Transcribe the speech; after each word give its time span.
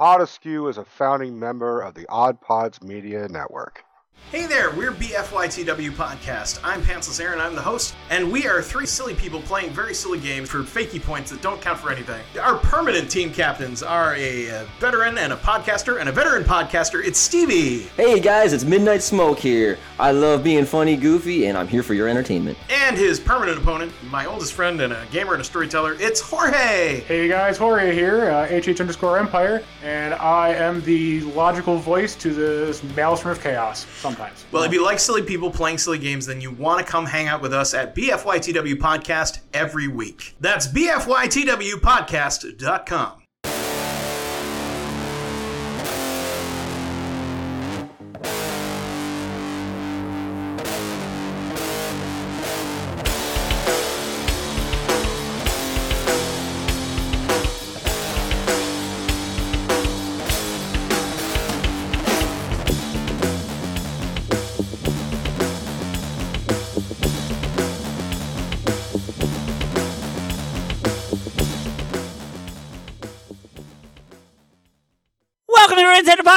888 0.00 0.06
532 0.06 0.20
3500. 0.20 0.20
Pod 0.20 0.20
Askew 0.20 0.68
is 0.68 0.78
a 0.78 0.84
founding 0.84 1.38
member 1.38 1.80
of 1.80 1.94
the 1.94 2.06
Odd 2.08 2.40
Pods 2.40 2.82
Media 2.82 3.26
Network. 3.28 3.87
Hey 4.30 4.44
there, 4.44 4.70
we're 4.72 4.92
BFYTW 4.92 5.92
Podcast. 5.92 6.60
I'm 6.62 6.82
Pantsless 6.82 7.18
Aaron, 7.18 7.40
I'm 7.40 7.54
the 7.54 7.62
host, 7.62 7.94
and 8.10 8.30
we 8.30 8.46
are 8.46 8.60
three 8.60 8.84
silly 8.84 9.14
people 9.14 9.40
playing 9.40 9.70
very 9.70 9.94
silly 9.94 10.20
games 10.20 10.50
for 10.50 10.58
fakey 10.58 11.02
points 11.02 11.30
that 11.30 11.40
don't 11.40 11.62
count 11.62 11.78
for 11.78 11.90
anything. 11.90 12.20
Our 12.38 12.58
permanent 12.58 13.10
team 13.10 13.32
captains 13.32 13.82
are 13.82 14.14
a 14.16 14.50
uh, 14.50 14.66
veteran 14.80 15.16
and 15.16 15.32
a 15.32 15.36
podcaster, 15.36 15.98
and 15.98 16.10
a 16.10 16.12
veteran 16.12 16.44
podcaster, 16.44 17.02
it's 17.02 17.18
Stevie. 17.18 17.84
Hey 17.96 18.20
guys, 18.20 18.52
it's 18.52 18.64
Midnight 18.64 19.00
Smoke 19.00 19.38
here. 19.38 19.78
I 19.98 20.12
love 20.12 20.44
being 20.44 20.66
funny, 20.66 20.94
goofy, 20.98 21.46
and 21.46 21.56
I'm 21.56 21.66
here 21.66 21.82
for 21.82 21.94
your 21.94 22.06
entertainment. 22.06 22.58
And 22.68 22.98
his 22.98 23.18
permanent 23.18 23.56
opponent, 23.56 23.94
my 24.10 24.26
oldest 24.26 24.52
friend 24.52 24.78
and 24.82 24.92
a 24.92 25.06
gamer 25.10 25.32
and 25.32 25.40
a 25.40 25.44
storyteller, 25.44 25.96
it's 25.98 26.20
Jorge. 26.20 27.00
Hey 27.00 27.28
guys, 27.28 27.56
Jorge 27.56 27.94
here, 27.94 28.30
uh, 28.30 28.46
HH 28.46 28.78
underscore 28.78 29.18
Empire, 29.18 29.64
and 29.82 30.12
I 30.12 30.50
am 30.50 30.82
the 30.82 31.22
logical 31.22 31.78
voice 31.78 32.14
to 32.16 32.34
this 32.34 32.82
Maelstrom 32.94 33.32
of 33.32 33.42
Chaos 33.42 33.86
sometimes. 34.18 34.44
Well, 34.52 34.64
if 34.64 34.72
you 34.72 34.84
like 34.84 34.98
silly 34.98 35.22
people 35.22 35.50
playing 35.50 35.78
silly 35.78 35.98
games, 35.98 36.26
then 36.26 36.40
you 36.40 36.50
want 36.50 36.84
to 36.84 36.90
come 36.90 37.06
hang 37.06 37.28
out 37.28 37.40
with 37.40 37.54
us 37.54 37.74
at 37.74 37.94
BFYTW 37.94 38.74
Podcast 38.74 39.38
every 39.52 39.86
week. 39.88 40.34
That's 40.40 40.66
BFYTWPodcast.com. 40.68 43.22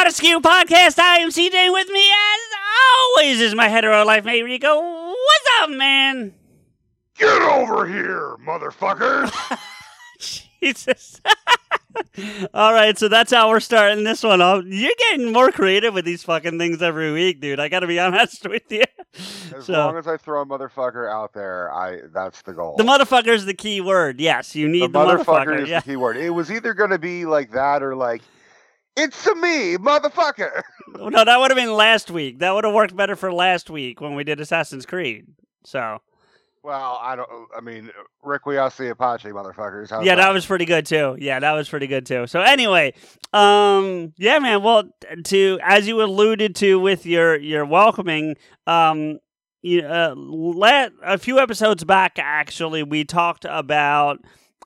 the 0.10 0.40
Pot 0.42 0.68
Podcast. 0.68 0.98
I 1.00 1.18
am 1.20 1.30
CJ. 1.30 1.72
With 1.72 1.90
me, 1.90 2.10
as 2.10 2.40
always, 3.18 3.40
is 3.40 3.54
my 3.56 3.68
hetero 3.70 4.04
life 4.04 4.26
mate 4.26 4.42
Rico. 4.44 4.80
What's 4.80 5.48
up, 5.62 5.70
man? 5.70 6.34
Get 7.18 7.42
over 7.44 7.86
here, 7.88 8.36
motherfucker! 8.46 9.32
Jesus. 10.60 11.22
All 12.54 12.74
right, 12.74 12.98
so 12.98 13.08
that's 13.10 13.32
how 13.32 13.50
we're 13.50 13.60
starting 13.60 14.04
this 14.04 14.24
one 14.24 14.42
off. 14.42 14.64
You're 14.66 14.92
getting 14.98 15.32
more 15.32 15.52
creative 15.52 15.94
with 15.94 16.06
these 16.06 16.24
fucking 16.24 16.58
things 16.58 16.82
every 16.82 17.12
week, 17.12 17.40
dude. 17.42 17.60
I 17.60 17.68
got 17.70 17.82
to 17.82 17.88
be 17.88 18.00
honest 18.00 18.48
with 18.50 18.64
you. 18.72 18.84
As 19.56 19.66
So- 19.66 19.74
long 19.74 19.98
as 19.98 20.08
I 20.08 20.18
throw 20.18 20.42
a 20.42 20.46
motherfucker 20.46 21.12
out 21.12 21.34
there, 21.34 21.72
I 21.72 22.00
that's 22.12 22.42
the 22.42 22.54
goal. 22.54 22.76
The 22.78 22.84
motherfucker 22.84 23.28
is 23.36 23.46
the 23.46 23.54
key 23.54 23.82
word. 23.82 24.20
Yes, 24.20 24.56
you 24.56 24.66
The 24.66 24.72
need 24.72 24.94
the, 24.94 25.00
motherfucker, 25.00 25.26
motherfucker. 25.46 25.62
is 25.64 25.70
Yeah. 25.70 25.80
the 25.82 25.86
key 25.92 25.96
word. 25.96 26.18
It 26.18 26.32
was 26.32 26.52
either 26.52 26.74
going 26.74 26.90
to 26.92 27.00
be 27.00 27.26
like 27.26 27.52
that 27.52 27.84
or 27.84 27.96
like, 27.96 28.22
it's 28.96 29.26
a 29.28 29.36
me, 29.36 29.78
motherfucker. 29.78 30.62
No, 30.94 31.24
that 31.24 31.40
would 31.40 31.52
have 31.52 31.58
been 31.58 31.74
last 31.74 32.12
week. 32.12 32.40
That 32.40 32.54
would 32.54 32.66
have 32.66 32.74
worked 32.74 32.94
better 32.96 33.16
for 33.16 33.32
last 33.32 33.70
week 33.70 34.02
when 34.02 34.14
we 34.16 34.26
did 34.26 34.42
Assassin's 34.42 34.86
Creed. 34.86 35.26
So 35.64 36.00
Well, 36.64 37.00
I 37.02 37.16
don't. 37.16 37.30
I 37.56 37.62
mean, 37.62 37.90
Requiescat 38.26 38.90
in 38.90 38.96
pace, 38.96 39.32
motherfuckers. 39.34 39.90
How's 39.90 40.06
yeah, 40.06 40.16
that 40.16 40.34
was 40.34 40.46
pretty 40.46 40.66
good 40.66 40.86
too. 40.86 41.16
Yeah, 41.18 41.40
that 41.40 41.54
was 41.54 41.70
pretty 41.70 41.88
good 41.88 42.06
too. 42.06 42.28
So 42.28 42.42
anyway, 42.42 42.94
um, 43.32 44.14
yeah, 44.18 44.38
man. 44.40 44.64
Well, 44.64 44.92
to 45.26 45.60
as 45.64 45.88
you 45.88 46.02
alluded 46.04 46.56
to 46.58 46.78
with 46.78 47.06
your 47.06 47.38
your 47.38 47.66
welcoming, 47.66 48.36
um, 48.68 49.20
you 49.62 49.82
uh, 49.84 50.14
let 50.16 50.92
a 51.04 51.18
few 51.18 51.40
episodes 51.40 51.84
back 51.86 52.20
actually 52.20 52.84
we 52.84 53.06
talked 53.06 53.46
about 53.48 54.20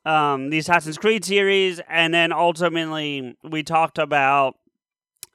um 0.06 0.50
the 0.50 0.60
Assassin's 0.60 0.98
Creed 0.98 1.26
series, 1.26 1.82
and 1.90 2.14
then 2.14 2.32
ultimately 2.32 3.36
we 3.44 3.64
talked 3.64 3.98
about 3.98 4.56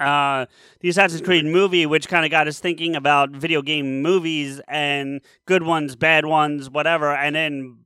uh, 0.01 0.47
the 0.81 0.89
Assassin's 0.89 1.21
Creed 1.21 1.45
movie, 1.45 1.85
which 1.87 2.09
kind 2.09 2.25
of 2.25 2.31
got 2.31 2.49
us 2.49 2.59
thinking 2.59 2.97
about 2.97 3.31
video 3.31 3.61
game 3.63 4.03
movies 4.03 4.61
and 4.67 5.21
good 5.45 5.63
ones, 5.63 5.95
bad 5.95 6.25
ones, 6.25 6.71
whatever. 6.71 7.15
And 7.15 7.37
then 7.37 7.79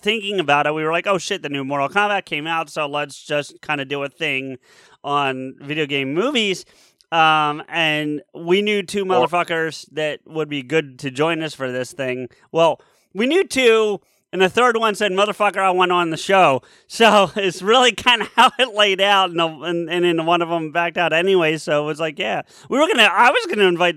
thinking 0.00 0.40
about 0.40 0.66
it, 0.66 0.74
we 0.74 0.82
were 0.82 0.92
like, 0.92 1.06
oh 1.06 1.18
shit, 1.18 1.42
the 1.42 1.48
new 1.48 1.64
Mortal 1.64 1.88
Kombat 1.88 2.24
came 2.24 2.46
out, 2.46 2.70
so 2.70 2.86
let's 2.86 3.22
just 3.22 3.60
kind 3.60 3.80
of 3.80 3.88
do 3.88 4.02
a 4.02 4.08
thing 4.08 4.56
on 5.04 5.54
video 5.60 5.86
game 5.86 6.14
movies. 6.14 6.64
Um, 7.12 7.62
and 7.68 8.22
we 8.34 8.60
knew 8.60 8.82
two 8.82 9.04
motherfuckers 9.04 9.86
that 9.92 10.20
would 10.26 10.48
be 10.48 10.62
good 10.62 10.98
to 11.00 11.10
join 11.10 11.42
us 11.42 11.54
for 11.54 11.70
this 11.70 11.92
thing. 11.92 12.28
Well, 12.52 12.80
we 13.14 13.26
knew 13.26 13.44
two, 13.44 14.00
and 14.32 14.42
the 14.42 14.48
third 14.48 14.76
one 14.76 14.94
said, 14.94 15.12
"Motherfucker, 15.12 15.58
I 15.58 15.70
want 15.70 15.92
on 15.92 16.10
the 16.10 16.16
show." 16.16 16.62
So 16.86 17.30
it's 17.36 17.62
really 17.62 17.92
kind 17.92 18.22
of 18.22 18.28
how 18.34 18.50
it 18.58 18.74
laid 18.74 19.00
out, 19.00 19.30
and, 19.30 19.38
the, 19.38 19.46
and 19.46 19.90
and 19.90 20.04
then 20.04 20.26
one 20.26 20.42
of 20.42 20.48
them 20.48 20.72
backed 20.72 20.96
out 20.98 21.12
anyway. 21.12 21.56
So 21.58 21.82
it 21.82 21.86
was 21.86 22.00
like, 22.00 22.18
yeah, 22.18 22.42
we 22.68 22.78
were 22.78 22.86
gonna, 22.86 23.02
I 23.10 23.30
was 23.30 23.46
gonna 23.46 23.68
invite 23.68 23.96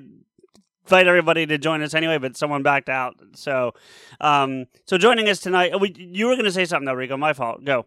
invite 0.85 1.07
everybody 1.07 1.45
to 1.45 1.57
join 1.57 1.81
us 1.81 1.93
anyway, 1.93 2.17
but 2.17 2.35
someone 2.35 2.63
backed 2.63 2.89
out. 2.89 3.15
So, 3.35 3.73
um, 4.19 4.65
so 4.85 4.97
joining 4.97 5.29
us 5.29 5.39
tonight, 5.39 5.79
we, 5.79 5.93
you 5.97 6.27
were 6.27 6.35
gonna 6.35 6.51
say 6.51 6.65
something 6.65 6.85
though, 6.85 6.93
Rico. 6.93 7.17
My 7.17 7.33
fault. 7.33 7.63
Go. 7.63 7.85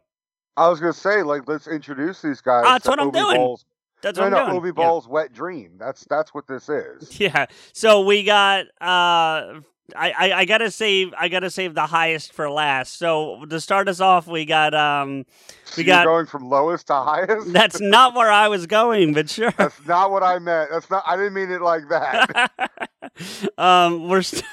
I 0.56 0.68
was 0.68 0.78
going 0.80 0.92
to 0.92 0.98
say, 0.98 1.22
like, 1.22 1.48
let's 1.48 1.66
introduce 1.66 2.22
these 2.22 2.40
guys. 2.40 2.62
Ah, 2.64 2.74
that's 2.74 2.86
what 2.86 3.00
I'm 3.00 3.08
Obi 3.08 3.18
doing. 3.18 3.36
Ball's- 3.36 3.64
That's 4.02 4.18
no, 4.18 4.24
what 4.24 4.34
I'm 4.34 4.46
doing. 4.46 4.56
Obi 4.58 4.68
Yeah. 4.68 4.72
Ball's 4.72 5.08
wet 5.08 5.32
dream. 5.32 5.72
That's 5.78 6.04
that's 6.04 6.32
what 6.32 6.46
this 6.46 6.68
is. 6.68 7.18
Yeah. 7.20 7.46
So 7.72 8.02
we 8.02 8.22
got 8.22 8.66
uh 8.80 9.60
I, 9.94 10.10
I, 10.10 10.32
I 10.40 10.44
gotta 10.44 10.70
save 10.70 11.12
I 11.18 11.28
gotta 11.28 11.50
save 11.50 11.74
the 11.74 11.86
highest 11.86 12.32
for 12.32 12.50
last. 12.50 12.98
So 12.98 13.44
to 13.46 13.60
start 13.60 13.88
us 13.88 14.00
off 14.00 14.26
we 14.26 14.44
got 14.44 14.74
um 14.74 15.26
So 15.64 15.74
we 15.78 15.84
you're 15.84 15.94
got 15.96 16.04
going 16.06 16.26
from 16.26 16.48
lowest 16.48 16.86
to 16.88 16.94
highest. 16.94 17.52
that's 17.52 17.80
not 17.80 18.14
where 18.14 18.30
I 18.30 18.48
was 18.48 18.66
going, 18.66 19.12
but 19.12 19.28
sure. 19.28 19.52
That's 19.56 19.84
not 19.86 20.10
what 20.10 20.22
I 20.22 20.38
meant. 20.38 20.70
That's 20.70 20.88
not. 20.90 21.02
I 21.06 21.16
didn't 21.16 21.34
mean 21.34 21.50
it 21.50 21.60
like 21.60 21.88
that. 21.90 22.50
um 23.58 24.08
we're 24.08 24.22
st- 24.22 24.44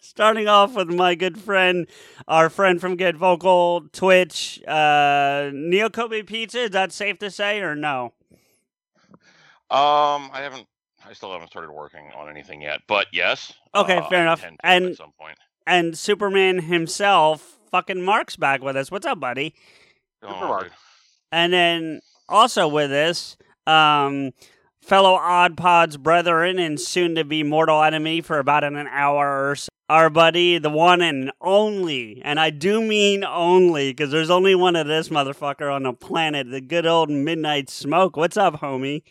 starting 0.00 0.48
off 0.48 0.74
with 0.74 0.88
my 0.88 1.14
good 1.14 1.38
friend, 1.38 1.86
our 2.26 2.48
friend 2.48 2.80
from 2.80 2.96
Get 2.96 3.14
Vocal, 3.14 3.84
Twitch, 3.92 4.62
uh 4.66 5.50
Neo 5.52 5.90
Kobe 5.90 6.22
Pizza, 6.22 6.60
is 6.60 6.70
that 6.70 6.92
safe 6.92 7.18
to 7.18 7.30
say 7.30 7.60
or 7.60 7.74
no? 7.74 8.14
Um, 9.70 10.30
I 10.32 10.40
haven't. 10.40 10.66
I 11.08 11.14
still 11.14 11.32
haven't 11.32 11.48
started 11.48 11.70
working 11.70 12.10
on 12.14 12.28
anything 12.28 12.60
yet, 12.60 12.80
but 12.86 13.06
yes. 13.12 13.54
Okay, 13.74 13.96
uh, 13.96 14.08
fair 14.08 14.20
I 14.20 14.22
enough. 14.22 14.44
And- 14.62 14.86
at 14.90 14.96
some 14.96 15.12
point. 15.18 15.38
And 15.66 15.96
Superman 15.96 16.60
himself, 16.60 17.58
fucking 17.70 18.02
Mark's 18.02 18.36
back 18.36 18.62
with 18.62 18.76
us. 18.76 18.90
What's 18.90 19.06
up, 19.06 19.20
buddy? 19.20 19.54
Going 20.22 20.34
Super 20.34 20.46
Mark. 20.46 20.72
And 21.30 21.52
then 21.52 22.00
also 22.28 22.68
with 22.68 22.90
us, 22.90 23.36
um, 23.66 24.32
fellow 24.82 25.14
Odd 25.14 25.56
Pods 25.56 25.98
brethren 25.98 26.58
and 26.58 26.80
soon 26.80 27.14
to 27.16 27.24
be 27.24 27.42
mortal 27.42 27.82
enemy 27.82 28.22
for 28.22 28.38
about 28.38 28.64
an 28.64 28.76
hour 28.76 29.50
or 29.50 29.56
so. 29.56 29.68
Our 29.90 30.10
buddy, 30.10 30.58
the 30.58 30.68
one 30.68 31.00
and 31.00 31.32
only, 31.40 32.20
and 32.22 32.38
I 32.38 32.50
do 32.50 32.82
mean 32.82 33.24
only, 33.24 33.90
because 33.90 34.10
there's 34.10 34.28
only 34.28 34.54
one 34.54 34.76
of 34.76 34.86
this 34.86 35.08
motherfucker 35.08 35.74
on 35.74 35.84
the 35.84 35.94
planet, 35.94 36.50
the 36.50 36.60
good 36.60 36.84
old 36.86 37.08
Midnight 37.08 37.70
Smoke. 37.70 38.14
What's 38.14 38.36
up, 38.36 38.60
homie? 38.60 39.02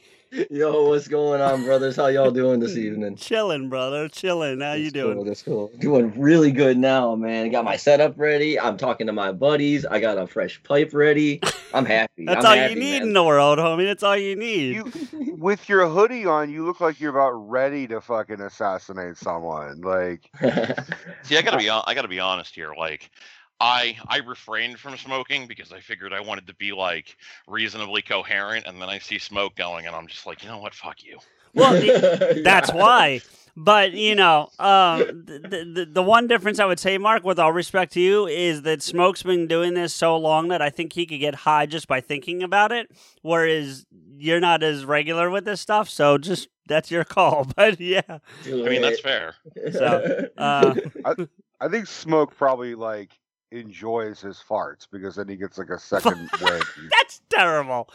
Yo, 0.51 0.89
what's 0.89 1.07
going 1.07 1.41
on, 1.41 1.63
brothers? 1.63 1.95
How 1.95 2.07
y'all 2.07 2.29
doing 2.29 2.59
this 2.59 2.75
evening? 2.77 3.15
Chilling, 3.17 3.69
brother. 3.69 4.07
Chilling. 4.07 4.61
How 4.61 4.73
you 4.73 4.91
That's 4.91 5.03
cool, 5.03 5.13
doing? 5.13 5.25
that's 5.25 5.41
cool. 5.41 5.71
Doing 5.79 6.13
really 6.19 6.51
good 6.51 6.77
now, 6.77 7.15
man. 7.15 7.49
Got 7.49 7.65
my 7.65 7.75
setup 7.75 8.13
ready. 8.17 8.59
I'm 8.59 8.77
talking 8.77 9.07
to 9.07 9.13
my 9.13 9.31
buddies. 9.31 9.85
I 9.85 9.99
got 9.99 10.17
a 10.17 10.27
fresh 10.27 10.61
pipe 10.63 10.93
ready. 10.93 11.41
I'm 11.73 11.85
happy. 11.85 12.25
That's 12.25 12.45
I'm 12.45 12.51
all 12.51 12.57
happy, 12.57 12.73
you 12.75 12.79
need 12.79 12.99
man. 12.99 13.07
in 13.07 13.13
the 13.13 13.23
world, 13.23 13.57
homie. 13.57 13.85
That's 13.85 14.03
all 14.03 14.17
you 14.17 14.35
need. 14.35 14.75
you, 14.75 15.35
with 15.37 15.67
your 15.67 15.87
hoodie 15.87 16.25
on, 16.25 16.51
you 16.51 16.65
look 16.65 16.81
like 16.81 16.99
you're 16.99 17.11
about 17.11 17.31
ready 17.31 17.87
to 17.87 17.99
fucking 17.99 18.41
assassinate 18.41 19.17
someone. 19.17 19.81
Like, 19.81 20.29
See, 21.23 21.37
I 21.37 21.41
gotta 21.41 21.57
be. 21.57 21.69
I 21.69 21.93
gotta 21.95 22.07
be 22.07 22.19
honest 22.19 22.53
here. 22.53 22.73
Like, 22.77 23.09
I 23.59 23.97
I 24.07 24.17
refrained 24.19 24.79
from 24.79 24.97
smoking 24.97 25.47
because 25.47 25.71
I 25.71 25.79
figured 25.79 26.13
I 26.13 26.19
wanted 26.21 26.47
to 26.47 26.55
be 26.55 26.71
like 26.73 27.15
reasonably 27.47 28.01
coherent, 28.01 28.65
and 28.67 28.81
then 28.81 28.89
I 28.89 28.99
see 28.99 29.17
smoke 29.19 29.55
going, 29.55 29.87
and 29.87 29.95
I'm 29.95 30.07
just 30.07 30.25
like, 30.25 30.43
you 30.43 30.49
know 30.49 30.59
what, 30.59 30.73
fuck 30.73 31.03
you. 31.03 31.17
Well, 31.53 31.73
it- 31.75 32.43
that's 32.43 32.71
why. 32.71 33.21
But 33.59 33.93
you 33.93 34.13
know, 34.13 34.49
um, 34.59 34.99
the, 35.25 35.65
the 35.73 35.89
the 35.91 36.03
one 36.03 36.27
difference 36.27 36.59
I 36.59 36.65
would 36.65 36.79
say, 36.79 36.99
Mark, 36.99 37.23
with 37.23 37.39
all 37.39 37.51
respect 37.51 37.93
to 37.93 37.99
you, 37.99 38.27
is 38.27 38.61
that 38.61 38.83
Smoke's 38.83 39.23
been 39.23 39.47
doing 39.47 39.73
this 39.73 39.95
so 39.95 40.15
long 40.15 40.49
that 40.49 40.61
I 40.61 40.69
think 40.69 40.93
he 40.93 41.07
could 41.07 41.19
get 41.19 41.33
high 41.33 41.65
just 41.65 41.87
by 41.87 41.99
thinking 41.99 42.43
about 42.43 42.71
it, 42.71 42.91
whereas 43.23 43.87
you're 44.19 44.39
not 44.39 44.61
as 44.61 44.85
regular 44.85 45.31
with 45.31 45.45
this 45.45 45.59
stuff. 45.59 45.89
So 45.89 46.19
just 46.19 46.49
that's 46.67 46.91
your 46.91 47.03
call. 47.15 47.47
But 47.55 47.79
yeah, 47.79 48.01
I 48.45 48.49
mean, 48.49 48.83
that's 48.83 48.99
fair. 48.99 49.33
So, 49.71 50.27
uh, 50.37 50.75
I 51.59 51.67
think 51.67 51.87
Smoke 51.87 52.37
probably 52.37 52.75
like 52.75 53.09
enjoys 53.51 54.21
his 54.21 54.37
farts 54.37 54.87
because 54.91 55.15
then 55.15 55.27
he 55.27 55.35
gets 55.35 55.57
like 55.57 55.69
a 55.69 55.79
second 55.79 56.29
win. 56.41 56.61
that's 56.91 57.21
terrible. 57.29 57.89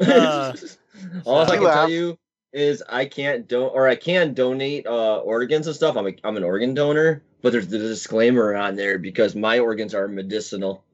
Uh, 0.00 0.54
All 1.24 1.38
I 1.38 1.44
He 1.44 1.50
can 1.52 1.72
tell 1.72 1.88
you 1.90 2.18
is 2.52 2.82
I 2.88 3.06
can't 3.06 3.48
don 3.48 3.70
or 3.72 3.88
I 3.88 3.96
can 3.96 4.34
donate 4.34 4.86
uh, 4.86 5.18
organs 5.18 5.66
and 5.66 5.74
stuff. 5.74 5.96
I'm 5.96 6.06
a, 6.06 6.12
I'm 6.24 6.36
an 6.36 6.44
organ 6.44 6.74
donor, 6.74 7.22
but 7.40 7.52
there's 7.52 7.68
the 7.68 7.78
disclaimer 7.78 8.54
on 8.54 8.76
there 8.76 8.98
because 8.98 9.34
my 9.34 9.58
organs 9.58 9.94
are 9.94 10.06
medicinal. 10.08 10.84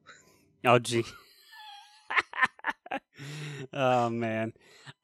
oh 0.65 0.79
gee. 0.79 1.05
oh 3.73 4.11
man. 4.11 4.53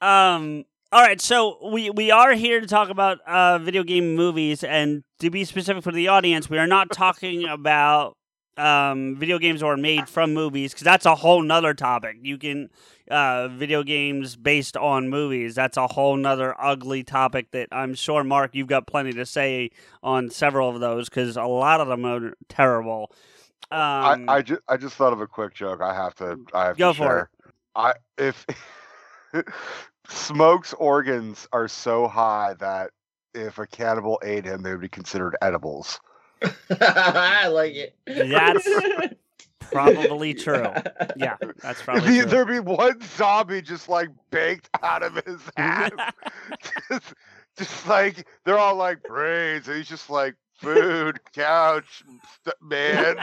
Um. 0.00 0.64
All 0.92 1.02
right, 1.02 1.20
so 1.20 1.58
we 1.72 1.90
we 1.90 2.12
are 2.12 2.34
here 2.34 2.60
to 2.60 2.68
talk 2.68 2.88
about 2.88 3.18
uh, 3.26 3.58
video 3.58 3.82
game 3.82 4.14
movies, 4.14 4.62
and 4.62 5.02
to 5.18 5.28
be 5.28 5.44
specific 5.44 5.82
for 5.82 5.90
the 5.90 6.06
audience, 6.06 6.48
we 6.48 6.56
are 6.56 6.68
not 6.68 6.92
talking 6.92 7.48
about 7.48 8.16
um, 8.56 9.16
video 9.16 9.38
games 9.38 9.62
were 9.62 9.76
made 9.76 10.08
from 10.08 10.34
movies 10.34 10.72
because 10.72 10.84
that's 10.84 11.06
a 11.06 11.14
whole 11.14 11.42
nother 11.42 11.74
topic. 11.74 12.16
You 12.22 12.38
can 12.38 12.70
uh, 13.10 13.48
video 13.48 13.82
games 13.82 14.36
based 14.36 14.76
on 14.76 15.08
movies. 15.08 15.54
That's 15.54 15.76
a 15.76 15.86
whole 15.86 16.16
nother 16.16 16.54
ugly 16.60 17.02
topic 17.02 17.50
that 17.52 17.68
I'm 17.72 17.94
sure 17.94 18.24
Mark 18.24 18.54
you've 18.54 18.68
got 18.68 18.86
plenty 18.86 19.12
to 19.12 19.26
say 19.26 19.70
on 20.02 20.30
several 20.30 20.70
of 20.70 20.80
those 20.80 21.08
because 21.08 21.36
a 21.36 21.44
lot 21.44 21.80
of 21.80 21.88
them 21.88 22.04
are 22.04 22.34
terrible. 22.48 23.10
Um, 23.70 24.28
I, 24.28 24.36
I 24.36 24.42
just 24.42 24.60
I 24.68 24.76
just 24.76 24.96
thought 24.96 25.12
of 25.12 25.20
a 25.20 25.26
quick 25.26 25.54
joke. 25.54 25.80
I 25.80 25.94
have 25.94 26.14
to 26.16 26.38
I 26.52 26.66
have 26.66 26.78
Go 26.78 26.92
to 26.92 26.98
for 26.98 27.04
share. 27.04 27.30
I 27.74 27.94
if 28.18 28.46
Smoke's 30.08 30.74
organs 30.74 31.48
are 31.52 31.66
so 31.68 32.06
high 32.06 32.54
that 32.60 32.90
if 33.34 33.58
a 33.58 33.66
cannibal 33.66 34.20
ate 34.22 34.44
him, 34.44 34.62
they 34.62 34.70
would 34.70 34.80
be 34.80 34.88
considered 34.88 35.36
edibles. 35.42 35.98
I 36.81 37.46
like 37.49 37.75
it. 37.75 37.96
That's 38.06 38.69
probably 39.73 40.35
true. 40.35 40.67
Yeah, 41.17 41.37
that's 41.62 41.81
If 41.81 41.85
probably 41.85 42.12
he, 42.12 42.20
true. 42.20 42.31
there'd 42.31 42.49
be 42.49 42.61
one 42.61 43.00
zombie 43.17 43.62
just 43.62 43.88
like 43.88 44.08
baked 44.31 44.69
out 44.82 45.02
of 45.02 45.14
his 45.25 45.41
ass. 45.56 45.91
just, 46.91 47.14
just 47.56 47.88
like 47.88 48.26
they're 48.44 48.58
all 48.58 48.76
like 48.76 49.02
brains, 49.02 49.69
and 49.69 49.76
he's 49.79 49.88
just 49.88 50.11
like 50.11 50.35
food, 50.56 51.19
couch, 51.35 52.05
st- 52.44 52.55
man. 52.62 53.19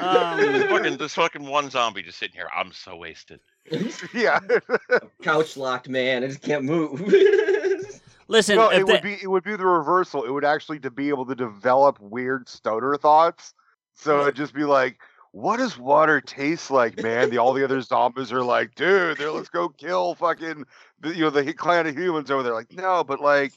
Um, 0.00 0.36
This 0.40 0.64
fucking, 0.70 0.96
this 0.96 1.14
fucking 1.14 1.46
one 1.46 1.70
zombie 1.70 2.02
just 2.02 2.18
sitting 2.18 2.34
here. 2.34 2.48
I'm 2.54 2.72
so 2.72 2.96
wasted. 2.96 3.40
yeah. 4.14 4.40
Couch 5.22 5.56
locked 5.56 5.88
man. 5.88 6.24
I 6.24 6.28
just 6.28 6.42
can't 6.42 6.64
move. 6.64 7.00
Listen, 8.28 8.56
no, 8.56 8.70
if 8.70 8.80
it 8.80 8.86
would 8.86 9.02
be 9.02 9.18
it 9.22 9.30
would 9.30 9.44
be 9.44 9.56
the 9.56 9.66
reversal. 9.66 10.24
It 10.24 10.30
would 10.30 10.44
actually 10.44 10.80
to 10.80 10.90
be 10.90 11.08
able 11.08 11.26
to 11.26 11.34
develop 11.34 12.00
weird 12.00 12.48
stoner 12.48 12.96
thoughts. 12.96 13.54
So 13.94 14.22
it'd 14.22 14.34
just 14.34 14.54
be 14.54 14.64
like, 14.64 14.98
what 15.32 15.58
does 15.58 15.76
water 15.76 16.20
taste 16.20 16.70
like, 16.70 17.02
man? 17.02 17.30
The 17.30 17.38
all 17.38 17.52
the 17.52 17.64
other 17.64 17.80
zombies 17.80 18.32
are 18.32 18.42
like, 18.42 18.74
dude, 18.74 19.18
there, 19.18 19.30
let's 19.30 19.48
go 19.48 19.68
kill 19.68 20.14
fucking 20.14 20.64
the, 21.00 21.14
you 21.14 21.22
know 21.22 21.30
the 21.30 21.52
clan 21.52 21.86
of 21.86 21.96
humans 21.96 22.30
over 22.30 22.42
there. 22.42 22.54
Like, 22.54 22.72
no, 22.72 23.04
but 23.04 23.20
like, 23.20 23.52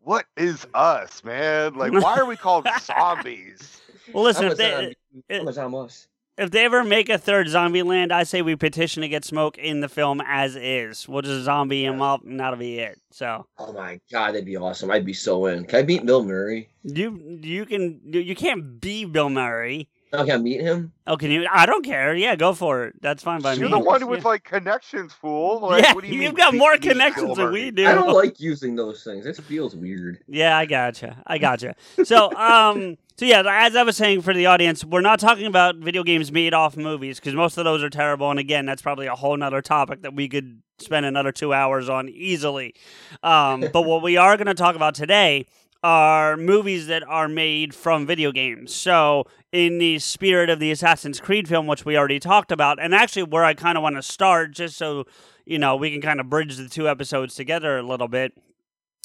what 0.00 0.26
is 0.36 0.66
us, 0.74 1.22
man? 1.22 1.74
Like, 1.74 1.92
why 1.92 2.16
are 2.16 2.26
we 2.26 2.36
called 2.36 2.66
zombies? 2.80 3.80
well, 4.12 4.24
listen, 4.24 4.46
I'm 4.46 4.52
if 4.52 4.54
a 4.54 4.56
they, 4.56 4.70
zombie. 4.70 4.96
I'm 5.30 5.48
a 5.48 5.52
zombie. 5.52 5.88
If 6.36 6.50
they 6.50 6.64
ever 6.64 6.82
make 6.82 7.08
a 7.08 7.18
third 7.18 7.46
Zombieland, 7.46 8.10
I 8.10 8.24
say 8.24 8.42
we 8.42 8.56
petition 8.56 9.02
to 9.02 9.08
get 9.08 9.24
Smoke 9.24 9.56
in 9.56 9.80
the 9.80 9.88
film 9.88 10.20
as 10.26 10.56
is. 10.56 11.08
We'll 11.08 11.22
just 11.22 11.44
zombie 11.44 11.84
him 11.84 12.02
up, 12.02 12.24
and 12.24 12.40
that'll 12.40 12.58
be 12.58 12.78
it. 12.80 13.00
So 13.12 13.46
Oh 13.58 13.72
my 13.72 14.00
god, 14.10 14.32
that'd 14.32 14.44
be 14.44 14.56
awesome. 14.56 14.90
I'd 14.90 15.06
be 15.06 15.12
so 15.12 15.46
in. 15.46 15.64
Can 15.64 15.78
I 15.78 15.82
beat 15.82 16.04
Bill 16.04 16.24
Murray? 16.24 16.70
you 16.82 17.38
you 17.42 17.64
can 17.66 18.00
you, 18.04 18.20
you 18.20 18.34
can't 18.34 18.80
be 18.80 19.04
Bill 19.04 19.30
Murray. 19.30 19.88
Can 20.18 20.30
I 20.30 20.38
meet 20.38 20.60
him? 20.60 20.92
Oh, 21.06 21.16
can 21.16 21.30
you? 21.30 21.46
I 21.50 21.66
don't 21.66 21.84
care. 21.84 22.14
Yeah, 22.14 22.36
go 22.36 22.52
for 22.54 22.84
it. 22.86 23.02
That's 23.02 23.22
fine 23.22 23.40
by 23.40 23.54
me. 23.54 23.60
You're 23.60 23.68
me. 23.68 23.74
the 23.74 23.84
one 23.84 24.06
with 24.06 24.20
Yeah. 24.20 24.28
like 24.28 24.44
connections, 24.44 25.12
fool. 25.12 25.60
Like, 25.60 25.82
yeah, 25.82 25.92
what 25.94 26.04
do 26.04 26.08
you 26.08 26.14
you've 26.14 26.34
mean, 26.34 26.34
got 26.34 26.54
more 26.54 26.76
connections 26.78 27.36
than 27.36 27.52
we 27.52 27.70
do. 27.70 27.86
I 27.86 27.94
don't 27.94 28.12
like 28.14 28.38
using 28.40 28.76
those 28.76 29.02
things. 29.02 29.26
It 29.26 29.36
feels 29.36 29.74
weird. 29.74 30.20
Yeah, 30.28 30.56
I 30.56 30.66
gotcha. 30.66 31.22
I 31.26 31.38
gotcha. 31.38 31.74
So, 32.04 32.32
um, 32.34 32.96
so 33.16 33.24
yeah, 33.26 33.42
as 33.46 33.76
I 33.76 33.82
was 33.82 33.96
saying 33.96 34.22
for 34.22 34.34
the 34.34 34.46
audience, 34.46 34.84
we're 34.84 35.00
not 35.00 35.20
talking 35.20 35.46
about 35.46 35.76
video 35.76 36.02
games 36.02 36.32
made 36.32 36.52
off 36.54 36.76
movies 36.76 37.20
because 37.20 37.34
most 37.34 37.56
of 37.58 37.64
those 37.64 37.82
are 37.82 37.90
terrible. 37.90 38.30
And 38.30 38.38
again, 38.38 38.66
that's 38.66 38.82
probably 38.82 39.06
a 39.06 39.14
whole 39.14 39.36
nother 39.36 39.62
topic 39.62 40.02
that 40.02 40.14
we 40.14 40.28
could 40.28 40.62
spend 40.78 41.06
another 41.06 41.30
two 41.30 41.52
hours 41.52 41.88
on 41.88 42.08
easily. 42.08 42.74
Um, 43.22 43.64
but 43.72 43.82
what 43.82 44.02
we 44.02 44.16
are 44.16 44.36
going 44.36 44.48
to 44.48 44.54
talk 44.54 44.74
about 44.74 44.94
today 44.96 45.46
are 45.84 46.36
movies 46.38 46.86
that 46.86 47.02
are 47.06 47.28
made 47.28 47.74
from 47.74 48.06
video 48.06 48.32
games. 48.32 48.74
So, 48.74 49.24
in 49.52 49.78
the 49.78 49.98
spirit 49.98 50.48
of 50.48 50.58
the 50.58 50.72
Assassin's 50.72 51.20
Creed 51.20 51.46
film, 51.46 51.66
which 51.66 51.84
we 51.84 51.96
already 51.96 52.18
talked 52.18 52.50
about, 52.50 52.82
and 52.82 52.94
actually 52.94 53.24
where 53.24 53.44
I 53.44 53.52
kind 53.52 53.76
of 53.76 53.82
want 53.82 53.96
to 53.96 54.02
start, 54.02 54.52
just 54.52 54.78
so 54.78 55.04
you 55.44 55.58
know, 55.58 55.76
we 55.76 55.90
can 55.90 56.00
kind 56.00 56.20
of 56.20 56.30
bridge 56.30 56.56
the 56.56 56.68
two 56.68 56.88
episodes 56.88 57.34
together 57.34 57.76
a 57.76 57.82
little 57.82 58.08
bit. 58.08 58.32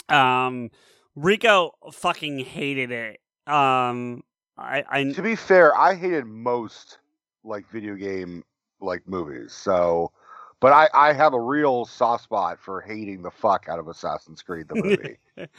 Um, 0.08 0.72
Rico 1.16 1.72
fucking 1.92 2.40
hated 2.40 2.92
it. 2.92 3.20
Um, 3.46 4.24
I, 4.58 4.84
I 4.90 5.04
To 5.04 5.22
be 5.22 5.36
fair, 5.36 5.78
I 5.78 5.96
hated 5.96 6.26
most 6.26 7.00
like 7.44 7.70
video 7.70 7.96
game 7.96 8.44
like 8.80 9.06
movies. 9.06 9.54
So, 9.54 10.12
but 10.62 10.72
I 10.72 10.90
I 10.94 11.14
have 11.14 11.34
a 11.34 11.40
real 11.40 11.86
soft 11.86 12.24
spot 12.24 12.60
for 12.60 12.82
hating 12.82 13.22
the 13.22 13.32
fuck 13.32 13.68
out 13.68 13.80
of 13.80 13.88
Assassin's 13.88 14.42
Creed 14.42 14.68
the 14.70 14.76
movie. 14.76 15.18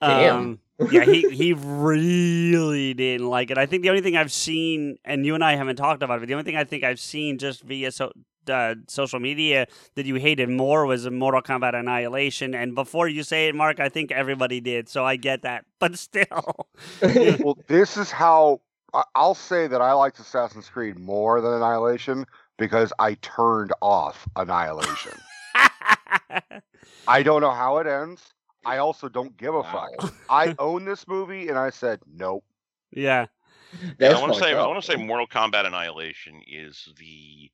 Damn. 0.00 0.36
Um, 0.36 0.58
yeah, 0.90 1.04
he 1.04 1.28
he 1.30 1.54
really 1.54 2.92
didn't 2.92 3.28
like 3.28 3.50
it. 3.50 3.56
I 3.56 3.64
think 3.64 3.82
the 3.82 3.88
only 3.88 4.02
thing 4.02 4.16
I've 4.16 4.32
seen, 4.32 4.98
and 5.04 5.24
you 5.24 5.34
and 5.34 5.42
I 5.42 5.56
haven't 5.56 5.76
talked 5.76 6.02
about 6.02 6.22
it, 6.22 6.26
the 6.26 6.34
only 6.34 6.44
thing 6.44 6.56
I 6.56 6.64
think 6.64 6.84
I've 6.84 7.00
seen 7.00 7.38
just 7.38 7.62
via 7.62 7.90
so, 7.90 8.12
uh, 8.50 8.74
social 8.86 9.18
media 9.18 9.66
that 9.94 10.04
you 10.04 10.16
hated 10.16 10.50
more 10.50 10.84
was 10.84 11.08
Mortal 11.08 11.40
Kombat 11.40 11.74
Annihilation. 11.74 12.54
And 12.54 12.74
before 12.74 13.08
you 13.08 13.22
say 13.22 13.48
it, 13.48 13.54
Mark, 13.54 13.80
I 13.80 13.88
think 13.88 14.12
everybody 14.12 14.60
did, 14.60 14.88
so 14.88 15.04
I 15.04 15.16
get 15.16 15.42
that. 15.42 15.64
But 15.78 15.98
still, 15.98 16.66
well, 17.02 17.58
this 17.68 17.96
is 17.98 18.10
how 18.10 18.60
I'll 19.14 19.34
say 19.34 19.66
that 19.66 19.82
I 19.82 19.92
liked 19.92 20.18
Assassin's 20.18 20.68
Creed 20.68 20.98
more 20.98 21.40
than 21.40 21.52
Annihilation 21.52 22.24
because 22.58 22.92
I 22.98 23.14
turned 23.14 23.72
off 23.82 24.26
Annihilation. 24.36 25.12
I 27.08 27.22
don't 27.22 27.42
know 27.42 27.50
how 27.50 27.78
it 27.78 27.86
ends. 27.86 28.22
I 28.66 28.78
also 28.78 29.08
don't 29.08 29.36
give 29.38 29.54
a 29.54 29.62
Wow. 29.62 29.72
fuck. 29.72 30.14
I 30.28 30.52
own 30.58 30.84
this 30.84 31.08
movie 31.08 31.48
and 31.48 31.58
I 31.58 31.70
said 31.70 32.00
nope. 32.06 32.44
yeah, 32.92 33.26
That's 33.98 34.14
I 34.14 34.20
want 34.20 34.32
to 34.34 34.38
fucked 34.38 34.50
say 34.50 34.54
I 34.54 34.66
want 34.66 34.80
to 34.80 34.86
say 34.86 34.96
Mortal 34.96 35.26
Kombat 35.28 35.66
Annihilation 35.66 36.42
is 36.46 36.88
the 36.98 37.50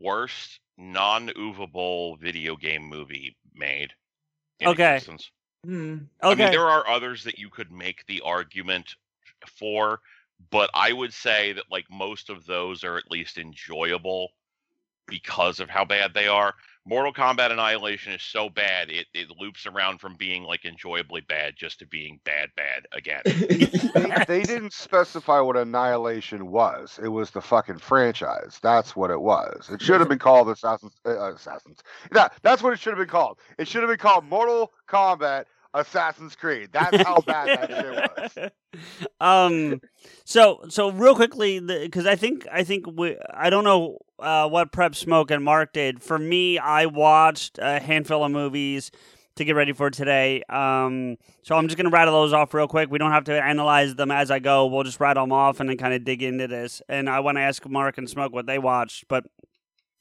worst 0.00 0.60
non-oovable 0.78 2.18
video 2.20 2.56
game 2.56 2.84
movie 2.84 3.36
made. 3.54 3.94
In 4.60 4.70
Okay. 4.70 4.94
Existence. 4.94 5.30
Hmm. 5.64 5.98
I 6.28 6.34
mean, 6.34 6.50
there 6.50 6.68
are 6.68 6.86
others 6.88 7.24
that 7.24 7.38
you 7.38 7.50
could 7.50 7.72
make 7.72 8.06
the 8.06 8.20
argument 8.22 8.94
for, 9.46 10.00
but 10.50 10.70
I 10.74 10.92
would 10.92 11.12
say 11.14 11.52
that 11.52 11.70
like 11.70 11.86
most 11.90 12.30
of 12.30 12.46
those 12.46 12.84
are 12.84 12.96
at 12.96 13.10
least 13.10 13.38
enjoyable 13.38 14.30
because 15.06 15.60
of 15.60 15.70
how 15.70 15.84
bad 15.84 16.14
they 16.14 16.28
are. 16.28 16.54
Mortal 16.86 17.12
Kombat 17.14 17.50
Annihilation 17.50 18.12
is 18.12 18.22
so 18.22 18.50
bad 18.50 18.90
it, 18.90 19.06
it 19.14 19.28
loops 19.40 19.66
around 19.66 19.98
from 19.98 20.14
being 20.16 20.42
like 20.44 20.64
enjoyably 20.66 21.22
bad 21.22 21.54
just 21.56 21.78
to 21.78 21.86
being 21.86 22.20
bad 22.24 22.50
bad 22.56 22.86
again. 22.92 23.22
They, 23.94 24.24
they 24.26 24.42
didn't 24.42 24.72
specify 24.72 25.40
what 25.40 25.56
Annihilation 25.56 26.50
was. 26.50 26.98
It 27.02 27.08
was 27.08 27.30
the 27.30 27.40
fucking 27.40 27.78
franchise. 27.78 28.58
That's 28.60 28.96
what 28.96 29.10
it 29.10 29.20
was. 29.20 29.70
It 29.70 29.80
should 29.80 30.00
have 30.00 30.08
been 30.08 30.18
called 30.18 30.48
Assassin's. 30.48 30.92
Uh, 31.06 31.32
Assassins. 31.34 31.78
Yeah, 32.14 32.28
that's 32.42 32.62
what 32.62 32.72
it 32.72 32.80
should 32.80 32.90
have 32.90 32.98
been 32.98 33.08
called. 33.08 33.38
It 33.58 33.68
should 33.68 33.82
have 33.82 33.90
been 33.90 33.98
called 33.98 34.24
Mortal 34.24 34.72
Kombat 34.88 35.44
Assassin's 35.74 36.36
Creed. 36.36 36.70
That's 36.72 36.96
how 37.02 37.20
bad 37.20 37.48
that 37.48 38.32
shit 38.32 38.40
was. 38.42 38.50
um 39.20 39.80
so 40.24 40.64
so 40.68 40.90
real 40.90 41.14
quickly 41.14 41.60
because 41.60 42.06
i 42.06 42.16
think 42.16 42.44
i 42.50 42.64
think 42.64 42.84
we 42.96 43.16
i 43.32 43.48
don't 43.48 43.62
know 43.62 43.98
uh 44.18 44.48
what 44.48 44.72
prep 44.72 44.96
smoke 44.96 45.30
and 45.30 45.44
mark 45.44 45.72
did 45.72 46.02
for 46.02 46.18
me 46.18 46.58
i 46.58 46.84
watched 46.86 47.56
a 47.62 47.78
handful 47.78 48.24
of 48.24 48.32
movies 48.32 48.90
to 49.36 49.44
get 49.44 49.56
ready 49.56 49.72
for 49.72 49.90
today. 49.90 50.42
Um, 50.48 51.16
so 51.42 51.56
I'm 51.56 51.66
just 51.66 51.76
gonna 51.76 51.90
rattle 51.90 52.14
those 52.14 52.32
off 52.32 52.54
real 52.54 52.68
quick. 52.68 52.90
We 52.90 52.98
don't 52.98 53.10
have 53.10 53.24
to 53.24 53.42
analyze 53.42 53.94
them 53.94 54.10
as 54.10 54.30
I 54.30 54.38
go. 54.38 54.66
We'll 54.66 54.84
just 54.84 55.00
rattle 55.00 55.24
them 55.24 55.32
off 55.32 55.60
and 55.60 55.68
then 55.68 55.76
kind 55.76 55.94
of 55.94 56.04
dig 56.04 56.22
into 56.22 56.46
this. 56.46 56.82
And 56.88 57.08
I 57.08 57.20
want 57.20 57.36
to 57.38 57.42
ask 57.42 57.66
Mark 57.68 57.98
and 57.98 58.08
Smoke 58.08 58.32
what 58.32 58.46
they 58.46 58.58
watched, 58.58 59.08
but 59.08 59.24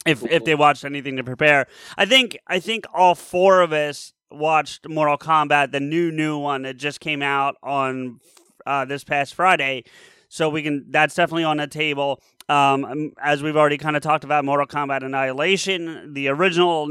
if 0.05 0.23
if 0.23 0.43
they 0.45 0.55
watched 0.55 0.85
anything 0.85 1.17
to 1.17 1.23
prepare, 1.23 1.67
I 1.97 2.05
think 2.05 2.37
I 2.47 2.59
think 2.59 2.85
all 2.93 3.15
four 3.15 3.61
of 3.61 3.73
us 3.73 4.13
watched 4.33 4.87
Mortal 4.89 5.17
Kombat, 5.17 5.71
the 5.71 5.79
new 5.79 6.11
new 6.11 6.37
one 6.37 6.63
that 6.63 6.77
just 6.77 6.99
came 6.99 7.21
out 7.21 7.55
on 7.63 8.19
uh, 8.65 8.85
this 8.85 9.03
past 9.03 9.35
Friday. 9.35 9.83
So 10.29 10.49
we 10.49 10.63
can 10.63 10.85
that's 10.89 11.15
definitely 11.15 11.43
on 11.43 11.57
the 11.57 11.67
table. 11.67 12.21
Um, 12.49 13.13
as 13.21 13.41
we've 13.41 13.55
already 13.55 13.77
kind 13.77 13.95
of 13.95 14.01
talked 14.01 14.23
about, 14.23 14.43
Mortal 14.43 14.67
Kombat 14.67 15.03
Annihilation, 15.03 16.13
the 16.13 16.27
original 16.27 16.87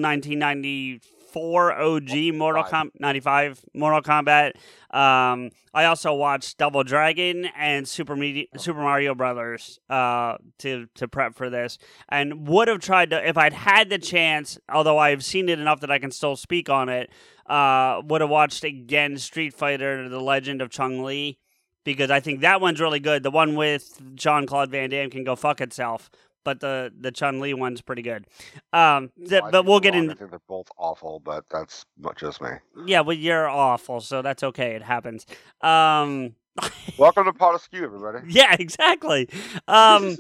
1994 1.34 1.72
OG 1.80 2.34
Mortal 2.34 2.64
Kombat 2.64 2.90
95 2.98 3.64
Mortal 3.74 4.02
Kombat. 4.02 4.52
Um, 4.96 5.50
I 5.74 5.86
also 5.86 6.12
watched 6.14 6.58
Double 6.58 6.84
Dragon 6.84 7.46
and 7.56 7.88
Super 7.88 8.16
Medi- 8.16 8.48
Super 8.56 8.80
Mario 8.80 9.14
Brothers 9.14 9.78
uh, 9.88 10.36
to 10.58 10.86
to 10.94 11.08
prep 11.08 11.34
for 11.34 11.50
this, 11.50 11.78
and 12.08 12.46
would 12.48 12.68
have 12.68 12.80
tried 12.80 13.10
to 13.10 13.28
if 13.28 13.36
I'd 13.36 13.52
had 13.52 13.90
the 13.90 13.98
chance. 13.98 14.58
Although 14.68 14.98
I've 14.98 15.24
seen 15.24 15.48
it 15.48 15.58
enough 15.58 15.80
that 15.80 15.90
I 15.90 15.98
can 15.98 16.10
still 16.10 16.36
speak 16.36 16.68
on 16.68 16.88
it. 16.88 17.10
Uh, 17.46 18.00
would 18.04 18.20
have 18.20 18.30
watched 18.30 18.64
again 18.64 19.18
Street 19.18 19.54
Fighter: 19.54 20.08
The 20.08 20.20
Legend 20.20 20.62
of 20.62 20.70
Chun 20.70 21.02
Li 21.02 21.38
because 21.84 22.10
I 22.10 22.20
think 22.20 22.40
that 22.40 22.60
one's 22.60 22.80
really 22.80 23.00
good. 23.00 23.22
The 23.22 23.30
one 23.30 23.54
with 23.56 24.00
Jean 24.14 24.46
Claude 24.46 24.70
Van 24.70 24.90
Damme 24.90 25.10
can 25.10 25.24
go 25.24 25.34
fuck 25.36 25.60
itself, 25.60 26.10
but 26.44 26.60
the 26.60 26.92
the 26.98 27.10
Chun 27.10 27.40
Li 27.40 27.54
one's 27.54 27.80
pretty 27.80 28.02
good. 28.02 28.26
Um, 28.72 29.10
th- 29.28 29.42
but 29.50 29.64
we'll 29.64 29.80
get 29.80 29.94
wrong. 29.94 30.04
in. 30.04 30.10
I 30.10 30.14
think 30.14 30.30
they're 30.30 30.40
both 30.48 30.68
awful, 30.76 31.20
but 31.20 31.44
that's 31.50 31.84
not 31.98 32.16
just 32.16 32.40
me. 32.40 32.50
Yeah, 32.86 33.00
well, 33.00 33.16
you're 33.16 33.48
awful, 33.48 34.00
so 34.00 34.22
that's 34.22 34.42
okay. 34.42 34.74
It 34.74 34.82
happens. 34.82 35.26
Um, 35.60 36.34
Welcome 36.98 37.24
to 37.24 37.32
Pod 37.32 37.54
Askew, 37.54 37.84
everybody. 37.84 38.18
yeah, 38.28 38.54
exactly. 38.58 39.28
Um, 39.68 40.16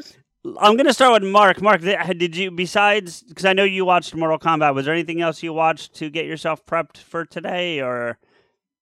I'm 0.58 0.76
gonna 0.76 0.92
start 0.92 1.20
with 1.22 1.30
Mark. 1.30 1.60
Mark, 1.62 1.82
did 1.82 2.36
you 2.36 2.50
besides 2.50 3.22
because 3.22 3.44
I 3.44 3.52
know 3.52 3.64
you 3.64 3.84
watched 3.84 4.14
Mortal 4.14 4.38
Kombat? 4.38 4.74
Was 4.74 4.86
there 4.86 4.94
anything 4.94 5.20
else 5.20 5.42
you 5.42 5.52
watched 5.52 5.94
to 5.96 6.10
get 6.10 6.26
yourself 6.26 6.64
prepped 6.66 6.98
for 6.98 7.24
today, 7.24 7.80
or? 7.80 8.18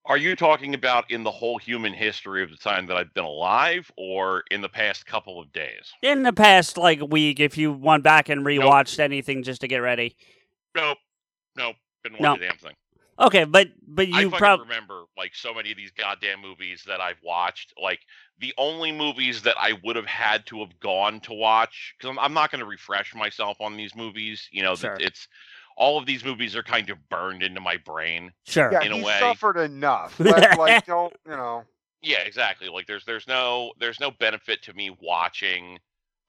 Are 0.06 0.16
you 0.16 0.34
talking 0.34 0.74
about 0.74 1.10
in 1.10 1.22
the 1.24 1.30
whole 1.30 1.58
human 1.58 1.92
history 1.92 2.42
of 2.42 2.50
the 2.50 2.56
time 2.56 2.86
that 2.86 2.96
I've 2.96 3.12
been 3.12 3.24
alive, 3.24 3.90
or 3.96 4.44
in 4.50 4.60
the 4.62 4.68
past 4.68 5.04
couple 5.06 5.40
of 5.40 5.52
days? 5.52 5.92
In 6.02 6.22
the 6.22 6.32
past, 6.32 6.78
like 6.78 7.00
week, 7.10 7.38
if 7.38 7.58
you 7.58 7.72
went 7.72 8.02
back 8.02 8.28
and 8.28 8.44
rewatched 8.44 8.98
anything 8.98 9.42
just 9.42 9.60
to 9.60 9.68
get 9.68 9.78
ready. 9.78 10.16
Nope, 10.74 10.98
nope, 11.56 11.76
didn't 12.02 12.20
watch 12.20 12.38
a 12.40 12.46
damn 12.46 12.56
thing. 12.56 12.74
Okay, 13.20 13.44
but 13.44 13.68
but 13.86 14.08
you 14.08 14.30
probably 14.30 14.64
remember 14.64 15.02
like 15.18 15.34
so 15.34 15.52
many 15.52 15.70
of 15.70 15.76
these 15.76 15.90
goddamn 15.90 16.40
movies 16.40 16.82
that 16.86 17.02
I've 17.02 17.20
watched. 17.22 17.74
Like 17.80 18.00
the 18.38 18.54
only 18.56 18.92
movies 18.92 19.42
that 19.42 19.56
I 19.58 19.74
would 19.84 19.96
have 19.96 20.06
had 20.06 20.46
to 20.46 20.60
have 20.60 20.80
gone 20.80 21.20
to 21.20 21.34
watch 21.34 21.94
because 21.98 22.10
I'm, 22.10 22.18
I'm 22.18 22.32
not 22.32 22.50
going 22.50 22.60
to 22.60 22.66
refresh 22.66 23.14
myself 23.14 23.60
on 23.60 23.76
these 23.76 23.94
movies. 23.94 24.48
You 24.50 24.62
know, 24.62 24.74
Sure. 24.74 24.96
that 24.96 25.04
it's 25.04 25.28
all 25.80 25.98
of 25.98 26.04
these 26.04 26.22
movies 26.22 26.54
are 26.54 26.62
kind 26.62 26.90
of 26.90 26.98
burned 27.08 27.42
into 27.42 27.60
my 27.60 27.78
brain. 27.78 28.30
sure. 28.46 28.70
Yeah, 28.70 28.82
In 28.82 28.92
a 28.92 28.96
he 28.98 29.02
way. 29.02 29.18
suffered 29.18 29.56
enough. 29.56 30.14
Let, 30.20 30.58
like, 30.58 30.84
don't 30.86 31.12
you 31.24 31.32
know? 31.32 31.64
Yeah, 32.02 32.18
exactly. 32.20 32.68
Like 32.68 32.86
there's 32.86 33.04
there's 33.06 33.26
no 33.26 33.72
there's 33.80 33.98
no 33.98 34.10
benefit 34.10 34.62
to 34.64 34.74
me 34.74 34.94
watching 35.02 35.78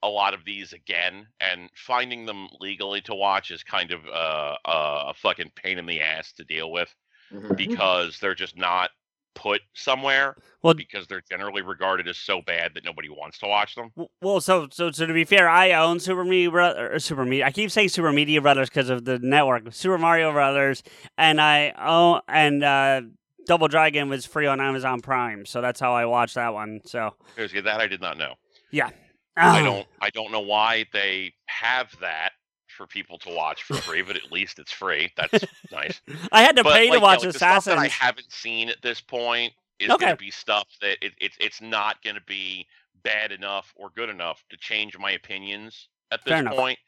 a 0.02 0.08
lot 0.08 0.34
of 0.34 0.44
these 0.44 0.72
again 0.72 1.26
and 1.40 1.70
finding 1.76 2.26
them 2.26 2.48
legally 2.60 3.00
to 3.02 3.14
watch 3.14 3.50
is 3.50 3.62
kind 3.62 3.92
of 3.92 4.00
uh, 4.06 4.56
uh, 4.64 5.04
a 5.08 5.14
fucking 5.14 5.52
pain 5.54 5.78
in 5.78 5.86
the 5.86 6.00
ass 6.00 6.32
to 6.32 6.44
deal 6.44 6.72
with 6.72 6.88
Mhm. 7.32 7.56
because 7.56 8.18
they're 8.18 8.34
just 8.34 8.56
not 8.56 8.90
put 9.34 9.60
somewhere 9.74 10.36
Well- 10.62 10.74
because 10.74 11.06
they're 11.06 11.22
generally 11.30 11.62
regarded 11.62 12.08
as 12.08 12.18
so 12.18 12.40
bad 12.42 12.72
that 12.74 12.84
nobody 12.84 13.08
wants 13.08 13.38
to 13.38 13.46
watch 13.46 13.74
them. 13.74 13.90
Well, 14.20 14.40
so 14.40 14.68
so 14.70 14.90
so 14.90 15.06
to 15.06 15.12
be 15.12 15.24
fair, 15.24 15.48
I 15.48 15.72
own 15.72 16.00
Super 16.00 16.24
Media 16.24 16.50
Bro- 16.50 16.98
Super 16.98 17.24
Media. 17.24 17.46
I 17.46 17.52
keep 17.52 17.70
saying 17.70 17.88
Super 17.90 18.12
Media 18.12 18.40
Brothers 18.40 18.68
because 18.68 18.90
of 18.90 19.04
the 19.04 19.18
network, 19.18 19.72
Super 19.72 19.98
Mario 19.98 20.32
Brothers, 20.32 20.82
and 21.18 21.40
I 21.40 21.72
own 21.78 22.20
and 22.28 22.62
uh, 22.62 23.02
Double 23.46 23.68
Dragon 23.68 24.08
was 24.08 24.24
free 24.24 24.46
on 24.46 24.60
Amazon 24.60 25.00
Prime, 25.00 25.46
so 25.46 25.60
that's 25.60 25.80
how 25.80 25.92
I 25.94 26.04
watched 26.06 26.36
that 26.36 26.54
one. 26.54 26.80
So 26.84 27.14
that 27.36 27.80
I 27.80 27.86
did 27.86 28.00
not 28.00 28.16
know. 28.18 28.34
Yeah, 28.70 28.90
I 29.36 29.62
don't 29.62 29.86
I 30.00 30.10
don't 30.10 30.30
know 30.32 30.40
why 30.40 30.86
they 30.92 31.34
have 31.46 31.90
that 32.00 32.32
for 32.72 32.86
people 32.86 33.18
to 33.20 33.30
watch 33.30 33.62
for 33.64 33.76
free, 33.76 34.02
but 34.02 34.16
at 34.16 34.30
least 34.32 34.58
it's 34.58 34.72
free. 34.72 35.12
That's 35.16 35.46
nice. 35.70 36.00
I 36.32 36.42
had 36.42 36.56
to 36.56 36.64
but 36.64 36.72
pay 36.74 36.88
like, 36.88 36.92
to 36.92 37.00
yeah, 37.00 37.00
watch 37.00 37.24
like, 37.24 37.32
the 37.32 37.32
stuff 37.32 37.64
that 37.66 37.78
I 37.78 37.88
haven't 37.88 38.32
seen 38.32 38.68
at 38.68 38.82
this 38.82 39.00
point 39.00 39.52
is 39.78 39.90
Okay. 39.90 40.06
going 40.06 40.10
to 40.10 40.16
be 40.16 40.30
stuff 40.30 40.68
that 40.80 40.98
it, 41.04 41.12
it's 41.20 41.36
it's 41.40 41.60
not 41.60 42.02
going 42.02 42.16
to 42.16 42.22
be 42.26 42.66
bad 43.04 43.32
enough 43.32 43.72
or 43.76 43.90
good 43.96 44.08
enough 44.08 44.44
to 44.50 44.56
change 44.58 44.96
my 44.98 45.12
opinions 45.12 45.88
at 46.12 46.24
Fair 46.26 46.38
this 46.38 46.40
enough. 46.40 46.56
point. 46.56 46.78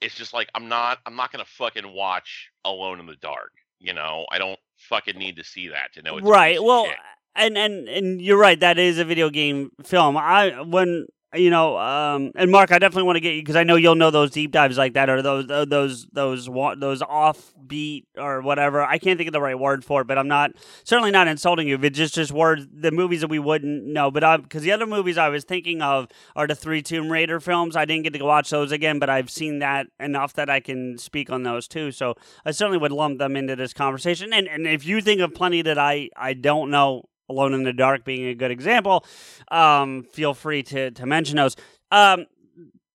It's 0.00 0.14
just 0.14 0.34
like 0.34 0.48
I'm 0.54 0.68
not 0.68 0.98
I'm 1.06 1.16
not 1.16 1.32
going 1.32 1.44
to 1.44 1.50
fucking 1.50 1.92
watch 1.92 2.50
Alone 2.64 3.00
in 3.00 3.06
the 3.06 3.16
Dark. 3.16 3.52
You 3.80 3.94
know, 3.94 4.26
I 4.30 4.38
don't 4.38 4.58
fucking 4.76 5.16
need 5.18 5.36
to 5.36 5.44
see 5.44 5.68
that 5.68 5.92
to 5.94 6.02
know 6.02 6.18
it's 6.18 6.26
right. 6.26 6.62
Well, 6.62 6.86
shit. 6.86 6.96
and 7.36 7.56
and 7.58 7.88
and 7.88 8.22
you're 8.22 8.38
right. 8.38 8.58
That 8.60 8.78
is 8.78 8.98
a 8.98 9.04
video 9.04 9.30
game 9.30 9.70
film. 9.84 10.16
I 10.16 10.60
when 10.62 11.06
you 11.34 11.48
know, 11.48 11.78
um, 11.78 12.30
and 12.34 12.50
Mark, 12.50 12.72
I 12.72 12.78
definitely 12.78 13.04
want 13.04 13.16
to 13.16 13.20
get 13.20 13.34
you 13.34 13.40
because 13.40 13.56
I 13.56 13.64
know 13.64 13.76
you'll 13.76 13.94
know 13.94 14.10
those 14.10 14.30
deep 14.30 14.50
dives 14.50 14.76
like 14.76 14.94
that, 14.94 15.08
or 15.08 15.22
those 15.22 15.46
those 15.46 16.06
those 16.12 16.46
those 16.46 17.00
offbeat 17.00 18.04
or 18.18 18.42
whatever. 18.42 18.82
I 18.82 18.98
can't 18.98 19.16
think 19.16 19.28
of 19.28 19.32
the 19.32 19.40
right 19.40 19.58
word 19.58 19.82
for 19.82 20.02
it, 20.02 20.06
but 20.06 20.18
I'm 20.18 20.28
not 20.28 20.52
certainly 20.84 21.10
not 21.10 21.28
insulting 21.28 21.66
you. 21.66 21.78
It's 21.82 21.96
just 21.96 22.14
just 22.14 22.32
words, 22.32 22.66
the 22.70 22.90
movies 22.90 23.22
that 23.22 23.28
we 23.28 23.38
wouldn't 23.38 23.84
know. 23.84 24.10
But 24.10 24.42
because 24.42 24.62
the 24.62 24.72
other 24.72 24.86
movies 24.86 25.16
I 25.16 25.30
was 25.30 25.44
thinking 25.44 25.80
of 25.80 26.08
are 26.36 26.46
the 26.46 26.54
three 26.54 26.82
Tomb 26.82 27.10
Raider 27.10 27.40
films. 27.40 27.76
I 27.76 27.86
didn't 27.86 28.04
get 28.04 28.12
to 28.12 28.24
watch 28.24 28.50
those 28.50 28.70
again, 28.70 28.98
but 28.98 29.08
I've 29.08 29.30
seen 29.30 29.60
that 29.60 29.86
enough 29.98 30.34
that 30.34 30.50
I 30.50 30.60
can 30.60 30.98
speak 30.98 31.30
on 31.30 31.44
those 31.44 31.66
too. 31.66 31.92
So 31.92 32.14
I 32.44 32.50
certainly 32.50 32.78
would 32.78 32.92
lump 32.92 33.18
them 33.18 33.36
into 33.36 33.56
this 33.56 33.72
conversation. 33.72 34.34
And 34.34 34.48
and 34.48 34.66
if 34.66 34.84
you 34.84 35.00
think 35.00 35.22
of 35.22 35.32
plenty 35.34 35.62
that 35.62 35.78
I 35.78 36.10
I 36.14 36.34
don't 36.34 36.70
know, 36.70 37.04
Alone 37.32 37.54
in 37.54 37.62
the 37.64 37.72
Dark 37.72 38.04
being 38.04 38.26
a 38.26 38.34
good 38.34 38.50
example, 38.50 39.04
um, 39.50 40.04
feel 40.04 40.34
free 40.34 40.62
to 40.64 40.90
to 40.92 41.06
mention 41.06 41.36
those. 41.36 41.56
Um, 41.90 42.26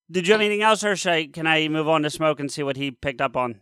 did 0.10 0.28
you 0.28 0.34
have 0.34 0.42
anything 0.42 0.62
else, 0.62 0.84
or 0.84 0.96
should 0.96 1.12
I, 1.12 1.28
can 1.28 1.46
I 1.46 1.68
move 1.68 1.90
on 1.90 2.04
to 2.04 2.10
Smoke 2.10 2.40
and 2.40 2.52
see 2.52 2.64
what 2.64 2.78
he 2.78 2.92
picked 2.92 3.22
up 3.22 3.36
on? 3.36 3.60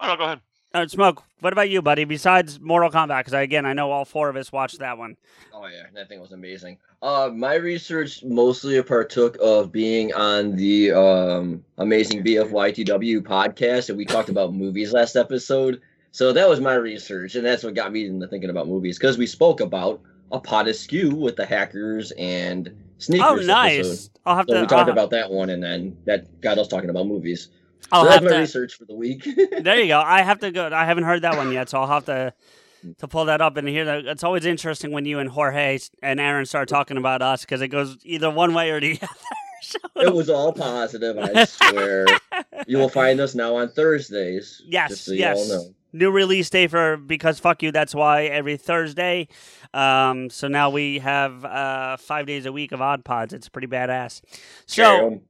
Oh 0.00 0.08
no, 0.08 0.16
go 0.16 0.24
ahead. 0.24 0.40
Uh, 0.72 0.86
Smoke, 0.86 1.24
what 1.40 1.52
about 1.52 1.68
you, 1.68 1.82
buddy? 1.82 2.04
Besides 2.04 2.60
Mortal 2.60 2.90
Kombat, 2.90 3.20
because 3.20 3.32
again, 3.32 3.66
I 3.66 3.72
know 3.72 3.90
all 3.90 4.04
four 4.04 4.28
of 4.28 4.36
us 4.36 4.52
watched 4.52 4.78
that 4.78 4.98
one. 4.98 5.16
Oh 5.52 5.66
yeah, 5.66 5.84
that 5.94 6.08
thing 6.08 6.20
was 6.20 6.30
amazing. 6.32 6.78
Uh, 7.02 7.30
my 7.34 7.54
research 7.54 8.22
mostly 8.22 8.80
partook 8.82 9.36
of 9.42 9.72
being 9.72 10.12
on 10.14 10.54
the 10.54 10.92
um 10.92 11.64
amazing 11.78 12.22
BFYTW 12.22 13.20
podcast, 13.22 13.88
and 13.88 13.98
we 13.98 14.04
talked 14.04 14.28
about 14.28 14.54
movies 14.54 14.92
last 14.92 15.16
episode. 15.16 15.80
So 16.12 16.32
that 16.32 16.48
was 16.48 16.60
my 16.60 16.74
research, 16.74 17.34
and 17.36 17.46
that's 17.46 17.62
what 17.62 17.74
got 17.74 17.92
me 17.92 18.06
into 18.06 18.26
thinking 18.26 18.50
about 18.50 18.66
movies 18.68 18.98
because 18.98 19.16
we 19.16 19.26
spoke 19.26 19.60
about 19.60 20.00
a 20.32 20.40
Pod 20.40 20.66
Askew 20.68 21.10
with 21.14 21.36
the 21.36 21.46
hackers 21.46 22.10
and 22.12 22.70
sneakers. 22.98 23.26
Oh, 23.28 23.34
episode. 23.34 23.46
nice! 23.46 24.10
I'll 24.26 24.36
have 24.36 24.46
So 24.48 24.54
to. 24.54 24.60
we 24.62 24.66
talked 24.66 24.88
I'll, 24.88 24.92
about 24.92 25.10
that 25.10 25.30
one, 25.30 25.50
and 25.50 25.62
then 25.62 25.96
that 26.06 26.40
got 26.40 26.58
us 26.58 26.68
talking 26.68 26.90
about 26.90 27.06
movies. 27.06 27.48
I'll 27.92 28.04
so 28.04 28.10
have 28.10 28.22
my 28.22 28.30
to. 28.30 28.38
research 28.38 28.74
for 28.74 28.84
the 28.84 28.94
week. 28.94 29.24
There 29.62 29.80
you 29.80 29.88
go. 29.88 30.00
I 30.00 30.22
have 30.22 30.40
to 30.40 30.50
go. 30.50 30.68
I 30.72 30.84
haven't 30.84 31.04
heard 31.04 31.22
that 31.22 31.36
one 31.36 31.52
yet, 31.52 31.68
so 31.68 31.80
I'll 31.80 31.86
have 31.86 32.04
to 32.06 32.32
to 32.98 33.08
pull 33.08 33.26
that 33.26 33.40
up 33.40 33.56
and 33.56 33.68
hear 33.68 33.84
that. 33.84 34.06
It's 34.06 34.24
always 34.24 34.46
interesting 34.46 34.90
when 34.90 35.04
you 35.04 35.18
and 35.18 35.28
Jorge 35.30 35.78
and 36.02 36.18
Aaron 36.18 36.46
start 36.46 36.68
talking 36.68 36.96
about 36.96 37.22
us 37.22 37.42
because 37.42 37.60
it 37.60 37.68
goes 37.68 37.98
either 38.04 38.30
one 38.30 38.54
way 38.54 38.70
or 38.70 38.80
the 38.80 38.92
other. 39.02 39.08
So 39.62 39.78
it 39.96 40.14
was 40.14 40.30
all 40.30 40.52
positive, 40.52 41.18
I 41.18 41.44
swear. 41.44 42.06
you 42.66 42.78
will 42.78 42.88
find 42.88 43.20
us 43.20 43.34
now 43.34 43.56
on 43.56 43.68
Thursdays. 43.68 44.62
Yes, 44.66 44.90
just 44.90 45.04
so 45.04 45.12
you 45.12 45.18
yes. 45.18 45.68
All 45.92 45.98
know. 45.98 46.06
new 46.06 46.10
release 46.10 46.50
day 46.50 46.66
for 46.66 46.96
because 46.96 47.38
fuck 47.38 47.62
you. 47.62 47.72
That's 47.72 47.94
why 47.94 48.24
every 48.24 48.56
Thursday. 48.56 49.28
Um, 49.74 50.30
so 50.30 50.48
now 50.48 50.70
we 50.70 50.98
have 51.00 51.44
uh 51.44 51.96
five 51.96 52.26
days 52.26 52.46
a 52.46 52.52
week 52.52 52.72
of 52.72 52.80
odd 52.80 53.04
pods. 53.04 53.32
It's 53.32 53.48
pretty 53.48 53.68
badass. 53.68 54.20
So 54.66 54.82
Carry 54.82 55.06
um, 55.06 55.12
'em. 55.14 55.20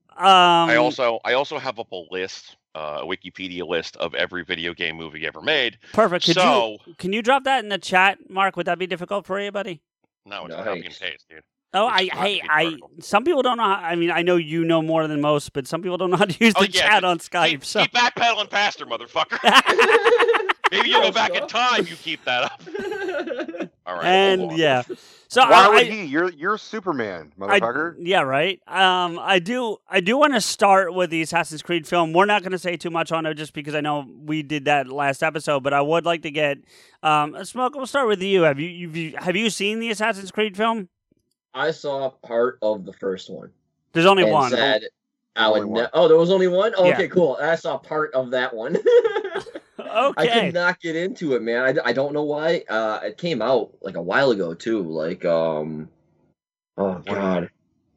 I 0.70 0.76
also 0.76 1.20
I 1.24 1.32
also 1.34 1.58
have 1.58 1.78
up 1.78 1.90
a 1.92 2.02
list, 2.10 2.56
uh, 2.74 2.98
a 3.02 3.06
Wikipedia 3.06 3.66
list 3.66 3.96
of 3.96 4.14
every 4.14 4.44
video 4.44 4.74
game 4.74 4.96
movie 4.96 5.26
ever 5.26 5.40
made. 5.40 5.78
perfect. 5.92 6.26
Could 6.26 6.34
so 6.36 6.78
you 6.86 6.94
can 6.98 7.12
you 7.12 7.22
drop 7.22 7.44
that 7.44 7.62
in 7.62 7.68
the 7.70 7.78
chat, 7.78 8.18
Mark? 8.28 8.56
Would 8.56 8.66
that 8.66 8.78
be 8.78 8.86
difficult 8.86 9.26
for 9.26 9.40
you, 9.40 9.50
buddy? 9.52 9.80
no, 10.26 10.44
it's 10.46 10.54
a 10.54 10.58
copy 10.58 10.70
and 10.80 10.84
Nice. 10.84 10.98
paste, 10.98 11.26
dude. 11.30 11.42
Oh, 11.72 11.86
It's 11.86 11.96
I, 11.96 12.04
just 12.04 12.14
not 12.16 12.26
hey, 12.26 12.42
I. 12.48 12.76
Some 13.00 13.24
people 13.24 13.42
don't 13.42 13.56
know. 13.56 13.62
How, 13.62 13.74
I 13.76 13.94
mean, 13.94 14.10
I 14.10 14.22
know 14.22 14.36
you 14.36 14.64
know 14.64 14.82
more 14.82 15.06
than 15.06 15.20
most, 15.20 15.52
but 15.52 15.66
some 15.68 15.82
people 15.82 15.96
don't 15.96 16.10
know 16.10 16.16
how 16.16 16.24
to 16.24 16.44
use 16.44 16.52
Oh, 16.56 16.62
the 16.62 16.70
yeah, 16.70 16.88
chat 16.88 17.04
on 17.04 17.18
Skype. 17.20 17.48
Keep, 17.48 17.64
so 17.64 17.80
keep 17.82 17.92
backpedaling 17.92 18.50
past 18.50 18.80
her, 18.80 18.86
motherfucker. 18.86 19.38
Maybe 20.70 20.90
you'll 20.90 21.02
go 21.02 21.12
back 21.12 21.34
in 21.34 21.46
time. 21.46 21.86
You 21.86 21.96
keep 21.96 22.24
that 22.24 22.44
up. 22.44 22.62
All 23.86 23.96
right. 23.96 24.04
and 24.06 24.52
yeah. 24.56 24.82
So 25.28 25.42
Why 25.48 25.66
I, 25.66 25.68
would 25.68 25.86
he? 25.86 26.04
You're 26.04 26.30
you're 26.30 26.58
Superman, 26.58 27.32
I- 27.40 27.60
motherfucker. 27.60 27.96
yeah, 28.00 28.22
right. 28.22 28.60
Um, 28.66 29.18
I 29.20 29.38
do. 29.38 29.76
I 29.88 30.00
do 30.00 30.16
want 30.16 30.34
to 30.34 30.40
start 30.40 30.92
with 30.94 31.10
the 31.10 31.22
Assassin's 31.22 31.62
Creed 31.62 31.86
film. 31.86 32.12
We're 32.12 32.24
not 32.26 32.42
going 32.42 32.52
to 32.52 32.58
say 32.58 32.76
too 32.76 32.90
much 32.90 33.12
on 33.12 33.26
it, 33.26 33.34
just 33.34 33.52
because 33.52 33.74
I 33.74 33.80
know 33.80 34.06
we 34.24 34.42
did 34.42 34.64
that 34.64 34.88
last 34.88 35.22
episode. 35.22 35.62
But 35.62 35.72
I 35.72 35.80
would 35.82 36.04
like 36.04 36.22
to 36.22 36.30
get 36.30 36.58
um, 37.02 37.44
smoke. 37.44 37.74
We'll 37.76 37.86
start 37.86 38.08
with 38.08 38.22
you. 38.22 38.42
Have 38.42 38.58
you, 38.58 38.68
you've, 38.68 38.96
you 38.96 39.14
have 39.18 39.36
you 39.36 39.50
seen 39.50 39.78
the 39.78 39.90
Assassin's 39.90 40.30
Creed 40.32 40.56
film? 40.56 40.88
I 41.54 41.70
saw 41.72 42.10
part 42.10 42.58
of 42.62 42.84
the 42.84 42.92
first 42.92 43.30
one. 43.30 43.50
There's 43.92 44.06
only 44.06 44.24
and 44.24 44.32
one. 44.32 44.50
Said 44.50 44.82
I 45.36 45.46
Only 45.46 45.60
would. 45.60 45.68
one. 45.68 45.82
Ne- 45.84 45.90
oh, 45.94 46.08
there 46.08 46.16
was 46.16 46.30
only 46.30 46.48
one. 46.48 46.72
Oh, 46.76 46.86
Yeah. 46.86 46.94
Okay, 46.94 47.08
cool. 47.08 47.38
I 47.40 47.54
saw 47.54 47.78
part 47.78 48.12
of 48.14 48.30
that 48.32 48.52
one. 48.54 48.76
I 49.90 50.06
okay. 50.08 50.40
could 50.46 50.54
not 50.54 50.80
get 50.80 50.96
into 50.96 51.34
it, 51.34 51.42
man. 51.42 51.78
I, 51.78 51.88
I 51.90 51.92
don't 51.92 52.12
know 52.12 52.22
why. 52.22 52.64
Uh, 52.68 53.00
it 53.02 53.18
came 53.18 53.42
out 53.42 53.70
like 53.82 53.96
a 53.96 54.02
while 54.02 54.30
ago 54.30 54.54
too. 54.54 54.82
Like 54.82 55.24
um, 55.24 55.88
oh 56.78 56.94
god, 57.06 57.50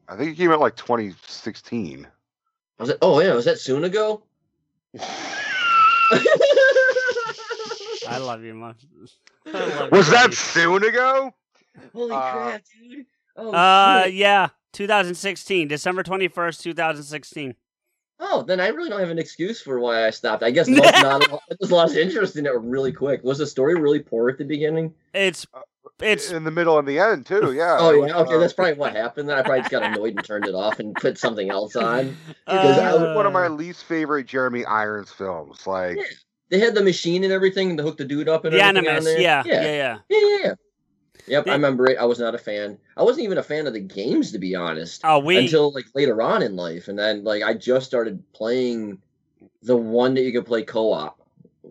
I 0.08 0.16
think 0.16 0.32
it 0.32 0.36
came 0.36 0.50
out 0.52 0.60
like 0.60 0.76
2016. 0.76 2.06
was 2.78 2.88
it? 2.90 2.98
Oh 3.02 3.20
yeah, 3.20 3.34
was 3.34 3.44
that 3.46 3.58
soon 3.58 3.84
ago? 3.84 4.22
I 8.06 8.18
love 8.18 8.42
you 8.44 8.54
much. 8.54 8.76
Love 9.46 9.90
Was 9.92 10.06
you, 10.08 10.12
that 10.14 10.24
buddy. 10.26 10.36
soon 10.36 10.84
ago? 10.84 11.34
Holy 11.92 12.12
Uh, 12.12 12.32
crap, 12.32 12.62
dude! 12.80 13.06
Oh, 13.36 13.52
Uh, 13.52 14.04
shit. 14.04 14.14
yeah, 14.14 14.48
2016, 14.72 15.68
December 15.68 16.02
21st, 16.02 16.60
2016. 16.62 17.54
Oh, 18.20 18.42
then 18.42 18.60
I 18.60 18.68
really 18.68 18.88
don't 18.90 19.00
have 19.00 19.10
an 19.10 19.18
excuse 19.18 19.60
for 19.60 19.78
why 19.80 20.06
I 20.06 20.10
stopped. 20.10 20.42
I 20.42 20.50
guess 20.50 20.68
most 20.68 20.82
not. 21.02 21.22
I 21.32 21.54
just 21.60 21.72
lost 21.72 21.96
interest 21.96 22.36
in 22.36 22.46
it 22.46 22.52
really 22.60 22.92
quick. 22.92 23.22
Was 23.24 23.38
the 23.38 23.46
story 23.46 23.74
really 23.74 24.00
poor 24.00 24.30
at 24.30 24.38
the 24.38 24.44
beginning? 24.44 24.94
It's 25.12 25.46
it's 26.00 26.32
in 26.32 26.42
the 26.44 26.50
middle 26.50 26.78
and 26.78 26.88
the 26.88 26.98
end 26.98 27.26
too. 27.26 27.52
Yeah. 27.52 27.78
Oh 27.80 27.92
yeah, 28.04 28.16
okay, 28.18 28.34
uh, 28.34 28.38
that's 28.38 28.52
probably 28.52 28.74
what 28.74 28.94
happened. 28.96 29.28
Then 29.28 29.38
I 29.38 29.42
probably 29.42 29.60
just 29.60 29.70
got 29.70 29.82
annoyed 29.82 30.16
and 30.16 30.24
turned 30.24 30.46
it 30.46 30.54
off 30.54 30.80
and 30.80 30.94
put 30.94 31.18
something 31.18 31.50
else 31.50 31.76
on. 31.76 32.16
Because 32.46 32.76
that 32.76 32.94
was 32.94 33.02
uh, 33.02 33.14
one 33.14 33.26
of 33.26 33.32
my 33.32 33.48
least 33.48 33.84
favorite 33.84 34.26
Jeremy 34.26 34.64
Irons 34.64 35.10
films. 35.10 35.66
Like, 35.66 35.96
Yeah. 35.96 36.02
They 36.50 36.60
had 36.60 36.74
the 36.74 36.82
machine 36.82 37.24
and 37.24 37.32
everything 37.32 37.76
to 37.78 37.82
hook 37.82 37.96
the 37.96 38.04
dude 38.04 38.28
up 38.28 38.44
and 38.44 38.54
the 38.54 38.60
everything 38.60 38.86
on 38.86 38.96
Animus. 38.96 39.04
there. 39.06 39.20
Yeah, 39.20 39.42
yeah, 39.46 39.62
yeah, 39.62 39.66
yeah. 39.72 39.98
Yeah, 40.10 40.18
yeah, 40.28 40.38
yeah. 40.44 40.54
Yep. 41.26 41.48
I 41.48 41.52
remember 41.52 41.86
it. 41.90 41.98
I 41.98 42.04
was 42.04 42.18
not 42.18 42.34
a 42.34 42.38
fan. 42.38 42.78
I 42.96 43.02
wasn't 43.02 43.24
even 43.24 43.38
a 43.38 43.42
fan 43.42 43.66
of 43.66 43.72
the 43.72 43.80
games, 43.80 44.32
to 44.32 44.38
be 44.38 44.54
honest, 44.54 45.00
Oh, 45.04 45.18
we 45.20 45.38
until 45.38 45.72
like 45.72 45.86
later 45.94 46.20
on 46.20 46.42
in 46.42 46.56
life, 46.56 46.88
and 46.88 46.98
then 46.98 47.24
like 47.24 47.42
I 47.42 47.54
just 47.54 47.86
started 47.86 48.22
playing 48.32 48.98
the 49.62 49.76
one 49.76 50.14
that 50.14 50.22
you 50.22 50.32
could 50.32 50.46
play 50.46 50.62
co-op, 50.62 51.18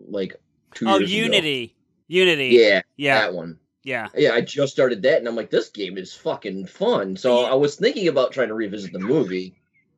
like 0.08 0.36
two 0.74 0.86
oh 0.88 0.98
years 0.98 1.10
ago. 1.10 1.22
Unity, 1.22 1.76
Unity. 2.08 2.48
Yeah, 2.60 2.82
yeah, 2.96 3.20
that 3.20 3.34
one. 3.34 3.58
yeah. 3.84 4.08
Yeah, 4.16 4.32
I 4.32 4.40
just 4.40 4.72
started 4.72 5.02
that, 5.02 5.18
and 5.18 5.28
I'm 5.28 5.36
like, 5.36 5.50
this 5.50 5.68
game 5.68 5.96
is 5.98 6.12
fucking 6.14 6.66
fun. 6.66 7.16
So 7.16 7.42
Yeah. 7.42 7.52
I 7.52 7.54
was 7.54 7.76
thinking 7.76 8.08
about 8.08 8.32
trying 8.32 8.48
to 8.48 8.54
revisit 8.54 8.92
the 8.92 8.98
movie, 8.98 9.54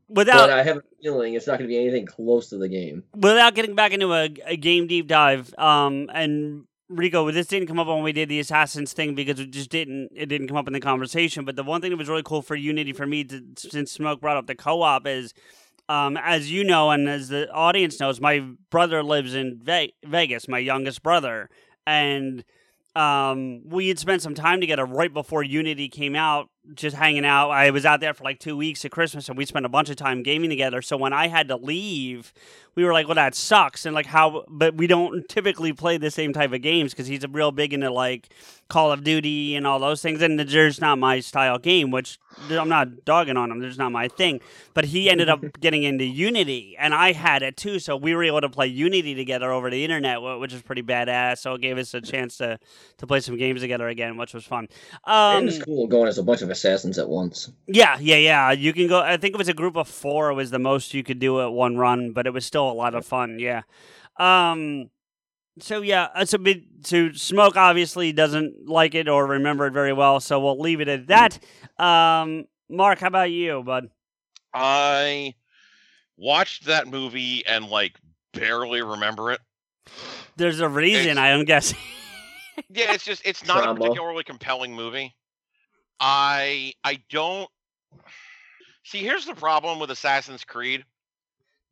Without 0.08 0.48
but 0.48 0.50
I 0.50 0.62
have 0.62 0.76
a 0.76 0.82
feeling 1.02 1.34
it's 1.34 1.46
not 1.46 1.58
going 1.58 1.68
to 1.68 1.74
be 1.74 1.78
anything 1.80 2.06
close 2.06 2.50
to 2.50 2.58
the 2.58 2.68
game. 2.68 3.04
without 3.14 3.54
getting 3.54 3.74
back 3.74 3.92
into 3.92 4.12
a, 4.12 4.28
a 4.44 4.56
game 4.56 4.86
deep 4.86 5.06
dive, 5.08 5.52
um, 5.58 6.10
and 6.12 6.64
Rico, 6.88 7.30
this 7.32 7.48
didn't 7.48 7.66
come 7.66 7.80
up 7.80 7.88
when 7.88 8.02
we 8.02 8.12
did 8.12 8.28
the 8.28 8.38
Assassins 8.38 8.92
thing 8.92 9.14
because 9.14 9.40
it 9.40 9.50
just 9.50 9.70
didn't 9.70 10.10
it 10.14 10.26
didn't 10.26 10.46
come 10.46 10.56
up 10.56 10.68
in 10.68 10.72
the 10.72 10.80
conversation. 10.80 11.44
But 11.44 11.56
the 11.56 11.64
one 11.64 11.80
thing 11.80 11.90
that 11.90 11.96
was 11.96 12.08
really 12.08 12.22
cool 12.22 12.42
for 12.42 12.54
Unity 12.54 12.92
for 12.92 13.06
me, 13.06 13.24
to, 13.24 13.42
since 13.56 13.92
Smoke 13.92 14.20
brought 14.20 14.36
up 14.36 14.46
the 14.46 14.54
co-op, 14.54 15.06
is 15.06 15.34
um, 15.88 16.16
as 16.16 16.50
you 16.50 16.62
know 16.62 16.90
and 16.90 17.08
as 17.08 17.28
the 17.28 17.50
audience 17.50 17.98
knows, 17.98 18.20
my 18.20 18.44
brother 18.70 19.02
lives 19.02 19.34
in 19.34 19.58
Ve- 19.62 19.94
Vegas, 20.04 20.46
my 20.46 20.58
youngest 20.58 21.02
brother, 21.02 21.50
and 21.86 22.44
um, 22.94 23.62
we 23.68 23.88
had 23.88 23.98
spent 23.98 24.22
some 24.22 24.34
time 24.34 24.60
together 24.60 24.84
right 24.86 25.12
before 25.12 25.42
Unity 25.42 25.88
came 25.88 26.14
out, 26.14 26.48
just 26.74 26.96
hanging 26.96 27.24
out. 27.24 27.50
I 27.50 27.70
was 27.70 27.86
out 27.86 28.00
there 28.00 28.14
for 28.14 28.24
like 28.24 28.38
two 28.38 28.56
weeks 28.56 28.84
at 28.84 28.90
Christmas, 28.90 29.28
and 29.28 29.36
we 29.38 29.44
spent 29.44 29.66
a 29.66 29.68
bunch 29.68 29.88
of 29.90 29.96
time 29.96 30.22
gaming 30.22 30.50
together. 30.50 30.82
So 30.82 30.96
when 30.96 31.12
I 31.12 31.28
had 31.28 31.48
to 31.48 31.56
leave, 31.56 32.32
we 32.74 32.84
were 32.84 32.92
like, 32.92 33.06
"Well, 33.06 33.14
that 33.14 33.34
sucks," 33.34 33.86
and 33.86 33.94
like 33.94 34.06
how, 34.06 34.44
but 34.48 34.74
we 34.74 34.86
don't 34.86 35.28
typically 35.28 35.72
play 35.72 35.98
the 35.98 36.10
same 36.10 36.32
type 36.32 36.52
of 36.52 36.62
games 36.62 36.92
because 36.92 37.06
he's 37.06 37.24
a 37.24 37.28
real 37.28 37.52
big 37.52 37.72
into 37.72 37.90
like 37.90 38.28
Call 38.68 38.90
of 38.90 39.04
Duty 39.04 39.54
and 39.54 39.66
all 39.66 39.78
those 39.78 40.02
things, 40.02 40.20
and 40.22 40.40
there's 40.40 40.80
not 40.80 40.98
my 40.98 41.20
style 41.20 41.58
game, 41.58 41.92
which 41.92 42.18
I'm 42.50 42.68
not 42.68 43.04
dogging 43.04 43.36
on 43.36 43.50
him. 43.50 43.60
There's 43.60 43.78
not 43.78 43.92
my 43.92 44.08
thing. 44.08 44.40
But 44.74 44.86
he 44.86 45.08
ended 45.08 45.28
up 45.28 45.40
getting 45.60 45.84
into 45.84 46.04
Unity, 46.04 46.76
and 46.78 46.92
I 46.92 47.12
had 47.12 47.42
it 47.42 47.56
too. 47.56 47.78
So 47.78 47.96
we 47.96 48.14
were 48.14 48.24
able 48.24 48.40
to 48.40 48.48
play 48.48 48.66
Unity 48.66 49.14
together 49.14 49.52
over 49.52 49.70
the 49.70 49.84
internet, 49.84 50.20
which 50.20 50.52
is 50.52 50.62
pretty 50.62 50.82
badass. 50.82 51.38
So 51.38 51.54
it 51.54 51.60
gave 51.60 51.78
us 51.78 51.94
a 51.94 52.00
chance 52.00 52.38
to 52.38 52.58
to 52.98 53.06
play 53.06 53.20
some 53.20 53.36
games 53.36 53.60
together 53.60 53.86
again, 53.88 54.16
which 54.16 54.34
was 54.34 54.44
fun. 54.44 54.66
Um, 55.04 55.38
and 55.38 55.48
it's 55.48 55.62
cool 55.62 55.86
going 55.86 56.08
as 56.08 56.18
a 56.18 56.22
bunch 56.24 56.42
of 56.42 56.50
assassins 56.50 56.98
at 56.98 57.08
once. 57.08 57.50
yeah, 57.68 57.98
yeah, 58.00 58.16
yeah. 58.16 58.50
You 58.50 58.72
can 58.72 58.88
go. 58.88 59.00
I 59.00 59.16
think 59.16 59.34
it 59.34 59.38
was 59.38 59.48
a 59.48 59.54
group 59.54 59.76
of 59.76 59.88
four. 59.88 60.34
Was 60.34 60.50
the 60.50 60.58
most 60.58 60.92
you 60.92 61.04
could 61.04 61.20
do 61.20 61.40
at 61.40 61.52
one 61.52 61.76
run, 61.76 62.10
but 62.12 62.26
it 62.26 62.32
was 62.32 62.44
still 62.44 62.68
a 62.68 62.74
lot 62.74 62.94
of 62.96 63.06
fun. 63.06 63.38
Yeah. 63.38 63.62
Um. 64.18 64.90
So 65.58 65.80
yeah, 65.80 66.08
uh, 66.14 66.24
so 66.26 66.38
bit 66.38 66.62
so 66.82 67.12
smoke 67.12 67.56
obviously 67.56 68.12
doesn't 68.12 68.68
like 68.68 68.94
it 68.94 69.08
or 69.08 69.26
remember 69.26 69.66
it 69.66 69.72
very 69.72 69.92
well, 69.92 70.20
so 70.20 70.38
we'll 70.38 70.60
leave 70.60 70.80
it 70.80 70.88
at 70.88 71.06
that. 71.06 71.38
Um, 71.78 72.44
Mark, 72.68 72.98
how 72.98 73.06
about 73.08 73.30
you, 73.30 73.62
bud? 73.62 73.88
I 74.52 75.34
watched 76.16 76.64
that 76.66 76.88
movie 76.88 77.44
and 77.46 77.66
like 77.68 77.96
barely 78.32 78.82
remember 78.82 79.32
it. 79.32 79.40
There's 80.36 80.60
a 80.60 80.68
reason 80.68 81.12
It's- 81.12 81.18
I'm 81.18 81.44
guessing. 81.44 81.78
Yeah, 82.70 82.92
it's 82.94 83.04
just 83.04 83.20
it's 83.26 83.46
not 83.46 83.68
a 83.68 83.74
particularly 83.74 84.24
compelling 84.24 84.74
movie. 84.74 85.14
I 86.00 86.72
I 86.84 87.02
don't 87.10 87.50
see. 88.84 88.98
Here's 88.98 89.26
the 89.26 89.34
problem 89.34 89.78
with 89.78 89.90
Assassin's 89.90 90.42
Creed: 90.44 90.82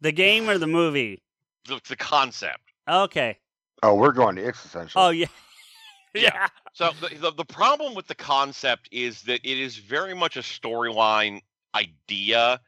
the 0.02 0.12
game 0.12 0.48
or 0.48 0.58
the 0.58 0.66
movie? 0.66 1.22
the, 1.66 1.80
the 1.88 1.96
concept. 1.96 2.60
Okay. 2.86 3.38
Oh, 3.82 3.94
we're 3.94 4.12
going 4.12 4.36
to 4.36 4.44
X 4.46 4.64
essentially. 4.64 5.02
Oh 5.04 5.10
yeah. 5.10 5.26
Yeah. 6.16 6.30
yeah. 6.32 6.48
So 6.74 6.92
the, 7.00 7.12
the 7.16 7.30
the 7.32 7.44
problem 7.44 7.92
with 7.96 8.06
the 8.06 8.14
concept 8.14 8.88
is 8.92 9.22
that 9.22 9.40
it 9.42 9.58
is 9.58 9.78
very 9.78 10.14
much 10.14 10.36
a 10.36 10.42
storyline 10.42 11.40
idea 11.74 12.60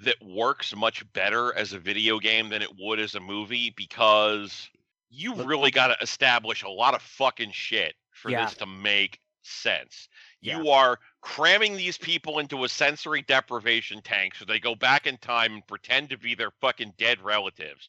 that 0.00 0.16
works 0.22 0.76
much 0.76 1.10
better 1.14 1.54
as 1.56 1.72
a 1.72 1.78
video 1.78 2.18
game 2.18 2.50
than 2.50 2.60
it 2.60 2.68
would 2.78 3.00
as 3.00 3.14
a 3.14 3.20
movie 3.20 3.72
because 3.74 4.68
you 5.08 5.34
really 5.34 5.70
got 5.70 5.86
to 5.86 5.96
establish 6.02 6.62
a 6.62 6.68
lot 6.68 6.92
of 6.94 7.00
fucking 7.00 7.52
shit 7.52 7.94
for 8.12 8.30
Yeah. 8.30 8.44
this 8.44 8.54
to 8.56 8.66
make 8.66 9.18
sense. 9.42 10.08
Yeah. 10.42 10.58
You 10.58 10.68
are 10.68 10.98
cramming 11.22 11.76
these 11.78 11.96
people 11.96 12.38
into 12.38 12.64
a 12.64 12.68
sensory 12.68 13.22
deprivation 13.22 14.02
tank 14.02 14.34
so 14.34 14.44
they 14.44 14.58
go 14.60 14.74
back 14.74 15.06
in 15.06 15.16
time 15.16 15.54
and 15.54 15.66
pretend 15.66 16.10
to 16.10 16.18
be 16.18 16.34
their 16.34 16.50
fucking 16.60 16.92
dead 16.98 17.22
relatives. 17.22 17.88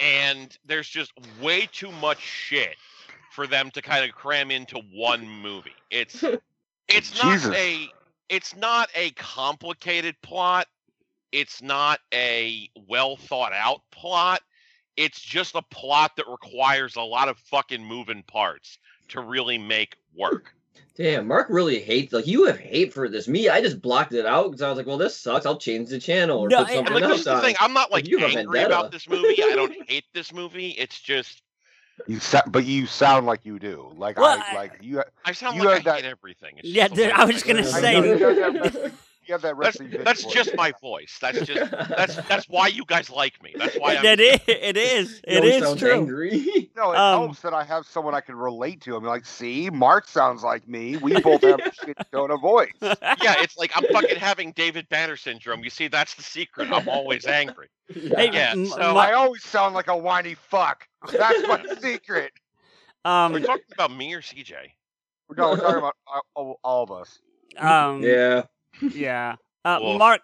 And 0.00 0.56
there's 0.66 0.88
just 0.88 1.12
way 1.40 1.68
too 1.72 1.92
much 1.92 2.20
shit 2.20 2.76
for 3.32 3.46
them 3.46 3.70
to 3.70 3.82
kind 3.82 4.04
of 4.04 4.14
cram 4.14 4.50
into 4.50 4.80
one 4.92 5.26
movie. 5.26 5.70
It's 5.90 6.22
it's 6.88 7.22
not 7.22 7.32
Jesus. 7.32 7.54
a 7.54 7.88
it's 8.28 8.56
not 8.56 8.88
a 8.94 9.10
complicated 9.12 10.16
plot. 10.22 10.66
It's 11.32 11.62
not 11.62 12.00
a 12.12 12.68
well 12.88 13.16
thought 13.16 13.52
out 13.52 13.80
plot. 13.90 14.42
It's 14.96 15.20
just 15.20 15.54
a 15.54 15.62
plot 15.62 16.12
that 16.16 16.26
requires 16.28 16.96
a 16.96 17.02
lot 17.02 17.28
of 17.28 17.38
fucking 17.38 17.82
moving 17.82 18.22
parts 18.24 18.78
to 19.08 19.20
really 19.20 19.56
make 19.56 19.96
work. 20.14 20.54
Damn, 20.94 21.26
Mark 21.26 21.46
really 21.48 21.80
hates 21.80 22.12
like 22.12 22.26
you 22.26 22.44
have 22.44 22.58
hate 22.58 22.92
for 22.92 23.08
this. 23.08 23.26
Me, 23.26 23.48
I 23.48 23.62
just 23.62 23.80
blocked 23.80 24.12
it 24.12 24.26
out 24.26 24.50
because 24.50 24.60
I 24.60 24.68
was 24.68 24.76
like, 24.76 24.86
well, 24.86 24.98
this 24.98 25.16
sucks. 25.18 25.46
I'll 25.46 25.56
change 25.56 25.88
the 25.88 25.98
channel 25.98 26.38
or 26.40 26.48
No, 26.48 26.58
put 26.64 26.68
and, 26.68 26.78
And 26.80 26.86
something 26.88 27.02
like 27.02 27.02
this 27.10 27.10
else 27.12 27.24
the 27.24 27.34
on. 27.36 27.42
thing, 27.42 27.56
I'm 27.60 27.72
not 27.72 27.90
Like, 27.90 28.04
like 28.04 28.10
you 28.10 28.18
have 28.18 28.34
a 28.34 28.38
angry 28.38 28.60
about 28.62 28.90
this 28.92 29.08
movie. 29.08 29.42
I 29.42 29.54
don't 29.54 29.74
hate 29.88 30.04
this 30.12 30.32
movie. 30.34 30.70
It's 30.70 31.00
just 31.00 31.40
You 32.06 32.20
sa- 32.20 32.42
but 32.46 32.66
you 32.66 32.86
sound 32.86 33.24
like 33.26 33.40
you 33.46 33.58
do. 33.58 33.90
Like 33.96 34.18
Well, 34.18 34.38
I 34.38 34.52
I- 34.52 34.54
like 34.54 34.78
you. 34.82 35.02
I 35.24 35.32
sound 35.32 35.56
You 35.56 35.64
like 35.64 35.84
had 35.84 35.88
I 35.88 35.96
hate 36.02 36.04
everything. 36.04 36.56
It's 36.58 36.68
Yeah, 36.68 36.88
dude, 36.88 37.10
I 37.10 37.24
that 37.24 37.32
was 37.32 37.42
gonna 37.42 37.60
am. 37.60 37.66
I 37.74 37.80
say- 37.80 38.00
know 38.00 38.90
you 39.26 39.32
have 39.34 39.42
that- 39.42 39.48
you 39.56 39.62
That's, 39.62 39.80
wrestling 39.80 40.04
that's 40.04 40.24
voice. 40.24 40.32
just 40.34 40.56
my 40.56 40.72
voice. 40.80 41.18
That's 41.20 41.40
just 41.46 41.70
that's 41.70 42.16
that's 42.28 42.48
why 42.48 42.68
you 42.68 42.84
guys 42.86 43.10
like 43.10 43.42
me. 43.42 43.54
That's 43.56 43.76
why 43.76 43.96
I'm 43.96 44.02
That 44.02 44.20
is, 44.20 44.40
it 44.46 44.76
is. 44.76 45.20
He 45.26 45.34
It 45.34 45.38
always 45.38 45.62
is 45.74 45.78
true. 45.78 45.92
Angry. 45.92 46.68
No, 46.76 46.92
it 46.92 46.96
Um, 46.98 47.20
helps 47.24 47.40
that 47.40 47.52
I 47.52 47.64
have 47.64 47.84
someone 47.86 48.14
I 48.14 48.22
can 48.22 48.34
relate 48.34 48.80
to. 48.82 48.96
I'm 48.96 49.04
like, 49.04 49.26
see, 49.26 49.68
Mark 49.68 50.08
sounds 50.08 50.42
like 50.42 50.66
me. 50.66 50.96
We 50.96 51.20
both 51.20 51.42
have 51.42 51.60
a 51.60 51.70
shit 51.84 51.98
tone 52.10 52.30
of 52.30 52.40
voice. 52.40 52.72
yeah, 52.80 52.94
it's 53.42 53.58
like 53.58 53.70
I'm 53.76 53.84
fucking 53.92 54.16
having 54.16 54.52
David 54.52 54.88
Banner 54.88 55.16
syndrome. 55.18 55.62
You 55.62 55.68
see, 55.70 55.88
that's 55.88 56.14
the 56.14 56.22
secret. 56.22 56.72
I'm 56.72 56.88
always 56.88 57.26
angry. 57.26 57.68
Hey, 57.92 58.30
Yeah, 58.32 58.52
m- 58.52 58.66
so- 58.66 58.80
m- 58.80 58.96
I 58.96 59.12
always 59.12 59.44
sound 59.44 59.74
like 59.74 59.88
a 59.88 59.96
whiny 59.96 60.34
fuck. 60.34 60.88
That's 61.12 61.46
my 61.46 61.62
secret. 61.80 62.32
Are 63.04 63.26
um, 63.26 63.32
we 63.34 63.42
talking 63.42 63.64
about 63.74 63.94
me 63.94 64.14
or 64.14 64.22
CJ? 64.22 64.52
No, 65.36 65.50
we're 65.50 65.56
talking 65.56 65.76
about 65.78 65.96
uh, 66.12 66.20
all, 66.34 66.58
all 66.64 66.82
of 66.84 66.90
us. 66.92 67.18
um, 67.58 68.02
yeah. 68.02 68.44
Yeah. 68.80 69.36
Uh, 69.64 69.78
Mark, 69.80 70.22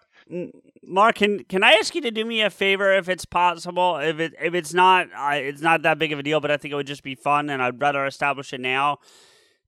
Mark, 0.83 1.15
can 1.15 1.43
can 1.45 1.63
I 1.63 1.71
ask 1.73 1.95
you 1.95 2.01
to 2.01 2.11
do 2.11 2.25
me 2.25 2.41
a 2.41 2.49
favor 2.49 2.91
if 2.93 3.07
it's 3.07 3.25
possible? 3.25 3.97
If 3.97 4.19
it 4.19 4.33
if 4.41 4.53
it's 4.53 4.73
not, 4.73 5.07
I, 5.15 5.37
it's 5.37 5.61
not 5.61 5.83
that 5.83 5.97
big 5.97 6.11
of 6.11 6.19
a 6.19 6.23
deal, 6.23 6.41
but 6.41 6.51
I 6.51 6.57
think 6.57 6.73
it 6.73 6.75
would 6.75 6.87
just 6.87 7.03
be 7.03 7.15
fun, 7.15 7.49
and 7.49 7.61
I'd 7.61 7.81
rather 7.81 8.05
establish 8.05 8.51
it 8.53 8.59
now. 8.59 8.97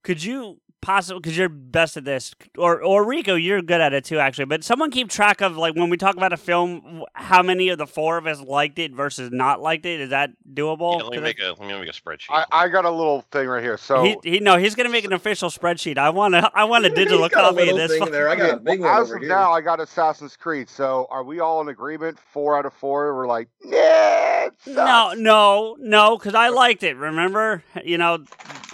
could 0.03 0.23
you 0.23 0.59
possibly 0.81 1.19
because 1.19 1.37
you're 1.37 1.49
best 1.49 1.95
at 1.97 2.03
this, 2.05 2.33
or 2.57 2.81
or 2.83 3.05
Rico, 3.05 3.35
you're 3.35 3.61
good 3.61 3.81
at 3.81 3.93
it 3.93 4.03
too, 4.05 4.19
actually. 4.19 4.45
But 4.45 4.63
someone 4.63 4.91
keep 4.91 5.09
track 5.09 5.41
of 5.41 5.55
like 5.57 5.75
when 5.75 5.89
we 5.89 5.97
talk 5.97 6.15
about 6.17 6.33
a 6.33 6.37
film, 6.37 7.03
how 7.13 7.41
many 7.43 7.69
of 7.69 7.77
the 7.77 7.87
four 7.87 8.17
of 8.17 8.27
us 8.27 8.41
liked 8.41 8.79
it 8.79 8.91
versus 8.93 9.31
not 9.31 9.61
liked 9.61 9.85
it. 9.85 10.01
Is 10.01 10.09
that 10.09 10.31
doable? 10.53 10.97
Yeah, 10.99 11.03
let 11.05 11.11
me 11.11 11.17
'Cause 11.17 11.23
make 11.23 11.39
a 11.39 11.45
let 11.47 11.59
me 11.61 11.79
make 11.79 11.89
a 11.89 11.93
spreadsheet. 11.93 12.27
I, 12.29 12.45
I 12.51 12.67
got 12.67 12.85
a 12.85 12.91
little 12.91 13.21
thing 13.31 13.47
right 13.47 13.63
here. 13.63 13.77
So 13.77 14.03
he, 14.03 14.17
he 14.23 14.39
no, 14.39 14.57
he's 14.57 14.75
gonna 14.75 14.89
make 14.89 15.05
an 15.05 15.13
official 15.13 15.49
spreadsheet. 15.49 15.97
I 15.97 16.09
want 16.09 16.33
to 16.33 16.51
I 16.53 16.63
want 16.65 16.85
a 16.85 16.89
digital 16.89 17.19
He's 17.19 17.27
a 17.27 17.35
copy 17.35 17.69
of 17.69 17.77
this. 17.77 17.91
thing 17.91 18.11
there. 18.11 18.27
I 18.29 18.35
got 18.35 18.53
a 18.53 18.57
big 18.57 18.81
one 18.81 18.89
as 18.89 19.11
of 19.11 19.21
now, 19.21 19.51
I 19.51 19.61
got 19.61 19.79
Assassin's 19.79 20.35
Creed. 20.35 20.69
So 20.69 21.07
are 21.09 21.23
we 21.23 21.39
all 21.39 21.61
in 21.61 21.67
agreement? 21.69 22.17
Four 22.33 22.57
out 22.57 22.65
of 22.65 22.73
four. 22.73 23.15
We're 23.15 23.27
like, 23.27 23.47
yeah, 23.63 24.49
No, 24.65 25.13
no, 25.15 25.75
no, 25.79 26.17
because 26.17 26.33
I 26.33 26.49
liked 26.49 26.83
it. 26.83 26.95
Remember, 26.97 27.63
you 27.83 27.97
know, 27.97 28.23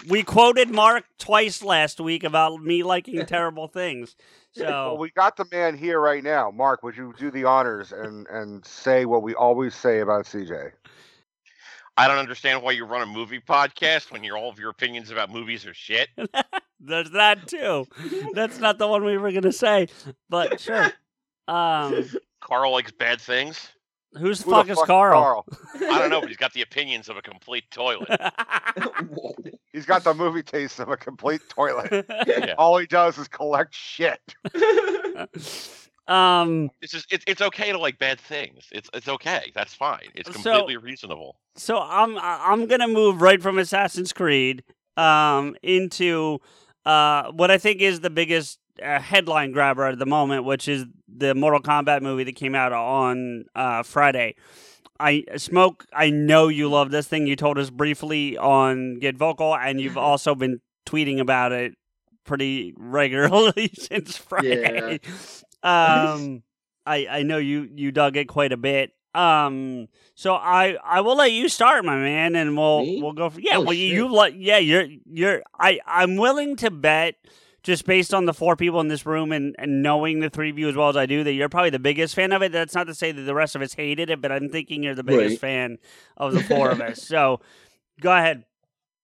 we 0.07 0.23
quoted 0.23 0.69
Mark 0.69 1.03
twice 1.17 1.61
last 1.63 1.96
week 1.99 2.23
about 2.23 2.61
me 2.61 2.83
liking 2.83 3.25
terrible 3.27 3.67
things. 3.67 4.15
Well, 4.57 4.67
So 4.67 4.99
we 4.99 5.11
got 5.11 5.37
the 5.37 5.45
man 5.51 5.77
here 5.77 5.99
right 5.99 6.23
now. 6.23 6.51
Mark, 6.51 6.83
would 6.83 6.97
you 6.97 7.13
do 7.17 7.31
the 7.31 7.43
honors 7.45 7.91
and 7.91 8.27
and 8.27 8.65
say 8.65 9.05
what 9.05 9.23
we 9.23 9.35
always 9.35 9.75
say 9.75 9.99
about 9.99 10.25
CJ? 10.25 10.71
I 11.99 12.07
don't 12.07 12.19
understand 12.19 12.61
why 12.61 12.73
you 12.73 12.85
run 12.85 13.01
a 13.01 13.07
movie 13.07 13.39
podcast 13.39 14.11
when 14.11 14.23
your 14.23 14.37
all 14.37 14.49
of 14.49 14.59
your 14.59 14.69
opinions 14.69 15.09
about 15.09 15.31
movies 15.31 15.65
are 15.65 15.73
shit. 15.73 16.09
there's 16.79 17.09
that 17.11 17.47
too. 17.47 17.87
That's 18.33 18.59
not 18.59 18.77
the 18.77 18.87
one 18.87 19.03
we 19.03 19.17
were 19.17 19.31
gonna 19.31 19.51
say, 19.51 19.87
but 20.29 20.59
sure. 20.59 20.91
Um, 21.49 22.05
Carl 22.41 22.73
likes 22.73 22.91
bad 22.91 23.21
things. 23.21 23.69
Who's 24.13 24.39
the 24.39 24.45
Who 24.45 24.51
fuck 24.51 24.69
is 24.69 24.79
Carl? 24.85 25.45
I 25.75 25.99
don't 25.99 26.09
know, 26.09 26.19
but 26.21 26.29
he's 26.29 26.37
got 26.37 26.53
the 26.53 26.61
opinions 26.61 27.09
of 27.09 27.17
a 27.17 27.21
complete 27.21 27.69
toilet. 27.71 28.09
He's 29.73 29.85
got 29.85 30.03
the 30.03 30.13
movie 30.15 30.41
taste 30.41 30.79
of 30.79 30.89
a 30.89 30.97
complete 30.97 31.41
toilet. 31.49 32.05
Yeah. 32.25 32.55
All 32.57 32.77
he 32.79 32.87
does 32.87 33.19
is 33.19 33.27
collect 33.27 33.75
shit. 33.75 34.19
um, 36.07 36.69
It's 36.81 36.91
just 36.91 37.11
it's 37.11 37.23
it's 37.27 37.41
okay 37.41 37.71
to 37.71 37.77
like 37.77 37.99
bad 37.99 38.19
things. 38.19 38.65
It's 38.71 38.89
it's 38.93 39.07
okay. 39.07 39.51
That's 39.53 39.73
fine. 39.73 40.07
It's 40.15 40.29
So- 40.29 40.33
completely 40.33 40.77
reasonable. 40.77 41.37
so 41.55 41.79
I'm 41.79 42.17
I'm 42.19 42.65
gonna 42.67 42.87
move 42.87 43.21
right 43.21 43.41
from 43.41 43.59
Assassin's 43.59 44.13
Creed 44.13 44.63
um 44.95 45.55
into 45.61 46.39
uh 46.85 47.31
what 47.31 47.51
I 47.51 47.57
think 47.57 47.81
is 47.81 47.99
the 47.99 48.09
biggest 48.09 48.59
uh, 48.83 48.99
headline 48.99 49.51
grabber 49.51 49.85
at 49.85 49.99
the 49.99 50.05
moment, 50.05 50.43
which 50.45 50.67
is 50.67 50.85
the 51.07 51.33
Mortal 51.35 51.59
Kombat 51.61 52.01
movie 52.01 52.23
that 52.25 52.35
came 52.35 52.55
out 52.55 52.71
on 52.73 53.45
uh, 53.55 53.83
Friday. 53.83 54.35
I 54.99 55.25
smoke. 55.37 55.85
I 55.93 56.09
know 56.09 56.47
you 56.47 56.69
love 56.69 56.89
this 56.91 57.07
thing. 57.07 57.27
You 57.27 57.35
told 57.35 57.57
us 57.59 57.69
briefly 57.69 58.37
on 58.37 58.99
Get 58.99 59.15
Vocal, 59.15 59.55
and 59.55 59.79
you've 59.79 59.97
also 59.97 60.33
been 60.33 60.59
tweeting 60.87 61.19
about 61.19 61.51
it 61.51 61.75
pretty 62.25 62.73
regularly 62.77 63.69
since 63.77 64.17
Friday. 64.17 64.99
Um, 65.63 66.43
I 66.85 67.07
I 67.09 67.23
know 67.23 67.37
you 67.37 67.69
you 67.75 67.91
dug 67.91 68.17
it 68.17 68.25
quite 68.27 68.51
a 68.53 68.57
bit. 68.57 68.91
Um, 69.13 69.87
so 70.15 70.33
I 70.35 70.77
I 70.83 71.01
will 71.01 71.15
let 71.15 71.31
you 71.31 71.49
start, 71.49 71.83
my 71.85 71.95
man, 71.95 72.35
and 72.35 72.55
we'll 72.57 72.81
Me? 72.81 73.01
we'll 73.01 73.13
go. 73.13 73.29
For, 73.29 73.39
yeah, 73.39 73.57
Oh, 73.57 73.61
well 73.61 73.73
you, 73.73 73.87
shit. 73.89 73.95
you 73.97 74.07
like 74.13 74.33
yeah 74.37 74.57
you're 74.57 74.87
you're 75.05 75.41
I 75.59 75.79
I'm 75.85 76.15
willing 76.17 76.55
to 76.57 76.71
bet 76.71 77.15
just 77.67 77.85
based 77.85 78.13
on 78.13 78.25
the 78.25 78.33
four 78.33 78.55
people 78.55 78.79
in 78.79 78.87
this 78.87 79.05
room 79.05 79.31
and, 79.31 79.55
and 79.59 79.83
knowing 79.83 80.19
the 80.21 80.29
three 80.29 80.49
of 80.49 80.57
you 80.57 80.67
as 80.69 80.75
well 80.75 80.89
as 80.89 80.97
I 80.97 81.05
do, 81.05 81.23
that 81.23 81.33
you're 81.33 81.49
probably 81.49 81.69
the 81.69 81.77
biggest 81.79 82.15
fan 82.15 82.31
of 82.31 82.41
it. 82.41 82.51
That's 82.51 82.73
not 82.73 82.87
to 82.87 82.95
say 82.95 83.11
that 83.11 83.21
the 83.21 83.35
rest 83.35 83.55
of 83.55 83.61
us 83.61 83.73
hated 83.73 84.09
it, 84.09 84.21
but 84.21 84.31
I'm 84.31 84.49
thinking 84.49 84.81
you're 84.81 84.95
the 84.95 85.03
biggest 85.03 85.33
Right. 85.33 85.39
fan 85.39 85.77
of 86.15 86.33
the 86.33 86.41
four 86.43 86.69
of 86.71 86.81
us. 86.81 87.03
So 87.07 87.41
go 88.01 88.11
ahead. 88.15 88.45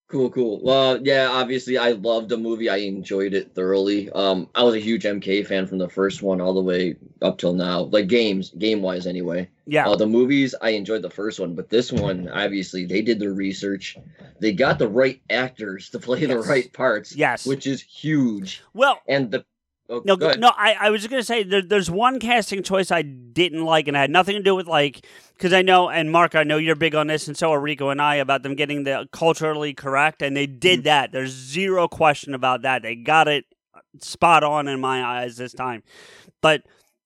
Cool, 0.10 0.30
cool. 0.30 0.62
Well, 0.62 1.02
yeah, 1.02 1.30
obviously 1.30 1.78
I 1.78 1.94
loved 1.94 2.30
the 2.30 2.38
movie. 2.38 2.70
I 2.70 2.78
enjoyed 2.78 3.34
it 3.34 3.56
thoroughly. 3.56 4.12
Um, 4.12 4.48
I 4.54 4.62
was 4.62 4.76
a 4.76 4.80
huge 4.80 5.04
MK 5.06 5.48
fan 5.48 5.66
from 5.66 5.80
the 5.80 5.90
first 5.90 6.22
one 6.22 6.40
all 6.40 6.54
the 6.54 6.62
way 6.62 6.98
up 7.22 7.40
till 7.40 7.54
now. 7.54 7.82
Like 7.84 8.08
games, 8.08 8.52
game 8.52 8.84
wise 8.84 9.08
anyway. 9.08 9.50
Yeah. 9.66 9.88
Uh, 9.88 9.96
the 9.96 10.06
movies, 10.06 10.54
I 10.62 10.72
enjoyed 10.72 11.02
the 11.02 11.10
first 11.10 11.40
one, 11.40 11.56
but 11.56 11.70
this 11.70 11.92
one, 11.92 12.30
obviously, 12.30 12.86
they 12.86 13.02
did 13.02 13.20
their 13.20 13.34
research. 13.34 13.98
They 14.40 14.52
got 14.52 14.78
the 14.78 14.90
right 14.90 15.20
actors 15.32 15.90
to 15.92 16.00
play 16.00 16.26
the 16.26 16.40
right 16.40 16.72
parts. 16.74 17.16
Yes. 17.16 17.48
Which 17.48 17.66
is 17.66 17.82
huge. 17.82 18.62
well, 18.74 19.00
And 19.08 19.32
the 19.32 19.46
oh, 19.94 20.02
No, 20.06 20.16
go 20.16 20.34
no. 20.34 20.52
I, 20.56 20.76
I 20.80 20.90
was 20.90 21.02
just 21.02 21.10
gonna 21.10 21.24
say 21.24 21.44
there, 21.44 21.62
there's 21.62 21.90
one 21.90 22.20
casting 22.20 22.64
choice 22.64 22.92
I 22.92 23.02
didn't 23.02 23.64
like, 23.66 23.88
and 23.88 23.96
it 23.98 24.00
had 24.00 24.10
nothing 24.12 24.36
to 24.36 24.44
do 24.44 24.56
with 24.56 24.68
like 24.68 25.06
because 25.34 25.54
I 25.54 25.62
know, 25.62 25.90
and 25.90 26.12
Mark, 26.12 26.36
I 26.36 26.44
know 26.44 26.58
you're 26.58 26.76
big 26.76 26.96
on 26.96 27.08
this, 27.08 27.28
and 27.28 27.36
so 27.38 27.52
are 27.52 27.60
Rico 27.60 27.90
and 27.90 28.02
I 28.02 28.16
about 28.16 28.44
them 28.44 28.56
getting 28.56 28.84
the 28.84 29.08
culturally 29.12 29.74
correct, 29.74 30.22
and 30.22 30.36
they 30.38 30.46
did 30.48 30.80
Mm-hmm. 30.80 30.84
that. 30.86 31.12
There's 31.12 31.32
zero 31.32 31.88
question 31.88 32.34
about 32.34 32.62
that. 32.64 32.82
They 32.82 32.96
got 32.96 33.28
it 33.28 33.46
spot 34.02 34.44
on 34.44 34.68
in 34.68 34.80
my 34.80 35.04
eyes 35.04 35.38
this 35.38 35.54
time. 35.54 35.84
But 36.42 36.64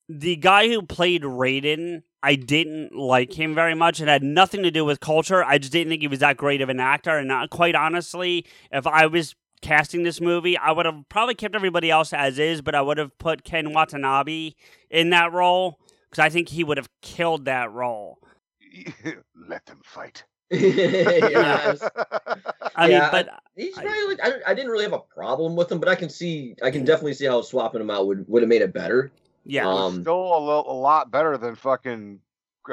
the 0.09 0.35
guy 0.37 0.67
who 0.69 0.81
played 0.81 1.23
Raiden, 1.23 2.03
I 2.23 2.35
didn't 2.35 2.95
like 2.95 3.33
him 3.37 3.53
very 3.53 3.75
much. 3.75 3.99
It 3.99 4.07
had 4.07 4.23
nothing 4.23 4.63
to 4.63 4.71
do 4.71 4.85
with 4.85 4.99
culture. 4.99 5.43
I 5.43 5.57
just 5.57 5.73
didn't 5.73 5.89
think 5.89 6.01
he 6.01 6.07
was 6.07 6.19
that 6.19 6.37
great 6.37 6.61
of 6.61 6.69
an 6.69 6.79
actor. 6.79 7.17
And 7.17 7.27
not, 7.27 7.49
quite 7.49 7.75
honestly, 7.75 8.45
if 8.71 8.87
I 8.87 9.05
was 9.07 9.35
casting 9.61 10.03
this 10.03 10.21
movie, 10.21 10.57
I 10.57 10.71
would 10.71 10.85
have 10.85 11.03
probably 11.09 11.35
kept 11.35 11.55
everybody 11.55 11.89
else 11.91 12.13
as 12.13 12.39
is, 12.39 12.61
but 12.61 12.75
I 12.75 12.81
would 12.81 12.97
have 12.97 13.17
put 13.17 13.43
Ken 13.43 13.73
Watanabe 13.73 14.53
in 14.89 15.09
that 15.11 15.31
role 15.33 15.79
because 16.09 16.23
I 16.23 16.29
think 16.29 16.49
he 16.49 16.63
would 16.63 16.77
have 16.77 16.89
killed 17.01 17.45
that 17.45 17.71
role. 17.71 18.19
Let 19.47 19.65
them 19.65 19.81
fight. 19.83 20.23
yes. 20.49 21.81
I 22.75 22.87
Yeah, 22.87 22.99
mean, 22.99 23.09
but 23.11 23.29
He's 23.55 23.77
I- 23.77 23.83
probably 23.83 24.15
like, 24.15 24.19
I, 24.23 24.51
I 24.51 24.53
didn't 24.53 24.71
really 24.71 24.83
have 24.83 24.93
a 24.93 24.99
problem 24.99 25.55
with 25.55 25.71
him, 25.71 25.79
but 25.79 25.89
I 25.89 25.95
can 25.95 26.09
see 26.09 26.55
I 26.61 26.71
can 26.71 26.85
definitely 26.85 27.13
see 27.15 27.25
how 27.25 27.41
swapping 27.41 27.81
him 27.81 27.89
out 27.89 28.07
would 28.07 28.25
would 28.27 28.43
have 28.43 28.49
made 28.49 28.61
it 28.61 28.73
better. 28.73 29.11
yeah, 29.45 29.67
Um, 29.67 30.01
Still 30.01 30.13
a, 30.15 30.39
lo- 30.39 30.65
a 30.67 30.73
lot 30.73 31.09
better 31.11 31.37
than 31.37 31.55
fucking 31.55 32.19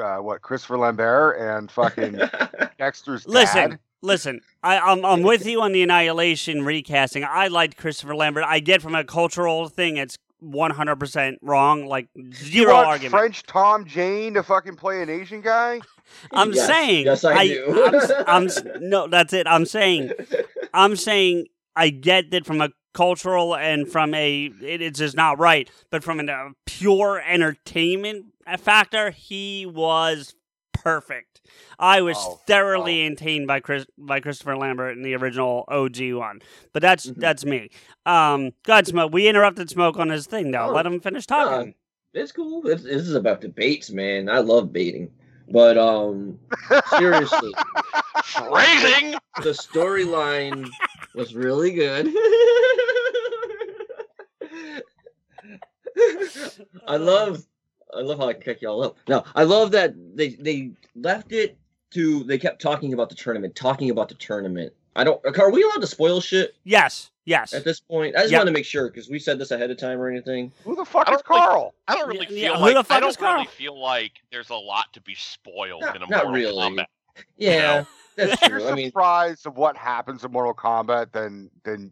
uh, 0.01 0.17
what 0.17 0.41
Christopher 0.41 0.77
Lambert 0.77 1.39
and 1.39 1.71
fucking 1.71 2.19
Dexter's 2.77 3.25
listen. 3.27 3.71
dad. 3.71 3.79
Listen, 4.05 4.41
I, 4.63 4.77
I'm 4.79 5.03
I'm 5.03 5.21
with 5.23 5.45
you 5.45 5.61
on 5.61 5.71
the 5.71 5.81
Annihilation 5.83 6.63
recasting. 6.63 7.23
I 7.23 7.47
liked 7.47 7.75
Christopher 7.77 8.15
Lambert. 8.15 8.43
I 8.45 8.59
get 8.59 8.81
from 8.81 8.93
a 8.95 9.03
cultural 9.03 9.67
thing, 9.67 9.97
it's 9.97 10.17
100 10.39 10.95
percent 10.97 11.39
wrong. 11.41 11.87
Like 11.87 12.07
You 12.15 12.31
zero 12.33 12.73
want 12.73 12.87
argument. 12.87 13.11
French 13.11 13.43
Tom 13.43 13.85
Jane 13.85 14.35
to 14.35 14.43
fucking 14.43 14.75
play 14.75 15.01
an 15.01 15.09
Asian 15.09 15.41
guy? 15.41 15.81
I'm 16.31 16.53
Yes, 16.53 16.67
saying, 16.67 17.05
yes, 17.05 17.25
I 17.25 17.47
do. 17.47 17.83
I'm, 18.27 18.47
s- 18.47 18.63
I'm 18.67 18.79
no, 18.89 19.07
that's 19.07 19.33
it. 19.33 19.47
I'm 19.47 19.65
saying, 19.65 20.11
I'm 20.73 20.95
saying, 20.95 21.47
I 21.75 21.89
get 21.89 22.29
that 22.31 22.45
from 22.45 22.61
a 22.61 22.69
cultural 22.93 23.55
and 23.55 23.87
from 23.89 24.13
a, 24.13 24.45
it, 24.61 24.81
it's 24.81 24.99
just 24.99 25.15
not 25.15 25.39
right. 25.39 25.69
But 25.89 26.03
from 26.03 26.19
a 26.19 26.31
uh, 26.31 26.49
pure 26.67 27.19
entertainment 27.27 28.27
factor, 28.59 29.09
he 29.09 29.65
was 29.65 30.35
perfect. 30.73 31.34
I 31.79 32.01
was 32.01 32.17
Oh, 32.19 32.39
thoroughly 32.47 33.05
entertained 33.05 33.47
by 33.47 33.59
Chris 33.59 33.85
by 33.97 34.19
Christopher 34.19 34.55
Lambert 34.57 34.95
in 34.97 35.03
the 35.03 35.15
original 35.15 35.65
OG 35.67 36.13
one. 36.13 36.41
But 36.73 36.81
that's 36.81 37.05
Mhm. 37.07 37.15
that's 37.19 37.45
me. 37.45 37.69
Um, 38.05 38.51
God, 38.63 38.87
smoke. 38.87 39.11
We 39.13 39.27
interrupted 39.27 39.69
smoke 39.69 39.97
on 39.97 40.09
his 40.09 40.25
thing 40.27 40.51
though. 40.51 40.69
Oh, 40.69 40.73
Let 40.73 40.85
him 40.85 40.99
finish 40.99 41.25
talking. 41.27 41.75
it's 42.13 42.31
cool. 42.31 42.65
It's, 42.67 42.83
this 42.83 43.01
is 43.03 43.15
about 43.15 43.41
debates, 43.41 43.89
man. 43.91 44.29
I 44.29 44.39
love 44.39 44.71
baiting, 44.71 45.11
but 45.49 45.77
um, 45.77 46.39
seriously, 46.97 47.53
Phrasing. 48.23 49.15
the 49.43 49.49
storyline 49.51 50.69
was 51.13 51.35
really 51.35 51.71
good. 51.71 52.07
I 56.87 56.97
love, 56.97 57.45
I 57.95 58.01
love 58.01 58.19
how 58.19 58.27
I 58.29 58.33
kick 58.33 58.61
y'all 58.61 58.83
up. 58.83 58.97
No, 59.07 59.23
I 59.35 59.43
love 59.43 59.71
that 59.71 59.93
they 60.15 60.29
they 60.29 60.71
left 60.95 61.31
it 61.31 61.57
to. 61.91 62.23
They 62.23 62.37
kept 62.37 62.61
talking 62.61 62.93
about 62.93 63.09
the 63.09 63.15
tournament, 63.15 63.55
talking 63.55 63.89
about 63.89 64.09
the 64.09 64.15
tournament. 64.15 64.73
I 64.95 65.03
don't. 65.03 65.19
Are 65.37 65.51
we 65.51 65.63
allowed 65.63 65.81
to 65.81 65.87
spoil 65.87 66.21
shit 66.21 66.55
yes, 66.63 67.11
yes. 67.25 67.53
at 67.53 67.65
this 67.65 67.79
point? 67.81 68.15
I 68.15 68.21
just 68.21 68.31
Yeah. 68.31 68.37
wanted 68.39 68.51
to 68.51 68.53
make 68.53 68.65
sure 68.65 68.87
because 68.89 69.09
we 69.09 69.19
said 69.19 69.37
this 69.39 69.51
ahead 69.51 69.69
of 69.69 69.77
time 69.77 69.99
or 69.99 70.09
anything. 70.09 70.51
Who 70.63 70.75
the 70.75 70.85
fuck 70.85 71.09
is 71.09 71.13
don't 71.15 71.25
Carl? 71.25 71.75
I 71.87 71.95
don't 71.95 72.07
really 72.07 72.27
Yeah, 72.29 72.49
feel 72.51 72.55
who 72.55 72.61
like 72.61 72.73
the 72.75 72.83
fuck 72.85 72.97
I 72.97 72.99
don't 73.01 73.19
really 73.19 73.35
Carl? 73.35 73.45
feel 73.45 73.81
like 73.81 74.11
there's 74.31 74.49
a 74.51 74.55
lot 74.55 74.93
to 74.93 75.01
be 75.01 75.15
spoiled 75.15 75.81
Not- 75.81 75.95
in 75.97 76.03
a 76.03 76.07
not 76.07 76.25
Mortal 76.25 76.31
really. 76.31 76.53
Kombat. 76.77 76.85
Yeah, 77.37 77.83
that's 78.15 78.39
true. 78.41 78.59
you're 78.61 78.71
I 78.71 78.75
mean, 78.75 78.87
surprised 78.87 79.45
of 79.45 79.57
what 79.57 79.75
happens 79.75 80.23
in 80.23 80.31
Mortal 80.31 80.53
Kombat, 80.53 81.11
then 81.11 81.49
then 81.65 81.91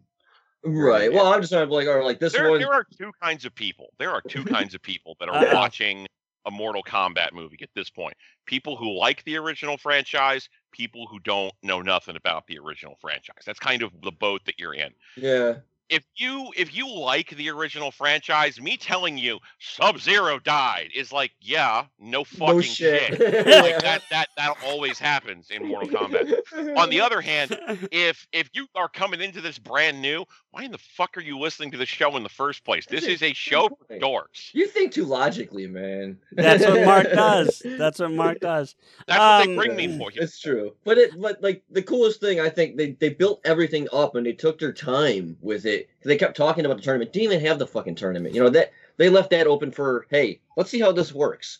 right. 0.64 1.12
Well, 1.12 1.26
I'm 1.26 1.40
just 1.40 1.52
trying 1.52 1.66
to 1.68 1.74
like, 1.74 1.86
or 1.86 2.02
like 2.04 2.18
this 2.20 2.32
There, 2.32 2.50
one. 2.50 2.60
there 2.60 2.72
are 2.72 2.86
two 2.98 3.12
kinds 3.22 3.44
of 3.44 3.54
people. 3.54 3.88
There 3.98 4.10
are 4.10 4.22
two 4.28 4.44
kinds 4.44 4.74
of 4.74 4.82
people 4.82 5.16
that 5.20 5.28
are 5.28 5.34
uh-huh. 5.44 5.50
watching 5.54 6.06
a 6.46 6.50
Mortal 6.50 6.82
Kombat 6.82 7.32
movie 7.32 7.58
at 7.62 7.70
this 7.74 7.88
point. 7.90 8.14
People 8.46 8.76
who 8.76 8.98
like 8.98 9.24
the 9.24 9.36
original 9.36 9.78
franchise, 9.78 10.48
people 10.72 11.06
who 11.06 11.18
don't 11.20 11.52
know 11.62 11.80
nothing 11.80 12.16
about 12.16 12.46
the 12.46 12.58
original 12.58 12.96
franchise. 13.00 13.42
That's 13.46 13.58
kind 13.58 13.82
of 13.82 13.92
the 14.02 14.12
boat 14.12 14.42
that 14.46 14.58
you're 14.58 14.74
in. 14.74 14.92
Yeah. 15.16 15.54
if 15.90 16.04
you 16.16 16.50
if 16.56 16.74
you 16.74 16.88
like 16.88 17.30
the 17.30 17.50
original 17.50 17.90
franchise, 17.90 18.60
me 18.60 18.76
telling 18.76 19.18
you 19.18 19.38
Sub 19.58 19.98
Zero 20.00 20.38
died 20.38 20.90
is 20.94 21.12
like, 21.12 21.32
yeah, 21.40 21.84
no 21.98 22.24
fucking 22.24 22.56
no 22.56 22.60
shit. 22.60 23.10
like 23.20 23.80
that 23.82 24.02
that 24.10 24.28
that 24.36 24.54
always 24.64 24.98
happens 24.98 25.50
in 25.50 25.66
Mortal 25.66 25.90
Kombat. 25.90 26.76
On 26.76 26.88
the 26.90 27.00
other 27.00 27.20
hand, 27.20 27.58
if 27.92 28.26
if 28.32 28.48
you 28.54 28.66
are 28.74 28.88
coming 28.88 29.20
into 29.20 29.40
this 29.40 29.58
brand 29.58 30.00
new, 30.00 30.24
why 30.54 30.62
in 30.62 30.70
the 30.70 30.78
fuck 30.78 31.16
are 31.16 31.20
you 31.20 31.36
listening 31.36 31.72
to 31.72 31.76
the 31.76 31.84
show 31.86 32.16
in 32.16 32.22
the 32.22 32.28
first 32.28 32.62
place? 32.64 32.86
This 32.86 33.04
is 33.04 33.22
a 33.24 33.32
show 33.32 33.68
for 33.68 33.98
dorks. 33.98 34.50
You 34.52 34.68
think 34.68 34.92
too 34.92 35.04
logically, 35.04 35.66
man. 35.66 36.16
That's 36.30 36.64
what 36.64 36.84
Mark 36.84 37.10
does. 37.10 37.60
That's 37.78 37.98
what 37.98 38.12
Mark 38.12 38.38
does. 38.38 38.76
That's 39.08 39.18
what 39.18 39.48
Um, 39.48 39.48
they 39.48 39.56
bring 39.56 39.76
me 39.76 39.98
for. 39.98 40.12
You. 40.12 40.22
It's 40.22 40.38
true, 40.38 40.74
but 40.84 40.96
it, 40.96 41.20
but 41.20 41.42
like 41.42 41.64
the 41.70 41.82
coolest 41.82 42.20
thing, 42.20 42.38
I 42.38 42.48
think 42.48 42.76
they 42.76 42.92
they 42.92 43.08
built 43.10 43.40
everything 43.44 43.88
up 43.92 44.14
and 44.14 44.24
they 44.24 44.32
took 44.32 44.60
their 44.60 44.72
time 44.72 45.36
with 45.40 45.66
it. 45.66 45.88
They 46.04 46.16
kept 46.16 46.36
talking 46.36 46.64
about 46.64 46.76
the 46.76 46.82
tournament. 46.84 47.12
Didn't 47.12 47.32
even 47.32 47.44
have 47.46 47.58
the 47.58 47.66
fucking 47.66 47.96
tournament. 47.96 48.32
You 48.34 48.44
know 48.44 48.50
that 48.50 48.70
they 48.96 49.08
left 49.08 49.30
that 49.30 49.48
open 49.48 49.72
for 49.72 50.06
hey, 50.10 50.40
let's 50.56 50.70
see 50.70 50.78
how 50.80 50.92
this 50.92 51.12
works. 51.12 51.58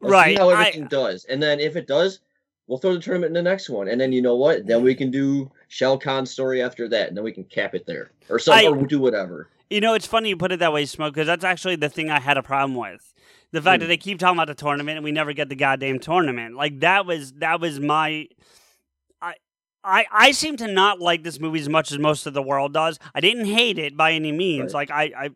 Let's 0.00 0.12
Right, 0.12 0.36
See 0.36 0.40
how 0.40 0.50
I- 0.50 0.60
everything 0.60 0.86
does, 0.86 1.24
and 1.24 1.42
then 1.42 1.58
if 1.58 1.74
it 1.74 1.88
does, 1.88 2.20
we'll 2.66 2.78
throw 2.78 2.94
the 2.94 3.00
tournament 3.00 3.36
in 3.36 3.44
the 3.44 3.48
next 3.48 3.68
one. 3.70 3.88
And 3.88 4.00
then 4.00 4.12
you 4.12 4.22
know 4.22 4.36
what? 4.36 4.66
Then 4.66 4.82
we 4.82 4.94
can 4.94 5.10
do 5.10 5.50
Shao 5.68 5.96
Kahn's 5.96 6.30
story 6.30 6.62
after 6.62 6.88
that, 6.88 7.08
and 7.08 7.16
then 7.16 7.24
we 7.24 7.32
can 7.32 7.44
cap 7.44 7.74
it 7.74 7.86
there 7.86 8.10
or 8.28 8.38
something, 8.38 8.66
I- 8.66 8.70
or 8.70 8.86
do 8.86 8.98
whatever. 9.00 9.48
You 9.70 9.80
know, 9.80 9.94
it's 9.94 10.06
funny 10.06 10.28
you 10.28 10.36
put 10.36 10.52
it 10.52 10.60
that 10.60 10.72
way, 10.72 10.84
Smoke, 10.86 11.14
because 11.14 11.26
that's 11.26 11.42
actually 11.44 11.74
the 11.76 11.88
thing 11.88 12.08
I 12.08 12.20
had 12.20 12.36
a 12.38 12.42
problem 12.42 12.76
with. 12.76 13.12
The 13.50 13.60
fact 13.60 13.80
that 13.80 13.86
Hmm. 13.86 13.90
they 13.90 13.96
keep 13.96 14.18
talking 14.20 14.36
about 14.38 14.46
the 14.46 14.54
tournament 14.54 14.96
and 14.96 15.04
we 15.04 15.10
never 15.12 15.32
get 15.32 15.48
the 15.48 15.56
goddamn 15.56 15.98
tournament. 15.98 16.54
Like 16.56 16.80
that 16.80 17.04
was 17.06 17.32
that 17.34 17.60
was 17.60 17.80
my 17.80 18.28
I 19.22 19.34
I 19.82 20.06
I 20.12 20.30
seem 20.32 20.56
to 20.58 20.68
not 20.68 21.00
like 21.00 21.24
this 21.24 21.40
movie 21.40 21.58
as 21.60 21.68
much 21.68 21.90
as 21.90 21.98
most 21.98 22.26
of 22.26 22.34
the 22.34 22.42
world 22.42 22.74
does. 22.74 22.98
I 23.14 23.20
didn't 23.20 23.46
hate 23.46 23.78
it 23.78 23.96
by 23.96 24.12
any 24.12 24.30
means. 24.32 24.72
Like 24.74 24.90
I 24.90 25.10
I 25.16 25.30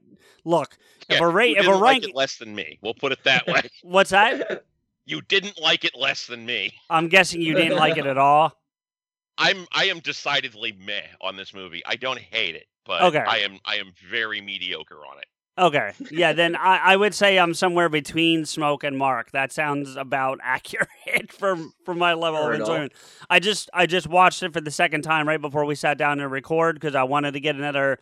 look, 0.44 0.76
if 1.08 1.14
Yeah, 1.16 1.20
we're 1.20 1.30
ra- 1.30 1.44
if 1.44 1.54
didn't 1.56 1.68
we're 1.68 1.74
like 1.76 1.82
ranking 1.94 2.10
it 2.10 2.16
less 2.16 2.36
than 2.36 2.54
me. 2.54 2.78
We'll 2.82 2.94
put 2.94 3.10
it 3.12 3.18
that 3.24 3.46
way. 3.48 3.62
what's 3.82 4.10
that? 4.10 4.64
you 5.10 5.20
didn't 5.22 5.60
like 5.60 5.84
it 5.84 5.96
less 5.96 6.26
than 6.26 6.46
me. 6.46 6.72
I'm 6.88 7.08
guessing 7.08 7.42
you 7.42 7.54
didn't 7.54 7.76
like 7.78 7.96
it 7.96 8.06
at 8.06 8.18
all. 8.18 8.52
I'm 9.38 9.66
I 9.72 9.86
am 9.86 10.00
decidedly 10.00 10.72
meh 10.84 11.00
on 11.20 11.36
this 11.36 11.54
movie. 11.54 11.82
I 11.86 11.96
don't 11.96 12.18
hate 12.18 12.54
it, 12.54 12.66
but 12.84 13.02
Okay. 13.02 13.24
I 13.26 13.38
am 13.38 13.58
I 13.64 13.76
am 13.76 13.92
very 14.10 14.40
mediocre 14.40 14.96
on 14.98 15.18
it. 15.18 15.24
Okay. 15.58 15.92
Yeah, 16.10 16.32
then 16.34 16.54
I, 16.56 16.76
I 16.92 16.96
would 16.96 17.14
say 17.14 17.38
I'm 17.38 17.54
somewhere 17.54 17.88
between 17.88 18.44
Smoke 18.44 18.84
and 18.84 18.96
Mark. 18.98 19.32
That 19.32 19.50
sounds 19.52 19.96
about 19.96 20.38
accurate 20.42 21.32
for 21.32 21.56
for 21.84 21.94
my 21.94 22.12
level 22.14 22.40
Fair 22.40 22.50
of 22.50 22.54
enough. 22.56 22.68
enjoyment. 22.68 22.92
I 23.30 23.40
just 23.40 23.70
I 23.72 23.86
just 23.86 24.06
watched 24.06 24.42
it 24.42 24.52
for 24.52 24.60
the 24.60 24.70
second 24.70 25.02
time 25.02 25.26
right 25.26 25.40
before 25.40 25.64
we 25.64 25.74
sat 25.74 25.96
down 25.98 26.18
to 26.18 26.28
record 26.28 26.76
because 26.76 26.94
I 26.94 27.02
wanted 27.04 27.32
to 27.32 27.40
get 27.40 27.56
another 27.56 27.98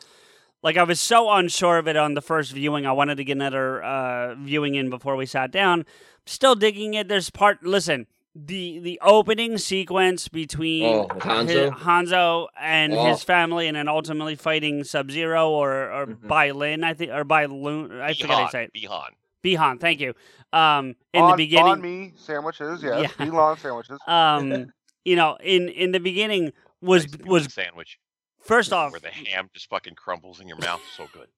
like 0.62 0.76
I 0.76 0.82
was 0.82 1.00
so 1.00 1.30
unsure 1.30 1.78
of 1.78 1.86
it 1.88 1.96
on 1.96 2.14
the 2.14 2.22
first 2.22 2.52
viewing. 2.52 2.86
I 2.86 2.92
wanted 2.92 3.16
to 3.16 3.24
get 3.24 3.32
another 3.36 3.82
uh, 3.82 4.34
viewing 4.36 4.74
in 4.74 4.90
before 4.90 5.16
we 5.16 5.26
sat 5.26 5.50
down. 5.50 5.84
Still 6.26 6.54
digging 6.54 6.94
it. 6.94 7.08
There's 7.08 7.30
part 7.30 7.62
listen, 7.62 8.06
the 8.34 8.78
the 8.80 8.98
opening 9.02 9.56
sequence 9.58 10.28
between 10.28 10.84
Oh, 10.84 11.06
Hanzo? 11.08 11.70
Hi- 11.70 12.02
Hanzo 12.02 12.46
and 12.60 12.92
Oh. 12.92 13.06
his 13.06 13.22
family, 13.22 13.66
and 13.68 13.76
then 13.76 13.88
ultimately 13.88 14.34
fighting 14.36 14.84
Sub 14.84 15.10
Zero 15.10 15.50
or 15.50 15.90
or 15.90 16.06
Mhm. 16.06 16.28
Bai 16.28 16.50
Lin, 16.50 16.84
I 16.84 16.94
think, 16.94 17.12
or 17.12 17.24
Bai 17.24 17.46
Loon. 17.46 18.00
I 18.00 18.12
forget 18.14 18.30
how 18.30 18.44
to 18.46 18.50
say 18.50 18.64
it. 18.64 18.72
Bihan. 18.74 19.08
Bihan, 19.44 19.80
thank 19.80 20.00
you. 20.00 20.14
Um, 20.52 20.96
in 21.14 21.22
on, 21.22 21.30
the 21.30 21.36
beginning, 21.36 21.66
on 21.72 21.80
me 21.80 22.12
sandwiches, 22.16 22.82
yes. 22.82 23.12
Yeah. 23.18 23.26
Elon 23.26 23.56
sandwiches. 23.58 23.98
um, 24.06 24.72
you 25.04 25.14
know, 25.16 25.36
in 25.42 25.68
in 25.68 25.92
the 25.92 26.00
beginning 26.00 26.52
was 26.82 27.06
Nice 27.18 27.26
was 27.26 27.54
sandwich 27.54 27.98
first 28.40 28.72
off 28.72 28.92
where 28.92 29.00
the 29.00 29.08
ham 29.10 29.50
just 29.54 29.68
fucking 29.68 29.94
crumbles 29.94 30.40
in 30.40 30.48
your 30.48 30.58
mouth. 30.58 30.80
So 30.96 31.08
good. 31.12 31.28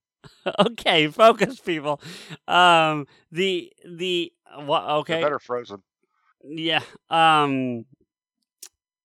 okay. 0.73 1.09
Focus, 1.09 1.59
people. 1.61 2.01
Um, 2.49 3.07
the 3.33 3.73
the 3.87 4.33
what? 4.65 4.83
They're 4.87 4.97
Okay, 4.97 5.23
better 5.23 5.39
frozen. 5.39 5.83
yeah. 6.45 6.83
Um, 7.09 7.85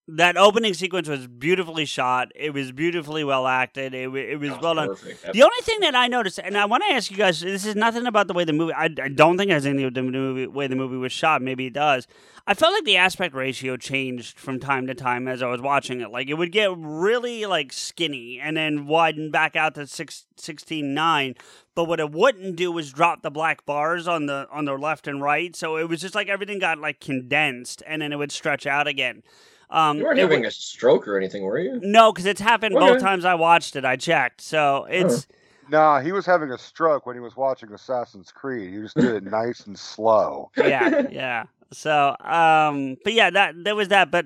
that 0.08 0.38
opening 0.38 0.76
sequence 0.76 1.10
was 1.10 1.26
beautifully 1.26 1.86
shot. 1.86 2.32
It 2.36 2.54
was 2.54 2.72
beautifully 2.72 3.24
well 3.24 3.48
acted. 3.48 3.96
It 3.96 4.14
it 4.14 4.40
was 4.40 4.52
well 4.62 4.76
done. 4.76 4.90
perfect. 4.90 5.34
The 5.34 5.42
only 5.42 5.62
thing 5.62 5.80
that 5.80 5.96
I 5.96 6.08
noticed, 6.08 6.40
and 6.40 6.56
I 6.56 6.66
want 6.66 6.84
to 6.88 6.94
ask 6.94 7.10
you 7.10 7.18
guys, 7.18 7.42
this 7.42 7.66
is 7.66 7.76
nothing 7.76 8.06
about 8.06 8.28
the 8.28 8.34
way 8.34 8.44
the 8.44 8.54
movie. 8.54 8.74
I, 8.74 8.86
I 8.86 9.10
don't 9.10 9.36
think 9.38 9.50
it 9.50 9.56
has 9.56 9.66
anything 9.66 9.86
to 9.86 9.90
do 9.92 10.04
with 10.04 10.14
the 10.14 10.20
movie, 10.20 10.48
way 10.48 10.68
the 10.68 10.76
movie 10.76 10.98
was 10.98 11.12
shot. 11.12 11.42
Maybe 11.42 11.66
it 11.66 11.74
does. 11.74 12.08
I 12.46 12.54
felt 12.54 12.74
like 12.74 12.84
the 12.84 12.98
aspect 12.98 13.34
ratio 13.34 13.78
changed 13.78 14.38
from 14.38 14.60
time 14.60 14.86
to 14.86 14.94
time 14.94 15.28
as 15.28 15.42
I 15.42 15.48
was 15.48 15.60
watching 15.62 16.02
it. 16.02 16.12
Like 16.12 16.28
it 16.28 16.36
would 16.36 16.52
get 16.52 16.70
really 16.78 17.48
like 17.48 17.74
skinny 17.74 18.40
and 18.40 18.56
then 18.56 18.86
widen 18.86 19.32
back 19.32 19.56
out 19.56 19.74
to 19.76 19.88
six, 19.88 20.28
16 20.38 20.94
9. 20.94 21.34
But 21.74 21.86
what 21.86 22.00
it 22.00 22.12
wouldn't 22.12 22.56
do 22.56 22.72
was 22.72 22.94
drop 22.94 23.24
the 23.24 23.32
black 23.32 23.66
bars 23.66 24.08
on 24.08 24.28
the 24.28 24.48
on 24.52 24.66
the 24.66 24.78
left 24.78 25.08
and 25.08 25.20
right. 25.20 25.56
So 25.56 25.78
it 25.78 25.90
was 25.90 26.02
just 26.02 26.14
like 26.14 26.30
everything 26.30 26.60
got 26.60 26.78
like 26.78 27.00
condensed 27.00 27.82
and 27.88 28.04
then 28.04 28.14
it 28.14 28.18
would 28.18 28.32
stretch 28.32 28.68
out 28.68 28.88
again. 28.88 29.24
Um, 29.70 29.98
You 29.98 30.04
weren't 30.06 30.20
having 30.20 30.42
wa- 30.42 30.48
a 30.48 30.52
stroke 30.52 31.08
or 31.08 31.18
anything, 31.18 31.44
were 31.44 31.60
you? 31.60 31.80
no, 31.82 32.12
because 32.12 32.26
it's 32.26 32.42
happened 32.42 32.76
both 32.76 33.00
times 33.00 33.26
I 33.26 33.34
watched 33.36 33.76
it. 33.76 33.86
I 33.86 33.96
checked, 33.96 34.42
so 34.42 34.86
it's 34.90 35.28
Nah, 35.68 36.00
he 36.00 36.12
was 36.12 36.28
having 36.28 36.52
a 36.52 36.58
stroke 36.60 37.08
when 37.08 37.16
he 37.16 37.20
was 37.20 37.36
watching 37.36 37.72
Assassin's 37.74 38.32
Creed. 38.32 38.72
He 38.74 38.80
just 38.82 38.96
did 38.96 39.06
it 39.16 39.24
nice 39.32 39.66
and 39.66 39.78
slow. 39.78 40.52
yeah, 40.58 41.08
yeah. 41.10 41.46
So, 41.74 42.16
um, 42.20 42.98
but 43.04 43.14
yeah, 43.14 43.32
that 43.32 43.56
there 43.64 43.76
was 43.76 43.88
that. 43.88 44.12
But 44.12 44.26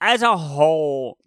as 0.00 0.22
a 0.22 0.36
whole, 0.36 1.18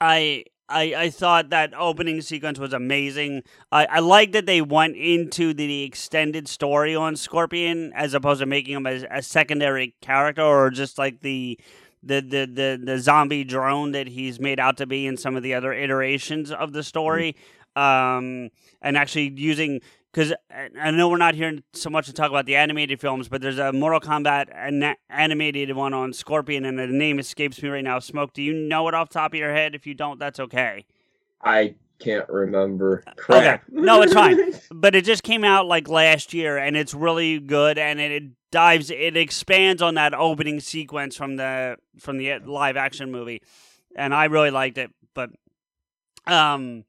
I. 0.00 0.44
I, 0.66 0.94
I 0.96 1.10
thought 1.10 1.50
that 1.50 1.74
opening 1.76 2.22
sequence 2.22 2.58
was 2.58 2.72
amazing. 2.72 3.42
I, 3.70 3.84
I 3.84 3.98
like 3.98 4.32
that 4.32 4.46
they 4.46 4.62
went 4.62 4.96
into 4.96 5.52
the 5.52 5.82
extended 5.82 6.48
story 6.48 6.96
on 6.96 7.16
Scorpion 7.16 7.92
as 7.94 8.14
opposed 8.14 8.40
to 8.40 8.46
making 8.46 8.74
him 8.74 8.86
as 8.86 9.04
a 9.10 9.20
secondary 9.20 9.94
character 10.00 10.40
or 10.42 10.70
just 10.70 10.96
like 10.96 11.20
the 11.20 11.60
the, 12.04 12.20
the, 12.20 12.46
the, 12.46 12.80
the 12.82 12.98
zombie 12.98 13.44
drone 13.44 13.92
that 13.92 14.06
he's 14.08 14.38
made 14.38 14.60
out 14.60 14.76
to 14.78 14.86
be 14.86 15.06
in 15.06 15.16
some 15.16 15.36
of 15.36 15.42
the 15.42 15.54
other 15.54 15.72
iterations 15.72 16.50
of 16.50 16.72
the 16.72 16.82
story. 16.82 17.36
Um, 17.76 18.50
and 18.82 18.96
actually 18.96 19.32
using 19.36 19.80
because 20.14 20.32
I 20.80 20.92
know 20.92 21.08
we're 21.08 21.16
not 21.16 21.34
here 21.34 21.58
so 21.72 21.90
much 21.90 22.06
to 22.06 22.12
talk 22.12 22.30
about 22.30 22.46
the 22.46 22.54
animated 22.54 23.00
films, 23.00 23.28
but 23.28 23.42
there's 23.42 23.58
a 23.58 23.72
Mortal 23.72 23.98
Kombat 23.98 24.46
an- 24.54 24.94
animated 25.10 25.74
one 25.74 25.92
on 25.92 26.12
Scorpion, 26.12 26.64
and 26.64 26.78
the 26.78 26.86
name 26.86 27.18
escapes 27.18 27.60
me 27.60 27.68
right 27.68 27.82
now. 27.82 27.98
Smoke, 27.98 28.32
do 28.32 28.40
you 28.40 28.52
know 28.52 28.86
it 28.86 28.94
off 28.94 29.08
the 29.08 29.14
top 29.14 29.32
of 29.32 29.38
your 29.38 29.52
head? 29.52 29.74
If 29.74 29.88
you 29.88 29.94
don't, 29.94 30.20
that's 30.20 30.38
okay. 30.38 30.84
I 31.42 31.74
can't 31.98 32.28
remember. 32.28 33.02
Crap. 33.16 33.64
No, 33.68 34.02
it's 34.02 34.12
fine. 34.14 34.52
But 34.70 34.94
it 34.94 35.04
just 35.04 35.22
came 35.22 35.44
out 35.44 35.66
like 35.66 35.88
last 35.88 36.32
year, 36.32 36.58
and 36.58 36.76
it's 36.76 36.94
really 36.94 37.40
good, 37.40 37.76
and 37.76 37.98
it 37.98 38.22
dives, 38.54 38.88
it 38.90 39.16
expands 39.16 39.82
on 39.82 39.94
that 39.96 40.14
opening 40.14 40.60
sequence 40.60 41.16
from 41.16 41.36
the 41.36 41.76
from 41.98 42.18
the 42.18 42.38
live 42.38 42.76
action 42.76 43.10
movie, 43.10 43.42
and 43.96 44.14
I 44.14 44.26
really 44.26 44.50
liked 44.50 44.78
it. 44.78 44.90
But, 45.12 45.30
um. 46.26 46.84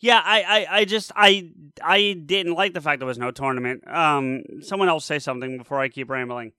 Yeah, 0.00 0.22
I, 0.24 0.42
I, 0.42 0.66
I 0.78 0.84
just 0.84 1.10
I 1.16 1.50
I 1.82 2.12
didn't 2.12 2.54
like 2.54 2.72
the 2.72 2.80
fact 2.80 3.00
there 3.00 3.06
was 3.08 3.18
no 3.18 3.32
tournament. 3.32 3.82
Um, 3.88 4.44
someone 4.60 4.88
else 4.88 5.04
say 5.04 5.18
something 5.18 5.58
before 5.58 5.80
I 5.80 5.88
keep 5.88 6.08
rambling. 6.08 6.52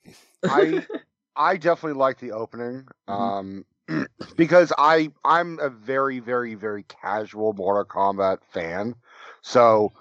I 0.43 0.85
I 1.37 1.55
definitely 1.55 1.97
like 1.97 2.19
the 2.19 2.33
opening. 2.33 2.85
Um 3.07 3.63
because 4.35 4.73
I 4.77 5.11
I'm 5.23 5.57
a 5.59 5.69
very 5.69 6.19
very 6.19 6.55
very 6.55 6.83
casual 6.83 7.53
Mortal 7.53 7.85
Kombat 7.85 8.39
fan. 8.51 8.93
So 9.41 9.93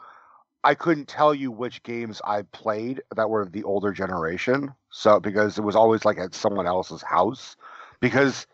I 0.64 0.75
couldn't 0.75 1.07
tell 1.07 1.35
you 1.35 1.51
which 1.51 1.83
games 1.83 2.21
I 2.25 2.42
played 2.42 3.03
that 3.14 3.31
were 3.31 3.47
the 3.47 3.64
older 3.64 3.92
generation. 3.92 4.75
So 4.90 5.21
because 5.21 5.59
it 5.59 5.64
was 5.64 5.77
always 5.77 6.05
like 6.05 6.18
at 6.18 6.35
someone 6.35 6.66
else's 6.66 7.03
house 7.03 7.57
because 8.01 8.47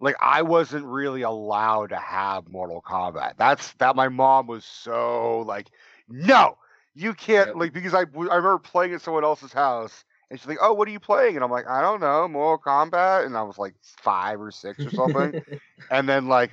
like 0.00 0.16
I 0.20 0.42
wasn't 0.42 0.84
really 0.84 1.22
allowed 1.22 1.90
to 1.90 1.96
have 1.96 2.48
Mortal 2.48 2.82
Kombat. 2.82 3.34
That's 3.38 3.72
that 3.74 3.96
my 3.96 4.08
mom 4.08 4.46
was 4.46 4.64
so 4.64 5.40
like 5.40 5.68
no, 6.08 6.58
you 6.94 7.14
can't 7.14 7.56
like 7.56 7.72
because 7.72 7.94
I 7.94 8.00
I 8.00 8.02
remember 8.02 8.58
playing 8.58 8.94
at 8.94 9.00
someone 9.00 9.24
else's 9.24 9.52
house 9.52 10.04
and 10.30 10.38
she's 10.38 10.48
like, 10.48 10.58
"Oh, 10.60 10.72
what 10.72 10.88
are 10.88 10.92
you 10.92 11.00
playing?" 11.00 11.36
And 11.36 11.44
I'm 11.44 11.50
like, 11.50 11.68
"I 11.68 11.82
don't 11.82 12.00
know, 12.00 12.26
Mortal 12.28 12.62
Kombat." 12.64 13.26
And 13.26 13.36
I 13.36 13.42
was 13.42 13.58
like 13.58 13.74
five 13.82 14.40
or 14.40 14.50
six 14.50 14.84
or 14.86 14.90
something. 14.90 15.42
and 15.90 16.08
then 16.08 16.28
like 16.28 16.52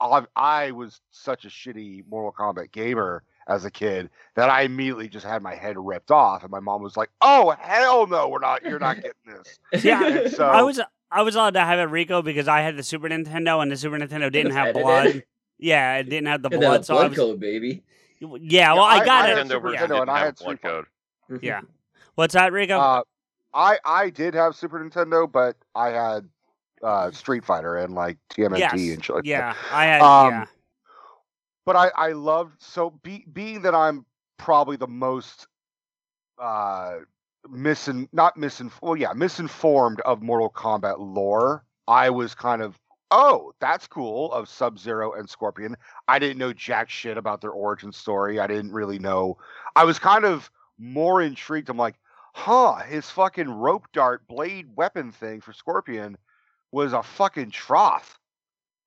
I, 0.00 0.24
I 0.34 0.70
was 0.72 1.00
such 1.10 1.44
a 1.44 1.48
shitty 1.48 2.04
Mortal 2.08 2.32
Kombat 2.32 2.72
gamer 2.72 3.22
as 3.48 3.64
a 3.64 3.70
kid 3.70 4.10
that 4.36 4.48
I 4.50 4.62
immediately 4.62 5.08
just 5.08 5.26
had 5.26 5.42
my 5.42 5.54
head 5.54 5.76
ripped 5.78 6.10
off, 6.10 6.42
and 6.42 6.50
my 6.50 6.60
mom 6.60 6.82
was 6.82 6.96
like, 6.96 7.10
"Oh 7.20 7.54
hell 7.58 8.06
no, 8.06 8.28
we're 8.28 8.38
not. 8.40 8.62
You're 8.64 8.78
not 8.78 8.96
getting 8.96 9.12
this." 9.26 9.84
Yeah, 9.84 10.06
And 10.06 10.30
so 10.32 10.46
I 10.46 10.62
was 10.62 10.80
I 11.10 11.22
was 11.22 11.34
allowed 11.34 11.54
to 11.54 11.60
have 11.60 11.78
it 11.78 11.84
Rico 11.84 12.22
because 12.22 12.46
I 12.48 12.60
had 12.60 12.76
the 12.76 12.82
Super 12.82 13.08
Nintendo 13.08 13.62
and 13.62 13.70
the 13.72 13.76
Super 13.76 13.96
Nintendo 13.98 14.30
didn't 14.30 14.52
have 14.52 14.66
Had 14.68 14.76
it. 14.76 14.82
blood. 14.82 15.22
Yeah, 15.62 15.96
it 15.98 16.04
didn't 16.04 16.28
have 16.28 16.40
the 16.40 16.48
Get 16.48 16.58
blood, 16.60 16.80
that 16.80 16.84
so 16.86 16.94
I 16.94 17.00
blood 17.00 17.10
was. 17.10 17.18
code, 17.18 17.40
baby. 17.40 17.82
Yeah, 18.18 18.72
well, 18.72 18.82
I, 18.84 19.00
I- 19.00 19.04
got 19.04 19.24
I 19.26 19.32
it. 19.32 19.36
had 19.36 19.46
Nintendo 19.46 19.50
Super 19.50 19.60
version 19.72 19.88
Nintendo 19.90 20.00
and 20.00 20.10
I 20.10 20.18
had 20.20 20.36
blood 20.36 20.38
Street 20.38 20.62
Fighter. 20.62 20.88
code. 21.28 21.42
Yeah. 21.42 21.60
What's 22.14 22.32
that, 22.32 22.52
Rico? 22.52 22.78
Uh, 22.78 23.02
I 23.52 23.78
I 23.84 24.08
did 24.08 24.32
have 24.32 24.56
Super 24.56 24.78
Nintendo, 24.82 25.30
but 25.30 25.56
I 25.74 25.88
had 25.88 26.28
uh, 26.82 27.10
Street 27.10 27.44
Fighter 27.44 27.76
and 27.76 27.94
like 27.94 28.16
TMNT 28.30 28.58
yes. 28.58 28.72
and 28.72 29.04
shit 29.04 29.16
like 29.16 29.24
that. 29.24 29.28
yeah, 29.28 29.54
I 29.70 29.84
had. 29.84 30.00
Um, 30.00 30.30
yeah. 30.30 30.44
But 31.64 31.76
I 31.76 31.90
I 31.96 32.12
loved 32.12 32.60
so 32.62 32.90
be, 33.02 33.24
being 33.32 33.62
that 33.62 33.74
I'm 33.74 34.04
probably 34.36 34.76
the 34.76 34.88
most 34.88 35.46
uh 36.38 36.98
misin 37.48 38.08
not 38.12 38.36
misinformed 38.36 38.80
well 38.82 38.96
yeah 38.96 39.12
misinformed 39.12 40.00
of 40.02 40.22
Mortal 40.22 40.50
Kombat 40.50 40.96
lore. 40.98 41.64
I 41.88 42.10
was 42.10 42.34
kind 42.34 42.62
of 42.62 42.78
oh 43.10 43.52
that's 43.60 43.86
cool 43.86 44.32
of 44.32 44.48
Sub 44.48 44.78
Zero 44.78 45.12
and 45.12 45.28
Scorpion. 45.28 45.76
I 46.08 46.18
didn't 46.18 46.38
know 46.38 46.52
jack 46.52 46.90
shit 46.90 47.16
about 47.18 47.40
their 47.40 47.50
origin 47.50 47.92
story. 47.92 48.38
I 48.38 48.46
didn't 48.46 48.72
really 48.72 48.98
know. 48.98 49.38
I 49.76 49.84
was 49.84 49.98
kind 49.98 50.24
of 50.24 50.50
more 50.78 51.20
intrigued. 51.20 51.68
I'm 51.68 51.76
like, 51.76 51.96
huh, 52.34 52.76
his 52.76 53.10
fucking 53.10 53.50
rope 53.50 53.86
dart 53.92 54.26
blade 54.28 54.68
weapon 54.76 55.12
thing 55.12 55.40
for 55.40 55.52
Scorpion 55.52 56.16
was 56.72 56.92
a 56.92 57.02
fucking 57.02 57.50
trough 57.50 58.19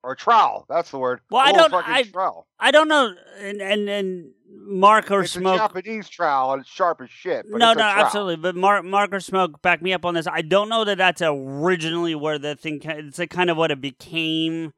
or 0.04 0.16
trowel. 0.16 0.66
That's 0.70 0.92
the 0.92 1.00
word. 1.00 1.22
Well, 1.32 1.42
A 1.42 1.46
I 1.46 1.52
little 1.52 1.70
don't- 1.70 1.82
fucking 1.82 1.94
I- 1.94 2.04
trowel. 2.04 2.48
I 2.60 2.72
don't 2.72 2.88
know, 2.88 3.14
and 3.40 3.62
and, 3.62 3.90
and 3.90 4.32
Mark 4.50 5.10
or 5.12 5.22
It's 5.24 5.36
a 5.36 5.40
Smoke. 5.40 5.58
Japanese 5.58 6.08
trowel 6.10 6.54
and 6.54 6.62
it's 6.62 6.70
sharp 6.70 7.02
as 7.02 7.10
shit. 7.10 7.46
But 7.52 7.58
no, 7.58 7.72
it's 7.72 7.80
a 7.82 7.84
no, 7.84 7.92
trowel. 7.92 8.06
absolutely. 8.06 8.36
But 8.38 8.56
Mark, 8.56 8.86
Mark 8.86 9.14
or 9.14 9.20
Smoke, 9.20 9.62
back 9.62 9.82
me 9.82 9.94
up 9.94 10.06
on 10.06 10.14
this. 10.14 10.28
I 10.28 10.42
don't 10.42 10.70
know 10.70 10.84
that 10.86 10.98
that's 10.98 11.22
originally 11.24 12.16
where 12.16 12.38
the 12.38 12.56
thing. 12.56 12.80
It's 12.84 13.18
like 13.20 13.30
kind 13.32 13.50
of 13.50 13.58
what 13.58 13.72
it 13.72 13.82
became. 13.82 14.74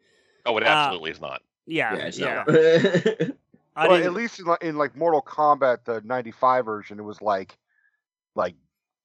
Oh, 0.46 0.58
it 0.58 0.64
Uh, 0.64 0.68
absolutely 0.68 1.12
is 1.12 1.22
not. 1.22 1.42
Yeah, 1.68 1.96
Yeah, 1.96 2.06
it's 2.06 2.20
yeah. 2.20 2.44
not. 2.48 3.90
Well, 3.90 3.94
at 4.04 4.14
least 4.14 4.40
in, 4.40 4.46
like- 4.46 4.64
in 4.64 4.78
like 4.78 4.96
Mortal 4.96 5.22
Kombat, 5.22 5.80
the 5.86 6.02
'95 6.06 6.66
version, 6.66 6.98
it 7.00 7.04
was 7.04 7.22
like, 7.22 7.58
like 8.36 8.56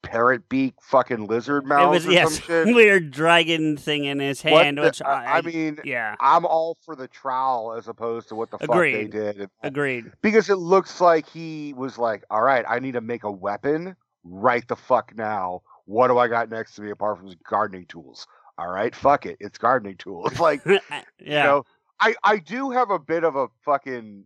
parrot 0.03 0.49
beak, 0.49 0.75
fucking 0.83 1.27
lizard 1.27 1.67
mouth. 1.67 1.89
it 1.89 1.91
was 1.91 2.07
or 2.07 2.13
yes, 2.13 2.35
some 2.35 2.43
shit. 2.43 2.67
weird 2.75 3.11
dragon 3.11 3.77
thing 3.77 4.05
in 4.05 4.19
his 4.19 4.41
hand, 4.43 4.79
the- 4.79 4.83
which 4.83 5.03
I, 5.03 5.39
I, 5.39 5.43
mean, 5.43 5.79
yeah, 5.85 6.17
I'm 6.21 6.45
all 6.45 6.77
for 6.85 6.97
the 6.97 7.09
trowel 7.09 7.75
as 7.75 7.89
opposed 7.89 8.29
to 8.29 8.35
what 8.35 8.51
the 8.51 8.59
fuck 8.59 8.77
they 8.77 9.07
did. 9.07 9.49
Agreed. 9.63 10.13
because 10.23 10.49
it 10.51 10.57
looks 10.57 11.01
like 11.01 11.29
he 11.29 11.73
was 11.75 11.99
like, 11.99 12.25
all 12.31 12.43
right, 12.43 12.65
I 12.69 12.79
need 12.79 12.93
to 12.93 13.01
make 13.01 13.25
a 13.25 13.31
weapon 13.31 13.97
right 14.25 14.67
the 14.69 14.77
fuck 14.77 15.13
now. 15.17 15.63
What 15.87 16.09
do 16.09 16.19
I 16.19 16.29
got 16.29 16.51
next 16.51 16.75
to 16.77 16.83
me 16.83 16.91
apart 16.91 17.19
from 17.19 17.33
gardening 17.49 17.87
tools? 17.87 18.27
All 18.59 18.69
right, 18.69 18.95
fuck 18.95 19.27
it, 19.27 19.37
it's 19.41 19.59
gardening 19.59 19.97
tools. 19.97 20.33
Like, 20.39 20.65
yeah, 20.67 20.81
you 21.19 21.31
know, 21.31 21.65
I 22.01 22.15
I 22.23 22.39
do 22.39 22.71
have 22.71 22.91
a 22.91 22.99
bit 22.99 23.25
of 23.25 23.37
a 23.37 23.49
fucking 23.65 24.25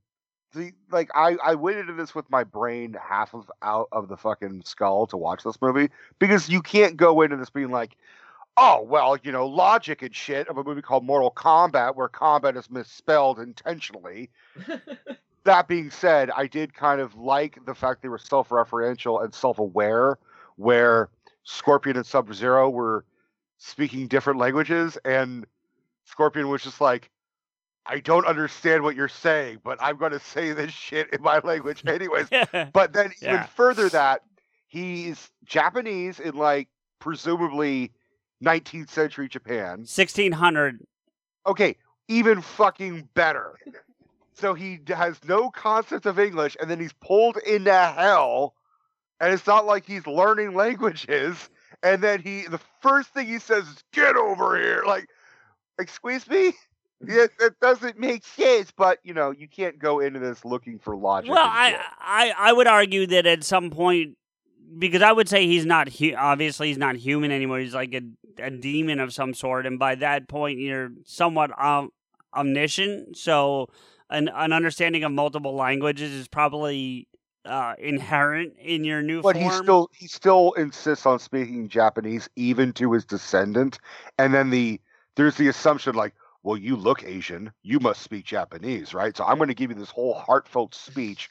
the 0.54 0.72
like 0.90 1.10
I 1.14 1.36
I 1.42 1.54
went 1.54 1.78
into 1.78 1.92
this 1.92 2.14
with 2.14 2.28
my 2.30 2.44
brain 2.44 2.96
half 3.00 3.34
of 3.34 3.50
out 3.62 3.88
of 3.92 4.08
the 4.08 4.16
fucking 4.16 4.62
skull 4.64 5.06
to 5.08 5.16
watch 5.16 5.44
this 5.44 5.60
movie 5.60 5.90
because 6.18 6.48
you 6.48 6.62
can't 6.62 6.96
go 6.96 7.22
into 7.22 7.36
this 7.36 7.50
being 7.50 7.70
like. 7.70 7.96
Oh 8.56 8.82
well, 8.82 9.16
you 9.24 9.32
know, 9.32 9.48
logic 9.48 10.02
and 10.02 10.14
shit 10.14 10.46
of 10.46 10.58
a 10.58 10.62
movie 10.62 10.80
called 10.80 11.04
Mortal 11.04 11.32
Kombat, 11.32 11.96
where 11.96 12.06
combat 12.06 12.56
is 12.56 12.70
misspelled 12.70 13.40
intentionally 13.40 14.30
that 15.44 15.68
being 15.68 15.90
said, 15.90 16.30
I 16.30 16.46
did 16.46 16.74
kind 16.74 17.00
of 17.00 17.14
like 17.14 17.64
the 17.64 17.74
fact 17.74 18.02
they 18.02 18.08
were 18.08 18.18
self-referential 18.18 19.22
and 19.22 19.34
self-aware, 19.34 20.18
where 20.56 21.10
Scorpion 21.44 21.96
and 21.96 22.06
Sub 22.06 22.32
Zero 22.34 22.68
were 22.70 23.04
speaking 23.58 24.08
different 24.08 24.40
languages, 24.40 24.98
and 25.04 25.46
Scorpion 26.06 26.48
was 26.48 26.62
just 26.62 26.80
like, 26.80 27.10
"I 27.86 28.00
don't 28.00 28.26
understand 28.26 28.82
what 28.82 28.96
you're 28.96 29.08
saying, 29.08 29.60
but 29.64 29.78
I'm 29.80 29.96
going 29.96 30.12
to 30.12 30.20
say 30.20 30.52
this 30.52 30.72
shit 30.72 31.10
in 31.12 31.22
my 31.22 31.38
language 31.40 31.82
anyways." 31.86 32.28
But 32.72 32.92
then 32.92 33.12
even 33.20 33.34
Yeah. 33.34 33.46
further 33.46 33.88
that 33.90 34.22
he's 34.66 35.30
Japanese 35.44 36.20
in 36.20 36.34
like 36.36 36.68
presumably 36.98 37.92
19th 38.42 38.90
century 38.90 39.28
Japan. 39.28 39.84
sixteen 39.84 40.32
hundred. 40.32 40.86
Okay, 41.46 41.76
even 42.08 42.40
fucking 42.40 43.08
better. 43.14 43.54
So 44.34 44.54
he 44.54 44.80
has 44.88 45.22
no 45.24 45.50
concept 45.50 46.06
of 46.06 46.18
English, 46.18 46.56
and 46.60 46.68
then 46.70 46.80
he's 46.80 46.92
pulled 46.94 47.36
into 47.38 47.70
hell, 47.72 48.54
and 49.20 49.32
it's 49.32 49.46
not 49.46 49.64
like 49.66 49.86
he's 49.86 50.06
learning 50.06 50.54
languages. 50.54 51.48
And 51.82 52.02
then 52.02 52.20
he, 52.20 52.42
the 52.46 52.60
first 52.80 53.10
thing 53.10 53.26
he 53.26 53.38
says 53.38 53.68
is, 53.68 53.84
"Get 53.92 54.16
over 54.16 54.56
here!" 54.56 54.82
Like, 54.86 55.06
excuse 55.78 56.26
me. 56.28 56.54
Yeah, 57.08 57.26
that 57.40 57.58
doesn't 57.60 57.98
make 57.98 58.24
sense. 58.24 58.72
But 58.76 58.98
you 59.02 59.14
know, 59.14 59.30
you 59.30 59.48
can't 59.48 59.78
go 59.78 60.00
into 60.00 60.18
this 60.18 60.44
looking 60.44 60.78
for 60.78 60.96
logic. 60.96 61.30
Well, 61.30 61.44
I. 61.44 61.78
I 62.00 62.32
I 62.36 62.52
would 62.52 62.66
argue 62.66 63.06
that 63.08 63.26
at 63.26 63.44
some 63.44 63.70
point, 63.70 64.16
because 64.78 65.02
I 65.02 65.12
would 65.12 65.28
say 65.28 65.46
he's 65.46 65.66
not 65.66 65.88
hu- 65.88 66.14
obviously 66.16 66.68
he's 66.68 66.78
not 66.78 66.96
human 66.96 67.30
anymore. 67.30 67.58
He's 67.58 67.74
like 67.74 67.94
a, 67.94 68.02
a 68.42 68.50
demon 68.50 69.00
of 69.00 69.12
some 69.12 69.34
sort, 69.34 69.66
and 69.66 69.78
by 69.78 69.94
that 69.96 70.28
point, 70.28 70.58
you're 70.58 70.90
somewhat 71.04 71.50
um, 71.62 71.90
omniscient. 72.34 73.16
So, 73.16 73.68
an 74.10 74.28
an 74.34 74.52
understanding 74.52 75.04
of 75.04 75.12
multiple 75.12 75.54
languages 75.54 76.12
is 76.12 76.28
probably 76.28 77.08
uh, 77.44 77.74
inherent 77.78 78.54
in 78.58 78.84
your 78.84 79.02
new 79.02 79.22
But 79.22 79.36
form. 79.36 79.44
he 79.44 79.50
still 79.50 79.90
he 79.96 80.06
still 80.08 80.52
insists 80.52 81.06
on 81.06 81.18
speaking 81.18 81.68
Japanese 81.68 82.28
even 82.36 82.72
to 82.74 82.92
his 82.92 83.04
descendant. 83.04 83.78
And 84.18 84.32
then 84.34 84.50
the 84.50 84.80
there's 85.16 85.36
the 85.36 85.48
assumption 85.48 85.94
like, 85.94 86.14
well, 86.44 86.59
you 86.59 86.76
look 86.76 87.02
Asian, 87.02 87.52
you 87.62 87.80
must 87.80 88.02
speak 88.02 88.26
Japanese, 88.26 88.94
right? 88.94 89.16
So 89.16 89.24
I'm 89.24 89.38
going 89.38 89.48
to 89.48 89.54
give 89.54 89.70
you 89.70 89.76
this 89.76 89.90
whole 89.90 90.14
heartfelt 90.14 90.74
speech 90.74 91.30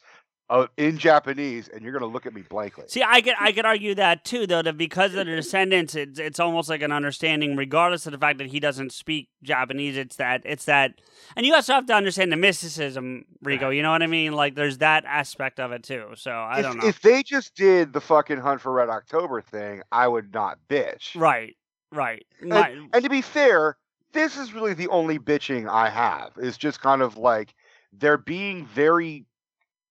uh, 0.49 0.67
in 0.75 0.97
Japanese, 0.97 1.69
and 1.69 1.81
you're 1.81 1.91
going 1.91 2.01
to 2.01 2.07
look 2.07 2.25
at 2.25 2.33
me 2.33 2.41
blankly. 2.41 2.85
See, 2.87 3.03
I 3.03 3.21
could 3.21 3.35
I 3.39 3.51
could 3.51 3.65
argue 3.65 3.95
that 3.95 4.25
too, 4.25 4.45
though, 4.45 4.63
that 4.63 4.77
because 4.77 5.13
of 5.13 5.25
the 5.25 5.35
descendants, 5.35 5.95
it's 5.95 6.19
it's 6.19 6.39
almost 6.39 6.67
like 6.67 6.81
an 6.81 6.91
understanding, 6.91 7.55
regardless 7.55 8.05
of 8.07 8.11
the 8.11 8.17
fact 8.17 8.39
that 8.39 8.47
he 8.47 8.59
doesn't 8.59 8.91
speak 8.91 9.29
Japanese. 9.43 9.97
It's 9.97 10.15
that 10.17 10.41
it's 10.45 10.65
that, 10.65 10.99
and 11.37 11.45
you 11.45 11.53
also 11.53 11.73
have 11.73 11.85
to 11.85 11.93
understand 11.93 12.31
the 12.31 12.37
mysticism, 12.37 13.25
Rico. 13.43 13.69
You 13.69 13.83
know 13.83 13.91
what 13.91 14.03
I 14.03 14.07
mean? 14.07 14.33
Like, 14.33 14.55
there's 14.55 14.79
that 14.79 15.05
aspect 15.05 15.59
of 15.59 15.71
it 15.71 15.83
too. 15.83 16.07
So 16.15 16.31
I 16.31 16.59
if, 16.59 16.63
don't 16.65 16.77
know. 16.79 16.87
if 16.87 17.01
they 17.01 17.23
just 17.23 17.55
did 17.55 17.93
the 17.93 18.01
fucking 18.01 18.39
Hunt 18.39 18.61
for 18.61 18.71
Red 18.71 18.89
October 18.89 19.41
thing, 19.41 19.83
I 19.91 20.07
would 20.07 20.33
not 20.33 20.57
bitch. 20.67 21.15
right, 21.15 21.55
right. 21.91 22.25
My, 22.41 22.75
And 22.93 23.03
to 23.03 23.09
be 23.09 23.21
fair, 23.21 23.77
this 24.13 24.37
is 24.37 24.53
really 24.53 24.73
the 24.73 24.87
only 24.87 25.19
bitching 25.19 25.69
I 25.69 25.89
have. 25.89 26.31
Is 26.37 26.57
just 26.57 26.81
kind 26.81 27.01
of 27.01 27.17
like 27.17 27.53
they're 27.91 28.17
being 28.17 28.65
very 28.67 29.25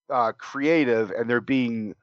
uh, 0.09 0.31
creative 0.33 1.11
and 1.11 1.29
they're 1.29 1.41
being, 1.41 1.95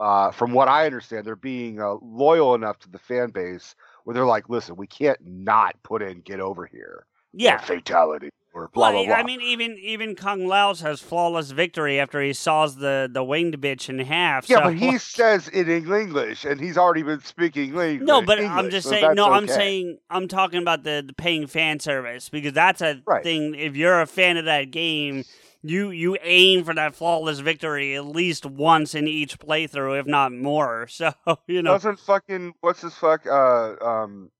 uh, 0.00 0.30
from 0.30 0.52
what 0.52 0.68
I 0.68 0.86
understand, 0.86 1.26
they're 1.26 1.36
being 1.36 1.80
uh, 1.80 1.96
loyal 2.02 2.54
enough 2.54 2.78
to 2.80 2.90
the 2.90 2.98
fan 2.98 3.30
base 3.30 3.74
where 4.04 4.14
they're 4.14 4.26
like, 4.26 4.48
listen, 4.48 4.76
we 4.76 4.86
can't 4.86 5.18
not 5.24 5.74
put 5.82 6.02
in 6.02 6.20
"Get 6.20 6.40
Over 6.40 6.66
Here" 6.66 7.06
yeah. 7.32 7.58
"Fatality" 7.58 8.30
or 8.56 8.68
blah 8.72 8.90
Well, 8.90 9.04
blah 9.04 9.06
blah. 9.06 9.14
I 9.16 9.22
mean, 9.22 9.40
even 9.42 9.76
even 9.78 10.14
Kung 10.16 10.46
Lao's 10.46 10.80
has 10.80 11.00
flawless 11.00 11.50
victory 11.50 12.00
after 12.00 12.22
he 12.22 12.32
saws 12.32 12.76
the 12.76 13.08
the 13.12 13.22
winged 13.22 13.60
bitch 13.60 13.88
in 13.88 13.98
half. 13.98 14.48
yeah, 14.48 14.56
so- 14.58 14.62
but 14.64 14.74
he 14.74 14.96
says 15.16 15.48
it 15.52 15.68
in 15.68 15.92
English, 15.92 16.44
and 16.44 16.58
he's 16.60 16.78
already 16.78 17.02
been 17.02 17.20
speaking 17.20 17.64
English. 17.76 18.00
No, 18.02 18.22
but 18.22 18.38
I'm 18.40 18.70
just 18.70 18.84
so 18.88 18.90
saying. 18.92 19.14
No, 19.14 19.30
I'm 19.30 19.46
saying 19.46 19.98
I'm 20.10 20.26
talking 20.26 20.60
about 20.62 20.82
the, 20.84 21.04
the 21.06 21.12
paying 21.12 21.46
fan 21.46 21.78
service 21.80 22.28
because 22.30 22.52
that's 22.54 22.80
a 22.80 23.02
Right. 23.06 23.22
thing. 23.22 23.54
If 23.54 23.76
you're 23.76 24.00
a 24.00 24.06
fan 24.06 24.36
of 24.38 24.46
that 24.46 24.70
game, 24.70 25.24
you 25.62 25.90
you 25.90 26.16
aim 26.22 26.64
for 26.64 26.74
that 26.74 26.94
flawless 26.94 27.40
victory 27.40 27.94
at 27.96 28.06
least 28.06 28.46
once 28.46 28.94
in 28.94 29.06
each 29.08 29.38
playthrough, 29.38 30.00
if 30.00 30.06
not 30.06 30.32
more. 30.32 30.86
So 30.96 31.12
you 31.46 31.60
know, 31.62 31.72
doesn't 31.72 32.00
fucking 32.00 32.54
what's 32.60 32.80
his 32.80 32.94
fuck 32.94 33.26
uh 33.26 33.74
um 33.84 34.30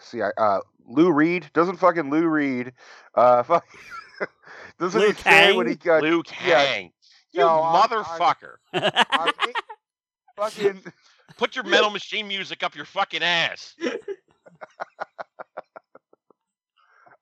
see 0.00 0.22
I 0.22 0.30
uh 0.38 0.60
Lou 0.86 1.12
Reed 1.12 1.50
doesn't 1.54 1.76
fucking 1.76 2.10
Lou 2.10 2.26
Reed 2.26 2.72
uh 3.14 3.42
fuck 3.44 3.64
doesn't 4.78 5.00
Liu 5.00 5.12
he 5.12 5.22
say 5.22 5.52
when 5.52 5.66
he 5.68 5.74
got 5.74 6.02
Liu 6.02 6.22
yeah, 6.44 6.78
you 6.78 6.90
no, 7.34 7.48
I'm- 7.62 7.76
I'm- 7.92 8.04
motherfucker. 8.04 8.54
I 8.72 9.32
fucking 10.36 10.82
Put 11.38 11.54
your 11.56 11.64
metal 11.66 11.90
machine 11.90 12.26
music 12.28 12.62
up 12.62 12.74
your 12.74 12.84
fucking 12.86 13.22
ass. 13.22 13.74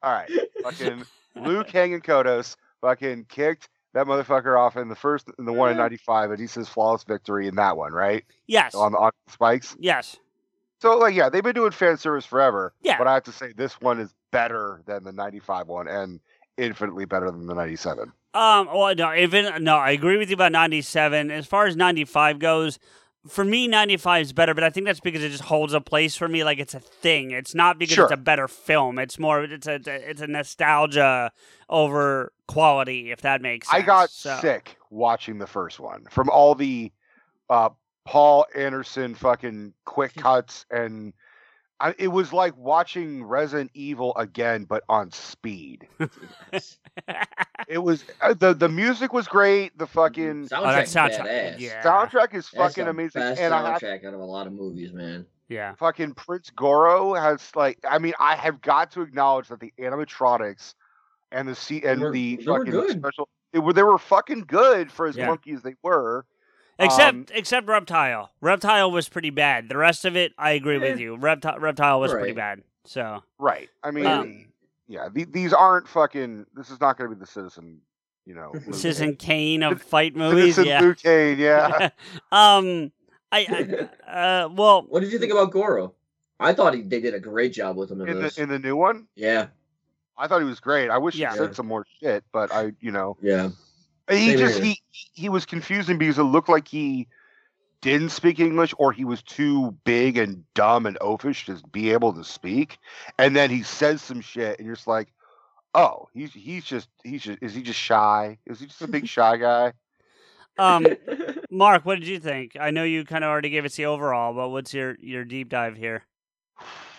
all 0.02 0.12
right 0.12 0.30
fucking 0.62 1.04
Liu 1.36 1.64
Kang 1.64 1.94
and 1.94 2.04
Kodos 2.04 2.56
fucking 2.80 3.26
kicked 3.28 3.68
that 3.94 4.06
motherfucker 4.06 4.58
off 4.58 4.76
in 4.76 4.88
the 4.88 4.94
first 4.96 5.28
in 5.38 5.44
the 5.44 5.52
one 5.52 5.70
in 5.70 5.76
'95 5.76 6.32
and 6.32 6.40
he 6.40 6.46
says 6.46 6.68
flawless 6.68 7.04
victory 7.04 7.46
in 7.48 7.54
that 7.56 7.76
one 7.76 7.92
right? 7.92 8.24
Yes, 8.46 8.74
on 8.74 8.92
the 8.92 8.98
on 8.98 9.10
spikes? 9.28 9.76
Yes, 9.78 10.16
so 10.80 10.96
like 10.98 11.14
yeah 11.14 11.28
they've 11.28 11.42
been 11.42 11.54
doing 11.54 11.70
fan 11.70 11.96
service 11.96 12.24
forever 12.26 12.72
Yeah. 12.82 12.98
but 12.98 13.06
I 13.06 13.14
have 13.14 13.24
to 13.24 13.32
say 13.32 13.52
this 13.56 13.80
one 13.80 13.98
is 14.00 14.14
better 14.30 14.82
than 14.86 15.04
the 15.04 15.12
'95 15.12 15.68
one 15.68 15.88
and 15.88 16.20
infinitely 16.56 17.04
better 17.04 17.30
than 17.30 17.46
the 17.46 17.54
'97. 17.54 18.12
Um, 18.34 18.66
well, 18.66 18.94
no, 18.96 19.14
even 19.14 19.62
no, 19.62 19.76
I 19.76 19.90
agree 19.92 20.16
with 20.16 20.28
you 20.28 20.34
about 20.34 20.50
'97. 20.52 21.30
As 21.30 21.46
far 21.46 21.66
as 21.66 21.76
'95 21.76 22.38
goes, 22.40 22.80
for 23.28 23.44
me, 23.44 23.68
'95 23.68 24.22
is 24.22 24.32
better, 24.32 24.54
but 24.54 24.64
I 24.64 24.70
think 24.70 24.86
that's 24.86 24.98
because 25.00 25.22
it 25.22 25.30
just 25.30 25.44
holds 25.44 25.72
a 25.72 25.80
place 25.80 26.16
for 26.16 26.26
me. 26.26 26.42
Like 26.42 26.58
it's 26.58 26.74
a 26.74 26.80
thing. 26.80 27.30
It's 27.30 27.54
not 27.54 27.78
because 27.78 27.94
Sure. 27.94 28.04
it's 28.04 28.12
a 28.12 28.16
better 28.16 28.48
film. 28.48 28.98
It's 28.98 29.20
more. 29.20 29.44
It's 29.44 29.68
a. 29.68 29.80
It's 29.86 30.20
a 30.20 30.26
nostalgia 30.26 31.30
over 31.68 32.32
quality, 32.48 33.10
if 33.12 33.20
that 33.22 33.40
makes 33.40 33.68
sense. 33.70 33.82
I 33.82 33.86
got 33.86 34.10
So- 34.10 34.36
sick 34.40 34.76
watching 34.90 35.38
the 35.38 35.46
first 35.46 35.78
one 35.80 36.04
from 36.10 36.28
all 36.28 36.54
the 36.56 36.92
uh, 37.48 37.70
Paul 38.04 38.46
Anderson 38.54 39.14
fucking 39.14 39.72
quick 39.84 40.14
cuts 40.14 40.66
and 40.70 41.12
I, 41.80 41.94
it 41.98 42.08
was 42.08 42.32
like 42.32 42.56
watching 42.56 43.24
Resident 43.24 43.70
Evil 43.74 44.14
again, 44.16 44.64
but 44.64 44.84
on 44.88 45.10
speed. 45.10 45.88
It 47.66 47.78
was 47.78 48.04
uh, 48.20 48.34
the 48.34 48.52
the 48.54 48.68
music 48.68 49.12
was 49.12 49.26
great. 49.26 49.76
The 49.78 49.86
fucking 49.86 50.48
Soundtrack, 50.48 50.58
Oh, 50.58 50.62
that 50.64 50.84
is 50.84 50.94
soundtrack, 50.94 51.58
yeah. 51.58 51.82
soundtrack 51.82 52.34
is 52.34 52.48
That's 52.50 52.74
fucking 52.74 52.84
the 52.84 52.90
amazing, 52.90 53.20
Best 53.22 53.40
and 53.40 53.52
I 53.54 53.72
have 53.72 53.80
soundtrack 53.80 54.04
out 54.04 54.14
of 54.14 54.20
a 54.20 54.24
lot 54.24 54.46
of 54.46 54.52
movies, 54.52 54.92
man. 54.92 55.26
yeah. 55.48 55.74
fucking 55.74 56.14
Prince 56.14 56.50
Goro 56.50 57.14
has 57.14 57.50
like 57.56 57.78
I 57.88 57.98
mean 57.98 58.12
I 58.20 58.36
have 58.36 58.60
got 58.60 58.90
to 58.92 59.00
acknowledge 59.02 59.48
that 59.48 59.60
the 59.60 59.72
animatronics 59.78 60.74
and 61.32 61.48
the 61.48 61.54
C 61.54 61.82
and 61.84 62.00
were- 62.02 62.12
the 62.12 62.36
fucking 62.44 62.90
special 62.90 63.28
they 63.52 63.58
were 63.60 63.72
they 63.72 63.82
were 63.82 63.98
fucking 63.98 64.44
good 64.46 64.92
for 64.92 65.06
as 65.06 65.16
Yeah. 65.16 65.26
funky 65.26 65.52
as 65.52 65.62
they 65.62 65.74
were. 65.82 66.26
Except 66.78 67.14
Um, 67.14 67.26
except 67.32 67.68
Reptile. 67.68 68.30
Reptile 68.40 68.90
was 68.90 69.08
pretty 69.08 69.30
bad. 69.30 69.68
The 69.68 69.76
rest 69.76 70.04
of 70.04 70.16
it, 70.16 70.32
I 70.38 70.50
agree 70.52 70.78
with 70.78 70.98
Eh. 70.98 71.02
you. 71.02 71.16
Reptile 71.16 71.58
Reptile 71.58 72.00
was 72.00 72.12
pretty 72.12 72.32
bad. 72.32 72.62
So 72.84 73.22
Right. 73.38 73.70
I 73.82 73.90
mean, 73.90 74.06
Um, 74.06 74.46
yeah. 74.88 75.08
The, 75.12 75.24
these 75.24 75.52
aren't 75.52 75.88
fucking. 75.88 76.46
This 76.54 76.70
is 76.70 76.80
not 76.80 76.98
going 76.98 77.08
to 77.10 77.16
be 77.16 77.20
the 77.20 77.26
Citizen. 77.26 77.80
You 78.26 78.34
know, 78.34 78.50
Luke 78.66 78.74
Citizen 78.74 79.16
Kane 79.16 79.62
of 79.62 79.78
Cit- 79.78 79.88
fight 79.88 80.16
movies. 80.16 80.56
Citizen 80.56 80.64
yeah. 80.66 80.80
Luke 80.80 80.98
Cage, 80.98 81.38
Yeah. 81.38 81.90
um. 82.32 82.90
I, 83.32 83.88
I 84.06 84.44
uh 84.44 84.48
well 84.48 84.82
What 84.88 85.00
did 85.00 85.10
you 85.12 85.18
think 85.18 85.32
about 85.32 85.50
Goro? 85.50 85.92
I 86.38 86.52
thought 86.52 86.74
he, 86.74 86.82
they 86.82 87.00
did 87.00 87.14
a 87.14 87.18
great 87.20 87.52
job 87.52 87.76
with 87.76 87.90
him 87.90 88.00
in, 88.00 88.08
in 88.08 88.22
this. 88.22 88.36
the 88.36 88.42
in 88.42 88.48
the 88.48 88.60
new 88.60 88.76
one, 88.76 89.08
yeah, 89.16 89.46
I 90.16 90.28
thought 90.28 90.38
he 90.40 90.44
was 90.44 90.60
great. 90.60 90.88
I 90.88 90.98
wish 90.98 91.16
Yeah. 91.16 91.32
he 91.32 91.38
said 91.38 91.56
some 91.56 91.66
more 91.66 91.84
shit, 92.00 92.22
but 92.32 92.52
I, 92.52 92.72
you 92.80 92.92
know, 92.92 93.16
yeah. 93.20 93.48
He 94.10 94.30
Same 94.30 94.38
just 94.38 94.56
here. 94.56 94.64
he 94.64 94.82
he 94.90 95.28
was 95.28 95.46
confusing 95.46 95.98
because 95.98 96.18
it 96.18 96.24
looked 96.24 96.48
like 96.48 96.68
he 96.68 97.08
didn't 97.80 98.10
speak 98.10 98.40
English 98.40 98.74
or 98.78 98.92
he 98.92 99.04
was 99.04 99.22
too 99.22 99.72
big 99.84 100.16
and 100.16 100.44
dumb 100.54 100.86
and 100.86 100.98
oafish 101.00 101.44
to 101.46 101.60
be 101.68 101.92
able 101.92 102.12
to 102.14 102.24
speak. 102.24 102.78
And 103.18 103.36
then 103.36 103.50
he 103.50 103.62
says 103.62 104.00
some 104.02 104.20
shit, 104.22 104.58
and 104.58 104.66
you're 104.66 104.76
just 104.76 104.86
like, 104.86 105.12
oh, 105.74 106.08
he's 106.14 106.32
he's 106.32 106.64
just 106.64 106.88
he's 107.04 107.22
just 107.22 107.38
is 107.42 107.54
he 107.54 107.62
just 107.62 107.78
shy? 107.78 108.38
Is 108.46 108.60
he 108.60 108.66
just 108.66 108.82
a 108.82 108.88
big 108.88 109.06
shy 109.08 109.36
guy? 109.36 109.72
um 110.58 110.86
Mark, 111.50 111.84
what 111.84 111.98
did 112.00 112.08
you 112.08 112.18
think? 112.18 112.56
I 112.58 112.70
know 112.70 112.84
you 112.84 113.04
kind 113.04 113.24
of 113.24 113.28
already 113.28 113.50
gave 113.50 113.64
us 113.64 113.76
the 113.76 113.86
overall, 113.86 114.34
but 114.34 114.48
what's 114.48 114.74
your 114.74 114.96
your 115.00 115.24
deep 115.24 115.48
dive 115.48 115.76
here? 115.76 116.04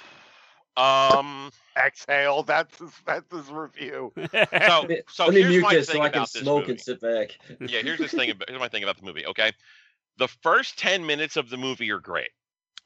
Um. 0.78 1.52
Exhale. 1.78 2.44
That's 2.44 2.78
his, 2.80 2.92
that's 3.06 3.30
his 3.34 3.52
review. 3.52 4.14
So, 4.16 4.88
so 5.10 5.26
Let 5.26 5.34
me 5.34 5.42
here's 5.42 5.50
mute 5.50 5.62
my 5.62 5.74
this 5.74 5.88
thing 5.88 5.98
so 5.98 6.02
I 6.04 6.10
can 6.10 6.18
about 6.20 6.32
this 6.32 6.42
smoke 6.42 6.60
movie. 6.62 6.72
and 6.72 6.82
sit 6.82 7.02
back. 7.02 7.38
yeah, 7.60 7.82
here's 7.82 8.00
this 8.00 8.12
thing. 8.14 8.32
About, 8.32 8.48
here's 8.50 8.62
my 8.62 8.70
thing 8.70 8.84
about 8.84 8.98
the 8.98 9.04
movie. 9.06 9.26
Okay, 9.26 9.52
the 10.18 10.30
first 10.42 10.80
ten 10.80 11.06
minutes 11.06 11.36
of 11.36 11.50
the 11.50 11.58
movie 11.58 11.92
are 11.92 12.00
great. 12.00 12.30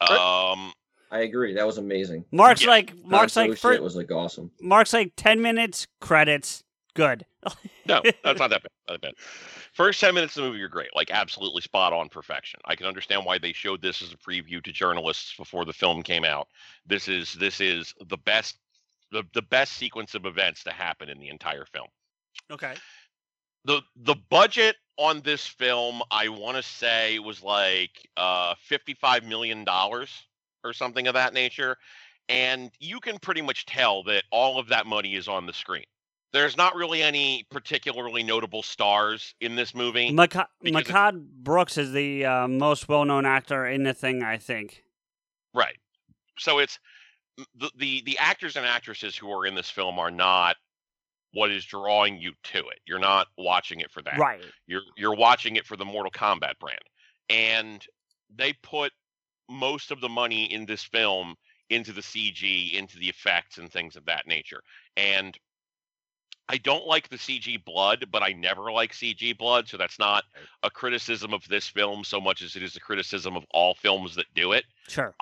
Um, 0.01 0.73
I 1.11 1.19
agree. 1.19 1.53
That 1.53 1.67
was 1.67 1.77
amazing. 1.77 2.25
Mark's 2.31 2.63
Yeah. 2.63 2.69
like 2.71 2.93
Mark's 3.05 3.33
Hanzo 3.33 3.35
like 3.35 3.49
shit 3.51 3.59
first, 3.59 3.81
was 3.83 3.95
like 3.95 4.11
awesome. 4.11 4.49
Mark's 4.59 4.93
like 4.93 5.13
ten 5.15 5.39
minutes 5.41 5.85
credits. 6.01 6.63
Good. 6.95 7.25
No, 7.85 8.01
that's 8.23 8.39
not 8.39 8.49
that 8.49 8.63
bad. 8.63 8.71
Not 8.87 9.01
that 9.01 9.01
bad. 9.01 9.13
First 9.73 9.99
ten 10.01 10.13
minutes 10.15 10.37
of 10.37 10.43
the 10.43 10.49
movie 10.49 10.63
are 10.63 10.69
great, 10.69 10.89
like 10.95 11.11
absolutely 11.11 11.61
spot 11.61 11.93
on 11.93 12.09
perfection. 12.09 12.59
I 12.65 12.75
can 12.75 12.85
understand 12.85 13.25
why 13.25 13.37
they 13.37 13.53
showed 13.53 13.81
this 13.81 14.01
as 14.01 14.13
a 14.13 14.17
preview 14.17 14.63
to 14.63 14.71
journalists 14.71 15.35
before 15.37 15.65
the 15.65 15.73
film 15.73 16.03
came 16.03 16.25
out. 16.25 16.47
This 16.85 17.07
is 17.07 17.33
this 17.33 17.61
is 17.61 17.93
the 18.07 18.17
best 18.17 18.57
the, 19.11 19.23
the 19.33 19.41
best 19.41 19.73
sequence 19.73 20.15
of 20.15 20.25
events 20.25 20.63
to 20.63 20.71
happen 20.71 21.09
in 21.09 21.19
the 21.19 21.29
entire 21.29 21.65
film. 21.65 21.87
Okay. 22.51 22.73
the 23.65 23.81
the 23.95 24.15
budget 24.29 24.75
on 24.97 25.21
this 25.21 25.45
film 25.45 26.01
i 26.11 26.27
want 26.27 26.57
to 26.57 26.63
say 26.63 27.19
was 27.19 27.43
like 27.43 28.07
uh 28.17 28.55
55 28.61 29.23
million 29.23 29.63
dollars 29.63 30.09
or 30.63 30.73
something 30.73 31.07
of 31.07 31.13
that 31.13 31.33
nature 31.33 31.77
and 32.27 32.71
you 32.79 32.99
can 32.99 33.17
pretty 33.19 33.41
much 33.41 33.65
tell 33.65 34.03
that 34.03 34.23
all 34.31 34.59
of 34.59 34.67
that 34.69 34.85
money 34.85 35.15
is 35.15 35.27
on 35.27 35.45
the 35.45 35.53
screen 35.53 35.85
there's 36.31 36.55
not 36.57 36.75
really 36.75 37.01
any 37.01 37.45
particularly 37.49 38.23
notable 38.23 38.61
stars 38.63 39.33
in 39.41 39.55
this 39.55 39.73
movie 39.73 40.11
Maka- 40.11 40.47
Because 40.61 40.81
it- 40.81 40.87
Mehcad 40.87 41.27
Brooks 41.43 41.77
is 41.77 41.91
the 41.91 42.25
uh, 42.25 42.47
most 42.47 42.87
well-known 42.87 43.25
actor 43.25 43.65
in 43.67 43.83
the 43.83 43.93
thing, 43.93 44.23
I 44.23 44.37
think. 44.37 44.83
right 45.53 45.77
so 46.37 46.59
it's 46.59 46.79
the, 47.55 47.71
the 47.77 48.01
the 48.05 48.17
actors 48.17 48.55
and 48.57 48.65
actresses 48.65 49.15
who 49.15 49.29
are 49.31 49.45
in 49.45 49.55
this 49.55 49.69
film 49.69 49.97
are 49.99 50.11
not 50.11 50.55
what 51.33 51.51
is 51.51 51.63
drawing 51.65 52.17
you 52.17 52.31
to 52.43 52.59
it 52.59 52.79
you're 52.87 52.99
not 52.99 53.27
watching 53.37 53.79
it 53.81 53.91
for 53.91 54.01
that 54.01 54.17
Right. 54.17 54.43
You're 54.67 54.81
you're 54.97 55.15
watching 55.15 55.55
it 55.55 55.65
for 55.65 55.75
the 55.77 55.85
Mortal 55.85 56.11
Kombat 56.11 56.57
brand, 56.59 56.79
and 57.29 57.85
they 58.35 58.53
put 58.63 58.91
most 59.49 59.91
of 59.91 59.99
the 60.01 60.09
money 60.09 60.51
in 60.53 60.65
this 60.65 60.83
film 60.83 61.35
into 61.69 61.91
the 61.93 62.01
CG, 62.01 62.73
into 62.73 62.97
the 62.97 63.07
effects, 63.09 63.57
and 63.59 63.71
things 63.71 63.95
of 63.95 64.03
that 64.05 64.25
nature. 64.27 64.61
And 64.97 65.37
I 66.49 66.57
don't 66.57 66.87
like 66.87 67.09
the 67.09 67.15
CG 67.17 67.63
blood, 67.63 68.07
but 68.11 68.23
I 68.23 68.33
never 68.33 68.71
like 68.71 68.91
CG 68.91 69.37
blood, 69.37 69.67
so 69.67 69.77
that's 69.77 69.99
not 69.99 70.23
a 70.63 70.69
criticism 70.71 71.31
of 71.33 71.47
this 71.47 71.67
film 71.67 72.03
so 72.03 72.19
much 72.19 72.41
as 72.41 72.55
it 72.55 72.63
is 72.63 72.75
a 72.75 72.79
criticism 72.79 73.37
of 73.37 73.45
all 73.51 73.75
films 73.75 74.15
that 74.15 74.25
do 74.33 74.53
it. 74.53 74.65
Sure. 74.87 75.13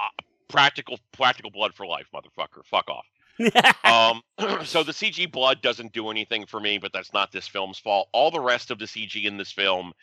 Practical, 0.47 0.97
practical 1.11 1.51
blood 1.51 1.73
for 1.73 1.85
life, 1.85 2.07
motherfucker. 2.15 2.65
Fuck 2.65 2.89
off. 2.89 3.05
Um, 3.83 4.21
so 4.65 4.83
the 4.83 4.91
CG 4.91 5.31
blood 5.31 5.61
doesn't 5.61 5.93
do 5.93 6.09
anything 6.09 6.45
for 6.45 6.59
me, 6.59 6.77
but 6.77 6.91
that's 6.93 7.13
not 7.13 7.31
this 7.31 7.47
film's 7.47 7.77
fault. 7.77 8.07
All 8.11 8.31
the 8.31 8.39
rest 8.39 8.71
of 8.71 8.79
the 8.79 8.85
CG 8.85 9.23
in 9.25 9.37
this 9.37 9.51
film 9.51 9.93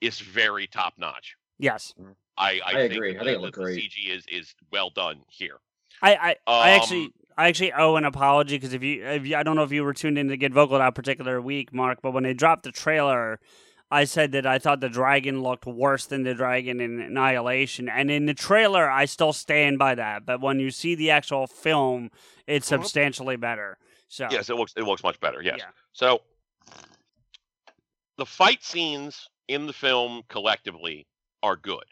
is 0.00 0.20
very 0.20 0.66
top 0.66 0.94
notch. 0.98 1.34
yes. 1.58 1.92
I, 2.36 2.60
I, 2.64 2.70
I 2.70 2.72
think 2.74 2.92
agree. 2.94 3.12
that 3.14 3.20
I 3.22 3.24
think 3.24 3.30
it 3.30 3.32
that 3.34 3.40
looked 3.40 3.56
the. 3.56 3.62
CG 3.64 4.10
is 4.16 4.24
is 4.28 4.54
well 4.72 4.90
done 4.90 5.22
here. 5.28 5.58
I 6.02 6.14
I, 6.16 6.36
I 6.46 6.70
actually 6.70 7.04
Um, 7.06 7.12
I 7.36 7.48
actually 7.48 7.72
owe 7.72 7.96
an 7.96 8.04
apology 8.04 8.56
because 8.56 8.74
if 8.74 8.82
you 8.82 9.04
if 9.04 9.26
you, 9.26 9.36
I 9.36 9.42
don't 9.42 9.56
know 9.56 9.64
if 9.64 9.72
you 9.72 9.84
were 9.84 9.94
tuned 9.94 10.18
in 10.18 10.28
to 10.28 10.36
get 10.36 10.52
vocal 10.52 10.78
that 10.78 10.94
particular 10.94 11.40
week, 11.40 11.72
Mark, 11.72 11.98
but 12.02 12.12
when 12.12 12.22
they 12.22 12.34
dropped 12.34 12.62
the 12.62 12.72
trailer, 12.72 13.40
I 13.90 14.04
said 14.04 14.32
that 14.32 14.46
I 14.46 14.58
thought 14.58 14.80
the 14.80 14.88
dragon 14.88 15.42
looked 15.42 15.66
worse 15.66 16.06
than 16.06 16.22
the 16.22 16.34
dragon 16.34 16.80
in 16.80 17.00
Annihilation, 17.00 17.88
and 17.88 18.10
in 18.10 18.26
the 18.26 18.34
trailer, 18.34 18.90
I 18.90 19.04
still 19.04 19.32
stand 19.32 19.78
by 19.78 19.94
that. 19.96 20.24
But 20.24 20.40
when 20.40 20.60
you 20.60 20.70
see 20.70 20.94
the 20.94 21.10
actual 21.10 21.46
film, 21.46 22.10
it's 22.46 22.66
substantially 22.66 23.36
better. 23.36 23.78
So 24.08 24.28
Yes, 24.30 24.48
it 24.48 24.56
looks 24.56 24.74
it 24.76 24.84
looks 24.84 25.02
much 25.02 25.18
better. 25.20 25.42
Yes. 25.42 25.56
Yeah. 25.58 25.70
So 25.92 26.20
the 28.16 28.26
fight 28.26 28.62
scenes 28.62 29.28
in 29.48 29.66
the 29.66 29.72
film 29.72 30.22
collectively 30.28 31.06
are 31.42 31.56
good. 31.56 31.84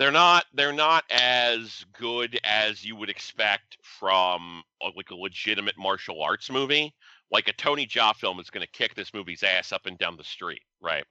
They're 0.00 0.10
not 0.10 0.46
they're 0.54 0.72
not 0.72 1.04
as 1.10 1.84
good 1.92 2.40
as 2.42 2.82
you 2.82 2.96
would 2.96 3.10
expect 3.10 3.76
from 3.82 4.62
a, 4.82 4.86
like 4.96 5.10
a 5.10 5.14
legitimate 5.14 5.76
martial 5.76 6.22
arts 6.22 6.50
movie. 6.50 6.94
Like 7.30 7.48
a 7.48 7.52
Tony 7.52 7.86
Jaa 7.86 8.16
film 8.16 8.40
is 8.40 8.48
going 8.48 8.64
to 8.66 8.72
kick 8.72 8.94
this 8.94 9.12
movie's 9.12 9.42
ass 9.42 9.72
up 9.72 9.84
and 9.84 9.98
down 9.98 10.16
the 10.16 10.24
street, 10.24 10.62
right? 10.80 11.04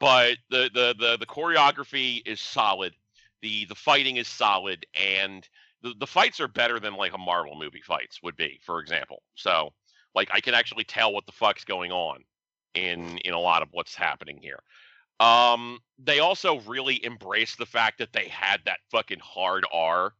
But 0.00 0.38
the 0.50 0.68
the 0.74 0.96
the 0.98 1.16
the 1.18 1.26
choreography 1.26 2.26
is 2.26 2.40
solid. 2.40 2.92
The 3.40 3.66
the 3.66 3.76
fighting 3.76 4.16
is 4.16 4.26
solid 4.26 4.84
and 5.00 5.48
the, 5.84 5.94
the 6.00 6.06
fights 6.08 6.40
are 6.40 6.48
better 6.48 6.80
than 6.80 6.96
like 6.96 7.14
a 7.14 7.18
Marvel 7.18 7.54
movie 7.54 7.82
fights 7.86 8.20
would 8.24 8.34
be, 8.34 8.58
for 8.66 8.80
example. 8.80 9.22
So 9.36 9.70
like 10.12 10.28
I 10.32 10.40
can 10.40 10.54
actually 10.54 10.82
tell 10.82 11.12
what 11.12 11.26
the 11.26 11.30
fuck's 11.30 11.64
going 11.64 11.92
on 11.92 12.24
in 12.74 13.18
in 13.18 13.32
a 13.32 13.38
lot 13.38 13.62
of 13.62 13.68
what's 13.70 13.94
happening 13.94 14.40
here. 14.42 14.58
Um, 15.20 15.80
they 15.98 16.18
also 16.18 16.60
really 16.60 17.04
embraced 17.04 17.58
the 17.58 17.66
fact 17.66 17.98
that 17.98 18.12
they 18.12 18.28
had 18.28 18.60
that 18.64 18.80
fucking 18.90 19.20
hard 19.20 19.64
R. 19.72 20.14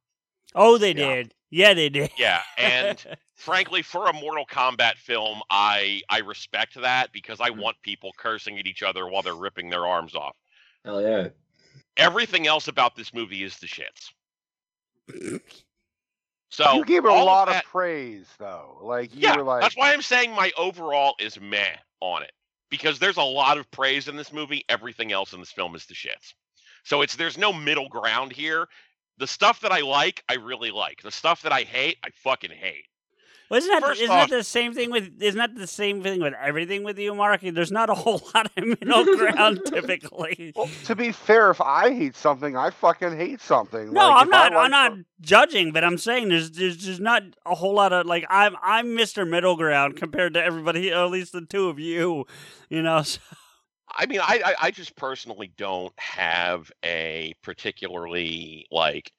oh, 0.55 0.79
they 0.79 0.95
Yeah. 0.95 1.17
did. 1.17 1.35
Yeah, 1.51 1.75
they 1.75 1.89
did. 1.89 2.11
Yeah, 2.17 2.43
and 2.59 3.05
frankly, 3.35 3.83
for 3.83 4.09
a 4.09 4.13
Mortal 4.13 4.47
Kombat 4.47 4.97
film, 4.97 5.43
I 5.51 6.03
I 6.09 6.19
respect 6.21 6.81
that 6.81 7.13
because 7.13 7.41
I 7.41 7.51
want 7.51 7.77
people 7.83 8.13
cursing 8.17 8.59
at 8.59 8.67
each 8.67 8.83
other 8.83 9.09
while 9.09 9.23
they're 9.23 9.35
ripping 9.35 9.71
their 9.71 9.87
arms 9.87 10.15
off. 10.15 10.37
Hell 10.85 11.03
yeah. 11.03 11.29
Everything 11.97 12.47
else 12.47 12.69
about 12.69 12.97
this 12.97 13.13
movie 13.15 13.43
is 13.43 13.59
the 13.59 13.67
shits. 13.67 14.13
So 16.51 16.65
you 16.77 16.85
gave 16.85 17.05
it 17.05 17.11
a 17.11 17.15
all 17.15 17.29
of 17.31 17.37
lot 17.37 17.49
of 17.49 17.63
praise, 17.63 18.27
though. 18.39 18.79
Like 18.83 19.17
you 19.17 19.21
yeah, 19.21 19.37
were 19.37 19.43
like, 19.43 19.63
that's 19.63 19.77
why 19.77 19.93
I'm 19.93 20.03
saying 20.03 20.33
my 20.33 20.53
overall 20.57 21.15
is 21.19 21.41
meh 21.41 21.77
on 22.01 22.23
it 22.23 22.33
because 22.73 22.99
there's 22.99 23.19
a 23.19 23.23
lot 23.23 23.59
of 23.59 23.71
praise 23.71 24.09
in 24.09 24.17
this 24.17 24.33
movie. 24.33 24.65
Everything 24.71 25.13
else 25.13 25.35
in 25.35 25.41
this 25.41 25.53
film 25.53 25.75
is 25.77 25.85
the 25.85 25.95
shits. 25.95 26.33
So 26.85 27.03
it's 27.03 27.17
there's 27.17 27.37
no 27.37 27.53
middle 27.53 27.91
ground 27.91 28.33
here. 28.33 28.67
The 29.19 29.27
stuff 29.27 29.61
that 29.61 29.73
I 29.73 29.81
like, 29.83 30.25
I 30.31 30.37
really 30.37 30.71
like. 30.71 31.03
The 31.03 31.13
stuff 31.13 31.43
that 31.43 31.53
I 31.53 31.63
hate, 31.63 31.99
I 32.03 32.09
fucking 32.25 32.51
hate. 32.51 32.87
Well, 33.53 33.59
isn't 33.59 33.71
that 33.71 33.83
First 33.83 34.01
isn't 34.01 34.17
off- 34.17 34.31
that 34.31 34.37
the 34.39 34.45
same 34.45 34.73
thing 34.73 34.91
with 34.91 35.13
isn't 35.23 35.37
that 35.39 35.55
the 35.55 35.67
same 35.67 36.03
thing 36.03 36.23
with 36.23 36.33
everything 36.43 36.85
with 36.85 36.99
you, 36.99 37.15
Mark? 37.15 37.43
There's 37.43 37.71
not 37.71 37.91
a 37.91 37.95
whole 38.03 38.23
lot 38.35 38.51
of 38.57 38.65
middle 38.67 39.05
ground 39.17 39.61
typically. 39.67 40.55
well, 40.57 40.71
to 40.85 40.97
be 40.97 41.13
fair, 41.13 41.51
if 41.51 41.61
I 41.61 41.93
hate 41.95 42.17
something, 42.17 42.57
I 42.57 42.71
fucking 42.71 43.15
hate 43.15 43.43
something. 43.43 43.93
No, 43.93 44.09
Like, 44.09 44.23
I'm 44.23 44.31
not. 44.31 44.53
like 44.55 44.65
I'm 44.65 44.71
not 44.71 44.93
some- 44.93 45.07
judging, 45.21 45.71
but 45.73 45.85
I'm 45.85 45.99
saying 45.99 46.31
there's 46.31 46.51
there's 46.53 46.79
just 46.79 47.01
not 47.01 47.25
a 47.45 47.55
whole 47.55 47.75
lot 47.75 47.93
of 47.93 48.07
like 48.07 48.25
I'm 48.31 48.57
I'm 48.63 48.87
Mr. 48.97 49.29
Middle 49.29 49.57
Ground 49.57 49.97
compared 49.97 50.33
to 50.33 50.43
everybody, 50.43 50.91
at 50.93 51.05
least 51.11 51.33
the 51.33 51.43
two 51.45 51.69
of 51.69 51.79
you. 51.79 52.25
You 52.71 52.81
know, 52.81 53.03
so, 53.03 53.21
I 53.95 54.07
mean, 54.07 54.21
I, 54.21 54.41
I 54.47 54.55
I 54.63 54.71
just 54.71 54.97
personally 54.97 55.53
don't 55.59 55.93
have 55.99 56.73
a 56.83 57.35
particularly 57.43 58.67
like 58.71 59.13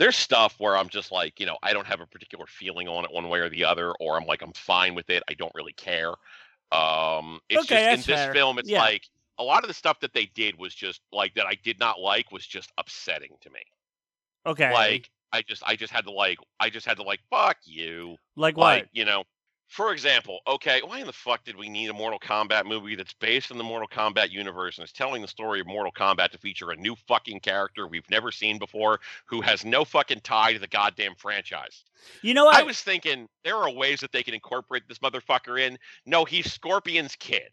there's 0.00 0.16
stuff 0.16 0.56
where 0.60 0.76
I'm 0.76 0.90
just 0.90 1.12
like, 1.12 1.40
you 1.40 1.46
know, 1.46 1.58
I 1.62 1.74
don't 1.74 1.86
have 1.86 2.00
a 2.02 2.08
particular 2.08 2.46
feeling 2.48 2.88
on 2.88 3.04
it 3.06 3.12
one 3.12 3.30
way 3.30 3.40
or 3.40 3.50
the 3.50 3.64
other, 3.66 3.92
or 4.00 4.18
I'm 4.18 4.26
like, 4.26 4.42
I'm 4.42 4.54
fine 4.54 4.96
with 4.96 5.10
it. 5.10 5.22
I 5.30 5.34
don't 5.34 5.54
really 5.54 5.74
care. 5.74 6.14
Um, 6.72 7.40
it's 7.48 7.64
Okay, 7.64 7.66
just 7.66 7.90
in 7.90 8.04
this 8.04 8.24
fair. 8.26 8.32
film, 8.32 8.58
it's 8.58 8.70
Yeah. 8.70 8.76
like 8.76 9.04
a 9.38 9.44
lot 9.44 9.64
of 9.64 9.68
the 9.68 9.74
stuff 9.74 10.00
that 10.00 10.14
they 10.14 10.26
did 10.26 10.58
was 10.58 10.74
just 10.74 11.02
like 11.12 11.34
that 11.36 11.46
I 11.46 11.56
did 11.64 11.80
not 11.80 12.00
like 12.00 12.32
was 12.32 12.46
just 12.46 12.72
upsetting 12.78 13.36
to 13.42 13.50
me. 13.50 13.62
Okay. 14.46 14.70
Like 14.70 15.10
I 15.32 15.42
just 15.42 15.62
I 15.66 15.76
just 15.76 15.92
had 15.92 16.04
to 16.04 16.12
like 16.12 16.38
I 16.58 16.70
just 16.70 16.86
had 16.86 16.96
to 16.98 17.02
like 17.02 17.20
fuck 17.30 17.58
you. 17.64 18.16
like 18.36 18.56
what? 18.56 18.84
Like, 18.84 18.88
you 18.92 19.04
know, 19.04 19.24
for 19.70 19.92
example, 19.92 20.40
okay, 20.48 20.80
why 20.84 20.98
in 20.98 21.06
the 21.06 21.12
fuck 21.12 21.44
did 21.44 21.56
we 21.56 21.68
need 21.68 21.90
a 21.90 21.92
Mortal 21.92 22.18
Kombat 22.18 22.66
movie 22.66 22.96
that's 22.96 23.12
based 23.12 23.52
in 23.52 23.56
the 23.56 23.62
Mortal 23.62 23.86
Kombat 23.86 24.30
universe 24.30 24.78
and 24.78 24.84
is 24.84 24.90
telling 24.90 25.22
the 25.22 25.28
story 25.28 25.60
of 25.60 25.68
Mortal 25.68 25.92
Kombat 25.92 26.32
to 26.32 26.38
feature 26.38 26.72
a 26.72 26.76
new 26.76 26.96
fucking 27.06 27.38
character 27.38 27.86
we've 27.86 28.08
never 28.10 28.32
seen 28.32 28.58
before 28.58 28.98
who 29.26 29.40
has 29.40 29.64
no 29.64 29.84
fucking 29.84 30.22
tie 30.24 30.52
to 30.52 30.58
the 30.58 30.66
goddamn 30.66 31.14
franchise? 31.14 31.84
you 32.22 32.34
know 32.34 32.46
what? 32.46 32.56
I 32.56 32.64
was 32.64 32.80
thinking 32.80 33.28
there 33.44 33.56
are 33.56 33.70
ways 33.70 34.00
that 34.00 34.10
they 34.10 34.24
can 34.24 34.34
incorporate 34.34 34.88
this 34.88 34.98
motherfucker 34.98 35.60
in. 35.60 35.78
No, 36.04 36.24
he's 36.24 36.52
Scorpion's 36.52 37.14
kid. 37.14 37.50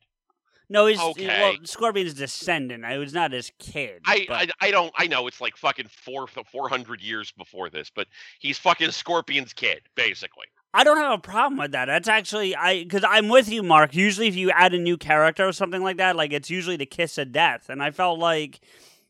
no, 0.69 0.87
he's 0.87 0.97
well, 0.97 1.09
okay. 1.11 1.59
Scorpion's 1.65 2.15
descendant. 2.15 2.83
I 2.83 2.97
was 2.97 3.13
not 3.13 3.31
his 3.31 3.51
kid. 3.59 4.01
I, 4.07 4.25
I 4.31 4.47
I 4.59 4.71
don't 4.71 4.91
I 4.97 5.05
know 5.05 5.27
it's 5.27 5.39
like 5.39 5.55
fucking 5.55 5.89
four 5.89 6.25
four 6.25 6.67
hundred 6.67 6.99
years 7.01 7.31
before 7.31 7.69
this, 7.69 7.91
but 7.93 8.07
he's 8.39 8.57
fucking 8.57 8.89
Scorpion's 8.89 9.53
kid, 9.53 9.81
basically. 9.95 10.47
I 10.77 10.83
don't 10.83 10.97
have 10.97 11.13
a 11.13 11.21
problem 11.21 11.57
with 11.57 11.71
that. 11.71 11.85
That's 11.85 12.07
actually 12.07 12.55
I 12.55 12.83
because 12.83 13.03
I'm 13.03 13.29
with 13.29 13.49
you, 13.49 13.63
Mark. 13.63 13.95
Usually, 13.95 14.27
if 14.27 14.35
you 14.35 14.51
add 14.51 14.75
a 14.75 14.77
new 14.77 14.95
character 14.95 15.47
or 15.47 15.51
something 15.51 15.81
like 15.81 15.97
that, 15.97 16.15
like 16.15 16.31
it's 16.31 16.51
usually 16.51 16.75
the 16.75 16.85
kiss 16.85 17.17
of 17.17 17.31
death, 17.31 17.69
and 17.69 17.81
I 17.81 17.89
felt 17.89 18.19
like 18.19 18.59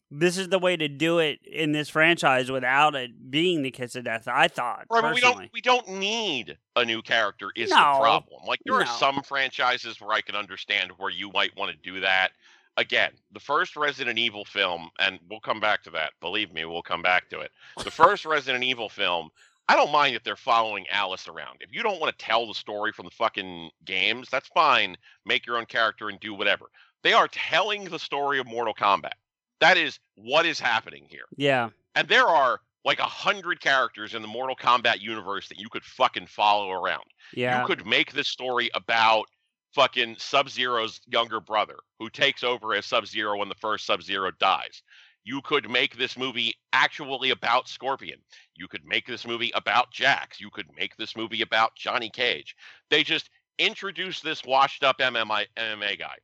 this 0.10 0.38
is 0.38 0.48
the 0.48 0.60
way 0.60 0.78
to 0.78 0.88
do 0.88 1.20
it 1.20 1.40
in 1.46 1.74
this 1.74 1.90
franchise 1.90 2.50
without 2.50 2.96
it 2.96 3.30
being 3.30 3.64
the 3.64 3.72
kiss 3.72 3.98
of 3.98 4.06
death. 4.06 4.30
I 4.30 4.48
thought 4.48 4.86
Right, 4.90 5.02
but 5.02 5.14
we 5.14 5.20
don't 5.20 5.50
we 5.52 5.60
don't 5.60 5.90
need 5.90 6.58
a 6.78 6.86
new 6.86 7.02
character 7.02 7.52
is 7.54 7.70
No. 7.70 7.76
the 7.76 8.00
problem. 8.00 8.44
Like 8.48 8.62
there 8.66 8.76
are 8.76 8.86
some 8.86 9.22
franchises 9.24 10.00
where 10.00 10.16
I 10.16 10.22
can 10.22 10.36
understand 10.36 10.92
where 10.98 11.12
you 11.12 11.32
might 11.34 11.54
want 11.58 11.72
to 11.72 11.78
do 11.78 12.00
that. 12.00 12.30
Again, 12.78 13.12
the 13.34 13.42
first 13.42 13.76
Resident 13.76 14.18
Evil 14.18 14.46
film, 14.46 14.90
and 15.00 15.20
we'll 15.30 15.42
come 15.42 15.60
back 15.60 15.84
to 15.84 15.90
that. 15.90 16.12
Believe 16.22 16.54
me, 16.54 16.64
we'll 16.64 16.82
come 16.82 17.02
back 17.02 17.28
to 17.32 17.42
it. 17.42 17.52
The 17.84 17.92
first 17.92 18.24
Resident 18.24 18.64
Evil 18.64 18.88
film, 18.88 19.32
I 19.70 19.76
don't 19.76 19.92
mind 19.92 20.16
if 20.16 20.24
they're 20.24 20.36
following 20.36 20.86
Alice 20.90 21.28
around. 21.28 21.58
If 21.60 21.74
you 21.74 21.84
don't 21.84 22.00
want 22.00 22.18
to 22.18 22.26
tell 22.26 22.48
the 22.48 22.54
story 22.54 22.92
from 22.94 23.06
the 23.06 23.12
fucking 23.12 23.70
games, 23.86 24.30
that's 24.32 24.48
fine. 24.50 24.96
Make 25.26 25.46
your 25.46 25.58
own 25.58 25.66
character 25.66 26.10
and 26.10 26.20
do 26.20 26.34
whatever. 26.34 26.68
They 27.04 27.14
are 27.14 27.28
telling 27.28 27.86
the 27.86 28.00
story 28.00 28.40
of 28.40 28.48
Mortal 28.48 28.74
Kombat. 28.74 29.12
That 29.60 29.78
is 29.78 30.00
what 30.16 30.46
is 30.46 30.60
happening 30.60 31.06
here. 31.10 31.26
Yeah, 31.36 31.70
And 31.96 32.08
there 32.08 32.28
are 32.28 32.60
like 32.86 33.00
a 33.00 33.04
hundred 33.04 33.60
characters 33.60 34.14
in 34.16 34.22
the 34.22 34.28
Mortal 34.28 34.56
Kombat 34.56 35.02
universe 35.02 35.50
that 35.50 35.60
you 35.60 35.68
could 35.70 35.84
fucking 35.84 36.28
follow 36.28 36.72
around. 36.72 37.04
yeah. 37.34 37.60
You 37.60 37.68
could 37.68 37.86
make 37.86 38.14
this 38.14 38.30
story 38.30 38.70
about 38.74 39.26
fucking 39.74 40.16
Sub 40.18 40.50
Zero's 40.50 41.02
younger 41.08 41.42
brother 41.42 41.76
who 42.00 42.10
takes 42.10 42.44
over 42.44 42.74
as 42.74 42.86
Sub 42.86 43.06
Zero 43.06 43.38
when 43.38 43.50
the 43.50 43.56
first 43.56 43.86
Sub 43.86 44.02
Zero 44.02 44.32
dies. 44.40 44.82
You 45.28 45.42
could 45.42 45.70
make 45.70 45.98
this 45.98 46.18
movie 46.18 46.56
actually 46.72 47.32
about 47.32 47.68
Scorpion. 47.68 48.20
You 48.56 48.70
could 48.70 48.86
make 48.86 49.06
this 49.06 49.28
movie 49.28 49.52
about 49.56 49.92
Jax. 49.92 50.40
You 50.40 50.50
could 50.50 50.68
make 50.78 50.96
this 50.96 51.18
movie 51.18 51.42
about 51.42 51.76
Johnny 51.76 52.10
Cage. 52.10 52.56
They 52.90 53.04
just 53.04 53.30
introduced 53.60 54.24
this 54.24 54.46
washed 54.46 54.86
up 54.86 55.00
MMA, 55.00 55.48
MMA 55.58 56.00
guy. 56.00 56.16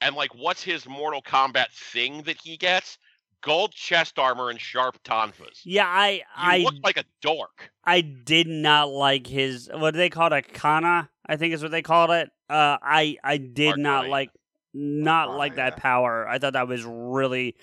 And 0.00 0.14
like, 0.14 0.32
what's 0.36 0.62
his 0.62 0.86
Mortal 0.86 1.20
Kombat 1.20 1.72
thing 1.72 2.22
that 2.26 2.36
he 2.44 2.56
gets? 2.56 2.96
Gold 3.42 3.72
chest 3.72 4.20
armor 4.20 4.50
and 4.50 4.60
sharp 4.60 5.02
tonfas. 5.02 5.60
yeah, 5.64 5.86
I 5.86 6.22
I 6.36 6.58
look 6.58 6.76
like 6.84 6.96
a 6.96 7.04
dork. 7.22 7.72
I 7.84 8.02
did 8.02 8.46
not 8.46 8.88
like 8.88 9.26
his 9.26 9.68
what 9.74 9.90
do 9.90 9.98
they 9.98 10.10
call 10.10 10.28
it 10.28 10.32
Arcana 10.32 11.10
I 11.26 11.36
think 11.36 11.54
is 11.54 11.60
what 11.60 11.72
they 11.72 11.82
called 11.82 12.10
it. 12.12 12.30
Uh, 12.48 12.78
I 12.80 13.16
I 13.24 13.36
did 13.38 13.78
not 13.78 14.08
like 14.08 14.30
not 14.72 15.28
Arcana, 15.28 15.38
like 15.38 15.56
that 15.56 15.76
power. 15.76 16.26
I 16.28 16.38
thought 16.38 16.52
that 16.52 16.68
was 16.68 16.84
really 16.84 17.56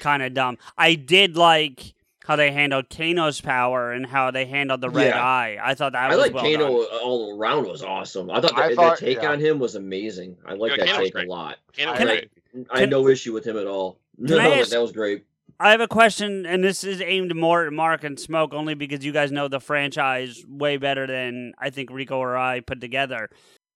kind 0.00 0.22
of 0.22 0.34
dumb. 0.34 0.58
I 0.76 0.94
did 0.94 1.36
like 1.36 1.94
how 2.26 2.36
they 2.36 2.52
handled 2.52 2.88
Kano's 2.90 3.40
power 3.40 3.92
and 3.92 4.06
how 4.06 4.30
they 4.30 4.46
handled 4.46 4.80
the 4.80 4.90
red 4.90 5.08
Yeah. 5.14 5.22
eye. 5.24 5.58
I 5.62 5.74
thought 5.74 5.92
that 5.92 6.10
I 6.10 6.14
was 6.14 6.18
like 6.18 6.34
well 6.34 6.44
Kano 6.44 6.82
done. 6.84 7.00
all 7.02 7.38
around 7.38 7.66
was 7.66 7.82
awesome. 7.82 8.30
I 8.30 8.40
thought 8.40 8.58
I 8.58 8.74
thought- 8.74 8.98
that 9.00 9.04
take 9.04 9.22
yeah. 9.22 9.30
on 9.32 9.40
him 9.40 9.58
was 9.58 9.74
amazing. 9.74 10.36
I 10.46 10.54
like 10.54 10.70
Yeah, 10.72 10.76
that 10.78 10.86
Kano's 10.88 11.04
take 11.04 11.12
great. 11.14 11.26
a 11.26 11.30
lot. 11.30 11.58
Kano's 11.76 11.98
Can 11.98 12.08
I- 12.08 12.12
great. 12.16 12.30
I 12.70 12.80
had 12.80 12.90
no 12.90 13.06
issue 13.08 13.32
with 13.32 13.44
him 13.46 13.56
at 13.56 13.66
all. 13.66 13.98
Can 14.18 14.36
No, 14.36 14.38
ask- 14.38 14.70
that 14.70 14.82
was 14.82 14.92
great. 14.92 15.24
I 15.58 15.72
have 15.72 15.80
a 15.82 15.88
question, 15.88 16.46
and 16.46 16.64
this 16.64 16.84
is 16.84 17.02
aimed 17.02 17.34
more 17.36 17.66
at 17.66 17.72
Mark 17.72 18.02
and 18.02 18.18
Smoke, 18.18 18.54
only 18.54 18.72
because 18.74 19.04
you 19.04 19.12
guys 19.12 19.30
know 19.30 19.46
the 19.46 19.60
franchise 19.60 20.42
way 20.48 20.78
better 20.78 21.06
than 21.06 21.52
I 21.58 21.68
think 21.68 21.90
Rico 21.90 22.16
or 22.16 22.34
I 22.36 22.60
put 22.60 22.80
together. 22.80 23.28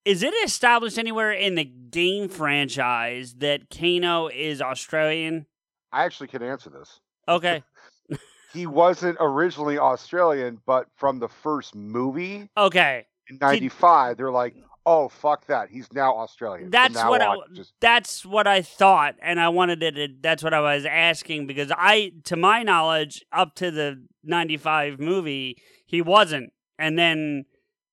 Is 0.06 0.22
it 0.22 0.32
established 0.44 0.96
anywhere 0.98 1.32
in 1.32 1.56
the 1.56 1.64
game 1.64 2.28
franchise 2.28 3.34
that 3.38 3.68
Kano 3.70 4.28
is 4.28 4.62
Australian? 4.62 5.44
I 5.94 6.04
actually 6.04 6.28
can 6.28 6.42
answer 6.42 6.70
this. 6.70 7.00
Okay, 7.28 7.62
He 8.54 8.66
wasn't 8.66 9.16
originally 9.18 9.78
Australian, 9.78 10.60
but 10.64 10.86
from 10.94 11.18
the 11.18 11.28
first 11.28 11.74
movie 11.74 12.48
okay. 12.56 13.04
in 13.28 13.38
'95, 13.40 14.16
they're 14.16 14.30
like, 14.30 14.54
"Oh 14.86 15.08
fuck 15.08 15.44
that, 15.46 15.70
he's 15.70 15.92
now 15.92 16.14
Australian." 16.14 16.70
That's 16.70 16.94
now 16.94 17.10
what 17.10 17.20
I, 17.20 17.34
just 17.52 17.72
that's 17.80 18.24
what 18.24 18.46
I 18.46 18.62
thought, 18.62 19.16
and 19.20 19.40
I 19.40 19.48
wanted 19.48 19.82
it. 19.82 19.94
To, 19.96 20.08
that's 20.20 20.44
what 20.44 20.54
I 20.54 20.60
was 20.60 20.86
asking 20.86 21.48
because 21.48 21.72
I, 21.76 22.12
to 22.26 22.36
my 22.36 22.62
knowledge, 22.62 23.24
up 23.32 23.56
to 23.56 23.72
the 23.72 24.06
'95 24.22 25.00
movie, 25.00 25.56
he 25.84 26.00
wasn't, 26.00 26.52
and 26.78 26.96
then 26.96 27.46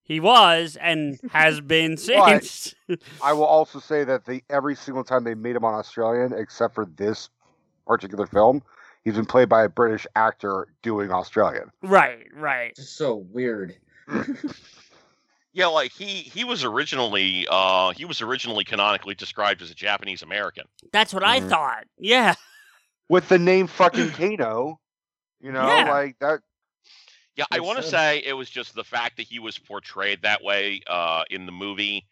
he 0.03 0.19
was, 0.19 0.77
and 0.79 1.19
has 1.31 1.59
been 1.75 1.97
since. 1.97 2.75
I 3.23 3.33
will 3.33 3.45
also 3.45 3.79
say 3.79 4.03
that 4.03 4.25
they 4.25 4.43
every 4.47 4.75
single 4.75 5.03
time 5.03 5.23
they 5.23 5.33
made 5.33 5.55
him 5.55 5.65
on 5.65 5.73
Australian, 5.73 6.33
except 6.33 6.75
for 6.75 6.85
this 6.85 7.31
particular 7.85 8.25
film, 8.27 8.61
he's 9.03 9.15
been 9.15 9.25
played 9.25 9.49
by 9.49 9.63
a 9.63 9.69
British 9.69 10.05
actor 10.15 10.67
doing 10.81 11.11
Australian. 11.11 11.71
right, 11.81 12.27
right. 12.33 12.71
It's 12.77 12.89
so 12.89 13.15
weird. 13.15 13.75
Yeah, 15.53 15.65
like 15.67 15.91
he 15.91 16.05
he 16.21 16.45
was 16.45 16.63
originally 16.63 17.45
uh 17.51 17.91
he 17.91 18.05
was 18.05 18.21
originally 18.21 18.63
canonically 18.63 19.15
described 19.15 19.61
as 19.61 19.69
a 19.69 19.75
Japanese 19.75 20.21
American. 20.21 20.63
That's 20.93 21.13
what 21.13 21.23
I 21.23 21.41
Mhm. 21.41 21.49
thought. 21.49 21.83
Yeah, 21.97 22.35
With 23.09 23.27
the 23.27 23.37
name 23.37 23.67
fucking 23.67 24.11
Kano, 24.11 24.79
you 25.41 25.51
know, 25.51 25.67
Yeah. 25.67 25.89
like 25.89 26.17
that. 26.19 26.39
Yeah, 27.35 27.43
I 27.51 27.59
want 27.59 27.79
to 27.79 27.83
say 27.83 28.19
it 28.25 28.31
was 28.31 28.49
just 28.49 28.75
the 28.75 28.83
fact 28.85 29.17
that 29.17 29.23
he 29.27 29.39
was 29.39 29.57
portrayed 29.57 30.21
that 30.21 30.41
way 30.41 30.81
uh 30.87 31.23
in 31.29 31.45
the 31.45 31.51
movie. 31.51 32.07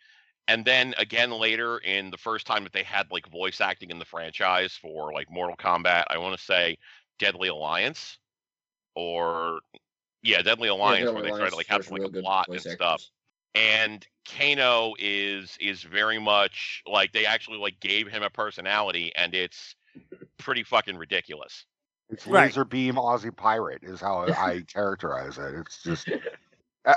And 0.47 0.65
then 0.65 0.93
again 0.97 1.31
later 1.31 1.77
in 1.79 2.09
the 2.11 2.17
first 2.17 2.47
time 2.47 2.63
that 2.63 2.73
they 2.73 2.83
had 2.83 3.11
like 3.11 3.27
voice 3.29 3.61
acting 3.61 3.91
in 3.91 3.99
the 3.99 4.05
franchise 4.05 4.73
for 4.75 5.13
like 5.13 5.29
Mortal 5.29 5.55
Kombat, 5.57 6.05
I 6.09 6.17
want 6.17 6.37
to 6.37 6.43
say 6.43 6.77
Deadly 7.19 7.49
Alliance 7.49 8.17
or 8.95 9.61
yeah, 10.23 10.41
Deadly 10.41 10.69
Alliance 10.69 11.07
Yeah, 11.07 11.13
where 11.13 11.23
they 11.23 11.29
Deadly 11.29 11.39
tried 11.39 11.49
to 11.51 11.55
like 11.55 11.67
have 11.67 11.83
Alliance, 11.83 11.89
there's 11.89 11.91
like 11.91 12.05
a 12.05 12.09
good 12.09 12.23
plot 12.23 12.47
and 12.51 12.65
voice 12.65 12.65
stuff. 12.65 13.03
and 13.55 14.05
Kano 14.25 14.93
is 14.99 15.57
is 15.59 15.83
very 15.83 16.19
much 16.19 16.81
like 16.85 17.11
they 17.11 17.25
actually 17.25 17.57
like 17.57 17.79
gave 17.79 18.07
him 18.07 18.23
a 18.23 18.29
personality 18.29 19.11
and 19.15 19.33
it's 19.33 19.75
pretty 20.37 20.63
fucking 20.63 20.97
ridiculous. 20.97 21.65
It's 22.09 22.25
Right. 22.25 22.53
laser 22.53 22.65
beam 22.65 22.95
Aussie 22.95 23.35
pirate 23.35 23.83
is 23.83 24.01
how 24.01 24.19
I 24.31 24.61
characterize 24.67 25.37
it. 25.37 25.55
It's 25.55 25.81
just 25.83 26.07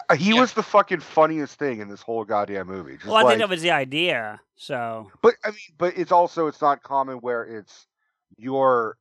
uh, 0.08 0.14
he 0.14 0.34
Yeah. 0.34 0.40
was 0.40 0.52
the 0.52 0.62
fucking 0.62 1.00
funniest 1.00 1.58
thing 1.58 1.80
in 1.80 1.88
this 1.88 2.02
whole 2.02 2.24
goddamn 2.24 2.66
movie. 2.66 2.94
Just 2.94 3.06
well, 3.06 3.16
I 3.16 3.22
like, 3.22 3.32
think 3.32 3.40
that 3.40 3.48
was 3.48 3.62
the 3.62 3.70
idea. 3.70 4.40
So 4.56 5.10
but 5.22 5.34
I 5.44 5.50
mean, 5.50 5.58
but 5.78 5.96
it's 5.96 6.12
also 6.12 6.46
it's 6.46 6.60
not 6.60 6.82
common 6.82 7.18
where 7.18 7.44
it's 7.44 7.86
your 8.36 8.96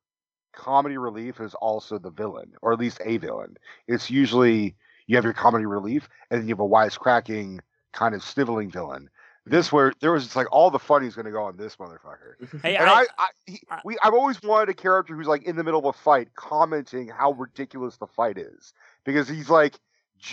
comedy 0.53 0.97
relief 0.97 1.39
is 1.39 1.53
also 1.55 1.97
the 1.97 2.09
villain, 2.09 2.53
or 2.61 2.73
at 2.73 2.79
least 2.79 2.99
a 3.05 3.17
villain. 3.17 3.57
It's 3.87 4.09
usually 4.09 4.75
you 5.07 5.15
have 5.15 5.23
your 5.23 5.33
comedy 5.33 5.65
relief, 5.65 6.09
and 6.29 6.39
then 6.41 6.47
you 6.47 6.53
have 6.53 6.59
a 6.59 6.67
wisecracking 6.67 7.59
kind 7.93 8.15
of 8.15 8.23
sniveling 8.23 8.71
villain. 8.71 9.09
This 9.45 9.71
where 9.71 9.91
there 10.01 10.11
was 10.11 10.23
just 10.23 10.35
like 10.35 10.47
all 10.51 10.69
the 10.69 10.77
funny's 10.79 11.15
going 11.15 11.25
to 11.25 11.31
go 11.31 11.43
on 11.43 11.57
this 11.57 11.75
motherfucker. 11.77 12.35
hey, 12.61 12.75
And 12.75 12.87
I, 12.87 13.01
I, 13.01 13.05
I, 13.17 13.27
he, 13.47 13.59
we, 13.83 13.97
I've 14.03 14.13
always 14.13 14.41
wanted 14.43 14.69
a 14.69 14.73
character 14.75 15.15
who's 15.15 15.25
like 15.27 15.43
in 15.43 15.55
the 15.55 15.63
middle 15.63 15.79
of 15.79 15.85
a 15.85 15.93
fight, 15.97 16.35
commenting 16.35 17.07
how 17.07 17.31
ridiculous 17.31 17.97
the 17.97 18.05
fight 18.05 18.37
is, 18.37 18.73
because 19.03 19.27
he's 19.27 19.49
like, 19.49 19.79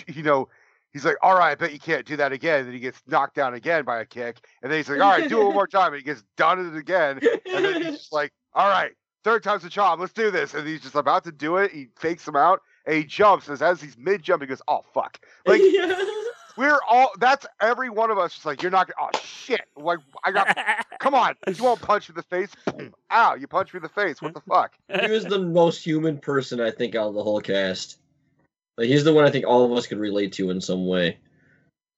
you 0.07 0.23
know, 0.23 0.49
he's 0.93 1.05
like, 1.05 1.17
all 1.23 1.37
right, 1.37 1.53
I 1.53 1.55
bet 1.55 1.73
you 1.73 1.79
can't 1.79 2.07
do 2.07 2.17
that 2.17 2.33
again. 2.33 2.61
And 2.61 2.69
then 2.69 2.75
he 2.75 2.81
gets 2.81 3.01
knocked 3.07 3.35
down 3.35 3.55
again 3.55 3.85
by 3.85 4.01
a 4.01 4.05
kick, 4.05 4.39
and 4.63 4.71
then 4.71 4.79
he's 4.79 4.89
like, 4.89 5.01
all 5.01 5.11
right, 5.11 5.29
do 5.29 5.41
it 5.41 5.45
one 5.45 5.55
more 5.55 5.67
time, 5.67 5.93
and 5.93 5.97
he 5.97 6.03
gets 6.03 6.23
done 6.37 6.59
it 6.59 6.77
again, 6.77 7.21
and 7.53 7.65
then 7.65 7.83
he's 7.83 7.99
just 7.99 8.13
like, 8.13 8.33
all 8.55 8.69
right, 8.69 8.93
third 9.25 9.43
time's 9.43 9.65
a 9.65 9.71
charm, 9.71 10.01
let's 10.01 10.13
do 10.13 10.31
this, 10.31 10.55
and 10.55 10.67
he's 10.67 10.81
just 10.81 10.95
about 10.95 11.25
to 11.25 11.33
do 11.33 11.57
it. 11.57 11.71
He 11.71 11.89
fakes 11.97 12.27
him 12.27 12.37
out, 12.37 12.63
and 12.87 12.97
he 12.97 13.05
jumps, 13.05 13.49
and 13.49 13.61
as 13.61 13.81
he's 13.81 13.97
mid 13.99 14.23
jump, 14.23 14.43
he 14.43 14.47
goes, 14.47 14.63
oh 14.69 14.83
fuck, 14.93 15.19
like 15.47 15.61
we're 16.59 16.81
all. 16.91 17.13
That's 17.19 17.47
every 17.63 17.89
one 17.89 18.11
of 18.11 18.19
us. 18.19 18.35
Just 18.35 18.45
like 18.45 18.63
you're 18.63 18.71
not. 18.71 18.89
gonna 18.89 19.11
Oh 19.15 19.19
shit! 19.23 19.63
Like 19.77 20.01
I 20.25 20.33
got 20.33 20.59
Come 20.99 21.15
on, 21.15 21.37
you 21.47 21.63
won't 21.63 21.81
punch 21.81 22.09
me 22.09 22.15
in 22.15 22.17
the 22.17 22.23
face. 22.25 22.51
Boom. 22.67 22.93
Ow, 23.13 23.37
you 23.37 23.47
punch 23.47 23.73
me 23.73 23.79
in 23.79 23.83
the 23.83 23.89
face. 23.89 24.21
What 24.21 24.35
the 24.35 24.41
fuck? 24.41 24.73
he 25.01 25.11
was 25.11 25.25
the 25.25 25.39
most 25.39 25.85
human 25.85 26.19
person 26.19 26.61
I 26.61 26.73
think 26.73 26.95
out 26.97 27.09
of 27.09 27.15
the 27.15 27.23
whole 27.23 27.41
cast. 27.41 27.99
Like, 28.79 28.87
he's 28.87 29.05
the 29.05 29.13
one 29.13 29.25
I 29.25 29.31
think 29.31 29.45
all 29.45 29.65
of 29.65 29.77
us 29.77 29.87
could 29.87 29.99
relate 29.99 30.33
to 30.35 30.51
in 30.51 30.61
some 30.61 30.87
way. 30.87 31.19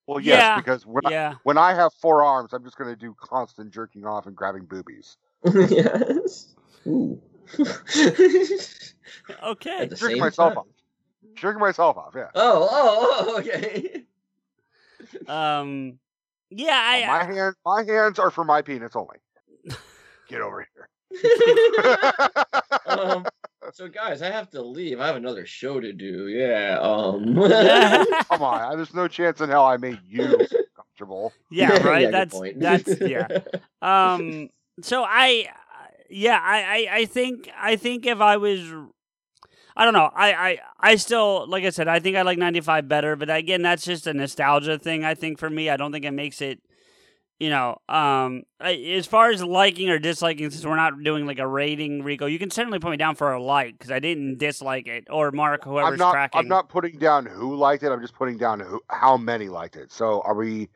Well, 0.06 0.18
yes, 0.18 0.38
Yeah, 0.38 0.56
because 0.56 0.86
when 0.86 1.06
I, 1.06 1.34
when 1.44 1.58
I 1.58 1.74
have 1.74 1.92
four 1.94 2.24
arms, 2.24 2.52
I'm 2.52 2.64
just 2.64 2.76
going 2.76 2.90
to 2.90 2.96
do 2.96 3.14
constant 3.20 3.70
jerking 3.72 4.04
off 4.06 4.26
and 4.26 4.34
grabbing 4.34 4.64
boobies. 4.64 5.16
yes. 5.54 6.54
Ooh. 6.86 7.20
Okay. 9.42 9.78
At 9.82 9.90
the 9.90 9.96
Jerking 9.96 10.16
same 10.16 10.20
myself 10.20 10.50
time. 10.54 10.58
off. 10.58 10.66
Jerking 11.34 11.60
myself 11.60 11.96
off. 11.96 12.12
Yeah. 12.14 12.28
Oh, 12.34 12.68
oh, 12.70 13.26
oh, 13.28 13.38
okay. 13.38 14.04
Um. 15.26 15.98
Yeah. 16.50 16.78
I. 16.78 17.06
my 17.06 17.24
hands, 17.34 17.56
my 17.64 17.82
hands 17.84 18.18
are 18.18 18.30
for 18.30 18.44
my 18.44 18.62
penis 18.62 18.94
only. 18.94 19.16
Get 20.28 20.40
over 20.40 20.64
here. 20.74 20.88
um, 22.86 23.24
so 23.72 23.88
guys, 23.88 24.22
I 24.22 24.30
have 24.30 24.50
to 24.50 24.62
leave. 24.62 25.00
I 25.00 25.06
have 25.06 25.16
another 25.16 25.46
show 25.46 25.80
to 25.80 25.92
do. 25.92 26.28
Yeah. 26.28 26.78
Um. 26.80 27.34
Come 28.30 28.42
on, 28.42 28.76
there's 28.76 28.94
no 28.94 29.08
chance 29.08 29.40
in 29.40 29.50
hell 29.50 29.64
I 29.64 29.76
made 29.76 30.00
you 30.08 30.38
comfortable. 30.76 31.32
yeah. 31.50 31.78
Right. 31.82 32.06
good 32.06 32.14
that's 32.14 32.34
point. 32.34 32.60
that's 32.60 33.00
yeah. 33.00 33.26
Um. 33.82 34.48
So 34.82 35.04
I. 35.04 35.48
Yeah. 36.08 36.40
I. 36.42 36.62
I. 36.62 36.96
I 36.98 37.04
think. 37.04 37.50
I 37.58 37.76
think 37.76 38.06
if 38.06 38.20
I 38.20 38.36
was. 38.36 38.60
I 39.76 39.84
don't 39.84 39.94
know. 39.94 40.10
I, 40.14 40.32
I, 40.32 40.58
I 40.80 40.96
still, 40.96 41.46
like 41.48 41.64
I 41.64 41.70
said, 41.70 41.86
I 41.86 42.00
think 42.00 42.16
I 42.16 42.22
like 42.22 42.36
95 42.36 42.88
better, 42.88 43.14
but 43.16 43.30
again, 43.30 43.62
that's 43.62 43.84
just 43.84 44.06
a 44.06 44.12
nostalgia 44.12 44.78
thing. 44.78 45.04
I 45.04 45.14
think 45.14 45.38
for 45.38 45.48
me, 45.48 45.70
I 45.70 45.76
don't 45.76 45.92
think 45.92 46.04
it 46.04 46.10
makes 46.10 46.42
it, 46.42 46.60
you 47.40 47.48
know, 47.48 47.78
um, 47.88 48.42
as 48.60 49.06
far 49.06 49.30
as 49.30 49.42
liking 49.42 49.88
or 49.88 49.98
disliking, 49.98 50.50
since 50.50 50.64
we're 50.64 50.76
not 50.76 51.02
doing 51.02 51.26
like 51.26 51.38
a 51.38 51.46
rating, 51.46 52.02
Rico, 52.02 52.26
you 52.26 52.38
can 52.38 52.50
certainly 52.50 52.78
put 52.78 52.90
me 52.90 52.98
down 52.98 53.14
for 53.14 53.32
a 53.32 53.42
like 53.42 53.78
because 53.78 53.90
I 53.90 53.98
didn't 53.98 54.38
dislike 54.38 54.86
it, 54.86 55.08
or 55.10 55.32
Mark, 55.32 55.64
whoever's 55.64 55.92
I'm 55.92 55.98
not. 55.98 56.12
tracking. 56.12 56.38
I'm 56.38 56.48
not 56.48 56.68
putting 56.68 56.98
down 56.98 57.24
who 57.24 57.56
liked 57.56 57.82
it. 57.82 57.90
I'm 57.90 58.02
just 58.02 58.14
putting 58.14 58.36
down 58.36 58.60
who, 58.60 58.80
how 58.88 59.16
many 59.16 59.48
liked 59.48 59.76
it. 59.76 59.90
So 59.90 60.20
are 60.20 60.34
we? 60.34 60.68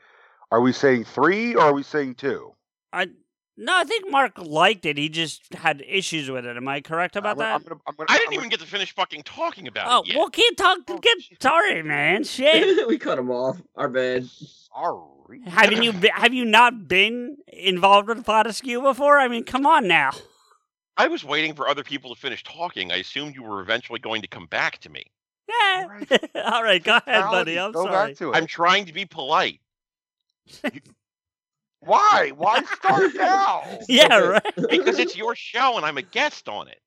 Are 0.50 0.60
we 0.60 0.72
saying 0.72 1.04
three 1.04 1.54
or 1.54 1.62
are 1.62 1.72
we 1.74 1.82
saying 1.82 2.14
two? 2.14 2.54
I 2.92 3.08
no, 3.56 3.76
I 3.76 3.84
think 3.84 4.10
Mark 4.10 4.38
liked 4.38 4.84
it. 4.84 4.98
He 4.98 5.08
just 5.08 5.54
had 5.54 5.82
issues 5.86 6.30
with 6.30 6.44
it. 6.44 6.56
Am 6.56 6.66
I 6.66 6.80
correct 6.80 7.16
about 7.16 7.32
I'm 7.32 7.38
that? 7.38 7.54
I'm 7.54 7.62
gonna, 7.62 7.80
I'm 7.86 7.94
gonna, 7.96 8.06
I 8.10 8.14
I'm 8.14 8.18
didn't 8.18 8.26
gonna- 8.26 8.36
even 8.38 8.48
get 8.50 8.60
to 8.60 8.66
finish 8.66 8.94
fucking 8.94 9.22
talking 9.22 9.68
about 9.68 9.86
oh, 9.88 10.00
it 10.00 10.08
yet. 10.08 10.16
well, 10.16 10.30
can't 10.30 10.56
talk. 10.56 10.78
Oh, 10.88 10.98
Get 10.98 11.18
sorry, 11.40 11.82
man. 11.82 12.24
Shit. 12.34 12.86
we 12.88 12.98
cut 12.98 13.18
him 13.18 13.30
off. 13.30 13.60
Our 13.76 13.88
bad. 13.88 14.26
Sorry. 14.26 15.40
Haven't 15.46 15.82
you 15.82 15.92
been, 15.92 16.10
have 16.12 16.34
you 16.34 16.44
not 16.44 16.88
been 16.88 17.36
involved 17.48 18.08
with 18.08 18.24
Pod 18.24 18.46
Askew 18.46 18.82
before? 18.82 19.18
I 19.18 19.28
mean, 19.28 19.44
come 19.44 19.66
on 19.66 19.86
now. 19.88 20.10
I 20.96 21.08
was 21.08 21.24
waiting 21.24 21.54
for 21.54 21.68
other 21.68 21.82
people 21.82 22.14
to 22.14 22.20
finish 22.20 22.42
talking. 22.44 22.92
I 22.92 22.96
assumed 22.96 23.34
you 23.34 23.42
were 23.42 23.60
eventually 23.60 23.98
going 23.98 24.22
to 24.22 24.28
come 24.28 24.46
back 24.46 24.78
to 24.78 24.90
me. 24.90 25.04
Yeah. 25.48 25.82
Alright. 25.84 26.30
All 26.44 26.62
right, 26.62 26.82
go 26.82 26.96
ahead, 26.96 27.24
buddy. 27.24 27.58
I'm 27.58 27.72
go 27.72 27.84
sorry. 27.84 28.10
back 28.10 28.18
to 28.18 28.32
it. 28.32 28.36
I'm 28.36 28.46
trying 28.46 28.86
to 28.86 28.92
be 28.92 29.04
polite. 29.04 29.60
Why? 31.84 32.32
Why 32.36 32.62
start 32.62 33.10
now? 33.14 33.62
Yeah, 33.88 34.16
right. 34.16 34.54
Because 34.70 34.98
it's 34.98 35.16
your 35.16 35.34
show 35.34 35.76
and 35.76 35.84
I'm 35.86 35.98
a 35.98 36.02
guest 36.02 36.48
on 36.48 36.68
it. 36.68 36.78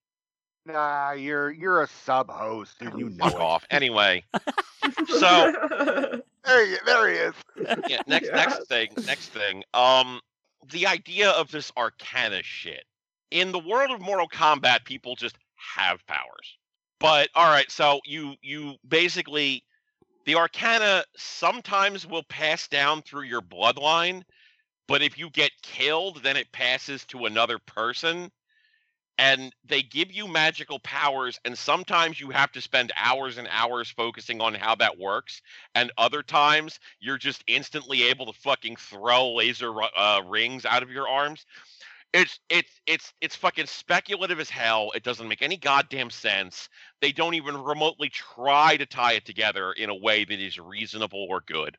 Nah, 0.65 1.11
you're 1.13 1.49
you're 1.51 1.81
a 1.83 1.87
sub 1.87 2.29
host, 2.29 2.75
and 2.81 2.99
you 2.99 3.09
know 3.09 3.25
Fuck 3.25 3.35
it. 3.35 3.39
off. 3.41 3.65
Anyway, 3.71 4.23
so 5.07 6.21
There, 6.43 6.65
he, 6.65 6.75
there 6.85 7.07
he 7.09 7.15
is. 7.15 7.33
yeah, 7.87 8.01
next 8.05 8.31
next 8.33 8.67
thing, 8.69 8.89
next 9.05 9.29
thing. 9.29 9.63
Um, 9.73 10.19
the 10.71 10.87
idea 10.87 11.29
of 11.31 11.51
this 11.51 11.71
Arcana 11.77 12.41
shit 12.43 12.83
in 13.31 13.53
the 13.53 13.59
world 13.59 13.91
of 13.91 14.01
Mortal 14.01 14.27
Kombat, 14.27 14.83
people 14.83 15.15
just 15.15 15.37
have 15.55 16.05
powers. 16.05 16.57
But 16.99 17.29
all 17.33 17.49
right, 17.49 17.71
so 17.71 18.01
you 18.05 18.35
you 18.41 18.75
basically 18.87 19.63
the 20.25 20.35
Arcana 20.35 21.05
sometimes 21.15 22.05
will 22.05 22.23
pass 22.23 22.67
down 22.67 23.03
through 23.03 23.23
your 23.23 23.41
bloodline, 23.41 24.23
but 24.87 25.01
if 25.01 25.17
you 25.17 25.29
get 25.29 25.51
killed, 25.61 26.23
then 26.23 26.37
it 26.37 26.51
passes 26.51 27.05
to 27.05 27.25
another 27.25 27.59
person. 27.59 28.31
And 29.19 29.51
they 29.65 29.81
give 29.81 30.11
you 30.11 30.27
magical 30.27 30.77
powers, 30.79 31.39
and 31.43 31.57
sometimes 31.57 32.19
you 32.19 32.29
have 32.29 32.51
to 32.51 32.61
spend 32.61 32.91
hours 32.95 33.39
and 33.39 33.47
hours 33.49 33.89
focusing 33.89 34.41
on 34.41 34.53
how 34.53 34.75
that 34.75 34.99
works. 34.99 35.41
And 35.73 35.91
other 35.97 36.21
times 36.21 36.79
you're 36.99 37.17
just 37.17 37.43
instantly 37.47 38.03
able 38.03 38.27
to 38.27 38.39
fucking 38.39 38.75
throw 38.75 39.33
laser 39.33 39.73
uh, 39.81 40.21
rings 40.23 40.65
out 40.65 40.83
of 40.83 40.91
your 40.91 41.07
arms. 41.07 41.47
It's 42.13 42.39
it's 42.49 42.79
it's 42.85 43.13
it's 43.19 43.35
fucking 43.35 43.65
speculative 43.65 44.39
as 44.39 44.49
hell. 44.49 44.91
It 44.95 45.03
doesn't 45.03 45.27
make 45.27 45.41
any 45.41 45.57
goddamn 45.57 46.09
sense. 46.11 46.69
They 47.01 47.11
don't 47.11 47.33
even 47.33 47.57
remotely 47.57 48.09
try 48.09 48.77
to 48.77 48.85
tie 48.85 49.13
it 49.13 49.25
together 49.25 49.73
in 49.73 49.89
a 49.89 49.95
way 49.95 50.25
that 50.25 50.39
is 50.39 50.59
reasonable 50.59 51.25
or 51.29 51.41
good. 51.41 51.75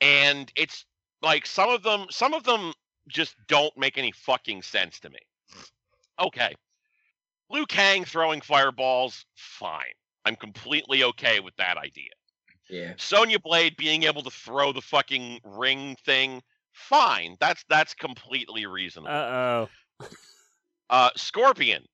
And 0.00 0.52
it's 0.56 0.84
like 1.24 1.46
some 1.46 1.70
of 1.70 1.82
them 1.82 2.06
some 2.10 2.34
of 2.34 2.44
them 2.44 2.72
just 3.08 3.34
don't 3.48 3.76
make 3.76 3.98
any 3.98 4.12
fucking 4.12 4.62
sense 4.62 5.00
to 5.00 5.10
me. 5.10 5.18
Okay. 6.20 6.54
Liu 7.50 7.66
Kang 7.66 8.04
throwing 8.04 8.40
fireballs, 8.40 9.24
fine. 9.36 9.92
I'm 10.24 10.36
completely 10.36 11.04
okay 11.04 11.40
with 11.40 11.54
that 11.56 11.76
idea. 11.76 12.10
yeah. 12.70 12.94
Sonya 12.96 13.38
Blade 13.40 13.76
being 13.76 14.04
able 14.04 14.22
to 14.22 14.30
throw 14.30 14.72
the 14.72 14.80
fucking 14.80 15.40
ring 15.44 15.96
thing, 16.06 16.42
fine. 16.72 17.36
That's 17.40 17.64
that's 17.68 17.94
completely 17.94 18.66
reasonable. 18.66 19.10
Uh 19.14 19.66
oh. 20.00 20.08
Uh, 20.90 21.10
Scorpion, 21.16 21.84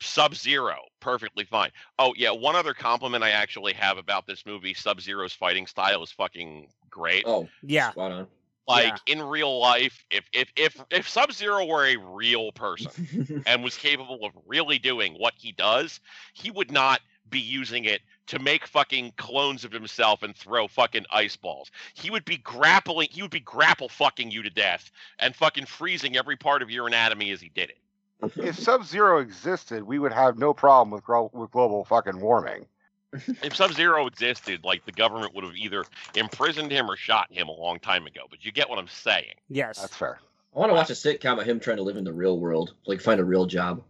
Sub 0.00 0.34
Zero, 0.34 0.76
perfectly 1.00 1.44
fine. 1.44 1.70
Oh 1.98 2.12
yeah, 2.16 2.30
one 2.30 2.56
other 2.56 2.74
compliment 2.74 3.22
I 3.24 3.30
actually 3.30 3.72
have 3.74 3.98
about 3.98 4.26
this 4.26 4.44
movie: 4.46 4.74
Sub 4.74 5.00
Zero's 5.00 5.32
fighting 5.32 5.66
style 5.66 6.02
is 6.02 6.10
fucking 6.12 6.68
great. 6.90 7.24
Oh, 7.26 7.48
Yeah. 7.62 7.90
spot 7.92 8.10
on. 8.12 8.26
Like 8.68 8.98
in 9.06 9.22
real 9.22 9.58
life, 9.58 10.04
if 10.10 10.24
if 10.32 10.48
if 10.56 10.80
if 10.90 11.08
Sub 11.08 11.32
Zero 11.32 11.64
were 11.64 11.86
a 11.86 11.96
real 11.96 12.52
person 12.52 13.44
and 13.46 13.62
was 13.62 13.76
capable 13.76 14.24
of 14.24 14.32
really 14.46 14.78
doing 14.78 15.14
what 15.14 15.34
he 15.36 15.52
does, 15.52 16.00
he 16.34 16.50
would 16.50 16.70
not 16.70 17.00
be 17.30 17.40
using 17.40 17.84
it 17.84 18.02
to 18.26 18.38
make 18.38 18.66
fucking 18.66 19.12
clones 19.16 19.64
of 19.64 19.72
himself 19.72 20.22
and 20.22 20.36
throw 20.36 20.68
fucking 20.68 21.06
ice 21.10 21.36
balls. 21.36 21.70
He 21.94 22.10
would 22.10 22.24
be 22.24 22.38
grappling, 22.38 23.08
he 23.10 23.22
would 23.22 23.30
be 23.30 23.40
grapple 23.40 23.88
fucking 23.88 24.30
you 24.30 24.42
to 24.42 24.50
death 24.50 24.90
and 25.18 25.34
fucking 25.34 25.66
freezing 25.66 26.16
every 26.16 26.36
part 26.36 26.62
of 26.62 26.70
your 26.70 26.86
anatomy 26.86 27.30
as 27.30 27.40
he 27.40 27.48
did 27.48 27.70
it. 27.70 27.78
If 28.36 28.58
Sub 28.58 28.84
Zero 28.84 29.20
existed, 29.20 29.82
we 29.82 29.98
would 29.98 30.12
have 30.12 30.38
no 30.38 30.54
problem 30.54 30.90
with 30.90 31.04
glo- 31.04 31.30
with 31.32 31.50
global 31.50 31.84
fucking 31.84 32.18
warming. 32.18 32.66
If 33.12 33.56
Sub 33.56 33.72
Zero 33.72 34.06
existed, 34.06 34.64
like 34.64 34.84
the 34.84 34.92
government 34.92 35.34
would 35.34 35.44
have 35.44 35.56
either 35.56 35.84
imprisoned 36.14 36.70
him 36.70 36.90
or 36.90 36.96
shot 36.96 37.26
him 37.30 37.48
a 37.48 37.52
long 37.52 37.78
time 37.78 38.06
ago. 38.06 38.22
But 38.28 38.44
you 38.44 38.52
get 38.52 38.68
what 38.68 38.78
I'm 38.78 38.88
saying. 38.88 39.34
Yes. 39.48 39.80
That's 39.80 39.96
fair. 39.96 40.18
I 40.54 40.58
want 40.58 40.70
to 40.70 40.74
watch 40.74 40.90
a 40.90 40.94
sitcom 40.94 41.40
of 41.40 41.46
him 41.46 41.60
trying 41.60 41.76
to 41.76 41.82
live 41.82 41.96
in 41.96 42.04
the 42.04 42.12
real 42.12 42.38
world, 42.38 42.74
like 42.86 43.00
find 43.00 43.20
a 43.20 43.24
real 43.24 43.46
job. 43.46 43.82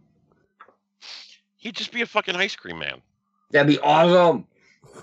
He'd 1.57 1.75
just 1.75 1.91
be 1.91 2.01
a 2.01 2.05
fucking 2.05 2.35
ice 2.35 2.55
cream 2.55 2.79
man. 2.79 3.01
That'd 3.51 3.67
be 3.67 3.79
awesome. 3.79 4.45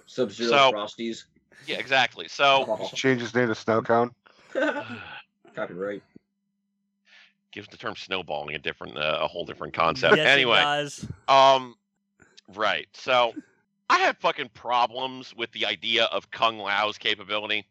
Sub 0.06 0.30
Zero 0.30 0.50
So- 0.50 0.72
Frosties. 0.72 1.24
Yeah, 1.66 1.78
exactly. 1.78 2.28
So 2.28 2.64
Oh, 2.68 2.76
Just 2.78 2.96
change 2.96 3.20
his 3.22 3.34
name 3.34 3.48
to 3.48 3.54
Snow 3.54 3.80
Cone. 3.82 4.10
Copyright. 5.54 6.02
gives 7.52 7.68
the 7.68 7.76
term 7.76 7.94
snowballing 7.96 8.54
a 8.54 8.58
different, 8.58 8.96
uh, 8.98 9.18
a 9.22 9.26
whole 9.26 9.44
different 9.46 9.72
concept. 9.72 10.16
Yes, 10.16 10.26
it 10.26 10.30
anyway, 10.30 10.60
does. 10.60 11.06
Um, 11.28 11.74
right. 12.54 12.86
So 12.92 13.32
I 13.90 13.98
have 14.00 14.18
fucking 14.18 14.50
problems 14.50 15.34
with 15.36 15.52
the 15.52 15.66
idea 15.66 16.04
of 16.04 16.30
Kung 16.30 16.58
Lao's 16.58 16.98
capability. 16.98 17.66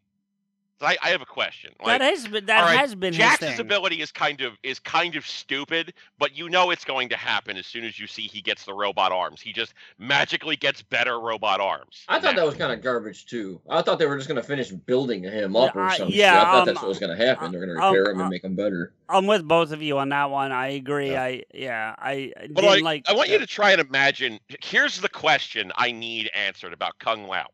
So 0.80 0.86
I, 0.86 0.96
I 1.04 1.10
have 1.10 1.22
a 1.22 1.26
question. 1.26 1.72
Like, 1.78 2.00
that 2.00 2.10
has 2.10 2.26
been 2.26 2.46
that 2.46 2.60
all 2.60 2.66
right, 2.66 2.78
has 2.78 2.96
been 2.96 3.14
his 3.14 3.36
thing. 3.36 3.60
ability 3.60 4.00
is 4.00 4.10
kind 4.10 4.40
of 4.40 4.54
is 4.64 4.80
kind 4.80 5.14
of 5.14 5.24
stupid, 5.24 5.94
but 6.18 6.36
you 6.36 6.48
know 6.48 6.70
it's 6.70 6.84
going 6.84 7.08
to 7.10 7.16
happen 7.16 7.56
as 7.56 7.64
soon 7.66 7.84
as 7.84 7.98
you 8.00 8.08
see 8.08 8.22
he 8.22 8.40
gets 8.42 8.64
the 8.64 8.74
robot 8.74 9.12
arms. 9.12 9.40
He 9.40 9.52
just 9.52 9.74
magically 9.98 10.56
gets 10.56 10.82
better 10.82 11.20
robot 11.20 11.60
arms. 11.60 12.04
I 12.08 12.18
thought 12.18 12.34
that 12.34 12.44
was 12.44 12.56
kind 12.56 12.72
of 12.72 12.82
garbage 12.82 13.26
too. 13.26 13.60
I 13.70 13.82
thought 13.82 14.00
they 14.00 14.06
were 14.06 14.16
just 14.16 14.26
gonna 14.26 14.42
finish 14.42 14.70
building 14.70 15.22
him 15.22 15.54
up 15.54 15.76
or 15.76 15.82
I- 15.82 15.96
something. 15.96 16.16
yeah, 16.16 16.40
I 16.40 16.44
thought 16.44 16.54
um, 16.60 16.66
that's 16.66 16.82
what 16.82 16.88
was 16.88 16.98
gonna 16.98 17.16
happen. 17.16 17.52
They're 17.52 17.64
gonna 17.64 17.80
um, 17.80 17.94
repair 17.94 18.10
him 18.10 18.18
uh, 18.18 18.22
and 18.22 18.30
make 18.30 18.42
him 18.42 18.56
better. 18.56 18.92
I'm 19.08 19.26
with 19.26 19.46
both 19.46 19.70
of 19.70 19.80
you 19.80 19.98
on 19.98 20.08
that 20.08 20.30
one. 20.30 20.50
I 20.50 20.68
agree. 20.68 21.12
Yeah. 21.12 21.22
I 21.22 21.42
yeah. 21.54 21.94
I 21.98 22.32
But 22.50 22.62
didn't 22.62 22.64
like, 22.64 22.82
like. 22.82 23.04
I 23.08 23.12
want 23.14 23.28
you 23.28 23.38
to 23.38 23.46
try 23.46 23.70
and 23.70 23.80
imagine. 23.80 24.40
Here's 24.60 25.00
the 25.00 25.08
question 25.08 25.70
I 25.76 25.92
need 25.92 26.30
answered 26.34 26.72
about 26.72 26.98
Kung 26.98 27.28
Lao. 27.28 27.46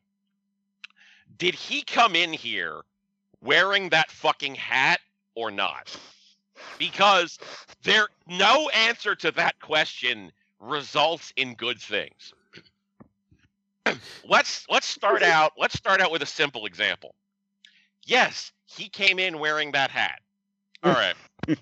Did 1.37 1.55
he 1.55 1.83
come 1.83 2.17
in 2.17 2.33
here 2.33 2.81
wearing 3.43 3.89
that 3.91 4.11
fucking 4.11 4.55
hat 4.55 5.01
or 5.35 5.51
not? 5.51 5.97
Because 6.79 7.39
there 7.83 8.09
no 8.27 8.69
answer 8.71 9.15
to 9.17 9.31
that 9.33 9.61
question 9.61 10.33
results 10.61 11.33
in 11.37 11.55
good 11.55 11.81
things. 11.81 12.35
let's 14.29 14.67
let's 14.69 14.87
start 14.87 15.23
out 15.23 15.53
let's 15.59 15.75
start 15.75 16.01
out 16.01 16.11
with 16.11 16.23
a 16.23 16.27
simple 16.27 16.67
example. 16.67 17.15
Yes, 18.05 18.53
he 18.67 18.89
came 18.89 19.19
in 19.19 19.39
wearing 19.39 19.73
that 19.73 19.91
hat. 19.91 20.21
All 20.83 20.93
right. 20.93 21.15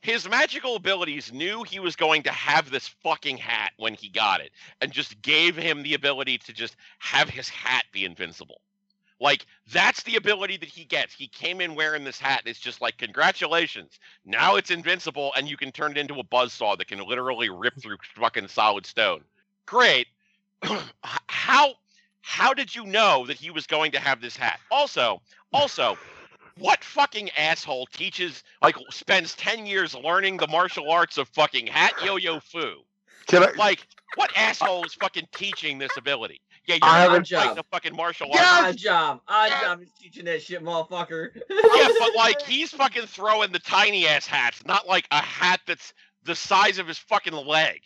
his 0.00 0.28
magical 0.28 0.76
abilities 0.76 1.32
knew 1.32 1.62
he 1.62 1.78
was 1.78 1.94
going 1.96 2.22
to 2.22 2.30
have 2.30 2.70
this 2.70 2.88
fucking 2.88 3.36
hat 3.36 3.72
when 3.76 3.94
he 3.94 4.08
got 4.08 4.40
it 4.40 4.50
and 4.80 4.92
just 4.92 5.20
gave 5.22 5.56
him 5.56 5.82
the 5.82 5.94
ability 5.94 6.38
to 6.38 6.52
just 6.52 6.76
have 6.98 7.28
his 7.28 7.48
hat 7.48 7.84
be 7.92 8.04
invincible. 8.04 8.60
Like 9.20 9.44
that's 9.70 10.02
the 10.02 10.16
ability 10.16 10.56
that 10.56 10.68
he 10.68 10.84
gets. 10.84 11.14
He 11.14 11.28
came 11.28 11.60
in 11.60 11.74
wearing 11.74 12.04
this 12.04 12.18
hat 12.18 12.40
and 12.40 12.48
it's 12.48 12.58
just 12.58 12.80
like 12.80 12.96
congratulations. 12.96 13.98
Now 14.24 14.56
it's 14.56 14.70
invincible 14.70 15.32
and 15.36 15.48
you 15.48 15.58
can 15.58 15.72
turn 15.72 15.92
it 15.92 15.98
into 15.98 16.14
a 16.14 16.24
buzzsaw 16.24 16.78
that 16.78 16.88
can 16.88 17.06
literally 17.06 17.50
rip 17.50 17.74
through 17.80 17.98
fucking 18.14 18.48
solid 18.48 18.86
stone. 18.86 19.22
Great. 19.66 20.06
how 21.28 21.74
how 22.22 22.54
did 22.54 22.74
you 22.74 22.86
know 22.86 23.26
that 23.26 23.36
he 23.36 23.50
was 23.50 23.66
going 23.66 23.92
to 23.92 24.00
have 24.00 24.20
this 24.20 24.36
hat? 24.36 24.58
Also, 24.70 25.20
also 25.52 25.98
what 26.58 26.82
fucking 26.82 27.30
asshole 27.30 27.86
teaches 27.92 28.42
like 28.62 28.76
spends 28.90 29.34
10 29.34 29.66
years 29.66 29.94
learning 29.94 30.38
the 30.38 30.48
martial 30.48 30.90
arts 30.90 31.18
of 31.18 31.28
fucking 31.28 31.66
hat 31.66 31.92
yo-yo 32.02 32.40
foo? 32.40 32.76
Can 33.26 33.42
I? 33.42 33.52
like 33.52 33.86
what 34.16 34.30
asshole 34.34 34.84
is 34.84 34.94
fucking 34.94 35.28
teaching 35.32 35.78
this 35.78 35.96
ability 35.96 36.40
yeah 36.70 36.86
you're 36.86 36.94
I 36.96 37.00
have 37.00 37.12
a 37.12 37.20
job. 37.20 37.46
like 37.46 37.56
the 37.56 37.64
fucking 37.70 37.96
martial 37.96 38.28
arts 38.32 38.42
Odd 38.44 38.76
job. 38.76 39.20
Odd 39.28 39.50
job 39.62 39.82
is 39.82 39.90
teaching 40.00 40.24
that 40.26 40.42
shit, 40.42 40.62
motherfucker. 40.62 41.28
yeah 41.34 41.88
but 41.98 42.14
like 42.16 42.40
he's 42.42 42.70
fucking 42.70 43.06
throwing 43.06 43.52
the 43.52 43.58
tiny 43.58 44.06
ass 44.06 44.26
hats 44.26 44.64
not 44.66 44.86
like 44.88 45.06
a 45.10 45.20
hat 45.20 45.60
that's 45.66 45.92
the 46.24 46.34
size 46.34 46.78
of 46.78 46.86
his 46.88 46.98
fucking 46.98 47.32
leg 47.34 47.80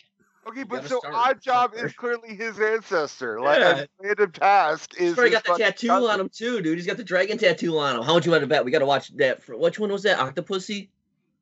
Okay, 0.47 0.61
but 0.61 0.85
so 0.87 0.99
start 0.99 1.15
Odd 1.15 1.41
Job 1.41 1.71
is 1.75 1.91
clearly 1.93 2.35
his 2.35 2.59
ancestor. 2.59 3.41
Like 3.41 3.57
Yeah. 3.61 3.79
a 3.79 3.87
random 3.99 4.31
task 4.31 4.93
is. 4.93 4.99
He's 5.09 5.17
already 5.17 5.33
his 5.33 5.41
got 5.41 5.57
the 5.57 5.63
tattoo 5.63 5.87
cousin. 5.87 6.07
on 6.11 6.19
him 6.19 6.29
too, 6.29 6.61
dude. 6.61 6.77
He's 6.77 6.85
got 6.85 6.97
the 6.97 7.03
dragon 7.03 7.39
tattoo 7.39 7.79
on 7.79 7.95
him. 7.95 8.03
How 8.03 8.13
much 8.13 8.27
you 8.27 8.31
want 8.31 8.43
to 8.43 8.47
bet? 8.47 8.63
We 8.63 8.69
got 8.69 8.77
to 8.77 8.85
watch 8.85 9.07
that. 9.17 9.41
For, 9.41 9.57
which 9.57 9.79
one 9.79 9.91
was 9.91 10.03
that? 10.03 10.19
Octopussy? 10.19 10.89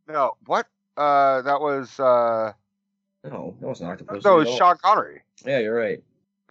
No, 0.08 0.38
what? 0.46 0.68
Uh, 0.96 1.42
that 1.42 1.60
was 1.60 2.00
uh, 2.00 2.54
No, 3.26 3.54
that 3.60 3.68
wasn't 3.68 3.90
Octopussy. 3.90 4.24
no, 4.24 4.40
it 4.40 4.48
was 4.48 4.56
Sean 4.56 4.78
Connery. 4.82 5.20
Yeah, 5.46 5.60
you're 5.60 5.76
right. 5.76 6.02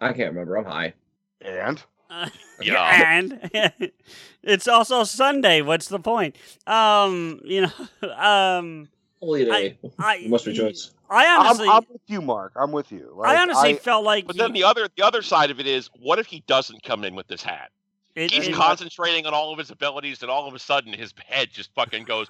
I 0.03 0.13
can't 0.13 0.31
remember. 0.33 0.57
I'm 0.57 0.65
high. 0.65 0.95
And 1.41 1.83
Uh, 2.11 2.29
Yeah. 2.63 3.03
and 3.19 3.51
it's 4.43 4.69
also 4.69 5.05
Sunday. 5.05 5.63
What's 5.63 5.89
the 5.89 5.99
point? 5.99 6.37
Um, 6.67 7.41
you 7.45 7.63
know, 7.63 8.09
um, 8.17 8.89
Holy 9.21 9.45
day. 9.45 9.79
I 9.99 10.17
You 10.17 10.29
must 10.29 10.47
rejoice. 10.47 10.91
I 11.09 11.27
I'm, 11.27 11.41
honestly, 11.47 11.69
I'm 11.69 11.85
with 11.91 12.01
you, 12.07 12.21
Mark. 12.23 12.53
I'm 12.57 12.73
with 12.73 12.91
you. 12.91 13.13
Like, 13.15 13.37
I 13.37 13.43
honestly 13.43 13.75
felt 13.75 14.05
like 14.05 14.27
but 14.27 14.35
he- 14.37 14.43
then 14.43 14.53
the 14.53 14.65
other 14.65 14.89
the 14.97 15.03
other 15.05 15.23
side 15.23 15.51
of 15.51 15.61
it 15.61 15.67
is 15.67 15.91
what 16.01 16.19
if 16.19 16.27
he 16.27 16.43
doesn't 16.47 16.83
come 16.83 17.05
in 17.05 17.15
with 17.15 17.27
this 17.29 17.43
hat 17.43 17.71
it- 18.15 18.31
he's 18.31 18.49
it- 18.49 18.55
concentrating 18.55 19.27
on 19.27 19.35
all 19.35 19.53
of 19.53 19.59
his 19.59 19.71
abilities 19.71 20.23
and 20.23 20.31
all 20.31 20.49
of 20.49 20.55
a 20.55 20.59
sudden 20.59 20.93
his 20.93 21.13
head 21.27 21.49
just 21.53 21.73
fucking 21.75 22.05
goes 22.05 22.29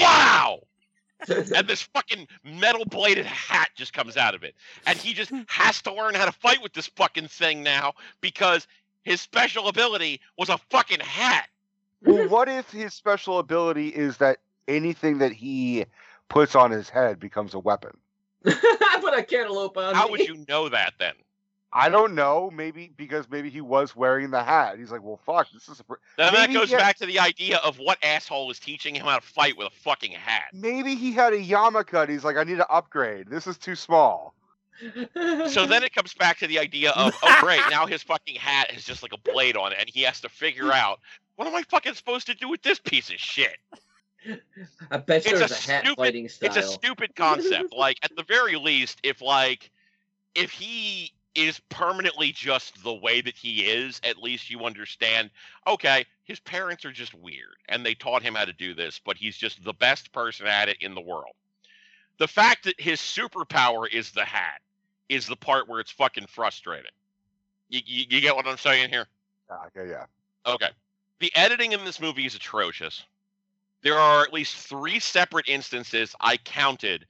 wow 0.00 0.58
and 1.28 1.66
this 1.68 1.82
fucking 1.82 2.26
metal 2.44 2.84
bladed 2.84 3.26
hat 3.26 3.70
just 3.74 3.92
comes 3.92 4.16
out 4.16 4.34
of 4.34 4.42
it 4.42 4.54
and 4.86 4.98
he 4.98 5.14
just 5.14 5.32
has 5.48 5.80
to 5.82 5.92
learn 5.92 6.14
how 6.14 6.24
to 6.24 6.32
fight 6.32 6.62
with 6.62 6.72
this 6.72 6.86
fucking 6.88 7.28
thing 7.28 7.62
now 7.62 7.92
because 8.20 8.66
his 9.02 9.20
special 9.20 9.68
ability 9.68 10.20
was 10.36 10.48
a 10.48 10.58
fucking 10.70 11.00
hat 11.00 11.48
well, 12.04 12.28
what 12.28 12.48
if 12.48 12.70
his 12.70 12.92
special 12.92 13.38
ability 13.38 13.88
is 13.88 14.18
that 14.18 14.38
anything 14.68 15.18
that 15.18 15.32
he 15.32 15.86
puts 16.28 16.54
on 16.54 16.70
his 16.70 16.88
head 16.88 17.18
becomes 17.18 17.54
a 17.54 17.58
weapon? 17.58 17.96
I 18.46 18.98
put 19.00 19.18
a 19.18 19.22
cantaloupe 19.22 19.76
on 19.76 19.94
how 19.94 20.06
me. 20.06 20.12
would 20.12 20.20
you 20.20 20.44
know 20.48 20.68
that 20.68 20.94
then 20.98 21.14
I 21.76 21.88
don't 21.88 22.14
know. 22.14 22.50
Maybe 22.54 22.92
because 22.96 23.28
maybe 23.28 23.50
he 23.50 23.60
was 23.60 23.96
wearing 23.96 24.30
the 24.30 24.42
hat. 24.44 24.78
He's 24.78 24.92
like, 24.92 25.02
well, 25.02 25.18
fuck, 25.26 25.48
this 25.52 25.68
is. 25.68 25.80
A 25.80 25.84
pr-. 25.84 25.94
then 26.16 26.32
that 26.34 26.52
goes 26.52 26.70
he- 26.70 26.76
back 26.76 26.96
to 26.98 27.06
the 27.06 27.18
idea 27.18 27.56
of 27.58 27.78
what 27.78 27.98
asshole 28.04 28.50
is 28.52 28.60
teaching 28.60 28.94
him 28.94 29.04
how 29.06 29.18
to 29.18 29.26
fight 29.26 29.56
with 29.58 29.66
a 29.66 29.70
fucking 29.70 30.12
hat 30.12 30.44
Maybe 30.52 30.94
he 30.94 31.10
had 31.12 31.32
a 31.32 31.38
yarmulke. 31.38 32.00
and 32.02 32.10
He's 32.10 32.24
like, 32.24 32.36
I 32.36 32.44
need 32.44 32.58
to 32.58 32.68
upgrade. 32.70 33.28
This 33.28 33.46
is 33.48 33.58
too 33.58 33.74
small. 33.74 34.34
So 35.48 35.66
then 35.66 35.82
it 35.84 35.94
comes 35.94 36.14
back 36.14 36.38
to 36.38 36.46
the 36.46 36.58
idea 36.58 36.90
of, 36.92 37.14
oh 37.22 37.36
great, 37.40 37.60
now 37.70 37.86
his 37.86 38.02
fucking 38.02 38.36
hat 38.36 38.70
has 38.70 38.84
just 38.84 39.02
like 39.02 39.12
a 39.12 39.18
blade 39.18 39.56
on 39.56 39.72
it, 39.72 39.78
and 39.80 39.88
he 39.88 40.02
has 40.02 40.20
to 40.22 40.28
figure 40.28 40.72
out 40.72 41.00
what 41.36 41.48
am 41.48 41.54
I 41.56 41.62
fucking 41.62 41.94
supposed 41.94 42.26
to 42.28 42.34
do 42.34 42.48
with 42.48 42.62
this 42.62 42.78
piece 42.78 43.10
of 43.10 43.16
shit? 43.16 43.56
I 44.90 44.96
bet 44.98 45.26
It's 45.26 45.38
there's 45.38 45.50
a 45.50 45.54
a, 45.54 45.56
hat 45.56 45.84
stupid- 45.84 45.96
fighting 45.96 46.28
style. 46.28 46.46
It's 46.48 46.56
a 46.56 46.62
stupid 46.62 47.14
concept. 47.16 47.72
like 47.72 47.98
at 48.02 48.14
the 48.16 48.22
very 48.22 48.56
least, 48.56 48.98
if 49.02 49.20
like 49.20 49.70
if 50.34 50.50
he 50.50 51.12
is 51.34 51.60
permanently 51.68 52.32
just 52.32 52.82
the 52.82 52.94
way 52.94 53.20
that 53.20 53.36
he 53.36 53.66
is, 53.66 54.00
at 54.04 54.22
least 54.22 54.50
you 54.50 54.64
understand, 54.64 55.30
okay, 55.66 56.04
his 56.24 56.40
parents 56.40 56.84
are 56.84 56.92
just 56.92 57.14
weird 57.14 57.56
and 57.68 57.84
they 57.84 57.94
taught 57.94 58.22
him 58.22 58.34
how 58.34 58.44
to 58.44 58.52
do 58.52 58.74
this, 58.74 59.00
but 59.04 59.16
he's 59.16 59.36
just 59.36 59.62
the 59.64 59.72
best 59.74 60.12
person 60.12 60.46
at 60.46 60.68
it 60.68 60.76
in 60.80 60.94
the 60.94 61.00
world. 61.00 61.34
The 62.18 62.28
fact 62.28 62.64
that 62.64 62.80
his 62.80 63.00
superpower 63.00 63.92
is 63.92 64.12
the 64.12 64.24
hat 64.24 64.60
is 65.08 65.26
the 65.26 65.36
part 65.36 65.68
where 65.68 65.80
it's 65.80 65.90
fucking 65.90 66.26
frustrating. 66.28 66.92
You, 67.68 67.80
you, 67.84 68.04
you 68.08 68.20
get 68.20 68.36
what 68.36 68.46
I'm 68.46 68.58
saying 68.58 68.90
here? 68.90 69.06
Okay, 69.66 69.90
yeah. 69.90 70.04
Okay. 70.46 70.70
The 71.20 71.32
editing 71.34 71.72
in 71.72 71.84
this 71.84 72.00
movie 72.00 72.26
is 72.26 72.34
atrocious. 72.34 73.04
There 73.82 73.98
are 73.98 74.22
at 74.22 74.32
least 74.32 74.56
three 74.56 74.98
separate 74.98 75.48
instances 75.48 76.14
I 76.20 76.36
counted 76.38 77.06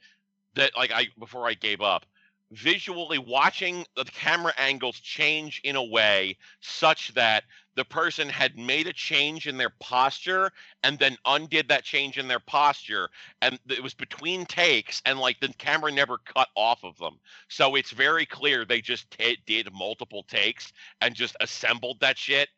that 0.54 0.76
like 0.76 0.92
I 0.92 1.08
before 1.18 1.46
I 1.46 1.54
gave 1.54 1.80
up. 1.80 2.06
Visually 2.52 3.18
watching 3.18 3.84
the 3.96 4.04
camera 4.04 4.52
angles 4.58 5.00
change 5.00 5.60
in 5.64 5.76
a 5.76 5.82
way 5.82 6.36
such 6.60 7.12
that 7.14 7.44
the 7.74 7.84
person 7.84 8.28
had 8.28 8.56
made 8.56 8.86
a 8.86 8.92
change 8.92 9.48
in 9.48 9.56
their 9.56 9.72
posture 9.80 10.52
and 10.82 10.98
then 10.98 11.16
undid 11.24 11.68
that 11.68 11.82
change 11.82 12.18
in 12.18 12.28
their 12.28 12.38
posture 12.38 13.08
and 13.42 13.58
it 13.68 13.82
was 13.82 13.94
between 13.94 14.46
takes 14.46 15.02
and 15.06 15.18
like 15.18 15.40
the 15.40 15.48
camera 15.54 15.90
never 15.90 16.18
cut 16.18 16.48
off 16.54 16.84
of 16.84 16.96
them 16.98 17.18
so 17.48 17.74
it's 17.74 17.90
very 17.90 18.24
clear 18.24 18.64
they 18.64 18.80
just 18.80 19.10
ta 19.10 19.32
did 19.46 19.72
multiple 19.72 20.22
takes 20.22 20.72
and 21.00 21.16
just 21.16 21.36
assembled 21.40 21.98
that 21.98 22.16
shit 22.16 22.48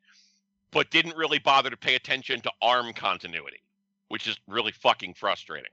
but 0.77 0.91
didn't 0.91 1.17
really 1.17 1.39
bother 1.39 1.71
to 1.71 1.77
pay 1.77 1.95
attention 1.95 2.41
to 2.43 2.53
arm 2.61 2.93
continuity, 2.93 3.63
which 4.09 4.27
is 4.27 4.39
really 4.47 4.73
fucking 4.73 5.15
frustrating. 5.15 5.71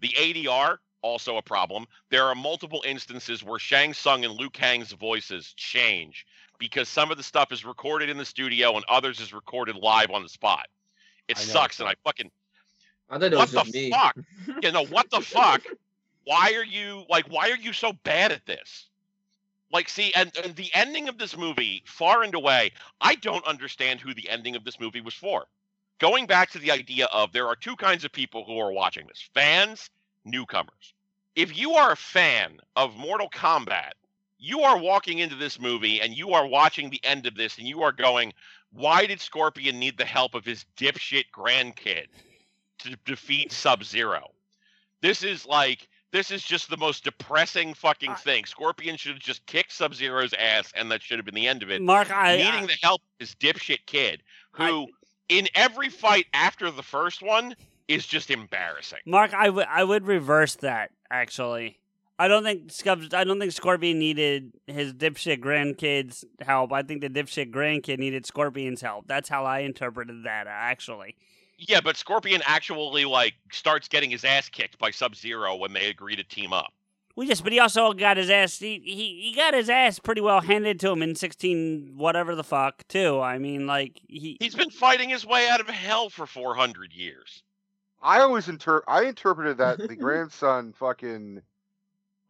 The 0.00 0.10
ADR, 0.10 0.78
also 1.04 1.36
a 1.36 1.42
problem. 1.42 1.86
There 2.10 2.24
are 2.24 2.34
multiple 2.34 2.82
instances 2.86 3.44
where 3.44 3.58
Shang 3.58 3.92
Tsung 3.92 4.24
and 4.24 4.34
Liu 4.34 4.50
Kang's 4.50 4.92
voices 4.92 5.52
change 5.56 6.26
because 6.58 6.88
some 6.88 7.10
of 7.10 7.18
the 7.18 7.22
stuff 7.22 7.52
is 7.52 7.64
recorded 7.64 8.08
in 8.08 8.16
the 8.16 8.24
studio 8.24 8.74
and 8.74 8.84
others 8.88 9.20
is 9.20 9.32
recorded 9.32 9.76
live 9.76 10.10
on 10.10 10.22
the 10.22 10.28
spot. 10.28 10.66
It 11.28 11.36
I 11.36 11.40
know, 11.40 11.46
sucks, 11.46 11.78
and 11.78 11.88
I 11.88 11.94
fucking 12.04 12.30
I 13.10 13.18
thought 13.18 13.32
it 13.32 13.36
what 13.36 13.50
the 13.50 13.64
me. 13.72 13.90
fuck? 13.90 14.16
you 14.62 14.72
know 14.72 14.86
what 14.86 15.10
the 15.10 15.20
fuck? 15.20 15.62
Why 16.24 16.54
are 16.54 16.64
you 16.64 17.04
like? 17.08 17.26
Why 17.26 17.50
are 17.50 17.56
you 17.56 17.72
so 17.72 17.92
bad 18.04 18.32
at 18.32 18.46
this? 18.46 18.88
Like, 19.70 19.88
see, 19.88 20.12
and, 20.14 20.30
and 20.42 20.54
the 20.54 20.70
ending 20.72 21.08
of 21.08 21.18
this 21.18 21.36
movie, 21.36 21.82
far 21.84 22.22
and 22.22 22.32
away, 22.34 22.70
I 23.00 23.16
don't 23.16 23.44
understand 23.44 24.00
who 24.00 24.14
the 24.14 24.28
ending 24.30 24.54
of 24.54 24.64
this 24.64 24.78
movie 24.78 25.00
was 25.00 25.14
for. 25.14 25.46
Going 25.98 26.26
back 26.26 26.50
to 26.50 26.60
the 26.60 26.70
idea 26.70 27.06
of 27.06 27.32
there 27.32 27.48
are 27.48 27.56
two 27.56 27.74
kinds 27.74 28.04
of 28.04 28.12
people 28.12 28.44
who 28.44 28.58
are 28.58 28.72
watching 28.72 29.06
this 29.08 29.28
fans, 29.34 29.90
newcomers. 30.24 30.94
If 31.36 31.56
you 31.56 31.72
are 31.72 31.92
a 31.92 31.96
fan 31.96 32.58
of 32.76 32.96
Mortal 32.96 33.28
Kombat, 33.28 33.92
you 34.38 34.60
are 34.60 34.78
walking 34.78 35.18
into 35.18 35.36
this 35.36 35.58
movie 35.58 36.00
and 36.00 36.14
you 36.16 36.32
are 36.32 36.46
watching 36.46 36.90
the 36.90 37.00
end 37.04 37.26
of 37.26 37.34
this 37.34 37.58
and 37.58 37.66
you 37.66 37.82
are 37.82 37.92
going, 37.92 38.32
why 38.72 39.06
did 39.06 39.20
Scorpion 39.20 39.78
need 39.78 39.96
the 39.96 40.04
help 40.04 40.34
of 40.34 40.44
his 40.44 40.66
dipshit 40.76 41.24
grandkid 41.34 42.06
to 42.80 42.96
defeat 43.04 43.52
Sub 43.52 43.84
Zero? 43.84 44.30
This 45.00 45.22
is 45.22 45.46
like, 45.46 45.88
this 46.12 46.30
is 46.30 46.42
just 46.44 46.70
the 46.70 46.76
most 46.76 47.04
depressing 47.04 47.74
fucking 47.74 48.10
I- 48.10 48.14
thing. 48.14 48.44
Scorpion 48.44 48.96
should 48.96 49.12
have 49.12 49.22
just 49.22 49.44
kicked 49.46 49.72
Sub 49.72 49.94
Zero's 49.94 50.34
ass 50.34 50.72
and 50.76 50.90
that 50.90 51.02
should 51.02 51.18
have 51.18 51.26
been 51.26 51.34
the 51.34 51.48
end 51.48 51.62
of 51.62 51.70
it 51.70 51.82
Mark, 51.82 52.10
I, 52.10 52.36
needing 52.36 52.64
I, 52.64 52.66
the 52.66 52.78
help 52.82 53.00
of 53.00 53.18
this 53.18 53.34
dipshit 53.34 53.86
kid 53.86 54.22
I- 54.56 54.68
who, 54.68 54.86
in 55.28 55.48
every 55.54 55.88
fight 55.88 56.26
after 56.34 56.70
the 56.70 56.82
first 56.82 57.22
one, 57.22 57.56
is 57.88 58.06
just 58.06 58.30
embarrassing. 58.30 59.00
Mark, 59.06 59.34
I 59.34 59.48
would 59.50 59.66
I 59.68 59.84
would 59.84 60.06
reverse 60.06 60.54
that 60.56 60.90
actually. 61.10 61.78
I 62.18 62.28
don't 62.28 62.44
think 62.44 62.70
Scubs. 62.70 63.12
I 63.12 63.24
don't 63.24 63.40
think 63.40 63.50
Scorpion 63.52 63.98
needed 63.98 64.52
his 64.68 64.94
dipshit 64.94 65.40
grandkids' 65.40 66.24
help. 66.40 66.72
I 66.72 66.82
think 66.82 67.00
the 67.00 67.10
dipshit 67.10 67.50
grandkid 67.50 67.98
needed 67.98 68.24
Scorpion's 68.24 68.80
help. 68.80 69.08
That's 69.08 69.28
how 69.28 69.44
I 69.44 69.60
interpreted 69.60 70.22
that. 70.24 70.46
Actually, 70.46 71.16
Yeah, 71.58 71.80
but 71.80 71.96
Scorpion 71.96 72.40
actually 72.46 73.04
like 73.04 73.34
starts 73.50 73.88
getting 73.88 74.10
his 74.10 74.24
ass 74.24 74.48
kicked 74.48 74.78
by 74.78 74.92
Sub 74.92 75.16
Zero 75.16 75.56
when 75.56 75.72
they 75.72 75.88
agree 75.90 76.14
to 76.14 76.22
team 76.22 76.52
up. 76.52 76.72
well, 77.16 77.26
yes, 77.26 77.40
but 77.40 77.52
he 77.52 77.58
also 77.58 77.92
got 77.92 78.16
his 78.16 78.30
ass. 78.30 78.60
He, 78.60 78.80
he 78.84 79.30
he 79.30 79.34
got 79.34 79.52
his 79.52 79.68
ass 79.68 79.98
pretty 79.98 80.20
well 80.20 80.40
handed 80.40 80.78
to 80.80 80.90
him 80.90 81.02
in 81.02 81.16
sixteen 81.16 81.94
whatever 81.96 82.36
the 82.36 82.44
fuck 82.44 82.86
too. 82.86 83.20
I 83.20 83.38
mean, 83.38 83.66
like 83.66 84.00
he. 84.06 84.36
He's 84.40 84.54
been 84.54 84.70
fighting 84.70 85.08
his 85.10 85.26
way 85.26 85.48
out 85.48 85.60
of 85.60 85.68
hell 85.68 86.10
for 86.10 86.26
400 86.26 86.92
years. 86.92 87.42
I 88.02 88.20
always 88.20 88.48
inter 88.48 88.82
I 88.86 89.04
interpreted 89.04 89.58
that 89.58 89.78
the 89.78 89.96
grandson 89.96 90.72
fucking 90.72 91.42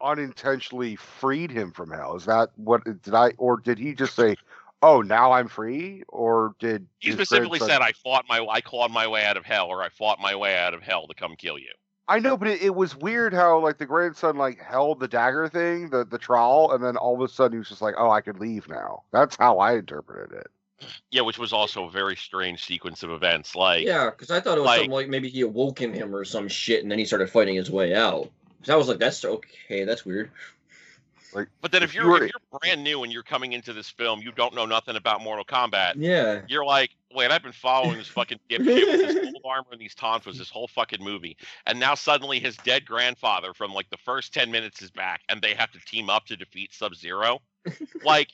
unintentionally 0.01 0.97
freed 0.97 1.51
him 1.51 1.73
from 1.73 1.91
hell. 1.91 2.17
Is 2.17 2.27
that 2.27 2.51
what 2.57 2.85
did 2.85 3.15
I 3.15 3.33
or 3.39 3.57
did 3.59 3.79
he 3.79 3.95
just 3.95 4.15
say, 4.15 4.37
"Oh, 4.83 5.01
now 5.03 5.33
I'm 5.33 5.49
free"? 5.49 6.03
Or 6.09 6.55
did 6.59 6.87
He 6.99 7.13
specifically 7.13 7.59
grandson- 7.59 7.69
said, 7.69 7.83
"I 7.83 7.93
fought 7.93 8.27
my, 8.29 8.47
I 8.49 8.61
clawed 8.61 8.91
my 8.93 9.07
way 9.07 9.25
out 9.25 9.37
of 9.37 9.45
hell, 9.45 9.69
or 9.69 9.83
I 9.83 9.89
fought 9.89 10.21
my 10.21 10.35
way 10.35 10.57
out 10.57 10.75
of 10.75 10.83
hell 10.83 11.07
to 11.09 11.15
come 11.15 11.37
kill 11.37 11.59
you." 11.59 11.73
I 12.07 12.19
know, 12.19 12.37
but 12.37 12.49
it, 12.49 12.61
it 12.61 12.75
was 12.75 12.95
weird 12.95 13.33
how 13.33 13.59
like 13.61 13.79
the 13.79 13.87
grandson 13.87 14.37
like 14.37 14.61
held 14.61 15.01
the 15.01 15.09
dagger 15.09 15.49
thing, 15.49 15.89
the 15.89 16.05
the 16.05 16.19
trowel, 16.19 16.73
and 16.73 16.85
then 16.85 16.97
all 16.97 17.15
of 17.15 17.21
a 17.23 17.33
sudden 17.33 17.53
he 17.53 17.59
was 17.59 17.69
just 17.69 17.81
like, 17.83 17.95
"Oh, 17.97 18.11
I 18.11 18.21
could 18.21 18.39
leave 18.39 18.69
now." 18.69 19.05
That's 19.11 19.37
how 19.37 19.59
I 19.59 19.75
interpreted 19.77 20.37
it. 20.39 20.47
Yeah, 21.11 21.23
which 21.23 21.39
was 21.39 21.53
also 21.53 21.85
a 21.87 21.91
very 21.91 22.17
strange 22.17 22.65
sequence 22.65 23.03
of 23.03 23.11
events. 23.11 23.55
Like, 23.55 23.85
Yeah, 23.87 24.11
because 24.11 24.31
I 24.31 24.41
thought 24.41 24.59
it 24.59 24.61
was 24.61 24.67
Like- 24.67 24.79
something 24.81 24.91
like 24.93 25.09
maybe 25.09 25.29
he 25.29 25.41
awoken 25.43 25.93
him 25.93 26.15
or 26.15 26.25
some 26.25 26.49
shit, 26.49 26.83
and 26.83 26.91
then 26.91 26.99
he 26.99 27.05
started 27.05 27.31
fighting 27.31 27.55
his 27.55 27.71
way 27.71 27.95
out. 27.95 28.31
So 28.65 28.73
I 28.75 28.77
was 28.77 28.89
like, 28.89 28.99
"That's 28.99 29.25
okay. 29.25 29.85
That's 29.85 30.05
weird." 30.05 30.31
Like, 31.33 31.49
but 31.61 31.73
then 31.73 31.83
If 31.83 31.91
if 31.91 31.95
you 31.97 32.03
you're 32.03 32.11
were- 32.11 32.25
if 32.25 32.33
you're 32.33 32.61
brand 32.61 32.85
new 32.85 33.03
and 33.03 33.13
you're 33.13 33.25
coming 33.25 33.53
into 33.55 33.73
this 33.73 33.91
film, 33.91 34.23
you 34.23 34.31
don't 34.33 34.55
know 34.55 34.67
nothing 34.67 34.95
about 34.95 35.21
Mortal 35.21 35.45
Kombat. 35.45 35.95
Yeah. 35.97 36.43
You're 36.49 36.65
like, 36.65 36.91
wait, 37.13 37.33
I've 37.33 37.43
been 37.43 37.51
following 37.53 37.99
this 37.99 38.07
fucking 38.07 38.39
dipshit 38.51 38.65
with 38.87 39.17
his 39.17 39.33
whole 39.43 39.51
armor 39.51 39.67
and 39.73 39.81
these 39.81 39.97
tonfas 39.97 40.39
this 40.39 40.49
whole 40.51 40.69
fucking 40.69 41.03
movie, 41.03 41.37
and 41.67 41.81
now 41.81 41.95
suddenly 41.97 42.39
his 42.39 42.57
dead 42.59 42.87
grandfather 42.87 43.53
from 43.53 43.75
like 43.75 43.91
the 43.91 43.97
first 43.99 44.33
ten 44.33 44.51
minutes 44.53 44.81
is 44.81 44.91
back, 44.93 45.23
and 45.29 45.43
they 45.43 45.55
have 45.55 45.73
to 45.73 45.81
team 45.81 46.09
up 46.09 46.25
to 46.27 46.37
defeat 46.37 46.73
Sub 46.73 46.95
Zero. 46.95 47.43
like, 48.05 48.29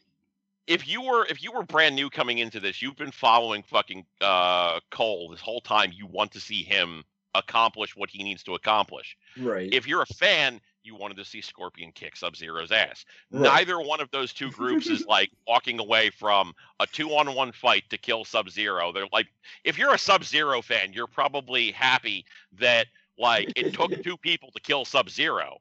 if 0.70 0.86
you 0.86 1.02
were 1.02 1.26
if 1.26 1.42
you 1.42 1.50
were 1.50 1.64
brand 1.64 1.96
new 1.96 2.08
coming 2.08 2.38
into 2.38 2.60
this, 2.60 2.80
you've 2.80 2.96
been 2.96 3.10
following 3.10 3.64
fucking 3.64 4.06
uh, 4.20 4.78
Cole 4.90 5.28
this 5.30 5.40
whole 5.40 5.60
time. 5.60 5.90
You 5.92 6.06
want 6.06 6.30
to 6.32 6.40
see 6.40 6.62
him 6.62 7.02
accomplish 7.34 7.96
what 7.96 8.08
he 8.08 8.22
needs 8.22 8.44
to 8.44 8.54
accomplish. 8.54 9.16
Right. 9.36 9.68
If 9.72 9.88
you're 9.88 10.02
a 10.02 10.06
fan, 10.06 10.60
you 10.84 10.94
wanted 10.94 11.16
to 11.16 11.24
see 11.24 11.40
Scorpion 11.40 11.90
kick 11.92 12.16
Sub 12.16 12.36
Zero's 12.36 12.70
ass. 12.70 13.04
Right. 13.32 13.42
Neither 13.42 13.80
one 13.80 14.00
of 14.00 14.12
those 14.12 14.32
two 14.32 14.52
groups 14.52 14.86
is 14.86 15.04
like 15.08 15.30
walking 15.46 15.80
away 15.80 16.10
from 16.10 16.52
a 16.78 16.86
two 16.86 17.10
on 17.10 17.34
one 17.34 17.50
fight 17.50 17.82
to 17.90 17.98
kill 17.98 18.24
Sub 18.24 18.48
Zero. 18.48 18.92
They're 18.92 19.08
like, 19.12 19.26
if 19.64 19.76
you're 19.76 19.94
a 19.94 19.98
Sub 19.98 20.22
Zero 20.22 20.62
fan, 20.62 20.92
you're 20.92 21.08
probably 21.08 21.72
happy 21.72 22.24
that 22.60 22.86
like 23.18 23.52
it 23.56 23.74
took 23.74 24.02
two 24.04 24.16
people 24.16 24.50
to 24.52 24.60
kill 24.60 24.84
Sub 24.84 25.10
Zero. 25.10 25.58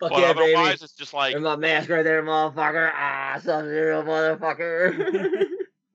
Fuck 0.00 0.10
But 0.10 0.18
yeah, 0.20 0.32
baby. 0.32 0.54
otherwise, 0.54 0.82
it's 0.82 0.94
just 0.94 1.12
like, 1.12 1.34
And 1.34 1.44
my 1.44 1.56
mask 1.56 1.90
right 1.90 2.02
there, 2.02 2.22
motherfucker. 2.22 2.90
Ah, 2.94 3.38
Sub 3.42 3.64
Zero, 3.66 4.02
motherfucker. 4.02 5.44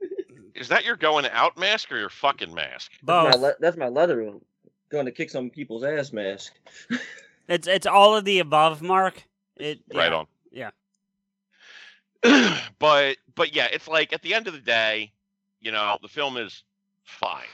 is 0.55 0.67
that 0.67 0.85
your 0.85 0.95
going 0.95 1.25
out 1.31 1.57
mask 1.57 1.91
or 1.91 1.97
your 1.97 2.09
fucking 2.09 2.53
mask? 2.53 2.91
That's 2.91 3.03
Both. 3.03 3.41
my, 3.41 3.47
le- 3.47 3.55
that's 3.59 3.77
my 3.77 3.87
leather 3.87 4.31
going 4.89 5.05
to 5.05 5.11
kick 5.11 5.29
some 5.29 5.49
people's 5.49 5.83
ass 5.83 6.13
mask. 6.13 6.53
It's 7.47 7.67
it's 7.67 7.85
all 7.85 8.15
of 8.15 8.25
the 8.25 8.39
above, 8.39 8.81
Mark. 8.81 9.21
It 9.57 9.79
Right 9.93 10.11
yeah. 10.11 10.17
on. 10.17 10.71
Yeah. 12.23 12.59
but 12.79 13.17
but 13.35 13.55
yeah, 13.55 13.67
it's 13.71 13.87
like 13.87 14.13
at 14.13 14.23
the 14.23 14.33
end 14.33 14.47
of 14.47 14.53
the 14.53 14.59
day, 14.59 15.11
you 15.61 15.71
know, 15.71 15.97
the 16.01 16.07
film 16.07 16.37
is 16.37 16.63
fine. 17.03 17.45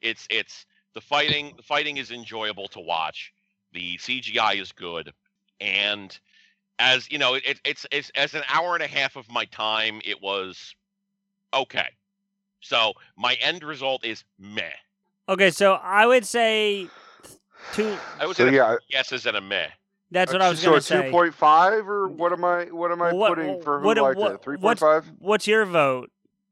It's 0.00 0.26
it's 0.30 0.66
the 0.94 1.00
fighting 1.00 1.54
the 1.56 1.62
fighting 1.62 1.98
is 1.98 2.10
enjoyable 2.10 2.66
to 2.68 2.80
watch. 2.80 3.32
The 3.72 3.98
CGI 3.98 4.60
is 4.60 4.72
good, 4.72 5.12
and 5.60 6.18
as 6.78 7.10
you 7.10 7.18
know, 7.18 7.34
it, 7.34 7.60
it's 7.64 7.86
it's 7.90 8.10
as 8.16 8.34
an 8.34 8.42
hour 8.52 8.74
and 8.74 8.82
a 8.82 8.86
half 8.86 9.16
of 9.16 9.30
my 9.30 9.44
time, 9.46 10.00
it 10.04 10.22
was 10.22 10.74
okay. 11.54 11.88
So 12.60 12.92
my 13.16 13.34
end 13.40 13.62
result 13.62 14.04
is 14.04 14.24
meh. 14.38 14.62
Okay, 15.28 15.50
so 15.50 15.74
I 15.74 16.06
would 16.06 16.24
say 16.26 16.88
two. 17.72 17.96
I 18.18 18.26
would 18.26 18.36
So 18.36 18.48
say 18.48 18.54
yeah, 18.56 18.76
yeses 18.88 19.26
and 19.26 19.36
a 19.36 19.40
meh. 19.40 19.68
That's 20.10 20.32
what 20.32 20.42
uh, 20.42 20.46
I 20.46 20.48
was 20.50 20.58
so 20.60 20.66
gonna 20.66 20.76
a 20.78 20.80
say. 20.80 21.04
two 21.04 21.10
point 21.10 21.34
five 21.34 21.88
or 21.88 22.08
what 22.08 22.32
am 22.32 22.44
I 22.44 22.64
what 22.64 22.90
am 22.90 23.00
I 23.02 23.12
What- 23.12 23.28
putting 23.36 23.62
for 23.62 23.78
who 23.80 23.86
what- 23.86 23.96
liked 23.98 24.18
what- 24.18 24.32
it? 24.32 24.42
Three 24.42 24.56
point 24.56 24.80
what's- 24.80 25.06
What's 25.18 25.46
your 25.46 25.64
vote? 25.66 26.10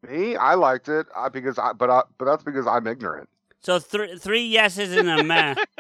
Me, 0.09 0.37
I 0.37 0.55
liked 0.55 0.89
it 0.89 1.07
I, 1.17 1.29
because 1.29 1.59
I 1.59 1.73
but 1.73 1.91
I, 1.91 2.03
but 2.19 2.27
that's 2.27 2.45
because 2.45 2.67
I'm 2.69 2.87
ignorant. 2.87 3.29
So 3.61 3.81
three 3.81 4.17
three 4.17 4.45
yeses 4.45 4.93
and 4.97 5.09
a 5.11 5.25
meh. 5.25 5.55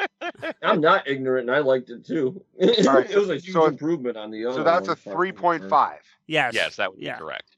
I'm 0.62 0.80
not 0.80 1.06
ignorant, 1.08 1.48
and 1.48 1.56
I 1.56 1.60
liked 1.60 1.90
it 1.90 2.06
too. 2.06 2.42
All 2.60 2.94
right, 2.94 3.10
it 3.10 3.16
was 3.18 3.28
a 3.30 3.36
huge 3.36 3.52
so- 3.52 3.66
improvement 3.66 4.16
on 4.16 4.30
the 4.30 4.44
other. 4.46 4.56
So 4.56 4.64
that's 4.64 4.88
a 4.88 4.90
one, 4.92 4.96
fucking- 4.96 5.12
three 5.12 5.32
point 5.32 5.68
five. 5.68 6.00
Yes. 6.26 6.54
Yes, 6.54 6.76
that 6.76 6.92
would 6.92 7.00
Yeah. 7.02 7.14
be 7.16 7.20
correct. 7.20 7.56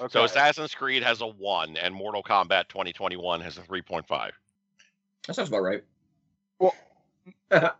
Okay. 0.00 0.12
So 0.12 0.24
Assassin's 0.24 0.74
Creed 0.74 1.02
has 1.02 1.20
a 1.20 1.26
one, 1.26 1.76
and 1.76 1.94
Mortal 1.94 2.22
Kombat 2.22 2.68
2021 2.68 3.40
has 3.40 3.58
a 3.58 3.62
3.5. 3.62 4.30
That 5.26 5.34
sounds 5.34 5.48
about 5.48 5.62
right. 5.62 5.82
Well, 6.60 6.74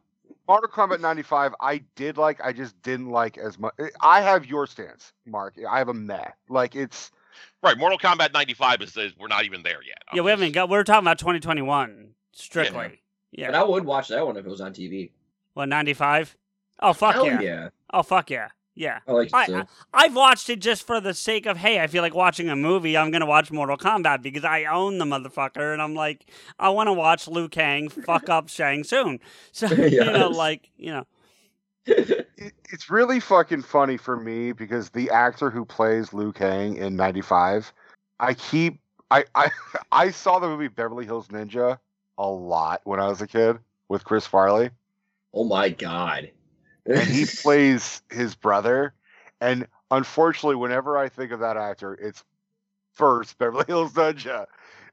Mortal 0.49 0.70
Kombat 0.70 1.01
95, 1.01 1.55
I 1.61 1.83
did 1.95 2.16
like. 2.18 2.41
I 2.43 2.53
just 2.53 2.81
didn't 2.83 3.11
like 3.11 3.39
as 3.39 3.59
much. 3.59 3.74
Eh, 3.79 3.89
I 4.01 4.20
have 4.22 4.47
your 4.47 4.66
stance, 4.66 5.12
Mark. 5.26 5.55
I 5.68 5.79
have 5.79 5.89
a 5.89 5.95
meh. 5.95 6.29
Like 6.49 6.74
it's 6.74 7.11
Right, 7.62 7.76
Mortal 7.79 7.99
Kombat 7.99 8.33
95 8.33 8.83
is, 8.83 8.97
is 8.97 9.12
we're 9.18 9.29
not 9.29 9.45
even 9.45 9.62
there 9.62 9.83
yet. 9.87 9.99
I'm 10.11 10.16
Yeah, 10.16 10.22
we 10.22 10.31
haven't 10.31 10.53
got. 10.53 10.68
We're 10.68 10.85
talking 10.85 11.05
about 11.05 11.18
2021 11.18 12.11
strictly. 12.33 12.72
But 12.72 12.93
Yeah. 13.33 13.59
I 13.59 13.64
would 13.64 13.85
watch 13.85 14.09
that 14.09 14.26
one 14.26 14.37
if 14.37 14.47
it 14.47 14.49
was 14.49 14.61
on 14.61 14.72
TV. 14.72 15.11
What 15.55 15.68
95? 15.68 16.37
Oh 16.81 16.93
fuck 16.93 17.14
Hell 17.14 17.26
yeah. 17.26 17.41
yeah. 17.41 17.68
Oh 17.93 18.03
fuck 18.03 18.31
yeah. 18.31 18.49
Yeah. 18.74 19.01
I 19.09 19.12
like 19.12 19.26
it 19.29 19.35
I, 19.35 19.47
too. 19.47 19.57
I 19.57 19.64
I've 19.93 20.14
watched 20.14 20.49
it 20.51 20.61
just 20.61 20.87
for 20.87 21.01
the 21.01 21.12
sake 21.12 21.47
of 21.47 21.57
hey, 21.57 21.81
I 21.81 21.89
feel 21.89 22.03
like 22.03 22.14
watching 22.14 22.49
a 22.49 22.57
movie. 22.57 22.97
I'm 22.97 23.11
gonna 23.11 23.26
watch 23.26 23.51
Mortal 23.51 23.76
Kombat 23.76 24.22
because 24.22 24.45
I 24.45 24.64
own 24.64 24.99
the 24.99 25.05
motherfucker, 25.05 25.72
and 25.72 25.83
I'm 25.83 25.95
like, 25.95 26.26
I 26.59 26.68
want 26.68 26.87
to 26.87 26.93
watch 26.93 27.26
Liu 27.26 27.49
Kang 27.49 27.89
fuck 27.89 28.29
up 28.29 28.49
Shang 28.49 28.85
Tsung. 28.85 29.18
So 29.53 29.66
you 29.74 30.05
know, 30.05 30.29
like 30.29 30.70
you 30.76 30.93
know, 30.93 31.07
it, 31.87 32.29
it's 32.70 32.89
really 32.89 33.18
fucking 33.18 33.62
funny 33.62 33.97
for 33.97 34.16
me 34.16 34.53
because 34.53 34.91
the 34.91 35.11
actor 35.11 35.51
who 35.51 35.64
plays 35.64 36.12
Liu 36.12 36.33
Kang 36.33 36.76
in 36.76 36.95
95, 36.95 37.72
I 38.20 38.35
keep 38.35 38.81
I 39.11 39.24
I 39.35 39.51
I 39.91 40.11
saw 40.12 40.39
the 40.39 40.47
movie 40.47 40.68
Beverly 40.68 41.05
Hills 41.05 41.29
Ninja 41.29 41.79
a 42.19 42.29
lot 42.29 42.81
when 42.85 43.01
I 43.01 43.07
was 43.07 43.23
a 43.23 43.27
kid 43.27 43.59
with 43.89 44.05
Chris 44.05 44.27
Farley. 44.27 44.71
oh 45.33 45.45
my 45.45 45.69
god. 45.71 46.31
and 46.85 47.09
he 47.09 47.25
plays 47.43 48.03
his 48.11 48.35
brother. 48.35 48.93
And 49.41 49.66
unfortunately, 49.91 50.57
whenever 50.57 50.99
I 50.99 51.09
think 51.09 51.31
of 51.33 51.41
that 51.41 51.57
actor, 51.57 51.95
it's 51.95 52.25
first 52.93 53.39
Beverly 53.39 53.64
Hills 53.69 53.93
Ninja. 53.93 54.47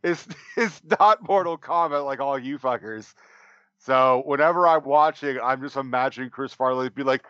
It's 0.04 0.28
it's 0.58 0.82
not 1.00 1.28
Mortal 1.28 1.58
Kombat 1.58 2.06
like 2.06 2.20
all 2.20 2.38
you 2.38 2.60
fuckers. 2.60 3.14
So 3.80 4.24
whenever 4.26 4.68
I'm 4.68 4.84
watching, 4.84 5.40
I'm 5.44 5.62
just 5.62 5.76
imagining 5.76 6.30
Chris 6.30 6.54
Farley 6.54 6.90
be 6.90 7.04
like, 7.04 7.26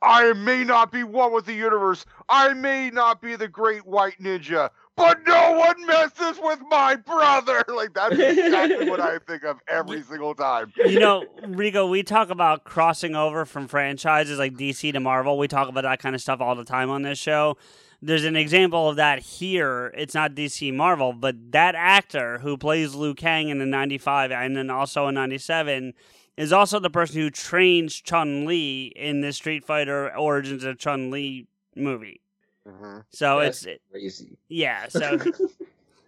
"I 0.00 0.32
may 0.32 0.64
not 0.64 0.92
be 0.92 1.02
one 1.02 1.32
with 1.32 1.46
the 1.46 1.52
universe. 1.54 2.06
I 2.28 2.54
may 2.54 2.90
not 2.90 3.20
be 3.20 3.36
the 3.36 3.48
great 3.48 3.84
white 3.84 4.18
ninja." 4.20 4.70
But 4.96 5.26
no 5.26 5.52
one 5.52 5.86
messes 5.86 6.38
with 6.40 6.60
my 6.70 6.96
brother. 6.96 7.64
Like 7.74 7.92
that's 7.92 8.16
exactly 8.16 8.88
what 8.88 9.00
I 9.00 9.18
think 9.18 9.42
of 9.42 9.58
every 9.68 10.02
single 10.02 10.34
time. 10.34 10.72
you 10.76 11.00
know, 11.00 11.24
Rico, 11.46 11.86
we 11.88 12.02
talk 12.02 12.30
about 12.30 12.64
crossing 12.64 13.16
over 13.16 13.44
from 13.44 13.66
franchises 13.66 14.38
like 14.38 14.54
DC 14.54 14.92
to 14.92 15.00
Marvel. 15.00 15.36
We 15.36 15.48
talk 15.48 15.68
about 15.68 15.82
that 15.82 15.98
kind 15.98 16.14
of 16.14 16.20
stuff 16.20 16.40
all 16.40 16.54
the 16.54 16.64
time 16.64 16.90
on 16.90 17.02
this 17.02 17.18
show. 17.18 17.56
There's 18.00 18.24
an 18.24 18.36
example 18.36 18.88
of 18.88 18.96
that 18.96 19.18
here. 19.20 19.92
It's 19.96 20.14
not 20.14 20.34
DC 20.34 20.72
Marvel, 20.72 21.12
but 21.12 21.52
that 21.52 21.74
actor 21.74 22.38
who 22.38 22.56
plays 22.56 22.94
Liu 22.94 23.14
Kang 23.14 23.48
in 23.48 23.58
the 23.58 23.66
95 23.66 24.30
and 24.30 24.56
then 24.56 24.70
also 24.70 25.08
in 25.08 25.14
97 25.14 25.94
is 26.36 26.52
also 26.52 26.78
the 26.78 26.90
person 26.90 27.16
who 27.16 27.30
trains 27.30 27.94
Chun 27.94 28.44
Li 28.44 28.92
in 28.94 29.20
the 29.20 29.32
Street 29.32 29.64
Fighter 29.64 30.14
Origins 30.16 30.64
of 30.64 30.78
Chun 30.78 31.10
Li 31.10 31.48
movie. 31.74 32.20
Mhm. 32.66 33.04
So 33.10 33.40
That's 33.40 33.64
it's 33.64 33.82
crazy. 33.90 34.38
yeah. 34.48 34.86
So 34.90 35.18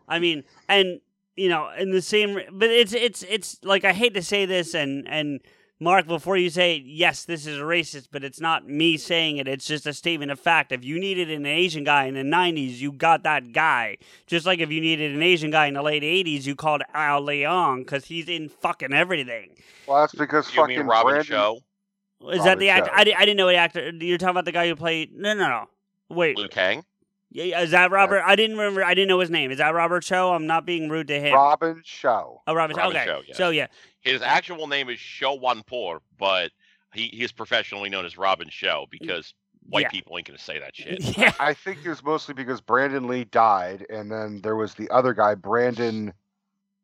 I 0.08 0.18
mean, 0.18 0.44
and 0.68 1.00
you 1.36 1.48
know, 1.48 1.70
in 1.78 1.90
the 1.90 2.02
same, 2.02 2.40
but 2.52 2.70
it's 2.70 2.92
it's 2.94 3.22
it's 3.24 3.58
like 3.62 3.84
I 3.84 3.92
hate 3.92 4.14
to 4.14 4.22
say 4.22 4.46
this, 4.46 4.74
and 4.74 5.06
and 5.08 5.40
Mark, 5.78 6.06
before 6.06 6.38
you 6.38 6.48
say 6.48 6.82
yes, 6.86 7.24
this 7.26 7.46
is 7.46 7.58
racist, 7.58 8.08
but 8.10 8.24
it's 8.24 8.40
not 8.40 8.66
me 8.66 8.96
saying 8.96 9.36
it. 9.36 9.46
It's 9.46 9.66
just 9.66 9.86
a 9.86 9.92
statement 9.92 10.30
of 10.30 10.40
fact. 10.40 10.72
If 10.72 10.82
you 10.84 10.98
needed 10.98 11.30
an 11.30 11.44
Asian 11.44 11.84
guy 11.84 12.04
in 12.04 12.14
the 12.14 12.22
'90s, 12.22 12.78
you 12.78 12.92
got 12.92 13.24
that 13.24 13.52
guy. 13.52 13.98
Just 14.26 14.46
like 14.46 14.60
if 14.60 14.70
you 14.70 14.80
needed 14.80 15.14
an 15.14 15.22
Asian 15.22 15.50
guy 15.50 15.66
in 15.66 15.74
the 15.74 15.82
late 15.82 16.02
'80s, 16.02 16.46
you 16.46 16.54
called 16.56 16.82
Al 16.94 17.22
Leong 17.22 17.80
because 17.80 18.06
he's 18.06 18.28
in 18.28 18.48
fucking 18.48 18.94
everything. 18.94 19.50
Well, 19.86 20.00
that's 20.00 20.14
because 20.14 20.48
You 20.54 20.62
fucking 20.62 20.78
mean 20.78 20.86
Robin 20.86 21.10
Brandon, 21.14 21.26
Show, 21.26 21.58
Is 22.30 22.44
that 22.44 22.58
the 22.58 22.68
Robin 22.68 22.82
actor? 22.84 22.90
Chow. 22.90 22.96
I, 22.96 23.22
I 23.22 23.24
didn't 23.26 23.36
know 23.36 23.46
what 23.46 23.56
actor. 23.56 23.90
You're 23.90 24.16
talking 24.16 24.30
about 24.30 24.46
the 24.46 24.52
guy 24.52 24.68
who 24.68 24.76
played? 24.76 25.12
No, 25.14 25.34
no, 25.34 25.48
no. 25.48 25.68
Wait, 26.08 26.36
Liu 26.36 26.48
Kang? 26.48 26.84
Yeah, 27.30 27.44
yeah, 27.44 27.60
is 27.62 27.72
that 27.72 27.90
Robert? 27.90 28.22
I 28.24 28.36
didn't 28.36 28.56
remember. 28.56 28.84
I 28.84 28.94
didn't 28.94 29.08
know 29.08 29.18
his 29.18 29.30
name. 29.30 29.50
Is 29.50 29.58
that 29.58 29.74
Robert 29.74 30.02
Cho? 30.04 30.32
I'm 30.32 30.46
not 30.46 30.64
being 30.64 30.88
rude 30.88 31.08
to 31.08 31.20
him. 31.20 31.34
Robin 31.34 31.82
Shou. 31.84 32.08
oh, 32.46 32.54
Robert. 32.54 32.74
Cho. 32.74 32.80
Robin 32.82 32.96
Okay. 32.96 33.04
Cho, 33.06 33.22
yes. 33.26 33.36
So 33.36 33.50
yeah, 33.50 33.66
His 34.00 34.22
actual 34.22 34.66
name 34.68 34.88
is 34.88 34.98
Shou 35.00 35.34
Wan 35.34 35.62
Por, 35.66 36.00
but 36.18 36.52
he, 36.94 37.08
he 37.08 37.24
is 37.24 37.32
professionally 37.32 37.90
known 37.90 38.06
as 38.06 38.16
Robin 38.16 38.48
Shou 38.48 38.86
because 38.90 39.34
white 39.68 39.82
Yeah. 39.82 39.88
people 39.90 40.16
ain't 40.16 40.26
gonna 40.28 40.38
say 40.38 40.60
that 40.60 40.76
shit. 40.76 41.18
yeah. 41.18 41.32
I 41.40 41.52
think 41.52 41.78
it 41.84 41.88
was 41.88 42.02
mostly 42.04 42.32
because 42.32 42.60
Brandon 42.60 43.08
Lee 43.08 43.24
died, 43.24 43.84
and 43.90 44.10
then 44.10 44.40
there 44.42 44.56
was 44.56 44.74
the 44.74 44.88
other 44.90 45.12
guy, 45.12 45.34
Brandon. 45.34 46.12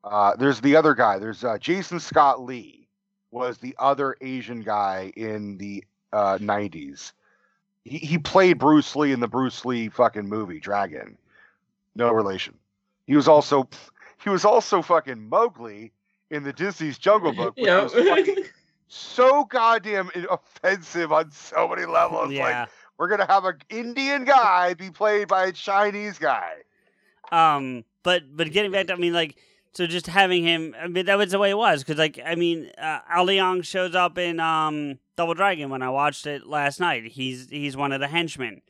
Uh, 0.04 0.34
there's 0.36 0.60
the 0.60 0.74
other 0.74 0.94
guy. 0.94 1.18
There's 1.20 1.44
uh, 1.44 1.56
Jason 1.58 2.00
Scott 2.00 2.42
Lee 2.42 2.88
was 3.30 3.58
the 3.58 3.74
other 3.78 4.16
Asian 4.20 4.60
guy 4.62 5.12
in 5.16 5.56
the 5.56 5.84
uh, 6.12 6.36
90s. 6.38 7.12
He 7.84 7.98
he 7.98 8.18
played 8.18 8.58
Bruce 8.58 8.94
Lee 8.94 9.12
in 9.12 9.20
the 9.20 9.28
Bruce 9.28 9.64
Lee 9.64 9.88
fucking 9.88 10.28
movie 10.28 10.60
Dragon. 10.60 11.16
No 11.94 12.12
relation. 12.12 12.54
He 13.06 13.16
was 13.16 13.28
also 13.28 13.68
he 14.22 14.30
was 14.30 14.44
also 14.44 14.82
fucking 14.82 15.28
Mowgli 15.28 15.92
in 16.30 16.44
the 16.44 16.52
Disney's 16.52 16.96
Jungle 16.98 17.32
Book, 17.32 17.56
which 17.56 17.66
Yeah. 17.66 17.82
was 17.82 17.92
fucking 17.92 18.44
so 18.88 19.44
goddamn 19.44 20.10
offensive 20.30 21.12
on 21.12 21.30
so 21.32 21.68
many 21.68 21.84
levels. 21.84 22.30
yeah. 22.32 22.60
Like 22.62 22.68
we're 22.98 23.08
gonna 23.08 23.26
have 23.26 23.44
an 23.44 23.58
Indian 23.68 24.24
guy 24.24 24.74
be 24.74 24.90
played 24.90 25.28
by 25.28 25.46
a 25.46 25.52
Chinese 25.52 26.18
guy. 26.18 26.52
Um, 27.32 27.84
but 28.02 28.22
but 28.36 28.50
getting 28.52 28.70
back 28.70 28.86
to, 28.88 28.92
I 28.92 28.96
mean, 28.96 29.12
like, 29.12 29.36
so 29.74 29.86
just 29.86 30.06
having 30.06 30.44
him, 30.44 30.74
I 30.80 30.86
mean, 30.86 31.06
that 31.06 31.16
was 31.18 31.30
the 31.30 31.38
way 31.38 31.50
it 31.50 31.56
was. 31.56 31.82
Because, 31.82 31.98
like, 31.98 32.20
I 32.24 32.34
mean, 32.34 32.70
uh, 32.78 33.00
Al 33.08 33.26
Leong 33.26 33.64
shows 33.64 33.94
up 33.94 34.18
in 34.18 34.38
um 34.40 34.98
Double 35.16 35.34
Dragon 35.34 35.70
when 35.70 35.82
I 35.82 35.90
watched 35.90 36.26
it 36.26 36.46
last 36.46 36.80
night. 36.80 37.04
He's 37.12 37.48
he's 37.50 37.76
one 37.76 37.92
of 37.92 38.00
the 38.00 38.08
henchmen. 38.08 38.62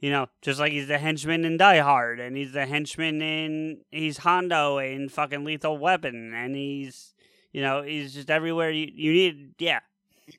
You 0.00 0.10
know, 0.10 0.26
just 0.42 0.60
like 0.60 0.72
he's 0.72 0.88
the 0.88 0.98
henchman 0.98 1.44
in 1.44 1.56
Die 1.56 1.78
Hard, 1.78 2.20
and 2.20 2.36
he's 2.36 2.52
the 2.52 2.66
henchman 2.66 3.22
in 3.22 3.80
he's 3.90 4.18
Hondo 4.18 4.78
in 4.78 5.08
fucking 5.08 5.44
Lethal 5.44 5.78
Weapon, 5.78 6.34
and 6.34 6.54
he's 6.54 7.14
you 7.52 7.62
know 7.62 7.82
he's 7.82 8.12
just 8.12 8.30
everywhere 8.30 8.70
you 8.70 8.90
you 8.92 9.12
need. 9.12 9.54
Yeah. 9.58 9.80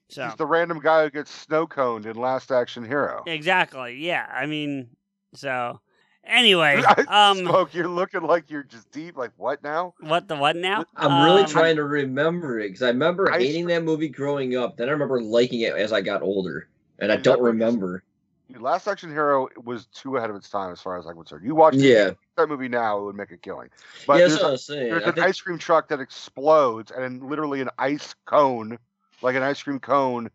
So 0.09 0.26
He's 0.26 0.36
the 0.36 0.47
random 0.47 0.80
guy 0.80 1.03
who 1.03 1.09
gets 1.11 1.32
snow 1.32 1.68
coned 1.68 2.05
in 2.07 2.16
Last 2.16 2.51
Action 2.51 2.84
Hero. 2.84 3.24
exactly. 3.28 3.95
Yeah. 3.97 4.26
I 4.34 4.47
mean, 4.47 4.89
so 5.36 5.80
anyway, 6.26 6.82
I- 6.86 7.30
um, 7.30 7.38
Smoke, 7.40 7.74
you're 7.74 7.88
looking 7.88 8.22
like 8.22 8.50
you're 8.50 8.64
just 8.64 8.92
deep. 8.92 9.18
Like 9.18 9.32
what 9.38 9.64
now? 9.64 9.94
what 10.00 10.28
the 10.28 10.36
what 10.36 10.56
now? 10.56 10.86
I'm 10.96 11.26
really 11.26 11.44
Um, 11.44 11.48
trying 11.50 11.76
to 11.78 11.84
remember 11.84 12.60
it 12.60 12.70
because 12.70 12.82
I 12.84 12.88
remember 12.90 13.32
I 13.32 13.40
hating 13.40 13.68
that 13.68 13.84
movie 13.84 14.10
growing 14.10 14.56
up. 14.58 14.78
Then 14.78 14.90
I 14.90 14.92
remember 14.92 15.22
liking 15.22 15.62
it 15.62 15.74
as 15.76 15.92
I 15.94 16.02
got 16.02 16.22
older, 16.22 16.68
and 17.00 17.12
I 17.12 17.18
don't 17.18 17.42
remember. 17.42 18.04
Dude, 18.52 18.62
Last 18.62 18.88
Action 18.88 19.10
Hero 19.10 19.48
was 19.64 19.88
too 19.88 20.18
ahead 20.18 20.30
of 20.30 20.36
its 20.36 20.50
time 20.52 20.72
as 20.72 20.80
far 20.80 21.00
as 21.00 21.08
I'm 21.08 21.16
concerned. 21.16 21.44
You 21.44 21.56
watch 21.56 21.74
Yeah, 21.74 22.12
that 22.38 22.48
movie 22.48 22.68
now, 22.68 23.00
it 23.00 23.04
would 23.06 23.16
make 23.16 23.32
a 23.32 23.38
killing. 23.38 23.70
But 24.06 24.20
yeah, 24.20 24.28
there's, 24.28 24.34
what 24.34 24.44
I 24.44 24.48
a- 24.48 24.52
was 24.52 24.64
saying. 24.66 24.90
there's 24.92 25.04
an 25.04 25.14
think- 25.14 25.26
ice 25.26 25.42
cream 25.42 25.58
truck 25.58 25.88
that 25.88 26.00
explodes, 26.00 26.92
and 26.92 27.24
literally 27.28 27.62
an 27.62 27.70
ice 27.80 28.14
cone, 28.26 28.78
like 29.24 29.36
an 29.36 29.42
ice 29.42 29.64
cream 29.64 29.80
cone, 29.80 30.30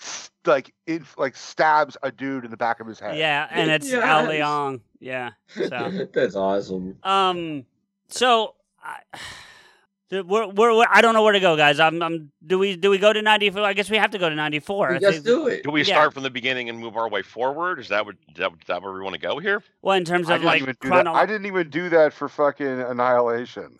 s- 0.00 0.30
like 0.46 0.72
it 0.86 1.02
like 1.16 1.36
stabs 1.36 1.96
a 2.02 2.10
dude 2.12 2.44
in 2.44 2.50
the 2.50 2.56
back 2.56 2.80
of 2.80 2.86
his 2.86 2.98
head. 3.00 3.16
Yeah, 3.18 3.46
and 3.50 3.70
it's 3.70 3.92
Al 3.92 4.32
Yes. 4.32 4.42
Leong. 4.46 4.80
Yeah. 5.00 5.30
So, 5.48 6.06
that's 6.12 6.34
awesome. 6.36 6.96
um, 7.02 7.64
so 8.08 8.54
I, 8.82 8.98
we're, 10.10 10.22
we're, 10.22 10.48
we're 10.76 10.86
I 10.90 11.00
don't 11.00 11.14
know 11.14 11.22
where 11.22 11.32
to 11.32 11.40
go, 11.40 11.56
guys. 11.56 11.80
I'm, 11.80 12.02
I'm. 12.02 12.30
Do 12.46 12.58
we 12.58 12.76
do 12.76 12.90
we 12.90 12.98
go 12.98 13.12
to 13.12 13.20
ninety 13.22 13.50
four? 13.50 13.62
I 13.62 13.72
guess 13.72 13.90
we 13.90 13.96
have 13.98 14.10
to 14.12 14.18
go 14.18 14.28
to 14.28 14.34
ninety 14.34 14.60
four. 14.60 14.92
You 14.94 15.00
guys 15.00 15.20
do 15.22 15.48
it. 15.48 15.64
Do 15.64 15.70
we 15.70 15.80
Yeah. 15.80 15.94
start 15.96 16.14
from 16.14 16.22
the 16.22 16.30
beginning 16.30 16.68
and 16.68 16.78
move 16.78 16.96
our 16.96 17.08
way 17.08 17.22
forward? 17.22 17.78
Is 17.80 17.88
that 17.88 18.06
what 18.06 18.14
is 18.30 18.36
that, 18.36 18.52
is 18.52 18.58
that 18.68 18.82
where 18.82 18.92
we 18.92 19.00
want 19.00 19.14
to 19.14 19.20
go 19.20 19.38
here? 19.38 19.62
Well, 19.82 19.96
in 19.96 20.04
terms 20.04 20.28
of 20.28 20.34
didn't 20.36 20.44
like 20.46 20.62
even 20.62 20.76
do 20.80 20.88
that. 20.88 20.94
chrono- 21.04 21.12
I 21.12 21.26
didn't 21.26 21.46
even 21.46 21.68
do 21.70 21.88
that 21.90 22.12
for 22.12 22.28
fucking 22.28 22.66
Annihilation. 22.66 23.78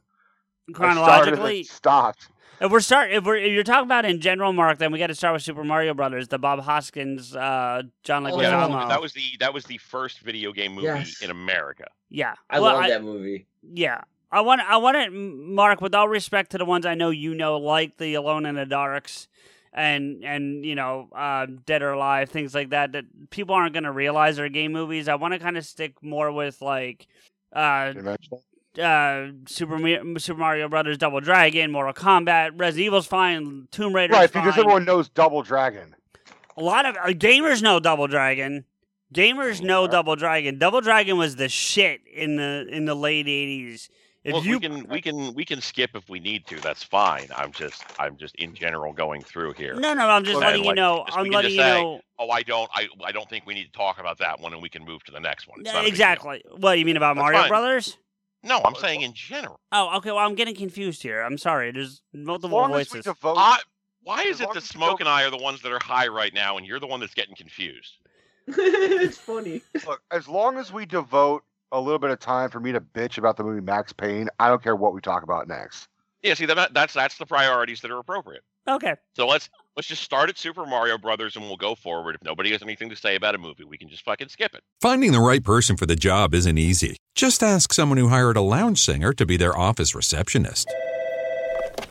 I 0.69 0.73
started 0.73 0.75
and 0.75 0.75
chronologically, 0.75 1.63
stopped. 1.63 2.29
If 2.61 2.71
we're 2.71 2.81
start 2.81 3.11
if 3.13 3.25
we're 3.25 3.37
if 3.37 3.53
you're 3.53 3.63
talking 3.63 3.87
about 3.87 4.05
in 4.05 4.21
general, 4.21 4.53
Mark, 4.53 4.79
then 4.79 4.93
we 4.93 4.99
got 4.99 5.09
to 5.09 5.15
start 5.15 5.33
with 5.35 5.43
Super 5.43 5.65
Mario 5.65 5.95
Brothers, 5.95 6.29
the 6.29 6.39
Bob 6.39 6.61
Hoskins, 6.61 7.35
uh, 7.37 7.83
John 8.03 8.27
Oh, 8.27 8.31
Leguizamo. 8.31 8.43
Yeah, 8.43 8.67
Leguizamo. 8.69 8.89
that 8.89 9.01
was 9.01 9.13
the 9.13 9.23
that 9.41 9.53
was 9.55 9.65
the 9.65 9.79
first 9.79 10.21
video 10.21 10.53
game 10.53 10.73
movie 10.75 10.87
Yes. 10.87 11.23
in 11.23 11.31
America. 11.31 11.85
yeah, 12.09 12.35
I 12.51 12.61
Well, 12.61 12.75
love 12.75 12.87
that 12.89 13.03
movie. 13.03 13.47
Yeah. 13.63 14.01
I 14.33 14.41
want 14.41 14.61
I 14.61 14.77
want 14.79 14.97
to 14.97 15.11
Mark 15.11 15.81
with 15.81 15.95
all 15.95 16.09
respect 16.09 16.51
to 16.51 16.59
the 16.59 16.65
ones 16.65 16.85
I 16.85 16.95
know 16.95 17.11
you 17.11 17.35
know 17.35 17.59
like 17.59 17.97
the 17.97 18.15
Alone 18.15 18.45
in 18.45 18.55
the 18.57 18.67
Darks 18.67 19.29
and 19.73 20.25
and 20.25 20.65
you 20.65 20.75
know 20.75 21.09
uh, 21.15 21.47
Dead 21.65 21.81
or 21.83 21.93
Alive 21.93 22.29
things 22.31 22.53
like 22.55 22.71
that 22.71 22.93
that 22.93 23.05
people 23.31 23.55
aren't 23.55 23.73
going 23.73 23.85
to 23.85 23.93
realize 23.93 24.39
are 24.41 24.49
game 24.49 24.73
movies. 24.73 25.07
I 25.09 25.15
want 25.15 25.33
to 25.35 25.39
kind 25.39 25.57
of 25.57 25.65
stick 25.65 26.03
more 26.03 26.33
with 26.33 26.61
like 26.61 27.07
uh, 27.55 27.93
Eventually. 27.95 28.41
Uh, 28.79 29.29
Super 29.47 29.79
Super 30.19 30.39
Mario 30.39 30.69
Brothers 30.69 30.99
Double 30.99 31.21
Dragon, 31.21 31.71
Mortal 31.73 31.93
Kombat, 31.95 32.53
Resident 32.57 32.87
Evil's 32.87 33.07
fine, 33.07 33.69
Tomb 33.71 33.95
Raider. 33.95 34.13
Right, 34.13 34.31
fine. 34.31 34.45
because 34.45 34.59
everyone 34.59 34.85
knows 34.85 35.09
Double 35.09 35.43
Dragon. 35.43 35.95
A 36.57 36.63
lot 36.63 36.87
of 36.87 36.97
uh, 36.97 37.09
gamers 37.09 37.63
know 37.63 37.81
Double 37.81 38.07
Dragon. 38.07 38.65
Gamers 39.15 39.61
know 39.61 39.87
Double 39.87 40.17
Dragon. 40.17 40.59
Double 40.59 40.81
Dragon 40.81 41.17
was 41.17 41.37
the 41.37 41.49
shit 41.49 42.01
in 42.13 42.37
the 42.37 42.67
in 42.71 42.87
the 42.87 42.95
late 42.95 43.29
eighties. 43.29 43.89
If 44.25 44.35
Look, 44.35 44.45
you 44.45 44.59
we 44.59 44.61
can 44.61 44.89
we 44.89 45.01
can 45.01 45.35
we 45.35 45.45
can 45.45 45.61
skip 45.61 45.91
if 45.95 46.09
we 46.09 46.19
need 46.19 46.49
to. 46.49 46.57
That's 46.61 46.83
fine. 46.83 47.29
I'm 47.37 47.53
just 47.53 47.85
I'm 48.01 48.17
just 48.17 48.35
in 48.35 48.55
general 48.55 48.93
going 48.93 49.23
through 49.23 49.53
here. 49.53 49.75
No, 49.77 49.95
no, 49.95 50.09
I'm 50.09 50.25
just 50.25 50.35
Look, 50.35 50.43
letting 50.43 50.63
and, 50.63 50.67
you 50.71 50.75
know. 50.75 51.05
just- 51.07 51.17
I'm 51.17 51.27
letting 51.31 51.53
you 51.53 51.59
say, 51.59 51.81
know 51.83 52.01
Oh, 52.19 52.31
I 52.31 52.43
don't 52.43 52.69
I 52.75 52.89
I 53.05 53.13
don't 53.13 53.29
think 53.31 53.47
we 53.47 53.55
need 53.55 53.67
to 53.67 53.73
talk 53.73 54.01
about 54.01 54.19
that 54.19 54.41
one, 54.41 54.53
and 54.53 54.61
we 54.61 54.69
can 54.69 54.85
move 54.85 55.05
to 55.05 55.13
the 55.13 55.21
next 55.21 55.47
one. 55.47 55.61
It's 55.61 55.67
not 55.73 55.77
a 55.77 55.79
big 55.83 55.85
deal. 55.85 55.89
exactly. 55.93 56.43
What 56.57 56.77
you 56.79 56.85
mean 56.85 56.97
about 56.97 57.15
That's 57.15 57.23
Mario 57.23 57.39
fine. 57.43 57.49
Brothers? 57.49 57.97
No, 58.43 58.61
I'm 58.65 58.75
saying 58.77 59.03
in 59.03 59.13
general. 59.13 59.59
Oh, 59.73 59.97
okay. 59.99 60.11
Well, 60.11 60.19
I'm 60.19 60.35
getting 60.35 60.55
confused 60.55 61.03
here. 61.03 61.21
I'm 61.23 61.39
sorry. 61.39 61.73
There's 61.73 62.03
As 62.15 62.21
multiple 62.21 62.57
long 62.57 62.71
as 62.75 62.93
we 62.93 62.99
voices. 63.01 63.05
devote 63.05 63.37
I, 63.39 63.59
why 64.03 64.23
As 64.23 64.27
is 64.37 64.41
it 64.41 64.45
long 64.45 64.55
that 64.55 64.63
Smoke 64.63 64.89
don't- 64.99 65.01
and 65.03 65.09
I 65.09 65.25
are 65.25 65.31
the 65.31 65.37
ones 65.37 65.63
that 65.63 65.73
are 65.73 65.81
high 65.83 66.07
right 66.09 66.33
now, 66.33 66.57
and 66.57 66.67
you're 66.67 66.79
the 66.81 66.87
one 66.87 67.01
that's 67.01 67.15
getting 67.15 67.35
confused? 67.35 67.99
it's 68.47 69.19
funny. 69.19 69.63
Look, 69.87 70.01
as 70.13 70.29
long 70.29 70.59
as 70.59 70.73
we 70.73 70.87
devote 70.87 71.43
a 71.73 71.81
little 71.81 71.99
bit 71.99 72.11
of 72.11 72.21
time 72.21 72.49
for 72.51 72.61
me 72.61 72.71
to 72.73 72.81
bitch 72.81 73.19
about 73.19 73.37
the 73.37 73.43
movie 73.43 73.61
Max 73.61 73.93
Payne, 73.93 74.29
I 74.39 74.49
don't 74.49 74.63
care 74.63 74.77
what 74.77 74.95
we 74.95 75.01
talk 75.01 75.25
about 75.25 75.49
next. 75.49 75.89
Yeah, 76.23 76.35
see 76.35 76.47
that 76.47 76.73
that's 76.73 76.95
that's 76.95 77.19
the 77.19 77.27
priorities 77.27 77.81
that 77.81 77.91
are 77.91 77.99
appropriate. 77.99 78.43
okay. 78.69 78.95
So 79.15 79.27
let's 79.27 79.51
let's 79.77 79.87
just 79.87 80.03
start 80.03 80.31
at 80.31 80.39
Super 80.39 80.65
Mario 80.65 80.97
Brothers, 80.97 81.37
and 81.37 81.45
we'll 81.45 81.57
go 81.57 81.75
forward. 81.75 82.15
If 82.15 82.25
nobody 82.25 82.51
has 82.53 82.63
anything 82.63 82.89
to 82.91 82.97
say 82.97 83.15
about 83.15 83.35
a 83.35 83.39
movie, 83.39 83.65
we 83.65 83.77
can 83.77 83.89
just 83.89 84.05
fucking 84.05 84.29
skip 84.29 84.55
it. 84.55 84.63
Finding 84.81 85.13
the 85.13 85.21
right 85.21 85.45
person 85.45 85.77
for 85.77 85.87
the 85.87 85.97
job 85.97 86.35
isn't 86.35 86.59
easy. 86.59 86.97
Just 87.15 87.43
ask 87.43 87.73
someone 87.73 87.99
who 87.99 88.09
hired 88.09 88.37
a 88.37 88.43
lounge 88.43 88.79
singer 88.81 89.13
to 89.13 89.27
be 89.27 89.37
their 89.37 89.57
office 89.57 89.95
receptionist. 89.95 90.73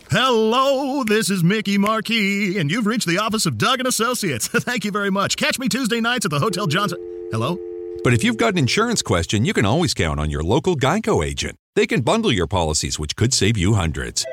Hello, 0.09 1.03
this 1.03 1.29
is 1.29 1.43
Mickey 1.43 1.77
Marquis, 1.77 2.57
and 2.57 2.71
you've 2.71 2.86
reached 2.86 3.07
the 3.07 3.19
office 3.19 3.45
of 3.45 3.57
Doug 3.57 3.79
and 3.79 3.88
Associates. 3.88 4.47
Thank 4.51 4.86
you 4.86 4.91
very 4.91 5.11
much. 5.11 5.38
Catch 5.38 5.59
me 5.59 5.67
Tuesday 5.67 6.01
nights 6.01 6.25
at 6.25 6.31
the 6.31 6.39
Hotel 6.39 6.67
Johnson. 6.67 6.99
Hello? 7.31 7.59
But 8.03 8.13
if 8.13 8.23
you've 8.23 8.38
got 8.38 8.53
an 8.53 8.59
insurance 8.59 9.01
question, 9.01 9.45
you 9.45 9.53
can 9.53 9.65
always 9.65 9.93
count 9.93 10.19
on 10.19 10.29
your 10.29 10.43
local 10.43 10.75
Geico 10.75 11.25
agent. 11.25 11.57
They 11.75 11.88
can 11.88 12.01
bundle 12.01 12.31
your 12.31 12.47
policies, 12.47 12.99
which 12.99 13.15
could 13.15 13.33
save 13.33 13.57
you 13.57 13.73
hundreds. 13.73 14.25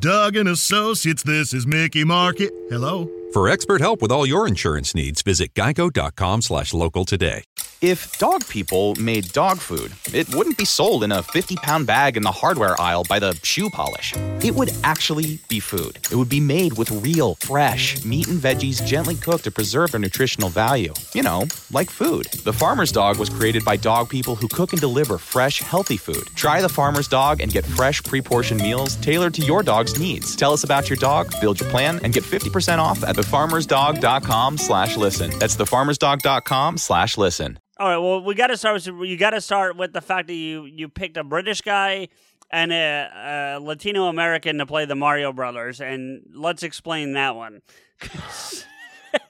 Doug 0.00 0.36
and 0.36 0.48
Associates, 0.48 1.22
this 1.22 1.54
is 1.54 1.66
Mickey 1.66 2.04
Market. 2.04 2.52
Hello? 2.68 3.08
For 3.34 3.48
expert 3.48 3.80
help 3.80 4.00
with 4.00 4.12
all 4.12 4.24
your 4.24 4.46
insurance 4.46 4.94
needs, 4.94 5.20
visit 5.20 5.54
geico.com 5.54 6.42
slash 6.42 6.72
local 6.72 7.04
today. 7.04 7.42
If 7.80 8.16
dog 8.18 8.48
people 8.48 8.94
made 8.94 9.30
dog 9.32 9.58
food, 9.58 9.92
it 10.10 10.34
wouldn't 10.34 10.56
be 10.56 10.64
sold 10.64 11.02
in 11.04 11.12
a 11.12 11.22
50 11.22 11.56
pound 11.56 11.86
bag 11.86 12.16
in 12.16 12.22
the 12.22 12.30
hardware 12.30 12.80
aisle 12.80 13.04
by 13.06 13.18
the 13.18 13.38
shoe 13.42 13.68
polish. 13.68 14.14
It 14.42 14.54
would 14.54 14.72
actually 14.84 15.40
be 15.48 15.60
food. 15.60 15.98
It 16.10 16.14
would 16.14 16.30
be 16.30 16.40
made 16.40 16.78
with 16.78 16.90
real, 17.04 17.34
fresh 17.34 18.02
meat 18.04 18.28
and 18.28 18.40
veggies 18.40 18.86
gently 18.86 19.16
cooked 19.16 19.44
to 19.44 19.50
preserve 19.50 19.90
their 19.90 20.00
nutritional 20.00 20.48
value. 20.48 20.94
You 21.12 21.24
know, 21.24 21.46
like 21.72 21.90
food. 21.90 22.26
The 22.44 22.52
Farmer's 22.52 22.92
Dog 22.92 23.18
was 23.18 23.28
created 23.28 23.64
by 23.66 23.76
dog 23.76 24.08
people 24.08 24.36
who 24.36 24.48
cook 24.48 24.72
and 24.72 24.80
deliver 24.80 25.18
fresh, 25.18 25.58
healthy 25.58 25.98
food. 25.98 26.24
Try 26.36 26.62
the 26.62 26.70
Farmer's 26.70 27.08
Dog 27.08 27.40
and 27.40 27.52
get 27.52 27.66
fresh, 27.66 28.02
pre 28.02 28.22
portioned 28.22 28.62
meals 28.62 28.96
tailored 28.96 29.34
to 29.34 29.42
your 29.42 29.62
dog's 29.62 29.98
needs. 29.98 30.36
Tell 30.36 30.52
us 30.52 30.64
about 30.64 30.88
your 30.88 30.96
dog, 30.96 31.34
build 31.40 31.60
your 31.60 31.68
plan, 31.68 32.00
and 32.02 32.14
get 32.14 32.22
50% 32.22 32.78
off 32.78 33.02
at 33.02 33.23
thefarmersdog.com 33.24 34.58
slash 34.58 34.96
listen. 34.96 35.30
That's 35.38 35.56
thefarmersdog.com 35.56 36.78
slash 36.78 37.16
listen. 37.18 37.58
All 37.78 37.88
right. 37.88 37.98
Well, 37.98 38.22
we 38.22 38.34
got 38.34 38.48
to 38.48 38.56
start 38.56 38.74
with 38.74 38.86
you. 39.08 39.16
Got 39.16 39.30
to 39.30 39.40
start 39.40 39.76
with 39.76 39.92
the 39.92 40.00
fact 40.00 40.28
that 40.28 40.34
you 40.34 40.64
you 40.64 40.88
picked 40.88 41.16
a 41.16 41.24
British 41.24 41.60
guy 41.60 42.08
and 42.50 42.72
a, 42.72 43.56
a 43.56 43.60
Latino 43.60 44.04
American 44.06 44.58
to 44.58 44.66
play 44.66 44.84
the 44.84 44.94
Mario 44.94 45.32
Brothers, 45.32 45.80
and 45.80 46.22
let's 46.34 46.62
explain 46.62 47.14
that 47.14 47.34
one. 47.36 47.62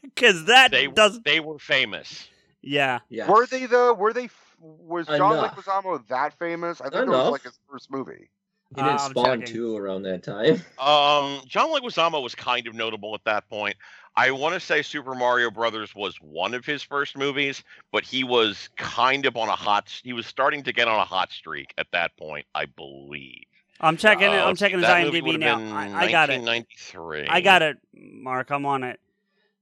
Because 0.02 0.44
that 0.46 0.70
They 0.70 0.86
does. 0.86 1.20
they 1.22 1.40
were 1.40 1.58
famous. 1.58 2.28
Yeah. 2.62 3.00
Yeah. 3.10 3.28
Were 3.30 3.46
they 3.46 3.66
though? 3.66 3.92
Were 3.92 4.12
they? 4.12 4.30
Was 4.60 5.08
John 5.08 5.38
Enough. 5.38 5.56
Leguizamo 5.56 6.06
that 6.08 6.38
famous? 6.38 6.80
I 6.80 6.84
think 6.84 7.06
it 7.06 7.08
was 7.08 7.32
like 7.32 7.42
his 7.42 7.58
first 7.70 7.90
movie. 7.90 8.30
He 8.74 8.82
did 8.82 8.90
I'm 8.90 8.98
Spawn 9.10 9.40
checking. 9.40 9.54
2 9.54 9.76
around 9.76 10.02
that 10.02 10.22
time. 10.22 10.62
Um, 10.78 11.40
John 11.46 11.70
Leguizamo 11.70 12.22
was 12.22 12.34
kind 12.34 12.66
of 12.66 12.74
notable 12.74 13.14
at 13.14 13.24
that 13.24 13.48
point. 13.48 13.76
I 14.16 14.30
want 14.30 14.54
to 14.54 14.60
say 14.60 14.82
Super 14.82 15.14
Mario 15.14 15.50
Brothers 15.50 15.94
was 15.94 16.16
one 16.20 16.54
of 16.54 16.64
his 16.64 16.82
first 16.82 17.16
movies, 17.16 17.64
but 17.90 18.04
he 18.04 18.22
was 18.22 18.68
kind 18.76 19.26
of 19.26 19.36
on 19.36 19.48
a 19.48 19.56
hot. 19.56 19.88
He 20.04 20.12
was 20.12 20.26
starting 20.26 20.62
to 20.64 20.72
get 20.72 20.86
on 20.86 21.00
a 21.00 21.04
hot 21.04 21.32
streak 21.32 21.74
at 21.78 21.86
that 21.92 22.16
point, 22.16 22.46
I 22.54 22.66
believe. 22.66 23.44
I'm 23.80 23.96
checking. 23.96 24.30
it. 24.30 24.38
Uh, 24.38 24.46
I'm 24.46 24.56
checking 24.56 24.78
his 24.78 24.86
IMDb 24.86 25.38
now. 25.38 25.58
I, 25.74 26.06
I 26.06 26.10
got 26.10 26.30
it. 26.30 26.40
1993. 26.40 27.26
I 27.28 27.40
got 27.40 27.62
it, 27.62 27.78
Mark. 27.92 28.50
I'm 28.50 28.66
on 28.66 28.84
it. 28.84 29.00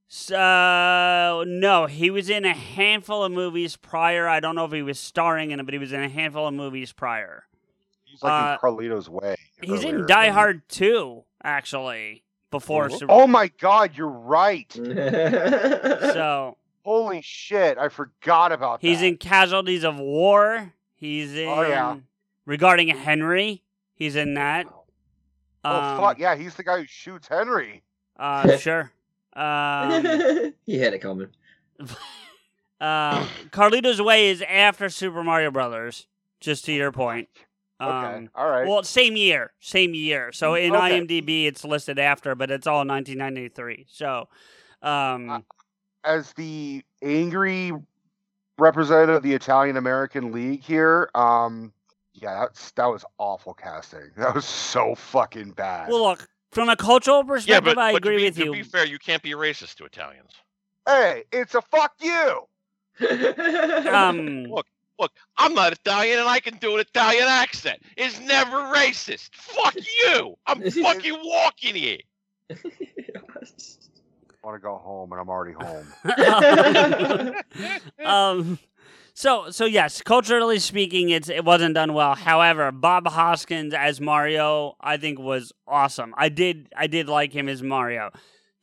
So 0.07 1.43
no, 1.47 1.87
he 1.87 2.11
was 2.11 2.29
in 2.29 2.45
a 2.45 2.53
handful 2.53 3.23
of 3.23 3.31
movies 3.31 3.75
prior. 3.75 4.27
I 4.27 4.39
don't 4.39 4.55
know 4.55 4.65
if 4.65 4.71
he 4.71 4.83
was 4.83 4.99
starring 4.99 5.49
in 5.49 5.59
it, 5.59 5.63
but 5.63 5.73
he 5.73 5.79
was 5.79 5.91
in 5.91 6.03
a 6.03 6.09
handful 6.09 6.47
of 6.47 6.53
movies 6.53 6.93
prior. 6.93 7.45
He's 8.13 8.21
like 8.21 8.31
Uh, 8.31 8.53
in 8.53 8.59
Carlito's 8.59 9.09
Way. 9.09 9.35
He's 9.61 9.83
in 9.83 9.95
earlier. 9.95 10.05
Die 10.05 10.29
Hard 10.29 10.69
2, 10.69 11.23
actually, 11.43 12.23
before 12.51 12.85
Oh. 12.91 12.95
Super. 12.97 13.11
Oh 13.11 13.25
my 13.27 13.47
God, 13.59 13.91
you're 13.97 14.07
right. 14.07 14.71
So 16.13 16.57
Holy 16.85 17.21
shit, 17.23 17.77
I 17.77 17.89
forgot 17.89 18.51
about 18.51 18.81
that. 18.81 18.87
he's 18.87 18.99
that. 18.99 19.07
in 19.07 19.17
Casualties 19.17 19.83
of 19.83 19.99
War. 19.99 20.73
He's 20.95 21.33
in 21.33 21.47
Oh, 21.47 21.61
yeah. 21.63 21.97
Regarding 22.45 22.89
Henry. 22.89 23.63
He's 23.95 24.15
in 24.15 24.33
that. 24.35 24.67
Oh 25.65 25.71
Um, 25.71 25.97
fuck 25.99 26.19
yeah, 26.19 26.35
he's 26.35 26.53
the 26.55 26.63
guy 26.63 26.79
who 26.81 26.85
shoots 26.85 27.27
Henry. 27.29 27.81
Uh, 28.17 28.57
sure. 28.57 28.91
Um, 29.33 30.53
he 30.65 30.77
had 30.77 30.93
it 30.93 30.99
coming. 30.99 31.29
uh, 32.79 33.25
Carlito's 33.49 34.01
Way 34.01 34.27
is 34.29 34.43
after 34.47 34.89
Super 34.89 35.23
Mario 35.23 35.51
Brothers. 35.51 36.05
Just 36.39 36.65
to 36.65 36.73
your 36.73 36.91
point. 36.91 37.29
Um, 37.79 37.89
Okay, 37.89 38.27
all 38.35 38.49
right. 38.49 38.67
Well, 38.67 38.83
same 38.83 39.15
year, 39.17 39.51
same 39.59 39.93
year. 39.93 40.31
So 40.31 40.55
in 40.55 40.75
Okay. 40.75 40.99
IMDb, 41.01 41.45
it's 41.47 41.63
listed 41.65 41.99
after, 41.99 42.35
but 42.35 42.49
it's 42.51 42.67
all 42.67 42.85
1993. 42.85 43.85
So, 43.89 44.29
um, 44.81 45.43
As 46.03 46.33
the 46.33 46.83
angry 47.01 47.71
representative 48.57 49.15
of 49.15 49.23
the 49.23 49.33
Italian 49.33 49.77
American 49.77 50.31
League 50.31 50.61
here, 50.61 51.09
um, 51.15 51.73
yeah, 52.13 52.41
that's 52.41 52.71
that 52.73 52.85
was 52.85 53.03
awful 53.17 53.53
casting. 53.53 54.11
That 54.17 54.35
was 54.35 54.45
so 54.45 54.95
fucking 54.95 55.51
bad. 55.51 55.89
well, 55.89 56.03
look 56.03 56.27
from 56.51 56.69
a 56.69 56.75
cultural 56.75 57.23
perspective, 57.23 57.49
Yeah, 57.49 57.59
perspective, 57.61 57.75
but, 57.75 57.81
I 57.81 57.91
but 57.93 57.97
agree 57.97 58.13
to, 58.15 58.19
be, 58.19 58.25
with 58.25 58.35
to 58.37 58.45
you. 58.45 58.51
be 58.51 58.63
fair, 58.63 58.85
you 58.85 58.99
can't 58.99 59.23
be 59.23 59.31
racist 59.31 59.75
to 59.75 59.85
Italians. 59.85 60.31
hey, 60.87 61.23
it's 61.31 61.55
a 61.55 61.61
fuck 61.61 61.93
you. 61.99 62.47
Um, 63.91 64.43
Look, 64.45 64.67
look, 64.99 65.11
I'm 65.37 65.53
not 65.53 65.73
Italian 65.73 66.19
and 66.19 66.29
I 66.29 66.39
can 66.39 66.57
do 66.57 66.75
an 66.75 66.81
Italian 66.81 67.27
accent. 67.27 67.79
It's 67.97 68.19
never 68.19 68.57
racist. 68.57 69.29
Fuck 69.33 69.75
you. 69.75 70.35
I'm 70.45 70.69
fucking 70.71 71.19
walking 71.23 71.75
here. 71.75 71.99
I 74.43 74.43
want 74.43 74.57
to 74.57 74.59
go 74.59 74.75
home, 74.75 75.13
and 75.13 75.21
I'm 75.21 75.29
already 75.29 75.53
home. 75.53 75.87
um, 78.05 78.59
so 79.13 79.51
so 79.51 79.65
yes, 79.65 80.01
culturally 80.01 80.59
speaking, 80.59 81.09
it's 81.09 81.29
it 81.29 81.45
wasn't 81.45 81.75
done 81.75 81.93
well. 81.93 82.15
However, 82.15 82.71
Bob 82.71 83.07
Hoskins 83.07 83.73
as 83.73 84.01
Mario, 84.01 84.75
I 84.81 84.97
think 84.97 85.19
was 85.19 85.53
awesome. 85.67 86.13
I 86.17 86.29
did 86.29 86.67
I 86.75 86.87
did 86.87 87.07
like 87.07 87.31
him 87.31 87.47
as 87.47 87.63
Mario. 87.63 88.11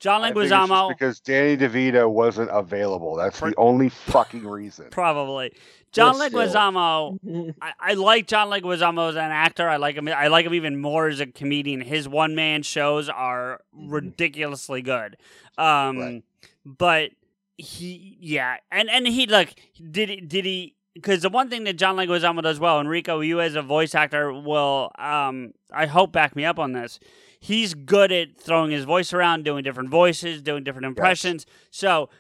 John 0.01 0.23
I 0.23 0.29
think 0.29 0.39
it's 0.39 0.51
just 0.51 0.71
Leguizamo, 0.71 0.89
because 0.89 1.21
Danny 1.21 1.57
DeVito 1.57 2.11
wasn't 2.11 2.51
available. 2.51 3.17
That's 3.17 3.39
the 3.39 3.55
only 3.57 3.91
fucking 3.91 4.47
reason. 4.47 4.89
probably. 4.91 5.53
John. 5.93 6.15
Leguizamo, 6.17 7.55
I, 7.61 7.73
I 7.81 7.95
like 7.95 8.27
John 8.27 8.49
Leguizamo 8.49 9.09
as 9.09 9.17
an 9.17 9.31
actor. 9.31 9.69
I 9.69 9.77
like 9.77 9.97
him. 9.97 10.09
I 10.09 10.29
like 10.29 10.47
him 10.47 10.55
even 10.55 10.81
more 10.81 11.09
as 11.09 11.21
a 11.21 11.27
comedian. 11.27 11.81
His 11.81 12.09
one 12.09 12.35
man 12.35 12.63
shows 12.63 13.09
are 13.09 13.61
ridiculously 13.73 14.83
good. 14.83 15.17
Um, 15.59 15.99
Right. 15.99 16.23
but 16.65 17.11
he, 17.57 18.17
yeah, 18.21 18.57
and 18.71 18.89
and 18.89 19.07
he 19.07 19.27
look 19.27 19.49
did 19.91 20.29
did 20.29 20.45
he 20.45 20.75
because 20.95 21.23
the 21.23 21.29
one 21.29 21.49
thing 21.51 21.65
that 21.65 21.75
John 21.75 21.97
Leguizamo 21.97 22.43
does 22.43 22.59
well, 22.61 22.81
Enrico, 22.81 23.21
you 23.21 23.41
as 23.41 23.55
a 23.55 23.63
voice 23.63 23.95
actor 23.95 24.33
will, 24.33 24.91
um, 24.99 25.53
I 25.73 25.87
hope 25.87 26.11
back 26.13 26.35
me 26.35 26.45
up 26.45 26.59
on 26.59 26.73
this. 26.73 26.99
He's 27.39 27.75
good 27.75 28.13
at 28.13 28.37
throwing 28.39 28.71
his 28.71 28.85
voice 28.85 29.13
around, 29.13 29.45
doing 29.45 29.63
different 29.65 29.89
voices, 29.89 30.43
doing 30.43 30.63
different 30.65 30.87
impressions. 30.87 31.47
So 31.71 32.11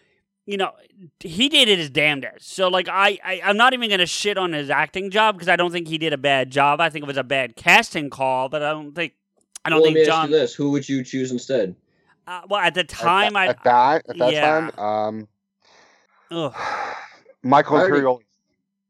you 0.51 0.57
know, 0.57 0.73
he 1.21 1.49
did 1.49 1.69
it 1.69 1.79
his 1.79 1.91
damnedest. 1.91 2.53
So 2.53 2.69
like 2.69 2.89
I, 2.89 3.19
I 3.25 3.41
I'm 3.45 3.57
not 3.57 3.73
even 3.73 3.91
gonna 3.91 4.07
shit 4.07 4.39
on 4.39 4.53
his 4.53 4.71
acting 4.71 5.11
job 5.11 5.37
because 5.37 5.49
I 5.49 5.57
don't 5.57 5.71
think 5.71 5.89
he 5.89 5.99
did 5.99 6.13
a 6.13 6.19
bad 6.19 6.51
job. 6.51 6.81
I 6.81 6.91
think 6.91 7.05
it 7.05 7.07
was 7.07 7.17
a 7.17 7.25
bad 7.25 7.57
casting 7.57 8.11
call, 8.11 8.49
but 8.49 8.63
I 8.63 8.71
don't 8.71 8.95
think 8.95 9.15
I 9.65 9.71
don't 9.71 9.79
well, 9.79 9.87
let 9.87 9.95
me 9.95 10.01
think 10.01 10.09
ask 10.09 10.17
John. 10.17 10.31
you 10.31 10.37
this: 10.37 10.55
Who 10.55 10.71
would 10.71 10.89
you 10.89 11.05
choose 11.05 11.31
instead? 11.33 11.75
Uh, 12.27 12.43
well, 12.49 12.61
at 12.61 12.75
the 12.75 12.81
At 12.81 12.89
time, 12.89 13.37
I 13.37 13.49
at 13.49 13.65
that 13.65 14.05
at 14.09 14.19
that 14.19 14.33
yeah. 14.33 14.71
time, 14.71 14.79
um, 14.79 15.29
ugh. 16.31 16.55
Michael 17.43 17.79
Imperioli. 17.79 18.21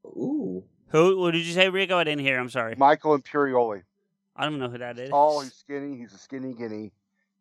Ooh, 0.06 0.64
who 0.88 1.18
what 1.18 1.32
did 1.32 1.46
you 1.46 1.52
say, 1.52 1.68
Rico? 1.68 1.96
I 1.96 2.04
didn't 2.04 2.20
hear. 2.20 2.38
I'm 2.38 2.50
sorry. 2.50 2.74
Michael 2.76 3.18
Imperioli. 3.18 3.82
I 4.36 4.44
don't 4.44 4.58
know 4.58 4.68
who 4.68 4.78
that 4.78 4.98
is. 4.98 5.11
tall, 5.11 5.40
he's 5.40 5.54
skinny, 5.54 5.98
he's 5.98 6.12
a 6.14 6.18
skinny 6.18 6.54
guinea. 6.54 6.92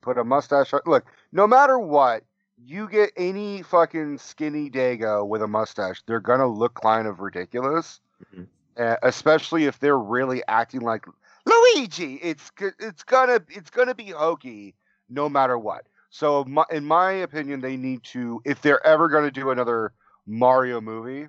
Put 0.01 0.17
a 0.17 0.23
mustache 0.23 0.73
on. 0.73 0.81
Look, 0.85 1.05
no 1.31 1.47
matter 1.47 1.79
what, 1.79 2.23
you 2.65 2.89
get 2.89 3.11
any 3.17 3.61
fucking 3.63 4.17
skinny 4.17 4.69
dago 4.69 5.27
with 5.27 5.41
a 5.41 5.47
mustache, 5.47 6.01
they're 6.05 6.19
gonna 6.19 6.47
look 6.47 6.79
kind 6.81 7.07
of 7.07 7.19
ridiculous. 7.19 7.99
Mhm. 8.35 8.47
Uh, 8.77 8.95
especially 9.03 9.65
if 9.65 9.79
they're 9.79 9.97
really 9.99 10.43
acting 10.47 10.81
like 10.81 11.05
Luigi. 11.45 12.15
It's 12.15 12.51
it's 12.79 13.03
gonna 13.03 13.41
it's 13.49 13.69
gonna 13.69 13.95
be 13.95 14.09
hokey 14.11 14.75
no 15.09 15.29
matter 15.29 15.57
what. 15.57 15.85
So 16.09 16.43
my, 16.45 16.65
in 16.71 16.85
my 16.85 17.11
opinion, 17.11 17.61
they 17.61 17.77
need 17.77 18.03
to 18.05 18.41
if 18.45 18.61
they're 18.61 18.85
ever 18.85 19.09
gonna 19.09 19.31
do 19.31 19.51
another 19.51 19.93
Mario 20.25 20.81
movie, 20.81 21.27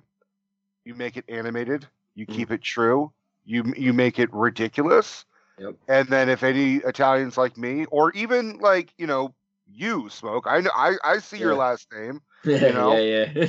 you 0.85 0.95
make 0.95 1.17
it 1.17 1.25
animated, 1.27 1.87
you 2.15 2.25
Mhm. 2.25 2.33
keep 2.33 2.51
it 2.51 2.61
true, 2.61 3.11
you 3.45 3.73
you 3.77 3.93
make 3.93 4.19
it 4.19 4.33
ridiculous. 4.33 5.25
Yep. 5.57 5.75
And 5.87 6.07
then 6.07 6.29
if 6.29 6.43
any 6.43 6.77
Italians 6.77 7.37
like 7.37 7.57
me, 7.57 7.85
or 7.85 8.11
even 8.13 8.59
like 8.59 8.93
you 8.97 9.07
know 9.07 9.33
you 9.73 10.09
smoke, 10.09 10.45
I 10.47 10.61
know 10.61 10.71
I 10.75 10.95
I 11.03 11.17
see 11.19 11.37
your 11.37 11.55
last 11.55 11.87
name. 11.91 12.21
yeah, 12.43 12.71
know? 12.71 12.97
yeah, 12.97 13.31
yeah. 13.35 13.45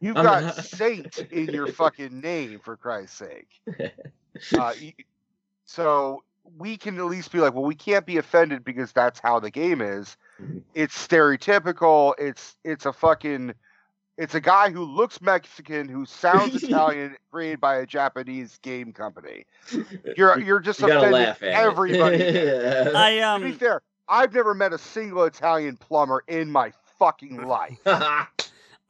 You've 0.00 0.16
I'm 0.16 0.24
got 0.24 0.42
not- 0.42 0.56
Saint 0.64 1.18
in 1.30 1.46
your 1.50 1.68
fucking 1.68 2.20
name, 2.20 2.58
for 2.58 2.76
Christ's 2.76 3.16
sake. 3.18 3.48
Uh, 4.58 4.72
so 5.66 6.24
we 6.58 6.76
can 6.78 6.98
at 6.98 7.04
least 7.04 7.30
be 7.32 7.38
like, 7.38 7.52
well, 7.54 7.64
we 7.64 7.74
can't 7.74 8.06
be 8.06 8.16
offended 8.16 8.64
because 8.64 8.90
that's 8.92 9.20
how 9.20 9.38
the 9.40 9.50
game 9.50 9.80
is. 9.82 10.16
Mhm. 10.42 10.62
It's 10.74 10.94
stereotypical. 11.06 12.14
It's 12.18 12.56
it's 12.64 12.86
a 12.86 12.92
fucking 12.92 13.52
it's 14.18 14.34
a 14.34 14.40
guy 14.40 14.70
who 14.70 14.84
looks 14.84 15.20
Mexican 15.20 15.88
who 15.88 16.04
sounds 16.06 16.62
Italian, 16.62 17.16
created 17.30 17.60
by 17.60 17.76
a 17.76 17.86
Japanese 17.86 18.58
game 18.62 18.92
company. 18.92 19.44
You're 20.16 20.38
you're 20.40 20.60
just 20.60 20.80
You 20.80 20.86
offending 20.86 21.12
laugh 21.12 21.42
at 21.42 21.48
everybody. 21.50 22.16
it. 22.16 22.94
I 22.94 23.10
to 23.38 23.44
be 23.44 23.50
um 23.52 23.58
fair, 23.58 23.82
I've 24.12 24.34
never 24.34 24.52
met 24.52 24.74
a 24.74 24.78
single 24.78 25.24
Italian 25.24 25.78
plumber 25.78 26.22
in 26.28 26.50
my 26.50 26.70
fucking 26.98 27.46
life. 27.46 27.78
I, 27.86 28.28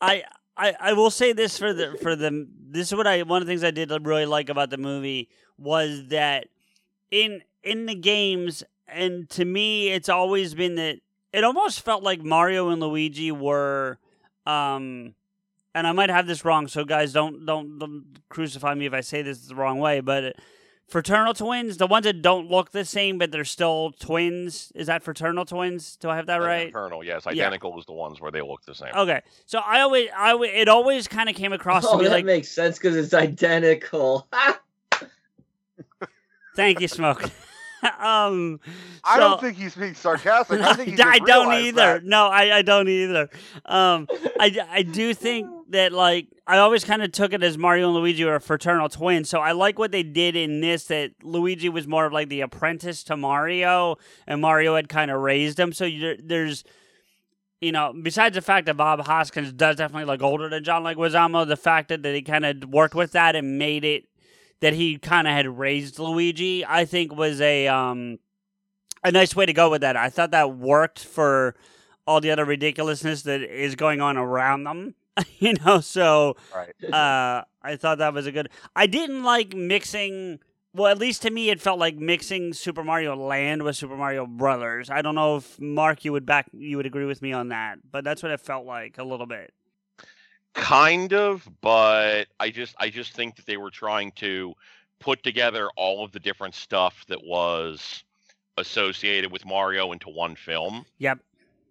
I 0.01 0.75
I 0.81 0.93
will 0.95 1.11
say 1.11 1.33
this 1.33 1.57
for 1.57 1.73
the 1.73 1.97
for 2.03 2.17
the 2.17 2.49
this 2.69 2.89
is 2.89 2.97
what 2.97 3.07
I 3.07 3.23
one 3.23 3.41
of 3.41 3.47
the 3.47 3.53
things 3.53 3.63
I 3.63 3.71
did 3.71 3.91
really 4.05 4.27
like 4.27 4.49
about 4.49 4.71
the 4.71 4.79
movie 4.79 5.29
was 5.57 6.09
that 6.09 6.49
in 7.13 7.43
in 7.63 7.87
the 7.87 7.95
games 7.95 8.65
and 8.89 9.31
to 9.31 9.45
me 9.45 9.91
it's 9.91 10.09
always 10.09 10.55
been 10.55 10.75
that 10.75 10.99
it 11.33 11.45
almost 11.45 11.83
felt 11.83 12.03
like 12.03 12.21
Mario 12.21 12.71
and 12.71 12.83
Luigi 12.83 13.31
were 13.31 13.99
um 14.45 15.15
and 15.73 15.87
I 15.87 15.93
might 15.93 16.11
have 16.11 16.27
this 16.27 16.45
wrong 16.45 16.67
so 16.67 16.85
guys 16.85 17.13
don't 17.13 17.47
don't, 17.47 17.79
don't 17.79 18.05
crucify 18.29 18.75
me 18.75 18.87
if 18.87 18.93
I 18.93 19.03
say 19.03 19.23
this 19.23 19.47
the 19.47 19.55
wrong 19.55 19.79
way 19.79 20.01
but 20.01 20.35
fraternal 20.89 21.35
twins 21.35 21.79
the 21.79 21.87
ones 21.87 22.05
that 22.05 22.23
don't 22.23 22.51
look 22.51 22.73
the 22.73 22.85
same 22.85 23.19
but 23.19 23.33
they're 23.33 23.45
still 23.45 23.93
twins 23.99 24.73
is 24.75 24.89
that 24.89 25.03
fraternal 25.03 25.45
twins 25.45 25.97
do 25.97 26.11
I 26.11 26.17
have 26.17 26.27
that 26.27 26.37
right 26.37 26.71
Fraternal, 26.71 27.05
yes, 27.05 27.23
Yeah. 27.25 27.33
identical 27.33 27.79
is 27.79 27.87
the 27.87 27.93
ones 27.93 28.21
where 28.21 28.31
they 28.31 28.43
look 28.43 28.63
the 28.65 28.75
same. 28.75 28.91
Okay, 28.95 29.23
so 29.47 29.61
I 29.61 29.81
always, 29.81 30.09
I 30.17 30.33
always, 30.33 30.51
it 30.55 30.69
always 30.69 31.09
kind 31.09 31.29
of 31.29 31.35
came 31.35 31.53
across 31.53 31.85
to 31.85 31.91
oh, 31.91 31.97
me 31.97 32.05
that 32.05 32.11
like, 32.11 32.25
makes 32.25 32.49
sense 32.49 32.79
because 32.79 32.97
it's 32.97 33.15
identical. 33.15 34.29
"Thank 36.57 36.81
you, 36.81 36.89
smoke." 36.89 37.31
um, 37.99 38.61
I 39.03 39.17
so- 39.17 39.21
don't 39.21 39.41
think 39.41 39.57
he's 39.57 39.75
being 39.75 39.95
sarcastic. 39.95 40.61
I 40.61 40.75
think 40.75 40.91
he 40.97 41.03
I 41.03 41.19
don't 41.19 41.53
either. 41.53 41.77
that. 41.77 42.05
No, 42.05 42.27
I, 42.27 42.59
I 42.59 42.63
don't 42.63 42.89
either. 42.89 43.29
Um, 43.65 44.07
I, 44.39 44.57
I 44.71 44.83
do 44.83 45.15
think 45.15 45.49
that 45.71 45.93
like 45.93 46.29
I 46.47 46.59
always 46.59 46.85
kind 46.85 47.03
of 47.03 47.11
took 47.13 47.33
it 47.33 47.43
as 47.43 47.59
Mario 47.59 47.89
and 47.89 47.97
Luigi 47.97 48.25
were 48.25 48.39
fraternal 48.39 48.89
twins. 48.89 49.29
So 49.29 49.41
I 49.41 49.53
like 49.53 49.79
what 49.79 49.91
they 49.91 50.03
did 50.05 50.37
in 50.37 50.61
this. 50.61 50.85
That 50.85 51.13
Luigi 51.23 51.69
was 51.69 51.89
more 51.89 52.07
of 52.07 52.13
like 52.13 52.29
the 52.29 52.43
apprentice 52.43 53.03
to 53.05 53.17
Mario, 53.17 53.97
and 54.27 54.41
Mario 54.41 54.77
had 54.77 54.89
kind 54.89 55.11
of 55.11 55.21
raised 55.21 55.59
him. 55.59 55.73
So 55.73 55.85
you, 55.85 56.17
there's. 56.23 56.65
You 57.61 57.71
know, 57.71 57.93
besides 58.03 58.35
the 58.35 58.43
fact 58.43 58.67
that 58.67 58.77
Bob 58.77 59.07
Hoskins 59.07 59.53
does 59.53 59.77
definitely 59.77 60.07
look 60.07 60.21
older 60.21 60.49
than 60.49 60.65
John 60.65 60.83
Leguizamo, 60.83 61.47
the 61.47 61.57
fact 61.57 61.91
that, 61.91 62.03
that 62.03 62.13
he 62.13 62.21
kind 62.21 62.45
of 62.45 62.65
worked 62.69 62.97
with 62.97 63.13
that 63.13 63.37
and 63.37 63.57
made 63.57 63.85
it 63.85 64.07
that 64.63 64.73
he 64.73 64.99
kind 64.99 65.29
of 65.29 65.35
had 65.35 65.59
raised 65.59 65.99
Luigi, 65.99 66.65
I 66.67 66.87
think 66.87 67.15
was 67.15 67.41
a 67.43 67.69
um 67.69 68.19
a 69.05 69.13
nice 69.13 69.37
way 69.37 69.47
to 69.47 69.53
go 69.53 69.71
with 69.71 69.83
that. 69.83 69.97
I 69.97 70.09
thought 70.09 70.31
that 70.31 70.57
worked 70.57 71.05
for 71.05 71.55
all 72.07 72.21
the 72.21 72.31
other 72.31 72.45
ridiculousness 72.45 73.23
that 73.23 73.43
is 73.43 73.75
going 73.77 74.01
on 74.01 74.17
around 74.17 74.65
them. 74.65 74.95
you 75.39 75.55
know, 75.65 75.81
so 75.81 76.37
Right. 76.55 76.75
uh 76.95 77.45
I 77.63 77.77
thought 77.77 77.99
that 77.99 78.15
was 78.15 78.27
a 78.27 78.33
good 78.33 78.49
I 78.75 78.87
didn't 78.87 79.25
like 79.25 79.55
mixing 79.55 80.41
well, 80.75 80.87
at 80.91 80.99
least 80.99 81.23
to 81.23 81.31
me 81.31 81.51
it 81.51 81.61
felt 81.61 81.79
like 81.79 81.97
mixing 81.97 82.55
Super 82.55 82.83
Mario 82.83 83.15
Land 83.15 83.63
with 83.63 83.77
Super 83.77 83.97
Mario 83.97 84.25
Brothers. 84.27 84.89
I 84.89 85.03
don't 85.03 85.15
know 85.15 85.37
if 85.37 85.61
Mark 85.61 86.05
you 86.05 86.13
would 86.13 86.25
back 86.25 86.47
you 86.55 86.79
would 86.79 86.87
agree 86.87 87.05
with 87.05 87.21
me 87.21 87.33
on 87.33 87.49
that, 87.49 87.79
but 87.91 88.05
that's 88.05 88.23
what 88.23 88.33
it 88.33 88.41
felt 88.41 88.65
like 88.65 88.97
a 88.99 89.05
little 89.05 89.27
bit. 89.27 89.53
Kind 90.55 91.13
of 91.15 91.49
but 91.61 92.27
i 92.41 92.51
just 92.51 92.75
i 92.79 92.89
just 92.91 93.13
think 93.15 93.37
that 93.37 93.47
they 93.47 93.57
were 93.57 93.71
trying 93.71 94.13
to 94.13 94.53
put 95.01 95.23
together 95.23 95.69
all 95.77 96.05
of 96.05 96.13
the 96.13 96.21
different 96.21 96.55
stuff 96.55 97.05
that 97.09 97.23
was 97.25 98.05
associated 98.59 99.33
with 99.33 99.45
mario 99.47 99.93
into 99.93 100.09
one 100.11 100.37
film 100.37 100.85
Yep. 100.99 101.19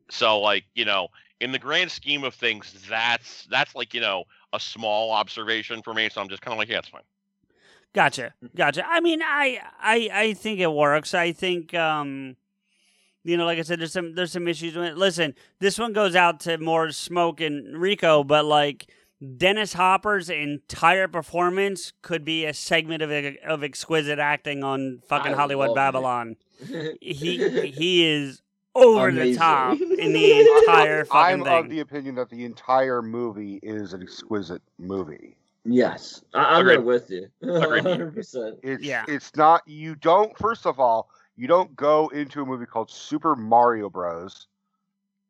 so 0.10 0.40
like 0.40 0.64
you 0.74 0.86
know 0.86 1.08
in 1.40 1.52
the 1.52 1.60
grand 1.60 1.92
scheme 1.92 2.24
of 2.24 2.34
things 2.34 2.74
that's 2.90 3.46
that's 3.52 3.76
like 3.76 3.94
you 3.94 4.02
know 4.02 4.24
a 4.54 4.60
small 4.60 5.12
observation 5.12 5.82
for 5.84 5.94
me 5.94 6.10
so 6.10 6.20
i'm 6.22 6.30
just 6.30 6.42
kind 6.42 6.54
of 6.54 6.58
like 6.58 6.70
yeah 6.70 6.80
it's 6.80 6.90
fine 6.90 7.04
Gotcha. 7.94 8.34
Gotcha. 8.56 8.88
I 8.88 9.02
mean, 9.02 9.22
I 9.22 9.60
I 9.78 10.10
I 10.14 10.34
think 10.34 10.62
it 10.62 10.72
works. 10.72 11.14
I 11.14 11.34
think 11.34 11.74
um 11.74 12.38
you 13.24 13.38
know, 13.38 13.46
like 13.46 13.60
I 13.60 13.62
said, 13.64 13.80
there's 13.80 13.94
some 13.94 14.16
there's 14.16 14.32
some 14.32 14.48
issues 14.48 14.76
with 14.76 14.86
it. 14.86 14.98
Listen, 14.98 15.36
this 15.60 15.78
one 15.78 15.94
goes 15.94 16.16
out 16.16 16.40
to 16.42 16.58
more 16.58 16.92
Smoke 16.92 17.42
and 17.42 17.78
Rico, 17.78 18.24
but 18.24 18.46
like 18.46 18.88
Dennis 19.38 19.74
Hopper's 19.74 20.30
entire 20.30 21.08
performance 21.08 21.94
could 22.02 22.26
be 22.26 22.46
a 22.46 22.54
segment 22.54 23.02
of 23.04 23.12
of 23.46 23.64
exquisite 23.64 24.20
acting 24.20 24.64
on 24.64 25.02
fucking 25.08 25.34
I 25.34 25.38
Hollywood. 25.38 25.76
Babylon. 25.76 26.36
He 27.00 27.70
he 27.72 28.06
is 28.12 28.42
over 28.74 29.12
the 29.12 29.36
top 29.36 29.74
in 29.80 30.14
the 30.14 30.40
entire 30.64 31.06
fucking 31.06 31.42
I'm 31.42 31.44
thing. 31.44 31.66
of 31.66 31.70
the 31.70 31.80
opinion 31.82 32.16
that 32.16 32.30
the 32.30 32.46
entire 32.46 33.02
movie 33.02 33.60
is 33.62 33.94
an 33.94 34.02
exquisite 34.02 34.62
movie. 34.80 35.36
Yes, 35.66 36.24
I, 36.34 36.56
I'm 36.56 36.62
Agreed. 36.62 36.78
right 36.78 36.86
with 36.86 37.12
you. 37.12 37.28
Agreed. 37.44 37.84
100%. 37.84 38.58
It's 38.64 38.82
Yeah. 38.84 39.04
it's 39.08 39.36
not 39.36 39.62
you 39.68 39.94
don't 39.96 40.36
first 40.40 40.66
of 40.66 40.80
all, 40.80 41.10
you 41.42 41.48
don't 41.48 41.76
go 41.76 42.08
into 42.10 42.44
a 42.44 42.46
movie 42.46 42.68
called 42.68 42.92
Super 42.92 43.36
Mario 43.36 43.90
Bros 43.90 44.46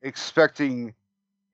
expecting 0.01 0.93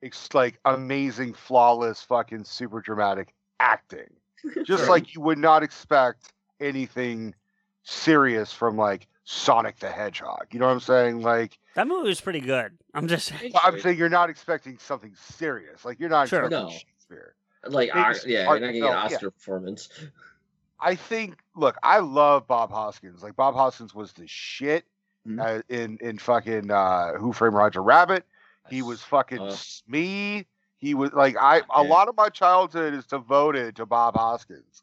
ex- 0.02 0.34
like 0.34 0.58
amazing 0.64 1.32
flawless 1.32 2.02
fucking 2.02 2.42
super 2.42 2.80
dramatic 2.80 3.32
acting. 3.60 4.10
Just 4.64 4.82
Sure. 4.84 4.88
like 4.90 5.14
you 5.14 5.20
would 5.20 5.38
not 5.38 5.62
expect 5.62 6.32
anything 6.60 7.36
serious 7.84 8.52
from 8.52 8.76
like 8.76 9.06
Sonic 9.22 9.78
the 9.78 9.90
Hedgehog. 9.90 10.46
You 10.50 10.58
know 10.58 10.66
what 10.66 10.72
I'm 10.72 10.80
saying? 10.80 11.20
Like 11.22 11.56
that 11.76 11.86
movie 11.86 12.08
was 12.08 12.20
pretty 12.20 12.40
good. 12.40 12.72
I'm 12.94 13.06
just 13.06 13.28
saying. 13.28 13.52
well, 13.54 13.62
I'm 13.64 13.78
saying 13.78 13.96
you're 13.96 14.08
not 14.08 14.28
expecting 14.28 14.76
something 14.78 15.14
serious. 15.36 15.84
Like 15.84 16.00
you're 16.00 16.08
not 16.08 16.28
Sure. 16.28 16.40
expecting 16.46 16.66
No. 16.66 16.70
Shakespeare. 16.72 17.34
Like, 17.64 17.90
Maybe 17.94 18.00
Ar- 18.04 18.14
yeah, 18.26 18.42
you're 18.44 18.44
not 18.44 18.58
gonna 18.60 18.66
no, 18.66 18.72
get 18.72 18.80
yeah. 19.10 19.16
Oscar 19.16 19.30
performance. 19.30 19.88
I 20.80 20.94
think. 20.94 21.38
Look, 21.56 21.76
I 21.82 21.98
love 21.98 22.46
Bob 22.46 22.70
Hoskins. 22.70 23.22
Like 23.22 23.36
Bob 23.36 23.54
Hoskins 23.54 23.94
was 23.94 24.12
the 24.12 24.26
shit 24.26 24.84
Mhm. 25.26 25.40
uh, 25.40 25.62
in 25.68 25.98
in 26.00 26.18
fucking 26.18 26.70
uh, 26.70 27.14
Who 27.14 27.32
Framed 27.32 27.54
Roger 27.54 27.82
Rabbit. 27.82 28.24
He 28.70 28.82
was 28.82 29.02
fucking 29.02 29.40
Uh, 29.40 29.50
Smee. 29.50 30.46
He 30.78 30.94
was 30.94 31.12
like 31.12 31.36
I. 31.36 31.62
A 31.70 31.82
Yeah. 31.82 31.88
lot 31.88 32.08
of 32.08 32.16
my 32.16 32.28
childhood 32.28 32.94
is 32.94 33.06
devoted 33.06 33.76
to 33.76 33.86
Bob 33.86 34.14
Hoskins. 34.14 34.82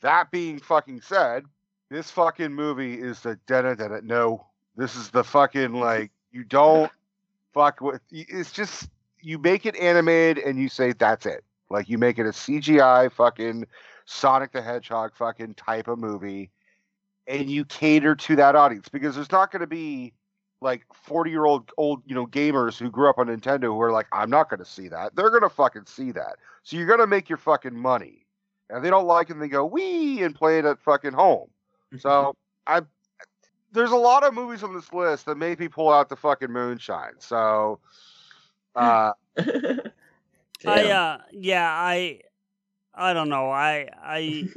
That 0.00 0.30
being 0.30 0.58
fucking 0.58 1.02
said, 1.02 1.44
this 1.88 2.10
fucking 2.10 2.52
movie 2.52 3.00
is 3.00 3.20
the 3.20 3.38
da 3.46 3.62
da 3.62 4.00
No, 4.02 4.46
this 4.76 4.96
is 4.96 5.10
the 5.10 5.22
fucking 5.22 5.74
like 5.74 6.10
you 6.32 6.42
don't 6.44 6.90
fuck 7.54 7.80
with. 7.80 8.00
It's 8.10 8.50
just 8.52 8.88
you 9.20 9.38
make 9.38 9.66
it 9.66 9.76
animated 9.76 10.42
and 10.44 10.58
you 10.58 10.68
say 10.68 10.92
that's 10.92 11.26
it. 11.26 11.44
Like 11.70 11.88
you 11.88 11.98
make 11.98 12.18
it 12.18 12.26
a 12.26 12.32
CGI 12.32 13.08
fucking 13.12 13.66
Sonic 14.04 14.52
the 14.52 14.62
Hedgehog 14.62 15.14
fucking 15.14 15.54
type 15.54 15.88
of 15.88 15.98
movie, 15.98 16.50
and 17.26 17.48
you 17.50 17.64
cater 17.64 18.14
to 18.14 18.36
that 18.36 18.56
audience 18.56 18.88
because 18.88 19.14
there's 19.14 19.32
not 19.32 19.50
going 19.50 19.60
to 19.60 19.66
be 19.66 20.12
like 20.62 20.86
40 20.94 21.30
year 21.30 21.44
old 21.44 21.70
old 21.76 22.02
you 22.06 22.14
know 22.14 22.26
gamers 22.26 22.78
who 22.78 22.90
grew 22.90 23.10
up 23.10 23.18
on 23.18 23.26
Nintendo 23.26 23.64
who 23.64 23.80
are 23.82 23.92
like 23.92 24.06
I'm 24.12 24.30
not 24.30 24.48
going 24.48 24.60
to 24.60 24.66
see 24.66 24.88
that. 24.88 25.14
They're 25.14 25.30
going 25.30 25.42
to 25.42 25.50
fucking 25.50 25.86
see 25.86 26.12
that. 26.12 26.36
So 26.62 26.76
you're 26.76 26.86
going 26.86 27.00
to 27.00 27.06
make 27.06 27.28
your 27.28 27.38
fucking 27.38 27.76
money. 27.76 28.26
And 28.70 28.82
they 28.82 28.88
don't 28.88 29.06
like 29.06 29.28
it, 29.28 29.34
And 29.34 29.42
they 29.42 29.48
go 29.48 29.66
wee 29.66 30.22
and 30.22 30.34
play 30.34 30.58
it 30.58 30.64
at 30.64 30.80
fucking 30.80 31.12
home. 31.12 31.48
So 31.98 32.34
I 32.66 32.80
there's 33.72 33.90
a 33.90 33.96
lot 33.96 34.24
of 34.24 34.32
movies 34.32 34.62
on 34.62 34.74
this 34.74 34.90
list 34.94 35.26
that 35.26 35.36
make 35.36 35.58
me 35.60 35.68
pull 35.68 35.92
out 35.92 36.08
the 36.08 36.16
fucking 36.16 36.50
moonshine. 36.50 37.14
So 37.18 37.80
uh 38.74 39.12
I 40.66 40.90
uh 40.90 41.18
yeah, 41.32 41.70
I 41.70 42.20
I 42.94 43.12
don't 43.12 43.28
know. 43.28 43.50
I 43.50 43.88
I 44.02 44.48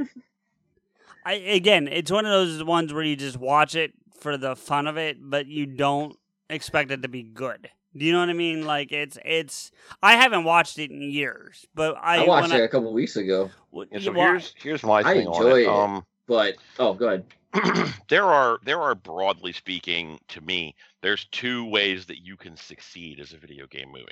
I 1.25 1.33
again, 1.33 1.87
it's 1.87 2.11
one 2.11 2.25
of 2.25 2.31
those 2.31 2.63
ones 2.63 2.93
where 2.93 3.03
you 3.03 3.15
just 3.15 3.37
watch 3.37 3.75
it 3.75 3.93
for 4.19 4.37
the 4.37 4.55
fun 4.55 4.87
of 4.87 4.97
it, 4.97 5.17
but 5.19 5.47
you 5.47 5.65
don't 5.65 6.17
expect 6.49 6.91
it 6.91 7.01
to 7.01 7.07
be 7.07 7.23
good. 7.23 7.69
Do 7.97 8.05
you 8.05 8.11
know 8.11 8.19
what 8.19 8.29
I 8.29 8.33
mean? 8.33 8.65
Like 8.65 8.91
it's 8.91 9.17
it's 9.23 9.71
I 10.03 10.15
haven't 10.15 10.43
watched 10.43 10.77
it 10.79 10.91
in 10.91 11.01
years, 11.01 11.65
but 11.73 11.95
I, 12.01 12.23
I 12.23 12.27
watched 12.27 12.53
it 12.53 12.63
a 12.63 12.67
couple 12.67 12.91
weeks 12.93 13.15
ago, 13.15 13.49
w- 13.71 13.89
Yeah, 13.91 13.99
so 13.99 14.13
here's 14.13 14.53
here's 14.57 14.83
my 14.83 15.01
I 15.03 15.13
thing 15.13 15.27
on 15.27 15.47
it. 15.47 15.61
it. 15.61 15.67
Um, 15.67 16.05
but 16.27 16.55
oh, 16.77 16.93
go 16.93 17.07
ahead. 17.07 17.25
there 18.09 18.25
are 18.25 18.59
there 18.65 18.81
are 18.81 18.95
broadly 18.95 19.53
speaking 19.53 20.19
to 20.27 20.41
me 20.41 20.75
there's 21.01 21.25
two 21.31 21.65
ways 21.69 22.05
that 22.07 22.17
you 22.21 22.35
can 22.35 22.57
succeed 22.57 23.19
as 23.21 23.31
a 23.31 23.37
video 23.37 23.65
game 23.67 23.89
movie 23.93 24.05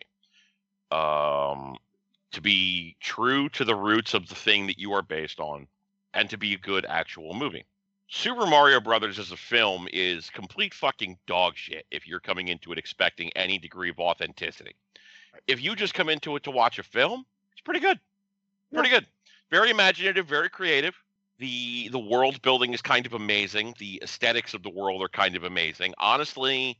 um 0.92 1.76
to 2.34 2.42
be 2.42 2.96
true 3.00 3.48
to 3.50 3.64
the 3.64 3.76
roots 3.76 4.14
of 4.14 4.28
the 4.28 4.36
thing 4.36 4.68
that 4.68 4.80
you 4.80 4.92
are 4.94 5.02
based 5.02 5.40
on 5.40 5.68
and 6.14 6.30
to 6.30 6.38
be 6.38 6.54
a 6.54 6.58
good 6.58 6.86
actual 6.86 7.34
movie. 7.34 7.66
Super 8.10 8.46
mario 8.46 8.80
brothers 8.80 9.18
as 9.18 9.32
a 9.32 9.38
film 9.38 9.88
is 9.92 10.30
complete 10.30 10.74
fucking 10.74 11.18
dog 11.26 11.54
shit 11.56 11.86
if 11.90 12.08
you're 12.08 12.20
coming 12.20 12.50
into 12.50 12.72
it 12.72 12.78
expecting 12.78 13.32
any 13.36 13.58
degree 13.58 13.90
of 13.90 14.00
authenticity. 14.00 14.76
If 15.48 15.64
you 15.64 15.76
just 15.76 15.94
come 15.94 16.10
into 16.10 16.36
it 16.36 16.44
to 16.44 16.52
watch 16.52 16.78
a 16.78 16.84
film 16.84 17.26
it's 17.54 17.62
pretty 17.62 17.80
good. 17.80 18.00
Pretty 18.74 18.90
good. 18.90 19.06
Very 19.50 19.70
imaginative 19.70 20.28
very 20.28 20.50
creative. 20.50 20.96
The 21.40 21.90
the 21.90 22.00
world 22.00 22.42
building 22.42 22.74
is 22.74 22.82
kind 22.82 23.06
of 23.06 23.14
amazing. 23.14 23.76
The 23.80 24.00
aesthetics 24.04 24.54
of 24.54 24.64
the 24.64 24.70
world 24.70 25.02
are 25.02 25.10
kind 25.10 25.36
of 25.36 25.44
amazing. 25.44 25.94
Honestly 25.98 26.78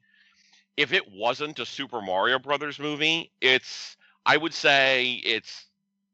if 0.76 0.92
it 0.92 1.12
wasn't 1.12 1.60
a 1.60 1.66
super 1.66 2.02
mario 2.02 2.40
brothers 2.40 2.80
movie 2.80 3.32
it's 3.42 3.96
i 4.26 4.38
would 4.38 4.54
say 4.54 5.14
it's 5.24 5.66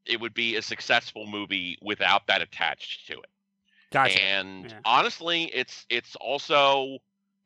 it 0.06 0.19
would 0.19 0.34
be 0.34 0.56
a 0.56 0.61
successful 0.61 1.27
movie 1.27 1.77
without 1.81 2.26
that 2.27 2.41
attached 2.41 3.07
to 3.07 3.14
it 3.14 3.30
gotcha. 3.91 4.22
and 4.22 4.65
Yeah. 4.65 4.80
honestly 4.86 5.45
it's 5.53 5.86
it's 5.90 6.15
also 6.15 6.98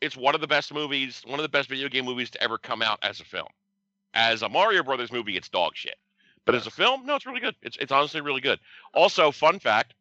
it's 0.02 0.16
one 0.18 0.36
of 0.36 0.42
the 0.42 0.48
best 0.48 0.74
movies 0.74 1.22
one 1.26 1.40
of 1.40 1.44
the 1.44 1.50
best 1.50 1.70
video 1.70 1.90
game 1.90 2.06
movies 2.06 2.30
to 2.32 2.44
ever 2.44 2.58
come 2.58 2.82
out 2.82 3.00
as 3.04 3.20
a 3.20 3.26
film 3.26 3.48
as 4.14 4.42
a 4.42 4.50
mario 4.50 4.84
brothers 4.84 5.12
movie 5.12 5.36
it's 5.38 5.50
dog 5.50 5.72
shit 5.76 5.96
but 6.46 6.56
as 6.56 6.68
a 6.68 6.72
film 6.72 7.06
no 7.06 7.16
it's 7.16 7.26
really 7.26 7.40
good 7.42 7.56
it's, 7.62 7.78
it's 7.78 7.92
honestly 7.92 8.22
really 8.22 8.42
good 8.42 8.60
also 8.94 9.32
fun 9.32 9.60
fact 9.60 9.94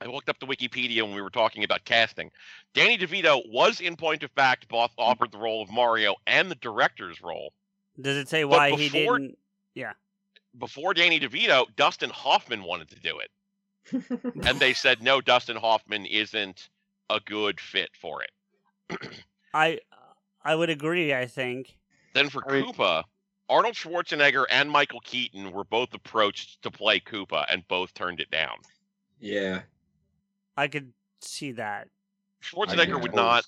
I 0.00 0.06
looked 0.06 0.28
up 0.28 0.38
the 0.40 0.46
Wikipedia 0.46 1.02
when 1.02 1.14
we 1.14 1.22
were 1.22 1.30
talking 1.30 1.62
about 1.64 1.84
casting. 1.84 2.30
Danny 2.74 2.98
DeVito 2.98 3.40
was, 3.50 3.80
in 3.80 3.94
point 3.96 4.22
of 4.24 4.30
fact, 4.32 4.68
both 4.68 4.90
offered 4.98 5.30
the 5.30 5.38
role 5.38 5.62
of 5.62 5.70
Mario 5.70 6.16
and 6.26 6.50
the 6.50 6.56
director's 6.56 7.22
role. 7.22 7.52
Does 7.98 8.16
it 8.16 8.28
say 8.28 8.42
but 8.42 8.50
why 8.50 8.70
he 8.72 8.88
before- 8.90 9.20
didn't 9.74 9.96
Before 10.58 10.94
Danny 10.94 11.20
DeVito, 11.20 11.66
Dustin 11.76 12.10
Hoffman 12.10 12.62
wanted 12.62 12.88
to 12.90 13.00
do 13.00 13.18
it. 13.18 13.30
And 14.46 14.58
they 14.58 14.72
said, 14.72 15.02
no, 15.02 15.20
Dustin 15.20 15.56
Hoffman 15.56 16.06
isn't 16.06 16.70
a 17.10 17.20
good 17.20 17.60
fit 17.60 17.90
for 18.00 18.22
it. 18.22 18.30
I 19.54 19.80
I 20.42 20.54
would 20.54 20.70
agree, 20.70 21.14
I 21.14 21.26
think. 21.26 21.76
Then 22.14 22.28
for 22.28 22.42
I 22.50 22.60
mean- 22.60 22.72
Koopa, 22.72 23.04
Arnold 23.48 23.74
Schwarzenegger 23.74 24.44
and 24.50 24.70
Michael 24.70 25.00
Keaton 25.00 25.52
were 25.52 25.64
both 25.64 25.92
approached 25.92 26.62
to 26.62 26.70
play 26.70 26.98
Koopa 27.00 27.44
and 27.50 27.66
both 27.68 27.92
turned 27.92 28.20
it 28.20 28.30
down. 28.30 28.56
Yeah, 29.20 29.62
I 30.56 30.68
could 30.68 30.92
see 31.20 31.52
that. 31.52 31.88
Schwarzenegger 32.42 33.00
would 33.00 33.14
not 33.14 33.44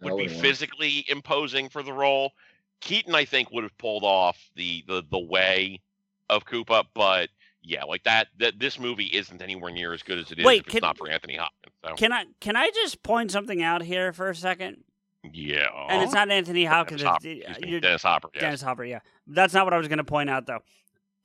would 0.00 0.16
be 0.16 0.28
physically 0.28 1.04
imposing 1.08 1.68
for 1.68 1.82
the 1.82 1.92
role. 1.92 2.32
Keaton, 2.80 3.14
I 3.14 3.24
think, 3.24 3.50
would 3.52 3.64
have 3.64 3.76
pulled 3.78 4.04
off 4.04 4.38
the 4.56 4.84
the 4.86 5.02
the 5.10 5.18
way 5.18 5.80
of 6.28 6.44
Koopa, 6.44 6.84
but 6.94 7.28
yeah, 7.62 7.84
like 7.84 8.02
that. 8.04 8.28
That 8.38 8.58
this 8.58 8.78
movie 8.78 9.06
isn't 9.06 9.42
anywhere 9.42 9.70
near 9.70 9.92
as 9.92 10.02
good 10.02 10.18
as 10.18 10.30
it 10.32 10.38
is 10.38 10.44
Wait, 10.44 10.60
if 10.60 10.66
it's 10.66 10.72
can- 10.74 10.80
not 10.82 10.96
for 10.98 11.08
Anthony 11.10 11.36
Hopkins. 11.36 11.74
So 11.84 11.94
Can 11.94 12.12
I 12.12 12.24
can 12.40 12.56
I 12.56 12.70
just 12.74 13.02
point 13.02 13.30
something 13.30 13.62
out 13.62 13.82
here 13.82 14.12
for 14.12 14.28
a 14.30 14.34
second? 14.34 14.84
yeah, 15.32 15.66
And 15.90 16.02
it's 16.02 16.14
not 16.14 16.30
Anthony 16.30 16.64
Hopkins. 16.64 17.02
Uh, 17.04 17.18
Dennis 17.22 17.42
Hopper. 17.42 17.68
it's- 17.68 17.80
Dennis 17.82 18.02
Hopper. 18.02 18.30
Yes. 18.34 18.40
Dennis 18.40 18.62
Hopper, 18.62 18.84
yeah. 18.84 19.00
That's 19.26 19.52
not 19.52 19.66
what 19.66 19.74
I 19.74 19.78
was 19.78 19.86
going 19.88 19.98
to 19.98 20.04
point 20.04 20.30
out, 20.30 20.46
though. 20.46 20.60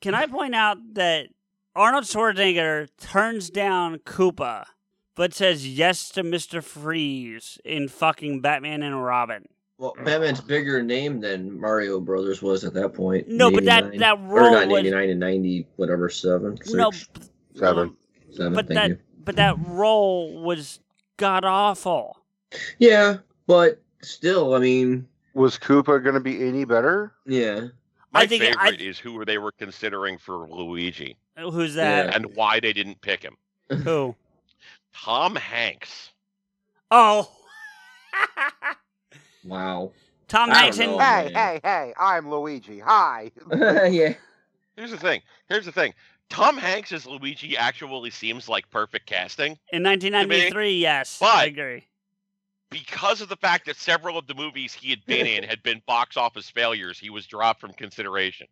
Can 0.02 0.14
I 0.14 0.26
point 0.38 0.54
out 0.54 0.76
that 0.94 1.28
Arnold 1.74 2.04
Schwarzenegger 2.04 2.88
turns 3.00 3.48
down 3.48 3.96
Koopa, 4.00 4.66
but 5.14 5.32
says 5.32 5.66
yes 5.66 6.10
to 6.10 6.22
Mr. 6.22 6.62
Freeze 6.62 7.58
in 7.64 7.88
fucking 7.88 8.42
Batman 8.42 8.82
and 8.82 9.02
Robin? 9.02 9.46
Well, 9.78 9.94
mm. 9.98 10.04
Batman's 10.04 10.40
bigger 10.40 10.82
name 10.82 11.20
than 11.20 11.60
Mario 11.60 12.00
Brothers 12.00 12.40
was 12.42 12.64
at 12.64 12.72
that 12.74 12.94
point. 12.94 13.28
No, 13.28 13.50
but 13.50 13.64
that 13.66 13.84
89. 13.92 13.98
that 14.00 14.18
or 14.32 14.50
not 14.50 14.68
was 14.68 14.80
eighty 14.80 14.90
nine 14.90 15.10
and 15.10 15.20
ninety, 15.20 15.66
whatever 15.76 16.08
seven. 16.08 16.56
Six, 16.56 16.72
no, 16.72 16.90
seven. 17.54 17.96
seven. 18.32 18.54
but 18.54 18.66
thank 18.68 18.74
that 18.78 18.88
you. 18.90 18.98
but 19.24 19.36
that 19.36 19.56
role 19.66 20.42
was 20.42 20.80
god 21.18 21.44
awful. 21.44 22.16
Yeah, 22.78 23.18
but 23.46 23.82
still, 24.02 24.54
I 24.54 24.58
mean, 24.60 25.06
Was 25.34 25.58
Koopa 25.58 26.02
going 26.02 26.14
to 26.14 26.20
be 26.20 26.46
any 26.46 26.64
better? 26.64 27.12
yeah. 27.26 27.66
My 28.12 28.20
I 28.20 28.26
think 28.26 28.44
favorite 28.44 28.80
I- 28.80 28.82
is 28.82 28.98
who 28.98 29.22
they 29.26 29.36
were 29.36 29.52
considering 29.52 30.16
for 30.16 30.48
Luigi 30.48 31.18
uh, 31.36 31.50
Who's 31.50 31.74
that? 31.74 32.14
and 32.14 32.34
why 32.34 32.60
they 32.60 32.72
didn't 32.72 32.98
pick 33.02 33.22
him. 33.22 33.36
Who? 33.82 34.14
Tom 34.94 35.36
Hanks. 35.36 36.12
Oh, 36.90 37.28
Wow. 39.46 39.92
Tom 40.28 40.50
I 40.50 40.62
Hanks 40.62 40.76
hey, 40.78 41.30
hey, 41.32 41.60
hey! 41.62 41.94
I'm 41.98 42.28
Luigi. 42.30 42.80
Hi. 42.80 43.30
yeah. 43.52 44.14
Here's 44.76 44.90
the 44.90 44.96
thing. 44.98 45.22
Here's 45.48 45.64
the 45.64 45.72
thing. 45.72 45.94
Tom 46.28 46.56
Hanks 46.58 46.92
as 46.92 47.06
Luigi 47.06 47.56
actually 47.56 48.10
seems 48.10 48.48
like 48.48 48.68
perfect 48.70 49.06
casting. 49.06 49.52
in 49.72 49.82
1993. 49.84 50.78
Yes, 50.78 51.18
But- 51.20 51.34
I 51.36 51.44
agree. 51.44 51.84
because 52.70 53.20
of 53.20 53.28
the 53.28 53.36
fact 53.36 53.66
that 53.66 53.76
several 53.76 54.18
of 54.18 54.26
the 54.26 54.34
movies 54.34 54.74
he 54.74 54.90
had 54.90 55.04
been 55.06 55.26
in 55.26 55.44
had 55.48 55.62
been 55.62 55.80
box 55.86 56.16
office 56.16 56.50
failures, 56.50 56.98
he 56.98 57.10
was 57.10 57.26
dropped 57.26 57.60
from 57.60 57.72
consideration. 57.74 58.48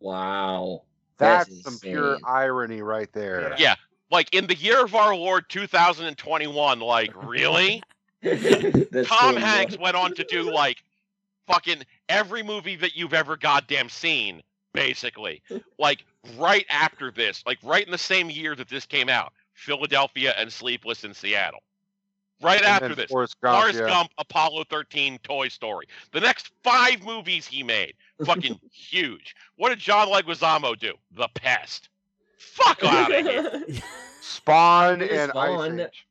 Wow. 0.00 0.84
That's, 1.18 1.62
some 1.62 1.78
pure 1.78 2.16
irony 2.26 2.80
right 2.80 3.12
there. 3.12 3.54
Yeah, 3.58 3.74
like 4.10 4.34
in 4.34 4.46
the 4.46 4.54
year 4.56 4.82
of 4.82 4.94
our 4.94 5.14
Lord 5.14 5.44
2021, 5.50 6.80
like 6.80 7.12
really? 7.22 7.82
That's 8.90 9.08
Tom 9.08 9.34
so 9.34 9.40
Hanks 9.40 9.78
went 9.78 9.96
on 9.96 10.14
to 10.14 10.24
do 10.24 10.42
like 10.42 10.82
fucking 11.46 11.82
every 12.08 12.42
movie 12.42 12.76
that 12.76 12.96
you've 12.96 13.14
ever 13.14 13.36
goddamn 13.36 13.88
seen, 13.88 14.42
basically. 14.72 15.42
Like 15.78 16.04
right 16.36 16.66
after 16.68 17.10
this, 17.10 17.42
like 17.46 17.58
right 17.62 17.84
in 17.84 17.90
the 17.90 17.98
same 17.98 18.30
year 18.30 18.54
that 18.56 18.68
this 18.68 18.86
came 18.86 19.08
out, 19.08 19.32
Philadelphia 19.54 20.34
and 20.36 20.52
Sleepless 20.52 21.04
in 21.04 21.14
Seattle. 21.14 21.60
Right 22.42 22.58
And 22.58 22.66
after 22.66 22.94
this, 22.94 23.10
Forrest 23.10 23.36
Gump, 23.42 23.58
Forrest 23.58 23.80
yeah. 23.80 23.86
Gump, 23.86 24.10
Apollo 24.16 24.64
13, 24.70 25.18
Toy 25.22 25.48
Story. 25.48 25.86
The 26.12 26.20
next 26.20 26.50
five 26.62 27.04
movies 27.04 27.46
he 27.46 27.62
made, 27.62 27.94
fucking 28.24 28.58
huge. 28.72 29.34
What 29.56 29.68
did 29.70 29.78
John 29.78 30.08
Leguizamo 30.08 30.78
do? 30.78 30.94
The 31.12 31.28
Pest. 31.34 31.90
Fuck 32.38 32.82
out 32.84 33.12
of 33.12 33.26
here. 33.26 33.82
Spawn 34.22 35.02
and 35.02 35.30
Spawn. 35.30 35.80
Ice 35.80 35.88
Age. 35.88 36.06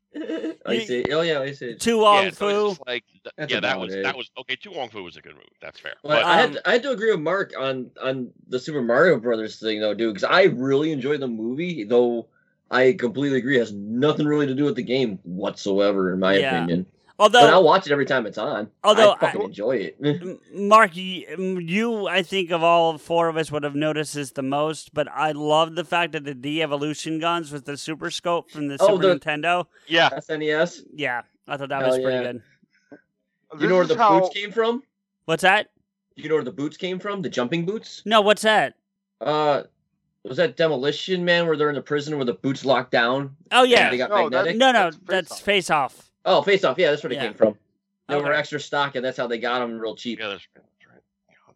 Ice 0.65 0.89
Age. 0.89 1.07
Oh 1.11 1.21
yeah, 1.21 1.39
Ice 1.41 1.61
Age. 1.61 1.79
To 1.83 1.91
Yeah, 1.91 2.01
Wong 2.01 2.21
so 2.23 2.27
it's 2.27 2.37
Foo. 2.37 2.67
just 2.69 2.87
like, 2.87 3.03
th- 3.37 3.49
yeah, 3.51 3.59
that 3.59 3.79
was 3.79 3.93
it. 3.93 4.03
that 4.03 4.17
was 4.17 4.29
okay. 4.39 4.55
To 4.55 4.71
Wong 4.71 4.89
Foo 4.89 5.03
was 5.03 5.17
a 5.17 5.21
good 5.21 5.33
movie. 5.35 5.45
That's 5.61 5.79
fair. 5.79 5.93
But 6.01 6.09
But 6.09 6.25
I 6.25 6.37
had 6.37 6.49
um, 6.51 6.57
I 6.65 6.71
had 6.73 6.83
to 6.83 6.91
agree 6.91 7.11
with 7.11 7.19
Mark 7.19 7.53
on 7.57 7.91
on 8.01 8.31
the 8.47 8.59
Super 8.59 8.81
Mario 8.81 9.19
Brothers 9.19 9.59
thing 9.59 9.79
though, 9.79 9.93
dude, 9.93 10.13
because 10.15 10.27
I 10.29 10.43
really 10.43 10.91
enjoyed 10.91 11.19
the 11.19 11.27
movie, 11.27 11.83
though 11.83 12.27
I 12.71 12.93
completely 12.93 13.37
agree 13.39 13.57
it 13.57 13.61
has 13.61 13.73
nothing 13.73 14.25
really 14.25 14.47
to 14.47 14.55
do 14.55 14.63
with 14.65 14.75
the 14.75 14.83
game 14.83 15.19
whatsoever, 15.23 16.11
in 16.13 16.19
my 16.19 16.37
Yeah. 16.37 16.57
opinion. 16.57 16.85
Although 17.19 17.41
but 17.41 17.49
I'll 17.53 17.63
watch 17.63 17.85
it 17.85 17.91
every 17.91 18.05
time 18.05 18.25
it's 18.25 18.37
on. 18.37 18.69
Although 18.83 19.11
I 19.11 19.17
fucking 19.19 19.41
I- 19.41 19.45
enjoy 19.45 19.71
it. 19.75 19.97
M- 20.03 20.39
Mark, 20.53 20.95
you, 20.95 21.59
you, 21.59 22.07
I 22.07 22.23
think 22.23 22.49
of 22.51 22.63
all 22.63 22.97
four 22.97 23.27
of 23.27 23.35
us 23.35 23.51
would 23.51 23.63
have 23.63 23.75
noticed 23.75 24.13
this 24.13 24.31
the 24.31 24.41
most, 24.41 24.93
but 24.93 25.07
I 25.11 25.33
love 25.33 25.75
the 25.75 25.83
fact 25.83 26.13
that 26.13 26.23
the 26.23 26.33
de-evolution 26.33 27.19
guns 27.19 27.51
with 27.51 27.65
the 27.65 27.75
Super 27.75 28.09
Scope 28.09 28.49
from 28.49 28.67
the 28.69 28.77
Oh, 28.79 28.95
Super 28.95 29.13
the- 29.15 29.19
Nintendo. 29.19 29.65
yeah, 29.87 30.09
SNES. 30.11 30.83
Yeah, 30.93 31.23
I 31.45 31.57
thought 31.57 31.67
that 31.69 31.81
Hell 31.81 31.89
was 31.89 31.99
pretty 31.99 32.23
yeah. 32.25 32.31
good. 32.31 32.41
You 33.59 33.67
know 33.67 33.75
where 33.75 33.85
the 33.85 33.97
how- 33.97 34.21
boots 34.21 34.33
came 34.33 34.51
from? 34.51 34.83
What's 35.25 35.43
that? 35.43 35.71
You 36.15 36.29
know 36.29 36.35
where 36.35 36.43
the 36.43 36.51
boots 36.51 36.77
came 36.77 36.99
from? 36.99 37.21
The 37.21 37.29
jumping 37.29 37.65
boots? 37.65 38.01
No, 38.05 38.21
what's 38.21 38.41
that? 38.43 38.75
Uh, 39.21 39.63
was 40.23 40.37
that 40.37 40.55
Demolition 40.57 41.25
Man 41.25 41.47
where 41.47 41.57
they're 41.57 41.69
in 41.69 41.75
the 41.75 41.81
prison 41.81 42.15
where 42.15 42.25
the 42.25 42.33
boots 42.33 42.63
locked 42.65 42.91
down? 42.91 43.35
Oh 43.51 43.63
and 43.63 43.71
yeah, 43.71 43.89
they 43.89 43.97
got 43.97 44.09
No, 44.09 44.23
magnetic. 44.29 44.57
no, 44.57 44.71
no, 44.71 44.91
That's 44.91 45.29
that's 45.29 45.39
Face 45.41 45.69
Off. 45.69 46.08
Oh, 46.25 46.41
face 46.41 46.63
off. 46.63 46.77
Yeah, 46.77 46.89
that's 46.91 47.03
where 47.03 47.09
they 47.09 47.15
Yeah. 47.15 47.23
came 47.27 47.33
from. 47.33 47.57
They 48.07 48.15
were 48.15 48.33
extra 48.33 48.59
stock, 48.59 48.95
and 48.95 49.05
that's 49.05 49.17
how 49.17 49.27
they 49.27 49.37
got 49.37 49.59
them 49.59 49.79
real 49.79 49.95
cheap. 49.95 50.19
yeah, 50.19 50.29
that's, 50.29 50.47
that's 50.55 50.65
right. 50.91 51.01
God. 51.45 51.55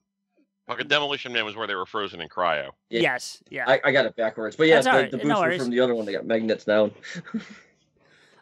Fucking 0.67 0.87
Demolition 0.87 1.33
Man 1.33 1.45
was 1.45 1.55
where 1.55 1.65
they 1.67 1.73
were 1.75 1.85
frozen 1.85 2.21
in 2.21 2.29
cryo. 2.29 2.69
Yeah. 2.89 3.01
Yes, 3.01 3.41
yeah. 3.49 3.65
I, 3.67 3.81
I 3.83 3.91
got 3.91 4.05
it 4.05 4.15
backwards, 4.15 4.55
but 4.55 4.67
yeah, 4.67 4.75
That's 4.75 4.85
the, 4.85 4.91
alright, 4.91 5.11
the 5.11 5.17
no 5.17 5.23
boots 5.23 5.41
were 5.41 5.57
from 5.59 5.69
the 5.71 5.79
other 5.79 5.95
one. 5.95 6.05
They 6.05 6.11
got 6.13 6.25
magnets 6.25 6.63
down. 6.63 6.91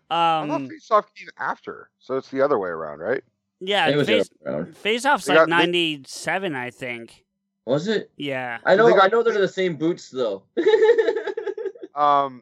I 0.10 0.45
thought 0.45 0.49
um, 0.49 0.69
Face 0.69 0.91
Off 0.91 1.14
came 1.15 1.30
after, 1.38 1.89
so 1.99 2.18
it's 2.18 2.30
the 2.30 2.41
other 2.41 2.60
way 2.60 2.69
around, 2.69 2.99
right? 2.99 3.23
yeah, 3.61 3.88
it 3.88 3.95
was 3.95 4.07
the 4.07 4.14
Face, 4.19 4.30
other 4.45 4.52
way 4.52 4.57
around. 4.64 4.77
Face 4.77 5.06
Off's 5.06 5.26
They 5.26 5.34
like 5.35 5.48
got- 5.48 5.57
they- 5.57 5.65
ninety-seven, 5.65 6.53
I 6.56 6.69
think. 6.69 7.23
Was 7.65 7.88
it? 7.88 8.11
Yeah. 8.18 8.57
I 8.65 8.76
know. 8.76 8.89
Got- 8.89 9.03
I 9.06 9.07
know 9.07 9.23
they're 9.23 9.39
the 9.39 9.48
same 9.48 9.76
boots 9.77 10.10
though. 10.10 10.43
Um, 11.93 12.41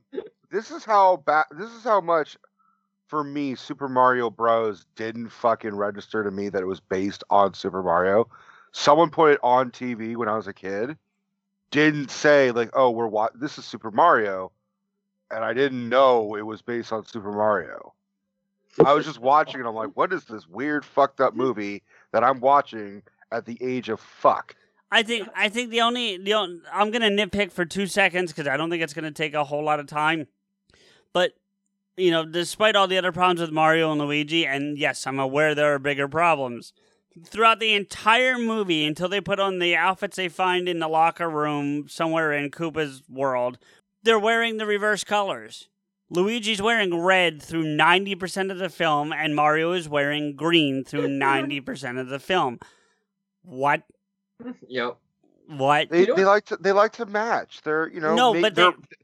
this 0.51 0.69
is 0.69 0.85
how 0.85 1.17
bad. 1.17 1.45
This 1.57 1.71
is 1.71 1.83
how 1.83 1.99
much, 2.01 2.37
for 3.09 3.23
me, 3.23 3.55
Super 3.55 3.89
Mario 3.89 4.29
Bros. 4.29 4.85
didn't 4.95 5.29
fucking 5.29 5.75
register 5.75 6.23
to 6.23 6.29
me 6.31 6.47
that 6.49 6.61
it 6.61 6.67
was 6.67 6.79
based 6.79 7.23
on 7.31 7.55
Super 7.55 7.81
Mario. 7.81 8.29
Someone 8.71 9.09
put 9.09 9.31
it 9.31 9.39
on 9.41 9.71
TV 9.71 10.15
when 10.15 10.29
I 10.29 10.35
was 10.35 10.47
a 10.47 10.53
kid. 10.53 10.95
Didn't 11.71 12.11
say 12.11 12.51
like, 12.51 12.69
"Oh, 12.73 12.91
we're 12.91 13.07
wa- 13.07 13.29
this 13.33 13.57
is 13.57 13.65
Super 13.65 13.89
Mario," 13.91 14.51
and 15.31 15.43
I 15.43 15.53
didn't 15.53 15.89
know 15.89 16.35
it 16.35 16.45
was 16.45 16.61
based 16.61 16.93
on 16.93 17.03
Super 17.05 17.31
Mario. 17.31 17.93
I 18.85 18.93
was 18.93 19.05
just 19.05 19.19
watching 19.19 19.59
it. 19.59 19.65
I'm 19.65 19.75
like, 19.75 19.91
"What 19.95 20.13
is 20.13 20.25
this 20.25 20.47
weird, 20.47 20.85
fucked 20.85 21.19
up 21.19 21.35
movie 21.35 21.81
that 22.11 22.23
I'm 22.23 22.39
watching 22.39 23.01
at 23.31 23.45
the 23.45 23.57
age 23.59 23.89
of 23.89 23.99
fuck?" 23.99 24.55
I 24.91 25.03
think 25.03 25.27
I 25.35 25.49
think 25.49 25.71
the 25.71 25.81
only 25.81 26.17
the 26.17 26.35
only, 26.35 26.61
I'm 26.71 26.91
gonna 26.91 27.09
nitpick 27.09 27.51
for 27.51 27.65
two 27.65 27.87
seconds 27.87 28.31
because 28.31 28.47
I 28.47 28.55
don't 28.57 28.69
think 28.69 28.83
it's 28.83 28.93
gonna 28.93 29.11
take 29.11 29.33
a 29.33 29.43
whole 29.43 29.63
lot 29.63 29.79
of 29.79 29.87
time. 29.87 30.27
But 31.13 31.33
you 31.99 32.11
know, 32.11 32.25
despite 32.25 32.75
all 32.75 32.87
the 32.87 32.97
other 32.97 33.11
problems 33.11 33.41
with 33.41 33.51
Mario 33.51 33.91
and 33.91 33.99
Luigi, 34.01 34.45
and 34.45 34.77
yes, 34.77 35.05
I'm 35.05 35.19
aware 35.19 35.53
there 35.53 35.73
are 35.73 35.79
bigger 35.79 36.07
problems. 36.07 36.73
Throughout 37.25 37.59
the 37.59 37.73
entire 37.73 38.37
movie, 38.37 38.85
until 38.85 39.09
they 39.09 39.19
put 39.21 39.39
on 39.39 39.59
the 39.59 39.75
outfits 39.75 40.15
they 40.15 40.29
find 40.29 40.69
in 40.69 40.79
the 40.79 40.87
locker 40.87 41.29
room 41.29 41.87
somewhere 41.89 42.31
in 42.31 42.49
Koopa's 42.51 43.03
world, 43.09 43.57
they're 44.03 44.19
wearing 44.19 44.57
the 44.57 44.65
reverse 44.65 45.03
colors. 45.03 45.67
Luigi's 46.11 46.61
wearing 46.61 46.97
red 46.97 47.41
through 47.41 47.65
90% 47.65 48.51
of 48.51 48.57
the 48.57 48.69
film, 48.69 49.11
and 49.13 49.35
Mario 49.35 49.73
is 49.73 49.87
wearing 49.89 50.35
green 50.35 50.83
through 50.83 51.07
90% 51.19 51.99
of 51.99 52.07
the 52.07 52.19
film. 52.19 52.59
What? 53.43 53.83
yep. 54.67 54.97
What? 55.47 55.89
They, 55.89 56.01
You 56.01 56.07
know 56.07 56.15
they 56.15 56.25
like 56.25 56.45
to 56.45 56.57
they 56.57 56.71
like 56.71 56.91
to 56.93 57.05
match. 57.07 57.61
They're 57.63 57.89
you 57.89 57.99
know 57.99 58.15
No, 58.15 58.33
ma- 58.33 58.41
but 58.41 58.55
they're- 58.55 58.71
they- 58.71 58.95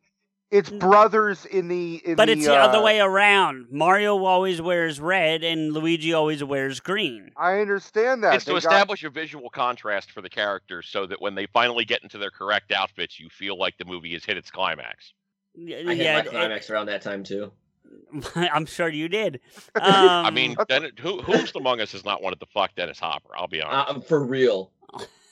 it's 0.57 0.69
brothers 0.69 1.45
in 1.45 1.67
the 1.67 1.95
in 2.05 2.11
the 2.11 2.15
But 2.15 2.25
the, 2.25 2.31
it's 2.33 2.45
the 2.45 2.55
other 2.55 2.77
uh, 2.79 2.83
way 2.83 2.99
around. 2.99 3.67
Mario 3.71 4.23
always 4.25 4.61
wears 4.61 4.99
red, 4.99 5.43
and 5.43 5.73
Luigi 5.73 6.13
always 6.13 6.43
wears 6.43 6.79
green. 6.79 7.31
I 7.37 7.59
understand 7.59 8.23
that. 8.23 8.35
It's 8.35 8.45
to 8.45 8.51
got- 8.51 8.57
establish 8.57 9.03
a 9.03 9.09
visual 9.09 9.49
contrast 9.49 10.11
for 10.11 10.21
the 10.21 10.29
characters 10.29 10.87
so 10.89 11.05
that 11.07 11.21
when 11.21 11.35
they 11.35 11.45
finally 11.47 11.85
get 11.85 12.03
into 12.03 12.17
their 12.17 12.31
correct 12.31 12.71
outfits, 12.71 13.19
you 13.19 13.29
feel 13.29 13.57
like 13.57 13.77
the 13.77 13.85
movie 13.85 14.13
has 14.13 14.23
hit 14.23 14.37
its 14.37 14.49
climax. 14.51 15.13
Y- 15.55 15.73
I 15.87 15.95
hit 15.95 15.97
yeah, 15.97 16.13
my 16.15 16.19
it- 16.21 16.29
climax 16.29 16.69
around 16.69 16.85
that 16.87 17.01
time 17.01 17.23
too. 17.23 17.51
I'm 18.35 18.65
sure 18.65 18.89
you 18.89 19.07
did. 19.07 19.39
Um, 19.75 19.81
I 19.85 20.29
mean, 20.31 20.55
Den- 20.67 20.91
who, 20.99 21.21
who's 21.21 21.53
among 21.55 21.81
us 21.81 21.91
has 21.93 22.03
not 22.03 22.21
wanted 22.21 22.39
to 22.39 22.45
fuck 22.47 22.75
Dennis 22.75 22.99
Hopper? 22.99 23.29
I'll 23.37 23.47
be 23.47 23.61
honest. 23.61 23.97
Uh, 23.97 24.01
for 24.01 24.23
real. 24.23 24.71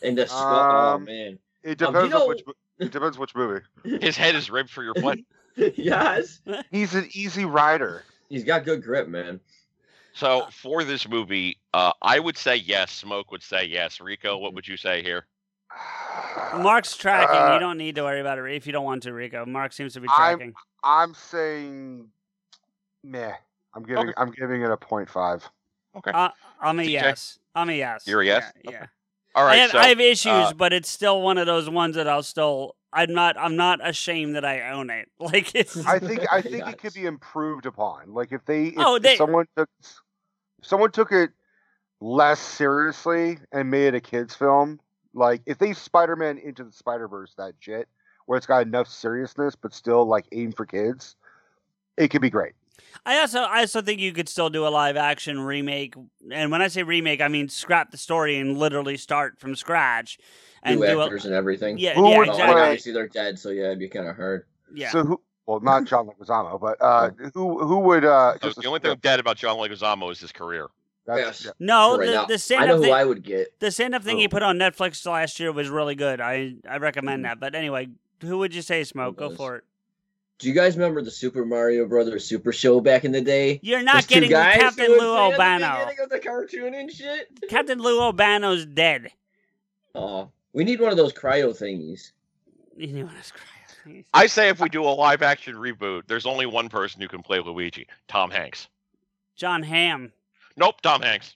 And 0.01 0.17
the 0.17 0.27
skull. 0.27 0.41
oh 0.41 0.95
Um, 0.95 1.05
man. 1.05 1.39
It 1.63 1.81
Um, 1.81 1.93
depends 1.93 2.03
you 2.03 2.09
know- 2.09 2.23
on 2.23 2.27
which 2.29 2.43
mo- 2.45 2.51
it 2.51 2.57
depends 2.79 3.17
which 3.17 3.35
movie. 3.35 3.61
His 3.83 4.17
head 4.17 4.35
is 4.35 4.49
ribbed 4.49 4.69
for 4.69 4.83
your 4.83 4.93
pleasure. 4.93 5.21
yes. 5.75 6.41
He's 6.71 6.95
an 6.95 7.07
easy 7.13 7.45
rider. 7.45 8.03
He's 8.29 8.43
got 8.43 8.65
good 8.65 8.81
grip, 8.83 9.07
man. 9.07 9.39
So 10.13 10.47
for 10.51 10.83
this 10.83 11.07
movie, 11.07 11.57
uh, 11.73 11.91
I 12.01 12.19
would 12.19 12.37
say 12.37 12.55
yes. 12.57 12.91
Smoke 12.91 13.31
would 13.31 13.43
say 13.43 13.65
yes. 13.65 13.99
Rico, 13.99 14.37
what 14.37 14.53
would 14.53 14.67
you 14.67 14.77
say 14.77 15.01
here? 15.01 15.25
Mark's 16.57 16.95
tracking. 16.95 17.35
Uh, 17.35 17.53
you 17.55 17.59
don't 17.59 17.77
need 17.77 17.95
to 17.95 18.03
worry 18.03 18.19
about 18.21 18.37
it 18.37 18.45
if 18.53 18.67
you 18.67 18.73
don't 18.73 18.85
want 18.85 19.03
to, 19.03 19.13
Rico. 19.13 19.45
Mark 19.45 19.73
seems 19.73 19.93
to 19.93 20.01
be 20.01 20.07
I'm- 20.09 20.37
tracking. 20.37 20.53
I'm 20.83 21.13
saying, 21.13 22.07
meh. 23.03 23.31
I'm 23.73 23.83
giving 23.83 24.09
Okay. 24.09 24.13
I'm 24.17 24.31
giving 24.31 24.61
it 24.61 24.69
a 24.69 24.77
point 24.77 25.09
five. 25.09 25.49
Uh, 26.05 26.29
I'm 26.59 26.79
a 26.79 26.83
TJ? 26.83 26.89
yes. 26.89 27.39
I'm 27.55 27.69
a 27.69 27.73
yes. 27.73 28.05
You're 28.05 28.21
a 28.21 28.25
yes? 28.25 28.51
Yeah. 28.63 28.71
yeah. 28.71 28.85
All 29.35 29.43
right. 29.45 29.53
I 29.53 29.55
have 29.57 29.71
so, 29.71 29.79
I 29.79 29.87
have 29.87 29.99
issues, 29.99 30.31
uh, 30.31 30.53
but 30.55 30.73
it's 30.73 30.89
still 30.89 31.21
one 31.21 31.37
of 31.37 31.45
those 31.47 31.69
ones 31.69 31.95
that 31.95 32.07
I'll 32.07 32.23
still. 32.23 32.75
I'm 32.91 33.13
not. 33.13 33.35
I'm 33.37 33.55
not 33.55 33.79
ashamed 33.87 34.35
that 34.35 34.45
I 34.45 34.69
own 34.71 34.89
it. 34.89 35.09
Like 35.19 35.55
it's. 35.55 35.77
I 35.85 35.99
think 35.99 36.21
I 36.31 36.41
think 36.43 36.67
it 36.67 36.77
could 36.77 36.93
be 36.93 37.05
improved 37.05 37.65
upon. 37.65 38.13
Like 38.13 38.31
if 38.31 38.45
they 38.45 38.65
if, 38.67 38.73
Oh, 38.77 38.95
if 38.95 39.03
they- 39.03 39.15
someone 39.15 39.47
took 39.57 39.69
if 39.81 40.67
someone 40.67 40.91
took 40.91 41.11
it 41.11 41.31
less 41.99 42.39
seriously 42.39 43.39
and 43.51 43.71
made 43.71 43.87
it 43.87 43.95
a 43.95 44.01
kids 44.01 44.35
film, 44.35 44.79
like 45.13 45.41
if 45.45 45.57
they 45.57 45.73
Spider-Man 45.73 46.37
into 46.37 46.63
the 46.63 46.71
Spider-Verse 46.71 47.33
that 47.37 47.53
shit 47.59 47.87
where 48.25 48.37
it's 48.37 48.45
got 48.45 48.61
enough 48.67 48.87
seriousness 48.87 49.55
but 49.55 49.73
still 49.73 50.05
like 50.05 50.25
aim 50.31 50.51
for 50.51 50.65
kids, 50.65 51.15
it 51.97 52.09
could 52.09 52.21
be 52.21 52.29
great. 52.29 52.53
I 53.05 53.19
also 53.19 53.39
I 53.41 53.61
also 53.61 53.81
think 53.81 53.99
you 53.99 54.13
could 54.13 54.29
still 54.29 54.49
do 54.49 54.65
a 54.65 54.69
live 54.69 54.97
action 54.97 55.39
remake, 55.39 55.95
and 56.31 56.51
when 56.51 56.61
I 56.61 56.67
say 56.67 56.83
remake, 56.83 57.21
I 57.21 57.27
mean 57.27 57.49
scrap 57.49 57.91
the 57.91 57.97
story 57.97 58.37
and 58.37 58.57
literally 58.57 58.97
start 58.97 59.39
from 59.39 59.55
scratch 59.55 60.17
and 60.63 60.79
New 60.79 60.85
do 60.85 61.01
actors 61.01 61.25
and 61.25 61.33
everything. 61.33 61.77
Yeah, 61.77 61.95
Who 61.95 62.09
yeah, 62.09 62.17
would 62.17 62.27
Oh, 62.29 62.31
exactly. 62.31 62.53
play- 62.53 62.61
obviously 62.63 62.91
they're 62.93 63.07
dead, 63.07 63.39
so 63.39 63.49
yeah, 63.49 63.65
it'd 63.65 63.79
be 63.79 63.89
kind 63.89 64.07
of 64.07 64.15
hard. 64.15 64.45
Yeah. 64.73 64.89
So 64.91 65.03
who 65.03 65.21
well 65.45 65.59
not 65.59 65.83
John 65.89 66.07
Leguizamo, 66.07 66.59
but 66.61 66.77
uh 66.81 67.11
who 67.33 67.65
who 67.65 67.79
would 67.79 68.05
uh 68.05 68.33
so 68.33 68.47
just 68.47 68.61
the 68.61 68.67
only 68.67 68.79
thing 68.79 68.95
dead 69.01 69.19
about 69.19 69.37
John 69.37 69.57
Leguizamo 69.57 70.11
is 70.11 70.19
his 70.19 70.31
career. 70.31 70.67
that's, 71.05 71.43
Yes. 71.45 71.53
no, 71.59 71.97
Right 71.97 72.05
the, 72.07 72.11
now, 72.13 72.25
the 72.25 72.33
I 72.35 72.37
stand 72.37 72.67
know 72.67 72.73
up 72.73 72.77
who 72.77 72.83
thing. 72.85 72.93
I 72.93 73.03
would 73.05 73.23
get. 73.23 73.59
The 73.59 73.71
stand 73.71 73.93
up 73.95 74.03
thing 74.03 74.17
he 74.19 74.27
put 74.27 74.41
on 74.43 74.57
Netflix 74.57 75.05
last 75.05 75.39
year 75.39 75.51
was 75.51 75.69
really 75.69 75.95
good. 75.95 76.21
I 76.21 76.53
I 76.69 76.77
recommend 76.77 77.21
Mhm. 77.21 77.27
that. 77.27 77.39
But 77.41 77.55
anyway, 77.55 77.89
who 78.21 78.37
would 78.37 78.55
you 78.55 78.61
say, 78.61 78.83
Smoke? 78.85 79.17
Go 79.17 79.29
for 79.31 79.57
it. 79.57 79.63
Do 80.39 80.47
you 80.47 80.53
guys 80.53 80.75
remember 80.75 81.01
the 81.01 81.11
Super 81.11 81.45
Mario 81.45 81.87
Brothers 81.87 82.25
Super 82.25 82.51
Show 82.51 82.81
back 82.81 83.05
in 83.05 83.11
the 83.11 83.21
day? 83.21 83.59
You're 83.63 83.81
not 83.81 83.95
Those 83.95 84.07
two 84.07 84.13
getting 84.15 84.29
guys 84.29 84.57
Captain 84.57 84.85
who 84.85 84.91
would 84.93 84.99
Lou 85.01 85.15
say 85.15 85.63
at 85.63 85.95
the 85.95 86.03
of 86.03 86.09
the 86.09 86.19
cartoon 86.19 86.73
and 86.73 86.91
shit. 86.91 87.27
Captain 87.49 87.79
Lou 87.79 88.01
Albano's 88.01 88.65
dead. 88.65 89.11
Oh, 89.95 90.31
we 90.51 90.63
need 90.63 90.81
one 90.81 90.91
of 90.91 90.97
those 90.97 91.13
cryo 91.13 91.51
thingies. 91.51 92.11
You 92.75 92.87
know 92.87 93.05
what 93.05 93.13
I 93.13 93.17
was 93.17 93.31
crying. 93.31 94.05
I 94.13 94.27
say 94.27 94.49
if 94.49 94.59
we 94.59 94.69
do 94.69 94.83
a 94.83 94.89
live 94.89 95.21
action 95.21 95.55
reboot, 95.55 96.03
there's 96.07 96.25
only 96.25 96.45
one 96.45 96.69
person 96.69 97.01
who 97.01 97.07
can 97.07 97.21
play 97.21 97.39
Luigi, 97.39 97.87
Tom 98.07 98.31
Hanks. 98.31 98.67
Jon 99.35 99.61
Hamm. 99.61 100.11
Nope, 100.55 100.81
Tom 100.81 101.01
Hanks. 101.01 101.35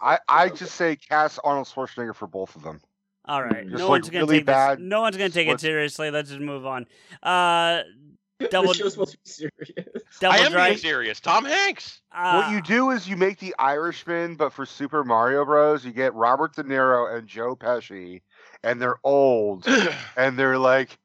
I 0.00 0.18
I 0.28 0.48
just 0.48 0.74
say 0.74 0.96
cast 0.96 1.38
Arnold 1.44 1.66
Schwarzenegger 1.68 2.14
for 2.14 2.26
both 2.26 2.56
of 2.56 2.62
them. 2.62 2.80
All 3.24 3.42
right. 3.42 3.64
Just 3.68 3.78
no 3.78 3.84
like 3.84 3.90
one's 3.90 4.10
gonna 4.10 4.24
really 4.24 4.38
take 4.38 4.46
bad 4.46 4.78
this. 4.78 4.84
No 4.84 5.00
one's 5.02 5.16
gonna 5.16 5.30
take 5.30 5.48
it 5.48 5.60
seriously. 5.60 6.10
Let's 6.10 6.30
just 6.30 6.40
move 6.40 6.66
on. 6.66 6.86
Uh, 7.22 7.82
double. 8.50 8.68
the 8.68 8.74
show's 8.74 8.92
supposed 8.94 9.12
to 9.12 9.18
be 9.18 9.30
serious. 9.30 10.02
double 10.20 10.34
I 10.34 10.38
am 10.38 10.52
being 10.52 10.78
serious. 10.78 11.20
Tom 11.20 11.44
Hanks. 11.44 12.00
uh, 12.12 12.42
what 12.42 12.52
you 12.52 12.60
do 12.62 12.90
is 12.90 13.08
you 13.08 13.16
make 13.16 13.38
the 13.38 13.54
Irishman, 13.58 14.34
but 14.34 14.52
for 14.52 14.66
Super 14.66 15.04
Mario 15.04 15.44
Bros, 15.44 15.84
you 15.84 15.92
get 15.92 16.14
Robert 16.14 16.54
De 16.54 16.64
Niro 16.64 17.16
and 17.16 17.28
Joe 17.28 17.54
Pesci, 17.54 18.22
and 18.64 18.82
they're 18.82 18.98
old, 19.04 19.66
and 20.16 20.36
they're 20.36 20.58
like, 20.58 20.98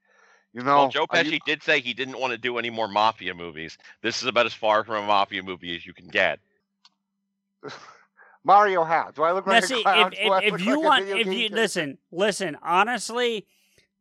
you 0.54 0.64
know, 0.64 0.78
well, 0.78 0.90
Joe 0.90 1.06
Pesci 1.06 1.34
you- 1.34 1.40
did 1.46 1.62
say 1.62 1.80
he 1.80 1.94
didn't 1.94 2.20
want 2.20 2.32
to 2.32 2.38
do 2.40 2.58
any 2.58 2.72
more 2.72 2.88
mafia 2.88 3.36
movies. 3.36 3.78
This 4.02 4.22
is 4.22 4.28
about 4.28 4.48
as 4.48 4.54
far 4.54 4.84
from 4.84 5.04
a 5.04 5.08
mafia 5.08 5.44
movie 5.44 5.76
as 5.76 5.86
you 5.86 5.94
can 5.94 6.08
get. 6.08 6.40
Mario 8.48 8.84
hat. 8.86 9.14
Do 9.14 9.24
I 9.24 9.34
look 9.34 9.46
Now, 9.46 9.54
like 9.54 9.66
see, 9.66 9.82
a 9.82 9.84
clown? 9.84 10.14
if, 10.14 10.44
if, 10.44 10.54
if 10.54 10.62
you 10.66 10.78
like 10.78 10.86
want, 10.86 11.06
if 11.10 11.28
you 11.28 11.34
character? 11.34 11.56
listen, 11.56 11.98
listen, 12.12 12.58
honestly, 12.64 13.46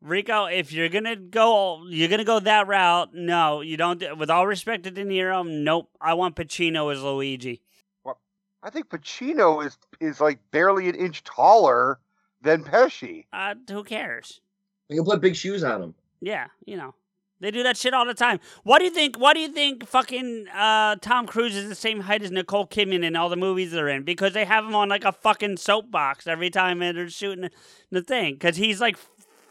Rico, 0.00 0.44
if 0.46 0.72
you're 0.72 0.88
gonna 0.88 1.16
go, 1.16 1.84
you're 1.88 2.08
gonna 2.08 2.24
go 2.24 2.38
that 2.38 2.68
route. 2.68 3.12
No, 3.12 3.60
you 3.60 3.76
don't. 3.76 4.02
With 4.16 4.30
all 4.30 4.46
respect 4.46 4.84
to 4.84 4.90
De 4.92 5.04
Niro, 5.04 5.44
nope. 5.46 5.90
I 6.00 6.14
want 6.14 6.36
Pacino 6.36 6.92
as 6.92 7.02
Luigi. 7.02 7.60
Well, 8.04 8.20
I 8.62 8.70
think 8.70 8.88
Pacino 8.88 9.66
is 9.66 9.76
is 10.00 10.20
like 10.20 10.38
barely 10.52 10.88
an 10.88 10.94
inch 10.94 11.24
taller 11.24 11.98
than 12.42 12.62
Pesci. 12.62 13.24
Uh, 13.32 13.56
who 13.68 13.82
cares? 13.82 14.40
You 14.88 14.96
can 14.96 15.04
put 15.04 15.20
big 15.20 15.34
shoes 15.34 15.64
on 15.64 15.82
him. 15.82 15.94
Yeah, 16.20 16.46
you 16.64 16.76
know. 16.76 16.94
They 17.40 17.50
do 17.50 17.62
that 17.64 17.76
shit 17.76 17.92
all 17.92 18.06
the 18.06 18.14
time. 18.14 18.40
What 18.62 18.78
do 18.78 18.84
you 18.86 18.90
think? 18.90 19.18
What 19.18 19.34
do 19.34 19.40
you 19.40 19.48
think? 19.48 19.86
Fucking 19.86 20.46
uh, 20.48 20.96
Tom 20.96 21.26
Cruise 21.26 21.54
is 21.54 21.68
the 21.68 21.74
same 21.74 22.00
height 22.00 22.22
as 22.22 22.30
Nicole 22.30 22.66
Kidman 22.66 23.04
in 23.04 23.14
all 23.14 23.28
the 23.28 23.36
movies 23.36 23.72
they're 23.72 23.88
in 23.88 24.04
because 24.04 24.32
they 24.32 24.44
have 24.44 24.64
him 24.64 24.74
on 24.74 24.88
like 24.88 25.04
a 25.04 25.12
fucking 25.12 25.58
soapbox 25.58 26.26
every 26.26 26.48
time 26.50 26.78
they're 26.78 27.10
shooting 27.10 27.42
the, 27.42 27.50
the 27.90 28.02
thing. 28.02 28.34
Because 28.34 28.56
he's 28.56 28.80
like 28.80 28.96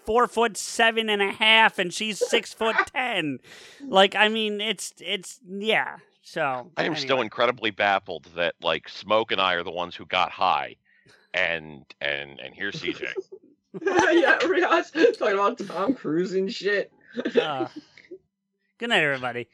four 0.05 0.27
foot 0.27 0.57
seven 0.57 1.09
and 1.09 1.21
a 1.21 1.31
half 1.31 1.77
and 1.77 1.93
she's 1.93 2.27
six 2.27 2.53
foot 2.53 2.75
ten. 2.93 3.39
Like, 3.85 4.15
I 4.15 4.29
mean, 4.29 4.61
it's 4.61 4.93
it's 4.99 5.39
yeah. 5.47 5.97
So 6.23 6.41
I 6.41 6.81
am 6.81 6.85
anyway. 6.87 6.95
still 6.95 7.21
incredibly 7.21 7.69
baffled 7.69 8.27
that 8.35 8.55
like 8.63 8.89
Smoke 8.89 9.31
and 9.31 9.39
I 9.39 9.53
are 9.53 9.63
the 9.63 9.71
ones 9.71 9.95
who 9.95 10.07
got 10.07 10.31
high, 10.31 10.75
and 11.35 11.85
and 12.01 12.39
and 12.39 12.53
here's 12.55 12.81
CJ. 12.81 13.03
yeah, 13.83 14.39
Riaz 14.39 14.91
talking 15.19 15.35
about 15.35 15.59
Tom 15.59 15.93
Cruise 15.93 16.33
and 16.33 16.51
shit. 16.51 16.91
Uh, 17.39 17.67
good 18.77 18.89
night, 18.89 19.03
everybody. 19.03 19.47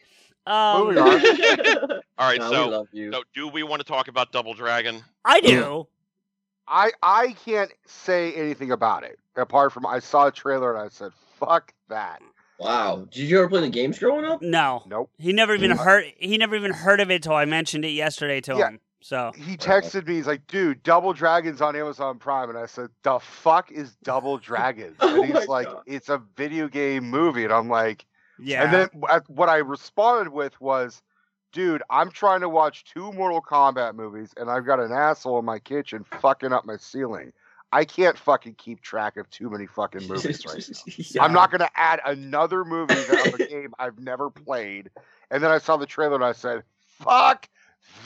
Um, 0.45 0.85
Moving 0.87 0.97
on. 0.97 1.07
All 2.17 2.27
right, 2.29 2.39
Nah, 2.39 2.49
we 2.49 2.55
so 2.55 2.87
so 3.11 3.23
do 3.35 3.47
we 3.47 3.63
want 3.63 3.79
to 3.81 3.83
talk 3.87 4.07
about 4.07 4.31
Double 4.31 4.53
Dragon? 4.53 5.03
I 5.25 5.39
do. 5.41 5.87
I 6.67 6.91
I 7.03 7.35
can't 7.45 7.71
say 7.85 8.33
anything 8.33 8.71
about 8.71 9.03
it 9.03 9.17
apart 9.35 9.71
from 9.73 9.85
I 9.85 9.99
saw 9.99 10.27
a 10.27 10.31
trailer 10.31 10.75
and 10.75 10.83
I 10.85 10.89
said, 10.89 11.11
"Fuck 11.39 11.73
that." 11.89 12.21
Wow. 12.59 13.07
Did 13.11 13.23
you 13.29 13.39
ever 13.39 13.49
play 13.49 13.61
the 13.61 13.69
games 13.69 13.97
growing 13.99 14.23
up? 14.25 14.41
No, 14.41 14.83
Nope. 14.87 15.09
he 15.17 15.33
never 15.33 15.55
even 15.55 15.71
heard. 15.71 16.05
He 16.17 16.37
never 16.37 16.55
even 16.55 16.71
heard 16.73 16.99
of 17.01 17.09
it 17.09 17.23
till 17.23 17.33
I 17.33 17.45
mentioned 17.45 17.83
it 17.85 17.89
yesterday 17.89 18.39
to 18.41 18.55
Yeah. 18.55 18.67
him. 18.69 18.79
So 19.01 19.31
He 19.35 19.57
texted 19.57 20.07
me. 20.07 20.15
He's 20.15 20.27
like, 20.27 20.45
"Dude, 20.47 20.83
Double 20.83 21.13
Dragons 21.13 21.59
on 21.61 21.75
Amazon 21.75 22.19
Prime," 22.19 22.49
and 22.49 22.57
I 22.57 22.67
said, 22.67 22.89
"The 23.03 23.19
fuck 23.19 23.71
is 23.71 23.95
Double 24.03 24.37
Dragons?" 24.49 24.97
Oh 24.99 25.21
And 25.23 25.33
my 25.33 25.39
he's 25.39 25.47
like, 25.47 25.67
God. 25.67 25.83
"It's 25.87 26.09
a 26.09 26.21
video 26.35 26.67
game 26.67 27.09
movie," 27.09 27.43
and 27.43 27.51
I'm 27.51 27.67
like, 27.67 28.05
yeah. 28.39 28.63
and 28.63 28.73
then 28.73 28.89
wh- 29.01 29.29
what 29.29 29.49
I 29.49 29.57
responded 29.57 30.31
with 30.31 30.59
was, 30.61 31.01
"Dude, 31.51 31.81
I'm 31.89 32.11
trying 32.11 32.41
to 32.41 32.49
watch 32.49 32.83
two 32.85 33.11
Mortal 33.11 33.41
Kombat 33.41 33.95
movies, 33.95 34.33
and 34.37 34.49
I've 34.51 34.65
got 34.65 34.79
an 34.79 34.91
asshole 34.91 35.39
in 35.39 35.45
my 35.45 35.59
kitchen 35.59 36.05
fucking 36.21 36.53
up 36.53 36.65
my 36.65 36.77
ceiling. 36.77 37.33
I 37.73 37.85
can't 37.85 38.17
fucking 38.17 38.55
keep 38.55 38.81
track 38.81 39.17
of 39.17 39.29
too 39.29 39.49
many 39.49 39.65
fucking 39.65 40.07
movies 40.07 40.45
right 40.47 40.69
now." 40.69 40.93
Yeah. 41.09 41.23
I'm 41.23 41.33
not 41.33 41.49
going 41.49 41.61
to 41.61 41.69
add 41.75 42.01
another 42.05 42.63
movie 42.63 42.93
that 42.93 43.27
of 43.33 43.39
a 43.39 43.47
game 43.47 43.73
I've 43.79 43.97
never 43.97 44.29
played. 44.29 44.91
And 45.31 45.41
then 45.41 45.49
I 45.49 45.57
saw 45.57 45.77
the 45.77 45.87
trailer 45.87 46.15
and 46.15 46.23
I 46.23 46.33
said, 46.33 46.63
"Fuck 46.99 47.49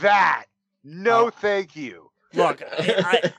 that! 0.01 0.45
No, 0.85 1.25
Oh. 1.25 1.29
thank 1.31 1.75
you." 1.75 2.11
Look, 2.33 2.61
I, 2.79 3.31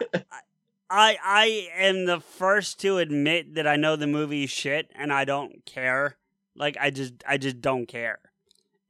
I 0.91 1.17
I 1.25 1.69
am 1.77 2.05
the 2.07 2.21
first 2.21 2.81
to 2.81 2.99
admit 2.99 3.55
that 3.55 3.67
I 3.67 3.77
know 3.77 3.97
the 3.97 4.07
movie's 4.07 4.51
shit 4.51 4.91
and 4.95 5.13
I 5.13 5.25
don't 5.25 5.65
care. 5.65 6.17
Like 6.55 6.77
I 6.81 6.91
just 6.91 7.15
I 7.27 7.39
just 7.39 7.61
don't 7.61 7.87
care. 7.87 8.19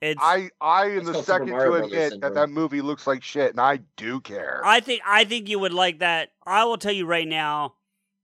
It's 0.00 0.20
I 0.22 0.50
I 0.60 0.86
am 0.90 1.04
the 1.04 1.22
second 1.22 1.48
to 1.48 1.72
admit 1.72 2.20
that 2.20 2.34
that 2.34 2.50
movie 2.50 2.82
looks 2.82 3.06
like 3.06 3.22
shit, 3.22 3.50
and 3.52 3.60
I 3.60 3.80
do 3.96 4.20
care. 4.20 4.60
I 4.64 4.80
think 4.80 5.00
I 5.06 5.24
think 5.24 5.48
you 5.48 5.58
would 5.58 5.72
like 5.72 6.00
that. 6.00 6.30
I 6.46 6.64
will 6.64 6.76
tell 6.76 6.92
you 6.92 7.06
right 7.06 7.26
now, 7.26 7.74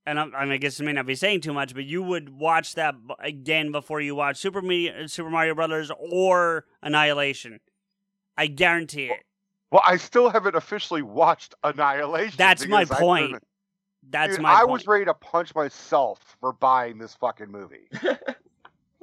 and 0.07 0.21
I'm, 0.21 0.35
I, 0.35 0.45
mean, 0.45 0.53
I 0.53 0.57
guess 0.59 0.79
it 0.79 0.85
may 0.85 0.93
not 0.93 1.07
be 1.07 1.15
saying 1.15 1.41
too 1.41 1.55
much, 1.55 1.75
but 1.75 1.85
you 1.85 2.03
would 2.03 2.29
watch 2.29 2.75
that 2.75 2.95
again 3.19 3.73
before 3.73 4.01
you 4.03 4.15
watch 4.15 4.37
Super 4.37 4.61
Me- 4.61 4.93
Super 5.09 5.31
Mario 5.31 5.55
Brothers 5.55 5.91
or 5.99 6.67
Annihilation. 6.83 7.59
I 8.37 8.47
guarantee 8.49 9.07
it. 9.07 9.23
Well, 9.73 9.83
I 9.85 9.97
still 9.97 10.31
haven't 10.31 10.55
officially 10.55 11.03
watched 11.03 11.55
Annihilation. 11.65 12.37
That's 12.37 12.67
my 12.69 12.85
point. 12.85 13.43
That's 14.09 14.35
Dude, 14.37 14.43
my 14.43 14.53
I 14.53 14.61
point. 14.61 14.71
was 14.71 14.87
ready 14.87 15.05
to 15.07 15.15
punch 15.15 15.55
myself 15.55 16.37
for 16.41 16.53
buying 16.53 16.99
this 16.99 17.15
fucking 17.15 17.51
movie. 17.51 17.89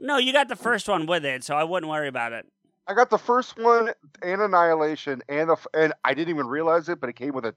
No, 0.01 0.17
you 0.17 0.31
got 0.31 0.47
the 0.47 0.55
first 0.55 0.87
one 0.87 1.05
with 1.05 1.25
it, 1.25 1.43
so 1.43 1.55
I 1.55 1.63
wouldn't 1.65 1.89
worry 1.89 2.07
about 2.07 2.31
it. 2.31 2.45
I 2.87 2.93
got 2.93 3.09
the 3.09 3.17
first 3.17 3.57
one 3.57 3.91
and 4.21 4.41
Annihilation, 4.41 5.21
and 5.27 5.49
the 5.49 5.53
f- 5.53 5.67
and 5.73 5.93
I 6.05 6.13
didn't 6.13 6.29
even 6.33 6.47
realize 6.47 6.89
it, 6.89 6.99
but 6.99 7.09
it 7.09 7.17
came 7.17 7.33
with 7.33 7.45
a 7.45 7.53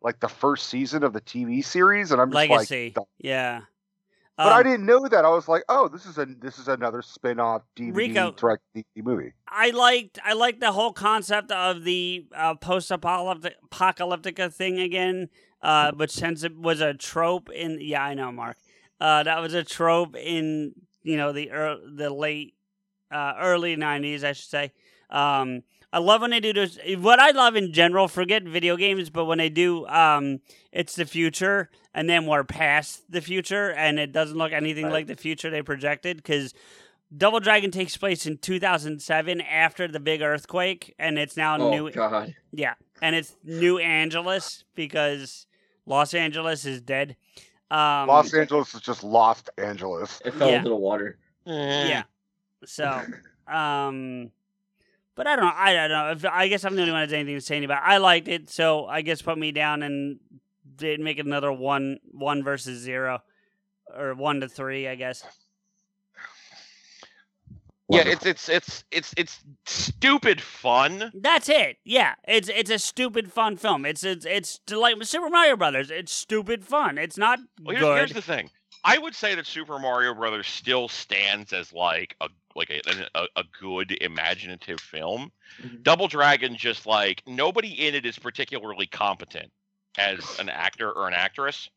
like 0.00 0.20
the 0.20 0.28
first 0.28 0.68
season 0.68 1.02
of 1.02 1.12
the 1.12 1.20
TV 1.20 1.64
series, 1.64 2.12
and 2.12 2.20
I'm 2.20 2.30
just 2.30 2.48
Legacy, 2.48 2.92
like, 2.96 3.06
yeah. 3.18 3.62
But 4.42 4.52
I 4.52 4.58
Um, 4.58 4.64
didn't 4.64 4.86
know 4.86 5.06
that. 5.06 5.24
I 5.24 5.28
was 5.28 5.48
like, 5.48 5.64
oh, 5.68 5.86
this 5.88 6.06
is 6.06 6.16
a 6.16 6.24
this 6.24 6.58
is 6.58 6.66
another 6.68 7.02
spin-off 7.02 7.62
DVD 7.76 7.94
Rico- 7.96 8.32
direct 8.32 8.62
DVD 8.74 9.02
movie. 9.04 9.32
I 9.46 9.70
liked 9.70 10.18
I 10.24 10.32
liked 10.32 10.60
the 10.60 10.72
whole 10.72 10.92
concept 10.92 11.52
of 11.52 11.84
the 11.84 12.26
uh, 12.34 12.54
post-apocalyptic 12.54 13.56
apocalyptica 13.70 14.52
thing 14.52 14.78
again, 14.78 15.28
uh, 15.62 15.92
which 15.92 16.10
since 16.12 16.42
it 16.42 16.56
was 16.56 16.80
a 16.80 16.94
trope 16.94 17.50
in 17.50 17.78
yeah 17.80 18.02
I 18.02 18.14
know 18.14 18.32
Mark, 18.32 18.56
uh, 19.00 19.22
that 19.24 19.40
was 19.40 19.52
a 19.52 19.62
trope 19.62 20.16
in 20.16 20.72
you 21.02 21.16
know 21.18 21.32
the 21.32 21.48
ear 21.48 21.76
the 21.94 22.08
late 22.10 22.54
uh, 23.12 23.34
early 23.38 23.76
'90s 23.76 24.24
I 24.24 24.32
should 24.32 24.48
say. 24.48 24.72
Um, 25.10 25.62
I 25.92 25.98
love 25.98 26.20
when 26.20 26.30
they 26.30 26.40
do 26.40 26.52
this. 26.52 26.78
What 26.98 27.18
I 27.18 27.30
love 27.32 27.56
in 27.56 27.72
general, 27.72 28.06
forget 28.06 28.44
video 28.44 28.76
games, 28.76 29.10
but 29.10 29.24
when 29.24 29.38
they 29.38 29.48
do, 29.48 29.86
um, 29.88 30.40
it's 30.70 30.94
the 30.94 31.04
future, 31.04 31.68
and 31.92 32.08
then 32.08 32.26
we're 32.26 32.44
past 32.44 33.10
the 33.10 33.20
future, 33.20 33.72
and 33.72 33.98
it 33.98 34.12
doesn't 34.12 34.38
look 34.38 34.52
anything 34.52 34.84
Right. 34.84 34.92
like 34.92 35.06
the 35.08 35.16
future 35.16 35.50
they 35.50 35.62
projected 35.62 36.16
because. 36.18 36.54
Double 37.16 37.40
Dragon 37.40 37.72
takes 37.72 37.96
place 37.96 38.24
in 38.24 38.38
2007 38.38 39.40
after 39.40 39.88
the 39.88 39.98
big 39.98 40.22
earthquake, 40.22 40.94
and 40.96 41.18
it's 41.18 41.36
now 41.36 41.58
oh 41.58 41.70
New 41.70 41.90
God. 41.90 42.36
yeah, 42.52 42.74
and 43.02 43.16
it's 43.16 43.34
New 43.42 43.78
Angeles 43.78 44.62
because 44.76 45.48
Los 45.86 46.14
Angeles 46.14 46.64
is 46.64 46.80
dead. 46.80 47.16
Um, 47.68 48.06
Los 48.06 48.32
Angeles 48.32 48.72
is 48.76 48.80
just 48.80 49.02
Lost 49.02 49.50
Angeles. 49.58 50.22
It 50.24 50.34
fell 50.34 50.50
Yeah. 50.50 50.58
into 50.58 50.68
the 50.68 50.76
water. 50.76 51.18
yeah. 51.44 52.04
So, 52.64 53.02
um, 53.48 54.30
but 55.16 55.26
I 55.26 55.36
don't 55.36 55.44
know. 55.44 55.52
I 55.54 55.72
don't 55.74 55.90
know. 55.90 56.10
If, 56.12 56.24
I 56.24 56.48
guess 56.48 56.64
I'm 56.64 56.74
the 56.74 56.82
only 56.82 56.92
one 56.92 57.00
that 57.02 57.08
has 57.08 57.12
anything 57.12 57.36
to 57.36 57.40
say 57.40 57.62
about. 57.62 57.82
it. 57.82 57.88
I 57.88 57.98
liked 57.98 58.28
it, 58.28 58.50
so 58.50 58.86
I 58.86 59.02
guess 59.02 59.22
put 59.22 59.38
me 59.38 59.52
down 59.52 59.82
and 59.82 60.18
did 60.76 61.00
make 61.00 61.18
it 61.18 61.26
another 61.26 61.52
one 61.52 61.98
one 62.10 62.42
versus 62.42 62.80
zero 62.80 63.22
or 63.94 64.14
one 64.14 64.40
to 64.40 64.48
three. 64.48 64.88
I 64.88 64.94
guess. 64.94 65.24
Yeah, 67.92 68.04
it's 68.06 68.24
it's 68.24 68.48
it's 68.48 68.84
it's 68.92 69.12
it's 69.16 69.40
stupid 69.66 70.40
fun. 70.40 71.10
That's 71.12 71.48
it. 71.48 71.78
Yeah, 71.84 72.14
it's 72.26 72.48
it's 72.48 72.70
a 72.70 72.78
stupid 72.78 73.32
fun 73.32 73.56
film. 73.56 73.84
It's 73.84 74.04
it's 74.04 74.24
it's 74.24 74.60
like 74.70 75.02
Super 75.02 75.28
Mario 75.28 75.56
Brothers. 75.56 75.90
It's 75.90 76.12
stupid 76.12 76.64
fun. 76.64 76.98
It's 76.98 77.18
not 77.18 77.40
Well, 77.60 77.74
here's, 77.74 77.82
good. 77.84 77.96
here's 77.98 78.12
the 78.12 78.22
thing. 78.22 78.48
I 78.84 78.96
would 78.96 79.14
say 79.16 79.34
that 79.34 79.44
Super 79.46 79.80
Mario 79.80 80.14
Brothers 80.14 80.46
still 80.46 80.86
stands 80.86 81.52
as 81.52 81.72
like 81.72 82.14
a 82.20 82.28
like 82.54 82.70
a 82.70 82.80
a, 83.14 83.26
a 83.36 83.44
good 83.60 83.92
imaginative 84.00 84.80
film. 84.80 85.30
Mhm. 85.62 85.82
Double 85.82 86.08
Dragon 86.08 86.56
just 86.56 86.86
like 86.86 87.22
nobody 87.26 87.86
in 87.86 87.94
it 87.94 88.04
is 88.06 88.18
particularly 88.18 88.86
competent 88.86 89.50
as 89.98 90.38
an 90.38 90.48
actor 90.48 90.90
or 90.90 91.08
an 91.08 91.14
actress. 91.14 91.68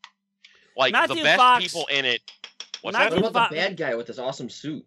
Like 0.76 0.92
Matthew 0.92 1.16
the 1.16 1.22
best 1.22 1.36
Fox- 1.36 1.64
people 1.64 1.86
in 1.86 2.04
it. 2.04 2.20
What's 2.82 2.96
Matthew 2.98 3.16
that? 3.16 3.22
What 3.22 3.30
about 3.30 3.50
the 3.50 3.56
bad 3.56 3.76
guy 3.76 3.94
with 3.94 4.06
this 4.06 4.18
awesome 4.18 4.50
suit? 4.50 4.84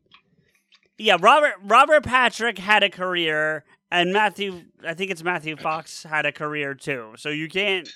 Yeah, 0.98 1.18
Robert 1.20 1.54
Robert 1.64 2.04
Patrick 2.04 2.58
had 2.58 2.84
a 2.84 2.90
career, 2.90 3.64
and 3.92 4.12
Matthew, 4.12 4.64
I 4.86 4.94
think 4.96 5.12
it's 5.12 5.24
Matthew 5.24 5.56
Fox 5.56 6.04
had 6.04 6.26
a 6.26 6.32
career 6.32 6.74
too. 6.74 7.14
So 7.18 7.30
you 7.30 7.48
can't. 7.48 7.88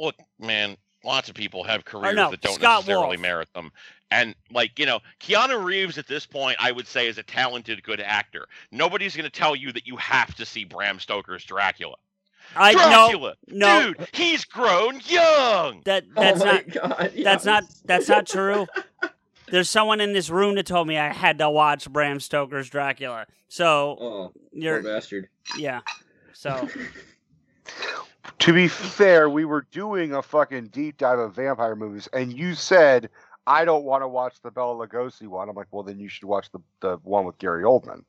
Look, 0.00 0.16
man, 0.38 0.76
lots 1.04 1.28
of 1.28 1.34
people 1.34 1.64
have 1.64 1.84
careers 1.84 2.16
no, 2.16 2.30
that 2.30 2.40
don't 2.40 2.54
Scott 2.54 2.80
necessarily 2.80 3.16
Wolf. 3.16 3.20
merit 3.20 3.48
them. 3.54 3.70
And 4.12 4.34
like 4.52 4.78
you 4.78 4.84
know, 4.86 5.00
Keanu 5.20 5.64
Reeves 5.64 5.96
at 5.96 6.06
this 6.06 6.26
point, 6.26 6.56
I 6.60 6.70
would 6.70 6.86
say 6.86 7.08
is 7.08 7.16
a 7.18 7.22
talented, 7.22 7.82
good 7.82 8.00
actor. 8.00 8.46
Nobody's 8.70 9.16
going 9.16 9.24
to 9.24 9.30
tell 9.30 9.56
you 9.56 9.72
that 9.72 9.86
you 9.86 9.96
have 9.96 10.34
to 10.34 10.44
see 10.44 10.64
Bram 10.64 10.98
Stoker's 10.98 11.44
Dracula. 11.44 11.96
I 12.54 12.72
Dracula, 12.74 13.34
no, 13.48 13.80
no. 13.80 13.94
dude, 13.94 14.08
he's 14.12 14.44
grown 14.44 15.00
young. 15.06 15.80
That 15.86 16.04
oh 16.16 16.20
that's 16.20 16.42
oh 16.42 16.44
not 16.44 16.68
God, 16.70 16.96
that's 16.98 17.16
yes. 17.16 17.44
not 17.46 17.64
that's 17.86 18.08
not 18.08 18.26
true. 18.26 18.66
There's 19.50 19.70
someone 19.70 20.00
in 20.00 20.12
this 20.12 20.28
room 20.28 20.54
that 20.56 20.66
told 20.66 20.88
me 20.88 20.98
I 20.98 21.12
had 21.12 21.38
to 21.38 21.48
watch 21.50 21.90
Bram 21.90 22.20
Stoker's 22.20 22.68
Dracula. 22.68 23.26
So 23.48 23.96
Oh, 24.00 24.32
you're 24.52 24.82
bastard. 24.82 25.28
yeah. 25.56 25.80
So 26.32 26.68
To 28.38 28.52
be 28.52 28.68
fair, 28.68 29.30
we 29.30 29.44
were 29.44 29.66
doing 29.70 30.14
a 30.14 30.22
fucking 30.22 30.68
deep 30.68 30.96
dive 30.98 31.18
of 31.18 31.34
vampire 31.34 31.76
movies, 31.76 32.08
and 32.12 32.32
you 32.36 32.54
said 32.54 33.08
I 33.46 33.64
don't 33.64 33.84
want 33.84 34.02
to 34.02 34.08
watch 34.08 34.36
the 34.42 34.50
Bela 34.50 34.86
Lugosi 34.86 35.26
one. 35.26 35.48
I'm 35.48 35.56
like, 35.56 35.66
well, 35.70 35.82
then 35.82 35.98
you 35.98 36.08
should 36.08 36.24
watch 36.24 36.50
the 36.52 36.60
the 36.80 36.98
one 37.02 37.24
with 37.24 37.38
Gary 37.38 37.64
Oldman. 37.64 38.04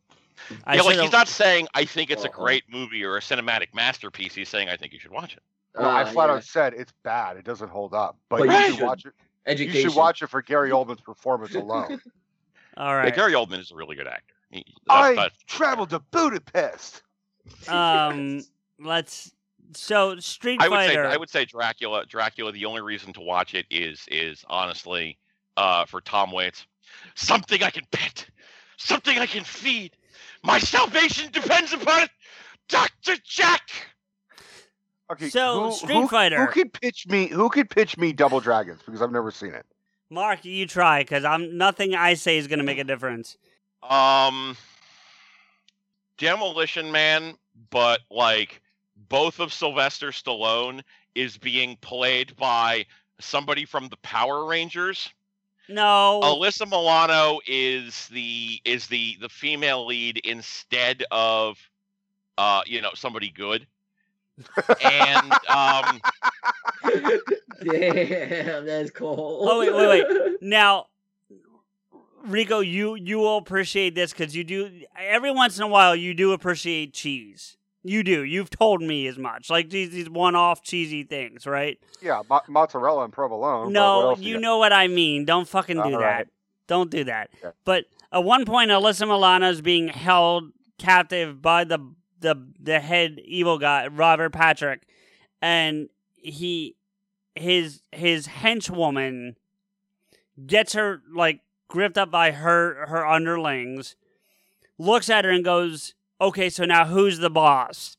I 0.65 0.75
yeah, 0.75 0.81
like 0.81 0.97
he's 0.99 1.11
not 1.11 1.27
saying 1.27 1.67
I 1.73 1.85
think 1.85 2.09
it's 2.09 2.23
a 2.23 2.29
Uh-uh. 2.29 2.43
great 2.43 2.63
movie 2.69 3.03
or 3.03 3.17
a 3.17 3.19
cinematic 3.19 3.67
masterpiece. 3.73 4.33
He's 4.35 4.49
saying 4.49 4.69
I 4.69 4.77
think 4.77 4.93
you 4.93 4.99
should 4.99 5.11
watch 5.11 5.33
it. 5.33 5.43
Well, 5.77 5.89
I 5.89 6.05
flat 6.05 6.29
yeah. 6.29 6.35
out 6.35 6.43
said 6.43 6.73
it's 6.73 6.93
bad. 7.03 7.37
It 7.37 7.45
doesn't 7.45 7.69
hold 7.69 7.93
up, 7.93 8.17
but, 8.29 8.39
But 8.39 8.47
you 8.47 8.51
you 8.53 8.65
should 8.67 8.75
should. 8.75 8.85
watch 8.85 9.05
it. 9.05 9.13
Education. 9.45 9.75
You 9.81 9.89
should 9.89 9.97
watch 9.97 10.21
it 10.21 10.27
for 10.27 10.41
Gary 10.41 10.69
Oldman's 10.71 11.01
performance 11.01 11.53
alone. 11.55 11.99
All 12.77 12.95
right. 12.95 13.05
Yeah. 13.09 13.15
Gary 13.15 13.33
Oldman 13.33 13.59
is 13.59 13.71
a 13.71 13.75
really 13.75 13.95
good 13.95 14.07
actor. 14.07 14.33
He, 14.51 14.63
I 14.89 15.13
that's- 15.15 15.31
traveled 15.47 15.89
to 15.91 15.99
Budapest. 15.99 17.01
Um, 17.67 18.41
let's. 18.79 19.31
So 19.75 20.17
Street 20.19 20.61
I 20.61 20.67
would 20.67 20.77
say 20.79 20.87
Fighter. 20.89 21.05
I 21.07 21.17
would 21.17 21.29
say 21.29 21.45
Dracula. 21.45 22.05
Dracula. 22.05 22.51
The 22.51 22.65
only 22.65 22.81
reason 22.81 23.11
to 23.13 23.21
watch 23.21 23.55
it 23.55 23.65
is 23.71 24.05
is 24.09 24.45
honestly 24.47 25.17
uh, 25.57 25.85
for 25.85 26.01
Tom 26.01 26.31
Waits. 26.31 26.65
Something 27.15 27.63
I 27.63 27.69
can 27.69 27.83
pet, 27.91 28.25
something 28.77 29.17
I 29.17 29.25
can 29.25 29.43
feed. 29.43 29.91
My 30.43 30.59
salvation 30.59 31.31
depends 31.31 31.73
upon 31.73 32.03
it, 32.03 32.09
Doctor 32.69 33.15
Jack. 33.23 33.69
Okay, 35.11 35.29
So, 35.29 35.69
who, 35.69 35.71
Street 35.71 35.95
who, 35.95 36.07
Fighter. 36.07 36.45
Who 36.45 36.51
could 36.51 36.73
pitch 36.73 37.05
me? 37.07 37.27
Who 37.27 37.49
could 37.49 37.69
pitch 37.69 37.97
me 37.97 38.13
Double 38.13 38.39
Dragons? 38.39 38.81
Because 38.85 39.01
I've 39.01 39.11
never 39.11 39.31
seen 39.31 39.53
it. 39.53 39.65
Mark, 40.09 40.45
you 40.45 40.67
try 40.67 40.99
because 40.99 41.25
I'm 41.25 41.57
nothing 41.57 41.95
I 41.95 42.13
say 42.13 42.37
is 42.37 42.47
gonna 42.47 42.63
make 42.63 42.77
a 42.77 42.83
difference. 42.83 43.37
Um, 43.81 44.55
Demolition 46.17 46.91
Man, 46.91 47.35
but 47.69 48.01
like 48.11 48.61
both 49.09 49.39
of 49.39 49.51
Sylvester 49.51 50.09
Stallone 50.09 50.81
is 51.15 51.37
being 51.37 51.77
played 51.77 52.35
by 52.35 52.85
somebody 53.19 53.65
from 53.65 53.87
the 53.89 53.97
Power 53.97 54.45
Rangers. 54.45 55.09
No. 55.69 56.19
Alyssa 56.23 56.69
Milano 56.69 57.39
is 57.47 58.07
the 58.09 58.59
is 58.65 58.87
the 58.87 59.17
the 59.21 59.29
female 59.29 59.85
lead 59.85 60.19
instead 60.23 61.03
of 61.11 61.57
uh 62.37 62.61
you 62.65 62.81
know 62.81 62.91
somebody 62.95 63.29
good. 63.29 63.65
and 64.81 65.33
um 65.49 66.01
Damn, 67.63 68.65
that's 68.65 68.91
cold. 68.91 69.47
Oh 69.49 69.59
wait, 69.59 69.73
wait, 69.73 69.87
wait. 69.87 70.37
Now, 70.41 70.87
Rico, 72.25 72.59
you 72.59 72.95
you 72.95 73.19
will 73.19 73.37
appreciate 73.37 73.95
this 73.95 74.11
because 74.11 74.35
you 74.35 74.43
do 74.43 74.69
every 74.97 75.31
once 75.31 75.57
in 75.57 75.63
a 75.63 75.67
while 75.67 75.95
you 75.95 76.13
do 76.13 76.31
appreciate 76.31 76.93
cheese. 76.93 77.57
You 77.83 78.03
do. 78.03 78.23
You've 78.23 78.49
told 78.49 78.81
me 78.81 79.07
as 79.07 79.17
much. 79.17 79.49
Like 79.49 79.69
these 79.69 79.89
these 79.89 80.09
one 80.09 80.35
off 80.35 80.61
cheesy 80.63 81.03
things, 81.03 81.45
right? 81.45 81.77
Yeah, 82.01 82.21
mo- 82.29 82.41
mozzarella 82.47 83.03
and 83.03 83.11
provolone. 83.13 83.73
no, 83.73 84.09
else 84.11 84.19
you 84.19 84.39
know 84.39 84.57
what 84.57 84.71
I 84.71 84.87
mean. 84.87 85.25
Don't 85.25 85.47
fucking 85.47 85.75
do 85.77 85.81
All 85.83 85.91
that. 85.91 85.97
right. 85.99 86.27
Don't 86.67 86.89
do 86.89 87.03
that. 87.03 87.29
But 87.65 87.85
at 88.11 88.23
one 88.23 88.45
point, 88.45 88.71
Alyssa 88.71 89.05
Milano 89.07 89.49
is 89.49 89.61
being 89.61 89.89
held 89.89 90.51
captive 90.77 91.41
by 91.41 91.65
the 91.65 91.79
the 92.21 92.35
the 92.59 92.79
head 92.79 93.19
evil 93.25 93.57
guy, 93.59 93.87
Robert 93.87 94.31
Patrick, 94.31 94.83
and 95.41 95.89
he 96.15 96.77
his 97.35 97.81
his 97.91 98.27
henchwoman 98.27 99.35
gets 100.47 100.71
her 100.73 101.01
like 101.13 101.41
gripped 101.67 101.97
up 101.97 102.09
by 102.11 102.31
her 102.31 102.85
her 102.87 103.05
underlings, 103.05 103.97
looks 104.77 105.09
at 105.09 105.25
her 105.25 105.31
and 105.31 105.43
goes, 105.43 105.95
"Okay, 106.23 106.49
so 106.49 106.65
now 106.65 106.85
who's 106.85 107.19
the 107.19 107.29
boss?" 107.29 107.97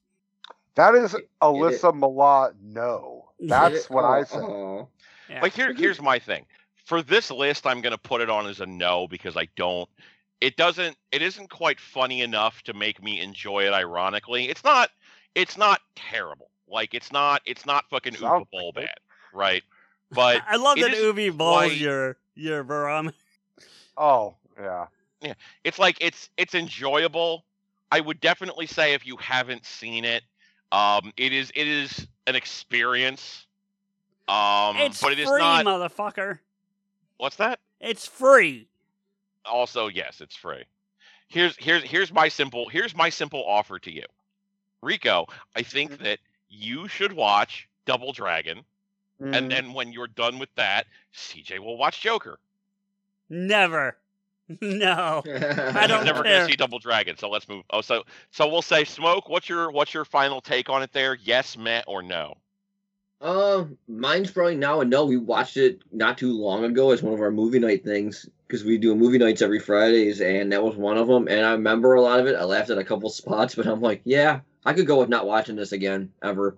That 0.74 0.94
is 0.94 1.16
Alyssa 1.40 1.94
Milano. 1.94 3.28
No, 3.38 3.70
that's 3.70 3.88
what 3.88 4.04
I 4.04 4.20
oh, 4.20 4.24
said. 4.24 4.42
Oh, 4.42 4.88
Yeah. 5.28 5.40
like 5.40 5.54
here 5.54 5.72
here's 5.72 6.00
my 6.00 6.18
thing. 6.18 6.46
For 6.84 7.02
this 7.02 7.30
list 7.30 7.66
I'm 7.66 7.80
going 7.80 7.92
to 7.92 7.98
put 7.98 8.20
it 8.20 8.28
on 8.28 8.46
as 8.46 8.60
a 8.60 8.66
no 8.66 9.06
because 9.08 9.36
I 9.36 9.48
don't 9.56 9.88
it 10.40 10.56
doesn't 10.56 10.96
it 11.12 11.22
isn't 11.22 11.48
quite 11.50 11.80
funny 11.80 12.20
enough 12.22 12.62
to 12.64 12.74
make 12.74 13.02
me 13.02 13.20
enjoy 13.20 13.66
it 13.66 13.72
ironically. 13.72 14.48
It's 14.48 14.64
not 14.64 14.90
it's 15.34 15.56
not 15.56 15.80
terrible. 15.94 16.50
Like 16.68 16.94
it's 16.94 17.12
not 17.12 17.42
it's 17.46 17.66
not 17.66 17.84
fucking 17.90 18.16
Sounds 18.16 18.44
Uwe 18.44 18.50
Boll 18.50 18.72
bad, 18.72 18.98
right? 19.32 19.62
But 20.10 20.42
I 20.48 20.56
love 20.56 20.78
it 20.78 20.82
that 20.82 20.92
isn't 20.92 21.16
Uwe 21.16 21.36
Boll's 21.36 21.66
quite- 21.66 21.76
your 21.76 22.16
your 22.34 22.64
barometer. 22.64 23.16
Oh, 23.96 24.34
yeah. 24.60 24.86
yeah. 25.22 25.34
it's 25.62 25.78
like 25.78 25.96
it's 26.00 26.28
it's 26.36 26.54
enjoyable. 26.54 27.44
I 27.94 28.00
would 28.00 28.20
definitely 28.20 28.66
say 28.66 28.94
if 28.94 29.06
you 29.06 29.16
haven't 29.18 29.64
seen 29.64 30.04
it, 30.04 30.24
um, 30.72 31.12
it 31.16 31.32
is 31.32 31.52
it 31.54 31.68
is 31.68 32.08
an 32.26 32.34
experience. 32.34 33.46
Um, 34.26 34.76
It's 34.78 35.00
but 35.00 35.12
it 35.12 35.20
is 35.20 35.28
free, 35.28 35.38
not. 35.40 35.64
motherfucker. 35.64 36.40
What's 37.18 37.36
that? 37.36 37.60
It's 37.80 38.04
free. 38.04 38.66
Also, 39.44 39.86
yes, 39.86 40.20
it's 40.20 40.34
free. 40.34 40.64
Here's 41.28 41.56
here's 41.56 41.84
here's 41.84 42.12
my 42.12 42.26
simple 42.28 42.68
here's 42.68 42.96
my 42.96 43.10
simple 43.10 43.44
offer 43.46 43.78
to 43.78 43.92
you, 43.92 44.06
Rico. 44.82 45.26
I 45.54 45.62
think 45.62 45.98
that 45.98 46.18
you 46.48 46.88
should 46.88 47.12
watch 47.12 47.68
Double 47.86 48.12
Dragon, 48.12 48.64
Mm. 49.20 49.36
and 49.36 49.50
then 49.52 49.72
when 49.72 49.92
you're 49.92 50.08
done 50.08 50.40
with 50.40 50.52
that, 50.56 50.88
CJ 51.14 51.60
will 51.60 51.76
watch 51.76 52.00
Joker. 52.00 52.40
Never. 53.30 53.96
No. 54.60 55.22
I 55.24 55.86
don't 55.86 55.98
He's 55.98 56.04
never 56.06 56.22
care. 56.22 56.40
gonna 56.40 56.46
see 56.46 56.56
Double 56.56 56.78
Dragon, 56.78 57.16
so 57.16 57.30
let's 57.30 57.48
move. 57.48 57.64
Oh, 57.70 57.80
so 57.80 58.04
so 58.30 58.46
we'll 58.46 58.60
say 58.62 58.84
Smoke. 58.84 59.28
What's 59.28 59.48
your 59.48 59.70
what's 59.70 59.94
your 59.94 60.04
final 60.04 60.40
take 60.42 60.68
on 60.68 60.82
it 60.82 60.92
there? 60.92 61.16
Yes, 61.22 61.56
Matt, 61.56 61.84
or 61.86 62.02
no? 62.02 62.34
Uh, 63.20 63.64
mine's 63.88 64.30
probably 64.30 64.54
now 64.56 64.80
a 64.80 64.84
no. 64.84 65.06
We 65.06 65.16
watched 65.16 65.56
it 65.56 65.80
not 65.92 66.18
too 66.18 66.32
long 66.38 66.64
ago 66.64 66.90
as 66.90 67.02
one 67.02 67.14
of 67.14 67.20
our 67.20 67.30
movie 67.30 67.58
night 67.58 67.84
things 67.84 68.28
because 68.46 68.64
we 68.64 68.76
do 68.76 68.94
movie 68.94 69.16
nights 69.16 69.40
every 69.40 69.60
Fridays, 69.60 70.20
and 70.20 70.52
that 70.52 70.62
was 70.62 70.76
one 70.76 70.98
of 70.98 71.06
them. 71.08 71.26
And 71.28 71.44
I 71.46 71.52
remember 71.52 71.94
a 71.94 72.02
lot 72.02 72.20
of 72.20 72.26
it. 72.26 72.36
I 72.36 72.44
laughed 72.44 72.68
at 72.68 72.76
a 72.76 72.84
couple 72.84 73.08
spots, 73.08 73.54
but 73.54 73.66
I'm 73.66 73.80
like, 73.80 74.02
yeah, 74.04 74.40
I 74.66 74.74
could 74.74 74.86
go 74.86 74.98
with 74.98 75.08
not 75.08 75.26
watching 75.26 75.56
this 75.56 75.72
again 75.72 76.12
ever. 76.22 76.56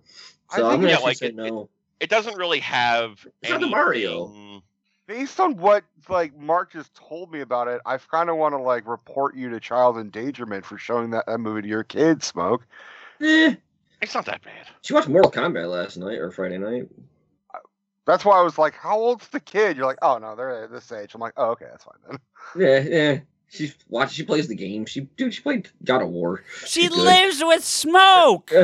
I 0.51 0.57
So 0.57 0.63
think- 0.63 0.75
I'm 0.75 0.81
gonna 0.81 0.93
yeah, 0.95 0.99
like 0.99 1.17
say 1.19 1.27
it- 1.29 1.37
no. 1.37 1.69
It 2.01 2.11
doesn't 2.11 2.37
really 2.37 2.61
have 2.61 3.27
It's 3.41 3.51
not 3.51 3.61
the 3.61 3.69
Mario. 3.69 4.27
Anything- 5.09 5.23
Based 5.25 5.41
on 5.41 5.57
what 5.57 5.85
like 6.09 6.37
Mark 6.37 6.73
just 6.73 6.95
told 6.95 7.33
me 7.33 7.41
about 7.41 7.69
it, 7.69 7.81
I 7.87 7.97
kind 7.99 8.31
of 8.31 8.37
want 8.37 8.55
to 8.55 8.59
like 8.59 8.87
report 8.87 9.35
you 9.37 9.51
to 9.51 9.61
child 9.61 9.99
endangerment 9.99 10.65
for 10.65 10.79
showing 10.79 11.11
that, 11.11 11.27
that 11.27 11.39
movie 11.39 11.63
to 11.63 11.69
your 11.69 11.85
kids. 11.85 12.27
Smoke. 12.27 12.67
Eh. 13.21 13.55
It's 14.03 14.15
not 14.15 14.27
that 14.27 14.43
bad. 14.43 14.67
She 14.83 14.93
watched 14.93 15.09
Mortal 15.09 15.31
Kombat 15.31 15.71
last 15.71 15.97
night 15.97 16.19
or 16.19 16.31
Friday 16.31 16.59
night. 16.59 16.89
That's 18.05 18.25
why 18.25 18.39
I 18.39 18.43
was 18.43 18.57
like, 18.59 18.75
"How 18.75 18.97
old's 18.99 19.27
the 19.29 19.41
kid?" 19.41 19.77
You're 19.77 19.87
like, 19.87 19.99
"Oh 20.03 20.19
no, 20.19 20.37
they're 20.37 20.65
at 20.65 20.71
this 20.71 20.93
age." 20.93 21.15
I'm 21.15 21.21
like, 21.21 21.33
"Oh 21.37 21.51
okay, 21.53 21.65
that's 21.71 21.83
fine 21.85 21.95
then." 22.09 22.19
Yeah, 22.57 22.79
yeah. 22.97 23.19
She's 23.49 23.75
watched. 23.89 24.15
She 24.15 24.23
plays 24.23 24.49
the 24.49 24.55
game. 24.55 24.87
She 24.87 25.03
dude. 25.17 25.35
She 25.35 25.41
played 25.43 25.69
God 25.83 26.03
of 26.03 26.09
War. 26.11 26.45
She 26.67 26.83
She's 26.83 26.91
lives 26.97 27.43
with 27.43 27.65
smoke. 27.65 28.53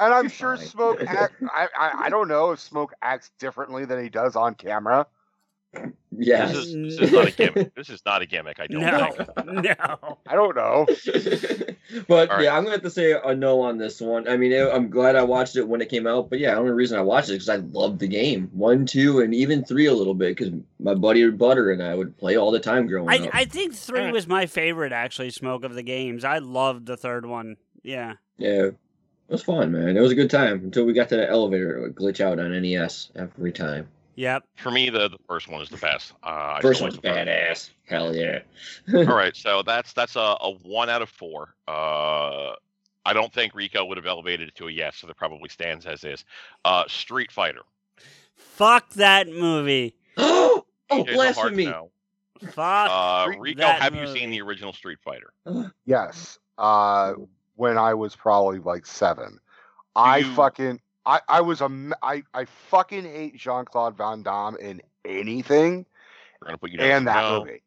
And 0.00 0.12
I'm 0.12 0.28
sure 0.28 0.56
Fine. 0.56 0.66
Smoke. 0.66 1.02
Act, 1.06 1.34
I, 1.54 1.68
I 1.78 2.04
I 2.06 2.08
don't 2.08 2.26
know 2.28 2.50
if 2.52 2.60
Smoke 2.60 2.92
acts 3.02 3.30
differently 3.38 3.84
than 3.84 4.02
he 4.02 4.08
does 4.08 4.34
on 4.36 4.54
camera. 4.54 5.06
Yes. 6.16 6.52
This 6.52 6.66
is, 6.66 6.98
this 6.98 7.00
is 7.08 7.12
not 7.16 7.28
a 7.28 7.30
gimmick. 7.32 7.74
This 7.74 7.90
is 7.90 8.02
not 8.06 8.22
a 8.22 8.26
gimmick. 8.26 8.60
I 8.60 8.66
don't 8.66 8.80
No. 8.82 9.10
think. 9.12 9.28
No. 9.78 10.18
I 10.26 10.34
don't 10.34 10.56
know. 10.56 10.86
but 12.08 12.30
All 12.30 12.36
right. 12.36 12.44
yeah, 12.44 12.56
I'm 12.56 12.62
gonna 12.64 12.72
have 12.76 12.82
to 12.82 12.90
say 12.90 13.12
a 13.12 13.34
no 13.34 13.60
on 13.60 13.78
this 13.78 14.00
one. 14.00 14.28
I 14.28 14.36
mean, 14.36 14.52
it, 14.52 14.68
I'm 14.72 14.88
glad 14.90 15.16
I 15.16 15.22
watched 15.22 15.56
it 15.56 15.66
when 15.68 15.80
it 15.80 15.88
came 15.88 16.06
out, 16.06 16.30
but 16.30 16.38
yeah, 16.38 16.54
the 16.54 16.60
only 16.60 16.72
reason 16.72 16.98
I 16.98 17.02
watched 17.02 17.28
it 17.30 17.34
is 17.36 17.46
because 17.46 17.60
I 17.60 17.66
loved 17.78 17.98
the 17.98 18.08
game, 18.08 18.48
one, 18.52 18.86
two, 18.86 19.20
and 19.20 19.34
even 19.34 19.64
three 19.64 19.86
a 19.86 19.92
little 19.94 20.14
bit, 20.14 20.36
because 20.36 20.52
my 20.80 20.94
buddy 20.94 21.28
Butter 21.30 21.70
and 21.70 21.82
I 21.82 21.94
would 21.94 22.16
play 22.18 22.36
all 22.36 22.50
the 22.50 22.60
time 22.60 22.86
growing 22.86 23.08
I, 23.10 23.26
up. 23.26 23.34
I 23.34 23.44
think 23.44 23.74
three 23.74 24.10
was 24.10 24.26
my 24.26 24.46
favorite 24.46 24.92
actually. 24.92 25.30
Smoke 25.30 25.64
of 25.64 25.74
the 25.74 25.82
games. 25.82 26.24
I 26.24 26.38
loved 26.38 26.86
the 26.86 26.96
third 26.96 27.26
one. 27.26 27.56
Yeah. 27.82 28.14
yeah, 28.38 28.64
it 28.66 28.76
was 29.28 29.42
fun, 29.42 29.72
man. 29.72 29.96
It 29.96 30.00
was 30.00 30.12
a 30.12 30.14
good 30.16 30.30
time 30.30 30.64
until 30.64 30.84
we 30.84 30.92
got 30.94 31.10
to 31.10 31.16
the 31.16 31.28
elevator. 31.28 31.76
It 31.76 31.80
would 31.82 31.94
glitch 31.94 32.20
out 32.20 32.38
on 32.38 32.50
NES 32.62 33.10
every 33.14 33.52
time. 33.52 33.88
Yep. 34.16 34.44
For 34.56 34.70
me, 34.70 34.90
the, 34.90 35.08
the 35.08 35.18
first 35.26 35.48
one 35.48 35.60
is 35.60 35.68
the 35.68 35.76
best. 35.76 36.12
Uh, 36.22 36.60
First 36.60 36.80
one's 36.80 36.94
like 36.94 37.02
the 37.02 37.08
first 37.08 37.28
badass. 37.28 37.70
Hell 37.86 38.14
yeah. 38.14 38.40
All 38.94 39.04
right, 39.16 39.34
so 39.36 39.62
that's 39.62 39.92
that's 39.92 40.16
a, 40.16 40.36
a 40.40 40.52
one 40.62 40.88
out 40.88 41.02
of 41.02 41.08
four. 41.08 41.54
Uh, 41.66 42.52
I 43.06 43.12
don't 43.12 43.32
think 43.32 43.54
Rico 43.54 43.84
would 43.84 43.96
have 43.96 44.06
elevated 44.06 44.48
it 44.48 44.54
to 44.56 44.68
a 44.68 44.70
yes, 44.70 44.96
so 44.96 45.08
it 45.08 45.16
probably 45.16 45.48
stands 45.48 45.84
as 45.86 46.04
is. 46.04 46.24
Uh, 46.64 46.84
Street 46.88 47.30
Fighter. 47.32 47.62
Fuck 48.36 48.90
that 48.94 49.28
movie. 49.28 49.94
oh, 50.16 50.64
TJ's 50.90 51.10
a 51.10 51.12
blasphemy! 51.14 51.64
no. 51.66 51.90
Fuck. 52.50 52.90
Uh, 52.90 53.24
Street- 53.24 53.40
Rico, 53.40 53.60
that 53.62 53.82
have 53.82 53.94
you 53.94 54.06
seen 54.06 54.30
the 54.30 54.40
original 54.42 54.72
Street 54.72 54.98
Fighter? 55.04 55.32
Yes. 55.86 56.38
Uh, 56.56 57.14
when 57.56 57.76
I 57.78 57.94
was 57.94 58.14
probably 58.16 58.58
like 58.58 58.86
seven, 58.86 59.38
I 59.96 60.18
you- 60.18 60.34
fucking 60.34 60.80
I 61.06 61.20
I 61.28 61.40
was 61.40 61.60
a 61.60 61.64
m- 61.64 61.94
I 62.02 62.22
I 62.34 62.44
fucking 62.44 63.04
hate 63.04 63.36
Jean 63.36 63.64
Claude 63.64 63.96
Van 63.96 64.22
Damme 64.22 64.56
in 64.56 64.82
anything 65.04 65.86
We're 66.40 66.46
gonna 66.48 66.58
put 66.58 66.70
you 66.70 66.78
down. 66.78 66.88
and 66.90 67.06
that 67.06 67.24
no. 67.28 67.40
movie. 67.40 67.62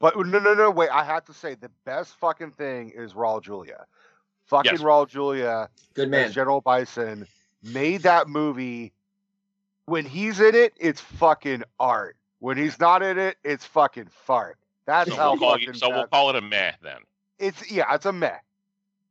But 0.00 0.16
no 0.16 0.38
no 0.38 0.54
no 0.54 0.70
wait, 0.70 0.90
I 0.90 1.04
have 1.04 1.24
to 1.26 1.34
say 1.34 1.54
the 1.54 1.70
best 1.84 2.14
fucking 2.16 2.52
thing 2.52 2.90
is 2.90 3.12
Raul 3.14 3.42
Julia. 3.42 3.86
Fucking 4.46 4.72
Yes. 4.72 4.80
Raul 4.82 5.08
Julia 5.08 5.68
Good 5.94 6.08
as 6.08 6.10
man. 6.10 6.32
General 6.32 6.60
Bison 6.60 7.26
made 7.62 8.02
that 8.02 8.28
movie. 8.28 8.92
When 9.86 10.04
he's 10.06 10.40
in 10.40 10.54
it, 10.54 10.72
it's 10.78 11.00
fucking 11.00 11.64
art. 11.78 12.16
When 12.38 12.56
he's 12.56 12.78
not 12.78 13.02
in 13.02 13.18
it, 13.18 13.36
it's 13.44 13.64
fucking 13.66 14.08
fart. 14.10 14.56
That's 14.86 15.10
So 15.10 15.16
how 15.16 15.30
we'll 15.32 15.38
call 15.38 15.50
fucking 15.52 15.68
you, 15.68 15.74
so 15.74 15.88
we'll 15.90 16.06
call 16.06 16.30
it 16.30 16.36
a 16.36 16.40
meh 16.40 16.72
then. 16.82 16.98
it's 17.38 17.70
yeah, 17.70 17.94
it's 17.94 18.06
a 18.06 18.12
meh. 18.12 18.28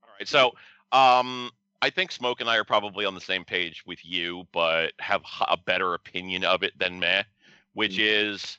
All 0.03 0.09
right. 0.17 0.27
So, 0.27 0.53
um, 0.91 1.51
I 1.81 1.89
think 1.89 2.11
Smoke 2.11 2.41
and 2.41 2.49
I 2.49 2.57
are 2.57 2.65
probably 2.65 3.05
on 3.05 3.15
the 3.15 3.21
same 3.21 3.45
page 3.45 3.83
with 3.85 3.99
you, 4.03 4.45
but 4.51 4.93
have 4.99 5.21
a 5.47 5.57
better 5.57 5.93
opinion 5.93 6.43
of 6.43 6.63
it 6.63 6.77
than 6.77 6.99
me, 6.99 7.21
which 7.73 7.97
is, 7.97 8.57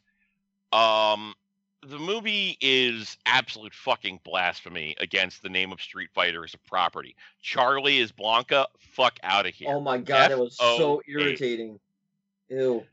um, 0.72 1.34
the 1.82 1.98
movie 1.98 2.56
is 2.60 3.18
absolute 3.26 3.74
fucking 3.74 4.20
blasphemy 4.24 4.94
against 5.00 5.42
the 5.42 5.48
name 5.48 5.72
of 5.72 5.80
Street 5.80 6.10
Fighter 6.14 6.44
as 6.44 6.54
a 6.54 6.58
property. 6.58 7.16
Charlie 7.42 7.98
is 7.98 8.12
Blanka. 8.12 8.66
Fuck 8.78 9.18
out 9.22 9.46
of 9.46 9.54
here. 9.54 9.68
Oh 9.70 9.80
my 9.80 9.98
god, 9.98 10.30
that 10.30 10.38
was 10.38 10.56
so 10.56 11.02
irritating. 11.06 11.78
Ew. 12.48 12.84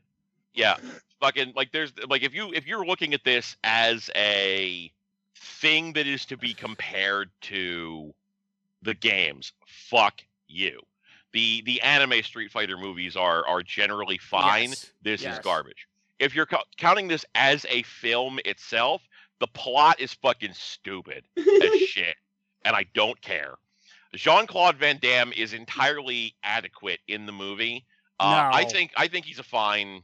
Yeah, 0.54 0.76
fucking 1.20 1.52
like 1.54 1.72
there's 1.72 1.92
like 2.08 2.22
if 2.22 2.34
you 2.34 2.52
if 2.52 2.66
you're 2.66 2.86
looking 2.86 3.14
at 3.14 3.24
this 3.24 3.56
as 3.64 4.10
a 4.16 4.90
thing 5.36 5.92
that 5.92 6.06
is 6.06 6.24
to 6.26 6.36
be 6.36 6.54
compared 6.54 7.30
to 7.42 8.14
the 8.82 8.94
games, 8.94 9.52
fuck 9.66 10.20
you. 10.46 10.80
The 11.32 11.62
the 11.66 11.80
anime 11.82 12.22
Street 12.22 12.50
Fighter 12.50 12.76
movies 12.78 13.16
are 13.16 13.46
are 13.46 13.62
generally 13.62 14.18
fine. 14.18 14.70
Yes. 14.70 14.90
This 15.02 15.22
Yes. 15.22 15.34
is 15.34 15.38
garbage. 15.44 15.86
If 16.18 16.34
you're 16.34 16.46
co- 16.46 16.62
counting 16.78 17.06
this 17.08 17.24
as 17.34 17.64
a 17.68 17.82
film 17.82 18.40
itself, 18.44 19.02
the 19.40 19.46
plot 19.46 20.00
is 20.00 20.12
fucking 20.14 20.52
stupid 20.54 21.24
as 21.36 21.80
shit, 21.86 22.16
and 22.64 22.74
I 22.74 22.86
don't 22.94 23.20
care. 23.20 23.54
Jean 24.14 24.46
Claude 24.46 24.76
Van 24.78 24.98
Damme 25.02 25.32
is 25.34 25.52
entirely 25.52 26.34
adequate 26.42 27.00
in 27.08 27.26
the 27.26 27.32
movie. 27.32 27.84
Uh, 28.18 28.50
I 28.52 28.64
think 28.64 28.92
I 28.96 29.06
think 29.06 29.26
he's 29.26 29.38
a 29.38 29.42
fine 29.44 30.02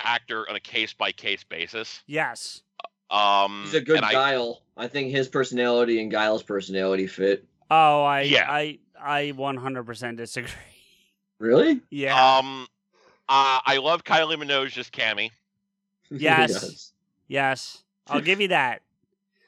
actor 0.00 0.48
on 0.48 0.54
a 0.56 0.60
case 0.60 0.92
by 0.94 1.10
case 1.12 1.42
basis. 1.44 2.02
Yes. 2.06 2.62
Um, 3.10 3.62
He's 3.64 3.74
a 3.74 3.80
good 3.80 3.96
and 3.96 4.04
I- 4.06 4.12
Guile. 4.12 4.62
I 4.76 4.86
think 4.88 5.10
his 5.10 5.28
personality 5.28 6.00
and 6.00 6.10
Guile's 6.10 6.42
personality 6.42 7.06
fit. 7.06 7.44
Oh, 7.70 8.02
I 8.04 8.22
Yeah. 8.22 8.46
I 8.50 8.78
I 9.00 9.32
100% 9.36 10.16
disagree. 10.16 10.50
Really? 11.38 11.80
Yeah. 11.90 12.38
Um, 12.38 12.66
uh, 13.28 13.60
I 13.66 13.78
love 13.78 14.04
Kylie 14.04 14.36
Minogue's 14.36 14.90
Cammy. 14.90 15.30
Yes. 16.10 16.92
yes. 17.28 17.82
I'll 18.06 18.20
give 18.20 18.40
you 18.40 18.48
that. 18.48 18.82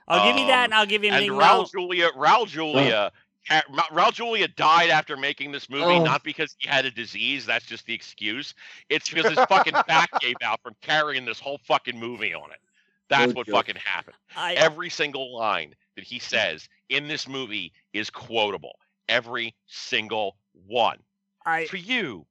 I'll 0.08 0.26
give 0.32 0.38
you 0.40 0.46
that, 0.48 0.60
Um, 0.60 0.64
and 0.64 0.74
I'll 0.74 0.86
give 0.86 1.04
you 1.04 1.10
And 1.12 1.24
Raul 1.30 1.38
Lao. 1.38 1.64
Julia, 1.64 2.08
Raul 2.16 2.46
Julia, 2.48 3.12
ha- 3.48 3.62
Raul 3.92 4.12
Julia 4.12 4.48
died 4.48 4.90
after 4.90 5.16
making 5.16 5.52
this 5.52 5.68
movie, 5.68 5.84
Oh. 5.84 6.02
not 6.04 6.24
because 6.24 6.56
he 6.58 6.68
had 6.68 6.84
a 6.86 6.90
disease. 6.90 7.44
That's 7.46 7.66
just 7.66 7.86
the 7.86 7.94
excuse. 7.94 8.54
It's 8.88 9.08
because 9.10 9.30
his 9.36 9.44
fucking 9.46 9.74
back 9.86 10.08
gave 10.20 10.36
out 10.42 10.60
from 10.62 10.74
carrying 10.80 11.24
this 11.24 11.38
whole 11.38 11.58
fucking 11.64 11.98
movie 11.98 12.34
on 12.34 12.50
it. 12.50 12.58
That's 13.08 13.32
No 13.32 13.38
what 13.38 13.46
joke. 13.46 13.56
fucking 13.56 13.76
happened. 13.76 14.16
I, 14.36 14.54
Every 14.54 14.90
single 14.90 15.36
line 15.36 15.74
that 15.96 16.04
he 16.04 16.18
says 16.18 16.68
in 16.88 17.08
this 17.08 17.26
movie 17.28 17.72
is 17.92 18.10
quotable. 18.10 18.78
Every 19.08 19.54
single 19.66 20.36
one. 20.66 20.98
I, 21.44 21.66
For 21.66 21.76
you, 21.76 22.26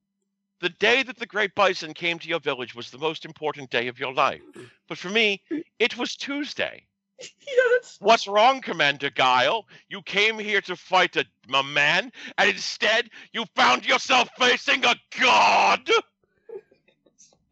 the 0.60 0.68
day 0.70 1.02
that 1.02 1.16
the 1.18 1.26
great 1.26 1.54
bison 1.54 1.92
came 1.94 2.18
to 2.20 2.28
your 2.28 2.40
village 2.40 2.74
was 2.74 2.90
the 2.90 2.98
most 2.98 3.24
important 3.24 3.70
day 3.70 3.88
of 3.88 3.98
your 3.98 4.12
life. 4.12 4.42
But 4.88 4.98
for 4.98 5.08
me, 5.08 5.42
it 5.78 5.96
was 5.98 6.16
Tuesday. 6.16 6.86
yes. 7.18 7.96
What's 8.00 8.28
wrong, 8.28 8.60
Commander 8.60 9.10
Guile? 9.10 9.66
You 9.88 10.02
came 10.02 10.38
here 10.38 10.60
to 10.62 10.76
fight 10.76 11.16
a, 11.16 11.24
a 11.54 11.62
man, 11.62 12.12
and 12.38 12.50
instead 12.50 13.08
you 13.32 13.44
found 13.54 13.86
yourself 13.86 14.28
facing 14.38 14.84
a 14.84 14.94
god. 15.18 15.88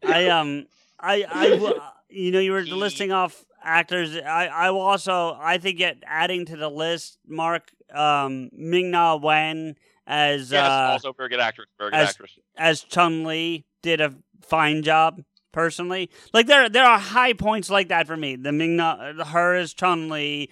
I 0.03 0.27
um 0.27 0.67
I 0.99 1.25
I 1.27 1.81
you 2.09 2.31
know 2.31 2.39
you 2.39 2.51
were 2.51 2.61
He- 2.61 2.71
listing 2.73 3.11
off 3.11 3.43
actors. 3.65 4.15
I 4.15 4.47
I 4.47 4.69
will 4.71 4.81
also 4.81 5.37
I 5.41 5.57
think 5.57 5.79
it 5.81 6.03
adding 6.05 6.45
to 6.45 6.55
the 6.55 6.69
list 6.69 7.17
Mark 7.27 7.71
um 7.93 8.49
Ming 8.53 8.91
Na 8.91 9.15
Wen 9.15 9.75
as 10.07 10.51
yes, 10.51 10.69
uh 10.69 10.89
also 10.93 11.13
very 11.13 11.29
good 11.29 11.39
actress. 11.39 11.67
Very 11.77 11.91
good 11.91 11.97
as- 11.97 12.09
actress. 12.09 12.31
as 12.57 12.81
Chun 12.83 13.23
Li 13.25 13.65
did 13.81 13.99
a 14.01 14.13
fine 14.41 14.83
job 14.83 15.21
personally. 15.51 16.09
Like 16.33 16.47
there 16.47 16.69
there 16.69 16.85
are 16.85 16.99
high 16.99 17.33
points 17.33 17.69
like 17.69 17.89
that 17.89 18.07
for 18.07 18.15
me. 18.17 18.35
The 18.35 18.51
Ming 18.51 18.75
Na 18.77 19.23
her 19.25 19.55
as 19.55 19.73
Chun 19.73 20.09
Li, 20.09 20.49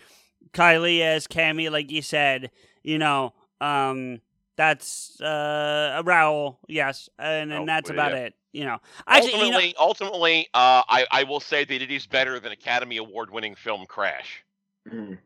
Kylie 0.51 1.01
as 1.01 1.27
Cammy, 1.27 1.71
like 1.71 1.91
you 1.91 2.01
said. 2.01 2.51
You 2.83 2.97
know 2.97 3.33
um. 3.61 4.19
That's 4.55 5.19
uh, 5.19 6.03
Raoul, 6.05 6.59
yes, 6.67 7.09
and 7.17 7.49
then 7.49 7.61
Oh, 7.61 7.65
that's 7.65 7.89
about 7.89 8.11
yeah. 8.11 8.17
it. 8.25 8.33
You 8.53 8.65
know, 8.65 8.77
actually, 9.07 9.31
you 9.31 9.37
know, 9.39 9.45
ultimately, 9.45 9.75
ultimately, 9.79 10.47
uh, 10.53 10.83
I, 10.87 11.07
I 11.09 11.23
will 11.23 11.39
say 11.39 11.65
that 11.65 11.81
it 11.81 11.89
is 11.89 12.05
better 12.05 12.39
than 12.39 12.51
Academy 12.51 12.97
Award-winning 12.97 13.55
film 13.55 13.85
Crash. 13.87 14.43
Mm. 14.87 15.17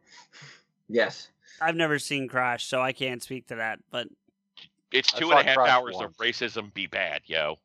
Yes. 0.88 1.30
I've 1.62 1.76
never 1.76 2.00
seen 2.00 2.30
Crash, 2.30 2.66
so 2.66 2.82
I 2.82 2.94
can't 2.94 3.22
speak 3.22 3.48
to 3.48 3.56
that. 3.56 3.80
But 3.92 4.08
It's 4.94 5.14
I 5.14 5.20
two 5.20 5.32
and 5.32 5.40
a 5.40 5.42
saw 5.42 5.48
half 5.48 5.58
Crash 5.58 5.70
hours 5.70 5.96
once. 5.96 6.06
of 6.06 6.18
racism. 6.18 6.74
Be 6.74 6.88
bad, 6.88 7.22
yo. 7.26 7.58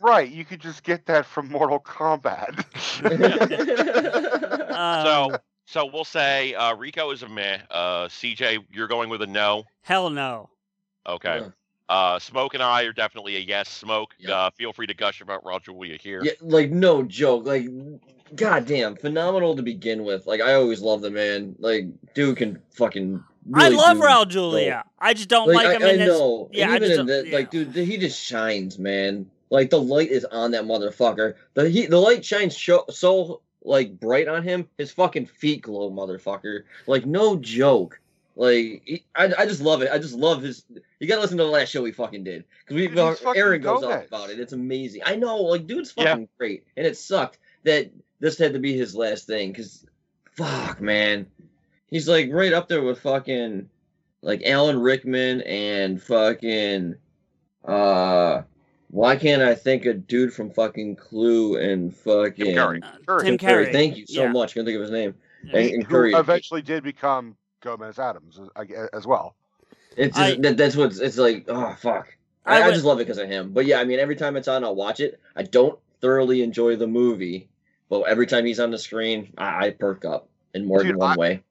Right, 0.00 0.28
you 0.28 0.44
could 0.44 0.60
just 0.60 0.82
get 0.82 1.06
that 1.06 1.24
from 1.26 1.48
Mortal 1.48 1.78
Kombat. 1.78 2.58
um, 4.72 5.06
So, 5.06 5.38
so 5.66 5.90
we'll 5.92 6.04
say 6.04 6.54
uh, 6.54 6.74
Rico 6.74 7.12
is 7.12 7.22
a 7.22 7.28
meh. 7.28 7.58
Uh, 7.70 8.08
CJ, 8.08 8.64
you're 8.72 8.88
going 8.88 9.08
with 9.08 9.22
a 9.22 9.26
no. 9.26 9.64
hell 9.82 10.10
no. 10.10 10.50
Okay. 11.06 11.40
Yeah. 11.40 11.48
Uh, 11.92 12.18
Smoke 12.18 12.54
and 12.54 12.62
I 12.62 12.82
are 12.84 12.92
definitely 12.92 13.36
a 13.36 13.40
yes. 13.40 13.68
Smoke, 13.68 14.14
Yeah. 14.18 14.34
uh, 14.34 14.50
feel 14.50 14.72
free 14.72 14.86
to 14.86 14.94
gush 14.94 15.20
about 15.20 15.44
Raul 15.44 15.62
Julia 15.62 15.96
here. 15.98 16.22
Yeah, 16.24 16.32
like 16.40 16.70
no 16.70 17.02
joke. 17.02 17.44
Like, 17.44 17.66
goddamn, 18.34 18.96
phenomenal 18.96 19.56
to 19.56 19.62
begin 19.62 20.04
with. 20.04 20.26
Like, 20.26 20.40
I 20.40 20.54
always 20.54 20.80
love 20.80 21.02
the 21.02 21.10
man. 21.10 21.54
Like, 21.58 21.86
dude 22.14 22.36
can 22.38 22.60
fucking. 22.74 23.22
Really 23.46 23.66
I 23.66 23.68
love 23.70 23.96
do 23.98 24.02
Raul 24.04 24.28
Julia. 24.28 24.84
I 24.98 25.14
just 25.14 25.28
don't 25.28 25.48
like, 25.48 25.66
Like, 25.66 25.76
him 25.76 25.82
I, 25.82 25.86
I 25.86 25.90
in 25.92 25.98
this. 25.98 26.08
know. 26.08 26.48
Yeah, 26.52 26.70
I 26.70 26.76
and 26.76 26.80
just 26.84 26.92
even 26.92 27.08
in 27.10 27.24
don't- 27.24 27.32
like, 27.32 27.50
dude, 27.50 27.74
he 27.74 27.96
just 27.98 28.22
shines, 28.22 28.78
man. 28.78 29.26
Like 29.50 29.68
the 29.68 29.80
light 29.80 30.10
is 30.10 30.24
on 30.24 30.52
that 30.52 30.64
motherfucker. 30.64 31.34
The 31.54 31.68
he, 31.68 31.84
the 31.86 31.98
light 31.98 32.24
shines 32.24 32.56
so, 32.56 32.86
so 32.88 33.42
like 33.64 34.00
bright 34.00 34.28
on 34.28 34.42
him. 34.42 34.66
His 34.78 34.92
fucking 34.92 35.26
feet 35.26 35.60
glow, 35.62 35.90
motherfucker. 35.90 36.62
Like 36.86 37.04
no 37.04 37.36
joke. 37.36 38.00
Like 38.34 38.82
he, 38.84 39.04
I, 39.14 39.32
I 39.38 39.46
just 39.46 39.60
love 39.60 39.82
it. 39.82 39.90
I 39.92 39.98
just 39.98 40.14
love 40.14 40.42
his. 40.42 40.64
You 41.00 41.06
gotta 41.06 41.20
listen 41.20 41.36
to 41.38 41.44
the 41.44 41.50
last 41.50 41.68
show 41.68 41.84
he 41.84 41.92
fucking 41.92 42.24
did 42.24 42.44
because 42.60 42.74
we 42.76 42.88
Dude, 42.88 43.18
he's 43.18 43.36
Aaron 43.36 43.60
goes 43.60 43.82
off 43.82 44.06
about 44.06 44.30
it. 44.30 44.40
It's 44.40 44.52
amazing. 44.54 45.02
I 45.04 45.16
know, 45.16 45.36
like 45.42 45.66
dude's 45.66 45.92
Yeah. 45.96 46.04
fucking 46.04 46.28
great, 46.38 46.64
and 46.76 46.86
it 46.86 46.96
sucked 46.96 47.38
that 47.64 47.90
this 48.20 48.38
had 48.38 48.54
to 48.54 48.58
be 48.58 48.74
his 48.76 48.94
last 48.94 49.26
thing. 49.26 49.52
Cause 49.52 49.84
fuck, 50.32 50.80
man, 50.80 51.26
he's 51.90 52.08
like 52.08 52.30
right 52.32 52.52
up 52.54 52.68
there 52.68 52.82
with 52.82 53.00
fucking 53.00 53.68
like 54.22 54.42
Alan 54.46 54.80
Rickman 54.80 55.42
and 55.42 56.02
fucking 56.02 56.94
uh 57.66 58.42
why 58.88 59.16
can't 59.16 59.42
I 59.42 59.54
think 59.54 59.86
a 59.86 59.94
dude 59.94 60.32
from 60.34 60.50
fucking 60.50 60.96
Clue 60.96 61.56
and 61.56 61.94
fucking 61.96 62.44
Tim 62.46 62.54
Curry. 62.56 62.80
Uh, 62.82 63.18
Tim 63.18 63.26
Tim 63.26 63.38
Curry. 63.38 63.64
Curry. 63.64 63.72
Thank 63.72 63.96
you 63.96 64.06
so 64.06 64.22
Yeah. 64.24 64.32
much. 64.32 64.54
Can't 64.54 64.66
think 64.66 64.76
of 64.76 64.82
his 64.82 64.90
name. 64.90 65.14
Yeah. 65.44 65.56
And, 65.58 65.70
and 65.74 65.82
who 65.84 65.88
Curry. 65.88 66.12
eventually 66.12 66.60
did 66.62 66.82
become 66.84 67.36
Gomez 67.62 67.98
Adams 67.98 68.38
as- 68.38 68.48
I 68.56 68.64
gue- 68.64 68.88
as 68.92 69.06
well. 69.06 69.34
It's 69.96 70.18
I- 70.18 70.36
that, 70.36 70.56
that's 70.56 70.76
what's 70.76 70.98
it's 71.00 71.18
like. 71.18 71.46
Oh 71.48 71.74
fuck. 71.78 72.14
I 72.44 72.60
I, 72.60 72.66
I 72.66 72.70
just 72.72 72.84
love 72.84 72.98
it 72.98 73.04
because 73.06 73.18
of 73.18 73.28
him. 73.28 73.52
But 73.52 73.66
yeah, 73.66 73.78
I 73.80 73.84
mean, 73.84 74.00
every 74.00 74.16
time 74.16 74.36
it's 74.36 74.48
on, 74.48 74.64
I'll 74.64 74.74
watch 74.74 75.00
it. 75.00 75.20
I 75.36 75.44
don't 75.44 75.78
thoroughly 76.00 76.42
enjoy 76.42 76.74
the 76.76 76.88
movie, 76.88 77.48
but 77.88 78.02
every 78.02 78.26
time 78.26 78.44
he's 78.44 78.58
on 78.58 78.70
the 78.72 78.78
screen, 78.78 79.32
I, 79.38 79.66
I 79.66 79.70
perk 79.70 80.04
up 80.04 80.28
in 80.54 80.64
more 80.66 80.78
Dude, 80.82 80.90
than 80.90 80.98
one 80.98 81.12
I- 81.12 81.16
way. 81.16 81.42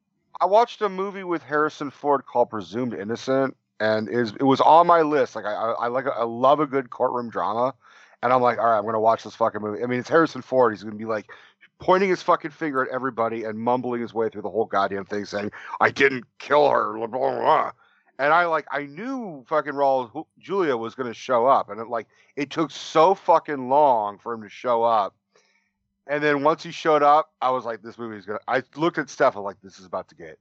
I 0.41 0.45
watched 0.45 0.81
a 0.81 0.89
movie 0.89 1.23
with 1.23 1.43
Harrison 1.43 1.91
Ford 1.91 2.25
called 2.25 2.49
Presumed 2.49 2.95
Innocent, 2.95 3.55
and 3.79 4.09
is 4.09 4.33
it 4.39 4.43
was 4.43 4.59
on 4.59 4.87
my 4.87 5.01
list. 5.01 5.35
Like 5.35 5.45
I, 5.45 5.53
I, 5.53 5.71
I 5.71 5.87
like, 5.87 6.05
a, 6.07 6.11
I 6.13 6.23
love 6.23 6.59
a 6.59 6.65
good 6.65 6.89
courtroom 6.89 7.29
drama, 7.29 7.75
and 8.23 8.33
I'm 8.33 8.41
like, 8.41 8.57
all 8.57 8.65
right, 8.65 8.77
I'm 8.79 8.85
gonna 8.85 8.99
watch 8.99 9.23
this 9.23 9.35
fucking 9.35 9.61
movie. 9.61 9.83
I 9.83 9.85
mean, 9.85 9.99
it's 9.99 10.09
Harrison 10.09 10.41
Ford. 10.41 10.73
He's 10.73 10.83
gonna 10.83 10.95
be 10.95 11.05
like 11.05 11.29
pointing 11.81 12.09
his 12.09 12.21
fucking 12.21 12.51
finger 12.51 12.83
at 12.83 12.89
everybody 12.89 13.43
and 13.43 13.59
mumbling 13.59 14.01
his 14.01 14.13
way 14.13 14.29
through 14.29 14.43
the 14.43 14.49
whole 14.49 14.65
goddamn 14.65 15.03
thing, 15.03 15.25
saying, 15.25 15.51
"I 15.81 15.89
didn't 15.91 16.23
kill 16.37 16.69
her," 16.69 16.93
blah 16.93 17.07
blah 17.07 17.39
blah. 17.39 17.71
and 18.19 18.31
I 18.31 18.45
like 18.45 18.65
I 18.71 18.83
knew 18.83 19.43
fucking 19.49 19.73
Raul 19.73 20.25
Julia 20.39 20.77
was 20.77 20.95
gonna 20.95 21.13
show 21.13 21.47
up, 21.47 21.69
and 21.69 21.81
it 21.81 21.87
like 21.87 22.07
it 22.37 22.51
took 22.51 22.71
so 22.71 23.15
fucking 23.15 23.67
long 23.67 24.19
for 24.19 24.31
him 24.33 24.43
to 24.43 24.49
show 24.49 24.83
up. 24.83 25.15
And 26.07 26.23
then 26.23 26.43
once 26.43 26.63
he 26.63 26.71
showed 26.71 27.03
up, 27.03 27.31
I 27.41 27.51
was 27.51 27.65
like, 27.65 27.81
this 27.81 27.97
movie's 27.97 28.25
gonna. 28.25 28.39
I 28.47 28.63
looked 28.75 28.97
at 28.97 29.09
Steph, 29.09 29.35
I'm 29.35 29.43
like, 29.43 29.61
this 29.61 29.79
is 29.79 29.85
about 29.85 30.07
to 30.09 30.15
get 30.15 30.39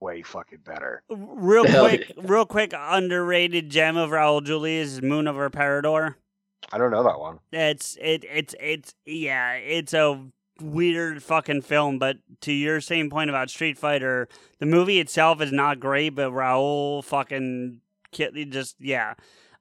way 0.00 0.22
fucking 0.22 0.60
better. 0.64 1.02
Real 1.08 1.66
Hell 1.68 1.88
quick, 1.88 2.12
real 2.16 2.46
quick, 2.46 2.72
underrated 2.76 3.70
gem 3.70 3.96
of 3.96 4.10
Raul 4.10 4.42
Julia's 4.44 5.00
Moon 5.00 5.26
over 5.26 5.48
Parador. 5.48 6.16
I 6.70 6.78
don't 6.78 6.90
know 6.90 7.02
that 7.02 7.18
one. 7.18 7.38
It's 7.50 7.96
it 8.00 8.24
it's 8.30 8.54
it's 8.60 8.94
yeah, 9.04 9.54
it's 9.54 9.92
a 9.94 10.22
weird 10.62 11.22
fucking 11.22 11.62
film. 11.62 11.98
But 11.98 12.18
to 12.42 12.52
your 12.52 12.80
same 12.80 13.10
point 13.10 13.30
about 13.30 13.50
Street 13.50 13.76
Fighter, 13.78 14.28
the 14.58 14.66
movie 14.66 15.00
itself 15.00 15.40
is 15.40 15.52
not 15.52 15.80
great, 15.80 16.10
but 16.10 16.30
Raul 16.32 17.04
fucking 17.04 17.80
ki- 18.12 18.44
just 18.46 18.76
yeah. 18.80 19.14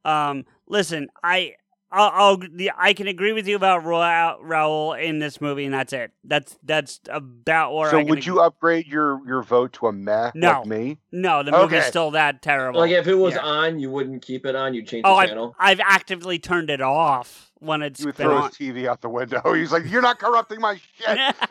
Um, 0.05 0.45
listen, 0.67 1.09
I. 1.23 1.55
I'll, 1.93 2.11
I'll 2.13 2.37
the, 2.37 2.71
I 2.77 2.93
can 2.93 3.07
agree 3.07 3.33
with 3.33 3.49
you 3.49 3.57
about 3.57 3.83
Ra- 3.83 4.37
Raul 4.41 4.97
in 4.97 5.19
this 5.19 5.41
movie, 5.41 5.65
and 5.65 5.73
that's 5.73 5.91
it. 5.91 6.11
That's 6.23 6.57
that's 6.63 7.01
about 7.09 7.73
where. 7.75 7.89
so 7.91 7.97
I 7.97 8.01
can 8.03 8.09
would 8.11 8.19
ag- 8.19 8.25
you 8.27 8.39
upgrade 8.39 8.87
your 8.87 9.19
your 9.27 9.43
vote 9.43 9.73
to 9.73 9.87
a 9.87 9.91
meh 9.91 10.31
No. 10.33 10.59
like 10.59 10.67
me? 10.67 10.99
No, 11.11 11.43
the 11.43 11.51
movie's 11.51 11.79
Okay. 11.79 11.89
still 11.89 12.11
that 12.11 12.41
terrible. 12.41 12.79
Like 12.79 12.91
if 12.91 13.07
it 13.07 13.15
was 13.15 13.33
Yeah. 13.33 13.41
on, 13.43 13.77
you 13.81 13.89
wouldn't 13.91 14.21
keep 14.21 14.45
it 14.45 14.55
on. 14.55 14.73
You'd 14.73 14.87
change 14.87 15.03
Oh, 15.05 15.15
the 15.15 15.19
I've, 15.19 15.27
channel. 15.31 15.53
I've 15.59 15.81
actively 15.81 16.39
turned 16.39 16.69
it 16.69 16.79
off 16.79 17.50
when 17.61 17.81
it's 17.81 17.99
He 18.01 18.05
would 18.07 18.17
been 18.17 18.27
throw 18.27 18.37
on. 18.37 18.49
his 18.49 18.57
TV 18.57 18.87
out 18.87 18.99
the 19.01 19.09
window. 19.09 19.41
He's 19.53 19.71
like, 19.71 19.89
"You're 19.89 20.01
not 20.01 20.19
corrupting 20.19 20.59
my 20.59 20.75
shit. 20.97 21.35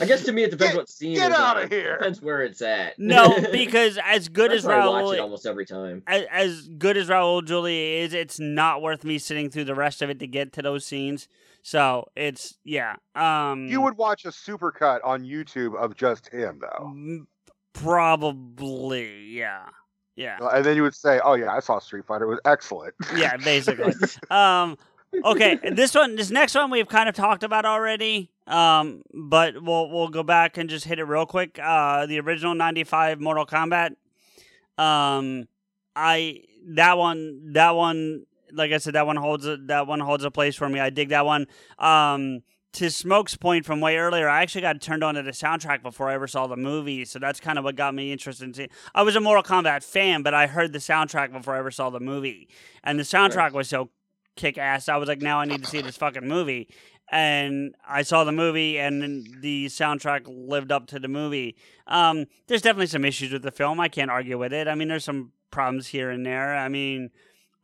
I 0.00 0.06
guess 0.06 0.24
to 0.24 0.32
me 0.32 0.44
it 0.44 0.50
depends 0.52 0.72
Get- 0.72 0.76
what 0.76 0.88
scene. 0.88 1.14
get 1.16 1.32
out 1.32 1.56
of 1.56 1.64
on. 1.64 1.70
here. 1.70 1.96
Depends 1.98 2.22
where 2.22 2.42
it's 2.42 2.62
at. 2.62 2.98
no, 2.98 3.36
because 3.52 3.98
as 4.04 4.28
good 4.28 4.52
as 4.52 4.64
why 4.64 4.74
I 4.74 4.86
watch 4.86 5.14
it 5.16 5.20
almost 5.20 5.46
every 5.46 5.66
time. 5.66 6.02
as, 6.06 6.24
as 6.30 6.68
good 6.78 6.96
as 6.96 7.08
Raul 7.08 7.44
Julia 7.44 8.04
is, 8.04 8.14
it's 8.14 8.38
not 8.38 8.82
worth 8.82 9.02
me 9.04 9.18
sitting 9.18 9.50
through 9.50 9.64
the 9.64 9.74
rest 9.74 10.00
of 10.02 10.10
it 10.10 10.18
to 10.20 10.26
get 10.28 10.52
to 10.54 10.62
those 10.62 10.84
scenes. 10.86 11.26
So 11.62 12.06
it's 12.14 12.56
yeah. 12.64 12.94
Um, 13.16 13.66
You 13.66 13.80
would 13.80 13.96
watch 13.96 14.24
a 14.24 14.28
supercut 14.28 15.00
on 15.02 15.24
YouTube 15.24 15.74
of 15.76 15.96
just 15.96 16.28
him, 16.32 16.60
though, 16.60 17.24
probably 17.72 19.24
yeah, 19.26 19.66
yeah. 20.16 20.38
and 20.52 20.64
then 20.64 20.76
you 20.76 20.82
would 20.82 20.94
say, 20.94 21.20
"Oh 21.24 21.34
yeah, 21.34 21.52
I 21.52 21.60
saw 21.60 21.78
Street 21.78 22.04
Fighter. 22.06 22.24
It 22.24 22.28
was 22.28 22.40
excellent." 22.44 22.94
yeah, 23.16 23.36
basically. 23.38 23.94
um, 24.30 24.76
okay, 25.24 25.58
this 25.72 25.94
one, 25.94 26.16
this 26.16 26.30
next 26.30 26.54
one, 26.54 26.70
we've 26.70 26.88
kind 26.88 27.08
of 27.08 27.14
talked 27.14 27.42
about 27.42 27.64
already. 27.64 28.30
Um, 28.46 29.02
but 29.12 29.62
we'll 29.62 29.88
we'll 29.90 30.08
go 30.08 30.22
back 30.22 30.58
and 30.58 30.68
just 30.68 30.84
hit 30.84 30.98
it 30.98 31.04
real 31.04 31.26
quick. 31.26 31.58
Uh, 31.62 32.06
the 32.06 32.20
original 32.20 32.54
'95 32.54 33.20
Mortal 33.20 33.46
Kombat. 33.46 33.96
Um, 34.76 35.48
I 35.96 36.42
that 36.68 36.98
one 36.98 37.52
that 37.52 37.74
one 37.74 38.24
like 38.52 38.72
I 38.72 38.78
said 38.78 38.94
that 38.94 39.06
one 39.06 39.16
holds 39.16 39.46
a, 39.46 39.56
that 39.68 39.86
one 39.86 40.00
holds 40.00 40.24
a 40.24 40.30
place 40.30 40.56
for 40.56 40.68
me. 40.68 40.80
I 40.80 40.90
dig 40.90 41.10
that 41.10 41.26
one. 41.26 41.46
Um. 41.78 42.42
To 42.74 42.90
Smoke's 42.90 43.36
point 43.36 43.64
from 43.64 43.80
way 43.80 43.98
earlier, 43.98 44.28
I 44.28 44.42
actually 44.42 44.62
got 44.62 44.80
turned 44.80 45.04
on 45.04 45.14
to 45.14 45.22
the 45.22 45.30
soundtrack 45.30 45.80
before 45.80 46.10
I 46.10 46.14
ever 46.14 46.26
saw 46.26 46.48
the 46.48 46.56
movie, 46.56 47.04
so 47.04 47.20
that's 47.20 47.38
kind 47.38 47.56
of 47.56 47.62
what 47.62 47.76
got 47.76 47.94
me 47.94 48.10
interested 48.10 48.46
in 48.46 48.52
seeing. 48.52 48.68
I 48.96 49.02
was 49.02 49.14
a 49.14 49.20
Mortal 49.20 49.44
Kombat 49.44 49.84
fan, 49.84 50.24
but 50.24 50.34
I 50.34 50.48
heard 50.48 50.72
the 50.72 50.80
soundtrack 50.80 51.30
before 51.30 51.54
I 51.54 51.60
ever 51.60 51.70
saw 51.70 51.90
the 51.90 52.00
movie, 52.00 52.48
and 52.82 52.98
the 52.98 53.04
soundtrack 53.04 53.52
was 53.52 53.68
so 53.68 53.90
kick 54.36 54.58
ass. 54.58 54.88
I 54.88 54.96
was 54.96 55.08
like, 55.08 55.22
now 55.22 55.40
I 55.40 55.44
need 55.44 55.62
to 55.62 55.68
see 55.68 55.80
this 55.80 55.96
fucking 55.96 56.26
movie. 56.26 56.68
And 57.10 57.74
I 57.86 58.02
saw 58.02 58.24
the 58.24 58.32
movie, 58.32 58.78
and 58.78 59.26
the 59.40 59.66
soundtrack 59.66 60.22
lived 60.26 60.72
up 60.72 60.86
to 60.88 60.98
the 60.98 61.08
movie. 61.08 61.56
Um, 61.86 62.24
there's 62.46 62.62
definitely 62.62 62.86
some 62.86 63.04
issues 63.04 63.30
with 63.30 63.42
the 63.42 63.50
film. 63.50 63.78
I 63.78 63.88
can't 63.88 64.10
argue 64.10 64.38
with 64.38 64.52
it. 64.52 64.68
I 64.68 64.74
mean, 64.74 64.88
there's 64.88 65.04
some 65.04 65.32
problems 65.50 65.86
here 65.86 66.10
and 66.10 66.24
there. 66.24 66.56
I 66.56 66.68
mean, 66.68 67.10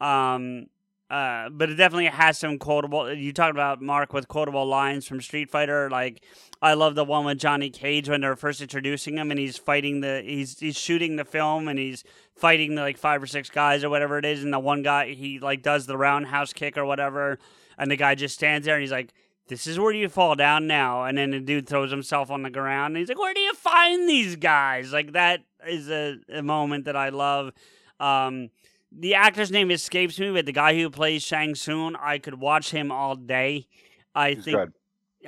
um, 0.00 0.66
uh, 1.10 1.48
but 1.48 1.68
it 1.68 1.74
definitely 1.74 2.06
has 2.06 2.38
some 2.38 2.56
quotable. 2.56 3.12
You 3.12 3.32
talked 3.32 3.50
about 3.50 3.82
Mark 3.82 4.12
with 4.12 4.28
quotable 4.28 4.64
lines 4.64 5.08
from 5.08 5.20
Street 5.20 5.50
Fighter. 5.50 5.90
Like, 5.90 6.22
I 6.62 6.74
love 6.74 6.94
the 6.94 7.04
one 7.04 7.24
with 7.24 7.38
Johnny 7.38 7.68
Cage 7.68 8.08
when 8.08 8.20
they're 8.20 8.36
first 8.36 8.60
introducing 8.60 9.18
him, 9.18 9.32
and 9.32 9.40
he's 9.40 9.58
fighting 9.58 10.02
the 10.02 10.22
he's 10.24 10.60
he's 10.60 10.78
shooting 10.78 11.16
the 11.16 11.24
film, 11.24 11.66
and 11.66 11.80
he's 11.80 12.04
fighting 12.36 12.76
the, 12.76 12.82
like 12.82 12.96
five 12.96 13.20
or 13.20 13.26
six 13.26 13.50
guys 13.50 13.82
or 13.82 13.90
whatever 13.90 14.18
it 14.18 14.24
is, 14.24 14.44
and 14.44 14.52
the 14.52 14.60
one 14.60 14.84
guy 14.84 15.12
he 15.12 15.40
like 15.40 15.62
does 15.62 15.86
the 15.86 15.98
roundhouse 15.98 16.52
kick 16.52 16.78
or 16.78 16.84
whatever, 16.84 17.40
and 17.76 17.90
the 17.90 17.96
guy 17.96 18.14
just 18.14 18.36
stands 18.36 18.64
there 18.66 18.76
and 18.76 18.82
he's 18.82 18.92
like. 18.92 19.12
This 19.48 19.66
is 19.66 19.80
where 19.80 19.90
you 19.90 20.08
fall 20.08 20.36
down 20.36 20.68
now, 20.68 21.02
and 21.02 21.18
then 21.18 21.32
the 21.32 21.40
dude 21.40 21.68
throws 21.68 21.90
himself 21.90 22.30
on 22.30 22.42
the 22.42 22.50
ground. 22.50 22.92
And 22.92 22.98
he's 22.98 23.08
like, 23.08 23.18
"Where 23.18 23.34
do 23.34 23.40
you 23.40 23.52
find 23.54 24.08
these 24.08 24.36
guys?" 24.36 24.92
Like 24.92 25.10
that 25.14 25.40
is 25.66 25.90
a, 25.90 26.18
a 26.32 26.40
moment 26.40 26.84
that 26.84 26.94
I 26.94 27.08
love. 27.08 27.50
Um, 27.98 28.50
the 28.92 29.14
actor's 29.14 29.50
name 29.50 29.70
escapes 29.70 30.18
me, 30.18 30.30
but 30.30 30.46
the 30.46 30.52
guy 30.52 30.74
who 30.74 30.90
plays 30.90 31.22
Shang 31.22 31.54
Tsung, 31.54 31.96
I 31.96 32.18
could 32.18 32.40
watch 32.40 32.70
him 32.70 32.90
all 32.90 33.14
day. 33.14 33.66
I 34.14 34.32
He's 34.32 34.44
think 34.44 34.56
good. 34.56 34.72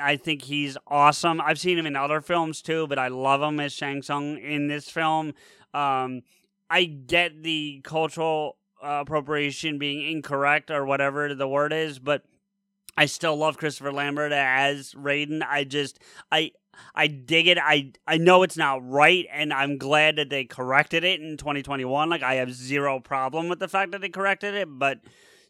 I 0.00 0.16
think 0.16 0.42
he's 0.42 0.76
awesome. 0.86 1.40
I've 1.40 1.58
seen 1.58 1.78
him 1.78 1.86
in 1.86 1.96
other 1.96 2.20
films 2.20 2.62
too, 2.62 2.86
but 2.86 2.98
I 2.98 3.08
love 3.08 3.42
him 3.42 3.60
as 3.60 3.72
Shang 3.72 4.02
Tsung 4.02 4.38
in 4.38 4.68
this 4.68 4.88
film. 4.88 5.34
Um, 5.74 6.22
I 6.70 6.84
get 6.84 7.42
the 7.42 7.80
cultural 7.84 8.56
uh, 8.82 9.02
appropriation 9.02 9.78
being 9.78 10.10
incorrect 10.10 10.70
or 10.70 10.84
whatever 10.86 11.34
the 11.34 11.46
word 11.46 11.72
is, 11.72 11.98
but 11.98 12.24
I 12.96 13.06
still 13.06 13.36
love 13.36 13.56
Christopher 13.58 13.92
Lambert 13.92 14.32
as 14.32 14.92
Raiden. 14.94 15.42
I 15.46 15.64
just 15.64 15.98
I 16.30 16.52
I 16.94 17.06
dig 17.06 17.46
it. 17.48 17.58
I 17.58 17.92
I 18.06 18.18
know 18.18 18.42
it's 18.42 18.56
not 18.56 18.86
right, 18.88 19.26
and 19.32 19.52
I'm 19.52 19.78
glad 19.78 20.16
that 20.16 20.30
they 20.30 20.44
corrected 20.44 21.04
it 21.04 21.20
in 21.20 21.36
2021. 21.36 22.10
Like 22.10 22.22
I 22.22 22.34
have 22.34 22.52
zero 22.52 23.00
problem 23.00 23.48
with 23.48 23.58
the 23.60 23.68
fact 23.68 23.92
that 23.92 24.00
they 24.00 24.08
corrected 24.08 24.54
it, 24.54 24.68
but 24.70 25.00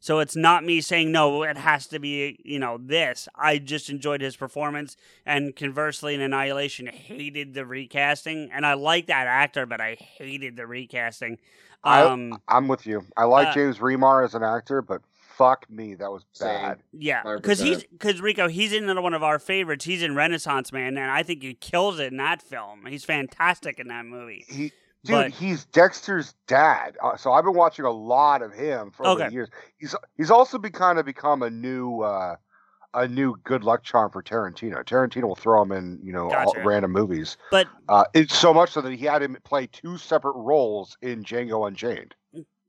so 0.01 0.19
it's 0.19 0.35
not 0.35 0.64
me 0.64 0.81
saying 0.81 1.12
no, 1.12 1.43
it 1.44 1.56
has 1.56 1.86
to 1.89 1.98
be 1.98 2.40
you 2.44 2.59
know 2.59 2.78
this. 2.81 3.28
I 3.36 3.59
just 3.59 3.89
enjoyed 3.90 4.20
his 4.20 4.36
performance, 4.36 4.97
and 5.27 5.55
conversely, 5.55 6.14
in 6.14 6.20
Annihilation, 6.20 6.86
hated 6.86 7.55
the 7.55 7.66
recasting, 7.66 8.51
and 8.52 8.64
I 8.66 8.74
like 8.74 9.06
that 9.06 9.27
actor, 9.27 9.66
but 9.66 9.81
I 9.81 9.94
hated 9.94 10.56
the 10.56 10.66
recasting. 10.66 11.39
I- 11.85 12.02
Um, 12.02 12.40
I'm 12.48 12.69
with 12.69 12.86
you. 12.86 13.05
I 13.16 13.24
like 13.24 13.48
uh, 13.48 13.55
James 13.55 13.78
Remar 13.78 14.24
as 14.24 14.35
an 14.36 14.43
actor, 14.44 14.82
but 14.82 15.02
fuck 15.36 15.68
me, 15.70 15.94
that 15.94 16.10
was 16.10 16.24
Same. 16.32 16.48
bad. 16.48 16.82
Yeah, 16.92 17.22
because 17.36 17.59
he's 17.59 17.84
because 17.84 18.20
Rico, 18.20 18.48
he's 18.48 18.72
in 18.72 18.84
another 18.84 19.00
one 19.02 19.14
of 19.14 19.22
our 19.22 19.38
favorites. 19.38 19.84
He's 19.84 20.02
in 20.02 20.14
Renaissance 20.14 20.72
Man, 20.72 20.96
and 20.96 21.10
I 21.10 21.22
think 21.22 21.42
he 21.42 21.54
kills 21.54 21.98
it 21.98 22.10
in 22.12 22.18
that 22.18 22.42
film. 22.42 22.86
He's 22.86 23.04
fantastic 23.04 23.78
in 23.78 23.88
that 23.88 24.04
movie. 24.04 24.44
He, 24.48 24.72
dude, 25.04 25.10
But- 25.14 25.30
he's 25.32 25.64
Dexter's 25.66 26.34
dad. 26.46 26.96
Uh, 27.02 27.16
so 27.16 27.32
I've 27.32 27.44
been 27.44 27.54
watching 27.54 27.84
a 27.84 27.90
lot 27.90 28.42
of 28.42 28.52
him 28.52 28.90
for 28.90 29.06
Okay. 29.06 29.28
years. 29.30 29.48
He's 29.78 29.94
he's 30.16 30.30
also 30.30 30.59
be 30.59 30.70
kind 30.70 30.98
of 30.98 31.06
become 31.06 31.42
a 31.42 31.50
new 31.50 32.00
uh, 32.00 32.36
a 32.94 33.09
new 33.09 33.34
good 33.44 33.64
luck 33.64 33.82
charm 33.82 34.10
for 34.10 34.22
Tarantino. 34.22 34.84
Tarantino 34.84 35.24
will 35.24 35.34
throw 35.34 35.62
him 35.62 35.72
in 35.72 35.98
you 36.02 36.12
know 36.12 36.24
all, 36.30 36.52
Gotcha. 36.52 36.62
random 36.64 36.92
movies. 36.92 37.36
But 37.50 37.66
Uh, 37.88 38.04
it's 38.14 38.36
so 38.36 38.52
much 38.52 38.70
so 38.72 38.80
that 38.82 38.92
he 38.92 39.04
had 39.06 39.22
him 39.22 39.36
play 39.44 39.66
two 39.66 39.96
separate 39.96 40.36
roles 40.36 40.96
in 41.00 41.24
Django 41.24 41.66
Unchained. 41.66 42.14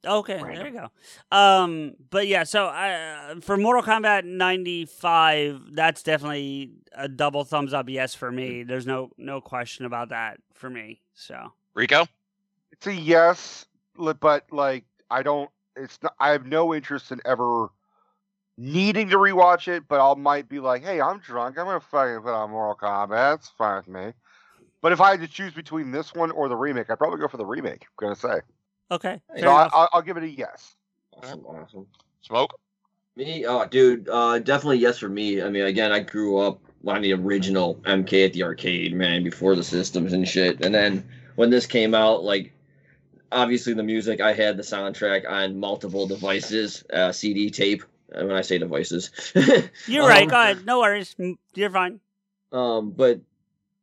Okay, 0.05 0.35
there 0.35 0.45
Random. 0.45 0.73
you 0.73 0.79
go. 1.31 1.37
Um, 1.37 1.93
but 2.09 2.27
yeah, 2.27 2.43
so 2.43 2.65
uh, 2.65 3.35
for 3.41 3.57
Mortal 3.57 3.83
Kombat 3.83 4.25
'95, 4.25 5.73
that's 5.73 6.03
definitely 6.03 6.71
a 6.95 7.07
double 7.07 7.43
thumbs 7.43 7.73
up 7.73 7.89
yes 7.89 8.13
for 8.15 8.31
me. 8.31 8.63
There's 8.63 8.85
no 8.85 9.11
no 9.17 9.41
question 9.41 9.85
about 9.85 10.09
that 10.09 10.39
for 10.53 10.69
me. 10.69 11.01
So 11.13 11.53
Rico? 11.73 12.05
It's 12.71 12.87
a 12.87 12.93
yes, 12.93 13.65
but 13.97 14.43
like 14.51 14.85
I 15.09 15.23
don't. 15.23 15.49
It's 15.75 15.99
not. 16.03 16.13
I 16.19 16.31
have 16.31 16.45
no 16.45 16.73
interest 16.73 17.11
in 17.11 17.19
ever 17.25 17.69
needing 18.57 19.09
to 19.09 19.17
rewatch 19.17 19.67
it. 19.67 19.87
But 19.87 19.99
I 19.99 20.13
might 20.15 20.49
be 20.49 20.59
like, 20.59 20.83
hey, 20.83 21.01
I'm 21.01 21.19
drunk. 21.19 21.57
I'm 21.57 21.65
gonna 21.65 21.79
fucking 21.79 22.21
put 22.21 22.33
on 22.33 22.51
Mortal 22.51 22.75
Kombat. 22.75 23.35
It's 23.35 23.49
fine 23.49 23.77
with 23.77 23.87
me. 23.87 24.13
But 24.81 24.91
if 24.91 24.99
I 24.99 25.11
had 25.11 25.21
to 25.21 25.27
choose 25.27 25.53
between 25.53 25.91
this 25.91 26.13
one 26.13 26.31
or 26.31 26.49
the 26.49 26.57
remake, 26.57 26.89
I'd 26.89 26.97
probably 26.97 27.19
go 27.19 27.27
for 27.27 27.37
the 27.37 27.45
remake. 27.45 27.83
I'm 27.83 28.07
gonna 28.07 28.15
say. 28.15 28.41
Okay, 28.93 29.21
So 29.39 29.49
I, 29.49 29.69
I'll, 29.71 29.89
I'll 29.93 30.01
give 30.01 30.17
it 30.17 30.23
a 30.23 30.29
yes. 30.29 30.75
Awesome, 31.21 31.45
awesome. 31.45 31.87
Smoke? 32.21 32.59
Me, 33.15 33.45
oh, 33.45 33.65
dude, 33.65 34.09
uh, 34.09 34.39
definitely 34.39 34.79
yes 34.79 34.97
for 34.97 35.09
me. 35.09 35.41
I 35.41 35.49
mean, 35.49 35.63
again, 35.65 35.91
I 35.91 35.99
grew 35.99 36.39
up 36.39 36.59
on 36.87 37.01
the 37.01 37.13
original 37.13 37.75
MK 37.83 38.25
at 38.25 38.33
the 38.33 38.43
arcade, 38.43 38.93
man, 38.93 39.23
before 39.23 39.55
the 39.55 39.63
systems 39.63 40.13
and 40.13 40.27
shit. 40.27 40.65
And 40.65 40.73
then 40.73 41.07
when 41.35 41.49
this 41.51 41.65
came 41.67 41.93
out, 41.93 42.23
like, 42.23 42.53
obviously 43.31 43.73
the 43.73 43.83
music, 43.83 44.19
I 44.19 44.33
had 44.33 44.57
the 44.57 44.63
soundtrack 44.63 45.29
on 45.29 45.59
multiple 45.59 46.07
devices, 46.07 46.83
uh, 46.91 47.11
CD 47.11 47.49
tape. 47.51 47.83
uh, 48.15 48.25
When 48.25 48.35
I 48.35 48.41
say 48.41 48.57
devices, 48.57 49.11
You're 49.87 50.07
right. 50.07 50.23
Um, 50.23 50.29
Go 50.29 50.41
ahead. 50.41 50.65
No 50.65 50.79
worries. 50.79 51.13
Mm, 51.19 51.37
You're 51.53 51.69
fine. 51.69 51.99
Um, 52.51 52.91
but 52.91 53.21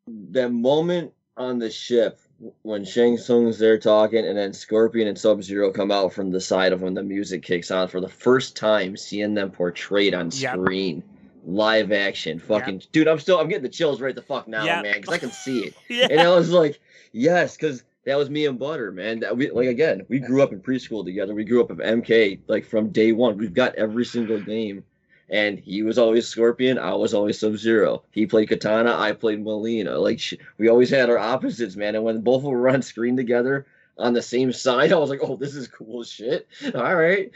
that 0.07 0.51
moment 0.51 1.13
on 1.37 1.59
the 1.59 1.71
ship 1.71 2.19
when 2.63 2.85
Shang 2.85 3.17
Tsung's 3.19 3.59
there 3.59 3.79
talking, 3.79 4.25
and 4.27 4.37
then 4.37 4.53
Scorpion 4.53 5.09
and 5.09 5.19
Sub 5.19 5.43
Zero 5.43 5.71
come 5.71 5.91
out 5.91 6.13
from 6.13 6.31
the 6.31 6.41
side 6.41 6.73
of 6.73 6.83
when 6.83 6.95
the 6.95 7.03
music 7.03 7.43
kicks 7.43 7.71
on 7.71 7.89
for 7.89 8.01
the 8.01 8.09
first 8.09 8.57
time, 8.57 8.97
seeing 8.97 9.35
them 9.35 9.51
portrayed 9.51 10.15
on 10.15 10.31
Yep. 10.31 10.55
screen, 10.55 11.03
live 11.45 11.93
action, 11.93 12.39
fucking 12.39 12.83
dude. 12.93 13.09
I'm 13.09 13.19
still 13.19 13.39
I'm 13.39 13.49
getting 13.49 13.63
the 13.63 13.69
chills 13.69 14.01
right 14.01 14.15
the 14.15 14.23
fuck 14.23 14.49
now, 14.49 14.65
Yep. 14.65 14.83
man, 14.83 14.95
because 15.01 15.15
I 15.15 15.19
can 15.19 15.31
see 15.33 15.65
it, 15.65 15.75
Yeah. 15.91 16.09
and 16.11 16.21
I 16.21 16.35
was 16.35 16.51
like, 16.51 16.81
yes, 17.13 17.57
because 17.57 17.83
that 18.07 18.17
was 18.17 18.31
me 18.31 18.47
and 18.47 18.59
Butter, 18.59 18.91
man. 18.93 19.21
That 19.21 19.37
we 19.37 19.51
like 19.51 19.69
again, 19.69 20.07
we 20.09 20.19
grew 20.21 20.43
up 20.43 20.53
in 20.53 20.61
preschool 20.61 21.05
together. 21.05 21.35
We 21.35 21.45
grew 21.45 21.61
up 21.61 21.69
with 21.69 21.79
MK 21.81 22.41
like 22.49 22.65
from 22.65 22.89
day 22.89 23.13
one. 23.13 23.37
We've 23.37 23.53
got 23.53 23.75
every 23.75 24.07
single 24.07 24.41
game. 24.41 24.85
And 25.31 25.61
he 25.61 25.83
was 25.83 25.97
always 25.97 26.27
Scorpion. 26.27 26.79
I 26.79 26.95
was 26.95 27.15
always 27.15 27.39
Sub 27.39 27.57
Zero. 27.57 28.03
He 28.11 28.27
played 28.27 28.49
Katana. 28.49 28.97
I 28.99 29.13
played 29.13 29.45
Mileena. 29.45 30.01
Like 30.01 30.21
we 30.59 30.69
always 30.69 30.91
had 30.91 31.09
our 31.09 31.19
opposites, 31.19 31.77
man. 31.77 31.95
And 31.95 32.03
when 32.03 32.21
both 32.21 32.43
were 32.43 32.69
on 32.69 32.83
screen 32.83 33.17
together 33.17 33.67
on 33.97 34.13
the 34.13 34.23
same 34.23 34.53
side, 34.53 34.93
I 34.93 34.97
was 34.97 35.09
like, 35.09 35.21
"Oh, 35.23 35.37
this 35.37 35.55
is 35.55 35.69
cool 35.69 36.03
shit." 36.03 36.49
All 36.75 36.97
right, 36.97 37.31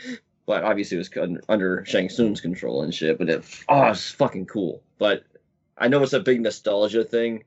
but 0.44 0.64
obviously 0.64 0.98
it 0.98 1.08
was 1.08 1.40
under 1.48 1.84
Shang 1.84 2.08
Tsung's 2.08 2.40
control 2.40 2.82
and 2.82 2.92
shit. 2.92 3.16
But 3.16 3.30
it, 3.30 3.44
oh, 3.68 3.84
it's 3.84 4.10
fucking 4.10 4.46
cool. 4.46 4.82
But 4.98 5.22
I 5.78 5.86
know 5.86 6.02
it's 6.02 6.12
a 6.12 6.20
big 6.20 6.40
nostalgia 6.40 7.04
thing. 7.04 7.44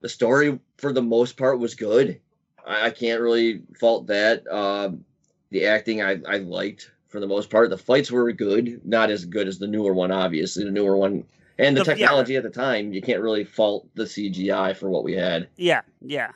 The 0.00 0.08
story, 0.08 0.58
for 0.78 0.94
the 0.94 1.02
most 1.02 1.36
part, 1.36 1.58
was 1.58 1.74
good. 1.74 2.18
I, 2.66 2.86
I 2.86 2.90
can't 2.90 3.20
really 3.20 3.60
fault 3.78 4.06
that. 4.06 4.46
Um, 4.50 5.04
the 5.50 5.66
acting 5.66 6.00
I, 6.00 6.20
I 6.26 6.38
liked 6.38 6.90
for 7.10 7.20
the 7.20 7.26
most 7.26 7.50
part. 7.50 7.68
The 7.70 7.76
fights 7.78 8.10
were 8.10 8.30
good, 8.32 8.80
not 8.86 9.10
as 9.10 9.24
good 9.24 9.48
as 9.48 9.58
the 9.58 9.66
newer 9.66 9.92
one, 9.92 10.10
obviously. 10.10 10.64
The 10.64 10.70
newer 10.70 10.96
one 10.96 11.24
and 11.58 11.76
the 11.76 11.84
The- 11.84 11.90
yeah. 11.90 12.06
technology 12.06 12.36
at 12.36 12.42
the 12.42 12.50
time, 12.50 12.92
you 12.92 13.02
can't 13.02 13.20
really 13.20 13.44
fault 13.44 13.88
the 13.94 14.04
CGI 14.04 14.74
for 14.76 14.88
what 14.88 15.04
we 15.04 15.12
had. 15.14 15.48
Yeah, 15.56 15.82
yeah. 16.00 16.30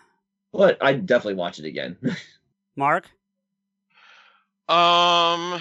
But 0.52 0.76
I'd 0.82 1.06
definitely 1.06 1.34
watch 1.34 1.58
it 1.58 1.64
again. 1.64 1.96
Mark? 2.76 3.06
Um, 4.68 5.60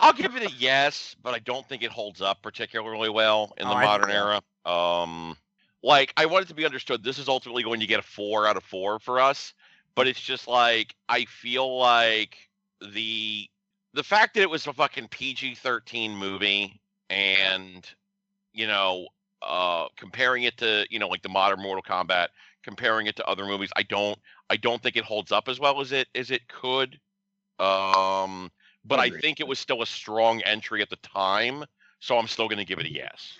I'll 0.00 0.12
give 0.12 0.34
it 0.34 0.42
a 0.42 0.50
yes, 0.58 1.14
but 1.22 1.34
I 1.34 1.38
don't 1.38 1.66
think 1.68 1.82
it 1.82 1.90
holds 1.90 2.20
up 2.20 2.42
particularly 2.42 3.08
well 3.10 3.52
in 3.58 3.66
the 3.68 3.74
Oh, 3.74 3.80
modern 3.80 4.10
era. 4.10 4.42
Um, 4.64 5.36
like 5.84 6.12
I 6.16 6.26
want 6.26 6.44
it 6.44 6.48
to 6.48 6.54
be 6.54 6.64
understood, 6.64 7.04
this 7.04 7.18
is 7.18 7.28
ultimately 7.28 7.62
going 7.62 7.80
to 7.80 7.86
get 7.86 8.00
a 8.00 8.02
four 8.02 8.46
out 8.46 8.56
of 8.56 8.64
four 8.64 8.98
for 8.98 9.20
us, 9.20 9.54
but 9.94 10.06
it's 10.06 10.20
just 10.20 10.48
like 10.48 10.94
I 11.08 11.24
feel 11.26 11.78
like 11.78 12.36
the 12.94 13.48
the 13.94 14.02
fact 14.02 14.34
that 14.34 14.42
it 14.42 14.50
was 14.50 14.66
a 14.66 14.72
fucking 14.72 15.08
PG 15.08 15.56
thirteen 15.56 16.16
movie 16.16 16.80
and 17.10 17.88
you 18.52 18.66
know 18.66 19.06
uh 19.42 19.88
comparing 19.96 20.44
it 20.44 20.56
to 20.58 20.86
you 20.90 20.98
know 20.98 21.08
like 21.08 21.22
the 21.22 21.28
modern 21.28 21.60
Mortal 21.60 21.82
Kombat, 21.82 22.28
comparing 22.62 23.06
it 23.06 23.16
to 23.16 23.26
other 23.26 23.44
movies, 23.44 23.70
I 23.76 23.82
don't 23.82 24.18
I 24.50 24.56
don't 24.56 24.82
think 24.82 24.96
it 24.96 25.04
holds 25.04 25.32
up 25.32 25.48
as 25.48 25.60
well 25.60 25.80
as 25.80 25.92
it 25.92 26.08
as 26.14 26.30
it 26.30 26.48
could. 26.48 26.98
Um, 27.58 28.50
but 28.84 28.98
I 28.98 29.06
Agreed. 29.06 29.20
think 29.20 29.40
it 29.40 29.46
was 29.46 29.58
still 29.58 29.82
a 29.82 29.86
strong 29.86 30.42
entry 30.42 30.82
at 30.82 30.90
the 30.90 30.96
time, 30.96 31.64
so 32.00 32.18
I'm 32.18 32.26
still 32.26 32.48
going 32.48 32.58
to 32.58 32.64
give 32.64 32.78
it 32.78 32.86
a 32.86 32.92
yes. 32.92 33.38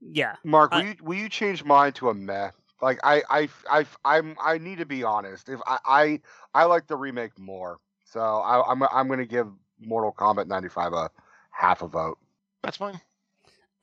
Yeah. 0.00 0.36
Mark, 0.44 0.72
will 0.72 0.84
you 0.84 0.96
will 1.00 1.16
you 1.16 1.28
change 1.28 1.64
mine 1.64 1.92
to 1.94 2.10
a 2.10 2.14
meh? 2.14 2.50
Like 2.82 2.98
I 3.04 3.22
I 3.30 3.48
I 3.70 3.86
I'm 4.04 4.36
I 4.44 4.58
need 4.58 4.78
to 4.78 4.86
be 4.86 5.04
honest. 5.04 5.48
If 5.48 5.60
I 5.66 5.78
I, 5.86 6.20
I 6.52 6.64
like 6.64 6.88
the 6.88 6.96
remake 6.96 7.38
more, 7.38 7.78
so 8.04 8.20
I, 8.20 8.68
I'm 8.70 8.82
I'm 8.82 9.08
gonna 9.08 9.24
give 9.24 9.46
Mortal 9.80 10.12
Kombat 10.12 10.48
95 10.48 10.92
a 10.92 11.10
half 11.50 11.82
a 11.82 11.86
vote. 11.88 12.18
That's 12.64 12.76
fine. 12.76 13.00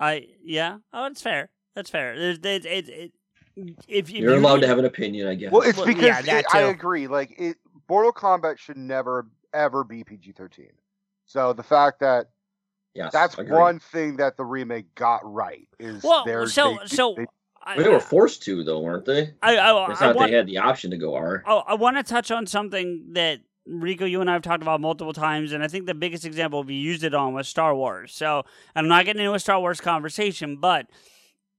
I 0.02 0.28
yeah. 0.44 0.80
Oh, 0.94 1.06
it's 1.06 1.22
fair. 1.22 1.50
That's 1.76 1.90
fair. 1.90 2.18
There's, 2.20 2.40
there's 2.40 2.66
it, 2.66 2.90
it, 2.90 3.12
if, 3.56 3.76
if 3.88 4.10
You're 4.10 4.34
you- 4.34 4.40
allowed 4.40 4.60
to 4.62 4.68
have 4.68 4.80
an 4.80 4.86
opinion, 4.86 5.28
I 5.28 5.36
guess. 5.36 5.52
Well, 5.52 5.62
it's 5.62 5.78
Well, 5.78 5.88
because 5.88 6.26
yeah, 6.28 6.40
it- 6.40 6.46
I 6.54 6.62
agree. 6.64 7.08
Like 7.08 7.36
it, 7.40 7.56
Mortal 7.90 8.12
Kombat 8.12 8.58
should 8.58 8.78
never 8.78 9.28
ever 9.54 9.84
be 9.86 10.04
PG-13. 10.04 10.68
So 11.26 11.54
the 11.54 11.64
fact 11.64 12.02
that 12.02 12.28
yes, 12.96 13.14
that's 13.14 13.38
agreed. 13.38 13.52
one 13.58 13.80
thing 13.80 14.18
that 14.18 14.36
the 14.36 14.44
remake 14.44 14.94
got 14.96 15.22
right 15.24 15.68
is 15.80 16.04
Well, 16.04 16.26
their 16.26 16.48
so 16.48 16.78
they- 16.82 16.88
so 16.88 17.14
they- 17.16 17.26
I, 17.70 17.84
they 17.84 17.90
were 17.90 18.00
forced 18.00 18.42
to, 18.44 18.64
though, 18.64 18.80
weren't 18.80 19.06
they? 19.06 19.34
I 19.42 19.58
I, 19.58 19.92
It's 19.92 20.02
I, 20.02 20.08
not 20.08 20.16
want, 20.16 20.32
they 20.32 20.38
had 20.38 20.48
the 20.48 20.58
option 20.58 20.90
to 20.92 20.98
go 20.98 21.14
R. 21.14 21.44
Oh, 21.46 21.64
I 21.68 21.76
want 21.76 21.98
to 21.98 22.04
touch 22.04 22.32
on 22.32 22.48
something 22.48 23.14
that 23.14 23.42
Rico, 23.66 24.06
you 24.06 24.22
and 24.22 24.30
I 24.30 24.34
have 24.34 24.42
talked 24.42 24.64
about 24.64 24.82
multiple 24.82 25.14
times, 25.14 25.52
and 25.52 25.64
I 25.64 25.68
think 25.68 25.86
the 25.86 25.94
biggest 25.94 26.26
example 26.26 26.64
we 26.64 26.74
used 26.74 27.04
it 27.04 27.14
on 27.14 27.34
was 27.34 27.48
Star 27.48 27.76
Wars. 27.76 28.14
So 28.14 28.44
I'm 28.76 28.88
not 28.88 29.06
getting 29.06 29.22
into 29.22 29.34
a 29.34 29.40
Star 29.40 29.60
Wars 29.60 29.80
conversation, 29.80 30.58
but 30.58 30.88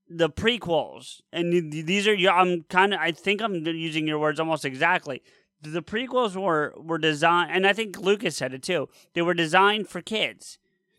the 0.09 0.29
prequels, 0.29 1.21
and 1.31 1.51
th- 1.51 1.71
th- 1.71 1.85
these 1.85 2.07
are 2.07 2.15
I'm 2.29 2.63
kind 2.63 2.93
of 2.93 2.99
I 2.99 3.11
think 3.11 3.41
I'm 3.41 3.65
using 3.65 4.07
your 4.07 4.19
words 4.19 4.39
almost 4.39 4.65
exactly. 4.65 5.23
The 5.61 5.81
prequels 5.81 6.35
were 6.35 6.73
were 6.77 6.97
designed, 6.97 7.51
and 7.51 7.65
I 7.65 7.73
think 7.73 7.97
Lucas 7.97 8.35
said 8.35 8.53
it 8.53 8.63
too. 8.63 8.89
They 9.13 9.21
were 9.21 9.33
designed 9.33 9.87
for 9.87 10.01
kids. 10.01 10.57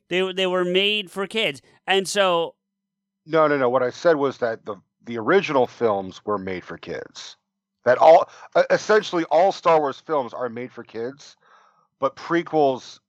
They 0.08 0.32
they 0.32 0.46
were 0.46 0.64
made 0.64 1.10
for 1.10 1.26
kids, 1.26 1.60
and 1.86 2.08
so 2.08 2.54
No, 3.26 3.46
no, 3.46 3.58
no. 3.58 3.68
What 3.68 3.82
I 3.82 3.90
said 3.90 4.16
was 4.16 4.38
that 4.38 4.64
the 4.64 4.76
the 5.04 5.18
original 5.18 5.66
films 5.66 6.20
were 6.24 6.38
made 6.38 6.64
for 6.64 6.78
kids. 6.78 7.36
That 7.84 7.98
all 7.98 8.30
essentially 8.70 9.24
all 9.24 9.50
Star 9.50 9.80
Wars 9.80 10.00
films 10.00 10.32
are 10.32 10.48
made 10.48 10.70
for 10.70 10.84
kids, 10.84 11.36
but 11.98 12.14
prequels 12.14 13.00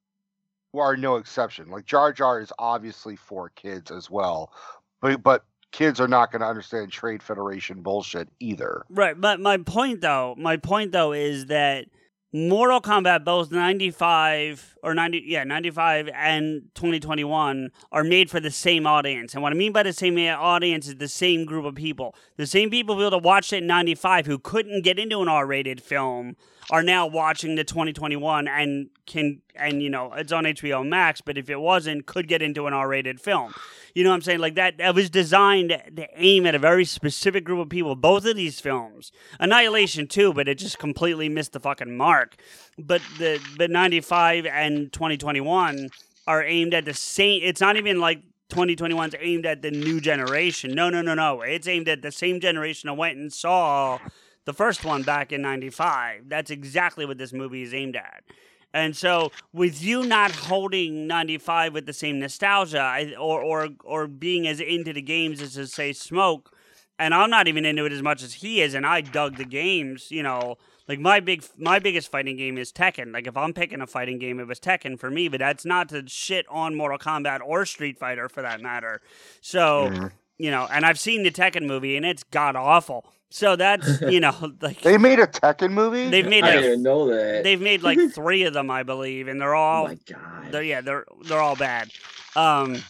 are 0.74 0.96
no 0.96 1.16
exception. 1.16 1.70
Like 1.70 1.86
Jar 1.86 2.12
Jar 2.12 2.40
is 2.40 2.52
obviously 2.58 3.14
for 3.14 3.50
kids 3.50 3.90
as 3.90 4.10
well, 4.10 4.52
but 5.00 5.22
but 5.22 5.44
kids 5.70 6.00
are 6.00 6.08
not 6.08 6.30
going 6.30 6.40
to 6.40 6.46
understand 6.46 6.90
Trade 6.90 7.22
Federation 7.22 7.82
bullshit 7.82 8.28
either. 8.40 8.84
Right, 8.88 9.20
but 9.20 9.40
my 9.40 9.58
point 9.58 10.00
though, 10.00 10.34
my 10.38 10.56
point 10.56 10.92
though 10.92 11.12
is 11.12 11.46
that 11.46 11.86
Mortal 12.36 12.80
Kombat 12.80 13.24
both 13.24 13.52
95 13.52 14.76
or 14.82 14.92
90 14.92 15.22
yeah, 15.24 15.44
95 15.44 16.08
and 16.12 16.62
2021 16.74 17.70
are 17.92 18.02
made 18.02 18.28
for 18.28 18.40
the 18.40 18.50
same 18.50 18.88
audience. 18.88 19.34
And 19.34 19.42
what 19.44 19.52
I 19.52 19.56
mean 19.56 19.70
by 19.70 19.84
the 19.84 19.92
same 19.92 20.18
audience 20.18 20.88
is 20.88 20.96
the 20.96 21.06
same 21.06 21.44
group 21.44 21.64
of 21.64 21.76
people. 21.76 22.16
The 22.36 22.48
same 22.48 22.70
people 22.70 22.98
who 22.98 23.18
watch 23.18 23.52
it 23.52 23.58
in 23.58 23.68
95 23.68 24.26
who 24.26 24.40
couldn't 24.40 24.82
get 24.82 24.98
into 24.98 25.22
an 25.22 25.28
R-rated 25.28 25.80
film 25.80 26.34
are 26.70 26.82
now 26.82 27.06
watching 27.06 27.54
the 27.54 27.64
2021 27.64 28.48
and 28.48 28.88
can 29.06 29.40
and 29.56 29.82
you 29.82 29.90
know, 29.90 30.12
it's 30.14 30.32
on 30.32 30.44
HBO 30.44 30.86
Max, 30.86 31.20
but 31.20 31.38
if 31.38 31.48
it 31.48 31.60
wasn't 31.60 32.06
could 32.06 32.26
get 32.26 32.42
into 32.42 32.66
an 32.66 32.72
R-rated 32.72 33.20
film. 33.20 33.54
You 33.94 34.02
know 34.02 34.10
what 34.10 34.16
I'm 34.16 34.22
saying? 34.22 34.40
Like 34.40 34.56
that, 34.56 34.78
that 34.78 34.94
was 34.94 35.08
designed 35.08 35.68
to 35.70 36.08
aim 36.16 36.46
at 36.46 36.54
a 36.54 36.58
very 36.58 36.84
specific 36.84 37.44
group 37.44 37.60
of 37.60 37.68
people. 37.68 37.94
Both 37.94 38.26
of 38.26 38.34
these 38.34 38.60
films, 38.60 39.12
Annihilation 39.38 40.08
too, 40.08 40.32
but 40.32 40.48
it 40.48 40.58
just 40.58 40.78
completely 40.78 41.28
missed 41.28 41.52
the 41.52 41.60
fucking 41.60 41.96
mark. 41.96 42.36
But 42.76 43.02
the 43.18 43.40
but 43.56 43.70
95 43.70 44.46
and 44.46 44.92
2021 44.92 45.90
are 46.26 46.42
aimed 46.42 46.74
at 46.74 46.84
the 46.84 46.94
same. 46.94 47.40
It's 47.44 47.60
not 47.60 47.76
even 47.76 48.00
like 48.00 48.22
2021's 48.50 49.14
aimed 49.20 49.46
at 49.46 49.62
the 49.62 49.70
new 49.70 50.00
generation. 50.00 50.74
No, 50.74 50.90
no, 50.90 51.02
no, 51.02 51.14
no. 51.14 51.42
It's 51.42 51.68
aimed 51.68 51.88
at 51.88 52.02
the 52.02 52.12
same 52.12 52.40
generation 52.40 52.88
that 52.88 52.94
went 52.94 53.16
and 53.16 53.32
saw 53.32 53.98
the 54.44 54.52
first 54.52 54.84
one 54.84 55.02
back 55.02 55.32
in 55.32 55.42
95. 55.42 56.28
That's 56.28 56.50
exactly 56.50 57.06
what 57.06 57.18
this 57.18 57.32
movie 57.32 57.62
is 57.62 57.74
aimed 57.74 57.96
at. 57.96 58.24
And 58.72 58.96
so, 58.96 59.30
with 59.52 59.82
you 59.82 60.04
not 60.04 60.32
holding 60.32 61.06
95 61.06 61.72
with 61.74 61.86
the 61.86 61.92
same 61.92 62.18
nostalgia, 62.18 63.14
or 63.16 63.40
or 63.40 63.68
or 63.84 64.08
being 64.08 64.48
as 64.48 64.58
into 64.58 64.92
the 64.92 65.00
games 65.00 65.40
as 65.40 65.54
to 65.54 65.68
say 65.68 65.92
Smoke, 65.92 66.52
and 66.98 67.14
I'm 67.14 67.30
not 67.30 67.46
even 67.46 67.64
into 67.64 67.84
it 67.84 67.92
as 67.92 68.02
much 68.02 68.22
as 68.22 68.34
he 68.34 68.60
is, 68.60 68.74
and 68.74 68.84
I 68.84 69.00
dug 69.00 69.36
the 69.36 69.44
games. 69.44 70.10
You 70.10 70.24
know, 70.24 70.56
like 70.88 70.98
my 70.98 71.20
big 71.20 71.44
my 71.56 71.78
biggest 71.78 72.10
fighting 72.10 72.36
game 72.36 72.58
is 72.58 72.72
Tekken. 72.72 73.12
Like 73.12 73.28
if 73.28 73.36
I'm 73.36 73.52
picking 73.52 73.80
a 73.80 73.86
fighting 73.86 74.18
game, 74.18 74.40
it 74.40 74.48
was 74.48 74.58
Tekken 74.58 74.98
for 74.98 75.08
me. 75.08 75.28
But 75.28 75.38
that's 75.38 75.64
not 75.64 75.88
to 75.90 76.02
shit 76.08 76.44
on 76.50 76.74
Mortal 76.74 76.98
Kombat 76.98 77.40
or 77.44 77.64
Street 77.64 77.96
Fighter 77.96 78.28
for 78.28 78.42
that 78.42 78.60
matter. 78.60 79.00
So 79.40 79.88
mm-hmm. 79.88 80.06
You 80.38 80.50
know, 80.50 80.66
and 80.70 80.84
I've 80.84 80.98
seen 80.98 81.22
the 81.22 81.30
Tekken 81.30 81.62
movie, 81.66 81.96
and 81.96 82.04
it's 82.06 82.22
god 82.24 82.56
awful. 82.56 83.04
So 83.30 83.56
that's 83.56 84.00
you 84.08 84.20
know, 84.20 84.34
like 84.60 84.80
They 84.82 84.98
made 84.98 85.18
a 85.18 85.26
Tekken 85.26 85.70
movie. 85.72 86.08
they've 86.08 86.28
made 86.28 86.44
I 86.44 86.50
like 86.54 86.60
didn't 86.60 86.82
know 86.82 87.06
that. 87.08 87.42
they've 87.44 87.60
made 87.60 87.82
like 87.82 87.98
three 88.14 88.44
of 88.44 88.54
them, 88.54 88.70
I 88.70 88.82
believe, 88.82 89.28
and 89.28 89.40
they're 89.40 89.54
oh 89.54 89.60
all 89.60 89.88
my 89.88 89.98
god. 90.08 90.52
they're 90.52 90.62
yeah 90.62 90.80
they're 90.80 91.04
they're 91.24 91.40
all 91.40 91.56
bad. 91.56 91.90
Um, 92.36 92.82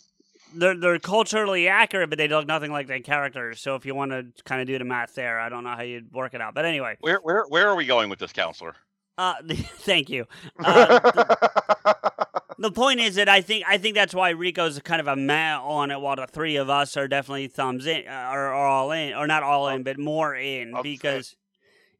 they're 0.54 0.76
they're 0.76 0.98
culturally 0.98 1.66
accurate, 1.68 2.10
but 2.10 2.18
they 2.18 2.28
look 2.28 2.46
nothing 2.46 2.70
like 2.72 2.86
their 2.86 3.00
characters. 3.00 3.60
So 3.60 3.74
if 3.74 3.84
you 3.86 3.94
want 3.94 4.12
to 4.12 4.26
kind 4.44 4.60
of 4.60 4.66
do 4.66 4.78
the 4.78 4.84
math 4.84 5.14
there, 5.14 5.40
I 5.40 5.48
don't 5.48 5.64
know 5.64 5.74
how 5.74 5.82
you'd 5.82 6.12
work 6.12 6.32
it 6.34 6.40
out. 6.40 6.54
But 6.54 6.64
anyway, 6.64 6.96
Where 7.00 7.18
where 7.22 7.44
where 7.48 7.68
are 7.68 7.74
we 7.74 7.86
going 7.86 8.08
with 8.10 8.18
this, 8.20 8.32
counselor? 8.32 8.74
uh, 9.18 9.34
thank 9.48 10.10
you. 10.10 10.26
Uh, 10.62 10.98
the, 10.98 12.23
the 12.64 12.72
point 12.72 12.98
is 13.00 13.14
that 13.16 13.28
I 13.28 13.40
think 13.42 13.64
I 13.68 13.76
think 13.78 13.94
that's 13.94 14.14
why 14.14 14.30
Rico's 14.30 14.78
kind 14.80 15.00
of 15.00 15.06
a 15.06 15.16
meh 15.16 15.56
on 15.56 15.90
it, 15.90 16.00
while 16.00 16.16
the 16.16 16.26
three 16.26 16.56
of 16.56 16.70
us 16.70 16.96
are 16.96 17.06
definitely 17.06 17.46
thumbs 17.48 17.86
in, 17.86 18.04
uh, 18.08 18.10
are, 18.10 18.54
are 18.54 18.66
all 18.66 18.90
in, 18.92 19.12
or 19.14 19.26
not 19.26 19.42
all 19.42 19.68
in, 19.68 19.82
but 19.82 19.98
more 19.98 20.34
in 20.34 20.70
Upset. 20.70 20.82
because 20.82 21.36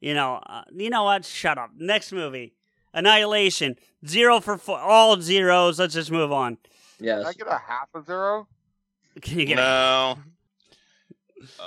you 0.00 0.14
know 0.14 0.40
uh, 0.46 0.62
you 0.74 0.90
know 0.90 1.04
what? 1.04 1.24
Shut 1.24 1.58
up. 1.58 1.70
Next 1.76 2.12
movie, 2.12 2.54
Annihilation, 2.94 3.76
zero 4.06 4.40
for 4.40 4.56
four, 4.58 4.78
all 4.78 5.20
zeros. 5.20 5.78
Let's 5.78 5.94
just 5.94 6.10
move 6.10 6.32
on. 6.32 6.56
yes. 6.98 7.18
Can 7.20 7.26
I 7.26 7.32
get 7.34 7.46
a 7.48 7.58
half 7.68 7.88
a 7.94 8.02
zero? 8.04 8.48
Can 9.20 9.38
you 9.40 9.46
get 9.46 9.58
a 9.58 9.60
no. 9.60 10.18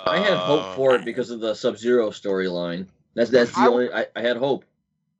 I 0.06 0.18
had 0.18 0.38
hope 0.38 0.64
Uh, 0.64 0.74
for 0.76 0.96
it 0.96 1.06
because 1.06 1.30
of 1.30 1.40
the 1.40 1.54
Sub 1.54 1.78
Zero 1.78 2.10
storyline. 2.10 2.88
That's 3.14 3.30
that's 3.30 3.52
the 3.54 3.60
I- 3.62 3.68
only 3.68 3.94
I, 3.94 4.08
I 4.16 4.22
had 4.22 4.38
hope. 4.38 4.66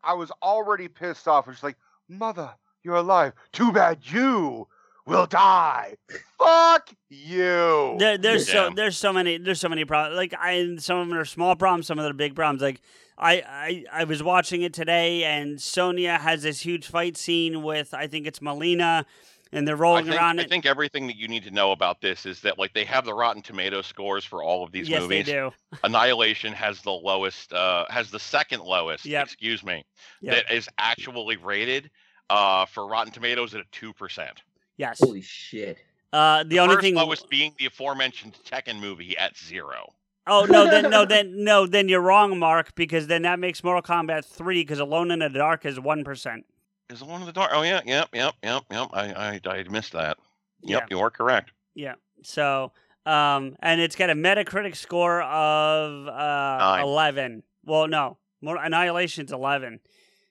I 0.04 0.14
was 0.14 0.32
already 0.42 0.88
pissed 0.88 1.28
off. 1.28 1.48
It's 1.50 1.62
like, 1.64 1.76
mother, 2.08 2.50
you're 2.88 2.96
alive. 2.96 3.34
Too 3.52 3.72
bad 3.74 4.00
you 4.04 4.68
will 5.06 5.26
die. 5.26 5.98
Fuck 6.40 6.90
you. 7.10 7.96
There, 8.00 8.18
there's 8.18 8.50
so 8.50 8.72
there's 8.74 8.98
so 8.98 9.12
many 9.12 9.38
there's 9.38 9.60
so 9.60 9.70
many 9.70 9.84
problems. 9.86 10.16
Like 10.16 10.34
I, 10.40 10.78
some 10.78 11.00
of 11.00 11.10
them 11.10 11.18
are 11.18 11.26
small 11.26 11.56
problems, 11.56 11.88
some 11.88 12.00
of 12.00 12.04
them 12.04 12.12
are 12.12 12.18
big 12.18 12.34
problems. 12.34 12.62
Like 12.62 12.82
I, 13.18 13.44
I 13.46 14.02
I 14.02 14.04
was 14.06 14.24
watching 14.24 14.62
it 14.62 14.74
today, 14.74 15.26
and 15.26 15.60
Sonya 15.60 16.18
has 16.18 16.44
this 16.44 16.62
huge 16.62 16.88
fight 16.88 17.18
scene 17.18 17.62
with 17.62 17.94
I 17.94 18.08
think 18.08 18.26
it's 18.26 18.40
Mileena, 18.40 19.06
and 19.52 19.68
they're 19.68 19.76
I 19.76 19.80
rolling 19.80 20.06
think, 20.06 20.18
around. 20.18 20.40
I 20.40 20.44
it. 20.44 20.50
think 20.50 20.66
everything 20.66 21.08
that 21.08 21.18
you 21.18 21.28
need 21.28 21.44
to 21.44 21.52
know 21.52 21.72
about 21.72 22.02
this 22.02 22.26
is 22.26 22.42
that 22.42 22.58
like 22.58 22.74
they 22.74 22.86
have 22.86 23.06
the 23.06 23.14
Rotten 23.14 23.42
Tomato 23.42 23.82
scores 23.82 24.24
for 24.24 24.44
all 24.44 24.64
of 24.64 24.72
these 24.72 24.88
yes, 24.88 25.02
movies. 25.02 25.26
they 25.26 25.32
do. 25.32 25.52
Annihilation 25.84 26.54
has 26.54 26.82
the 26.82 26.92
lowest, 26.92 27.54
uh, 27.54 27.86
has 27.90 28.12
the 28.12 28.20
second 28.20 28.62
lowest. 28.62 29.06
Yep. 29.06 29.26
Excuse 29.26 29.64
me. 29.64 29.86
Yep. 30.22 30.36
That 30.36 30.56
is 30.56 30.70
actually 30.78 31.38
rated 31.38 31.90
uh, 32.30 32.66
for 32.66 32.88
Rotten 32.88 33.12
Tomatoes 33.12 33.54
at 33.56 33.62
a 33.62 33.66
two 33.72 33.94
percent. 33.94 34.42
Yes. 34.78 35.00
Holy 35.02 35.22
shit. 35.22 35.78
Uh, 36.14 36.44
the, 36.44 36.60
only 36.60 36.76
first 36.76 36.84
thing. 36.84 36.96
lowest 36.96 37.30
being 37.30 37.54
the 37.60 37.66
aforementioned 37.66 38.38
Tekken 38.46 38.80
movie 38.80 39.18
at 39.18 39.38
zero. 39.38 39.94
Oh 40.26 40.46
no, 40.50 40.70
then 40.70 40.90
no, 40.90 41.06
then 41.10 41.44
no, 41.44 41.66
then 41.66 41.90
you're 41.90 42.02
wrong, 42.02 42.38
Mark, 42.40 42.76
because 42.76 43.08
then 43.08 43.24
that 43.24 43.40
makes 43.40 43.64
Mortal 43.64 43.82
Kombat 43.82 44.26
three 44.26 44.62
because 44.62 44.80
Alone 44.80 45.12
in 45.12 45.20
the 45.20 45.30
Dark 45.30 45.66
is 45.66 45.80
one 45.80 46.04
percent. 46.04 46.46
Is 46.90 47.02
it 47.02 47.08
one 47.08 47.20
of 47.22 47.28
the 47.28 47.34
dark? 47.34 47.52
Oh 47.54 47.64
yeah, 47.64 47.82
yep, 47.86 48.10
yep, 48.14 48.34
yep, 48.42 48.64
yep. 48.72 48.88
I, 48.94 49.40
I, 49.46 49.50
I 49.50 49.64
missed 49.64 49.92
that. 49.94 50.18
Yep, 50.64 50.82
Yeah. 50.90 50.96
you 50.96 51.02
are 51.02 51.10
correct. 51.10 51.52
Yeah. 51.76 51.96
So, 52.24 52.72
um, 53.06 53.56
and 53.60 53.82
it's 53.82 53.96
got 53.98 54.10
a 54.10 54.16
Metacritic 54.16 54.76
score 54.76 55.22
of 55.22 56.08
uh 56.08 56.58
Nine. 56.60 56.84
eleven. 56.84 57.44
Well, 57.66 57.88
no, 57.88 58.18
more 58.42 58.56
Annihilation's 58.58 59.34
eleven. 59.34 59.80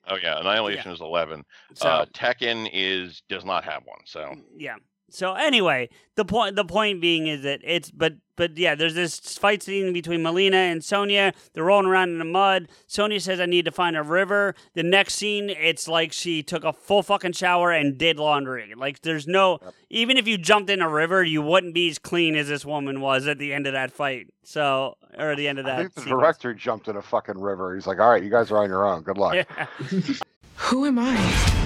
Oh 0.09 0.17
yeah, 0.23 0.39
Annihilation 0.39 0.93
is 0.93 1.01
eleven. 1.01 1.43
So 1.75 1.89
uh, 1.89 2.07
Tekken 2.15 2.69
is 2.73 3.23
does 3.29 3.45
not 3.45 3.65
have 3.65 3.83
one. 3.85 4.01
So 4.05 4.35
yeah. 4.57 4.77
So 5.09 5.35
anyway, 5.35 5.89
the 6.17 6.25
point 6.25 6.57
the 6.57 6.65
point 6.65 7.01
being 7.01 7.27
is 7.27 7.43
that 7.43 7.61
it's 7.63 7.91
but 7.91 8.15
but 8.37 8.59
yeah, 8.59 8.75
there's 8.75 8.95
this 8.95 9.19
fight 9.39 9.63
scene 9.63 9.93
between 9.93 10.21
Mileena 10.21 10.71
and 10.71 10.85
Sonya. 10.85 11.33
They're 11.55 11.65
rolling 11.65 11.87
around 11.87 12.11
in 12.11 12.19
the 12.19 12.25
mud. 12.25 12.69
Sonya 12.87 13.21
says, 13.21 13.41
"I 13.41 13.47
need 13.47 13.65
to 13.67 13.71
find 13.71 13.97
a 13.97 14.03
river." 14.03 14.55
The 14.75 14.83
next 14.83 15.15
scene, 15.15 15.49
it's 15.49 15.87
like 15.89 16.13
she 16.13 16.43
took 16.43 16.65
a 16.65 16.73
full 16.73 17.03
fucking 17.03 17.33
shower 17.33 17.71
and 17.71 17.97
did 17.97 18.19
laundry. 18.19 18.75
Like 18.77 19.03
there's 19.03 19.27
no 19.29 19.61
even 19.91 20.17
if 20.17 20.27
you 20.27 20.37
jumped 20.39 20.71
in 20.71 20.83
a 20.83 20.89
river, 20.89 21.23
you 21.23 21.41
wouldn't 21.41 21.73
be 21.73 21.89
as 21.89 21.99
clean 21.99 22.35
as 22.37 22.49
this 22.49 22.65
woman 22.65 23.01
was 23.01 23.27
at 23.27 23.39
the 23.39 23.53
end 23.55 23.67
of 23.67 23.73
that 23.75 23.93
fight. 23.93 24.27
So 24.43 24.97
or 25.17 25.31
at 25.31 25.39
the 25.39 25.47
end 25.49 25.59
of 25.61 25.67
I 25.67 25.71
that. 25.71 25.77
think 25.79 25.95
the 25.95 26.01
sequence. 26.03 26.21
director 26.21 26.53
jumped 26.53 26.89
in 26.89 26.97
a 26.97 27.03
fucking 27.03 27.39
river. 27.39 27.75
He's 27.75 27.87
like, 27.87 28.01
all 28.01 28.11
right, 28.11 28.23
you 28.23 28.31
guys 28.31 28.51
are 28.51 28.59
on 28.59 28.69
your 28.69 28.87
own. 28.87 29.03
Good 29.03 29.19
luck. 29.19 29.35
Yeah. 29.47 29.67
Who 30.57 30.85
am 30.87 30.99
I? 30.99 31.66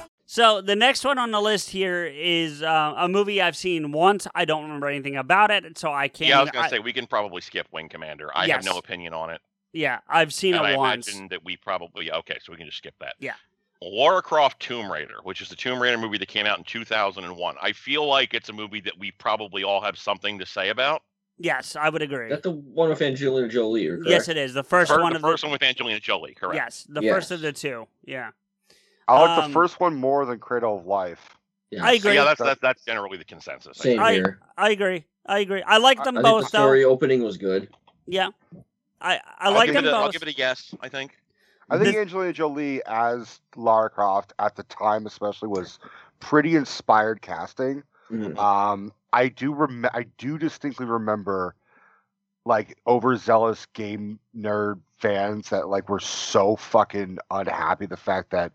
So 0.31 0.61
the 0.61 0.77
next 0.77 1.03
one 1.03 1.17
on 1.17 1.31
the 1.31 1.41
list 1.41 1.71
here 1.71 2.05
is 2.05 2.63
uh, 2.63 2.93
a 2.95 3.09
movie 3.09 3.41
I've 3.41 3.57
seen 3.57 3.91
once. 3.91 4.27
I 4.33 4.45
don't 4.45 4.63
remember 4.63 4.87
anything 4.87 5.17
about 5.17 5.51
it, 5.51 5.77
so 5.77 5.91
I 5.91 6.07
can't. 6.07 6.29
yeah, 6.29 6.37
I 6.39 6.41
was 6.43 6.51
gonna 6.51 6.67
I- 6.67 6.69
say 6.69 6.79
we 6.79 6.93
can 6.93 7.05
probably 7.05 7.41
skip 7.41 7.67
Wing 7.73 7.89
Commander. 7.89 8.29
I 8.33 8.45
Yes. 8.45 8.63
have 8.63 8.73
no 8.73 8.77
opinion 8.79 9.13
on 9.13 9.29
it. 9.29 9.41
yeah, 9.73 9.99
I've 10.07 10.33
seen 10.33 10.53
and 10.53 10.63
it 10.65 10.69
I 10.69 10.77
once. 10.77 11.09
imagine 11.09 11.27
that 11.31 11.43
we 11.43 11.57
probably 11.57 12.13
okay, 12.13 12.37
so 12.41 12.53
we 12.53 12.57
can 12.57 12.65
just 12.65 12.77
skip 12.77 12.95
that. 13.01 13.15
Yeah. 13.19 13.33
Lara 13.81 14.21
Croft 14.21 14.61
Tomb 14.61 14.89
Raider, 14.89 15.15
which 15.23 15.41
is 15.41 15.49
the 15.49 15.55
Tomb 15.57 15.81
Raider 15.81 15.97
movie 15.97 16.17
that 16.19 16.29
came 16.29 16.45
out 16.45 16.57
in 16.57 16.63
2001. 16.63 17.55
I 17.61 17.73
feel 17.73 18.05
like 18.07 18.33
it's 18.33 18.47
a 18.47 18.53
movie 18.53 18.79
that 18.79 18.97
we 18.97 19.11
probably 19.11 19.65
all 19.65 19.81
have 19.81 19.97
something 19.97 20.39
to 20.39 20.45
say 20.45 20.69
about. 20.69 21.01
Yes, 21.39 21.75
I 21.75 21.89
would 21.89 22.01
agree. 22.03 22.29
That's 22.29 22.43
the 22.43 22.51
one 22.51 22.87
with 22.87 23.01
Angelina 23.01 23.49
Jolie, 23.49 23.85
or 23.89 23.99
Yes, 24.05 24.29
it 24.29 24.37
is 24.37 24.53
the 24.53 24.63
first 24.63 24.91
Fir- 24.93 25.01
one 25.01 25.11
the 25.11 25.17
of 25.17 25.23
first 25.23 25.41
the. 25.41 25.47
one 25.47 25.51
with 25.51 25.63
Angelina 25.63 25.99
Jolie, 25.99 26.35
correct? 26.35 26.55
Yes, 26.55 26.85
the 26.87 27.01
Yes. 27.01 27.13
first 27.13 27.31
of 27.31 27.41
the 27.41 27.51
two. 27.51 27.87
Yeah, 28.05 28.29
I 29.11 29.21
like 29.21 29.43
Um, 29.43 29.51
the 29.51 29.53
first 29.53 29.79
one 29.79 29.95
more 29.95 30.25
than 30.25 30.39
Cradle 30.39 30.77
of 30.77 30.85
Life. 30.85 31.37
Yes. 31.69 31.83
I 31.83 31.93
agree. 31.93 32.15
Yeah, 32.15 32.25
that's 32.25 32.41
that's 32.41 32.61
that's 32.61 32.83
generally 32.85 33.17
the 33.17 33.23
consensus. 33.23 33.79
I 33.79 33.83
Same. 33.83 33.99
I 33.99 34.13
here. 34.13 34.39
I 34.57 34.69
agree. 34.71 35.05
I 35.25 35.39
agree. 35.39 35.61
I 35.63 35.77
like 35.77 36.03
them 36.03 36.17
I 36.17 36.21
think 36.21 36.25
the 36.25 36.29
both 36.41 36.51
though. 36.51 36.59
story 36.59 36.83
opening 36.83 37.23
was 37.23 37.37
good. 37.37 37.69
Yeah, 38.07 38.29
I 38.99 39.15
I 39.15 39.21
I'll 39.39 39.53
like 39.53 39.71
them 39.71 39.85
it 39.85 39.93
a, 39.93 39.95
I'll 39.95 40.11
give 40.11 40.21
it 40.21 40.27
a 40.27 40.33
yes. 40.33 40.73
I 40.81 40.89
think. 40.89 41.17
I 41.69 41.77
think 41.77 41.95
The- 41.95 42.01
Angelina 42.01 42.33
Jolie 42.33 42.81
as 42.85 43.39
Lara 43.55 43.89
Croft 43.89 44.33
at 44.39 44.55
the 44.57 44.63
time, 44.63 45.05
especially, 45.05 45.47
was 45.47 45.79
pretty 46.19 46.55
inspired 46.55 47.21
casting. 47.21 47.83
Mhm. 48.11 48.37
Um, 48.37 48.91
I 49.13 49.29
do 49.29 49.53
rem- 49.53 49.89
I 49.93 50.03
do 50.17 50.37
distinctly 50.37 50.85
remember 50.85 51.55
like 52.43 52.77
overzealous 52.87 53.65
game 53.67 54.19
nerd 54.35 54.79
fans 54.97 55.49
that 55.49 55.69
like 55.69 55.87
were 55.87 55.99
so 55.99 56.55
fucking 56.55 57.19
unhappy 57.29 57.85
the 57.85 57.95
fact 57.95 58.31
that 58.31 58.51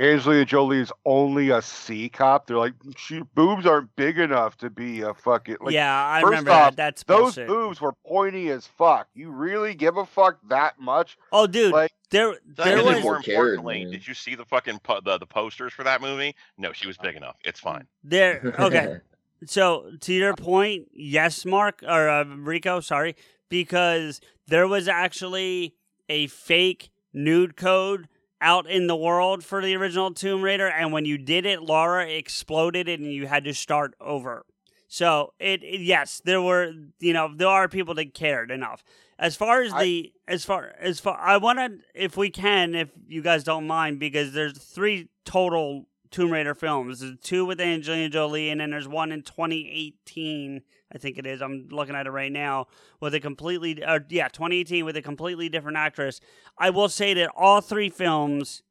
Angelina 0.00 0.44
Jolie 0.46 0.78
is 0.78 0.90
only 1.04 1.50
a 1.50 1.60
C 1.60 2.08
cop. 2.08 2.46
They're 2.46 2.56
like, 2.56 2.72
she 2.96 3.20
boobs 3.34 3.66
aren't 3.66 3.94
big 3.96 4.18
enough 4.18 4.56
to 4.58 4.70
be 4.70 5.02
a 5.02 5.12
fucking 5.12 5.58
like. 5.60 5.74
yeah, 5.74 5.94
I 6.08 6.20
first 6.22 6.30
remember 6.30 6.50
off, 6.52 6.70
that. 6.70 6.76
That's 6.76 7.02
Those 7.04 7.20
bullshit. 7.36 7.48
boobs 7.48 7.80
were 7.80 7.92
pointy 8.06 8.48
as 8.50 8.66
fuck. 8.66 9.08
You 9.14 9.30
really 9.30 9.74
give 9.74 9.96
a 9.98 10.06
fuck 10.06 10.38
that 10.48 10.80
much? 10.80 11.18
Oh, 11.32 11.46
dude, 11.46 11.72
Like, 11.72 11.92
there 12.10 12.34
there 12.46 12.78
and 12.78 12.86
then 12.86 12.94
was 12.94 13.02
more 13.04 13.18
People 13.18 13.22
cared, 13.34 13.36
importantly, 13.58 13.82
man. 13.84 13.92
did 13.92 14.08
you 14.08 14.14
see 14.14 14.34
the 14.34 14.44
fucking 14.46 14.78
po- 14.80 15.00
the, 15.04 15.18
the 15.18 15.26
posters 15.26 15.72
for 15.72 15.84
that 15.84 16.00
movie? 16.00 16.34
No, 16.56 16.72
she 16.72 16.86
was 16.86 16.96
big 16.96 17.14
enough. 17.14 17.36
It's 17.44 17.60
fine. 17.60 17.86
there. 18.02 18.54
Okay, 18.58 18.96
So 19.44 19.90
to 20.00 20.12
your 20.14 20.34
point, 20.34 20.88
yes, 20.94 21.44
Mark 21.44 21.82
or 21.86 22.08
uh, 22.08 22.24
Rico, 22.24 22.80
sorry, 22.80 23.16
because 23.50 24.20
there 24.46 24.66
was 24.66 24.88
actually 24.88 25.74
a 26.08 26.26
fake 26.26 26.90
nude 27.12 27.56
code 27.56 28.08
out 28.40 28.68
in 28.68 28.86
the 28.86 28.96
world 28.96 29.44
for 29.44 29.62
the 29.62 29.76
original 29.76 30.12
Tomb 30.14 30.42
Raider, 30.42 30.68
and 30.68 30.92
when 30.92 31.04
you 31.04 31.18
did 31.18 31.44
it, 31.46 31.62
Lara 31.62 32.06
exploded 32.08 32.88
and 32.88 33.12
you 33.12 33.26
had 33.26 33.44
to 33.44 33.54
start 33.54 33.94
over. 34.00 34.46
So 34.88 35.34
it, 35.38 35.62
it- 35.62 35.80
yes, 35.80 36.20
there 36.24 36.42
were 36.42 36.72
you 36.98 37.12
know 37.12 37.30
there 37.34 37.48
are 37.48 37.68
people 37.68 37.94
that 37.94 38.14
cared 38.14 38.50
enough. 38.50 38.82
As 39.18 39.36
far 39.36 39.60
as 39.62 39.72
the 39.74 40.12
as 40.26 40.44
far 40.44 40.72
as 40.80 40.98
far 40.98 41.18
I 41.20 41.36
want 41.36 41.58
to 41.58 41.78
if 41.94 42.16
we 42.16 42.30
can 42.30 42.74
if 42.74 42.88
you 43.06 43.20
guys 43.22 43.44
don't 43.44 43.66
mind 43.66 43.98
because 44.00 44.32
there's 44.32 44.56
three 44.58 45.08
total 45.24 45.86
Tomb 46.10 46.32
Raider 46.32 46.54
films. 46.54 47.00
There's 47.00 47.18
two 47.22 47.44
with 47.44 47.60
Angelina 47.60 48.08
Jolie 48.08 48.48
and 48.48 48.60
then 48.60 48.70
there's 48.70 48.88
one 48.88 49.12
in 49.12 49.22
2018 49.22 50.62
I 50.92 50.98
think 50.98 51.18
it 51.18 51.26
is. 51.26 51.40
I'm 51.40 51.68
looking 51.70 51.94
at 51.94 52.06
it 52.06 52.10
right 52.10 52.32
now 52.32 52.66
with 53.00 53.14
a 53.14 53.20
completely 53.20 53.82
yeah 54.08 54.28
2018 54.28 54.84
with 54.84 54.96
a 54.96 55.02
completely 55.02 55.48
different 55.48 55.76
actress. 55.76 56.20
I 56.58 56.70
will 56.70 56.88
say 56.88 57.14
that 57.14 57.30
all 57.36 57.60
three 57.60 57.90
films 57.90 58.62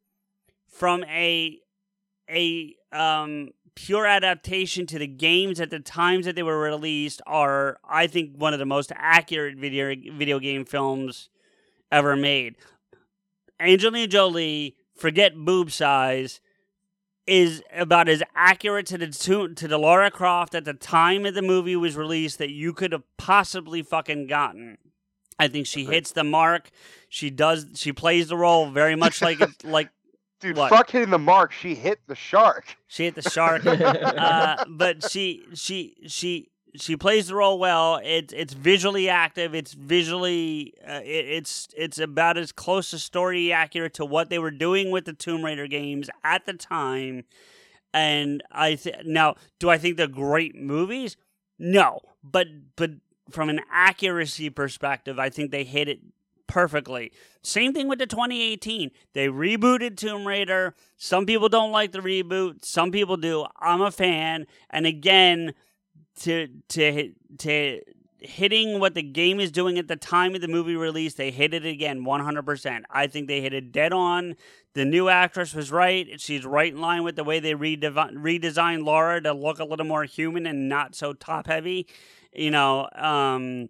from 0.68 1.04
a 1.04 1.58
a 2.28 2.74
um 2.92 3.50
pure 3.74 4.06
adaptation 4.06 4.86
to 4.86 4.98
the 4.98 5.06
games 5.06 5.60
at 5.60 5.70
the 5.70 5.80
times 5.80 6.26
that 6.26 6.34
they 6.36 6.42
were 6.42 6.60
released 6.60 7.22
are 7.26 7.78
I 7.88 8.06
think 8.06 8.36
one 8.36 8.52
of 8.52 8.58
the 8.58 8.66
most 8.66 8.92
accurate 8.94 9.56
video 9.56 9.94
video 10.12 10.38
game 10.38 10.64
films 10.64 11.30
ever 11.90 12.16
made. 12.16 12.56
Angelina 13.58 14.06
Jolie, 14.06 14.76
forget 14.94 15.34
boob 15.36 15.70
size, 15.70 16.40
is 17.30 17.62
about 17.72 18.08
as 18.08 18.22
accurate 18.34 18.86
to 18.86 18.98
the 18.98 19.06
to, 19.06 19.54
to 19.54 19.68
the 19.68 19.78
Lara 19.78 20.10
Croft 20.10 20.54
at 20.54 20.64
the 20.64 20.74
time 20.74 21.24
of 21.24 21.34
the 21.34 21.42
movie 21.42 21.76
was 21.76 21.96
released 21.96 22.38
that 22.38 22.50
you 22.50 22.72
could 22.72 22.90
have 22.92 23.04
possibly 23.16 23.82
fucking 23.82 24.26
gotten. 24.26 24.76
I 25.38 25.48
think 25.48 25.66
she 25.66 25.84
hits 25.86 26.12
the 26.12 26.24
mark. 26.24 26.70
She 27.08 27.30
does. 27.30 27.66
She 27.76 27.92
plays 27.92 28.28
the 28.28 28.36
role 28.36 28.68
very 28.70 28.96
much 28.96 29.22
like 29.22 29.40
it, 29.40 29.50
like 29.64 29.88
Dude, 30.40 30.56
What? 30.56 30.70
fuck 30.70 30.90
hitting 30.90 31.10
the 31.10 31.18
mark. 31.18 31.52
She 31.52 31.74
hit 31.74 32.00
the 32.06 32.14
shark. 32.14 32.76
she 32.88 33.04
hit 33.04 33.14
the 33.14 33.22
shark, 33.22 33.64
uh, 33.66 34.64
but 34.68 35.08
she 35.10 35.44
she 35.54 35.96
she 36.08 36.49
she 36.76 36.96
plays 36.96 37.28
the 37.28 37.34
role 37.34 37.58
well. 37.58 38.00
It's 38.02 38.32
it's 38.32 38.52
visually 38.52 39.08
active. 39.08 39.54
It's 39.54 39.72
visually 39.72 40.74
uh, 40.86 41.00
it, 41.04 41.26
it's 41.26 41.68
it's 41.76 41.98
about 41.98 42.36
as 42.38 42.52
close 42.52 42.90
to 42.90 42.98
story 42.98 43.52
accurate 43.52 43.94
to 43.94 44.04
what 44.04 44.30
they 44.30 44.38
were 44.38 44.50
doing 44.50 44.90
with 44.90 45.04
the 45.04 45.12
Tomb 45.12 45.44
Raider 45.44 45.66
games 45.66 46.08
at 46.24 46.46
the 46.46 46.52
time. 46.52 47.24
And 47.92 48.42
I 48.52 48.76
th- 48.76 49.04
now 49.04 49.34
do 49.58 49.68
I 49.68 49.78
think 49.78 49.96
they're 49.96 50.06
great 50.06 50.54
movies? 50.54 51.16
No, 51.58 52.00
but 52.22 52.46
but 52.76 52.92
from 53.30 53.48
an 53.48 53.60
accuracy 53.70 54.50
perspective, 54.50 55.18
I 55.18 55.30
think 55.30 55.50
they 55.50 55.64
hit 55.64 55.88
it 55.88 56.00
perfectly. 56.46 57.12
Same 57.42 57.72
thing 57.72 57.88
with 57.88 58.00
the 58.00 58.06
2018. 58.06 58.90
They 59.12 59.28
rebooted 59.28 59.96
Tomb 59.96 60.26
Raider. 60.26 60.74
Some 60.96 61.24
people 61.24 61.48
don't 61.48 61.70
like 61.70 61.92
the 61.92 62.00
reboot, 62.00 62.64
some 62.64 62.90
people 62.90 63.16
do. 63.16 63.46
I'm 63.58 63.80
a 63.80 63.90
fan. 63.90 64.46
And 64.68 64.84
again, 64.84 65.54
to 66.20 66.48
to 66.70 67.12
to 67.38 67.80
hitting 68.18 68.78
what 68.78 68.94
the 68.94 69.02
game 69.02 69.40
is 69.40 69.50
doing 69.50 69.78
at 69.78 69.88
the 69.88 69.96
time 69.96 70.34
of 70.34 70.40
the 70.40 70.48
movie 70.48 70.76
release. 70.76 71.14
They 71.14 71.30
hit 71.30 71.54
it 71.54 71.64
again, 71.64 72.04
one 72.04 72.20
hundred 72.20 72.44
percent. 72.46 72.84
I 72.90 73.06
think 73.06 73.28
they 73.28 73.40
hit 73.40 73.54
it 73.54 73.72
dead 73.72 73.92
on. 73.92 74.36
The 74.74 74.84
new 74.84 75.08
actress 75.08 75.54
was 75.54 75.72
right. 75.72 76.20
She's 76.20 76.44
right 76.44 76.72
in 76.72 76.80
line 76.80 77.02
with 77.02 77.16
the 77.16 77.24
way 77.24 77.40
they 77.40 77.54
redevi- 77.54 78.14
redesigned 78.14 78.84
Lara 78.84 79.20
to 79.22 79.32
look 79.32 79.58
a 79.58 79.64
little 79.64 79.86
more 79.86 80.04
human 80.04 80.46
and 80.46 80.68
not 80.68 80.94
so 80.94 81.12
top 81.12 81.46
heavy. 81.46 81.86
You 82.32 82.50
know, 82.50 82.88
um, 82.94 83.68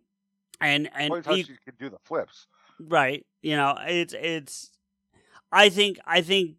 and 0.61 0.91
and 0.95 1.11
Point 1.11 1.27
how 1.27 1.35
e- 1.35 1.45
she 1.45 1.57
could 1.65 1.79
do 1.79 1.89
the 1.89 1.99
flips. 2.05 2.47
Right. 2.79 3.25
You 3.43 3.57
know, 3.57 3.77
it's 3.87 4.15
it's 4.19 4.71
I 5.53 5.69
think 5.69 5.99
I 6.07 6.21
think 6.21 6.57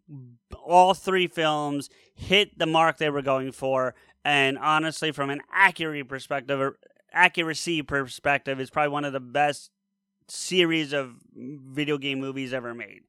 all 0.64 0.94
three 0.94 1.26
films 1.26 1.88
hit 2.14 2.58
the 2.58 2.66
mark 2.66 2.98
they 2.98 3.10
were 3.10 3.22
going 3.22 3.52
for 3.52 3.94
and 4.24 4.58
honestly 4.58 5.12
from 5.12 5.30
an 5.30 5.40
accuracy 5.52 6.02
perspective 6.02 6.74
accuracy 7.12 7.82
perspective 7.82 8.60
it's 8.60 8.70
probably 8.70 8.90
one 8.90 9.04
of 9.04 9.12
the 9.12 9.20
best 9.20 9.70
series 10.28 10.92
of 10.92 11.14
video 11.34 11.98
game 11.98 12.20
movies 12.20 12.52
ever 12.52 12.74
made. 12.74 13.02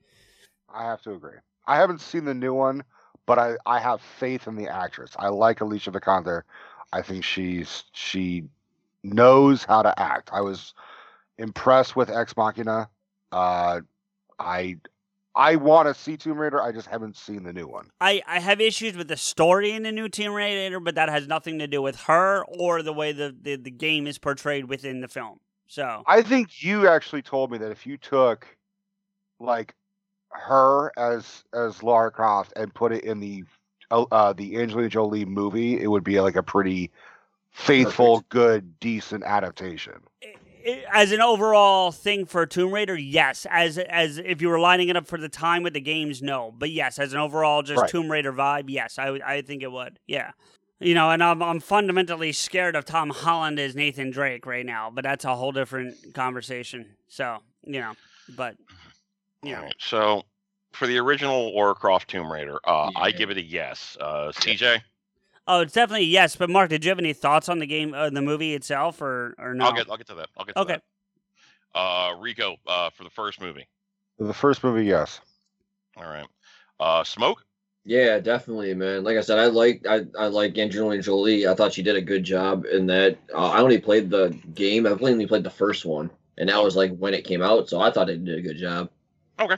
I 0.74 0.84
have 0.84 1.02
to 1.04 1.14
agree. 1.14 1.38
I 1.66 1.78
haven't 1.78 2.02
seen 2.02 2.26
the 2.26 2.34
new 2.34 2.54
one, 2.54 2.84
but 3.26 3.40
I, 3.40 3.56
I 3.66 3.80
have 3.80 4.02
faith 4.02 4.48
in 4.48 4.56
the 4.56 4.68
actress. 4.68 5.12
I 5.18 5.30
like 5.30 5.62
Alicia 5.62 5.92
Vikander. 5.92 6.44
I 6.92 7.02
think 7.02 7.24
she's 7.24 7.86
she 7.94 8.44
knows 9.04 9.64
how 9.64 9.82
to 9.82 9.98
act. 10.00 10.30
I 10.34 10.42
was 10.42 10.74
impressed 11.38 11.96
with 11.96 12.10
Ex 12.10 12.36
Machina. 12.36 12.90
Uh, 13.32 13.82
I 14.40 14.78
I 15.36 15.56
want 15.56 15.88
to 15.88 16.00
see 16.00 16.16
Tomb 16.16 16.38
Raider. 16.38 16.62
I 16.62 16.72
just 16.72 16.88
haven't 16.88 17.18
seen 17.18 17.44
the 17.44 17.54
new 17.54 17.68
one. 17.68 17.90
I, 18.00 18.22
I 18.28 18.40
have 18.40 18.62
issues 18.62 18.96
with 18.96 19.08
the 19.08 19.18
story 19.18 19.72
in 19.72 19.84
the 19.84 19.92
new 19.92 20.08
Tomb 20.08 20.34
Raider, 20.34 20.80
but 20.80 20.96
that 20.96 21.10
has 21.10 21.28
nothing 21.28 21.60
to 21.60 21.68
do 21.68 21.82
with 21.82 22.02
her 22.02 22.44
or 22.46 22.84
the 22.84 22.94
way 22.94 23.12
the, 23.12 23.36
the, 23.42 23.56
the 23.56 23.72
game 23.72 24.06
is 24.06 24.18
portrayed 24.18 24.66
within 24.66 25.02
the 25.02 25.08
film. 25.08 25.40
So 25.68 26.04
I 26.06 26.22
think 26.22 26.62
you 26.62 26.88
actually 26.88 27.24
told 27.24 27.52
me 27.52 27.58
that 27.58 27.72
if 27.72 27.88
you 27.88 27.98
took 27.98 28.46
like 29.40 29.74
her 30.30 30.92
as 30.98 31.44
as 31.54 31.82
Lara 31.82 32.12
Croft 32.12 32.54
and 32.56 32.74
put 32.74 32.92
it 32.92 33.04
in 33.04 33.20
the 33.20 33.44
uh, 33.90 34.06
uh, 34.12 34.34
the 34.34 34.58
Angelina 34.60 34.90
Jolie 34.90 35.26
movie, 35.26 35.82
it 35.82 35.88
would 35.88 36.04
be 36.04 36.20
like 36.20 36.36
a 36.36 36.44
pretty 36.44 36.92
faithful, 37.52 38.24
good, 38.30 38.80
decent 38.80 39.24
adaptation. 39.24 40.02
I- 40.66 40.84
as 40.94 41.12
an 41.12 41.22
overall 41.22 41.92
thing 41.92 42.26
for 42.26 42.46
Tomb 42.46 42.74
Raider, 42.74 42.96
yes. 42.98 43.46
As 43.50 43.78
as 43.78 44.18
if 44.18 44.42
you 44.42 44.50
were 44.50 44.60
lining 44.60 44.90
it 44.90 44.96
up 44.98 45.08
for 45.08 45.18
the 45.18 45.30
time 45.30 45.64
with 45.64 45.74
the 45.74 45.82
games, 45.82 46.22
no. 46.22 46.52
But 46.58 46.72
yes, 46.72 47.00
as 47.00 47.14
an 47.14 47.20
overall 47.20 47.62
just 47.62 47.82
Right. 47.82 47.90
Tomb 47.90 48.12
Raider 48.12 48.34
vibe, 48.34 48.66
yes, 48.68 48.98
I 49.00 49.10
I 49.26 49.42
think 49.42 49.64
it 49.64 49.72
would. 49.72 50.00
Yeah. 50.08 50.32
You 50.80 50.96
know, 50.96 51.12
and 51.12 51.24
I'm 51.24 51.42
I'm 51.42 51.60
fundamentally 51.60 52.32
scared 52.32 52.76
of 52.76 52.86
Tom 52.86 53.10
Holland 53.10 53.60
as 53.60 53.76
Nathan 53.76 54.12
Drake 54.12 54.46
right 54.46 54.66
now, 54.66 54.90
but 54.94 55.04
that's 55.04 55.24
a 55.26 55.36
whole 55.36 55.52
different 55.52 55.96
conversation. 56.14 56.96
So, 57.08 57.38
you 57.64 57.80
know, 57.80 57.94
but 58.36 58.56
yeah. 59.44 59.52
know, 59.52 59.58
Alright, 59.60 59.76
So 59.80 60.24
for 60.74 60.88
the 60.88 60.98
original 60.98 61.56
Lara 61.56 61.76
Croft 61.76 62.10
Tomb 62.10 62.32
Raider, 62.32 62.60
uh, 62.66 62.90
I 62.96 63.12
give 63.12 63.30
it 63.30 63.38
a 63.38 63.44
yes. 63.44 63.96
Uh, 64.02 64.32
CJ, 64.32 64.82
oh, 65.48 65.62
it's 65.62 65.74
definitely 65.74 66.06
yes. 66.06 66.36
But 66.36 66.50
Mark, 66.50 66.70
did 66.70 66.84
you 66.84 66.90
have 66.90 67.00
any 67.00 67.14
thoughts 67.14 67.50
on 67.50 67.60
the 67.60 67.66
game, 67.68 67.94
uh, 67.94 68.10
the 68.10 68.22
movie 68.22 68.54
itself, 68.54 69.02
or 69.02 69.36
or 69.38 69.54
no? 69.54 69.66
I'll 69.66 69.74
get 69.74 69.90
I'll 69.90 69.98
get 69.98 70.08
to 70.08 70.16
that. 70.16 70.30
I'll 70.38 70.46
get 70.46 70.56
to 70.56 70.60
that. 70.60 70.72
Okay. 70.74 70.82
that. 71.74 71.80
Uh, 71.80 72.16
Rico, 72.20 72.58
uh, 72.68 72.90
for 72.92 73.04
the 73.04 73.10
first 73.10 73.42
movie. 73.42 73.68
The 74.20 74.34
first 74.34 74.64
movie, 74.64 74.86
yes. 74.86 75.20
All 75.98 76.04
right. 76.04 76.28
Uh, 76.80 77.04
Smoke. 77.04 77.44
Yeah, 77.86 78.20
definitely, 78.20 78.74
man. 78.74 79.04
Like 79.04 79.18
I 79.18 79.22
said, 79.22 79.40
I 79.40 79.48
like 79.48 79.86
I, 79.88 80.06
I 80.18 80.28
like 80.28 80.58
Angelina 80.58 81.02
Jolie. 81.02 81.48
I 81.48 81.54
thought 81.54 81.74
she 81.74 81.84
did 81.84 81.98
a 81.98 82.02
good 82.02 82.24
job 82.24 82.66
in 82.66 82.86
that. 82.88 83.18
Uh, 83.34 83.50
I 83.50 83.60
only 83.60 83.78
played 83.78 84.10
the 84.10 84.38
game. 84.54 84.88
I've 84.88 85.02
only 85.02 85.28
played 85.28 85.44
the 85.44 85.50
first 85.50 85.84
one, 85.84 86.10
and 86.38 86.48
that 86.48 86.64
was 86.64 86.78
like 86.78 86.96
when 86.98 87.14
it 87.14 87.26
came 87.26 87.42
out. 87.42 87.68
So 87.68 87.82
I 87.82 87.92
thought 87.92 88.10
it 88.10 88.24
did 88.24 88.40
a 88.40 88.42
good 88.42 88.58
job. 88.58 88.90
Okay. 89.40 89.58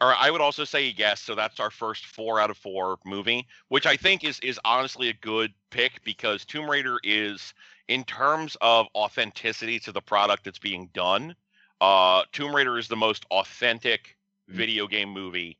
Right. 0.00 0.16
I 0.18 0.30
would 0.30 0.40
also 0.40 0.64
say 0.64 0.94
yes. 0.96 1.20
So 1.20 1.34
that's 1.34 1.58
our 1.60 1.70
first 1.70 2.06
four 2.06 2.38
out 2.38 2.50
of 2.50 2.58
four 2.58 2.98
movie, 3.04 3.46
which 3.68 3.86
I 3.86 3.96
think 3.96 4.24
is 4.24 4.38
is 4.40 4.60
honestly 4.64 5.08
a 5.08 5.14
good 5.14 5.52
pick 5.70 6.02
because 6.04 6.44
Tomb 6.44 6.70
Raider 6.70 6.98
is, 7.02 7.54
in 7.88 8.04
terms 8.04 8.56
of 8.60 8.86
authenticity 8.94 9.78
to 9.80 9.92
the 9.92 10.02
product 10.02 10.44
that's 10.44 10.58
being 10.58 10.90
done, 10.92 11.34
uh, 11.80 12.22
Tomb 12.32 12.54
Raider 12.54 12.78
is 12.78 12.88
the 12.88 12.96
most 12.96 13.24
authentic 13.30 14.16
video 14.48 14.86
game 14.86 15.08
movie 15.08 15.58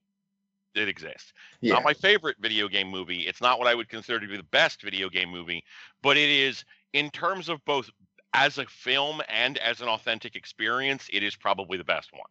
that 0.75 0.89
exists. 0.89 1.33
Yeah. 1.61 1.75
Not 1.75 1.85
my 1.85 1.95
favorite 1.95 2.37
video 2.39 2.69
game 2.69 2.89
movie. 2.89 3.23
It's 3.23 3.41
not 3.41 3.59
what 3.59 3.67
I 3.67 3.75
would 3.75 3.89
consider 3.89 4.21
to 4.21 4.27
be 4.27 4.37
the 4.37 4.43
best 4.45 4.83
video 4.83 5.09
game 5.09 5.31
movie, 5.31 5.65
but 6.03 6.17
it 6.17 6.29
is 6.29 6.65
in 6.93 7.11
terms 7.11 7.49
of 7.49 7.65
both 7.65 7.91
as 8.35 8.59
a 8.59 8.67
film 8.67 9.23
and 9.29 9.57
as 9.59 9.81
an 9.81 9.89
authentic 9.89 10.37
experience, 10.37 11.09
it 11.13 11.23
is 11.23 11.35
probably 11.35 11.79
the 11.79 11.85
best 11.85 12.13
one. 12.13 12.29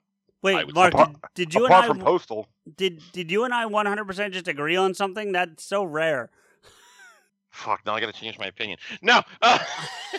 I 0.53 0.55
Wait, 0.57 0.65
would 0.67 0.75
Mark, 0.75 0.93
say. 0.93 1.05
did, 1.05 1.15
did 1.33 1.53
you 1.53 1.65
Apart 1.65 1.83
and 1.85 1.91
I 1.91 1.95
from 1.95 2.03
Postal, 2.03 2.47
did 2.77 3.01
did 3.11 3.31
you 3.31 3.43
and 3.43 3.53
I 3.53 3.65
100% 3.65 4.31
just 4.31 4.47
agree 4.47 4.75
on 4.75 4.93
something? 4.93 5.31
That's 5.31 5.63
so 5.63 5.83
rare. 5.83 6.29
Fuck, 7.51 7.85
now 7.85 7.95
I 7.95 8.01
got 8.01 8.13
to 8.13 8.19
change 8.19 8.37
my 8.37 8.47
opinion. 8.47 8.77
No, 9.01 9.21
uh, 9.41 9.59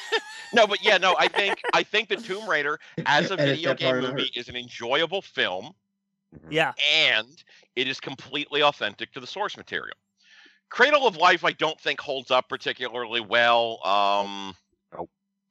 no, 0.55 0.67
but 0.67 0.83
yeah, 0.83 0.97
no, 0.97 1.15
I 1.19 1.29
think 1.29 1.61
I 1.75 1.83
think 1.83 2.09
the 2.09 2.17
Tomb 2.17 2.49
Raider 2.49 2.79
as 3.05 3.31
a 3.31 3.37
video 3.37 3.75
game 3.75 4.01
movie 4.01 4.31
is 4.35 4.49
an 4.49 4.57
enjoyable 4.57 5.21
film, 5.21 5.73
Yeah. 6.49 6.73
and 7.05 7.43
it 7.77 7.89
is 7.89 8.01
completely 8.01 8.63
authentic 8.63 9.13
to 9.13 9.21
the 9.21 9.27
source 9.27 9.57
material. 9.57 9.97
Cradle 10.71 11.07
of 11.07 11.17
Life, 11.17 11.45
I 11.45 11.53
don't 11.53 11.79
think 11.81 12.01
holds 12.01 12.31
up 12.31 12.49
particularly 12.49 13.21
well. 13.21 13.87
Um, 13.87 14.49
Nope. 14.49 14.57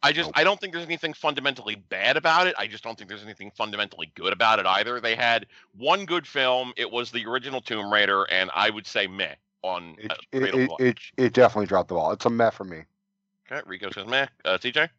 I 0.05 0.11
just 0.11 0.29
I 0.35 0.43
don't 0.43 0.59
think 0.61 0.71
there's 0.71 0.85
anything 0.85 1.13
fundamentally 1.13 1.73
bad 1.75 2.15
about 2.15 2.45
it. 2.45 2.53
I 2.59 2.67
just 2.67 2.83
don't 2.83 2.95
think 2.95 3.09
there's 3.09 3.23
anything 3.23 3.49
fundamentally 3.57 4.11
good 4.13 4.33
about 4.33 4.59
it 4.59 4.67
either. 4.67 5.01
They 5.01 5.15
had 5.15 5.47
one 5.75 6.05
good 6.05 6.27
film. 6.27 6.73
It 6.77 6.91
was 6.91 7.09
the 7.09 7.25
original 7.25 7.59
Tomb 7.59 7.91
Raider, 7.91 8.23
and 8.25 8.51
I 8.53 8.69
would 8.69 8.85
say 8.85 9.07
meh 9.07 9.33
on 9.63 9.95
it, 9.97 10.11
uh, 10.11 10.15
it, 10.31 10.43
it, 10.43 10.71
it, 10.79 10.99
it 11.17 11.33
definitely 11.33 11.65
dropped 11.65 11.89
the 11.89 11.95
ball. 11.95 12.11
It's 12.11 12.23
a 12.25 12.29
meh 12.29 12.51
for 12.51 12.65
me. 12.65 12.83
Okay, 13.51 13.61
Rico 13.65 13.89
says 13.89 14.05
meh. 14.05 14.27
Uh, 14.45 14.59
CJ. 14.59 14.89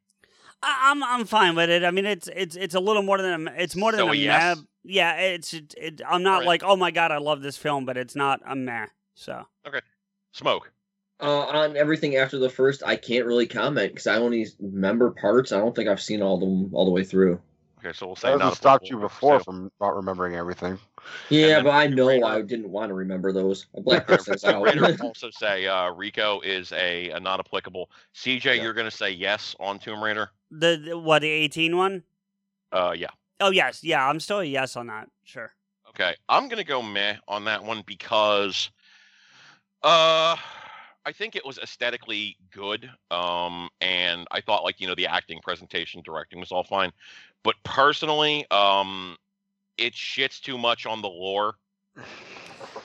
I, 0.60 0.90
I'm 0.90 1.04
I'm 1.04 1.24
fine 1.24 1.54
with 1.54 1.70
it. 1.70 1.84
I 1.84 1.92
mean, 1.92 2.04
it's 2.04 2.28
it's 2.34 2.56
it's 2.56 2.74
a 2.74 2.80
little 2.80 3.02
more 3.02 3.18
than 3.18 3.46
a, 3.46 3.52
it's 3.52 3.76
more 3.76 3.92
than 3.92 4.00
So 4.00 4.08
a, 4.08 4.10
a 4.10 4.14
yes? 4.16 4.56
meh. 4.56 4.62
Yeah, 4.82 5.14
it's 5.14 5.54
it, 5.54 5.74
it, 5.78 6.02
I'm 6.04 6.24
not 6.24 6.38
Right. 6.38 6.46
like 6.46 6.62
oh 6.64 6.74
my 6.74 6.90
god, 6.90 7.12
I 7.12 7.18
love 7.18 7.42
this 7.42 7.56
film, 7.56 7.84
but 7.84 7.96
it's 7.96 8.16
not 8.16 8.40
a 8.44 8.56
meh. 8.56 8.86
So 9.14 9.46
okay, 9.68 9.80
Smoke. 10.32 10.72
Uh, 11.18 11.46
on 11.46 11.76
everything 11.76 12.16
after 12.16 12.38
the 12.38 12.50
first, 12.50 12.82
I 12.84 12.94
can't 12.96 13.24
really 13.24 13.46
comment 13.46 13.92
because 13.92 14.06
I 14.06 14.16
only 14.16 14.46
remember 14.60 15.10
parts. 15.10 15.50
I 15.52 15.58
don't 15.58 15.74
think 15.74 15.88
I've 15.88 16.00
seen 16.02 16.20
all 16.20 16.34
of 16.34 16.40
them 16.40 16.74
all 16.74 16.84
the 16.84 16.90
way 16.90 17.04
through. 17.04 17.40
Okay, 17.78 17.92
so 17.96 18.06
we'll 18.06 18.16
say 18.16 18.28
That 18.32 18.40
hasn't 18.40 18.56
stopped 18.56 18.90
you 18.90 18.98
before 18.98 19.38
So- 19.40 19.44
from 19.44 19.72
not 19.80 19.94
remembering 19.96 20.34
everything. 20.34 20.78
Yeah, 21.30 21.46
then 21.56 21.64
but 21.64 21.70
I 21.70 21.86
know 21.86 22.08
Raider- 22.08 22.24
I 22.26 22.42
didn't 22.42 22.68
want 22.68 22.90
to 22.90 22.94
remember 22.94 23.32
those. 23.32 23.66
I 23.76 23.80
blacked 23.80 24.08
Tomb 24.08 24.16
those 24.16 24.26
things 24.26 24.44
out. 24.44 24.62
Raider 24.62 24.80
will 24.82 24.96
also 25.02 25.30
say 25.30 25.66
uh, 25.66 25.90
Rico 25.92 26.40
is 26.40 26.72
a, 26.72 27.10
a 27.10 27.20
not 27.20 27.38
applicable. 27.40 27.90
CJ, 28.14 28.44
Yeah. 28.44 28.52
you're 28.62 28.72
going 28.74 28.90
to 28.90 28.96
say 28.96 29.10
yes 29.10 29.54
on 29.60 29.78
Tomb 29.78 30.02
Raider. 30.02 30.30
the, 30.50 30.82
the 30.88 30.98
what 30.98 31.20
the 31.22 31.28
18 31.28 31.76
one? 31.76 32.02
Uh, 32.72 32.92
yeah. 32.96 33.10
Oh 33.40 33.50
yes, 33.50 33.84
yeah, 33.84 34.06
I'm 34.06 34.18
still 34.20 34.40
a 34.40 34.44
yes 34.44 34.76
on 34.76 34.86
that. 34.88 35.08
Sure. 35.24 35.50
Okay, 35.90 36.14
I'm 36.28 36.48
gonna 36.48 36.64
go 36.64 36.82
meh 36.82 37.16
on 37.28 37.44
that 37.44 37.62
one 37.62 37.82
because, 37.86 38.70
uh, 39.82 40.36
I 41.06 41.12
think 41.12 41.36
it 41.36 41.46
was 41.46 41.58
aesthetically 41.58 42.36
good. 42.50 42.90
Um, 43.12 43.70
and 43.80 44.26
I 44.32 44.40
thought 44.40 44.64
like 44.64 44.80
you 44.80 44.88
know 44.88 44.96
the 44.96 45.06
acting, 45.06 45.40
presentation, 45.40 46.02
directing 46.04 46.40
was 46.40 46.50
all 46.50 46.64
fine, 46.64 46.92
but 47.44 47.54
personally, 47.62 48.44
um, 48.50 49.16
it 49.78 49.94
shits 49.94 50.40
too 50.40 50.58
much 50.58 50.84
on 50.84 51.00
the 51.02 51.08
lore. 51.08 51.54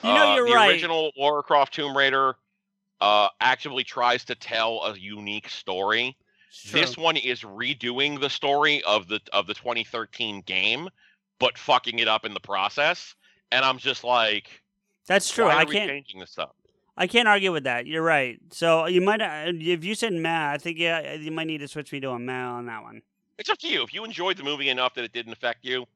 You 0.03 0.14
know 0.14 0.34
Uh, 0.34 0.35
you're 0.35 0.45
the 0.45 0.53
right. 0.53 0.68
The 0.68 0.72
original 0.73 1.11
Lara 1.18 1.41
Croft 1.43 1.73
Tomb 1.73 1.98
Raider, 1.98 2.35
uh, 3.02 3.30
actually 3.41 3.84
tries 3.84 4.23
to 4.26 4.35
tell 4.35 4.84
a 4.84 4.95
unique 4.98 5.49
story. 5.49 6.15
This 6.72 6.95
one 6.98 7.18
is 7.18 7.41
redoing 7.41 8.19
the 8.19 8.30
story 8.30 8.84
of 8.84 9.07
the 9.07 9.19
of 9.34 9.48
the 9.48 9.56
2013 9.56 10.41
game, 10.41 10.89
but 11.39 11.57
fucking 11.57 11.98
it 11.99 12.07
up 12.07 12.23
in 12.26 12.34
the 12.35 12.39
process. 12.39 13.15
And 13.52 13.65
I'm 13.65 13.80
just 13.80 14.03
like, 14.03 14.61
That's 15.07 15.31
true. 15.31 15.45
why 15.45 15.56
I 15.57 15.65
can't 15.65 15.89
changing 15.89 16.19
this 16.19 16.38
up? 16.38 16.56
I 16.97 17.07
can't 17.07 17.27
argue 17.27 17.51
with 17.51 17.63
that. 17.63 17.88
You're 17.88 18.03
right. 18.03 18.39
So 18.51 18.85
you 18.85 19.01
might 19.01 19.22
uh, 19.22 19.43
if 19.45 19.84
you 19.84 19.95
said 19.95 20.13
meh, 20.13 20.51
I 20.51 20.57
think 20.57 20.77
yeah, 20.77 21.13
you 21.13 21.31
might 21.31 21.47
need 21.47 21.59
to 21.59 21.68
switch 21.68 21.91
me 21.91 21.99
to 22.01 22.11
a 22.11 22.19
meh 22.19 22.34
on 22.34 22.65
that 22.68 22.84
one. 22.84 23.01
It's 23.38 23.49
up 23.49 23.57
to 23.59 23.68
you. 23.68 23.81
If 23.81 23.93
you 23.93 24.03
enjoyed 24.03 24.38
the 24.38 24.43
movie 24.43 24.69
enough 24.69 24.93
that 24.95 25.03
it 25.03 25.13
didn't 25.13 25.34
affect 25.34 25.65
you, 25.65 25.88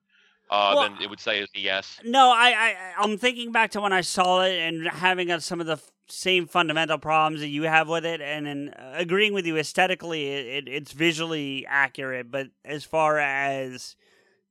uh, 0.49 0.73
Well, 0.75 0.89
then 0.89 1.01
it 1.01 1.09
would 1.09 1.19
say 1.19 1.45
yes. 1.53 1.99
No, 2.03 2.29
I, 2.29 2.49
I 2.49 2.75
I'm 2.97 3.17
thinking 3.17 3.51
back 3.51 3.71
to 3.71 3.81
when 3.81 3.93
I 3.93 4.01
saw 4.01 4.41
it 4.41 4.57
and 4.57 4.87
having 4.87 5.31
uh, 5.31 5.39
some 5.39 5.59
of 5.59 5.67
the 5.67 5.73
f- 5.73 5.91
same 6.07 6.47
fundamental 6.47 6.97
problems 6.97 7.41
that 7.41 7.49
you 7.49 7.63
have 7.63 7.87
with 7.87 8.05
it, 8.05 8.21
and 8.21 8.45
then 8.45 8.73
uh, 8.77 8.93
agreeing 8.95 9.33
with 9.33 9.45
you 9.45 9.57
aesthetically, 9.57 10.27
it, 10.27 10.67
it, 10.67 10.67
it's 10.67 10.91
visually 10.91 11.65
accurate, 11.67 12.31
but 12.31 12.47
as 12.63 12.83
far 12.83 13.17
as 13.17 13.95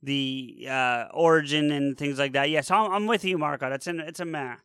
the 0.03 0.67
uh, 0.69 1.07
origin 1.13 1.71
and 1.71 1.97
things 1.97 2.19
like 2.19 2.33
that, 2.33 2.51
yes, 2.51 2.71
I'm, 2.71 2.93
I'm 2.93 3.07
with 3.07 3.25
you, 3.25 3.39
Marco. 3.39 3.71
That's 3.71 3.87
an 3.87 4.01
it's 4.01 4.21
a 4.21 4.25
meh. 4.25 4.57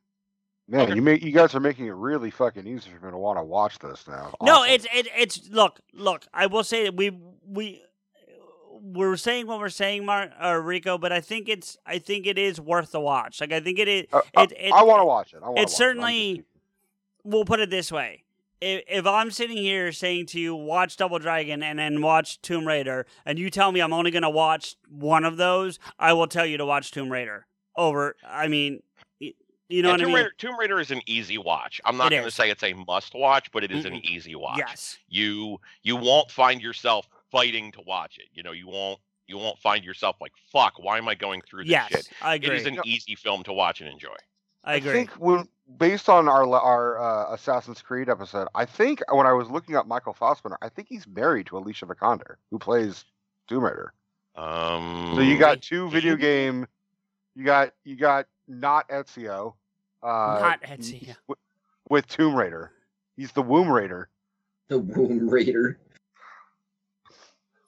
Man, 0.69 0.95
you 0.95 1.01
make 1.01 1.23
you 1.23 1.31
guys 1.31 1.55
are 1.55 1.59
making 1.59 1.87
it 1.87 1.93
really 1.93 2.29
fucking 2.29 2.67
easy 2.67 2.91
for 2.91 3.05
me 3.05 3.11
to 3.11 3.17
want 3.17 3.39
to 3.39 3.43
watch 3.43 3.79
this 3.79 4.07
now. 4.07 4.33
No, 4.41 4.63
it's 4.63 4.85
it, 4.93 5.07
it's 5.17 5.49
look 5.49 5.79
look. 5.93 6.27
I 6.31 6.45
will 6.45 6.63
say 6.63 6.83
that 6.83 6.95
we 6.95 7.17
we 7.47 7.81
we're 8.81 9.17
saying 9.17 9.47
what 9.47 9.59
we're 9.59 9.69
saying, 9.69 10.05
Mark 10.05 10.31
or 10.41 10.61
Rico, 10.61 10.97
but 10.97 11.11
I 11.11 11.21
think 11.21 11.49
it's 11.49 11.77
I 11.85 11.97
think 11.97 12.27
it 12.27 12.37
is 12.37 12.61
worth 12.61 12.91
the 12.91 12.99
watch. 12.99 13.41
Like 13.41 13.51
I 13.51 13.59
think 13.59 13.79
it 13.79 13.87
is. 13.87 14.05
Uh, 14.13 14.21
it, 14.37 14.51
uh, 14.51 14.55
it, 14.57 14.73
I 14.73 14.83
want 14.83 15.01
to 15.01 15.05
watch 15.05 15.33
it. 15.33 15.41
I 15.43 15.61
It's 15.61 15.75
certainly. 15.75 16.43
We'll 17.23 17.45
put 17.45 17.59
it 17.59 17.69
this 17.69 17.91
way. 17.91 18.23
If, 18.61 18.83
if 18.87 19.05
I'm 19.05 19.29
sitting 19.31 19.57
here 19.57 19.91
saying 19.91 20.27
to 20.27 20.39
you, 20.39 20.55
watch 20.55 20.97
Double 20.97 21.19
Dragon 21.19 21.61
and 21.61 21.77
then 21.79 22.01
watch 22.01 22.41
Tomb 22.41 22.65
Raider, 22.65 23.05
and 23.25 23.37
you 23.37 23.49
tell 23.49 23.71
me 23.71 23.81
I'm 23.81 23.93
only 23.93 24.09
going 24.11 24.23
to 24.23 24.29
watch 24.29 24.77
one 24.87 25.25
of 25.25 25.37
those, 25.37 25.79
I 25.99 26.13
will 26.13 26.27
tell 26.27 26.45
you 26.45 26.57
to 26.57 26.65
watch 26.65 26.91
Tomb 26.91 27.11
Raider. 27.11 27.45
Over, 27.75 28.15
I 28.25 28.47
mean, 28.47 28.81
you 29.69 29.81
know 29.83 29.89
Yeah, 29.89 29.93
what 29.93 30.01
I 30.01 30.03
Tomb 30.03 30.07
mean? 30.07 30.15
Raider, 30.17 30.31
Tomb 30.37 30.59
Raider 30.59 30.79
is 30.79 30.91
an 30.91 31.01
easy 31.05 31.37
watch. 31.37 31.79
I'm 31.85 31.97
not 31.97 32.09
going 32.11 32.23
to 32.23 32.31
say 32.31 32.49
it's 32.49 32.63
a 32.63 32.73
must 32.73 33.13
watch, 33.13 33.51
but 33.51 33.63
it 33.63 33.71
is 33.71 33.85
an 33.85 33.93
Mm-mm. 33.93 34.03
easy 34.03 34.35
watch. 34.35 34.57
Yes. 34.57 34.97
You 35.07 35.59
you 35.83 35.95
won't 35.95 36.29
find 36.31 36.61
yourself 36.61 37.07
fighting 37.31 37.71
to 37.73 37.81
watch 37.85 38.17
it. 38.17 38.27
You 38.33 38.43
know, 38.43 38.51
you 38.51 38.67
won't 38.67 38.99
you 39.27 39.37
won't 39.37 39.59
find 39.59 39.83
yourself 39.85 40.15
like, 40.19 40.33
fuck, 40.51 40.79
why 40.79 40.97
am 40.97 41.07
I 41.07 41.15
going 41.15 41.41
through 41.41 41.63
this 41.65 41.71
Yes, 41.71 41.89
shit? 41.89 42.09
I 42.21 42.35
It 42.41 42.45
is 42.51 42.65
agree. 42.65 42.77
an 42.77 42.81
easy 42.85 43.15
film 43.15 43.43
to 43.43 43.53
watch 43.53 43.79
and 43.81 43.89
enjoy. 43.89 44.15
I 44.63 44.75
agree. 44.75 44.89
I 44.89 44.93
think 44.93 45.11
when 45.11 45.47
based 45.77 46.09
on 46.09 46.27
our 46.27 46.45
our 46.49 46.99
uh, 46.99 47.33
Assassin's 47.33 47.81
Creed 47.81 48.09
episode, 48.09 48.47
I 48.55 48.65
think 48.65 49.01
when 49.11 49.27
I 49.27 49.33
was 49.33 49.49
looking 49.49 49.75
up 49.75 49.87
Michael 49.87 50.13
Fassbender, 50.13 50.57
I 50.61 50.69
think 50.69 50.87
he's 50.89 51.07
married 51.07 51.45
to 51.47 51.57
Alicia 51.57 51.85
Vikander, 51.85 52.35
who 52.49 52.59
plays 52.59 53.05
Tomb 53.47 53.63
Raider. 53.63 53.93
Um, 54.35 55.13
So 55.15 55.21
you 55.21 55.37
got 55.37 55.61
two 55.61 55.89
video 55.89 56.15
game, 56.15 56.67
you 57.35 57.45
got 57.45 57.73
you 57.83 57.95
got 57.95 58.25
not 58.47 58.89
Ezio, 58.89 59.53
uh, 60.03 60.07
Not 60.07 60.61
Ezio. 60.63 61.15
w- 61.27 61.35
with 61.89 62.07
Tomb 62.07 62.35
Raider. 62.35 62.71
He's 63.17 63.31
the 63.31 63.41
Womb 63.41 63.69
Raider. 63.69 64.09
The 64.67 64.80
Womb 64.80 65.30
Raider. 65.30 65.80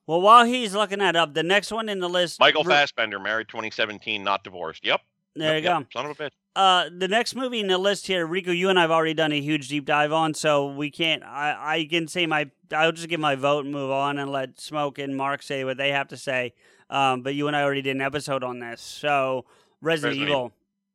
Well, 0.07 0.21
while 0.21 0.45
he's 0.45 0.73
looking 0.73 0.99
that 0.99 1.15
up, 1.15 1.33
the 1.33 1.43
next 1.43 1.71
one 1.71 1.87
in 1.87 1.99
the 1.99 2.09
list. 2.09 2.39
Michael 2.39 2.63
Fassbender, 2.63 3.19
married 3.19 3.47
2017, 3.47 4.23
not 4.23 4.43
divorced. 4.43 4.85
Yep. 4.85 5.01
There 5.35 5.53
Yep, 5.55 5.63
you 5.63 5.69
yep. 5.69 5.79
go. 5.83 5.87
Son 5.93 6.05
of 6.09 6.19
a 6.19 6.23
bitch. 6.23 6.31
Uh, 6.53 6.89
the 6.97 7.07
next 7.07 7.33
movie 7.35 7.61
in 7.61 7.67
the 7.67 7.77
list 7.77 8.07
here, 8.07 8.25
Rico, 8.25 8.51
you 8.51 8.67
and 8.69 8.77
I 8.77 8.81
have 8.81 8.91
already 8.91 9.13
done 9.13 9.31
a 9.31 9.39
huge 9.39 9.69
deep 9.69 9.85
dive 9.85 10.11
on, 10.11 10.33
so 10.33 10.67
we 10.67 10.91
can't. 10.91 11.23
I 11.23 11.75
I 11.77 11.85
can 11.89 12.09
say 12.09 12.25
my. 12.25 12.49
I'll 12.73 12.91
just 12.91 13.07
give 13.07 13.21
my 13.21 13.35
vote 13.35 13.63
and 13.63 13.73
move 13.73 13.89
on 13.91 14.17
and 14.17 14.29
let 14.29 14.59
Smoke 14.59 14.99
and 14.99 15.15
Mark 15.15 15.43
say 15.43 15.63
what 15.63 15.77
they 15.77 15.91
have 15.91 16.09
to 16.09 16.17
say. 16.17 16.53
Um, 16.89 17.21
but 17.21 17.35
you 17.35 17.47
and 17.47 17.55
I 17.55 17.63
already 17.63 17.81
did 17.81 17.95
an 17.95 18.01
episode 18.01 18.43
on 18.43 18.59
this, 18.59 18.81
so 18.81 19.45
Resident, 19.81 20.19
Resident 20.19 20.29
Evil, 20.29 20.51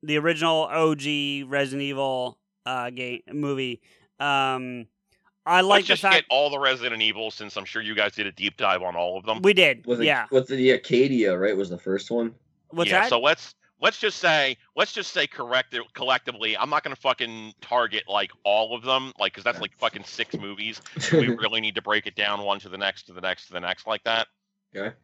the 0.06 0.18
original 0.18 0.62
OG 0.64 1.50
Resident 1.50 1.82
Evil 1.82 2.38
uh 2.64 2.90
game 2.90 3.22
movie. 3.32 3.80
Um, 4.18 4.86
I 5.44 5.60
like 5.60 5.70
Let's 5.70 5.84
the 5.84 5.92
just 5.92 6.02
fact 6.02 6.14
get 6.14 6.24
all 6.30 6.50
the 6.50 6.58
Resident 6.58 7.02
Evil 7.02 7.30
since 7.30 7.56
I'm 7.56 7.64
sure 7.64 7.80
you 7.80 7.94
guys 7.94 8.12
did 8.12 8.26
a 8.26 8.32
deep 8.32 8.56
dive 8.56 8.82
on 8.82 8.96
all 8.96 9.16
of 9.16 9.24
them. 9.24 9.42
we 9.42 9.52
did. 9.52 9.86
Was 9.86 10.00
it, 10.00 10.06
yeah. 10.06 10.26
What's 10.30 10.48
the 10.48 10.70
Acadia? 10.72 11.36
Right, 11.36 11.56
was 11.56 11.70
the 11.70 11.78
first 11.78 12.10
one. 12.10 12.34
What's 12.70 12.90
yeah, 12.90 13.02
that? 13.02 13.10
so 13.10 13.20
let's 13.20 13.54
let's 13.80 13.98
just 13.98 14.18
say 14.18 14.56
let's 14.74 14.92
just 14.92 15.12
say 15.12 15.26
correct 15.26 15.76
collectively. 15.94 16.56
I'm 16.56 16.70
not 16.70 16.82
gonna 16.82 16.96
fucking 16.96 17.54
target 17.60 18.04
like 18.08 18.32
all 18.44 18.74
of 18.74 18.82
them, 18.82 19.12
like 19.18 19.32
because 19.32 19.44
that's 19.44 19.60
like 19.60 19.76
fucking 19.76 20.04
six 20.04 20.36
movies. 20.36 20.80
we 21.12 21.28
really 21.36 21.60
need 21.60 21.76
to 21.76 21.82
break 21.82 22.06
it 22.06 22.16
down 22.16 22.42
one 22.42 22.58
to 22.60 22.68
the 22.68 22.78
next 22.78 23.04
to 23.04 23.12
the 23.12 23.20
next 23.20 23.46
to 23.46 23.52
the 23.52 23.60
next 23.60 23.86
like 23.86 24.02
that. 24.04 24.26
Okay. 24.74 24.94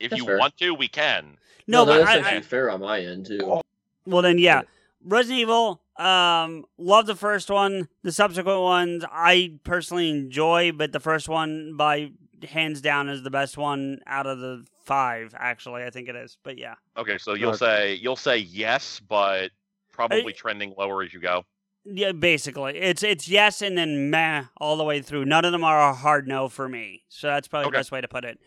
If 0.00 0.10
That's 0.10 0.20
you 0.20 0.26
fair. 0.26 0.38
want 0.38 0.56
to, 0.58 0.74
we 0.74 0.88
can. 0.88 1.38
no, 1.66 1.86
but 1.86 1.98
that's 1.98 2.10
I, 2.10 2.16
actually 2.18 2.38
I, 2.38 2.40
fair 2.42 2.70
on 2.70 2.80
my 2.80 3.00
end 3.00 3.26
too. 3.26 3.60
Well 4.06 4.22
then, 4.22 4.38
yeah. 4.38 4.62
Resident 5.02 5.40
Evil. 5.40 5.80
Um, 5.96 6.64
love 6.78 7.06
the 7.06 7.14
first 7.14 7.50
one. 7.50 7.88
The 8.02 8.10
subsequent 8.12 8.60
ones, 8.60 9.04
I 9.10 9.58
personally 9.64 10.10
enjoy, 10.10 10.72
but 10.72 10.92
the 10.92 11.00
first 11.00 11.28
one, 11.28 11.76
by 11.76 12.10
hands 12.48 12.80
down, 12.80 13.08
is 13.08 13.22
the 13.22 13.30
best 13.30 13.56
one 13.56 14.00
out 14.06 14.26
of 14.26 14.38
the 14.40 14.64
five. 14.84 15.34
Actually, 15.38 15.84
I 15.84 15.90
think 15.90 16.08
it 16.08 16.16
is. 16.16 16.36
But 16.42 16.58
yeah, 16.58 16.74
Okay, 16.96 17.18
so 17.18 17.34
you'll 17.34 17.50
Okay. 17.50 17.58
say 17.58 17.94
you'll 17.94 18.16
say 18.16 18.38
yes, 18.38 19.00
but 19.08 19.50
probably 19.92 20.26
I- 20.28 20.32
trending 20.36 20.74
lower 20.76 21.02
as 21.02 21.14
you 21.14 21.20
go. 21.20 21.44
yeah. 21.84 22.10
Basically, 22.12 22.76
it's 22.76 23.02
it's 23.04 23.28
yes 23.28 23.62
and 23.62 23.78
then 23.78 24.10
meh 24.10 24.44
all 24.56 24.76
the 24.76 24.84
way 24.84 25.00
through. 25.00 25.26
None 25.26 25.44
of 25.44 25.52
them 25.52 25.62
are 25.64 25.80
a 25.90 25.94
hard 25.94 26.26
no 26.26 26.48
for 26.48 26.68
me. 26.68 27.04
So 27.08 27.28
that's 27.28 27.46
probably 27.46 27.66
Okay. 27.68 27.76
the 27.76 27.78
best 27.78 27.92
way 27.92 28.00
to 28.00 28.08
put 28.08 28.24
it. 28.24 28.40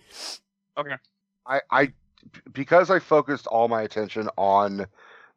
Okay. 0.77 0.95
I, 1.45 1.61
I 1.71 1.93
because 2.51 2.89
I 2.91 2.99
focused 2.99 3.47
all 3.47 3.67
my 3.69 3.83
attention 3.83 4.27
on 4.37 4.85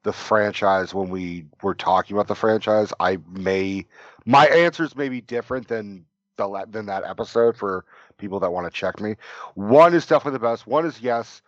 the 0.02 0.12
franchise 0.12 0.94
when 0.94 1.10
we 1.10 1.44
were 1.62 1.74
talking 1.74 2.16
about 2.16 2.28
the 2.28 2.34
franchise, 2.34 2.92
I 3.00 3.18
may 3.30 3.86
my 4.24 4.46
answers 4.46 4.96
may 4.96 5.08
be 5.08 5.20
different 5.20 5.68
than 5.68 6.04
the 6.36 6.66
than 6.68 6.86
that 6.86 7.04
episode 7.04 7.56
for 7.56 7.84
people 8.16 8.40
that 8.40 8.52
want 8.52 8.66
to 8.66 8.70
check 8.70 9.00
me. 9.00 9.16
One 9.54 9.94
is 9.94 10.06
definitely 10.06 10.38
the 10.38 10.44
best. 10.44 10.66
One 10.66 10.86
is 10.86 11.00
yes. 11.00 11.42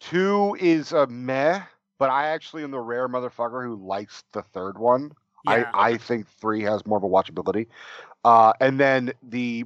Two 0.00 0.56
is 0.60 0.92
a 0.92 1.06
meh, 1.06 1.62
but 1.98 2.10
I 2.10 2.28
actually 2.28 2.62
am 2.62 2.70
the 2.70 2.80
rare 2.80 3.08
motherfucker 3.08 3.64
who 3.64 3.76
likes 3.76 4.24
the 4.32 4.42
third 4.42 4.78
one. 4.78 5.12
Yeah. 5.44 5.70
I, 5.72 5.92
I 5.92 5.96
think 5.96 6.26
three 6.28 6.62
has 6.62 6.84
more 6.86 6.98
of 6.98 7.04
a 7.04 7.08
watchability. 7.08 7.66
Uh, 8.24 8.52
and 8.60 8.80
then 8.80 9.12
the 9.22 9.64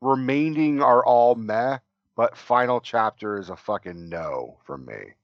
remaining 0.00 0.82
are 0.82 1.04
all 1.04 1.34
meh, 1.34 1.78
but 2.16 2.36
final 2.36 2.80
chapter 2.80 3.38
is 3.38 3.50
a 3.50 3.56
fucking 3.56 4.08
no 4.08 4.58
from 4.64 4.84
me. 4.84 5.14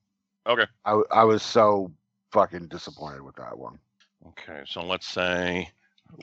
Okay. 0.51 0.67
I, 0.85 1.01
I 1.13 1.25
was 1.25 1.43
so 1.43 1.93
fucking 2.33 2.69
disappointed 2.69 3.23
with 3.23 3.37
that 3.37 3.57
one. 3.57 3.79
Okay, 4.29 4.63
so 4.67 4.83
let's 4.83 5.07
say 5.07 5.71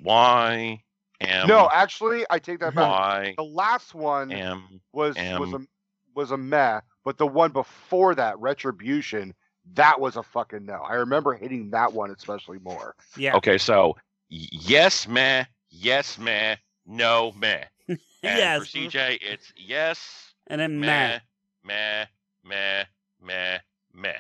why 0.04 0.84
am 1.22 1.48
no, 1.48 1.70
actually, 1.72 2.26
I 2.30 2.40
take 2.40 2.60
that 2.60 2.76
back. 2.76 2.90
why 2.90 3.34
The 3.38 3.44
last 3.44 3.96
one 3.96 4.32
am 4.32 4.82
was 4.94 5.16
was 5.16 5.54
a 5.54 5.60
was 6.14 6.32
a 6.32 6.38
meh, 6.38 6.82
but 7.06 7.18
the 7.18 7.26
one 7.26 7.52
before 7.52 8.14
that, 8.16 8.38
Retribution, 8.40 9.34
that 9.74 10.00
was 10.00 10.18
a 10.18 10.24
fucking 10.24 10.66
no. 10.66 10.82
I 10.82 10.96
remember 10.96 11.34
hitting 11.34 11.72
that 11.72 11.94
one 11.94 12.12
especially 12.12 12.60
more. 12.60 12.96
Yeah. 13.16 13.36
Okay, 13.38 13.58
so 13.58 13.96
yes, 14.30 15.08
meh, 15.08 15.46
yes, 15.70 16.18
meh, 16.18 16.56
no, 16.86 17.34
meh. 17.38 17.64
And 18.24 18.40
yes. 18.40 18.60
for 18.60 18.78
mm-hmm. 18.78 18.88
CJ, 18.88 19.20
it's 19.22 19.54
yes, 19.56 20.34
and 20.48 20.60
then 20.60 20.80
meh. 20.80 20.88
meh, 20.88 21.20
meh, 21.64 22.06
meh, 22.44 22.84
meh, 23.22 23.60
meh. 23.98 24.14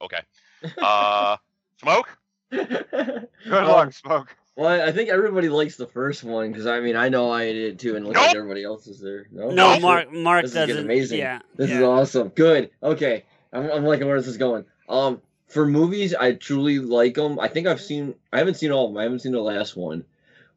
Okay. 0.00 0.20
Uh, 0.82 1.36
smoke. 1.80 2.08
Good 2.50 3.28
Um, 3.46 3.68
luck, 3.68 3.92
Smoke. 3.92 4.34
Well, 4.56 4.82
I 4.82 4.90
think 4.90 5.08
everybody 5.08 5.48
likes 5.48 5.76
the 5.76 5.86
first 5.86 6.24
one 6.24 6.50
because 6.50 6.66
I 6.66 6.80
mean 6.80 6.96
I 6.96 7.08
know 7.10 7.30
I 7.30 7.52
did 7.52 7.78
too, 7.78 7.94
and 7.94 8.04
it 8.04 8.08
looks 8.08 8.18
like 8.20 8.34
everybody 8.34 8.64
else 8.64 8.88
is 8.88 8.98
there. 9.00 9.28
No, 9.30 9.50
No, 9.50 9.72
Shit. 9.74 9.82
Mark. 9.82 10.12
Mark 10.12 10.42
This 10.42 10.54
doesn't. 10.54 10.66
getting 10.68 10.84
amazing. 10.84 11.18
Yeah. 11.20 11.38
This 11.54 11.70
is 11.70 11.80
awesome. 11.80 12.28
Good. 12.30 12.70
Okay. 12.82 13.24
I'm, 13.52 13.70
I'm 13.70 13.84
liking 13.84 14.08
where 14.08 14.18
this 14.18 14.26
is 14.26 14.36
going. 14.36 14.64
Um, 14.88 15.22
for 15.46 15.64
movies, 15.64 16.12
I 16.12 16.32
truly 16.32 16.80
like 16.80 17.14
them. 17.14 17.38
I 17.38 17.46
think 17.46 17.68
I've 17.68 17.80
seen. 17.80 18.14
I 18.32 18.38
haven't 18.38 18.54
seen 18.54 18.72
all 18.72 18.86
of 18.86 18.90
them. 18.92 18.98
I 18.98 19.04
haven't 19.04 19.20
seen 19.20 19.32
the 19.32 19.40
last 19.40 19.76
one, 19.76 20.04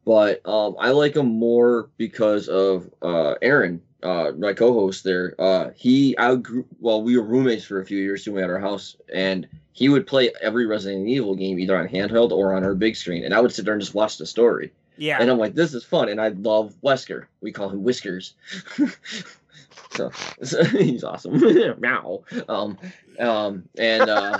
but 0.03 0.41
um, 0.47 0.77
I 0.79 0.89
like 0.91 1.13
them 1.13 1.27
more 1.27 1.91
because 1.97 2.47
of 2.47 2.89
uh 3.03 3.35
Aaron, 3.41 3.83
uh, 4.03 4.31
my 4.37 4.53
co-host 4.53 5.03
there. 5.03 5.35
Uh, 5.39 5.69
he 5.75 6.15
outgrew. 6.19 6.65
Well, 6.79 7.03
we 7.03 7.17
were 7.17 7.23
roommates 7.23 7.65
for 7.65 7.79
a 7.79 7.85
few 7.85 7.99
years 7.99 8.23
too 8.23 8.39
at 8.39 8.49
our 8.49 8.59
house, 8.59 8.95
and 9.13 9.47
he 9.73 9.89
would 9.89 10.07
play 10.07 10.31
every 10.41 10.65
Resident 10.65 11.07
Evil 11.07 11.35
game 11.35 11.59
either 11.59 11.77
on 11.77 11.87
handheld 11.87 12.31
or 12.31 12.53
on 12.53 12.63
our 12.63 12.75
big 12.75 12.95
screen, 12.95 13.23
and 13.23 13.33
I 13.33 13.39
would 13.39 13.51
sit 13.51 13.65
there 13.65 13.73
and 13.73 13.81
just 13.81 13.93
watch 13.95 14.17
the 14.17 14.25
story. 14.25 14.71
Yeah. 14.97 15.17
And 15.19 15.29
I'm 15.29 15.37
like, 15.37 15.55
this 15.55 15.73
is 15.73 15.83
fun, 15.83 16.09
and 16.09 16.21
I 16.21 16.29
love 16.29 16.75
Wesker. 16.83 17.25
We 17.41 17.51
call 17.51 17.69
him 17.69 17.83
Whiskers. 17.83 18.35
so, 19.91 20.11
so 20.43 20.63
he's 20.65 21.03
awesome. 21.03 21.39
Meow. 21.79 22.23
Um, 22.47 22.77
um, 23.19 23.63
and 23.77 24.09
uh, 24.09 24.37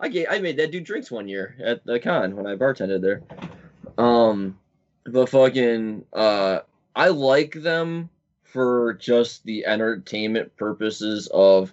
I 0.00 0.08
gave, 0.08 0.26
I 0.30 0.38
made 0.38 0.56
that 0.56 0.70
dude 0.70 0.84
drinks 0.84 1.10
one 1.10 1.28
year 1.28 1.56
at 1.62 1.84
the 1.84 2.00
con 2.00 2.36
when 2.36 2.46
I 2.46 2.54
bartended 2.54 3.02
there. 3.02 3.22
Um, 3.98 4.58
but 5.04 5.28
fucking, 5.28 6.04
uh, 6.12 6.60
I 6.96 7.08
like 7.08 7.52
them 7.52 8.10
for 8.42 8.94
just 8.94 9.44
the 9.44 9.66
entertainment 9.66 10.56
purposes 10.56 11.28
of, 11.32 11.72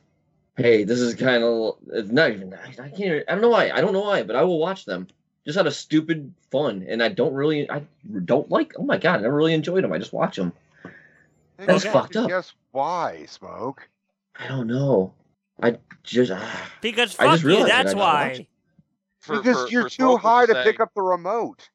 hey, 0.57 0.83
this 0.83 0.99
is 0.99 1.15
kind 1.15 1.43
of 1.43 1.77
it's 1.91 2.11
not 2.11 2.31
even 2.31 2.53
I, 2.53 2.67
I 2.69 2.89
can't 2.89 2.99
even- 2.99 3.23
I 3.27 3.31
don't 3.33 3.41
know 3.41 3.49
why 3.49 3.71
I 3.71 3.81
don't 3.81 3.93
know 3.93 4.01
why, 4.01 4.23
but 4.23 4.35
I 4.35 4.43
will 4.43 4.59
watch 4.59 4.85
them 4.85 5.07
just 5.45 5.57
out 5.57 5.67
of 5.67 5.73
stupid 5.75 6.33
fun, 6.51 6.85
and 6.87 7.01
I 7.03 7.09
don't 7.09 7.33
really 7.33 7.69
I 7.69 7.83
don't 8.25 8.49
like. 8.49 8.73
Oh 8.77 8.83
my 8.83 8.97
god, 8.97 9.19
I 9.19 9.21
never 9.23 9.35
really 9.35 9.53
enjoyed 9.53 9.83
them. 9.83 9.93
I 9.93 9.97
just 9.99 10.13
watch 10.13 10.35
them. 10.37 10.53
That's 11.57 11.85
Okay. 11.85 11.93
fucked 11.93 12.15
up. 12.17 12.27
Guess 12.29 12.53
why, 12.71 13.25
Smoke? 13.27 13.87
I 14.37 14.47
don't 14.47 14.67
know. 14.67 15.13
I 15.63 15.77
just 16.03 16.31
ah. 16.31 16.71
Because 16.81 17.17
I 17.17 17.23
fuck 17.23 17.31
just 17.33 17.43
you. 17.43 17.49
realized 17.49 17.71
That's 17.71 17.95
why. 17.95 18.47
For- 19.21 19.37
because 19.37 19.63
for- 19.63 19.69
you're 19.69 19.83
for 19.83 19.89
too 19.89 20.17
high 20.17 20.45
to 20.45 20.53
just 20.53 20.65
pick 20.65 20.79
up 20.81 20.93
the 20.93 21.01
remote. 21.01 21.69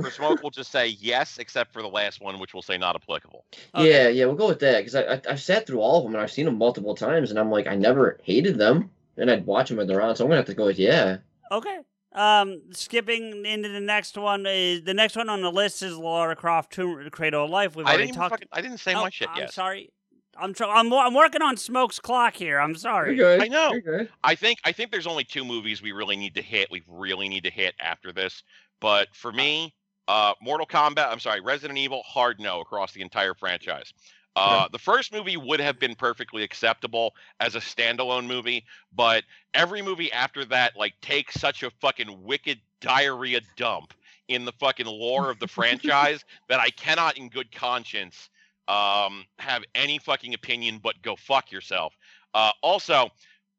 For 0.00 0.10
smoke, 0.10 0.42
we'll 0.42 0.50
just 0.50 0.70
say 0.70 0.88
yes, 0.88 1.38
except 1.38 1.72
for 1.72 1.80
the 1.80 1.88
last 1.88 2.20
one, 2.20 2.38
which 2.38 2.52
we'll 2.52 2.62
say 2.62 2.76
not 2.76 2.94
applicable. 2.96 3.44
Yeah, 3.76 4.08
yeah, 4.08 4.26
we'll 4.26 4.34
go 4.34 4.48
with 4.48 4.60
that 4.60 4.78
because 4.78 4.94
I, 4.94 5.14
I 5.14 5.20
I've 5.30 5.40
sat 5.40 5.66
through 5.66 5.80
all 5.80 5.98
of 5.98 6.04
them 6.04 6.14
and 6.14 6.22
I've 6.22 6.30
seen 6.30 6.44
them 6.44 6.58
multiple 6.58 6.94
times, 6.94 7.30
and 7.30 7.38
I'm 7.38 7.50
like 7.50 7.66
I 7.66 7.76
never 7.76 8.18
hated 8.22 8.58
them, 8.58 8.90
and 9.16 9.30
I'd 9.30 9.46
watch 9.46 9.68
them 9.70 9.78
at 9.80 9.86
the 9.86 9.96
round, 9.96 10.16
so 10.18 10.24
I'm 10.24 10.28
gonna 10.30 10.38
have 10.40 10.46
to 10.46 10.54
go 10.54 10.66
with 10.66 10.78
yeah. 10.78 11.18
Okay. 11.50 11.78
Um, 12.12 12.62
skipping 12.72 13.44
into 13.44 13.68
the 13.68 13.80
next 13.80 14.16
one 14.16 14.46
is 14.46 14.82
the 14.84 14.94
next 14.94 15.16
one 15.16 15.28
on 15.28 15.42
the 15.42 15.52
list 15.52 15.82
is 15.82 15.96
Lara 15.98 16.34
Croft 16.36 16.72
Tomb 16.72 17.08
Cradle 17.10 17.44
of 17.44 17.50
Life. 17.50 17.76
We've 17.76 17.86
I 17.86 17.90
already 17.90 18.04
didn't 18.06 18.16
even 18.16 18.20
talked. 18.20 18.32
fucking- 18.32 18.48
I 18.52 18.60
didn't 18.62 18.78
say 18.78 18.94
Oh, 18.94 19.02
my 19.02 19.10
shit 19.10 19.28
I'm 19.30 19.38
yet. 19.38 19.52
sorry. 19.52 19.90
I'm 20.38 20.52
tr- 20.52 20.64
I'm 20.64 20.92
I'm 20.92 21.14
working 21.14 21.40
on 21.40 21.56
Smoke's 21.56 21.98
clock 21.98 22.34
here. 22.36 22.58
I'm 22.58 22.74
sorry. 22.74 23.22
I 23.42 23.48
know. 23.48 23.80
I 24.22 24.34
think 24.34 24.58
I 24.64 24.72
think 24.72 24.90
there's 24.90 25.06
only 25.06 25.24
two 25.24 25.44
movies 25.44 25.80
we 25.80 25.92
really 25.92 26.16
need 26.16 26.34
to 26.34 26.42
hit. 26.42 26.70
We 26.70 26.82
really 26.86 27.28
need 27.30 27.44
to 27.44 27.50
hit 27.50 27.74
after 27.80 28.12
this. 28.12 28.42
But 28.80 29.08
for 29.14 29.32
me, 29.32 29.74
uh, 30.08 30.34
Mortal 30.40 30.66
Kombat. 30.66 31.10
I'm 31.10 31.20
sorry, 31.20 31.40
Resident 31.40 31.78
Evil. 31.78 32.02
Hard 32.04 32.40
no 32.40 32.60
across 32.60 32.92
the 32.92 33.02
entire 33.02 33.34
franchise. 33.34 33.92
Uh, 34.36 34.68
the 34.70 34.78
first 34.78 35.14
movie 35.14 35.38
would 35.38 35.60
have 35.60 35.78
been 35.78 35.94
perfectly 35.94 36.42
acceptable 36.42 37.14
as 37.40 37.54
a 37.54 37.58
standalone 37.58 38.26
movie, 38.26 38.66
but 38.94 39.24
every 39.54 39.80
movie 39.80 40.12
after 40.12 40.44
that 40.44 40.76
like 40.76 40.92
takes 41.00 41.40
such 41.40 41.62
a 41.62 41.70
fucking 41.80 42.22
wicked 42.22 42.60
diarrhea 42.82 43.40
dump 43.56 43.94
in 44.28 44.44
the 44.44 44.52
fucking 44.52 44.84
lore 44.84 45.30
of 45.30 45.38
the 45.38 45.48
franchise 45.48 46.22
that 46.50 46.60
I 46.60 46.68
cannot, 46.68 47.16
in 47.16 47.30
good 47.30 47.50
conscience, 47.50 48.28
um, 48.68 49.24
have 49.38 49.62
any 49.74 49.98
fucking 49.98 50.34
opinion 50.34 50.80
but 50.82 51.00
go 51.00 51.16
fuck 51.16 51.50
yourself. 51.50 51.96
Uh, 52.34 52.50
also, 52.62 53.08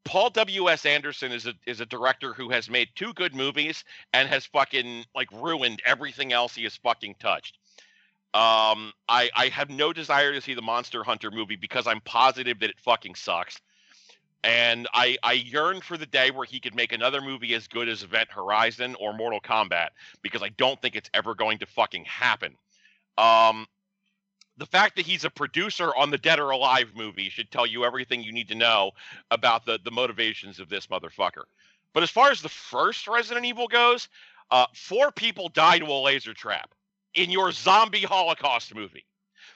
Paul 0.07 0.29
W. 0.29 0.69
S. 0.69 0.85
Anderson 0.85 1.34
is 1.34 1.47
a 1.47 1.53
is 1.65 1.81
a 1.81 1.85
director 1.85 2.34
who 2.34 2.49
has 2.49 2.69
made 2.69 2.88
two 2.95 3.13
good 3.13 3.35
movies 3.35 3.84
and 4.13 4.29
has 4.29 4.45
fucking 4.45 5.03
like 5.13 5.29
ruined 5.34 5.81
everything 5.85 6.31
else 6.31 6.55
he 6.55 6.63
has 6.63 6.77
fucking 6.77 7.15
touched. 7.19 7.57
Um, 8.34 8.93
I 9.09 9.29
I 9.35 9.49
have 9.49 9.69
no 9.69 9.91
desire 9.91 10.31
to 10.31 10.39
see 10.39 10.53
the 10.53 10.61
Monster 10.61 11.03
Hunter 11.03 11.29
movie 11.29 11.57
because 11.57 11.88
I'm 11.88 11.99
positive 12.01 12.59
that 12.59 12.69
it 12.69 12.79
fucking 12.79 13.15
sucks. 13.15 13.59
And 14.45 14.88
I 14.93 15.17
I 15.23 15.34
yearn 15.34 15.81
for 15.81 15.97
the 15.97 16.05
day 16.05 16.31
where 16.31 16.45
he 16.45 16.61
could 16.61 16.73
make 16.73 16.93
another 16.93 17.19
movie 17.19 17.53
as 17.53 17.67
good 17.67 17.89
as 17.89 18.03
Event 18.03 18.31
Horizon 18.31 18.95
or 19.01 19.11
Mortal 19.11 19.41
Kombat 19.41 19.89
because 20.21 20.41
I 20.41 20.49
don't 20.49 20.81
think 20.81 20.95
it's 20.95 21.09
ever 21.13 21.35
going 21.35 21.57
to 21.57 21.65
fucking 21.65 22.05
happen. 22.05 22.55
Um, 23.17 23.67
the 24.57 24.65
fact 24.65 24.95
that 24.95 25.05
he's 25.05 25.25
a 25.25 25.29
producer 25.29 25.95
on 25.95 26.09
the 26.09 26.17
Dead 26.17 26.39
or 26.39 26.49
Alive 26.49 26.91
movie 26.95 27.29
should 27.29 27.51
tell 27.51 27.65
you 27.65 27.85
everything 27.85 28.23
you 28.23 28.31
need 28.31 28.47
to 28.49 28.55
know 28.55 28.91
about 29.31 29.65
the 29.65 29.79
the 29.84 29.91
motivations 29.91 30.59
of 30.59 30.69
this 30.69 30.88
motherfucker. 30.88 31.43
But 31.93 32.03
as 32.03 32.09
far 32.09 32.31
as 32.31 32.41
the 32.41 32.49
first 32.49 33.07
Resident 33.07 33.45
Evil 33.45 33.67
goes, 33.67 34.07
uh, 34.51 34.65
four 34.73 35.11
people 35.11 35.49
died 35.49 35.79
to 35.79 35.88
a 35.88 36.03
laser 36.03 36.34
trap 36.34 36.73
in 37.13 37.29
your 37.29 37.51
zombie 37.51 38.03
Holocaust 38.03 38.75
movie. 38.75 39.05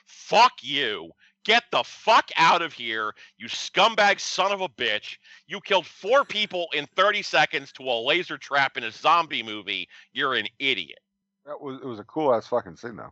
Fuck 0.06 0.54
you. 0.62 1.12
Get 1.44 1.64
the 1.72 1.84
fuck 1.84 2.30
out 2.36 2.62
of 2.62 2.72
here, 2.72 3.14
you 3.38 3.48
scumbag 3.48 4.20
son 4.20 4.52
of 4.52 4.62
a 4.62 4.70
bitch. 4.70 5.18
You 5.48 5.60
killed 5.60 5.88
four 5.88 6.24
people 6.24 6.68
in 6.74 6.86
30 6.96 7.24
seconds 7.24 7.72
to 7.74 7.84
a 7.84 8.06
laser 8.06 8.38
trap 8.38 8.78
in 8.78 8.84
a 8.84 8.92
zombie 8.92 9.42
movie. 9.42 9.88
You're 10.14 10.36
an 10.36 10.46
idiot. 10.60 11.00
That 11.46 11.60
was 11.60 11.80
it 11.82 11.88
was 11.88 11.98
a 11.98 12.04
cool 12.04 12.34
ass 12.34 12.46
fucking 12.46 12.76
scene 12.76 12.96
though. 12.96 13.12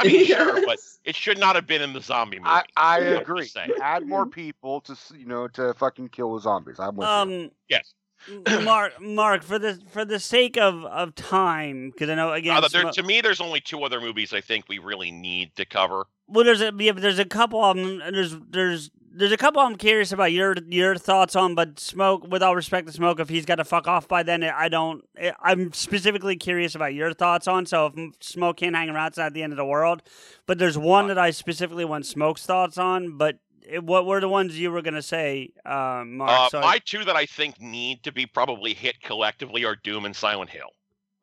I 0.00 0.06
mean, 0.06 0.26
sure, 0.26 0.64
but 0.66 0.78
it 1.04 1.14
should 1.14 1.38
not 1.38 1.56
have 1.56 1.66
been 1.66 1.82
in 1.82 1.92
the 1.92 2.00
zombie 2.00 2.38
movie. 2.38 2.48
I, 2.48 2.64
I 2.76 2.98
I'm 2.98 3.16
agree. 3.18 3.50
Add 3.80 4.06
more 4.06 4.26
people 4.26 4.80
to 4.82 4.96
you 5.16 5.26
know 5.26 5.48
to 5.48 5.74
fucking 5.74 6.08
kill 6.08 6.34
the 6.34 6.40
zombies. 6.40 6.78
I'm 6.78 6.96
with 6.96 7.06
you. 7.06 7.14
Um, 7.14 7.50
yes. 7.68 7.94
Mark, 8.64 9.00
Mark, 9.00 9.42
for 9.42 9.58
the 9.58 9.80
for 9.90 10.04
the 10.04 10.18
sake 10.18 10.56
of 10.56 10.84
of 10.84 11.14
time, 11.14 11.90
because 11.90 12.08
I 12.08 12.14
know 12.14 12.32
again. 12.32 12.62
Uh, 12.62 12.68
there, 12.68 12.90
to 12.90 13.02
me, 13.02 13.20
there's 13.20 13.40
only 13.40 13.60
two 13.60 13.82
other 13.82 14.00
movies 14.00 14.32
I 14.32 14.40
think 14.40 14.66
we 14.68 14.78
really 14.78 15.10
need 15.10 15.54
to 15.56 15.64
cover. 15.64 16.06
Well, 16.28 16.44
there's 16.44 16.60
a 16.60 16.72
yeah, 16.78 16.92
but 16.92 17.02
there's 17.02 17.18
a 17.18 17.24
couple 17.24 17.62
of 17.64 17.76
them. 17.76 17.98
There's 17.98 18.36
there's 18.50 18.90
there's 19.12 19.32
a 19.32 19.36
couple 19.36 19.60
I'm 19.60 19.76
curious 19.76 20.12
about 20.12 20.32
your 20.32 20.54
your 20.68 20.96
thoughts 20.96 21.34
on. 21.34 21.54
But 21.54 21.80
smoke, 21.80 22.26
with 22.28 22.42
all 22.42 22.54
respect 22.54 22.86
to 22.86 22.92
smoke, 22.92 23.20
if 23.20 23.28
he's 23.28 23.46
got 23.46 23.56
to 23.56 23.64
fuck 23.64 23.88
off 23.88 24.06
by 24.06 24.22
then, 24.22 24.44
I 24.44 24.68
don't. 24.68 25.04
I'm 25.40 25.72
specifically 25.72 26.36
curious 26.36 26.74
about 26.74 26.94
your 26.94 27.12
thoughts 27.12 27.48
on. 27.48 27.66
So 27.66 27.92
if 27.94 28.12
smoke 28.20 28.58
can't 28.58 28.76
hang 28.76 28.90
around, 28.90 29.08
it's 29.08 29.18
not 29.18 29.32
the 29.32 29.42
end 29.42 29.52
of 29.52 29.56
the 29.56 29.64
world. 29.64 30.02
But 30.46 30.58
there's 30.58 30.78
one 30.78 31.08
that 31.08 31.18
I 31.18 31.30
specifically 31.30 31.84
want 31.84 32.06
smoke's 32.06 32.46
thoughts 32.46 32.78
on. 32.78 33.16
But 33.16 33.38
what 33.78 34.06
were 34.06 34.20
the 34.20 34.28
ones 34.28 34.58
you 34.58 34.70
were 34.70 34.82
gonna 34.82 35.02
say, 35.02 35.52
uh, 35.64 36.02
Mark? 36.06 36.54
Uh, 36.54 36.60
my 36.60 36.78
two 36.84 37.04
that 37.04 37.16
I 37.16 37.26
think 37.26 37.60
need 37.60 38.02
to 38.04 38.12
be 38.12 38.26
probably 38.26 38.74
hit 38.74 39.00
collectively 39.02 39.64
are 39.64 39.76
Doom 39.76 40.04
and 40.04 40.14
Silent 40.16 40.50
Hill. 40.50 40.70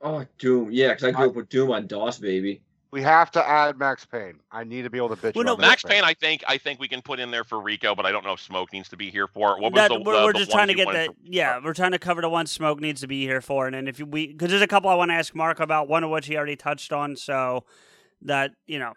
Oh, 0.02 0.26
Doom. 0.40 0.70
Yeah, 0.72 0.90
because 0.90 1.04
I 1.06 1.12
grew 1.12 1.28
up 1.30 1.36
with 1.36 1.50
Doom 1.50 1.72
on 1.72 1.88
DOS, 1.88 2.20
baby. 2.20 2.62
we 2.92 3.02
have 3.02 3.30
to 3.32 3.46
add 3.46 3.78
Max 3.78 4.06
Payne. 4.06 4.40
I 4.52 4.64
need 4.64 4.84
to 4.84 4.90
be 4.90 4.98
able 4.98 5.10
to 5.10 5.16
bitch 5.16 5.36
Well, 5.36 5.44
no, 5.44 5.54
about 5.54 5.68
Max 5.68 5.84
Payne, 5.84 6.04
I 6.04 6.14
think 6.14 6.44
I 6.48 6.58
think 6.58 6.80
we 6.80 6.88
can 6.88 7.02
put 7.02 7.20
in 7.20 7.32
there 7.32 7.44
for 7.44 7.60
Rico, 7.60 7.94
but 7.96 8.06
I 8.06 8.12
don't 8.12 8.24
know 8.24 8.34
if 8.34 8.40
Smoke 8.40 8.72
needs 8.72 8.88
to 8.90 8.98
be 8.98 9.10
here 9.10 9.28
for 9.28 9.58
it. 9.58 9.62
What 9.62 9.74
was 9.74 9.80
That- 9.82 9.90
the, 9.90 10.00
we're, 10.00 10.20
the- 10.20 10.26
we're 10.26 10.34
the 10.34 10.40
just 10.40 10.52
trying 10.52 10.68
to 10.68 10.74
get 10.74 10.86
wanted 10.86 11.10
that. 11.10 11.16
Yeah, 11.24 11.60
we're 11.64 11.74
trying 11.74 11.92
to 11.92 12.00
cover 12.00 12.22
the 12.22 12.30
one 12.30 12.46
smoke 12.48 12.80
needs 12.80 13.02
to 13.02 13.08
be 13.08 13.24
here 13.26 13.42
for, 13.42 13.66
and 13.66 13.76
then 13.76 13.88
if 13.88 14.00
we 14.00 14.28
because 14.28 14.50
there's 14.52 14.62
a 14.62 14.68
couple 14.68 14.90
I 14.90 14.96
want 14.96 15.10
to 15.12 15.16
ask 15.16 15.34
Mark 15.36 15.60
about, 15.60 15.90
one 15.90 16.04
of 16.04 16.12
which 16.12 16.28
he 16.28 16.38
already 16.38 16.56
touched 16.56 16.94
on, 16.94 17.16
so 17.16 17.66
that 18.22 18.52
you 18.68 18.80
know. 18.80 18.94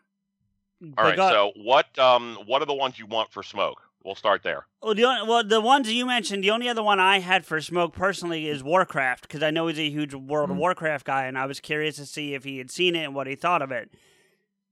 All 0.83 0.89
but 0.97 1.03
right, 1.03 1.17
go- 1.17 1.31
so 1.31 1.53
what 1.57 1.99
um 1.99 2.39
what 2.47 2.63
are 2.63 2.67
the 2.67 2.75
ones 2.75 2.99
you 2.99 3.07
want 3.07 3.31
for 3.33 3.43
Smoke? 3.43 3.81
We'll 4.03 4.15
start 4.15 4.43
there. 4.43 4.67
Well, 4.83 4.95
the 4.95 5.05
only, 5.05 5.29
well, 5.29 5.45
the 5.45 5.61
ones 5.61 5.93
you 5.93 6.07
mentioned, 6.07 6.43
the 6.43 6.51
only 6.53 6.71
other 6.71 6.83
one 6.83 6.99
I 6.99 7.19
had 7.19 7.45
for 7.45 7.61
Smoke 7.61 7.93
personally 7.93 8.49
is 8.49 8.63
Warcraft 8.65 9.23
because 9.29 9.43
I 9.43 9.51
know 9.51 9.67
he's 9.67 9.79
a 9.79 9.91
huge 9.91 10.15
World 10.15 10.49
Mm. 10.49 10.53
of 10.53 10.59
Warcraft 10.59 11.05
guy, 11.05 11.27
and 11.27 11.37
I 11.37 11.45
was 11.45 11.61
curious 11.61 11.97
to 11.97 12.07
see 12.07 12.33
if 12.33 12.45
he 12.45 12.57
had 12.57 12.71
seen 12.71 12.97
it 12.97 13.05
and 13.05 13.15
what 13.15 13.27
he 13.27 13.35
thought 13.35 13.61
of 13.61 13.71
it. 13.71 13.91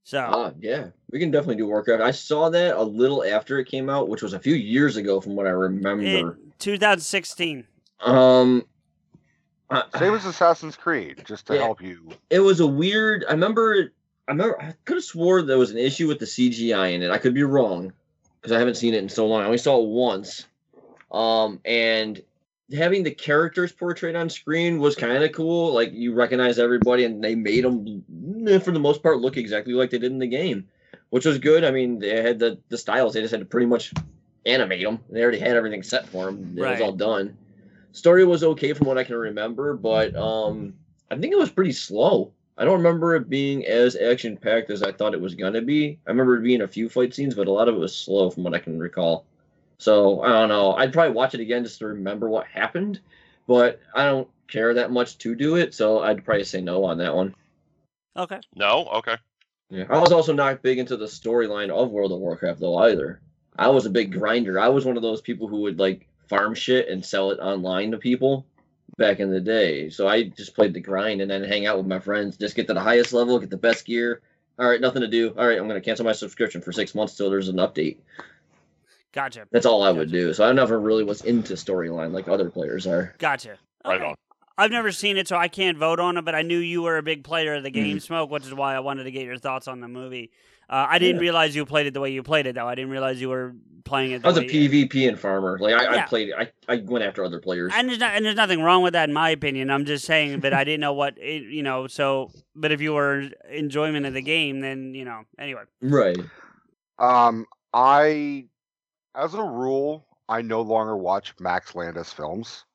So 0.03 0.19
Ah, 0.19 0.51
yeah, 0.59 0.87
we 1.11 1.19
can 1.19 1.29
definitely 1.29 1.57
do 1.57 1.67
Warcraft. 1.67 2.01
I 2.01 2.09
saw 2.09 2.49
that 2.49 2.75
a 2.75 2.81
little 2.81 3.23
after 3.23 3.59
it 3.59 3.65
came 3.65 3.87
out, 3.87 4.07
which 4.09 4.23
was 4.23 4.33
a 4.33 4.39
few 4.39 4.55
years 4.55 4.97
ago, 4.97 5.21
from 5.21 5.35
what 5.35 5.45
I 5.45 5.51
remember. 5.51 6.03
in 6.03 6.35
2016. 6.57 7.67
Um, 7.99 8.65
Same 9.99 10.15
as 10.15 10.25
Assassin's 10.25 10.75
Creed, 10.75 11.21
just 11.27 11.45
to 11.47 11.53
Yeah. 11.53 11.61
help 11.61 11.83
you. 11.83 12.09
it 12.31 12.39
was 12.39 12.59
a 12.61 12.67
weird. 12.67 13.25
I 13.29 13.33
remember. 13.33 13.91
I 14.29 14.31
remember. 14.31 14.61
I 14.61 14.73
could 14.85 14.97
have 14.97 15.03
swore 15.03 15.41
there 15.41 15.57
was 15.57 15.71
an 15.71 15.79
issue 15.79 16.07
with 16.07 16.19
the 16.19 16.25
CGI 16.25 16.93
in 16.93 17.01
it. 17.01 17.09
I 17.09 17.17
could 17.17 17.33
be 17.33 17.41
wrong 17.41 17.91
because 18.39 18.51
I 18.55 18.59
haven't 18.59 18.75
seen 18.75 18.93
it 18.93 19.01
in 19.01 19.09
so 19.09 19.25
long. 19.25 19.41
I 19.41 19.45
only 19.45 19.57
saw 19.57 19.81
it 19.81 19.89
once. 19.89 20.45
Um, 21.11 21.59
and 21.65 22.21
having 22.71 23.01
the 23.01 23.09
characters 23.09 23.71
portrayed 23.71 24.15
on 24.15 24.29
screen 24.29 24.77
was 24.77 24.95
kind 24.95 25.23
of 25.23 25.31
cool. 25.31 25.73
Like 25.73 25.93
you 25.93 26.13
recognize 26.13 26.59
everybody, 26.59 27.05
and 27.05 27.23
they 27.23 27.33
made 27.33 27.63
them, 27.63 28.03
for 28.61 28.69
the 28.69 28.79
most 28.79 29.01
part, 29.01 29.19
look 29.19 29.35
exactly 29.35 29.73
like 29.73 29.89
they 29.89 29.97
did 29.97 30.11
in 30.11 30.19
the 30.19 30.27
game, 30.27 30.67
which 31.09 31.25
was 31.25 31.39
good. 31.39 31.63
I 31.63 31.71
mean, 31.71 31.97
they 31.97 32.21
had 32.21 32.37
the 32.37 32.59
the 32.69 32.77
styles. 32.77 33.15
They 33.15 33.21
just 33.21 33.31
had 33.31 33.39
to 33.39 33.47
pretty 33.47 33.65
much 33.65 33.91
animate 34.45 34.83
them. 34.83 34.99
They 35.09 35.23
already 35.23 35.39
had 35.39 35.57
everything 35.57 35.81
set 35.81 36.07
for 36.07 36.25
them. 36.27 36.53
It 36.55 36.61
was 36.61 36.81
all 36.81 36.93
done. 36.93 37.35
Story 37.93 38.25
was 38.25 38.43
okay 38.43 38.73
from 38.73 38.85
what 38.85 38.99
I 38.99 39.03
can 39.03 39.15
remember, 39.15 39.73
but 39.73 40.15
um, 40.15 40.75
I 41.09 41.17
think 41.17 41.33
it 41.33 41.39
was 41.39 41.49
pretty 41.49 41.71
slow. 41.71 42.31
I 42.59 42.65
don't 42.65 42.77
remember 42.77 43.15
it 43.15 43.29
being 43.29 43.65
as 43.65 43.95
action 43.95 44.35
packed 44.35 44.69
as 44.69 44.83
I 44.83 44.91
thought 44.91 45.13
it 45.13 45.21
was 45.21 45.33
gonna 45.33 45.61
be. 45.61 45.97
I 46.05 46.09
remember 46.09 46.35
it 46.35 46.43
being 46.43 46.61
a 46.61 46.67
few 46.67 46.89
fight 46.89 47.13
scenes, 47.13 47.33
but 47.33 47.47
a 47.47 47.51
lot 47.51 47.69
of 47.69 47.75
it 47.75 47.79
was 47.79 47.95
slow 47.95 48.29
from 48.29 48.43
what 48.43 48.53
I 48.53 48.59
can 48.59 48.77
recall. 48.77 49.25
So 49.77 50.21
I 50.21 50.27
don't 50.27 50.49
know. 50.49 50.73
I'd 50.73 50.91
probably 50.91 51.13
watch 51.13 51.33
it 51.33 51.39
again 51.39 51.63
just 51.63 51.79
to 51.79 51.87
remember 51.87 52.27
what 52.27 52.47
happened, 52.47 52.99
but 53.47 53.79
I 53.95 54.03
don't 54.03 54.27
care 54.49 54.73
that 54.73 54.91
much 54.91 55.17
to 55.19 55.35
do 55.35 55.55
it, 55.55 55.73
so 55.73 56.01
I'd 56.01 56.25
probably 56.25 56.43
say 56.43 56.59
no 56.59 56.83
on 56.83 56.97
that 56.97 57.15
one. 57.15 57.33
Okay. 58.17 58.41
No, 58.53 58.87
okay. 58.95 59.15
Yeah. 59.69 59.85
I 59.89 59.97
was 59.97 60.11
also 60.11 60.33
not 60.33 60.61
big 60.61 60.79
into 60.79 60.97
the 60.97 61.05
storyline 61.05 61.69
of 61.69 61.91
World 61.91 62.11
of 62.11 62.19
Warcraft 62.19 62.59
though 62.59 62.75
either. 62.79 63.21
I 63.57 63.69
was 63.69 63.85
a 63.85 63.89
big 63.89 64.11
grinder. 64.11 64.59
I 64.59 64.67
was 64.67 64.83
one 64.83 64.97
of 64.97 65.03
those 65.03 65.21
people 65.21 65.47
who 65.47 65.61
would 65.61 65.79
like 65.79 66.09
farm 66.27 66.55
shit 66.55 66.89
and 66.89 67.05
sell 67.05 67.31
it 67.31 67.39
online 67.39 67.91
to 67.91 67.97
people 67.97 68.45
back 68.99 69.19
in 69.19 69.31
the 69.31 69.39
day. 69.39 69.89
So 69.89 70.07
I 70.07 70.23
just 70.23 70.53
played 70.53 70.75
the 70.75 70.79
grind 70.79 71.21
and 71.21 71.31
then 71.31 71.43
hang 71.43 71.65
out 71.65 71.77
with 71.77 71.87
my 71.87 71.97
friends, 71.99 72.37
just 72.37 72.55
get 72.55 72.67
to 72.67 72.73
the 72.75 72.79
highest 72.81 73.13
level, 73.13 73.39
get 73.39 73.49
the 73.49 73.57
best 73.57 73.85
gear. 73.85 74.21
All 74.59 74.69
right, 74.69 74.79
nothing 74.79 75.01
to 75.01 75.07
do. 75.07 75.33
All 75.37 75.47
right, 75.47 75.57
I'm 75.57 75.67
gonna 75.67 75.81
cancel 75.81 76.05
my 76.05 76.11
subscription 76.11 76.61
for 76.61 76.71
six 76.71 76.93
months 76.93 77.15
till 77.15 77.29
there's 77.31 77.49
an 77.49 77.55
update. 77.55 77.97
Gotcha. 79.11 79.47
That's 79.51 79.65
all 79.65 79.81
I 79.81 79.91
would 79.91 80.11
do. 80.11 80.33
So 80.33 80.47
I 80.47 80.51
never 80.51 80.79
really 80.79 81.03
was 81.03 81.21
into 81.21 81.53
storyline 81.53 82.11
like 82.11 82.27
other 82.27 82.49
players 82.51 82.85
are. 82.85 83.15
Gotcha. 83.17 83.57
Right 83.83 84.01
on. 84.01 84.15
I've 84.57 84.71
never 84.71 84.91
seen 84.91 85.17
it, 85.17 85.27
so 85.27 85.37
I 85.37 85.47
can't 85.47 85.77
vote 85.77 85.99
on 85.99 86.17
it. 86.17 86.25
But 86.25 86.35
I 86.35 86.41
knew 86.41 86.59
you 86.59 86.81
were 86.83 86.97
a 86.97 87.01
big 87.03 87.23
player 87.23 87.55
of 87.55 87.63
the 87.63 87.71
game, 87.71 87.97
Mhm. 87.97 88.01
Smoke, 88.01 88.29
which 88.29 88.45
is 88.45 88.53
why 88.53 88.75
I 88.75 88.81
wanted 88.81 89.05
to 89.05 89.11
get 89.11 89.25
your 89.25 89.37
thoughts 89.37 89.67
on 89.67 89.79
the 89.79 89.87
movie. 89.87 90.31
Uh, 90.69 90.85
I 90.89 90.99
didn't 90.99 91.15
Yeah. 91.17 91.21
realize 91.21 91.55
you 91.55 91.65
played 91.65 91.87
it 91.87 91.93
the 91.93 91.99
way 91.99 92.11
you 92.11 92.21
played 92.23 92.45
it, 92.45 92.55
though. 92.55 92.67
I 92.67 92.75
didn't 92.75 92.91
realize 92.91 93.19
you 93.19 93.29
were 93.29 93.55
playing 93.85 94.11
it. 94.11 94.21
The 94.21 94.27
way. 94.27 94.35
I 94.35 94.39
was 94.39 94.43
a 94.43 94.47
PvP 94.47 95.07
and 95.07 95.19
farmer. 95.19 95.57
Like 95.57 95.73
I, 95.73 95.95
Yeah. 95.95 96.03
I 96.03 96.07
played 96.07 96.31
I, 96.37 96.51
I 96.67 96.77
went 96.85 97.03
after 97.03 97.23
other 97.23 97.39
players. 97.39 97.71
And 97.75 97.89
there's, 97.89 97.97
not, 97.99 98.13
and 98.13 98.23
there's 98.23 98.35
nothing 98.35 98.61
wrong 98.61 98.83
with 98.83 98.93
that, 98.93 99.09
in 99.09 99.13
my 99.13 99.31
opinion. 99.31 99.71
I'm 99.71 99.85
just 99.85 100.05
saying, 100.05 100.41
but 100.41 100.53
I 100.53 100.63
didn't 100.63 100.81
know 100.81 100.93
what 100.93 101.17
it, 101.17 101.43
you 101.43 101.63
know. 101.63 101.87
So, 101.87 102.29
but 102.55 102.71
if 102.71 102.81
you 102.81 102.93
were 102.93 103.29
enjoyment 103.49 104.05
of 104.05 104.13
the 104.13 104.21
game, 104.21 104.59
then 104.59 104.93
you 104.93 105.05
know. 105.05 105.23
Anyway, 105.39 105.63
Right. 105.81 106.17
Um, 106.99 107.47
I, 107.73 108.45
as 109.15 109.33
a 109.33 109.41
rule, 109.41 110.05
I 110.27 110.41
no 110.43 110.61
longer 110.61 110.95
watch 110.97 111.33
Max 111.39 111.73
Landis 111.73 112.13
films 112.13 112.65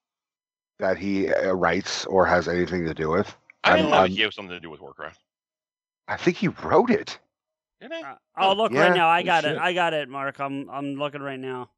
that 0.80 0.96
he 0.98 1.32
uh, 1.32 1.52
writes 1.52 2.06
or 2.06 2.26
has 2.26 2.48
anything 2.48 2.84
to 2.86 2.94
do 2.94 3.10
with. 3.10 3.36
I 3.62 3.76
didn't 3.76 3.92
know 3.92 4.04
he 4.04 4.20
had 4.22 4.34
something 4.34 4.50
to 4.50 4.60
do 4.60 4.70
with 4.70 4.80
Warcraft. 4.80 5.20
I 6.08 6.16
think 6.16 6.36
he 6.38 6.48
wrote 6.48 6.90
it. 6.90 7.18
Did 7.88 7.92
he? 7.92 8.02
I'll 8.36 8.56
look 8.56 8.72
Yeah, 8.72 8.88
right 8.88 8.96
now. 8.96 9.08
I 9.08 9.20
oh 9.20 9.24
got 9.26 9.44
it. 9.44 9.48
shit. 9.48 9.58
I 9.58 9.72
got 9.74 9.92
it, 9.92 10.08
Mark. 10.08 10.40
I'm 10.40 10.70
I'm 10.70 10.94
looking 10.94 11.20
right 11.20 11.38
now. 11.38 11.68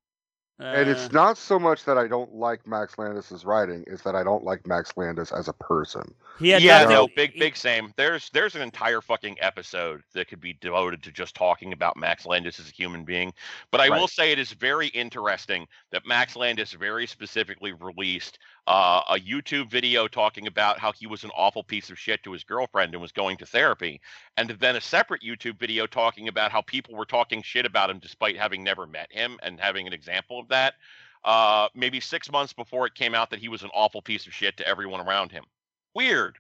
And 0.59 0.89
Uh, 0.89 0.91
it's 0.91 1.13
not 1.13 1.37
so 1.37 1.59
much 1.59 1.85
that 1.85 1.99
I 1.99 2.09
don't 2.09 2.35
like 2.35 2.67
Max 2.67 2.99
Landis's 2.99 3.45
writing; 3.45 3.85
it's 3.87 4.03
that 4.03 4.15
I 4.15 4.23
don't 4.23 4.45
like 4.45 4.67
Max 4.67 4.97
Landis 4.97 5.33
as 5.33 5.49
a 5.49 5.53
person. 5.53 6.15
He 6.39 6.49
had 6.51 6.63
yeah, 6.63 6.81
nothing- 6.83 6.95
no, 6.95 7.09
big, 7.15 7.39
big 7.39 7.57
same. 7.57 7.93
There's 7.97 8.31
there's 8.31 8.55
an 8.55 8.63
entire 8.63 9.01
fucking 9.01 9.37
episode 9.41 10.03
that 10.15 10.29
could 10.29 10.41
be 10.41 10.55
devoted 10.55 11.03
to 11.03 11.13
just 11.13 11.35
talking 11.35 11.73
about 11.73 11.97
Max 11.97 12.25
Landis 12.25 12.59
as 12.59 12.69
a 12.69 12.73
human 12.73 13.05
being. 13.05 13.33
But 13.71 13.81
I 13.81 13.91
will 13.91 14.09
say 14.09 14.33
it 14.33 14.39
is 14.39 14.53
very 14.53 14.89
interesting 14.89 15.67
that 15.91 16.07
Max 16.07 16.37
Landis 16.37 16.73
very 16.73 17.07
specifically 17.07 17.73
released 17.73 18.39
uh, 18.67 19.03
a 19.09 19.17
YouTube 19.17 19.71
video 19.71 20.09
talking 20.09 20.47
about 20.47 20.79
how 20.79 20.93
he 20.93 21.07
was 21.07 21.23
an 21.23 21.31
awful 21.37 21.63
piece 21.63 21.91
of 21.91 21.99
shit 21.99 22.23
to 22.25 22.33
his 22.33 22.45
girlfriend 22.45 22.95
and 22.95 23.01
was 23.01 23.13
going 23.13 23.37
to 23.37 23.47
therapy, 23.47 24.01
and 24.37 24.51
then 24.51 24.77
a 24.77 24.81
separate 24.81 25.23
YouTube 25.23 25.59
video 25.59 25.87
talking 25.87 26.29
about 26.29 26.51
how 26.51 26.63
people 26.63 26.95
were 26.95 27.05
talking 27.05 27.43
shit 27.43 27.65
about 27.67 27.91
him 27.91 27.99
despite 27.99 28.37
having 28.37 28.65
never 28.65 28.87
met 28.87 29.11
him 29.13 29.39
and 29.43 29.61
having 29.61 29.87
an 29.87 29.93
example 29.93 30.46
of 30.47 30.51
that. 30.51 30.75
Uh, 31.25 31.69
maybe 31.75 31.99
six 31.99 32.31
months 32.31 32.53
before 32.53 32.87
it 32.87 32.95
came 32.95 33.15
out 33.15 33.31
that 33.31 33.41
he 33.41 33.49
was 33.49 33.63
an 33.63 33.71
awful 33.75 34.01
piece 34.01 34.27
of 34.29 34.33
shit 34.33 34.57
to 34.57 34.67
everyone 34.69 35.01
around 35.01 35.33
him. 35.33 35.45
Weird. 35.95 36.39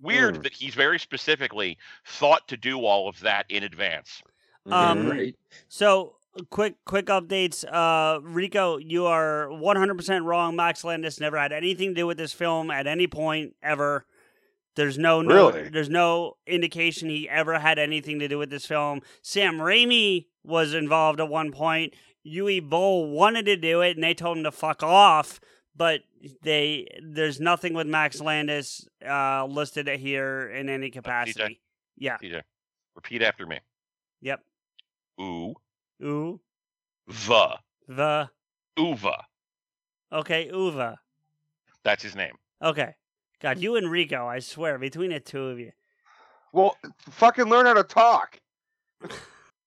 Weird 0.00 0.36
Hmm. 0.36 0.42
that 0.42 0.52
he's 0.52 0.74
very 0.74 0.98
specifically 0.98 1.78
thought 2.04 2.46
to 2.48 2.56
do 2.56 2.80
all 2.84 3.08
of 3.08 3.20
that 3.20 3.46
in 3.48 3.62
advance. 3.62 4.22
Um, 4.66 5.08
right. 5.08 5.36
So 5.68 6.16
quick, 6.50 6.74
quick 6.84 7.06
updates. 7.06 7.64
Uh, 7.70 8.20
Rico, 8.20 8.78
you 8.78 9.06
are 9.06 9.48
100% 9.48 10.24
wrong. 10.24 10.56
Max 10.56 10.82
Landis 10.82 11.20
never 11.20 11.38
had 11.38 11.52
anything 11.52 11.90
to 11.90 11.94
do 11.94 12.06
with 12.06 12.18
this 12.18 12.32
film 12.32 12.70
at 12.72 12.88
any 12.88 13.06
point 13.06 13.54
ever. 13.62 14.06
There's 14.74 14.98
no, 14.98 15.22
no 15.22 15.50
Really? 15.50 15.68
there's 15.70 15.88
no 15.88 16.36
indication 16.46 17.08
he 17.08 17.28
ever 17.28 17.58
had 17.60 17.78
anything 17.78 18.18
to 18.18 18.28
do 18.28 18.38
with 18.38 18.50
this 18.50 18.66
film. 18.66 19.00
Sam 19.22 19.58
Raimi 19.58 20.26
was 20.44 20.74
involved 20.74 21.20
at 21.20 21.28
one 21.28 21.52
point. 21.52 21.94
Uwe 22.26 22.62
Boll 22.62 23.10
wanted 23.10 23.46
to 23.46 23.56
do 23.56 23.80
it, 23.80 23.96
and 23.96 24.04
they 24.04 24.14
told 24.14 24.38
him 24.38 24.44
to 24.44 24.52
fuck 24.52 24.82
off. 24.82 25.40
But 25.74 26.00
they 26.42 26.88
there's 27.02 27.38
nothing 27.38 27.74
with 27.74 27.86
Max 27.86 28.20
Landis 28.20 28.88
uh, 29.06 29.44
listed 29.44 29.88
here 29.88 30.48
in 30.48 30.68
any 30.68 30.90
capacity. 30.90 31.60
Yeah. 31.96 32.16
CJ, 32.22 32.42
repeat 32.94 33.22
after 33.22 33.46
me. 33.46 33.60
Yep. 34.22 34.40
Ooh, 35.20 35.54
Ooh. 36.02 36.40
the, 37.06 37.58
The. 37.88 38.30
Uwe. 38.78 39.22
Okay. 40.12 40.50
Uwe. 40.52 40.96
That's 41.84 42.02
his 42.02 42.16
name. 42.16 42.34
Okay. 42.62 42.94
God, 43.40 43.58
you 43.58 43.76
and 43.76 43.90
Rico, 43.90 44.26
I 44.26 44.38
swear, 44.38 44.78
between 44.78 45.10
the 45.10 45.20
two 45.20 45.44
of 45.44 45.58
you. 45.58 45.72
Well, 46.52 46.76
fucking 47.10 47.44
learn 47.44 47.66
how 47.66 47.74
to 47.74 47.84
talk. 47.84 48.40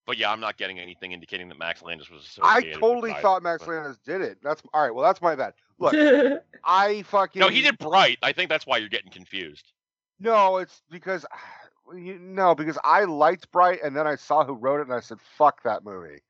But 0.09 0.17
yeah, 0.17 0.31
I'm 0.31 0.39
not 0.39 0.57
getting 0.57 0.79
anything 0.79 1.11
indicating 1.11 1.49
that 1.49 1.59
Max 1.59 1.83
Landis 1.83 2.09
was 2.09 2.39
I 2.41 2.57
associated. 2.57 2.81
with 2.81 2.81
totally 2.81 3.11
Bright, 3.11 3.21
thought 3.21 3.43
Max 3.43 3.63
but- 3.63 3.75
Landis 3.75 3.99
did 4.03 4.21
it. 4.21 4.39
That's 4.41 4.59
all 4.73 4.81
right. 4.81 4.89
Well, 4.93 5.05
that's 5.05 5.21
my 5.21 5.35
bad. 5.35 5.53
Look, 5.77 5.93
I 6.63 7.03
fucking 7.03 7.39
No, 7.39 7.47
he 7.47 7.61
did 7.61 7.77
Bright. 7.77 8.17
I 8.23 8.33
think 8.33 8.49
that's 8.49 8.65
why 8.65 8.77
you're 8.77 8.89
getting 8.89 9.11
confused. 9.11 9.71
No, 10.19 10.57
it's 10.57 10.81
because 10.89 11.27
you, 11.95 12.17
no, 12.17 12.55
because 12.55 12.79
I 12.83 13.03
liked 13.03 13.51
Bright, 13.51 13.83
and 13.83 13.95
then 13.95 14.07
I 14.07 14.15
saw 14.15 14.43
who 14.43 14.53
wrote 14.53 14.79
it, 14.79 14.87
and 14.87 14.93
I 14.95 14.99
said, 14.99 15.19
"Fuck 15.37 15.61
that 15.61 15.83
movie." 15.83 16.23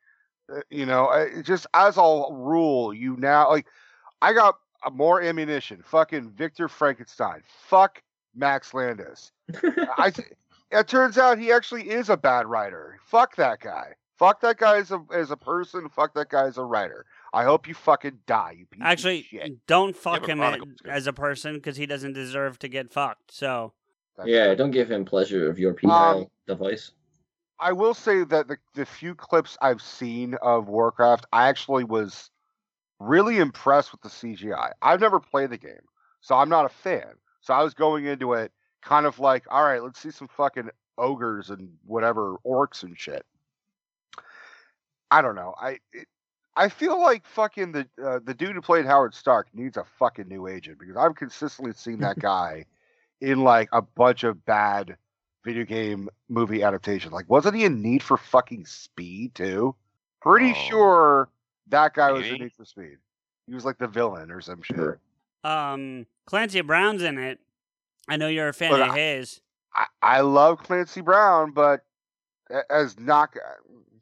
Uh, 0.54 0.60
You 0.70 0.86
know, 0.86 1.08
I, 1.08 1.42
just 1.42 1.66
as 1.74 1.96
a 1.96 2.26
rule, 2.30 2.94
you 2.94 3.16
now 3.16 3.48
like, 3.50 3.66
I 4.22 4.34
got 4.34 4.56
uh, 4.86 4.90
more 4.90 5.22
ammunition. 5.22 5.84
Fucking 5.86 6.32
Victor 6.32 6.68
Frankenstein. 6.68 7.44
Fuck 7.70 8.04
Max 8.36 8.74
Landis. 8.74 9.32
I. 9.98 10.10
Th- 10.12 10.28
it 10.72 10.88
turns 10.88 11.18
out 11.18 11.40
he 11.40 11.52
actually 11.52 11.90
is 11.90 12.10
a 12.10 12.18
bad 12.18 12.46
writer. 12.48 13.00
Fuck 13.06 13.36
that 13.38 13.60
guy. 13.60 13.94
Fuck 14.18 14.42
that 14.42 14.58
guy 14.58 14.78
as 14.78 14.92
a 14.92 15.02
as 15.14 15.32
a 15.32 15.38
person. 15.38 15.88
Fuck 15.90 16.14
that 16.16 16.30
guy 16.30 16.46
as 16.46 16.58
a 16.58 16.64
writer. 16.64 17.06
I 17.34 17.44
hope 17.46 17.68
you 17.68 17.74
fucking 17.74 18.20
die. 18.28 18.56
You 18.58 18.66
piece 18.66 18.82
of 18.82 18.88
Actually, 18.88 19.22
shit. 19.24 19.66
don't 19.68 19.96
fuck 19.96 20.22
but 20.22 20.30
him 20.30 20.40
a- 20.40 20.44
Chronicles 20.50 20.70
is 20.74 20.82
good. 20.82 20.92
as 20.92 21.08
a 21.08 21.14
person 21.14 21.56
because 21.56 21.78
he 21.78 21.86
doesn't 21.86 22.14
deserve 22.14 22.60
to 22.60 22.68
get 22.68 22.92
fucked. 22.92 23.32
So, 23.34 23.72
That's 24.18 24.28
yeah, 24.30 24.48
right. 24.48 24.58
don't 24.58 24.72
give 24.72 24.92
him 24.92 25.06
pleasure 25.06 25.50
of 25.50 25.58
your 25.58 25.74
penile 25.74 26.24
um, 26.24 26.28
device. 26.48 26.92
I 27.62 27.72
will 27.74 27.94
say 27.94 28.24
that 28.26 28.48
the, 28.48 28.58
the 28.74 28.86
few 28.86 29.14
clips 29.16 29.58
I've 29.62 29.82
seen 29.82 30.34
of 30.42 30.68
Warcraft, 30.70 31.26
I 31.32 31.48
actually 31.50 31.84
was 31.84 32.30
really 33.00 33.38
impressed 33.38 33.92
with 33.92 34.02
the 34.02 34.10
CGI. 34.10 34.72
I've 34.82 35.02
never 35.02 35.20
played 35.20 35.50
the 35.52 35.58
game, 35.58 35.86
so 36.22 36.36
I'm 36.36 36.50
not 36.50 36.66
a 36.66 36.70
fan. 36.70 37.14
So 37.42 37.54
I 37.54 37.64
was 37.64 37.74
going 37.74 38.06
into 38.06 38.34
it 38.34 38.52
kind 38.82 39.06
of 39.06 39.20
like, 39.20 39.46
all 39.50 39.64
right, 39.64 39.82
let's 39.84 40.00
see 40.00 40.12
some 40.12 40.28
fucking 40.28 40.70
ogres 40.98 41.50
and 41.50 41.70
whatever 41.86 42.36
orcs 42.46 42.84
and 42.84 42.98
shit. 43.00 43.26
I 45.12 45.22
don't 45.22 45.36
know. 45.36 45.56
I 45.60 45.80
it, 45.94 46.08
I 46.56 46.70
feel 46.70 47.00
like 47.00 47.26
fucking 47.26 47.72
the 47.72 47.88
uh, 48.04 48.20
the 48.24 48.34
dude 48.34 48.56
who 48.56 48.62
played 48.62 48.86
Howard 48.86 49.14
Stark 49.16 49.48
needs 49.54 49.78
a 49.78 49.86
fucking 49.98 50.28
new 50.28 50.48
agent 50.48 50.78
because 50.80 50.98
I've 50.98 51.16
consistently 51.16 51.74
seen 51.74 52.00
that 52.00 52.20
guy 52.20 52.66
in 53.22 53.44
like 53.44 53.70
a 53.72 53.82
bunch 53.82 54.24
of 54.24 54.46
bad 54.46 54.98
video 55.46 55.64
game 55.64 56.10
movie 56.28 56.64
adaptations. 56.64 57.14
Like, 57.14 57.30
wasn't 57.30 57.56
he 57.56 57.64
in 57.66 57.82
Need 57.82 58.04
for 58.04 58.18
fucking 58.18 58.66
Speed 58.66 59.36
too? 59.36 59.76
Pretty 60.22 60.52
Oh, 60.52 60.68
sure 60.70 61.30
that 61.70 61.94
guy 61.94 62.12
was 62.12 62.28
in? 62.28 62.36
Need 62.36 62.54
for 62.54 62.66
Speed. 62.66 62.98
He 63.48 63.54
was 63.56 63.66
like 63.66 63.78
the 63.78 63.88
villain 63.88 64.30
or 64.32 64.42
some 64.42 64.62
shit. 64.62 65.00
Um, 65.44 66.06
Clancy 66.26 66.62
Brown's 66.62 67.02
in 67.02 67.18
it. 67.18 67.40
I 68.10 68.18
know 68.18 68.28
you're 68.28 68.50
a 68.50 68.54
fan 68.54 68.72
Look, 68.72 68.82
of 68.82 68.90
I- 68.90 69.00
his. 69.00 69.42
I, 69.76 69.86
I 70.02 70.22
love 70.22 70.64
Clancy 70.64 71.02
Brown, 71.02 71.52
but 71.52 71.82
as 72.70 73.00
not 73.00 73.30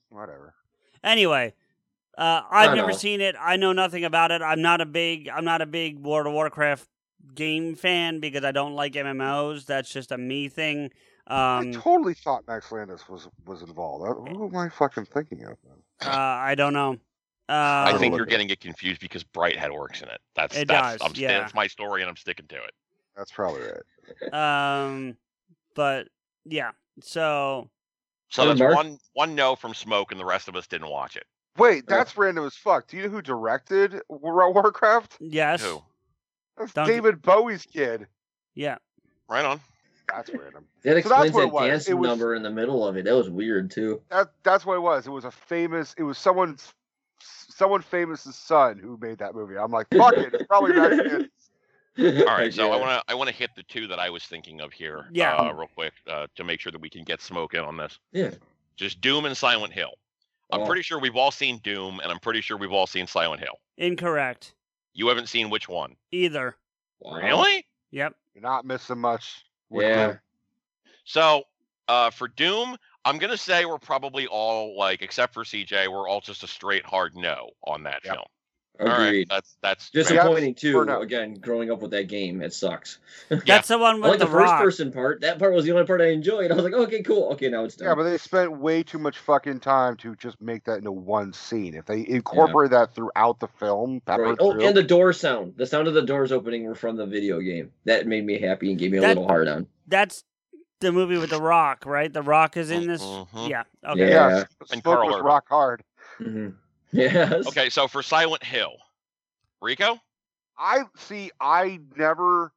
whatever. 0.10 0.54
Anyway, 1.04 1.54
uh, 2.18 2.42
I've 2.50 2.76
never 2.76 2.92
know. 2.92 2.98
seen 2.98 3.20
it. 3.22 3.36
I 3.40 3.58
know 3.58 3.74
nothing 3.74 4.06
about 4.06 4.32
it. 4.32 4.42
I'm 4.42 4.62
not 4.62 4.80
a 4.82 4.86
big 4.86 5.28
I'm 5.30 5.44
not 5.46 5.62
a 5.62 5.66
big 5.66 6.00
World 6.00 6.26
of 6.28 6.34
Warcraft 6.34 6.88
game 7.36 7.76
fan 7.76 8.20
because 8.22 8.44
I 8.46 8.52
don't 8.54 8.74
like 8.76 8.94
MMOs. 8.94 9.66
That's 9.66 9.92
just 9.92 10.12
a 10.14 10.18
me 10.18 10.48
thing. 10.48 10.90
I 11.28 11.58
Um, 11.60 11.74
totally 11.74 12.14
thought 12.14 12.48
Max 12.48 12.72
Landis 12.72 13.10
was 13.10 13.28
was 13.46 13.62
involved. 13.62 14.06
Uh, 14.10 14.34
Who 14.34 14.48
am 14.48 14.56
I 14.56 14.70
fucking 14.70 15.06
thinking 15.06 15.44
of? 15.44 15.58
then? 15.66 16.10
uh, 16.10 16.16
I 16.16 16.56
don't 16.56 16.74
know. 16.74 16.98
I 17.50 17.92
Uh, 17.94 17.98
think 18.00 18.16
you're 18.16 18.26
getting 18.26 18.50
it 18.50 18.60
confused 18.62 19.02
because 19.02 19.24
Bright 19.24 19.58
had 19.58 19.72
orcs 19.72 20.02
in 20.02 20.08
it. 20.10 20.20
That's 20.36 20.56
It 20.58 20.68
that's 20.70 20.98
does, 21.02 21.10
I'm, 21.10 21.16
yeah. 21.22 21.40
that's 21.40 21.54
my 21.54 21.68
story 21.68 22.02
and 22.02 22.10
I'm 22.10 22.16
sticking 22.18 22.48
to 22.48 22.56
it. 22.56 22.72
That's 23.18 23.32
probably 23.32 23.62
right. 23.64 24.34
um, 24.86 25.18
but 25.76 26.08
yeah. 26.46 26.72
So 27.02 27.70
So 28.30 28.48
that's 28.48 28.60
Mark? 28.60 28.76
one 28.76 29.00
one 29.14 29.36
no 29.36 29.56
from 29.56 29.74
Smoke, 29.74 30.12
and 30.12 30.20
the 30.20 30.26
rest 30.26 30.48
of 30.48 30.56
us 30.56 30.68
didn't 30.68 30.90
watch 30.90 31.16
it. 31.18 31.26
Wait, 31.58 31.88
that's 31.88 32.16
random 32.16 32.46
as 32.46 32.56
fuck. 32.56 32.88
Do 32.88 32.98
you 32.98 33.04
know 33.04 33.10
who 33.10 33.22
directed 33.22 34.00
War- 34.10 34.54
Warcraft? 34.54 35.18
yes, 35.20 35.64
Who? 35.64 35.82
That's 36.58 36.72
Donkey- 36.74 36.92
David 36.94 37.22
Bowie's 37.22 37.66
kid. 37.66 38.08
yeah. 38.54 38.78
Right 39.28 39.44
on. 39.44 39.60
That's 40.08 40.30
random. 40.30 40.66
That 40.84 41.04
So 41.04 41.10
that's 41.10 41.26
explains 41.26 41.34
what 41.34 41.42
that 41.42 41.48
it 41.48 41.54
was. 41.54 41.68
dancing 41.68 41.92
It 41.94 42.00
was- 42.00 42.08
number 42.10 42.36
in 42.36 42.44
the 42.44 42.52
middle 42.52 42.88
of 42.88 42.96
it. 42.96 43.06
That 43.06 43.16
was 43.16 43.30
weird 43.30 43.72
too. 43.72 44.02
That 44.10 44.30
that's 44.44 44.66
what 44.66 44.76
it 44.76 44.82
was. 44.82 45.08
It 45.08 45.12
was 45.12 45.26
a 45.26 45.32
famous. 45.32 45.96
It 45.98 46.04
was 46.04 46.18
someone's 46.18 46.74
someone 47.20 47.82
famous's 47.82 48.36
son 48.36 48.78
who 48.78 48.98
made 49.02 49.18
that 49.18 49.34
movie. 49.34 49.58
I'm 49.58 49.72
like, 49.72 49.88
fuck 49.96 50.14
it. 50.16 50.34
It's 50.36 50.46
probably 50.46 50.74
Max 50.74 50.96
Landis. 50.98 51.28
All 52.28 52.38
right, 52.38 52.54
so 52.54 52.72
I 52.72 52.78
want 52.78 52.92
to 52.92 53.04
I 53.12 53.16
want 53.16 53.30
to 53.30 53.36
hit 53.36 53.52
the 53.56 53.64
two 53.64 53.88
that 53.88 54.00
I 54.00 54.10
was 54.10 54.24
thinking 54.24 54.62
of 54.62 54.72
here, 54.72 55.06
Yeah. 55.12 55.36
uh, 55.36 55.52
real 55.54 55.68
quick, 55.74 55.94
uh, 56.08 56.28
to 56.36 56.44
make 56.44 56.60
sure 56.60 56.72
that 56.72 56.82
we 56.82 56.90
can 56.90 57.04
get 57.04 57.22
Smoke 57.22 57.54
in 57.54 57.62
on 57.62 57.78
this. 57.78 58.00
Yeah. 58.12 58.32
Just 58.76 59.02
Doom 59.02 59.26
and 59.26 59.36
Silent 59.36 59.74
Hill. 59.74 59.94
I'm 60.52 60.62
Oh. 60.62 60.66
pretty 60.66 60.82
sure 60.84 61.00
we've 61.00 61.16
all 61.16 61.32
seen 61.32 61.58
Doom, 61.60 62.00
and 62.02 62.12
I'm 62.12 62.20
pretty 62.20 62.42
sure 62.42 62.56
we've 62.58 62.72
all 62.72 62.88
seen 62.88 63.08
Silent 63.08 63.42
Hill. 63.42 63.60
Incorrect. 63.78 64.54
You 64.94 65.08
haven't 65.08 65.28
seen 65.28 65.50
which 65.50 65.68
one? 65.68 65.96
Either. 66.12 66.56
Wow. 67.00 67.16
Really? 67.18 67.66
Yep. 67.92 68.16
You're 68.36 68.42
not 68.44 68.66
missing 68.66 69.00
much. 69.00 69.44
with 69.70 69.86
Yeah. 69.86 70.08
Doom. 70.08 70.20
So, 71.04 71.44
uh, 71.88 72.10
for 72.12 72.28
Doom, 72.28 72.78
I'm 73.06 73.18
gonna 73.18 73.38
say 73.38 73.66
we're 73.66 73.78
probably 73.80 74.28
all 74.28 74.78
like, 74.78 75.02
except 75.02 75.34
for 75.34 75.44
CJ, 75.44 75.88
we're 75.88 76.08
all 76.08 76.22
just 76.22 76.44
a 76.44 76.48
straight 76.48 76.86
hard 76.86 77.16
no 77.16 77.50
on 77.66 77.84
that 77.84 78.02
Yep. 78.06 78.14
film. 78.14 78.26
All 78.80 78.86
right, 78.88 79.06
Agreed. 79.08 79.30
that's 79.30 79.58
that's 79.62 79.90
Disappointing 79.90 80.54
too. 80.56 80.80
Again, 80.82 81.34
growing 81.36 81.72
up 81.72 81.82
with 81.82 81.92
that 81.92 82.08
game, 82.08 82.42
it 82.42 82.54
sucks. 82.54 83.00
That's 83.46 83.68
the 83.70 83.78
one 83.78 83.96
I 83.96 84.00
with 84.00 84.04
like 84.12 84.20
the, 84.20 84.26
the, 84.26 84.32
first 84.32 84.52
rock. 84.52 84.62
person 84.62 84.92
part. 84.92 85.22
That 85.22 85.40
part 85.40 85.54
was 85.54 85.66
the 85.66 85.72
only 85.72 85.86
part 85.86 86.00
I 86.02 86.10
enjoyed. 86.12 86.52
I 86.52 86.56
was 86.56 86.64
like, 86.64 86.74
okay, 86.74 87.02
cool. 87.02 87.30
Okay, 87.34 87.50
now 87.50 87.64
it's 87.64 87.76
done. 87.76 87.88
Yeah, 87.88 87.96
but 87.96 88.04
they 88.04 88.18
spent 88.18 88.52
way 88.60 88.84
too 88.84 89.00
much 89.00 89.18
fucking 89.18 89.60
time 89.62 89.98
to 89.98 90.16
just 90.16 90.40
make 90.40 90.64
that 90.66 90.78
into 90.78 90.92
one 90.92 91.34
scene. 91.34 91.74
If 91.74 91.86
they 91.86 92.08
incorporate 92.08 92.72
that 92.72 92.94
throughout 92.94 93.40
the 93.40 93.48
film, 93.48 94.02
pepper 94.06 94.24
Right. 94.24 94.38
Oh, 94.40 94.52
through, 94.54 94.68
and 94.68 94.78
the 94.78 94.84
door 94.84 95.12
sound. 95.14 95.54
The 95.58 95.66
sound 95.66 95.88
of 95.88 95.94
the 95.96 96.04
doors 96.04 96.32
opening 96.32 96.64
were 96.66 96.76
from 96.76 96.96
the 96.98 97.06
video 97.08 97.40
game. 97.40 97.72
That 97.86 98.06
made 98.08 98.26
me 98.26 98.40
happy 98.40 98.70
and 98.70 98.80
gave 98.80 98.92
me 98.92 99.00
a 99.00 99.02
That- 99.02 99.08
little 99.10 99.28
hard 99.28 99.48
on. 99.48 99.68
That's 99.88 100.24
the 100.80 100.92
movie 100.92 101.18
with 101.18 101.32
the 101.32 101.42
rock, 101.42 101.86
right? 101.88 102.14
The 102.14 102.22
rock 102.22 102.56
is 102.58 102.70
in 102.70 102.86
this. 102.88 103.02
Mhm. 103.02 103.50
Yeah. 103.50 103.64
Okay. 103.88 104.10
Yeah. 104.12 104.30
yeah, 104.38 104.44
And 104.72 104.84
Carl 104.84 105.08
was 105.10 105.22
rock 105.22 105.46
hard. 105.50 105.84
hmm 106.20 106.50
Yes. 106.92 107.48
Okay, 107.48 107.70
so 107.70 107.88
for 107.88 108.02
Silent 108.02 108.44
Hill, 108.44 108.78
Rico, 109.62 110.00
I 110.58 110.84
see. 110.96 111.32
I 111.40 111.80
never, 111.98 112.54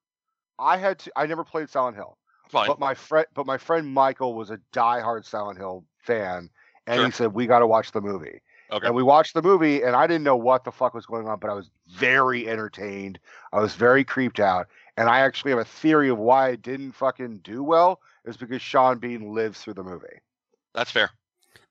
I 0.58 0.76
had 0.76 0.98
to. 1.00 1.12
I 1.16 1.26
never 1.26 1.44
played 1.44 1.68
Silent 1.68 1.96
Hill, 1.96 2.16
fine. 2.48 2.68
but 2.68 2.78
my 2.78 2.94
friend, 2.94 3.26
but 3.34 3.44
my 3.46 3.58
friend 3.58 3.86
Michael 3.92 4.34
was 4.34 4.50
a 4.50 4.60
diehard 4.72 5.24
Silent 5.24 5.58
Hill 5.58 5.84
fan, 5.98 6.48
and 6.86 6.96
Sure. 6.98 7.06
he 7.06 7.10
said 7.12 7.34
we 7.34 7.46
got 7.46 7.58
to 7.58 7.66
watch 7.66 7.92
the 7.92 8.00
movie. 8.00 8.40
Okay. 8.72 8.86
And 8.86 8.94
we 8.94 9.02
watched 9.02 9.34
the 9.34 9.42
movie, 9.42 9.82
and 9.82 9.96
I 9.96 10.06
didn't 10.06 10.22
know 10.22 10.36
what 10.36 10.62
the 10.62 10.70
fuck 10.70 10.94
was 10.94 11.04
going 11.04 11.26
on, 11.26 11.40
but 11.40 11.50
I 11.50 11.54
was 11.54 11.68
very 11.88 12.48
entertained. 12.48 13.18
I 13.52 13.58
was 13.58 13.74
very 13.74 14.04
creeped 14.04 14.38
out, 14.38 14.68
and 14.96 15.08
I 15.08 15.20
actually 15.20 15.50
have 15.50 15.58
a 15.58 15.64
theory 15.64 16.08
of 16.08 16.18
why 16.18 16.50
it 16.50 16.62
didn't 16.62 16.92
fucking 16.92 17.38
do 17.42 17.64
well. 17.64 18.00
Is 18.24 18.36
because 18.36 18.62
Sean 18.62 18.98
Bean 18.98 19.34
lives 19.34 19.60
through 19.60 19.74
the 19.74 19.82
movie. 19.82 20.20
That's 20.72 20.90
fair. 20.92 21.10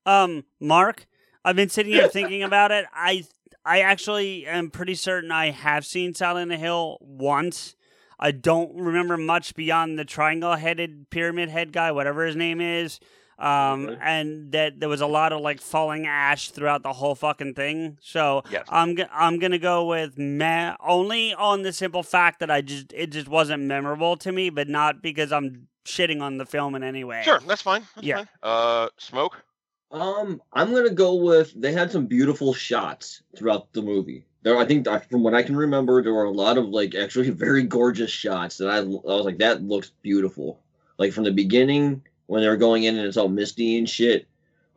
Um, 0.04 0.44
Mark, 0.60 1.06
I've 1.44 1.56
been 1.56 1.68
sitting 1.68 1.92
here 1.92 2.08
thinking 2.08 2.42
about 2.42 2.70
it. 2.72 2.86
I 2.92 3.24
I 3.64 3.80
actually 3.80 4.46
am 4.46 4.70
pretty 4.70 4.94
certain 4.94 5.30
I 5.30 5.50
have 5.50 5.84
seen 5.86 6.14
Silent 6.14 6.52
Hill 6.52 6.98
once. 7.00 7.76
I 8.18 8.30
don't 8.32 8.74
remember 8.76 9.16
much 9.16 9.54
beyond 9.54 9.98
the 9.98 10.04
triangle 10.04 10.54
headed 10.56 11.08
pyramid 11.10 11.48
head 11.48 11.72
guy, 11.72 11.92
whatever 11.92 12.24
his 12.26 12.36
name 12.36 12.60
is. 12.60 13.00
Um, 13.38 13.96
and 14.02 14.52
that 14.52 14.80
there 14.80 14.90
was 14.90 15.00
a 15.00 15.06
lot 15.06 15.32
of 15.32 15.40
like 15.40 15.62
falling 15.62 16.06
ash 16.06 16.50
throughout 16.50 16.82
the 16.82 16.92
whole 16.92 17.14
fucking 17.14 17.54
thing. 17.54 17.96
So 18.02 18.42
Yes. 18.50 18.66
I'm 18.68 18.96
g- 18.96 19.06
I'm 19.10 19.38
gonna 19.38 19.58
go 19.58 19.86
with 19.86 20.18
meh, 20.18 20.74
only 20.78 21.32
on 21.32 21.62
the 21.62 21.72
simple 21.72 22.02
fact 22.02 22.40
that 22.40 22.50
I 22.50 22.60
just 22.60 22.92
it 22.92 23.06
just 23.06 23.28
wasn't 23.28 23.62
memorable 23.62 24.18
to 24.18 24.30
me, 24.30 24.50
but 24.50 24.68
not 24.68 25.00
because 25.00 25.32
I'm 25.32 25.68
shitting 25.86 26.20
on 26.20 26.36
the 26.36 26.44
film 26.44 26.74
in 26.74 26.82
any 26.82 27.02
way. 27.02 27.22
Sure, 27.24 27.40
that's 27.46 27.62
fine. 27.62 27.86
That's 27.94 28.06
Yeah. 28.06 28.16
fine. 28.16 28.28
Uh, 28.42 28.88
smoke. 28.98 29.42
Um, 29.90 30.40
I'm 30.52 30.72
gonna 30.72 30.90
go 30.90 31.16
with 31.16 31.52
they 31.60 31.72
had 31.72 31.90
some 31.90 32.06
beautiful 32.06 32.54
shots 32.54 33.22
throughout 33.36 33.72
the 33.72 33.82
movie. 33.82 34.26
There, 34.42 34.56
I 34.56 34.64
think, 34.64 34.86
from 35.10 35.22
what 35.22 35.34
I 35.34 35.42
can 35.42 35.56
remember, 35.56 36.02
there 36.02 36.14
were 36.14 36.24
a 36.24 36.30
lot 36.30 36.58
of 36.58 36.66
like 36.66 36.94
actually 36.94 37.30
very 37.30 37.64
gorgeous 37.64 38.10
shots 38.10 38.58
that 38.58 38.68
I, 38.68 38.78
I 38.78 38.82
was 38.82 39.24
like, 39.24 39.38
that 39.38 39.62
looks 39.62 39.90
beautiful. 40.02 40.60
Like 40.98 41.12
from 41.12 41.24
the 41.24 41.32
beginning 41.32 42.02
when 42.26 42.42
they 42.42 42.48
were 42.48 42.56
going 42.56 42.84
in 42.84 42.96
and 42.96 43.06
it's 43.06 43.16
all 43.16 43.28
misty 43.28 43.76
and 43.76 43.88
shit. 43.88 44.26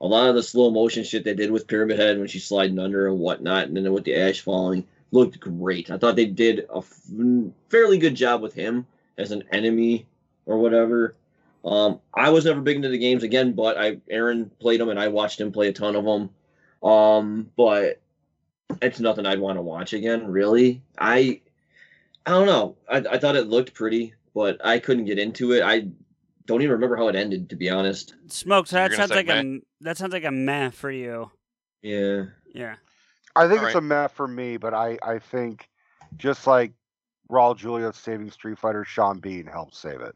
A 0.02 0.08
lot 0.08 0.28
of 0.28 0.36
the 0.36 0.44
slow 0.44 0.72
motion 0.72 1.04
shit 1.04 1.24
they 1.24 1.36
did 1.36 1.52
with 1.52 1.68
Pyramid 1.68 2.00
Head 2.00 2.18
when 2.18 2.28
she's 2.28 2.46
sliding 2.46 2.80
under 2.80 3.08
and 3.08 3.20
whatnot, 3.20 3.68
and 3.68 3.78
then 3.78 3.94
with 3.94 4.04
the 4.04 4.16
ash 4.16 4.42
falling 4.42 4.86
looked 5.12 5.40
great. 5.40 5.92
I 5.92 5.98
thought 5.98 6.16
they 6.16 6.26
did 6.26 6.66
a 6.70 6.82
fairly 7.70 8.00
good 8.00 8.16
job 8.16 8.42
with 8.42 8.54
him 8.54 8.88
as 9.18 9.32
an 9.32 9.44
enemy 9.52 10.08
or 10.46 10.58
whatever. 10.58 11.16
Um, 11.64 12.02
I 12.14 12.30
was 12.30 12.46
never 12.46 12.62
big 12.62 12.76
into 12.76 12.90
the 12.90 12.98
games 12.98 13.24
again, 13.24 13.54
but 13.54 13.78
I 13.78 13.98
Aaron 14.10 14.52
played 14.60 14.82
them 14.82 14.90
and 14.90 15.00
I 15.00 15.08
watched 15.08 15.40
him 15.40 15.52
play 15.52 15.70
a 15.70 15.74
ton 15.74 15.96
of 15.96 16.04
them. 16.04 16.30
Um, 16.88 17.50
but 17.56 18.02
it's 18.82 19.00
nothing 19.00 19.26
I'd 19.26 19.40
want 19.40 19.58
to 19.58 19.62
watch 19.62 19.94
again, 19.94 20.28
really. 20.28 20.82
I 20.98 21.42
I 22.26 22.32
don't 22.32 22.48
know. 22.48 22.78
I, 22.90 22.98
I 22.98 23.18
thought 23.18 23.36
it 23.36 23.48
looked 23.48 23.74
pretty, 23.74 24.14
but 24.34 24.64
I 24.66 24.80
couldn't 24.80 25.06
get 25.06 25.20
into 25.20 25.54
it. 25.54 25.64
I 25.64 25.88
don't 26.46 26.62
even 26.62 26.74
remember 26.74 26.98
how 26.98 27.08
it 27.08 27.16
ended, 27.16 27.50
to 27.50 27.56
be 27.56 27.70
honest. 27.70 28.16
Smoke. 28.28 28.68
So 28.68 28.78
You're 28.80 28.90
that 28.90 28.96
sounds 28.98 29.10
say 29.12 29.16
like 29.16 29.30
a 29.30 29.60
that 29.82 29.98
sounds 29.98 30.14
like 30.14 30.26
a 30.26 30.32
meh 30.32 30.70
for 30.72 30.92
you. 30.92 31.32
Yeah. 31.82 32.26
Yeah. 32.54 32.76
I 33.36 33.48
think 33.48 33.62
All 33.62 33.68
it's 33.68 33.76
right. 33.76 33.84
a 33.84 33.88
meh 33.88 34.08
for 34.08 34.28
me, 34.28 34.58
but 34.58 34.74
I, 34.74 34.98
I 35.02 35.20
think 35.20 35.70
just 36.18 36.46
like 36.46 36.74
Raul 37.32 37.58
Julia 37.58 37.92
saving 37.94 38.32
Street 38.32 38.60
Fighter, 38.60 38.86
Sean 38.86 39.20
Bean 39.20 39.46
helped 39.46 39.76
save 39.76 40.02
it. 40.02 40.16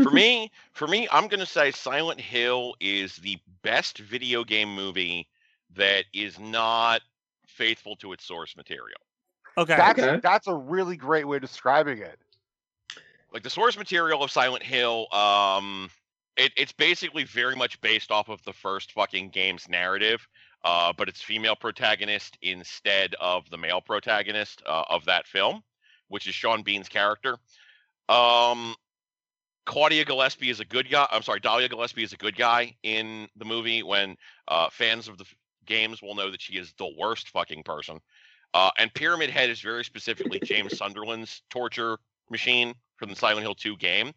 For 0.00 0.10
me, 0.10 0.50
for 0.72 0.86
me, 0.86 1.08
I'm 1.10 1.28
gonna 1.28 1.46
say 1.46 1.70
Silent 1.70 2.20
Hill 2.20 2.74
is 2.80 3.16
the 3.16 3.38
best 3.62 3.98
video 3.98 4.44
game 4.44 4.74
movie 4.74 5.28
that 5.74 6.04
is 6.12 6.38
not 6.38 7.02
faithful 7.46 7.96
to 7.96 8.12
its 8.12 8.24
source 8.24 8.56
material. 8.56 8.98
Okay. 9.58 9.76
That's 9.76 10.00
Okay. 10.00 10.20
that's 10.22 10.46
a 10.46 10.54
really 10.54 10.96
great 10.96 11.26
way 11.26 11.36
of 11.36 11.42
describing 11.42 11.98
it. 11.98 12.18
Like 13.32 13.42
the 13.42 13.50
source 13.50 13.76
material 13.76 14.22
of 14.22 14.30
Silent 14.30 14.62
Hill, 14.62 15.12
um, 15.12 15.90
it, 16.36 16.52
it's 16.56 16.72
basically 16.72 17.24
very 17.24 17.56
much 17.56 17.80
based 17.80 18.10
off 18.10 18.28
of 18.28 18.42
the 18.44 18.52
first 18.52 18.92
fucking 18.92 19.30
game's 19.30 19.68
narrative, 19.68 20.26
uh, 20.64 20.92
but 20.96 21.08
it's 21.08 21.22
female 21.22 21.56
protagonist 21.56 22.38
instead 22.42 23.14
of 23.20 23.48
the 23.50 23.58
male 23.58 23.80
protagonist 23.80 24.62
uh, 24.66 24.84
of 24.88 25.04
that 25.06 25.26
film, 25.26 25.62
which 26.08 26.26
is 26.26 26.34
Sean 26.34 26.62
Bean's 26.62 26.88
character. 26.88 27.38
Um, 28.08 28.74
Claudia 29.66 30.04
Gillespie 30.04 30.50
is 30.50 30.60
a 30.60 30.64
good 30.64 30.90
guy. 30.90 31.06
I'm 31.10 31.22
sorry, 31.22 31.40
Dahlia 31.40 31.68
Gillespie 31.68 32.04
is 32.04 32.12
a 32.12 32.16
good 32.16 32.36
guy 32.36 32.74
in 32.82 33.28
the 33.36 33.44
movie. 33.44 33.82
When 33.82 34.16
uh, 34.48 34.70
fans 34.70 35.08
of 35.08 35.18
the 35.18 35.26
games 35.66 36.00
will 36.00 36.14
know 36.14 36.30
that 36.30 36.40
she 36.40 36.54
is 36.54 36.72
the 36.78 36.90
worst 36.98 37.28
fucking 37.30 37.64
person. 37.64 37.98
Uh, 38.54 38.70
and 38.78 38.94
Pyramid 38.94 39.28
Head 39.28 39.50
is 39.50 39.60
very 39.60 39.84
specifically 39.84 40.40
James 40.42 40.78
Sunderland's 40.78 41.42
torture 41.50 41.98
machine 42.30 42.74
from 42.96 43.10
the 43.10 43.16
Silent 43.16 43.42
Hill 43.42 43.54
2 43.54 43.76
game. 43.76 44.12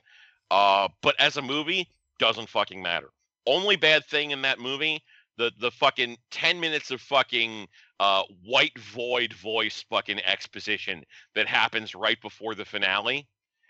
Uh, 0.51 0.87
but 1.01 1.15
as 1.19 1.37
a 1.37 1.41
movie, 1.41 1.89
doesn't 2.19 2.49
fucking 2.49 2.81
matter. 2.81 3.09
Only 3.47 3.75
bad 3.75 4.05
thing 4.05 4.31
in 4.31 4.41
that 4.43 4.59
movie, 4.59 5.01
the 5.37 5.51
the 5.59 5.71
fucking 5.71 6.17
10 6.31 6.59
minutes 6.59 6.91
of 6.91 7.01
fucking 7.01 7.67
uh, 7.99 8.23
white 8.45 8.77
void 8.77 9.33
voice 9.33 9.83
fucking 9.89 10.19
exposition 10.19 11.03
that 11.33 11.47
happens 11.47 11.95
right 11.95 12.21
before 12.21 12.53
the 12.55 12.65
finale. 12.65 13.27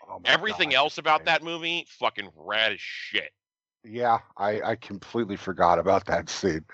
Oh 0.08 0.20
Everything 0.24 0.70
God. 0.70 0.76
else 0.76 0.98
about 0.98 1.24
that 1.24 1.42
movie, 1.42 1.86
fucking 1.88 2.30
rad 2.36 2.72
as 2.72 2.80
shit. 2.80 3.32
Yeah, 3.84 4.18
I, 4.36 4.60
I 4.62 4.76
completely 4.76 5.36
forgot 5.36 5.78
about 5.78 6.06
that 6.06 6.28
scene. 6.28 6.64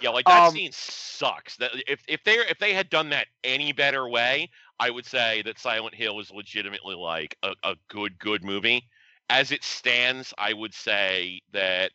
Yeah, 0.00 0.10
like 0.10 0.26
that 0.26 0.48
Um, 0.48 0.54
scene 0.54 0.72
sucks. 0.72 1.56
That 1.56 1.72
if 1.86 2.02
if 2.08 2.22
they 2.24 2.34
if 2.34 2.58
they 2.58 2.74
had 2.74 2.90
done 2.90 3.10
that 3.10 3.26
any 3.42 3.72
better 3.72 4.08
way, 4.08 4.50
I 4.78 4.90
would 4.90 5.06
say 5.06 5.42
that 5.42 5.58
Silent 5.58 5.94
Hill 5.94 6.20
is 6.20 6.30
legitimately 6.30 6.94
like 6.96 7.36
a, 7.42 7.54
a 7.62 7.76
good 7.88 8.18
good 8.18 8.44
movie. 8.44 8.88
As 9.30 9.52
it 9.52 9.64
stands, 9.64 10.34
I 10.36 10.52
would 10.52 10.74
say 10.74 11.40
that 11.52 11.92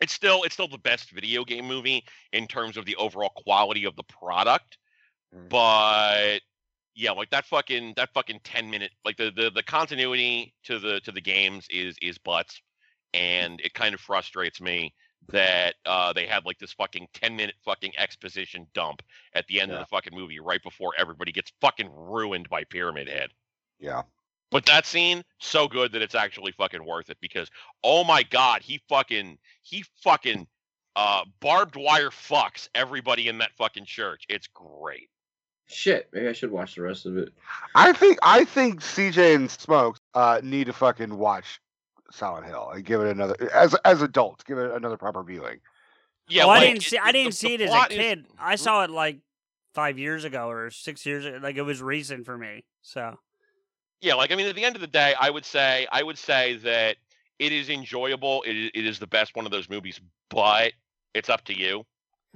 it's 0.00 0.12
still 0.12 0.44
it's 0.44 0.54
still 0.54 0.68
the 0.68 0.78
best 0.78 1.10
video 1.10 1.44
game 1.44 1.66
movie 1.66 2.04
in 2.32 2.46
terms 2.46 2.76
of 2.76 2.84
the 2.84 2.96
overall 2.96 3.32
quality 3.36 3.84
of 3.84 3.96
the 3.96 4.04
product. 4.04 4.78
Mm. 5.34 5.48
But 5.48 6.40
yeah, 6.94 7.12
like 7.12 7.30
that 7.30 7.44
fucking 7.46 7.94
that 7.96 8.12
fucking 8.12 8.40
ten 8.44 8.70
minute 8.70 8.92
like 9.04 9.16
the, 9.16 9.30
the 9.30 9.50
the 9.50 9.62
continuity 9.62 10.54
to 10.64 10.78
the 10.78 11.00
to 11.00 11.12
the 11.12 11.20
games 11.20 11.66
is 11.70 11.96
is 12.00 12.18
butts, 12.18 12.60
and 13.12 13.60
it 13.60 13.74
kind 13.74 13.94
of 13.94 14.00
frustrates 14.00 14.60
me 14.60 14.94
that 15.28 15.74
uh, 15.86 16.12
they 16.12 16.26
had 16.26 16.44
like 16.44 16.58
this 16.58 16.72
fucking 16.72 17.08
10 17.14 17.36
minute 17.36 17.54
fucking 17.64 17.92
exposition 17.96 18.66
dump 18.74 19.02
at 19.34 19.46
the 19.46 19.60
end 19.60 19.72
of 19.72 19.78
the 19.78 19.86
fucking 19.86 20.14
movie 20.14 20.40
right 20.40 20.62
before 20.62 20.92
everybody 20.98 21.32
gets 21.32 21.52
fucking 21.60 21.88
ruined 21.90 22.48
by 22.48 22.64
Pyramid 22.64 23.08
Head. 23.08 23.30
yeah. 23.78 24.02
But 24.50 24.66
that 24.66 24.86
scene, 24.86 25.24
so 25.40 25.66
good 25.66 25.92
that 25.92 26.02
it's 26.02 26.14
actually 26.14 26.52
fucking 26.52 26.84
worth 26.84 27.10
it 27.10 27.16
because 27.20 27.50
oh 27.82 28.04
my 28.04 28.22
god, 28.22 28.62
he 28.62 28.80
fucking 28.88 29.38
he 29.62 29.84
fucking 30.02 30.46
uh 30.94 31.24
barbed 31.40 31.74
wire 31.76 32.10
fucks 32.10 32.68
everybody 32.74 33.28
in 33.28 33.38
that 33.38 33.50
fucking 33.56 33.86
church. 33.86 34.24
It's 34.28 34.46
great. 34.48 35.08
Shit, 35.66 36.08
maybe 36.12 36.28
I 36.28 36.32
should 36.32 36.50
watch 36.50 36.74
the 36.74 36.82
rest 36.82 37.06
of 37.06 37.16
it. 37.16 37.30
I 37.74 37.92
think 37.92 38.18
I 38.22 38.44
think 38.44 38.80
CJ 38.80 39.34
and 39.34 39.50
Smokes 39.50 40.00
uh, 40.14 40.40
need 40.42 40.66
to 40.66 40.72
fucking 40.72 41.16
watch 41.16 41.60
Silent 42.10 42.46
Hill 42.46 42.70
and 42.74 42.84
give 42.84 43.00
it 43.00 43.08
another 43.08 43.34
as 43.54 43.74
as 43.84 44.02
adults, 44.02 44.44
give 44.44 44.58
it 44.58 44.70
another 44.72 44.96
proper 44.96 45.22
viewing. 45.22 45.60
Yeah, 46.28 46.44
well, 46.44 46.52
I 46.56 46.60
didn't 46.60 46.82
see. 46.82 46.96
it- 46.96 47.02
I 47.02 47.12
didn't 47.12 47.30
the 47.32 47.36
see 47.36 47.54
it 47.54 47.60
as 47.62 47.68
a 47.70 47.72
plot 47.72 47.92
is- 47.92 47.98
kid. 47.98 48.26
I 48.38 48.56
saw 48.56 48.84
it 48.84 48.90
like 48.90 49.18
five 49.74 49.98
years 49.98 50.24
ago 50.24 50.48
or 50.48 50.70
six 50.70 51.04
years. 51.06 51.24
ago. 51.24 51.38
Like 51.42 51.56
it 51.56 51.62
was 51.62 51.82
recent 51.82 52.24
for 52.26 52.36
me. 52.38 52.64
So 52.82 53.18
yeah 54.00 54.12
like 54.14 54.30
i 54.30 54.34
mean 54.34 54.46
at 54.46 54.54
the 54.54 54.64
end 54.64 54.74
of 54.74 54.82
the 54.82 54.86
day 54.86 55.14
i 55.18 55.30
would 55.30 55.46
say 55.46 55.86
i 55.90 56.02
would 56.02 56.18
say 56.18 56.56
that 56.56 56.96
it 57.38 57.52
is 57.52 57.70
enjoyable 57.70 58.42
it, 58.42 58.54
it 58.74 58.84
is 58.84 58.98
the 58.98 59.06
best 59.06 59.34
one 59.34 59.46
of 59.46 59.52
those 59.52 59.70
movies 59.70 59.98
but 60.28 60.72
it's 61.14 61.30
up 61.30 61.42
to 61.44 61.54
you 61.58 61.86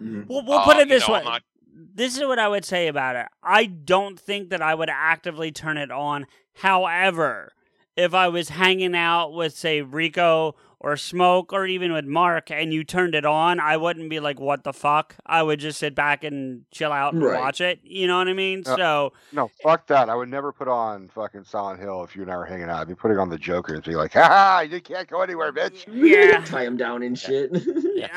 Mhm. 0.00 0.26
we'll, 0.28 0.42
we'll 0.46 0.62
put 0.62 0.76
Uh, 0.76 0.80
it 0.80 0.88
you 0.88 0.94
this 0.94 1.06
know, 1.06 1.14
way. 1.14 1.18
I'm 1.20 1.24
not- 1.26 1.42
This 1.94 2.16
is 2.16 2.24
what 2.24 2.38
I 2.38 2.48
would 2.48 2.64
say 2.64 2.88
about 2.88 3.14
it. 3.16 3.26
I 3.42 3.66
don't 3.66 4.18
think 4.18 4.50
that 4.50 4.62
I 4.62 4.74
would 4.74 4.90
actively 4.90 5.52
turn 5.52 5.76
it 5.76 5.90
on. 5.92 6.26
However, 6.54 7.52
if 7.96 8.14
I 8.14 8.28
was 8.28 8.48
hanging 8.50 8.96
out 8.96 9.32
with, 9.32 9.56
say, 9.56 9.82
Rico 9.82 10.54
or 10.80 10.96
Smoke 10.96 11.52
or 11.52 11.66
even 11.66 11.92
with 11.92 12.04
Mark 12.04 12.50
and 12.52 12.72
you 12.72 12.84
turned 12.84 13.14
it 13.14 13.24
on, 13.24 13.58
I 13.60 13.76
wouldn't 13.76 14.10
be 14.10 14.20
like, 14.20 14.38
what 14.38 14.62
the 14.64 14.72
fuck? 14.72 15.16
I 15.26 15.42
would 15.42 15.58
just 15.60 15.78
sit 15.80 15.94
back 15.94 16.22
and 16.24 16.62
chill 16.70 16.92
out 16.92 17.14
and 17.14 17.22
Right. 17.22 17.40
watch 17.40 17.60
it. 17.60 17.80
You 17.82 18.06
know 18.06 18.18
what 18.18 18.28
I 18.28 18.32
mean? 18.32 18.62
Uh, 18.66 18.76
so, 18.76 19.12
No, 19.32 19.50
fuck 19.62 19.86
that. 19.88 20.08
I 20.08 20.14
would 20.14 20.28
never 20.28 20.52
put 20.52 20.68
on 20.68 21.08
fucking 21.08 21.44
Silent 21.44 21.80
Hill 21.80 22.02
if 22.04 22.14
you 22.14 22.22
and 22.22 22.30
I 22.30 22.36
were 22.36 22.44
hanging 22.44 22.68
out. 22.68 22.80
I'd 22.80 22.88
be 22.88 22.94
putting 22.94 23.18
on 23.18 23.28
the 23.28 23.38
Joker 23.38 23.74
and 23.74 23.82
be 23.82 23.96
like, 23.96 24.12
ha 24.14 24.26
ha, 24.28 24.60
you 24.60 24.80
can't 24.80 25.08
go 25.08 25.20
anywhere, 25.22 25.52
bitch. 25.52 25.84
yeah. 25.88 26.44
Tie 26.44 26.64
him 26.64 26.76
down 26.76 27.02
and 27.02 27.18
shit. 27.18 27.50
Yeah. 27.94 28.16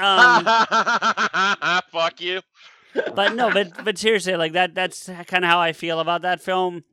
Um, 1.65 1.81
fuck 1.91 2.21
you 2.21 2.41
but 3.15 3.35
no, 3.35 3.51
but 3.51 3.83
but 3.83 3.97
seriously, 3.97 4.35
like 4.35 4.53
that 4.53 4.75
that's 4.75 5.07
kind 5.27 5.43
of 5.43 5.49
how 5.49 5.59
I 5.59 5.73
feel 5.73 5.99
about 5.99 6.21
that 6.23 6.41
film. 6.41 6.83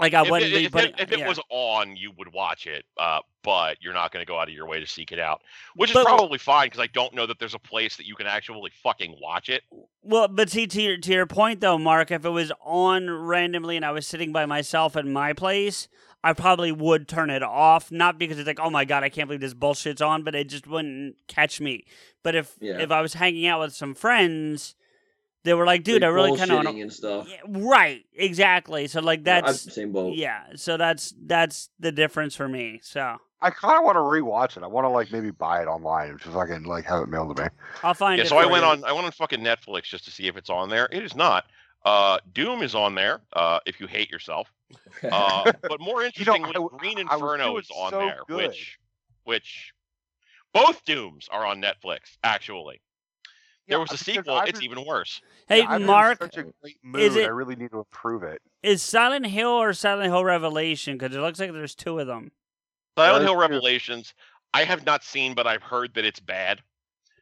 Like 0.00 0.12
I 0.12 0.22
if, 0.24 0.30
wouldn't 0.30 0.52
it, 0.52 0.56
be 0.56 0.64
if, 0.64 0.72
putting 0.72 0.90
it, 0.94 1.00
if 1.00 1.12
it 1.12 1.18
yeah. 1.20 1.28
was 1.28 1.38
on 1.50 1.96
you 1.96 2.10
would 2.18 2.32
watch 2.32 2.66
it 2.66 2.84
uh, 2.98 3.20
but 3.44 3.76
you're 3.80 3.92
not 3.94 4.10
going 4.10 4.26
to 4.26 4.28
go 4.28 4.36
out 4.36 4.48
of 4.48 4.54
your 4.54 4.66
way 4.66 4.80
to 4.80 4.86
seek 4.88 5.12
it 5.12 5.20
out 5.20 5.40
which 5.76 5.90
is 5.90 5.94
But- 5.94 6.04
probably 6.06 6.38
fine 6.38 6.66
because 6.66 6.80
i 6.80 6.88
don't 6.88 7.14
know 7.14 7.26
that 7.26 7.38
there's 7.38 7.54
a 7.54 7.60
place 7.60 7.96
that 7.98 8.04
you 8.04 8.16
can 8.16 8.26
actually 8.26 8.72
fucking 8.82 9.14
watch 9.22 9.48
it 9.48 9.62
Well, 10.02 10.26
but 10.26 10.50
see, 10.50 10.66
to 10.66 10.82
your, 10.82 10.96
to 10.96 11.12
your 11.12 11.26
point 11.26 11.60
though, 11.60 11.78
Mark, 11.78 12.10
if 12.10 12.24
it 12.24 12.30
was 12.30 12.50
on 12.60 13.08
randomly 13.08 13.76
and 13.76 13.84
I 13.84 13.92
was 13.92 14.04
sitting 14.04 14.32
by 14.32 14.46
myself 14.46 14.96
in 14.96 15.12
my 15.12 15.32
place, 15.32 15.86
I 16.24 16.32
probably 16.32 16.72
would 16.72 17.06
turn 17.06 17.30
it 17.30 17.44
off. 17.44 17.92
Not 17.92 18.18
because 18.18 18.38
it's 18.40 18.48
like, 18.48 18.58
oh 18.60 18.70
my 18.70 18.84
god, 18.84 19.04
I 19.04 19.10
can't 19.10 19.28
believe 19.28 19.42
this 19.42 19.54
bullshit's 19.54 20.02
on, 20.02 20.24
but 20.24 20.34
it 20.34 20.48
just 20.48 20.66
wouldn't 20.66 21.16
catch 21.28 21.60
me. 21.60 21.84
But 22.24 22.34
if 22.34 22.56
Yeah. 22.60 22.80
if 22.80 22.90
I 22.90 23.00
was 23.00 23.14
hanging 23.14 23.46
out 23.46 23.60
with 23.60 23.74
some 23.76 23.94
friends, 23.94 24.74
they 25.44 25.54
were 25.54 25.64
like, 25.66 25.84
dude, 25.84 26.02
Like 26.02 26.08
I 26.10 26.12
really 26.12 26.36
kind 26.38 26.50
of 26.50 26.60
bullshitting 26.64 26.82
and 26.82 26.92
stuff. 26.92 27.28
Yeah, 27.28 27.36
right, 27.46 28.04
exactly. 28.14 28.86
So 28.88 29.00
like 29.00 29.20
Yeah, 29.24 29.40
that's 29.42 29.72
same 29.74 29.92
boat. 29.92 30.16
yeah. 30.16 30.44
So 30.56 30.76
that's 30.76 31.14
that's 31.24 31.70
the 31.78 31.92
difference 31.92 32.34
for 32.34 32.48
me. 32.48 32.80
So 32.82 33.16
I 33.40 33.50
kind 33.50 33.76
of 33.78 33.84
want 33.84 33.96
to 33.96 34.00
rewatch 34.00 34.56
it. 34.56 34.62
I 34.62 34.66
want 34.66 34.84
to 34.86 34.88
like 34.88 35.12
maybe 35.12 35.30
buy 35.30 35.60
it 35.62 35.66
online, 35.66 36.16
just 36.18 36.34
fucking 36.34 36.64
like 36.64 36.84
have 36.86 37.02
it 37.02 37.08
mailed 37.08 37.36
to 37.36 37.42
me. 37.42 37.48
I'll 37.82 37.94
find 37.94 38.18
Yeah, 38.18 38.24
it. 38.24 38.28
so 38.28 38.38
I 38.38 38.46
went 38.46 38.64
you. 38.64 38.70
on 38.70 38.84
I 38.84 38.92
went 38.92 39.04
on 39.06 39.12
fucking 39.12 39.40
Netflix 39.40 39.84
just 39.84 40.04
to 40.06 40.10
see 40.10 40.26
if 40.26 40.36
it's 40.36 40.50
on 40.50 40.68
there. 40.70 40.88
It 40.90 41.02
is 41.02 41.14
not. 41.14 41.44
Uh, 41.84 42.18
Doom 42.32 42.62
is 42.62 42.74
on 42.74 42.94
there. 42.94 43.20
Uh, 43.34 43.60
if 43.66 43.78
you 43.80 43.86
hate 43.86 44.10
yourself. 44.10 44.50
Uh, 45.12 45.52
but 45.62 45.78
more 45.80 46.02
interestingly, 46.02 46.52
Green 46.78 46.98
I 46.98 47.02
was 47.16 47.20
Inferno 47.20 47.56
is 47.58 47.68
on 47.76 47.90
so 47.90 47.98
there, 47.98 48.18
good. 48.26 48.36
which 48.48 48.78
which 49.24 49.72
both 50.52 50.84
Dooms 50.84 51.28
are 51.30 51.44
on 51.44 51.60
Netflix. 51.60 52.16
Actually, 52.24 52.80
there 53.68 53.80
was 53.80 53.92
a 53.92 53.96
sequel. 53.96 54.34
I've 54.34 54.48
It's 54.48 54.60
been- 54.60 54.70
even 54.72 54.84
worse. 54.86 55.20
Hey, 55.48 55.58
Yeah, 55.58 55.64
I've 55.64 55.70
been 55.72 55.82
in 55.82 55.86
Mark, 55.86 56.18
such 56.22 56.36
a 56.36 56.42
great 56.62 56.78
is 56.96 57.16
it- 57.16 57.24
I 57.24 57.28
really 57.28 57.56
need 57.56 57.70
to 57.70 57.78
improve 57.78 58.22
it. 58.22 58.42
Is 58.62 58.82
Silent 58.82 59.26
Hill 59.26 59.48
or 59.50 59.72
Silent 59.72 60.10
Hill 60.10 60.24
Revelation? 60.24 60.96
Because 60.98 61.14
it 61.16 61.20
looks 61.20 61.38
like 61.38 61.52
there's 61.52 61.74
two 61.74 61.98
of 61.98 62.06
them. 62.06 62.32
Silent 62.96 63.20
that's 63.20 63.24
Hill 63.24 63.34
true. 63.34 63.40
Revelations. 63.40 64.14
I 64.52 64.64
have 64.64 64.86
not 64.86 65.02
seen, 65.02 65.34
but 65.34 65.46
I've 65.46 65.62
heard 65.62 65.94
that 65.94 66.04
it's 66.04 66.20
bad. 66.20 66.62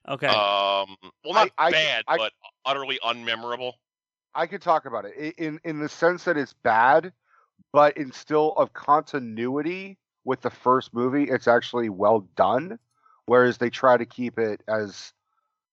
Okay. 0.09 0.27
Um, 0.27 0.97
well, 1.25 1.35
not 1.35 1.51
I- 1.59 1.67
I- 1.69 1.71
bad, 1.71 2.05
I- 2.09 2.17
but 2.19 2.33
utterly 2.65 2.99
unmemorable. 3.03 3.75
I 4.35 4.47
could 4.47 4.63
talk 4.63 4.87
about 4.87 5.05
it 5.05 5.35
in 5.39 5.61
in 5.65 5.79
the 5.79 5.89
sense 5.89 6.25
that 6.25 6.37
it's 6.37 6.53
bad, 6.55 7.13
but 7.73 7.97
in 7.97 8.11
still 8.13 8.53
of 8.57 8.73
continuity 8.73 9.99
with 10.25 10.41
the 10.41 10.51
first 10.51 10.93
movie, 10.95 11.25
it's 11.25 11.47
actually 11.49 11.89
well 11.91 12.21
done. 12.37 12.79
Whereas 13.27 13.59
they 13.59 13.71
try 13.71 13.97
to 13.97 14.05
keep 14.07 14.39
it 14.39 14.63
as 14.69 15.13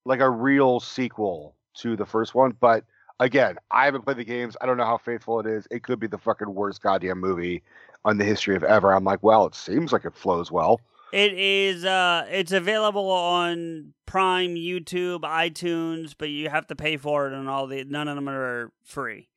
like 0.06 0.20
a 0.20 0.30
real 0.30 0.80
sequel 0.80 1.56
to 1.76 1.96
the 1.96 2.06
first 2.06 2.36
one. 2.36 2.56
But 2.60 2.84
again, 3.20 3.58
I 3.72 3.86
haven't 3.86 4.04
played 4.04 4.18
the 4.18 4.26
games. 4.26 4.56
I 4.62 4.66
don't 4.66 4.78
know 4.78 4.86
how 4.86 4.98
faithful 4.98 5.40
it 5.40 5.46
is. 5.46 5.68
It 5.72 5.84
could 5.84 6.00
be 6.00 6.08
the 6.08 6.18
fucking 6.18 6.54
worst 6.54 6.82
goddamn 6.82 7.20
movie 7.20 7.64
on 8.06 8.18
the 8.18 8.26
history 8.26 8.56
of 8.56 8.64
ever. 8.64 8.94
I'm 8.94 9.04
like, 9.04 9.22
well, 9.24 9.46
it 9.46 9.56
seems 9.56 9.92
like 9.92 10.06
it 10.06 10.16
flows 10.16 10.52
well. 10.52 10.80
It 11.12 11.34
is. 11.34 11.86
Uh, 11.86 12.28
it's 12.30 12.52
available 12.52 13.10
on 13.10 13.94
Prime, 14.06 14.56
YouTube, 14.56 15.22
iTunes, 15.22 16.14
but 16.18 16.30
you 16.30 16.50
have 16.50 16.68
to 16.68 16.76
pay 16.76 16.98
for 16.98 17.28
it, 17.28 17.34
and 17.34 17.50
all 17.50 17.66
the 17.66 17.84
none 17.84 18.08
of 18.08 18.16
them 18.16 18.30
are 18.30 18.72
free. 18.84 19.28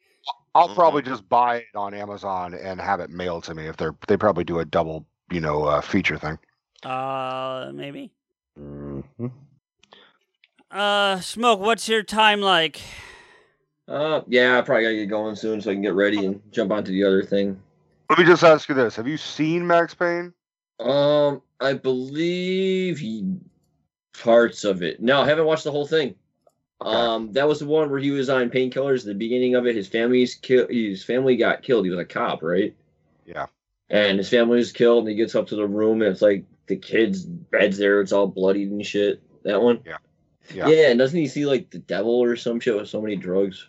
I'll 0.55 0.69
Mhm. 0.69 0.75
probably 0.75 1.03
just 1.03 1.27
buy 1.31 1.57
it 1.57 1.75
on 1.75 1.95
Amazon 1.95 2.53
and 2.53 2.79
have 2.79 3.01
it 3.01 3.09
mailed 3.09 3.45
to 3.45 3.55
me 3.55 3.69
if 3.69 3.79
they're 3.79 3.95
they 4.07 4.19
probably 4.19 4.45
do 4.45 4.59
a 4.59 4.67
double, 4.67 5.07
you 5.31 5.41
know, 5.41 5.65
uh, 5.65 5.81
feature 5.81 6.19
thing. 6.19 6.39
Uh, 6.85 7.71
maybe. 7.75 8.13
Mhm. 8.59 9.31
Uh, 10.73 11.21
smoke. 11.21 11.61
What's 11.61 11.89
your 11.89 12.03
time 12.03 12.41
like? 12.41 12.81
Uh, 13.87 14.23
yeah, 14.27 14.59
I 14.59 14.63
probably 14.63 14.85
gotta 14.85 14.95
get 14.95 15.11
going 15.11 15.37
soon 15.37 15.61
so 15.61 15.71
I 15.71 15.75
can 15.75 15.83
get 15.83 15.93
ready 15.95 16.25
and 16.25 16.41
jump 16.51 16.73
onto 16.73 16.93
the 16.93 17.05
other 17.05 17.23
thing. 17.23 17.61
Let 18.09 18.19
me 18.19 18.25
just 18.25 18.43
ask 18.43 18.69
you 18.69 18.75
this: 18.75 18.97
Have 18.97 19.07
you 19.07 19.19
seen 19.19 19.67
Max 19.67 19.95
Payne? 19.95 20.33
Um, 20.81 21.43
I 21.61 21.75
believe 21.75 22.99
he 22.99 23.37
parts 24.15 24.65
of 24.65 24.83
it. 24.83 25.03
No, 25.03 25.21
I 25.21 25.27
haven't 25.27 25.45
watched 25.45 25.65
the 25.65 25.71
whole 25.71 25.87
thing. 25.87 26.15
Um, 26.81 27.33
that 27.33 27.47
was 27.47 27.61
the 27.61 27.67
one 27.67 27.91
where 27.91 28.01
he 28.01 28.11
was 28.11 28.29
on 28.29 28.51
painkillers. 28.51 29.01
At 29.01 29.07
the 29.07 29.15
beginning 29.15 29.55
of 29.55 29.67
it, 29.67 29.77
his 29.77 29.89
family's 29.89 30.35
killed. 30.35 30.71
His 30.71 31.05
family 31.05 31.37
got 31.37 31.63
killed. 31.63 31.85
He 31.85 31.91
was 31.91 32.01
a 32.01 32.05
cop, 32.05 32.43
right? 32.43 32.75
Yeah. 33.27 33.47
And 33.91 34.19
his 34.19 34.31
family 34.31 34.57
was 34.57 34.73
killed, 34.73 35.01
and 35.01 35.11
he 35.11 35.17
gets 35.17 35.35
up 35.35 35.47
to 35.49 35.57
the 35.57 35.67
room, 35.67 36.03
and 36.03 36.11
it's 36.11 36.23
like 36.23 36.45
the 36.67 36.77
kid's 36.77 37.25
bed's 37.25 37.79
there. 37.79 38.01
It's 38.01 38.13
all 38.13 38.27
bloodied 38.27 38.71
and 38.71 38.85
shit. 38.85 39.23
That 39.45 39.61
one. 39.61 39.81
Yeah. 39.85 39.99
Yeah. 40.55 40.69
Yeah. 40.69 40.91
and 40.91 40.99
doesn't 40.99 41.19
he 41.19 41.29
see 41.29 41.47
like 41.47 41.71
the 41.71 41.79
devil 41.79 42.23
or 42.23 42.37
some 42.37 42.61
shit 42.61 42.77
with 42.77 42.89
so 42.89 43.01
many 43.01 43.17
drugs? 43.17 43.69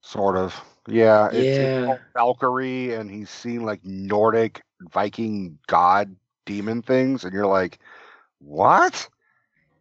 Sort 0.00 0.36
of. 0.36 0.54
Yeah. 0.88 1.30
Yeah. 1.32 1.98
Valkyrie, 2.14 2.94
and 2.94 3.10
he's 3.10 3.30
seen 3.30 3.62
like 3.64 3.84
Nordic 3.84 4.62
Viking 4.92 5.58
god 5.68 6.14
demon 6.44 6.82
things, 6.82 7.24
and 7.24 7.32
you're 7.32 7.46
like, 7.46 7.78
what? 8.40 9.08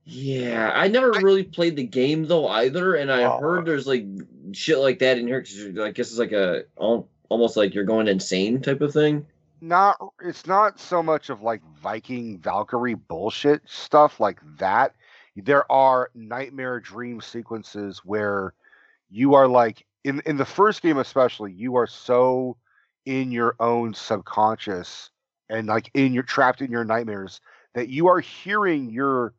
Yeah, 0.04 0.72
I 0.74 0.88
never 0.88 1.12
really 1.12 1.44
played 1.44 1.76
the 1.76 1.84
game 1.86 2.26
though 2.26 2.48
either, 2.48 2.96
and 2.96 3.12
I 3.12 3.24
Oh. 3.24 3.40
heard 3.40 3.66
there's 3.66 3.88
like 3.88 4.06
shit 4.52 4.78
like 4.80 5.00
that 5.00 5.18
in 5.18 5.28
here. 5.28 5.42
'cause 5.42 5.68
I 5.80 5.92
guess 5.92 6.10
it's 6.10 6.20
like 6.20 6.32
a 6.34 6.64
almost 6.76 7.56
like 7.58 7.74
you're 7.74 7.84
going 7.84 8.08
insane 8.08 8.62
type 8.62 8.82
of 8.82 8.94
thing. 8.94 9.26
Not. 9.62 9.98
It's 10.24 10.46
not 10.48 10.80
so 10.80 11.02
much 11.04 11.30
of 11.30 11.42
like 11.44 11.62
Viking 11.82 12.40
Valkyrie 12.40 12.96
bullshit 12.96 13.62
stuff 13.68 14.20
like 14.20 14.40
that. 14.58 14.96
There 15.36 15.70
are 15.72 16.12
nightmare 16.14 16.80
dream 16.80 17.22
sequences 17.22 18.00
where 18.04 18.54
you 19.10 19.34
are 19.34 19.48
like 19.48 19.86
in 20.04 20.22
in 20.26 20.38
the 20.38 20.46
first 20.46 20.82
game 20.82 20.98
especially 20.98 21.52
you 21.52 21.76
are 21.76 21.88
so 21.88 22.58
in 23.06 23.32
your 23.32 23.56
own 23.60 23.94
subconscious 23.94 25.10
and 25.50 25.68
like 25.68 25.92
in 25.94 26.14
your 26.14 26.24
trapped 26.24 26.62
in 26.62 26.72
your 26.72 26.86
nightmares 26.86 27.42
that 27.74 27.90
you 27.90 28.08
are 28.08 28.20
hearing 28.20 28.90
your 28.90 29.34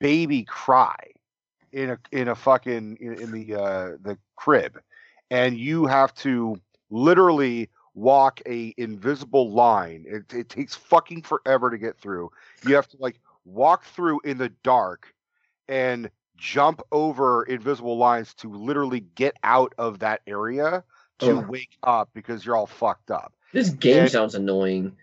baby 0.00 0.44
cry 0.44 0.96
in 1.72 1.90
a 1.90 1.98
in 2.10 2.28
a 2.28 2.34
fucking 2.34 2.98
in, 3.00 3.14
in 3.14 3.32
the 3.32 3.54
uh 3.54 3.90
the 4.02 4.18
crib. 4.36 4.80
And 5.30 5.56
you 5.56 5.86
have 5.86 6.14
to 6.16 6.60
literally 6.90 7.70
walk 7.94 8.40
a 8.46 8.74
invisible 8.76 9.50
line. 9.50 10.04
It, 10.06 10.32
it 10.34 10.48
takes 10.48 10.74
fucking 10.74 11.22
forever 11.22 11.70
to 11.70 11.78
get 11.78 11.98
through. 11.98 12.30
You 12.66 12.74
have 12.74 12.88
to 12.88 12.96
like 13.00 13.18
walk 13.44 13.84
through 13.84 14.20
in 14.24 14.38
the 14.38 14.50
dark 14.62 15.14
and 15.72 16.10
jump 16.36 16.82
over 16.92 17.44
invisible 17.44 17.96
lines 17.96 18.34
to 18.34 18.50
literally 18.52 19.00
get 19.14 19.34
out 19.42 19.72
of 19.78 20.00
that 20.00 20.20
area 20.26 20.84
to 21.20 21.38
Ugh. 21.38 21.48
wake 21.48 21.76
up 21.82 22.10
because 22.14 22.44
you're 22.44 22.56
all 22.56 22.66
fucked 22.66 23.10
up 23.10 23.32
This 23.52 23.70
game 23.70 24.00
And- 24.02 24.10
sounds 24.10 24.34
annoying. 24.34 24.96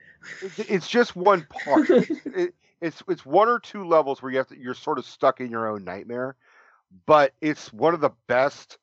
it's 0.58 0.88
just 0.90 1.16
one 1.16 1.48
part. 1.50 1.90
it, 1.90 2.54
it's 2.82 3.02
it's 3.08 3.26
one 3.26 3.48
or 3.48 3.60
two 3.60 3.86
levels 3.86 4.22
where 4.22 4.32
you 4.32 4.38
have 4.38 4.48
to 4.48 4.58
you're 4.60 4.74
sort 4.76 5.00
of 5.00 5.06
stuck 5.06 5.40
in 5.40 5.50
your 5.50 5.68
own 5.70 5.84
nightmare, 5.86 6.36
but 7.06 7.34
it's 7.42 7.72
one 7.74 7.94
of 7.94 8.02
the 8.02 8.12
best 8.28 8.78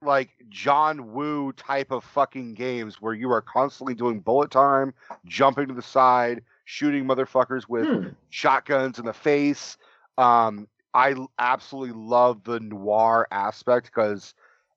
like 0.00 0.30
John 0.48 1.12
Woo 1.12 1.52
type 1.52 1.90
of 1.90 2.02
fucking 2.04 2.54
games 2.54 3.00
where 3.00 3.12
you 3.14 3.30
are 3.32 3.42
constantly 3.42 3.94
doing 3.94 4.20
bullet 4.20 4.50
time, 4.50 4.94
jumping 5.26 5.68
to 5.68 5.74
the 5.74 5.82
side, 5.82 6.42
shooting 6.64 7.04
motherfuckers 7.04 7.68
with 7.68 7.86
Hmm. 7.86 8.08
shotguns 8.30 8.98
in 8.98 9.04
the 9.04 9.12
face. 9.12 9.76
Um, 10.16 10.66
I 10.94 11.14
absolutely 11.38 11.94
love 11.94 12.44
the 12.44 12.60
noir 12.60 13.28
aspect 13.30 13.86
because 13.86 14.34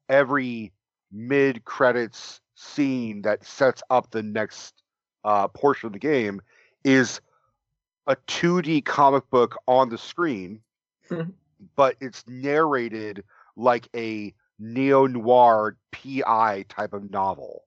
every 0.09 0.71
mid 1.11 1.65
credits 1.65 2.41
scene 2.55 3.21
that 3.23 3.45
sets 3.45 3.81
up 3.89 4.11
the 4.11 4.23
next 4.23 4.83
uh, 5.23 5.47
portion 5.47 5.87
of 5.87 5.93
the 5.93 5.99
game 5.99 6.41
is 6.83 7.21
a 8.07 8.15
2D 8.27 8.83
comic 8.85 9.29
book 9.29 9.57
on 9.67 9.89
the 9.89 9.97
screen, 9.97 10.61
but 11.75 11.95
it's 12.01 12.23
narrated 12.27 13.23
like 13.55 13.87
a 13.95 14.33
neo 14.59 15.07
noir 15.07 15.77
PI 15.91 16.65
type 16.69 16.93
of 16.93 17.09
novel. 17.11 17.63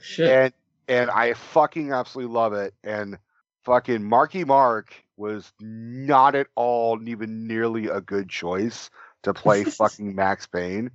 Shit. 0.00 0.28
And 0.28 0.52
and 0.88 1.10
I 1.10 1.34
fucking 1.34 1.92
absolutely 1.92 2.34
love 2.34 2.52
it. 2.52 2.74
And 2.82 3.18
fucking 3.62 4.02
Marky 4.02 4.44
Mark 4.44 4.92
was 5.20 5.52
not 5.60 6.34
at 6.34 6.48
all 6.56 6.98
even 7.06 7.46
nearly 7.46 7.86
a 7.86 8.00
good 8.00 8.28
choice 8.28 8.90
to 9.22 9.34
play 9.34 9.62
fucking 9.64 10.14
Max 10.14 10.46
Payne. 10.46 10.90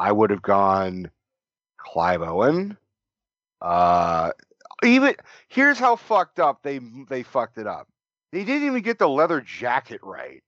I 0.00 0.10
would 0.10 0.30
have 0.30 0.42
gone 0.42 1.10
Clive 1.76 2.22
Owen. 2.22 2.76
Uh 3.60 4.30
even 4.84 5.14
here's 5.48 5.78
how 5.78 5.96
fucked 5.96 6.40
up 6.40 6.62
they 6.62 6.80
they 7.08 7.22
fucked 7.22 7.58
it 7.58 7.66
up. 7.66 7.88
They 8.32 8.44
didn't 8.44 8.66
even 8.66 8.82
get 8.82 8.98
the 8.98 9.08
leather 9.08 9.40
jacket 9.40 10.00
right. 10.02 10.42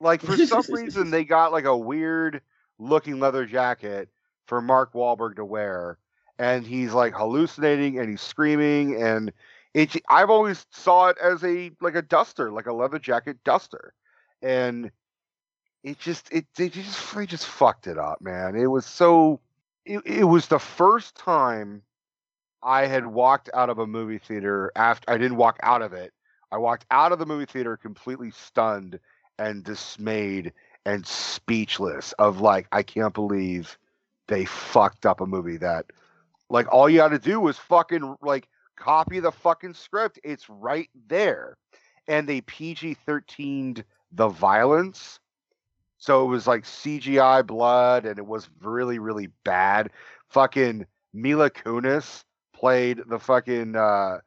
Like 0.00 0.22
for 0.22 0.36
some 0.36 0.64
reason 0.68 1.10
they 1.10 1.24
got 1.24 1.52
like 1.52 1.64
a 1.64 1.76
weird 1.76 2.42
looking 2.78 3.20
leather 3.20 3.46
jacket 3.46 4.08
for 4.46 4.60
Mark 4.60 4.92
Wahlberg 4.92 5.36
to 5.36 5.44
wear, 5.44 5.98
and 6.38 6.66
he's 6.66 6.92
like 6.92 7.14
hallucinating 7.14 7.98
and 7.98 8.08
he's 8.08 8.20
screaming 8.20 9.00
and 9.00 9.32
it. 9.74 9.94
I've 10.08 10.30
always 10.30 10.66
saw 10.70 11.08
it 11.08 11.18
as 11.18 11.44
a 11.44 11.72
like 11.80 11.96
a 11.96 12.02
duster, 12.02 12.50
like 12.50 12.66
a 12.66 12.72
leather 12.72 12.98
jacket 12.98 13.38
duster, 13.44 13.92
and 14.40 14.90
it 15.82 15.98
just 15.98 16.32
it 16.32 16.46
they 16.56 16.68
just 16.68 17.14
they 17.14 17.26
just 17.26 17.46
fucked 17.46 17.86
it 17.86 17.98
up, 17.98 18.20
man. 18.20 18.56
It 18.56 18.66
was 18.66 18.86
so. 18.86 19.40
It, 19.84 20.00
it 20.06 20.24
was 20.24 20.46
the 20.46 20.58
first 20.58 21.14
time 21.14 21.82
I 22.62 22.86
had 22.86 23.06
walked 23.06 23.50
out 23.52 23.68
of 23.68 23.78
a 23.78 23.86
movie 23.86 24.18
theater 24.18 24.72
after 24.74 25.10
I 25.10 25.18
didn't 25.18 25.36
walk 25.36 25.58
out 25.62 25.82
of 25.82 25.92
it. 25.92 26.12
I 26.50 26.56
walked 26.56 26.86
out 26.90 27.12
of 27.12 27.18
the 27.18 27.26
movie 27.26 27.44
theater 27.44 27.76
completely 27.76 28.30
stunned 28.30 28.98
and 29.38 29.62
dismayed 29.62 30.52
and 30.86 31.06
speechless 31.06 32.12
of 32.14 32.40
like 32.40 32.66
I 32.72 32.82
can't 32.82 33.12
believe 33.12 33.76
they 34.28 34.44
fucked 34.46 35.04
up 35.04 35.20
a 35.20 35.26
movie 35.26 35.58
that 35.58 35.86
like 36.48 36.72
all 36.72 36.88
you 36.88 37.00
had 37.00 37.10
to 37.10 37.18
do 37.18 37.40
was 37.40 37.58
fucking 37.58 38.16
like 38.22 38.48
copy 38.76 39.20
the 39.20 39.32
fucking 39.32 39.74
script. 39.74 40.18
It's 40.24 40.48
right 40.48 40.90
there. 41.08 41.56
And 42.06 42.28
they 42.28 42.42
PG 42.42 42.96
13'd 43.06 43.84
the 44.12 44.28
violence. 44.28 45.20
So 45.98 46.24
it 46.24 46.28
was 46.28 46.46
like 46.46 46.64
CGI 46.64 47.46
blood 47.46 48.04
and 48.04 48.18
it 48.18 48.26
was 48.26 48.48
really, 48.60 48.98
really 48.98 49.28
bad. 49.44 49.90
Fucking 50.28 50.86
Mila 51.14 51.50
Kunis 51.50 52.24
played 52.54 53.00
the 53.08 53.18
fucking 53.18 53.76
uh 53.76 54.18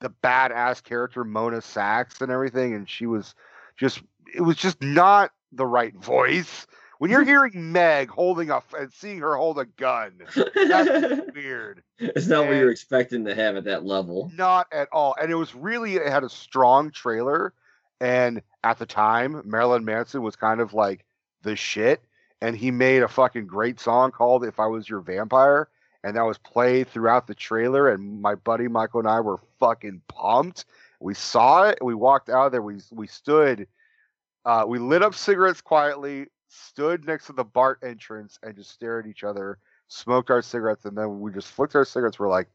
the 0.00 0.10
badass 0.22 0.82
character 0.82 1.24
Mona 1.24 1.60
Sax 1.60 2.20
and 2.20 2.30
everything, 2.30 2.74
and 2.74 2.88
she 2.88 3.06
was 3.06 3.34
just 3.76 4.02
it 4.34 4.42
was 4.42 4.56
just 4.56 4.82
not 4.82 5.32
the 5.52 5.66
right 5.66 5.94
voice. 5.94 6.66
When 6.98 7.10
you're 7.10 7.24
hearing 7.24 7.72
Meg 7.72 8.08
holding 8.08 8.50
a 8.50 8.62
and 8.76 8.92
seeing 8.92 9.18
her 9.18 9.36
hold 9.36 9.58
a 9.58 9.66
gun, 9.66 10.12
that's 10.54 11.20
weird. 11.34 11.82
It's 11.98 12.26
not 12.26 12.46
what 12.46 12.56
you're 12.56 12.70
expecting 12.70 13.24
to 13.26 13.34
have 13.34 13.56
at 13.56 13.64
that 13.64 13.84
level. 13.84 14.30
Not 14.34 14.66
at 14.72 14.88
all. 14.92 15.14
And 15.20 15.30
it 15.30 15.34
was 15.34 15.54
really 15.54 15.96
it 15.96 16.10
had 16.10 16.24
a 16.24 16.28
strong 16.28 16.90
trailer. 16.90 17.52
And 18.00 18.42
at 18.64 18.78
the 18.78 18.86
time, 18.86 19.42
Marilyn 19.44 19.84
Manson 19.84 20.22
was 20.22 20.36
kind 20.36 20.60
of 20.60 20.74
like 20.74 21.04
the 21.42 21.56
shit. 21.56 22.02
And 22.40 22.56
he 22.56 22.70
made 22.70 23.02
a 23.02 23.08
fucking 23.08 23.46
great 23.46 23.80
song 23.80 24.10
called 24.10 24.44
If 24.44 24.60
I 24.60 24.66
Was 24.66 24.88
Your 24.88 25.00
Vampire. 25.00 25.68
And 26.04 26.16
that 26.16 26.24
was 26.24 26.38
played 26.38 26.88
throughout 26.88 27.26
the 27.26 27.34
trailer. 27.34 27.90
And 27.90 28.22
my 28.22 28.34
buddy 28.34 28.68
Michael 28.68 29.00
and 29.00 29.08
I 29.08 29.20
were 29.20 29.40
fucking 29.60 30.02
pumped. 30.08 30.64
We 31.00 31.14
saw 31.14 31.64
it. 31.64 31.78
We 31.82 31.94
walked 31.94 32.30
out 32.30 32.46
of 32.46 32.52
there. 32.52 32.62
We 32.62 32.78
we 32.90 33.06
stood 33.06 33.66
uh, 34.46 34.64
we 34.66 34.78
lit 34.78 35.02
up 35.02 35.12
cigarettes 35.12 35.60
quietly, 35.60 36.28
stood 36.48 37.06
next 37.06 37.26
to 37.26 37.32
the 37.32 37.44
BART 37.44 37.80
entrance, 37.82 38.38
and 38.42 38.54
just 38.56 38.70
stared 38.70 39.06
at 39.06 39.10
each 39.10 39.24
other, 39.24 39.58
smoked 39.88 40.30
our 40.30 40.42
cigarettes, 40.42 40.84
and 40.84 40.96
then 40.96 41.20
we 41.20 41.32
just 41.32 41.48
flicked 41.48 41.74
our 41.74 41.84
cigarettes. 41.84 42.18
We're 42.18 42.28
like, 42.28 42.48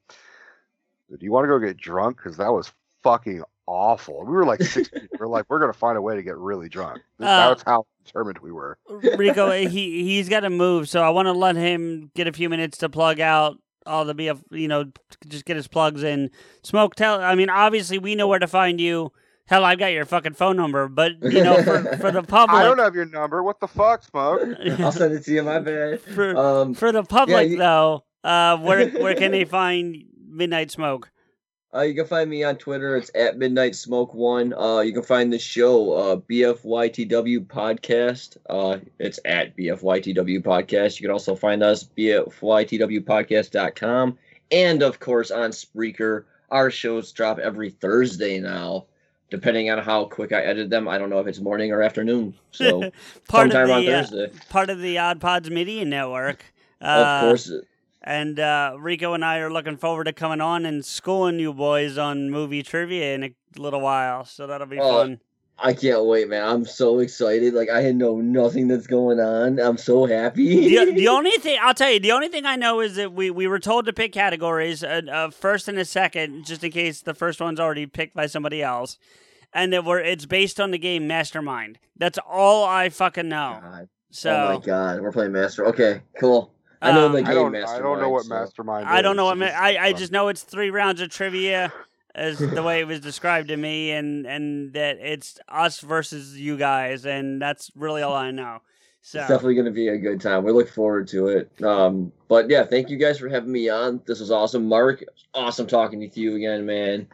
"Do 1.10 1.18
you 1.20 1.32
want 1.32 1.46
to 1.46 1.50
go 1.50 1.60
get 1.60 1.78
drunk?" 1.78 2.18
Because 2.18 2.38
that 2.38 2.52
was 2.52 2.72
fucking 3.04 3.44
awful. 3.68 4.26
We 4.26 4.34
were 4.34 4.46
like 4.46 4.62
16. 4.62 5.10
we're 5.20 5.28
like, 5.28 5.46
we're 5.50 5.60
gonna 5.60 5.74
find 5.74 5.98
a 5.98 6.02
way 6.02 6.16
to 6.16 6.24
get 6.24 6.38
really 6.38 6.70
drunk. 6.70 7.02
Uh, 7.20 7.50
That's 7.50 7.64
how 7.64 7.86
determined 8.04 8.40
we 8.40 8.52
were. 8.52 8.78
Rico, 8.90 9.52
he 9.52 10.04
he's 10.04 10.30
got 10.30 10.42
to 10.42 10.50
move, 10.50 10.90
so 10.90 11.02
I 11.02 11.10
want 11.10 11.28
to 11.28 11.34
let 11.34 11.56
him 11.56 12.12
get 12.16 12.28
a 12.28 12.34
few 12.34 12.50
minutes 12.50 12.80
to 12.80 12.90
plug 12.90 13.20
out 13.20 13.58
all 13.86 14.06
the 14.06 14.16
BF. 14.16 14.42
You 14.52 14.68
know, 14.68 14.92
just 15.28 15.46
get 15.46 15.56
his 15.56 15.68
plugs 15.68 16.04
in. 16.04 16.30
Smoke, 16.64 16.96
tell. 16.96 17.22
I 17.22 17.36
mean, 17.36 17.50
obviously, 17.50 17.98
we 17.98 18.16
know 18.16 18.28
where 18.28 18.40
to 18.40 18.48
find 18.48 18.80
you. 18.80 19.12
Hell, 19.48 19.66
I've 19.66 19.80
got 19.80 19.92
your 19.92 20.06
fucking 20.06 20.34
phone 20.34 20.56
number, 20.56 20.88
but 20.88 21.22
you 21.22 21.44
know, 21.44 21.62
for, 21.62 21.84
for 21.98 22.10
the 22.12 22.24
public, 22.28 22.56
I 22.58 22.64
don't 22.64 22.80
have 22.80 22.96
your 22.96 23.06
number. 23.06 23.44
What 23.44 23.60
the 23.60 23.68
fuck, 23.68 24.02
Smoke? 24.04 24.42
I'll 24.80 24.94
send 24.94 25.14
it 25.14 25.26
to 25.26 25.34
you. 25.34 25.44
My 25.44 25.60
bad. 25.60 26.00
For, 26.00 26.38
Um, 26.38 26.74
for 26.74 26.94
the 26.94 27.04
public, 27.04 27.50
you- 27.50 27.58
though, 27.58 28.06
uh, 28.24 28.58
where 28.60 28.88
where 28.92 29.16
can 29.16 29.32
they 29.32 29.44
find 29.60 29.98
Midnight 30.30 30.72
Smoke? 30.72 31.12
Uh, 31.74 31.84
you 31.84 31.96
can 31.96 32.06
find 32.06 32.30
me 32.30 32.44
on 32.44 32.58
Twitter. 32.58 32.98
It's 32.98 33.10
at 33.16 33.38
Midnight 33.38 33.76
Smoke 33.76 34.14
One. 34.14 34.54
Uh, 34.54 34.82
you 34.82 34.92
can 34.94 35.04
find 35.04 35.32
the 35.32 35.40
show 35.40 35.94
uh, 35.94 36.18
BFYTW 36.18 37.46
Podcast. 37.48 38.36
Uh, 38.50 38.80
it's 39.00 39.22
at 39.24 39.56
BFYTW 39.56 40.44
Podcast. 40.44 41.00
You 41.00 41.06
can 41.08 41.14
also 41.14 41.34
find 41.34 41.64
us 41.64 41.86
BFYTWPodcast.com 41.98 44.18
and 44.52 44.84
of 44.84 45.00
course 45.00 45.32
on 45.32 45.52
Spreaker. 45.52 46.26
Our 46.50 46.70
shows 46.72 47.14
drop 47.14 47.40
every 47.40 47.70
Thursday 47.70 48.38
now, 48.42 48.88
depending 49.32 49.72
on 49.72 49.80
how 49.80 50.06
quick 50.06 50.32
I 50.32 50.42
edit 50.42 50.70
them. 50.70 50.88
I 50.88 51.00
don't 51.00 51.10
know 51.10 51.20
if 51.20 51.26
it's 51.26 51.40
morning 51.40 51.72
or 51.72 51.82
afternoon. 51.82 52.36
So 52.52 52.82
part 53.28 53.52
sometime 53.52 53.70
of 53.72 53.78
on 53.78 53.86
the 53.86 54.26
uh, 54.26 54.28
part 54.50 54.70
of 54.70 54.80
the 54.82 55.00
Odd 55.00 55.20
Pods 55.20 55.50
Media 55.50 55.84
Network. 55.86 56.46
Uh, 56.82 57.20
of 57.22 57.28
course. 57.30 57.52
And 58.02 58.40
uh, 58.40 58.76
Rico 58.80 59.14
and 59.14 59.24
I 59.24 59.38
are 59.38 59.52
looking 59.54 59.78
forward 59.78 60.06
to 60.06 60.14
coming 60.14 60.42
on 60.42 60.66
and 60.66 60.84
schooling 60.84 61.38
you 61.40 61.54
boys 61.54 61.96
on 61.96 62.32
movie 62.32 62.64
trivia 62.64 63.14
in 63.14 63.24
a 63.24 63.34
little 63.56 63.82
while. 63.82 64.26
So 64.26 64.48
that'll 64.48 64.66
be 64.66 64.80
Oh, 64.80 64.92
fun. 65.04 65.20
I 65.64 65.74
can't 65.74 66.06
wait, 66.06 66.28
man. 66.28 66.44
I'm 66.44 66.66
so 66.66 67.00
excited. 67.00 67.54
Like 67.54 67.70
I 67.70 67.92
know 67.92 68.18
nothing 68.20 68.68
that's 68.68 68.88
going 68.88 69.20
on. 69.20 69.60
I'm 69.60 69.78
so 69.78 70.06
happy. 70.06 70.76
the, 70.76 70.92
the 70.96 71.08
only 71.08 71.32
thing 71.32 71.58
I'll 71.62 71.74
tell 71.74 71.92
you, 71.92 72.00
the 72.00 72.12
only 72.14 72.28
thing 72.30 72.46
I 72.46 72.56
know 72.56 72.80
is 72.80 72.96
that 72.96 73.14
we, 73.14 73.30
we 73.30 73.48
were 73.48 73.60
told 73.60 73.86
to 73.86 73.94
pick 73.94 74.12
categories, 74.12 74.82
a, 74.84 75.04
a 75.12 75.32
first 75.32 75.68
and 75.68 75.78
a 75.78 75.86
second, 75.86 76.46
just 76.46 76.64
in 76.64 76.72
case 76.72 77.02
the 77.02 77.14
first 77.14 77.40
one's 77.40 77.60
already 77.60 77.86
picked 77.86 78.16
by 78.16 78.26
somebody 78.26 78.64
else, 78.64 78.98
and 79.54 79.72
that 79.74 79.86
we're 79.86 80.00
it's 80.00 80.26
based 80.26 80.60
on 80.60 80.72
the 80.72 80.78
game 80.80 81.08
Mastermind. 81.08 81.78
That's 81.96 82.18
all 82.28 82.66
I 82.66 82.90
fucking 82.90 83.30
know. 83.30 83.60
So 84.10 84.32
oh 84.32 84.60
my 84.60 84.66
god, 84.66 85.02
we're 85.02 85.12
playing 85.12 85.32
Master. 85.32 85.68
Okay, 85.68 86.02
cool. 86.20 86.54
I 86.82 86.92
know 86.94 87.06
Um, 87.06 87.12
the 87.12 87.22
game 87.22 87.34
don't- 87.36 87.52
Mastermind. 87.52 87.80
I 87.80 87.88
don't 87.88 88.00
know 88.02 88.10
what 88.10 88.24
so- 88.24 88.30
Mastermind 88.34 88.88
I 88.88 89.02
don't 89.04 89.16
know 89.16 89.26
what 89.26 89.38
ma- 89.38 89.46
I 89.46 89.78
I 89.80 89.94
just 89.94 90.12
know 90.12 90.28
it's 90.30 90.42
three 90.42 90.72
rounds 90.72 91.00
of 91.02 91.10
trivia, 91.10 91.72
as 92.16 92.38
the 92.40 92.64
way 92.64 92.80
it 92.80 92.88
was 92.88 93.00
described 93.00 93.50
to 93.50 93.58
me, 93.58 93.92
and 93.92 94.26
and 94.26 94.74
that 94.74 94.98
it's 95.00 95.40
us 95.48 95.80
versus 95.80 96.38
you 96.38 96.58
guys, 96.58 97.06
and 97.06 97.42
that's 97.42 97.72
really 97.76 98.02
all 98.02 98.16
I 98.16 98.32
know. 98.32 98.60
So 99.04 99.20
It's 99.20 99.30
definitely 99.30 99.56
going 99.56 99.66
to 99.66 99.72
be 99.72 99.88
a 99.88 99.98
good 99.98 100.22
time. 100.22 100.44
We 100.44 100.52
look 100.52 100.70
forward 100.70 101.08
to 101.08 101.28
it. 101.28 101.64
Um, 101.64 102.12
but 102.28 102.50
yeah, 102.50 102.66
thank 102.66 102.90
you 102.90 102.98
guys 102.98 103.18
for 103.18 103.30
having 103.30 103.52
me 103.52 103.68
on. 103.68 104.00
This 104.06 104.20
was 104.20 104.30
awesome, 104.30 104.68
Mark. 104.68 105.04
Awesome 105.34 105.66
talking 105.66 106.08
to 106.08 106.20
you 106.20 106.36
again, 106.36 106.68
man. 106.68 107.08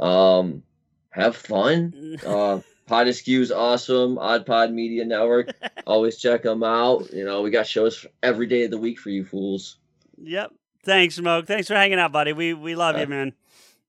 Um, 0.00 0.62
have 1.10 1.36
fun. 1.36 2.16
Uh, 2.26 2.60
Pod 2.86 3.06
Askew's 3.06 3.52
awesome. 3.52 4.18
Odd 4.18 4.46
Pod 4.46 4.72
Media 4.72 5.04
Network. 5.04 5.50
Always 5.86 6.16
check 6.16 6.42
them 6.42 6.64
out. 6.64 7.12
You 7.12 7.22
know, 7.22 7.42
we 7.42 7.50
got 7.50 7.66
shows 7.66 8.06
every 8.22 8.46
day 8.46 8.64
of 8.64 8.70
the 8.70 8.78
week 8.78 8.98
for 8.98 9.10
you 9.10 9.26
fools. 9.26 9.76
Yep. 10.16 10.54
Thanks, 10.84 11.16
Smoke. 11.16 11.46
Thanks 11.46 11.68
for 11.68 11.74
hanging 11.74 11.98
out, 11.98 12.12
buddy. 12.12 12.32
We 12.32 12.54
we 12.54 12.74
love 12.74 12.98
you, 12.98 13.06
man. 13.06 13.34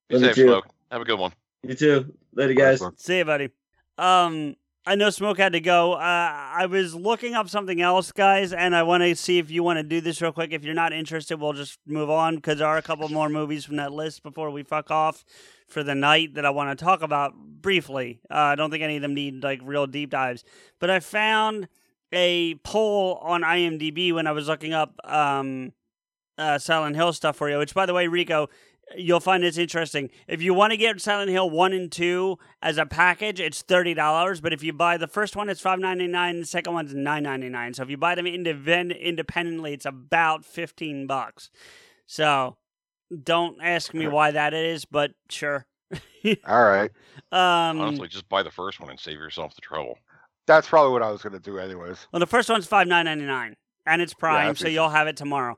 Be 0.09 0.15
Love 0.15 0.21
you 0.21 0.27
safe, 0.27 0.35
too. 0.35 0.47
Smoke. 0.47 0.67
Have 0.91 1.01
a 1.01 1.05
good 1.05 1.19
one. 1.19 1.31
You 1.63 1.75
too. 1.75 2.13
Later, 2.33 2.53
guys. 2.53 2.81
See 2.97 3.19
you, 3.19 3.25
buddy. 3.25 3.49
Um, 3.97 4.55
I 4.85 4.95
know 4.95 5.09
Smoke 5.11 5.37
had 5.37 5.53
to 5.53 5.59
go. 5.59 5.93
Uh, 5.93 5.99
I 5.99 6.65
was 6.65 6.95
looking 6.95 7.35
up 7.35 7.47
something 7.47 7.79
else, 7.79 8.11
guys, 8.11 8.53
and 8.53 8.75
I 8.75 8.81
want 8.83 9.03
to 9.03 9.15
see 9.15 9.37
if 9.37 9.51
you 9.51 9.61
want 9.61 9.77
to 9.77 9.83
do 9.83 10.01
this 10.01 10.21
real 10.21 10.31
quick. 10.31 10.51
If 10.51 10.63
you're 10.63 10.73
not 10.73 10.93
interested, 10.93 11.39
we'll 11.39 11.53
just 11.53 11.77
move 11.85 12.09
on 12.09 12.37
because 12.37 12.57
there 12.57 12.67
are 12.67 12.77
a 12.77 12.81
couple 12.81 13.07
more 13.09 13.29
movies 13.29 13.65
from 13.65 13.75
that 13.75 13.91
list 13.91 14.23
before 14.23 14.49
we 14.49 14.63
fuck 14.63 14.89
off 14.89 15.23
for 15.67 15.83
the 15.83 15.93
night 15.93 16.33
that 16.35 16.45
I 16.45 16.49
want 16.49 16.77
to 16.77 16.83
talk 16.83 17.03
about 17.03 17.35
briefly. 17.37 18.21
Uh, 18.31 18.33
I 18.35 18.55
don't 18.55 18.71
think 18.71 18.81
any 18.81 18.95
of 18.95 19.03
them 19.03 19.13
need 19.13 19.43
like 19.43 19.59
real 19.63 19.85
deep 19.85 20.09
dives, 20.09 20.43
but 20.79 20.89
I 20.89 21.01
found 21.01 21.67
a 22.11 22.55
poll 22.63 23.19
on 23.21 23.43
IMDb 23.43 24.11
when 24.11 24.25
I 24.25 24.31
was 24.31 24.47
looking 24.47 24.73
up 24.73 24.95
um, 25.03 25.73
uh, 26.39 26.57
Silent 26.57 26.95
Hill 26.95 27.13
stuff 27.13 27.35
for 27.35 27.49
you. 27.49 27.59
Which, 27.59 27.75
by 27.75 27.85
the 27.85 27.93
way, 27.93 28.07
Rico, 28.07 28.49
you'll 28.97 29.19
find 29.19 29.43
it's 29.43 29.57
interesting. 29.57 30.09
If 30.27 30.41
you 30.41 30.53
want 30.53 30.71
to 30.71 30.77
get 30.77 30.99
Silent 31.01 31.29
Hill 31.31 31.49
one 31.49 31.73
and 31.73 31.91
two 31.91 32.37
as 32.61 32.77
a 32.77 32.85
package, 32.85 33.39
it's 33.39 33.61
thirty 33.61 33.93
dollars. 33.93 34.41
But 34.41 34.53
if 34.53 34.63
you 34.63 34.73
buy 34.73 34.97
the 34.97 35.07
first 35.07 35.35
one, 35.35 35.49
it's 35.49 35.61
five 35.61 35.79
ninety 35.79 36.07
nine. 36.07 36.39
The 36.39 36.45
second 36.45 36.73
one's 36.73 36.93
nine 36.93 37.23
ninety 37.23 37.49
nine. 37.49 37.73
So 37.73 37.83
if 37.83 37.89
you 37.89 37.97
buy 37.97 38.15
them 38.15 38.25
indiv- 38.25 38.99
independently, 38.99 39.73
it's 39.73 39.85
about 39.85 40.45
fifteen 40.45 41.07
bucks. 41.07 41.49
So 42.05 42.57
don't 43.23 43.57
ask 43.61 43.93
me 43.93 44.07
why 44.07 44.31
that 44.31 44.53
is, 44.53 44.85
but 44.85 45.11
sure. 45.29 45.65
All 46.47 46.63
right. 46.63 46.91
Um, 47.31 47.79
Honestly, 47.81 48.07
just 48.07 48.29
buy 48.29 48.43
the 48.43 48.51
first 48.51 48.79
one 48.79 48.89
and 48.89 48.99
save 48.99 49.17
yourself 49.17 49.55
the 49.55 49.61
trouble. 49.61 49.97
That's 50.45 50.67
probably 50.67 50.91
what 50.91 51.03
I 51.03 51.11
was 51.11 51.21
gonna 51.21 51.39
do 51.39 51.57
anyways. 51.59 52.07
well, 52.11 52.19
the 52.19 52.27
first 52.27 52.49
one's 52.49 52.65
five 52.67 52.87
nine 52.87 53.05
ninety 53.05 53.25
nine, 53.25 53.55
and 53.85 54.01
it's 54.01 54.13
Prime, 54.13 54.47
that's 54.47 54.59
so 54.59 54.67
you'll 54.67 54.89
have 54.89 55.07
it 55.07 55.15
tomorrow. 55.17 55.57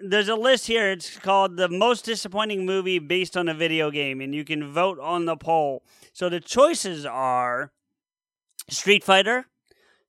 There's 0.00 0.28
a 0.28 0.34
list 0.34 0.66
here. 0.66 0.90
It's 0.90 1.18
called 1.18 1.56
the 1.56 1.68
most 1.68 2.04
disappointing 2.04 2.64
movie 2.64 2.98
based 2.98 3.36
on 3.36 3.48
a 3.48 3.54
video 3.54 3.90
game, 3.90 4.20
and 4.20 4.34
you 4.34 4.44
can 4.44 4.72
vote 4.72 4.98
on 4.98 5.26
the 5.26 5.36
poll. 5.36 5.82
So 6.12 6.28
the 6.28 6.40
choices 6.40 7.04
are 7.06 7.72
Street 8.68 9.04
Fighter, 9.04 9.46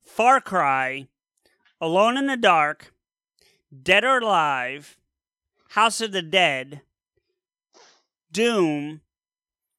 Far 0.03 0.41
Cry, 0.41 1.07
Alone 1.79 2.17
in 2.17 2.27
the 2.27 2.37
Dark, 2.37 2.93
Dead 3.83 4.03
or 4.03 4.19
Alive, 4.19 4.97
House 5.69 6.01
of 6.01 6.11
the 6.11 6.21
Dead, 6.21 6.81
Doom, 8.31 9.01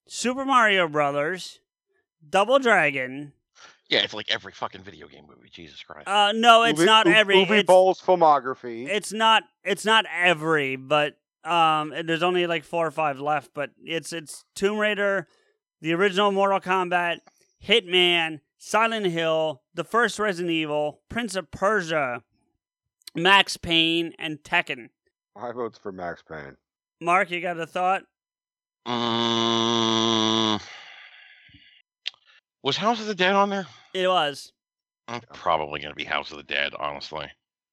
Super 0.07 0.45
Mario 0.45 0.89
Brothers, 0.89 1.61
Double 2.29 2.59
Dragon. 2.59 3.33
Yeah, 3.93 4.01
it's 4.01 4.15
like 4.15 4.33
every 4.33 4.53
fucking 4.53 4.81
video 4.81 5.07
game 5.07 5.27
movie. 5.29 5.51
Jesus 5.51 5.83
Christ. 5.83 6.09
Uh, 6.09 6.33
no, 6.33 6.63
it's 6.63 6.81
Uwe- 6.81 6.87
not 6.87 7.07
every. 7.07 7.45
Uwe 7.45 7.59
it's, 7.59 7.67
Boll's 7.67 8.01
filmography. 8.01 8.89
it's 8.89 9.13
not. 9.13 9.43
It's 9.65 9.85
not 9.85 10.07
every, 10.11 10.77
but 10.77 11.19
um, 11.45 11.93
and 11.93 12.09
there's 12.09 12.23
only 12.23 12.47
like 12.47 12.65
four 12.65 12.87
or 12.87 12.91
five 12.91 13.21
left. 13.21 13.51
But 13.53 13.69
it's 13.85 14.15
it's 14.15 14.47
Tomb 14.55 14.79
Raider, 14.79 15.29
the 15.83 15.93
original 15.93 16.33
Mortal 16.33 16.59
Kombat, 16.59 17.19
Hitman, 17.63 18.41
Silent 18.57 19.05
Hill, 19.09 19.61
the 19.75 19.85
first 19.85 20.19
Resident 20.19 20.51
Evil, 20.51 21.03
Prince 21.11 21.37
of 21.37 21.51
Persia, 21.51 22.23
Max 23.15 23.59
Payne, 23.59 24.15
and 24.19 24.39
Tekken. 24.43 24.89
My 25.37 25.53
vote's 25.53 25.79
for 25.79 25.93
Max 25.93 26.23
Payne. 26.23 26.57
Mark, 26.99 27.31
you 27.31 27.43
got 27.43 27.61
a 27.61 27.67
thought? 27.67 28.05
Mm, 28.89 30.63
was 32.63 32.79
House 32.79 32.99
of 33.03 33.07
the 33.07 33.15
Dead 33.15 33.35
on 33.35 33.51
there? 33.51 33.67
It 33.95 34.09
was. 34.09 34.53
I'm 35.09 35.21
probably 35.33 35.81
gonna 35.81 35.95
be 35.95 36.05
House 36.05 36.31
of 36.31 36.37
the 36.39 36.43
Dead, 36.43 36.73
honestly. 36.79 37.27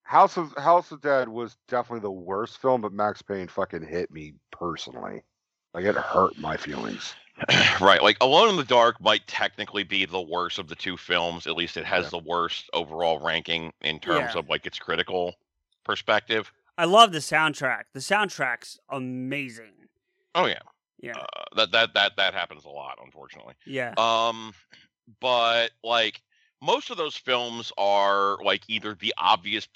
House 0.03 0.38
of 0.38 0.53
House 0.57 0.91
of 0.91 1.01
Dead 1.01 1.30
was 1.30 1.56
definitely 1.67 2.01
the 2.01 2.11
worst 2.11 2.59
film, 2.61 2.81
but 2.81 2.91
Max 2.91 3.22
Payne 3.22 3.48
fucking 3.48 3.83
hit 3.83 4.11
me 4.11 4.33
personally. 4.51 5.22
Like 5.73 5.85
it 5.85 5.95
hurt 5.95 6.38
my 6.39 6.57
feelings. 6.57 7.14
right, 7.80 8.01
like 8.03 8.17
Alone 8.19 8.49
in 8.49 8.56
the 8.57 8.64
Dark 8.65 8.99
might 8.99 9.25
technically 9.27 9.83
be 9.83 10.06
the 10.06 10.19
worst 10.22 10.59
of 10.59 10.67
the 10.67 10.75
two 10.75 10.98
films. 10.98 11.48
At 11.48 11.56
least 11.56 11.77
it 11.77 11.85
has 11.85 12.09
the 12.09 12.17
worst 12.17 12.69
overall 12.73 13.19
ranking 13.19 13.72
in 13.81 13.99
terms 13.99 14.31
Yeah. 14.33 14.39
of 14.39 14.49
like 14.49 14.65
its 14.65 14.80
critical 14.80 15.35
perspective. 15.85 16.51
I 16.77 16.85
love 16.85 17.11
the 17.11 17.19
soundtrack. 17.19 17.83
The 17.93 17.99
soundtrack's 17.99 18.80
amazing. 18.89 19.73
Oh 20.35 20.48
yeah, 20.48 20.59
Yeah. 21.01 21.17
uh, 21.17 21.43
that 21.56 21.72
that 21.72 21.93
that 21.93 22.11
that 22.17 22.33
happens 22.33 22.65
a 22.65 22.69
lot, 22.69 22.98
unfortunately. 23.03 23.53
Yeah. 23.65 23.93
Um, 23.98 24.53
but 25.20 25.72
like 25.84 26.22
most 26.62 26.90
of 26.90 26.98
those 26.98 27.16
films 27.16 27.72
are 27.78 28.38
like 28.44 28.64
either 28.68 28.94
the 28.96 29.14
obvious 29.18 29.68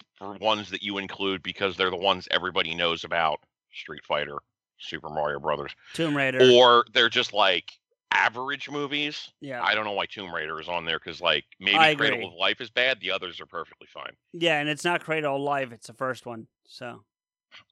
ones 0.42 0.70
that 0.70 0.84
you 0.84 0.98
include 0.98 1.42
because 1.44 1.78
they're 1.78 1.90
the 1.90 1.95
ones 1.95 2.28
everybody 2.32 2.76
knows 2.76 3.03
about, 3.03 3.40
Street 3.74 4.03
Fighter, 4.06 4.38
Super 4.80 5.10
Mario 5.10 5.40
Brothers, 5.40 5.72
Tomb 5.94 6.16
Raider. 6.16 6.40
or 6.53 6.86
they're 6.94 7.10
just 7.10 7.32
like 7.34 7.72
average 8.12 8.70
movies. 8.70 9.32
Yeah. 9.42 9.64
I 9.64 9.74
don't 9.76 9.86
know 9.86 9.94
why 9.94 10.06
Tomb 10.06 10.34
Raider 10.34 10.60
is 10.60 10.68
on 10.68 10.86
there 10.86 11.00
because 11.00 11.22
like 11.22 11.45
maybe 11.60 11.78
I 11.78 11.95
Cradle 11.95 12.18
agree. 12.20 12.28
of 12.28 12.34
Life 12.34 12.62
is 12.62 12.70
bad. 12.70 13.00
The 13.00 13.12
others 13.12 13.40
are 13.42 13.45
perfectly 13.45 13.88
fine. 13.94 14.12
Yeah, 14.34 14.60
and 14.60 14.68
it's 14.70 14.84
not 14.84 15.03
Cradle 15.03 15.38
of 15.38 15.42
Life. 15.42 15.72
It's 15.72 15.88
the 15.88 15.94
first 15.94 16.26
one. 16.26 16.48
So 16.68 17.03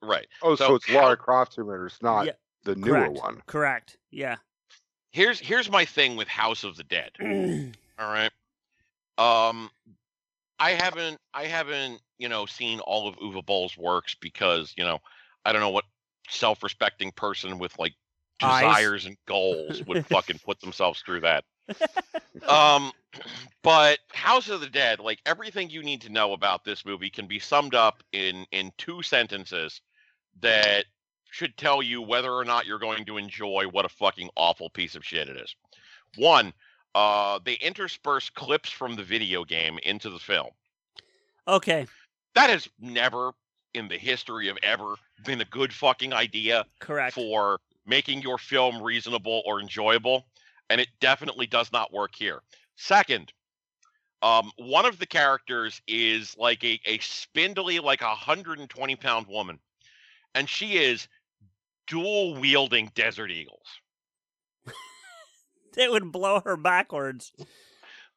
Right. 0.01 0.27
Oh, 0.43 0.55
so, 0.55 0.75
it's 0.75 0.87
Lara 0.89 1.17
Croft 1.17 1.53
Tomb 1.53 1.67
Raider. 1.67 1.87
It's 1.87 2.01
not 2.01 2.25
Yeah, 2.27 2.33
the 2.63 2.75
newer 2.75 2.99
correct. 3.07 3.17
one. 3.17 3.41
Correct. 3.47 3.97
Yeah. 4.11 4.35
Here's 5.11 5.39
here's 5.39 5.69
my 5.69 5.85
thing 5.85 6.15
with 6.15 6.27
House 6.27 6.63
of 6.63 6.77
the 6.77 6.83
Dead. 6.83 7.11
All 7.99 8.11
right. 8.11 8.31
Um 9.17 9.69
I 10.59 10.71
haven't 10.71 11.19
I 11.33 11.45
haven't, 11.45 12.01
you 12.17 12.29
know, 12.29 12.45
seen 12.45 12.79
all 12.79 13.07
of 13.07 13.15
Uwe 13.17 13.45
Boll's 13.45 13.77
works 13.77 14.15
because, 14.15 14.73
you 14.77 14.83
know, 14.83 14.99
I 15.45 15.51
don't 15.51 15.61
know 15.61 15.69
what 15.69 15.85
self-respecting 16.29 17.11
person 17.11 17.57
with 17.59 17.77
like 17.77 17.93
Eyes. 18.41 18.61
desires 18.63 19.05
and 19.05 19.17
goals 19.27 19.83
would 19.85 20.05
fucking 20.07 20.39
put 20.45 20.59
themselves 20.61 21.01
through 21.01 21.21
that. 21.21 21.43
Um 22.47 22.91
but 23.63 23.99
House 24.13 24.49
of 24.49 24.61
the 24.61 24.69
Dead, 24.69 24.99
like 24.99 25.19
everything 25.25 25.69
you 25.69 25.83
need 25.83 26.01
to 26.01 26.09
know 26.09 26.31
about 26.33 26.63
this 26.63 26.85
movie 26.85 27.09
can 27.09 27.27
be 27.27 27.39
summed 27.39 27.75
up 27.75 28.01
in 28.13 28.45
in 28.51 28.71
two 28.77 29.01
sentences 29.01 29.81
that 30.39 30.85
should 31.31 31.57
tell 31.57 31.81
you 31.81 32.01
whether 32.01 32.31
or 32.31 32.45
not 32.45 32.67
you're 32.67 32.77
going 32.77 33.05
to 33.05 33.17
enjoy 33.17 33.65
what 33.71 33.85
a 33.85 33.89
fucking 33.89 34.29
awful 34.35 34.69
piece 34.69 34.95
of 34.95 35.03
shit 35.03 35.29
it 35.29 35.37
is. 35.37 35.55
One, 36.17 36.53
uh, 36.93 37.39
they 37.43 37.53
intersperse 37.53 38.29
clips 38.29 38.69
from 38.69 38.95
the 38.95 39.03
video 39.03 39.43
game 39.43 39.79
into 39.83 40.09
the 40.09 40.19
film. 40.19 40.49
Okay. 41.47 41.87
That 42.35 42.49
has 42.49 42.67
never 42.79 43.31
in 43.73 43.87
the 43.87 43.97
history 43.97 44.49
of 44.49 44.57
ever 44.61 44.95
been 45.25 45.41
a 45.41 45.45
good 45.45 45.73
fucking 45.73 46.13
idea 46.13 46.65
Correct. 46.79 47.15
for 47.15 47.59
making 47.85 48.21
your 48.21 48.37
film 48.37 48.81
reasonable 48.81 49.41
or 49.45 49.61
enjoyable, 49.61 50.25
and 50.69 50.81
it 50.81 50.89
definitely 50.99 51.47
does 51.47 51.71
not 51.71 51.93
work 51.93 52.11
here. 52.13 52.41
Second, 52.75 53.31
um, 54.21 54.51
one 54.57 54.85
of 54.85 54.99
the 54.99 55.05
characters 55.05 55.81
is 55.87 56.35
like 56.37 56.63
a, 56.63 56.79
a 56.85 56.99
spindly, 56.99 57.79
like 57.79 58.01
a 58.01 58.07
120 58.07 58.95
pound 58.97 59.27
woman, 59.27 59.59
and 60.35 60.47
she 60.47 60.77
is 60.77 61.07
dual 61.91 62.35
wielding 62.39 62.89
Desert 62.95 63.29
Eagles. 63.31 63.67
It 65.77 65.89
would 65.91 66.11
blow 66.11 66.41
her 66.41 66.57
backwards. 66.57 67.31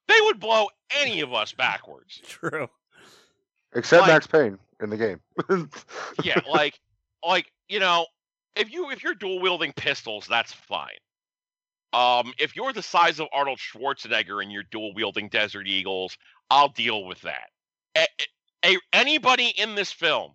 They 0.08 0.20
would 0.22 0.40
blow 0.40 0.68
any 0.96 1.20
of 1.20 1.32
us 1.32 1.52
backwards. 1.52 2.20
True. 2.26 2.68
Except 3.74 4.02
Like- 4.02 4.12
Max 4.12 4.26
Payne 4.26 4.58
in 4.80 4.90
the 4.90 4.96
game. 4.96 5.20
Yeah, 6.22 6.40
like, 6.50 6.78
like 7.26 7.50
you 7.68 7.80
know, 7.80 8.06
if 8.56 8.72
you 8.72 8.90
if 8.90 9.02
you're 9.02 9.14
dual 9.14 9.40
wielding 9.40 9.72
pistols, 9.72 10.26
that's 10.28 10.52
fine. 10.52 10.96
Um, 11.92 12.32
if 12.38 12.56
you're 12.56 12.72
the 12.72 12.82
size 12.82 13.20
of 13.20 13.28
Arnold 13.32 13.58
Schwarzenegger 13.58 14.42
and 14.42 14.50
you're 14.50 14.64
dual 14.70 14.92
wielding 14.94 15.28
Desert 15.28 15.66
Eagles, 15.68 16.16
I'll 16.50 16.68
deal 16.70 17.04
with 17.04 17.20
that. 17.22 17.50
A, 17.96 18.06
a- 18.64 18.78
anybody 18.92 19.48
in 19.56 19.74
this 19.76 19.92
film 19.92 20.32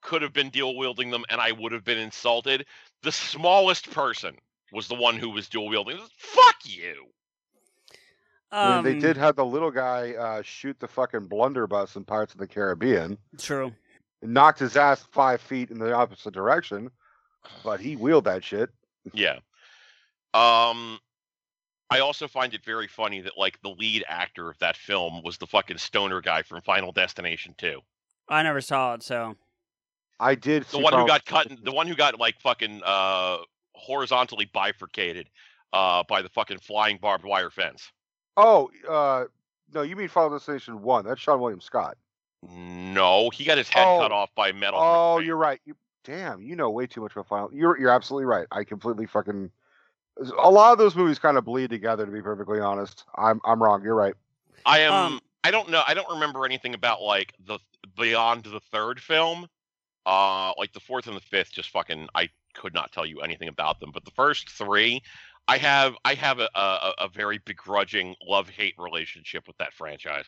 could 0.00 0.22
have 0.22 0.32
been 0.32 0.50
dual 0.50 0.76
wielding 0.76 1.10
them, 1.10 1.24
and 1.28 1.40
I 1.40 1.52
would 1.52 1.72
have 1.72 1.84
been 1.84 1.98
insulted. 1.98 2.66
The 3.02 3.12
smallest 3.12 3.90
person 3.90 4.36
was 4.72 4.88
the 4.88 4.94
one 4.94 5.16
who 5.16 5.30
was 5.30 5.48
dual 5.48 5.68
wielding. 5.68 5.98
Fuck 6.16 6.56
you. 6.64 7.06
I 8.52 8.78
Um, 8.78 8.84
mean, 8.84 8.94
they 8.94 9.00
did 9.00 9.16
have 9.16 9.36
the 9.36 9.44
little 9.44 9.70
guy 9.70 10.12
uh, 10.12 10.42
shoot 10.42 10.78
the 10.80 10.88
fucking 10.88 11.26
blunderbuss 11.26 11.96
in 11.96 12.04
Pirates 12.04 12.32
of 12.32 12.38
the 12.40 12.46
Caribbean. 12.48 13.16
True. 13.38 13.72
Knocked 14.22 14.58
his 14.58 14.76
ass 14.76 15.04
five 15.12 15.40
feet 15.40 15.70
in 15.70 15.78
the 15.78 15.92
opposite 15.94 16.34
direction, 16.34 16.90
but 17.64 17.80
he 17.80 17.96
wheeled 17.96 18.24
that 18.24 18.44
shit. 18.44 18.70
Yeah. 19.14 19.38
Um 20.34 20.98
I 21.92 21.98
also 22.00 22.28
find 22.28 22.54
it 22.54 22.64
very 22.64 22.86
funny 22.86 23.20
that 23.22 23.36
like 23.36 23.60
the 23.62 23.70
lead 23.70 24.04
actor 24.06 24.48
of 24.48 24.58
that 24.58 24.76
film 24.76 25.22
was 25.24 25.38
the 25.38 25.46
fucking 25.46 25.78
stoner 25.78 26.20
guy 26.20 26.42
from 26.42 26.60
Final 26.60 26.92
Destination 26.92 27.54
2. 27.58 27.80
I 28.28 28.42
never 28.44 28.60
saw 28.60 28.94
it, 28.94 29.02
so 29.02 29.36
I 30.20 30.34
did. 30.34 30.64
The 30.64 30.76
see 30.76 30.82
one 30.82 30.92
who 30.92 31.06
got 31.06 31.24
cut 31.24 31.46
in, 31.46 31.58
the 31.62 31.72
one 31.72 31.86
who 31.88 31.96
got 31.96 32.18
like 32.20 32.38
fucking 32.40 32.82
uh 32.84 33.38
horizontally 33.72 34.48
bifurcated 34.52 35.28
uh 35.72 36.02
by 36.08 36.22
the 36.22 36.28
fucking 36.28 36.58
flying 36.58 36.98
barbed 37.00 37.24
wire 37.24 37.50
fence. 37.50 37.90
Oh, 38.36 38.70
uh, 38.88 39.24
no, 39.74 39.82
you 39.82 39.96
mean 39.96 40.08
Final 40.08 40.30
Destination 40.30 40.82
One? 40.82 41.04
That's 41.04 41.20
Seann 41.24 41.40
William 41.40 41.60
Scott. 41.60 41.96
No, 42.48 43.30
he 43.30 43.44
got 43.44 43.58
his 43.58 43.68
head 43.68 43.86
Oh. 43.86 43.98
cut 44.00 44.12
off 44.12 44.30
by 44.34 44.52
metal. 44.52 44.78
Oh, 44.80 45.18
you're 45.18 45.36
right. 45.36 45.60
You, 45.64 45.74
damn, 46.04 46.40
you 46.42 46.56
know 46.56 46.70
way 46.70 46.86
too 46.86 47.00
much 47.02 47.12
about 47.12 47.28
Final. 47.28 47.50
You're 47.52 47.78
you're 47.78 47.90
absolutely 47.90 48.26
right. 48.26 48.46
I 48.52 48.64
completely 48.64 49.06
fucking. 49.06 49.50
A 50.42 50.50
lot 50.50 50.72
of 50.72 50.78
those 50.78 50.96
movies 50.96 51.18
kind 51.18 51.38
of 51.38 51.44
bleed 51.44 51.70
together. 51.70 52.04
To 52.04 52.12
be 52.12 52.20
perfectly 52.22 52.60
honest, 52.60 53.04
I'm 53.16 53.40
I'm 53.44 53.62
wrong. 53.62 53.82
You're 53.82 53.94
right. 53.94 54.14
I 54.66 54.80
am. 54.80 54.92
Um, 54.92 55.20
I 55.44 55.50
don't 55.50 55.70
know. 55.70 55.82
I 55.86 55.94
don't 55.94 56.08
remember 56.10 56.44
anything 56.44 56.74
about 56.74 57.00
like 57.02 57.32
the 57.46 57.58
beyond 57.96 58.44
the 58.44 58.60
third 58.72 59.00
film. 59.00 59.46
Uh, 60.06 60.52
like 60.58 60.72
the 60.72 60.80
fourth 60.80 61.06
and 61.06 61.16
the 61.16 61.20
fifth, 61.20 61.52
just 61.52 61.70
fucking. 61.70 62.08
I 62.14 62.28
could 62.54 62.74
not 62.74 62.90
tell 62.92 63.06
you 63.06 63.20
anything 63.20 63.48
about 63.48 63.80
them. 63.80 63.90
But 63.92 64.04
the 64.04 64.10
first 64.12 64.48
three, 64.50 65.02
I 65.46 65.58
have. 65.58 65.94
I 66.04 66.14
have 66.14 66.38
a 66.40 66.48
a, 66.54 66.94
a 66.98 67.08
very 67.08 67.38
begrudging 67.44 68.16
love 68.26 68.48
hate 68.48 68.74
relationship 68.78 69.46
with 69.46 69.56
that 69.58 69.72
franchise. 69.74 70.24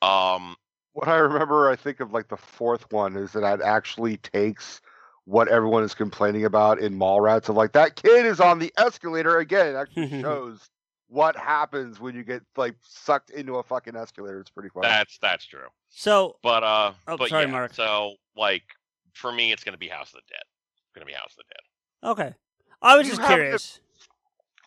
Um, 0.00 0.56
What 0.92 1.08
I 1.08 1.16
remember, 1.16 1.70
I 1.70 1.76
think 1.76 2.00
of 2.00 2.12
like 2.12 2.28
the 2.28 2.36
fourth 2.36 2.90
one 2.92 3.16
is 3.16 3.32
that 3.32 3.42
it 3.54 3.62
actually 3.62 4.18
takes 4.18 4.80
what 5.24 5.48
everyone 5.48 5.84
is 5.84 5.94
complaining 5.94 6.44
about 6.44 6.80
in 6.80 6.98
Mallrats 6.98 7.48
of 7.48 7.56
like 7.56 7.72
that 7.72 7.96
kid 7.96 8.26
is 8.26 8.40
on 8.40 8.58
the 8.58 8.72
escalator 8.76 9.38
again. 9.38 9.68
It 9.68 9.74
actually 9.76 10.20
shows 10.20 10.68
what 11.08 11.36
happens 11.36 12.00
when 12.00 12.14
you 12.14 12.24
get 12.24 12.42
like 12.56 12.74
sucked 12.82 13.30
into 13.30 13.56
a 13.56 13.62
fucking 13.62 13.94
escalator. 13.96 14.40
It's 14.40 14.50
pretty 14.50 14.70
funny. 14.70 14.88
that's 14.88 15.18
that's 15.18 15.44
true. 15.46 15.68
so 15.90 16.36
But 16.42 16.62
uh, 16.64 16.92
Oh, 17.06 17.16
but 17.16 17.28
sorry, 17.28 17.44
yeah, 17.46 17.50
Mark. 17.52 17.74
So 17.74 18.14
like 18.36 18.64
for 19.12 19.32
me, 19.32 19.52
it's 19.52 19.64
gonna 19.64 19.76
be 19.78 19.88
House 19.88 20.08
of 20.08 20.14
the 20.14 20.22
Dead. 20.30 20.42
It's 20.84 20.92
gonna 20.94 21.06
be 21.06 21.12
House 21.12 21.32
of 21.32 21.38
the 21.38 21.44
Dead. 21.54 22.10
okay. 22.10 22.34
I 22.80 22.96
was 22.96 23.06
You 23.06 23.12
just 23.12 23.20
have 23.22 23.30
to- 23.30 23.36
curious. 23.36 23.80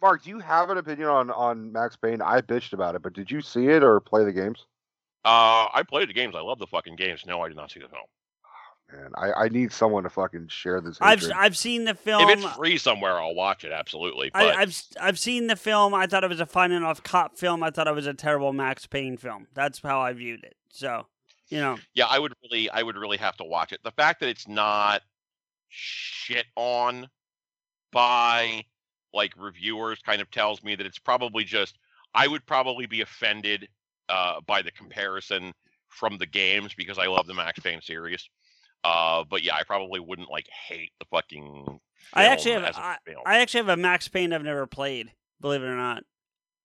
Mark, 0.01 0.23
do 0.23 0.29
you 0.29 0.39
have 0.39 0.69
an 0.69 0.77
opinion 0.77 1.07
on 1.09 1.31
on 1.31 1.71
Max 1.71 1.95
Payne? 1.95 2.21
I 2.21 2.41
bitched 2.41 2.73
about 2.73 2.95
it, 2.95 3.01
but 3.01 3.13
did 3.13 3.31
you 3.31 3.41
see 3.41 3.67
it 3.67 3.83
or 3.83 3.99
play 3.99 4.23
the 4.23 4.31
games? 4.33 4.65
Uh, 5.23 5.67
I 5.73 5.83
played 5.87 6.09
the 6.09 6.13
games. 6.13 6.35
I 6.35 6.41
love 6.41 6.59
the 6.59 6.67
fucking 6.67 6.95
games. 6.97 7.23
No, 7.25 7.41
I 7.41 7.47
did 7.47 7.57
not 7.57 7.71
see 7.71 7.79
the 7.79 7.87
film. 7.87 8.03
man. 8.93 9.11
I, 9.17 9.45
I 9.45 9.49
need 9.49 9.71
someone 9.71 10.03
to 10.03 10.09
fucking 10.09 10.49
share 10.49 10.79
this. 10.81 10.97
I've. 11.01 11.23
I've 11.35 11.57
seen 11.57 11.85
the 11.85 11.95
film. 11.95 12.29
If 12.29 12.37
it's 12.43 12.55
free 12.55 12.77
somewhere, 12.77 13.19
I'll 13.19 13.33
watch 13.33 13.63
it. 13.63 13.71
Absolutely. 13.71 14.29
But 14.31 14.55
I, 14.55 14.61
I've 14.61 14.81
I've 15.01 15.17
seen 15.19 15.47
the 15.47 15.55
film. 15.55 15.93
I 15.95 16.05
thought 16.07 16.23
it 16.23 16.29
was 16.29 16.39
a 16.41 16.45
fun 16.45 16.71
enough 16.71 17.01
cop 17.01 17.37
film. 17.37 17.63
I 17.63 17.71
thought 17.71 17.87
it 17.87 17.95
was 17.95 18.05
a 18.05 18.13
terrible 18.13 18.53
Max 18.53 18.85
Payne 18.85 19.17
film. 19.17 19.47
That's 19.55 19.81
how 19.81 20.01
I 20.01 20.13
viewed 20.13 20.43
it. 20.43 20.55
So, 20.69 21.07
you 21.49 21.59
know, 21.59 21.77
yeah, 21.93 22.05
I 22.07 22.19
would 22.19 22.33
really, 22.43 22.69
I 22.69 22.83
would 22.83 22.95
really 22.95 23.17
have 23.17 23.37
to 23.37 23.43
watch 23.43 23.71
it. 23.71 23.79
The 23.83 23.91
fact 23.91 24.19
that 24.21 24.29
it's 24.29 24.47
not 24.47 25.01
shit 25.69 26.45
on 26.55 27.07
by 27.91 28.65
like 29.13 29.33
reviewers 29.37 29.99
kind 30.05 30.21
of 30.21 30.29
tells 30.31 30.63
me 30.63 30.75
that 30.75 30.85
it's 30.85 30.99
probably 30.99 31.43
just. 31.43 31.77
I 32.13 32.27
would 32.27 32.45
probably 32.45 32.85
be 32.85 33.01
offended 33.01 33.67
uh, 34.07 34.39
by 34.47 34.61
the 34.61 34.71
comparison 34.71 35.51
from 35.89 36.17
the 36.17 36.25
games 36.25 36.73
because 36.73 36.97
I 36.97 37.07
love 37.07 37.27
the 37.27 37.33
Max 37.33 37.59
Payne 37.59 37.81
series. 37.81 38.29
Uh, 38.83 39.23
but 39.29 39.43
yeah, 39.43 39.55
I 39.55 39.63
probably 39.63 39.99
wouldn't 39.99 40.29
like 40.29 40.47
hate 40.67 40.91
the 40.99 41.05
fucking. 41.11 41.79
I 42.13 42.25
actually 42.25 42.51
have 42.51 42.63
as 42.63 42.77
a 42.77 42.81
I, 42.81 42.97
film. 43.05 43.23
I 43.25 43.39
actually 43.39 43.61
have 43.61 43.69
a 43.69 43.77
Max 43.77 44.07
Payne 44.07 44.31
I've 44.31 44.43
never 44.43 44.67
played. 44.67 45.11
Believe 45.41 45.61
it 45.61 45.67
or 45.67 45.75
not, 45.75 46.03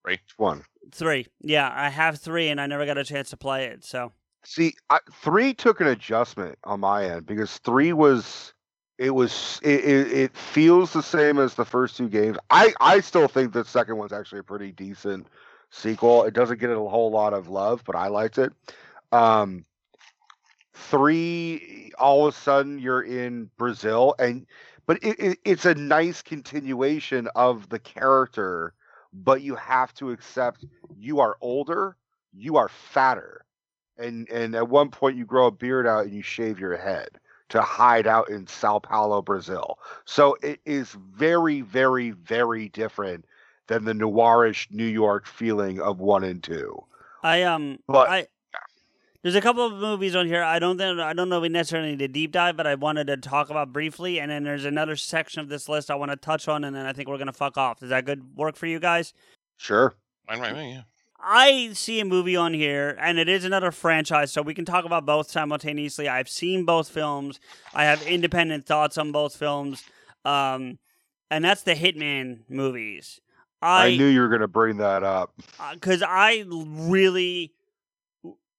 Right? 0.04 0.20
one. 0.36 0.64
three. 0.92 1.26
Yeah, 1.40 1.72
I 1.74 1.88
have 1.88 2.20
three, 2.20 2.48
and 2.48 2.60
I 2.60 2.66
never 2.66 2.86
got 2.86 2.98
a 2.98 3.04
chance 3.04 3.30
to 3.30 3.36
play 3.36 3.66
it. 3.66 3.84
So 3.84 4.12
See, 4.44 4.74
I, 4.88 4.98
three 5.12 5.52
took 5.54 5.80
an 5.80 5.88
adjustment 5.88 6.58
on 6.64 6.80
my 6.80 7.04
end 7.04 7.26
because 7.26 7.58
three 7.58 7.92
was 7.92 8.54
it 8.98 9.10
was 9.10 9.60
it, 9.62 9.84
it, 9.84 10.12
it 10.12 10.36
feels 10.36 10.92
the 10.92 11.02
same 11.02 11.38
as 11.38 11.54
the 11.54 11.64
first 11.64 11.96
two 11.96 12.08
games. 12.08 12.38
I 12.48 12.72
I 12.80 13.00
still 13.00 13.28
think 13.28 13.52
the 13.52 13.64
second 13.64 13.96
one's 13.96 14.12
actually 14.12 14.40
a 14.40 14.44
pretty 14.44 14.72
decent 14.72 15.26
sequel. 15.70 16.24
It 16.24 16.34
doesn't 16.34 16.58
get 16.58 16.70
a 16.70 16.74
whole 16.76 17.10
lot 17.10 17.34
of 17.34 17.48
love, 17.48 17.82
but 17.84 17.96
I 17.96 18.08
liked 18.08 18.38
it. 18.38 18.52
Um, 19.12 19.64
three, 20.74 21.92
all 21.98 22.26
of 22.26 22.34
a 22.34 22.38
sudden 22.38 22.78
you're 22.78 23.02
in 23.02 23.50
Brazil, 23.58 24.14
and 24.18 24.46
but 24.86 24.98
it, 25.02 25.20
it, 25.20 25.38
it's 25.44 25.66
a 25.66 25.74
nice 25.74 26.22
continuation 26.22 27.28
of 27.34 27.68
the 27.68 27.78
character, 27.78 28.72
but 29.12 29.42
you 29.42 29.54
have 29.56 29.92
to 29.94 30.10
accept 30.10 30.64
you 30.96 31.20
are 31.20 31.36
older, 31.42 31.96
you 32.32 32.56
are 32.56 32.68
fatter 32.68 33.44
and 34.00 34.28
and 34.28 34.54
at 34.54 34.68
one 34.68 34.90
point 34.90 35.16
you 35.16 35.24
grow 35.24 35.46
a 35.46 35.50
beard 35.50 35.86
out 35.86 36.04
and 36.04 36.14
you 36.14 36.22
shave 36.22 36.58
your 36.58 36.76
head 36.76 37.08
to 37.50 37.60
hide 37.60 38.06
out 38.06 38.28
in 38.30 38.46
Sao 38.46 38.78
Paulo, 38.78 39.20
Brazil. 39.22 39.78
So 40.04 40.36
it 40.42 40.60
is 40.64 40.96
very, 41.12 41.62
very, 41.62 42.10
very 42.10 42.68
different 42.68 43.24
than 43.66 43.84
the 43.84 43.92
noirish 43.92 44.70
New 44.70 44.84
York 44.86 45.26
feeling 45.26 45.80
of 45.80 46.00
one 46.00 46.24
and 46.24 46.42
two. 46.42 46.84
I 47.22 47.42
um 47.42 47.78
But- 47.86 48.08
I 48.08 48.26
there's 49.22 49.34
a 49.34 49.42
couple 49.42 49.66
of 49.66 49.74
movies 49.74 50.16
on 50.16 50.26
here. 50.26 50.42
I 50.42 50.58
don't 50.58 50.78
think 50.78 50.98
I 50.98 51.12
don't 51.12 51.28
know 51.28 51.36
if 51.36 51.42
we 51.42 51.50
necessarily 51.50 51.90
need 51.90 51.98
to 51.98 52.08
deep 52.08 52.32
dive, 52.32 52.56
but 52.56 52.66
I 52.66 52.74
wanted 52.74 53.08
to 53.08 53.18
talk 53.18 53.50
about 53.50 53.70
briefly. 53.70 54.18
And 54.18 54.30
then 54.30 54.44
there's 54.44 54.64
another 54.64 54.96
section 54.96 55.42
of 55.42 55.48
this 55.50 55.68
list 55.68 55.90
I 55.90 55.94
want 55.96 56.10
to 56.10 56.16
touch 56.16 56.48
on, 56.48 56.64
and 56.64 56.74
then 56.74 56.86
I 56.86 56.94
think 56.94 57.06
we're 57.06 57.18
gonna 57.18 57.32
fuck 57.32 57.58
off. 57.58 57.80
Does 57.80 57.90
that 57.90 58.06
good 58.06 58.34
work 58.34 58.56
for 58.56 58.66
you 58.66 58.80
guys? 58.80 59.12
Sure. 59.58 59.94
Fine, 60.26 60.40
right, 60.40 60.56
yeah. 60.56 60.82
I 61.22 61.70
see 61.74 62.00
a 62.00 62.04
movie 62.04 62.36
on 62.36 62.54
here, 62.54 62.96
and 63.00 63.18
it 63.18 63.28
is 63.28 63.44
another 63.44 63.70
franchise, 63.70 64.32
so 64.32 64.42
we 64.42 64.54
can 64.54 64.64
talk 64.64 64.84
about 64.84 65.04
both 65.04 65.30
simultaneously. 65.30 66.08
I've 66.08 66.28
seen 66.28 66.64
both 66.64 66.88
films. 66.88 67.40
I 67.74 67.84
have 67.84 68.02
independent 68.02 68.66
thoughts 68.66 68.96
on 68.96 69.12
both 69.12 69.36
films, 69.36 69.84
um, 70.24 70.78
and 71.30 71.44
that's 71.44 71.62
the 71.62 71.74
Hitman 71.74 72.40
movies. 72.48 73.20
I, 73.62 73.96
knew 73.96 74.06
you 74.06 74.20
were 74.20 74.28
going 74.28 74.40
to 74.40 74.48
bring 74.48 74.78
that 74.78 75.02
up. 75.02 75.34
because 75.74 76.02
I 76.02 76.44
really, 76.48 77.52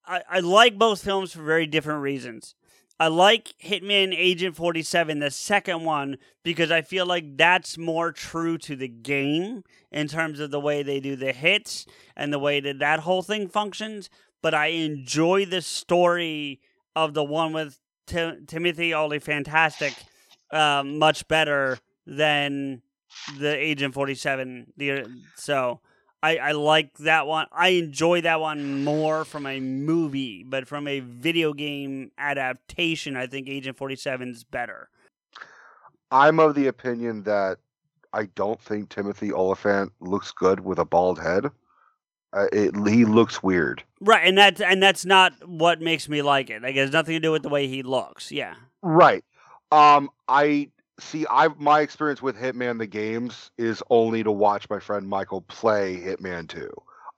I, 0.05 0.21
I 0.29 0.39
like 0.41 0.77
both 0.77 1.03
films 1.03 1.33
for 1.33 1.41
very 1.41 1.65
different 1.65 2.01
reasons. 2.01 2.53
I 3.01 3.07
like 3.07 3.55
Hitman 3.59 4.13
Agent 4.15 4.55
47, 4.55 5.17
the 5.17 5.31
second 5.31 5.83
one, 5.85 6.19
because 6.43 6.69
I 6.69 6.83
feel 6.83 7.07
like 7.07 7.35
that's 7.35 7.75
more 7.75 8.11
true 8.11 8.59
to 8.59 8.75
the 8.75 8.87
game 8.87 9.63
in 9.91 10.07
terms 10.07 10.39
of 10.39 10.51
the 10.51 10.59
way 10.59 10.83
they 10.83 10.99
do 10.99 11.15
the 11.15 11.31
hits 11.31 11.87
and 12.15 12.31
the 12.31 12.37
way 12.37 12.59
that 12.59 12.77
that 12.77 12.99
whole 12.99 13.23
thing 13.23 13.47
functions. 13.47 14.11
But 14.43 14.53
I 14.53 14.67
enjoy 14.67 15.47
the 15.47 15.63
story 15.63 16.61
of 16.95 17.15
the 17.15 17.23
one 17.23 17.53
with 17.53 17.79
Ti- 18.05 18.45
Timothy 18.45 18.93
Ollie 18.93 19.17
Fantastic 19.17 19.95
um, 20.51 20.99
much 20.99 21.27
better 21.27 21.79
than 22.05 22.83
the 23.39 23.57
Agent 23.57 23.95
47. 23.95 24.73
The, 24.77 25.07
so 25.37 25.79
I, 26.23 26.37
I 26.37 26.51
like 26.51 26.97
that 26.99 27.25
one. 27.25 27.47
I 27.51 27.69
enjoy 27.69 28.21
that 28.21 28.39
one 28.39 28.83
more 28.83 29.25
from 29.25 29.45
a 29.47 29.59
movie, 29.59 30.43
but 30.43 30.67
from 30.67 30.87
a 30.87 30.99
video 30.99 31.53
game 31.53 32.11
adaptation, 32.17 33.17
I 33.17 33.27
think 33.27 33.49
Agent 33.49 33.77
47 33.77 34.29
is 34.29 34.43
better. 34.43 34.89
I'm 36.11 36.39
of 36.39 36.55
the 36.55 36.67
opinion 36.67 37.23
that 37.23 37.57
I 38.13 38.25
don't 38.35 38.61
think 38.61 38.89
Timothy 38.89 39.31
Olyphant 39.31 39.93
looks 39.99 40.31
good 40.31 40.59
with 40.59 40.77
a 40.77 40.85
bald 40.85 41.19
head. 41.19 41.45
Uh, 42.33 42.47
it, 42.53 42.75
he 42.87 43.05
looks 43.05 43.41
weird. 43.41 43.83
Right, 43.99 44.25
and 44.25 44.37
that's 44.37 44.61
and 44.61 44.81
that's 44.81 45.05
not 45.05 45.33
what 45.47 45.81
makes 45.81 46.07
me 46.07 46.21
like 46.21 46.49
it. 46.49 46.61
Like 46.61 46.75
it 46.75 46.79
has 46.79 46.91
nothing 46.91 47.13
to 47.13 47.19
do 47.19 47.31
with 47.31 47.43
the 47.43 47.49
way 47.49 47.67
he 47.67 47.83
looks. 47.83 48.31
Yeah. 48.31 48.55
Right. 48.81 49.23
Um, 49.71 50.09
I 50.27 50.69
see. 51.03 51.25
I 51.29 51.49
my 51.57 51.81
experience 51.81 52.21
with 52.21 52.37
Hitman 52.37 52.79
the 52.79 52.87
games 52.87 53.51
is 53.57 53.83
only 53.89 54.23
to 54.23 54.31
watch 54.31 54.69
my 54.69 54.79
friend 54.79 55.07
Michael 55.07 55.41
play 55.41 55.97
Hitman 55.97 56.47
2. 56.47 56.69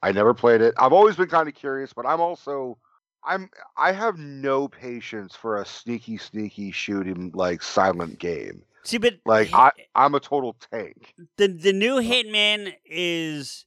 I 0.02 0.12
never 0.12 0.34
played 0.34 0.62
it. 0.62 0.74
I've 0.78 0.94
always 0.94 1.16
been 1.16 1.30
kind 1.30 1.48
of 1.48 1.56
curious, 1.56 1.94
but 1.94 2.06
I'm 2.06 2.20
also 2.20 2.78
I'm 3.24 3.50
I 3.78 3.92
have 3.92 4.18
no 4.18 4.68
patience 4.68 5.36
for 5.36 5.62
a 5.62 5.66
sneaky, 5.66 6.18
sneaky 6.18 6.72
shooting 6.72 7.32
like 7.34 7.62
silent 7.62 8.20
game. 8.20 8.64
See, 8.84 8.98
but 8.98 9.16
Like 9.26 9.50
I, 9.54 9.72
I'm 9.96 10.16
a 10.16 10.20
total 10.20 10.56
tank. 10.72 11.14
the 11.38 11.48
the 11.48 11.74
new 11.74 11.96
Hitman 12.02 12.74
is 12.86 13.66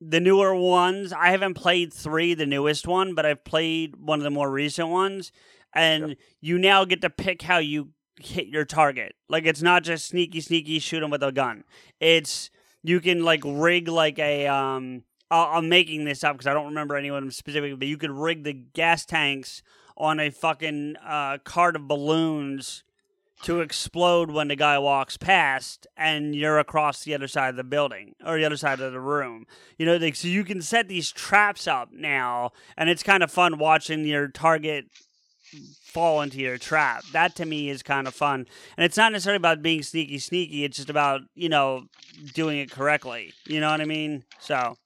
the 0.00 0.20
newer 0.20 0.54
ones. 0.54 1.12
I 1.12 1.30
haven't 1.30 1.54
played 1.54 1.92
three, 1.92 2.34
the 2.34 2.46
newest 2.46 2.86
one, 2.86 3.14
but 3.14 3.26
I've 3.26 3.44
played 3.44 3.96
one 3.96 4.20
of 4.20 4.24
the 4.24 4.30
more 4.30 4.50
recent 4.50 4.88
ones, 4.88 5.32
and 5.72 6.16
you 6.40 6.58
now 6.58 6.84
get 6.84 7.00
to 7.02 7.10
pick 7.10 7.42
how 7.42 7.58
you 7.58 7.88
hit 8.20 8.48
your 8.48 8.64
target. 8.64 9.14
Like 9.28 9.44
it's 9.46 9.62
not 9.62 9.82
just 9.82 10.06
sneaky, 10.06 10.40
sneaky 10.40 10.78
shoot 10.78 11.08
with 11.08 11.22
a 11.22 11.32
gun. 11.32 11.64
It's 12.00 12.50
you 12.82 13.00
can 13.00 13.24
like 13.24 13.42
rig 13.44 13.88
like 13.88 14.18
a 14.18 14.46
um. 14.46 15.04
i 15.30 15.56
I'm 15.56 15.68
making 15.68 16.04
this 16.04 16.22
up 16.22 16.34
because 16.36 16.46
I 16.46 16.54
don't 16.54 16.66
remember 16.66 16.96
anyone 16.96 17.30
specifically, 17.30 17.76
but 17.76 17.88
you 17.88 17.98
could 17.98 18.10
rig 18.10 18.44
the 18.44 18.52
gas 18.52 19.04
tanks 19.04 19.62
on 19.96 20.20
a 20.20 20.30
fucking 20.30 20.96
uh, 21.04 21.38
cart 21.44 21.76
of 21.76 21.88
balloons 21.88 22.84
to 23.42 23.60
explode 23.60 24.30
when 24.30 24.48
the 24.48 24.56
guy 24.56 24.78
walks 24.78 25.16
past 25.16 25.86
and 25.96 26.34
you're 26.34 26.58
across 26.58 27.04
the 27.04 27.14
other 27.14 27.28
side 27.28 27.50
of 27.50 27.56
the 27.56 27.64
building 27.64 28.14
or 28.24 28.38
the 28.38 28.44
other 28.44 28.56
side 28.56 28.80
of 28.80 28.92
the 28.92 29.00
room. 29.00 29.46
You 29.76 29.86
know, 29.86 29.96
like, 29.96 30.16
so 30.16 30.28
you 30.28 30.44
can 30.44 30.62
set 30.62 30.88
these 30.88 31.12
traps 31.12 31.66
up 31.66 31.92
now, 31.92 32.52
and 32.76 32.88
it's 32.88 33.02
kind 33.02 33.22
of 33.22 33.30
fun 33.30 33.58
watching 33.58 34.04
your 34.06 34.28
target 34.28 34.86
fall 35.82 36.22
into 36.22 36.38
your 36.38 36.58
trap. 36.58 37.04
That 37.12 37.34
to 37.36 37.46
me 37.46 37.68
is 37.68 37.82
kind 37.82 38.06
of 38.06 38.14
fun. 38.14 38.46
And 38.76 38.84
it's 38.84 38.96
not 38.96 39.12
necessarily 39.12 39.36
about 39.36 39.62
being 39.62 39.82
sneaky, 39.82 40.18
sneaky. 40.18 40.64
It's 40.64 40.76
just 40.76 40.90
about, 40.90 41.20
you 41.34 41.48
know, 41.48 41.86
doing 42.34 42.58
it 42.58 42.70
correctly. 42.70 43.32
You 43.46 43.60
know 43.60 43.70
what 43.70 43.80
I 43.80 43.84
mean? 43.84 44.24
So, 44.40 44.76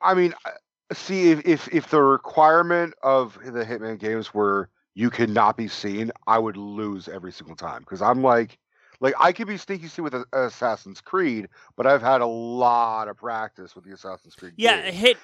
I 0.00 0.14
mean, 0.14 0.34
uh, 0.44 0.50
see 0.92 1.30
if 1.30 1.46
if 1.46 1.68
if 1.72 1.90
the 1.90 2.02
requirement 2.02 2.94
of 3.02 3.38
the 3.44 3.64
Hitman 3.64 3.98
games 3.98 4.34
were 4.34 4.68
you 4.94 5.10
cannot 5.10 5.56
be 5.56 5.68
seen, 5.68 6.12
I 6.26 6.38
would 6.38 6.56
lose 6.56 7.08
every 7.08 7.32
single 7.32 7.56
time 7.56 7.80
because 7.80 8.02
I'm 8.02 8.22
like, 8.22 8.58
like 9.00 9.14
I 9.18 9.32
could 9.32 9.48
be 9.48 9.56
sneaky 9.56 9.88
seen 9.88 10.04
with 10.04 10.14
a- 10.14 10.24
Assassin's 10.32 11.00
Creed, 11.00 11.48
but 11.76 11.86
I've 11.86 12.02
had 12.02 12.20
a 12.20 12.26
lot 12.26 13.08
of 13.08 13.16
practice 13.16 13.74
with 13.74 13.84
the 13.84 13.92
Assassin's 13.92 14.34
Creed. 14.34 14.52
Yeah, 14.56 14.82
games. 14.82 14.96
hit 14.96 15.16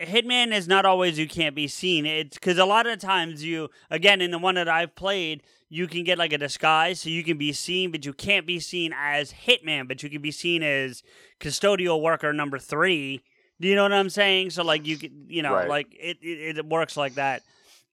Hitman 0.00 0.52
is 0.52 0.68
not 0.68 0.84
always 0.84 1.18
you 1.18 1.28
can't 1.28 1.54
be 1.54 1.68
seen. 1.68 2.04
It's 2.06 2.36
because 2.36 2.58
a 2.58 2.64
lot 2.66 2.86
of 2.86 2.98
times 2.98 3.42
you, 3.44 3.70
again, 3.90 4.20
in 4.20 4.30
the 4.30 4.38
one 4.38 4.56
that 4.56 4.68
I've 4.68 4.94
played, 4.94 5.42
you 5.68 5.86
can 5.86 6.04
get 6.04 6.18
like 6.18 6.32
a 6.32 6.38
disguise, 6.38 7.00
so 7.00 7.08
you 7.08 7.24
can 7.24 7.38
be 7.38 7.52
seen, 7.52 7.90
but 7.90 8.04
you 8.04 8.12
can't 8.12 8.46
be 8.46 8.60
seen 8.60 8.92
as 8.96 9.32
Hitman, 9.32 9.88
but 9.88 10.02
you 10.02 10.10
can 10.10 10.22
be 10.22 10.30
seen 10.30 10.62
as 10.62 11.02
custodial 11.40 12.00
worker 12.02 12.32
number 12.32 12.58
three. 12.58 13.22
Do 13.60 13.68
you 13.68 13.74
know 13.74 13.84
what 13.84 13.92
I'm 13.92 14.10
saying? 14.10 14.50
So 14.50 14.62
like 14.62 14.86
you 14.86 14.98
can, 14.98 15.26
you 15.28 15.42
know, 15.42 15.54
Right. 15.54 15.68
like 15.68 15.94
it, 15.98 16.18
it, 16.20 16.58
it 16.58 16.66
works 16.66 16.96
like 16.96 17.14
that. 17.14 17.42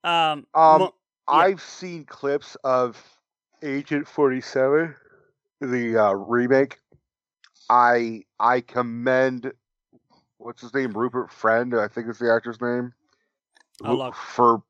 Um, 0.03 0.45
Um, 0.53 0.79
mo- 0.79 0.95
I've 1.27 1.61
seen 1.61 2.03
clips 2.03 2.55
of 2.65 3.01
Agent 3.61 4.07
Forty 4.07 4.41
Seven, 4.41 4.93
the 5.61 5.97
uh, 5.97 6.11
remake. 6.13 6.79
I 7.69 8.23
I 8.39 8.59
commend 8.61 9.53
what's 10.43 10.61
his 10.61 10.73
name, 10.73 10.91
Rupert 10.93 11.31
Friend, 11.31 11.73
I 11.75 11.87
think 11.87 12.07
is 12.09 12.19
the 12.19 12.31
actor's 12.33 12.61
name, 12.61 12.93
look. 13.81 14.15
for 14.15 14.63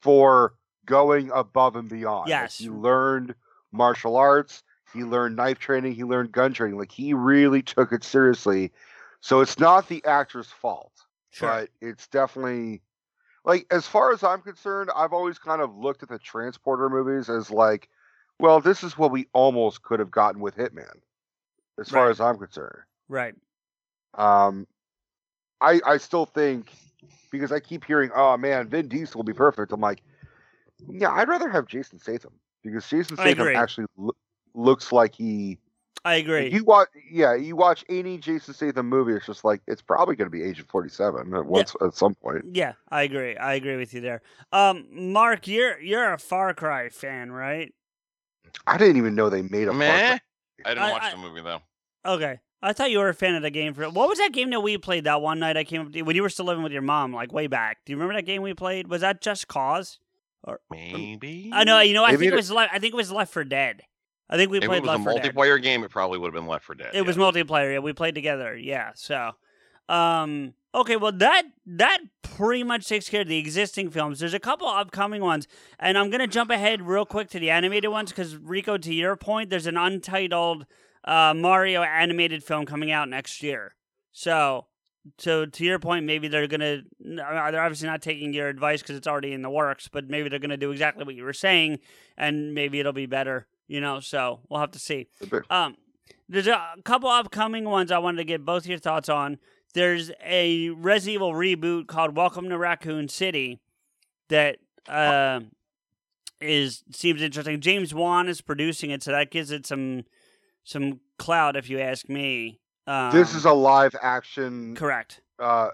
for 0.00 0.54
going 0.86 1.30
above 1.32 1.76
and 1.76 1.88
beyond. 1.88 2.22
Like, 2.22 2.28
Yes. 2.28 2.58
he 2.58 2.70
learned 2.70 3.34
martial 3.72 4.16
arts. 4.16 4.62
He 4.92 5.04
learned 5.04 5.36
knife 5.36 5.58
training. 5.58 5.94
He 5.94 6.04
learned 6.04 6.32
gun 6.32 6.52
training. 6.52 6.78
Like 6.78 6.90
he 6.90 7.14
really 7.14 7.62
took 7.62 7.92
it 7.92 8.02
seriously. 8.02 8.72
So 9.20 9.40
it's 9.40 9.58
not 9.58 9.88
the 9.88 10.04
actor's 10.04 10.48
fault, 10.48 10.92
Sure. 11.30 11.48
but 11.48 11.68
it's 11.80 12.08
definitely 12.08 12.82
like 13.44 13.66
as 13.70 13.86
far 13.86 14.12
as 14.12 14.24
I'm 14.24 14.40
concerned, 14.40 14.90
I've 14.96 15.12
always 15.12 15.38
kind 15.38 15.60
of 15.62 15.76
looked 15.76 16.02
at 16.02 16.08
the 16.08 16.18
transporter 16.18 16.88
movies 16.88 17.28
as 17.28 17.50
like, 17.50 17.88
well, 18.38 18.60
this 18.60 18.82
is 18.82 18.96
what 18.98 19.10
we 19.12 19.28
almost 19.32 19.82
could 19.82 20.00
have 20.00 20.10
gotten 20.10 20.40
with 20.40 20.56
Hitman, 20.56 21.00
as 21.78 21.88
far 21.90 22.08
as 22.10 22.20
I'm 22.20 22.38
concerned. 22.38 22.80
Right. 23.08 23.34
Um, 24.14 24.66
I 25.60 25.80
I 25.86 25.96
still 25.98 26.26
think 26.26 26.70
because 27.30 27.52
I 27.52 27.60
keep 27.60 27.84
hearing, 27.84 28.10
oh 28.14 28.36
man, 28.36 28.68
Vin 28.68 28.88
Diesel 28.88 29.18
will 29.18 29.24
be 29.24 29.32
perfect. 29.32 29.72
I'm 29.72 29.80
like, 29.80 30.02
yeah, 30.88 31.10
I'd 31.10 31.28
rather 31.28 31.48
have 31.48 31.66
Jason 31.66 31.98
Statham 31.98 32.32
because 32.62 32.88
Jason 32.88 33.18
I 33.18 33.32
Statham 33.32 33.56
actually 33.56 33.86
loo- 33.96 34.16
looks 34.54 34.92
like 34.92 35.14
he. 35.14 35.58
I 36.02 36.14
agree. 36.14 36.48
You 36.50 36.64
watch, 36.64 36.88
yeah, 37.10 37.34
you 37.34 37.56
watch 37.56 37.84
any 37.90 38.16
Jason 38.16 38.54
Statham 38.54 38.88
movie, 38.88 39.12
it's 39.12 39.26
just 39.26 39.44
like 39.44 39.60
it's 39.66 39.82
probably 39.82 40.16
going 40.16 40.30
to 40.30 40.36
be 40.36 40.42
Agent 40.42 40.68
Forty 40.70 40.88
Seven 40.88 41.34
at 41.34 41.44
once 41.44 41.76
at 41.82 41.94
some 41.94 42.14
point. 42.14 42.44
Yeah, 42.52 42.72
I 42.88 43.02
agree. 43.02 43.36
I 43.36 43.52
agree 43.54 43.76
with 43.76 43.92
you 43.92 44.00
there. 44.00 44.22
Um, 44.50 44.86
Mark, 45.12 45.46
you're 45.46 45.78
you're 45.78 46.12
a 46.14 46.18
Far 46.18 46.54
Cry 46.54 46.88
fan, 46.88 47.30
right? 47.30 47.74
I 48.66 48.78
didn't 48.78 48.96
even 48.96 49.14
know 49.14 49.28
they 49.28 49.42
made 49.42 49.68
a. 49.68 49.72
Far 49.72 49.78
Cry. 49.78 50.20
I 50.64 50.68
didn't 50.70 50.84
I- 50.84 50.92
watch 50.92 51.02
I- 51.02 51.10
the 51.10 51.18
movie 51.18 51.42
though. 51.42 51.60
Okay. 52.06 52.40
I 52.62 52.72
thought 52.74 52.90
you 52.90 52.98
were 52.98 53.08
a 53.08 53.14
fan 53.14 53.34
of 53.34 53.42
the 53.42 53.50
game. 53.50 53.72
For 53.74 53.88
what 53.88 54.08
was 54.08 54.18
that 54.18 54.32
game 54.32 54.50
that 54.50 54.60
we 54.60 54.76
played 54.78 55.04
that 55.04 55.22
one 55.22 55.38
night? 55.38 55.56
I 55.56 55.64
came 55.64 55.80
up 55.82 55.92
to, 55.92 56.02
when 56.02 56.14
you 56.16 56.22
were 56.22 56.28
still 56.28 56.44
living 56.44 56.62
with 56.62 56.72
your 56.72 56.82
mom, 56.82 57.12
like 57.14 57.32
way 57.32 57.46
back. 57.46 57.78
Do 57.86 57.92
you 57.92 57.96
remember 57.96 58.14
that 58.14 58.26
game 58.26 58.42
we 58.42 58.52
played? 58.54 58.88
Was 58.88 59.00
that 59.00 59.20
Just 59.22 59.48
Cause? 59.48 59.98
Or 60.44 60.60
maybe 60.70 61.50
I 61.52 61.64
know. 61.64 61.80
You 61.80 61.94
know. 61.94 62.04
I 62.04 62.12
Maybe 62.12 62.18
think 62.24 62.32
it 62.32 62.34
it- 62.34 62.36
was. 62.36 62.50
Le- 62.50 62.68
I 62.72 62.78
think 62.78 62.92
it 62.94 62.96
was 62.96 63.10
Left 63.12 63.32
for 63.32 63.44
Dead. 63.44 63.82
I 64.28 64.36
think 64.36 64.50
we 64.50 64.58
If 64.58 64.64
played 64.64 64.78
it 64.78 64.82
was 64.82 64.88
a 64.88 64.92
Left 64.92 65.04
4 65.04 65.12
Dead. 65.14 65.34
multiplayer 65.34 65.62
game, 65.62 65.82
it 65.84 65.90
probably 65.90 66.18
would 66.18 66.28
have 66.28 66.34
been 66.34 66.46
Left 66.46 66.64
for 66.64 66.74
Dead. 66.74 66.90
It 66.94 67.02
was 67.04 67.16
multiplayer. 67.16 67.72
Yeah, 67.74 67.78
we 67.80 67.92
played 67.92 68.14
together. 68.14 68.56
Yeah. 68.56 68.92
So, 68.94 69.32
um, 69.88 70.54
okay. 70.74 70.96
Well, 70.96 71.12
that 71.12 71.42
that 71.66 71.98
pretty 72.22 72.62
much 72.62 72.86
takes 72.86 73.08
care 73.08 73.22
of 73.22 73.28
the 73.28 73.38
existing 73.38 73.90
films. 73.90 74.20
There's 74.20 74.34
a 74.34 74.38
couple 74.40 74.66
upcoming 74.68 75.20
ones, 75.22 75.48
and 75.78 75.98
I'm 75.98 76.10
gonna 76.10 76.26
jump 76.26 76.50
ahead 76.50 76.82
real 76.82 77.04
quick 77.04 77.28
to 77.30 77.38
the 77.40 77.50
animated 77.50 77.90
ones 77.90 78.10
because 78.10 78.36
Rico, 78.36 78.76
to 78.78 78.94
your 78.94 79.16
point, 79.16 79.50
there's 79.50 79.66
an 79.66 79.76
untitled 79.76 80.66
uh, 81.04 81.34
Mario 81.34 81.82
animated 81.82 82.44
film 82.44 82.66
coming 82.66 82.90
out 82.90 83.08
next 83.08 83.42
year. 83.42 83.74
So. 84.12 84.66
So 85.16 85.46
to 85.46 85.64
your 85.64 85.78
point, 85.78 86.04
maybe 86.04 86.28
they're 86.28 86.46
gonna. 86.46 86.82
They're 87.00 87.62
obviously 87.62 87.88
not 87.88 88.02
taking 88.02 88.34
your 88.34 88.48
advice 88.48 88.82
because 88.82 88.96
it's 88.96 89.06
already 89.06 89.32
in 89.32 89.40
the 89.40 89.48
works, 89.48 89.88
but 89.88 90.10
maybe 90.10 90.28
they're 90.28 90.38
gonna 90.38 90.58
do 90.58 90.72
exactly 90.72 91.04
what 91.04 91.14
you 91.14 91.24
were 91.24 91.32
saying, 91.32 91.78
and 92.18 92.52
maybe 92.52 92.80
it'll 92.80 92.92
be 92.92 93.06
better. 93.06 93.46
You 93.66 93.80
know, 93.80 94.00
so 94.00 94.40
we'll 94.50 94.60
have 94.60 94.72
to 94.72 94.78
see. 94.78 95.08
Um, 95.48 95.78
there's 96.28 96.46
a 96.46 96.74
couple 96.84 97.08
upcoming 97.08 97.64
ones 97.64 97.90
I 97.90 97.98
wanted 97.98 98.18
to 98.18 98.24
get 98.24 98.44
both 98.44 98.66
your 98.66 98.78
thoughts 98.78 99.08
on. 99.08 99.38
There's 99.72 100.10
a 100.22 100.68
Resident 100.68 101.14
Evil 101.14 101.32
reboot 101.32 101.86
called 101.86 102.14
Welcome 102.14 102.50
to 102.50 102.58
Raccoon 102.58 103.08
City 103.08 103.58
that 104.28 104.58
uh, 104.86 105.40
is 106.42 106.84
seems 106.92 107.22
interesting. 107.22 107.58
James 107.60 107.94
Wan 107.94 108.28
is 108.28 108.42
producing 108.42 108.90
it, 108.90 109.02
so 109.02 109.12
that 109.12 109.30
gives 109.30 109.50
it 109.50 109.64
some 109.66 110.04
some 110.64 111.00
clout, 111.18 111.56
if 111.56 111.68
you 111.70 111.80
ask 111.80 112.08
me. 112.08 112.60
Um, 112.86 113.12
this 113.12 113.34
is 113.34 113.44
a 113.44 113.52
live 113.52 113.94
action. 114.00 114.74
correct. 114.74 115.20
Uh, 115.38 115.68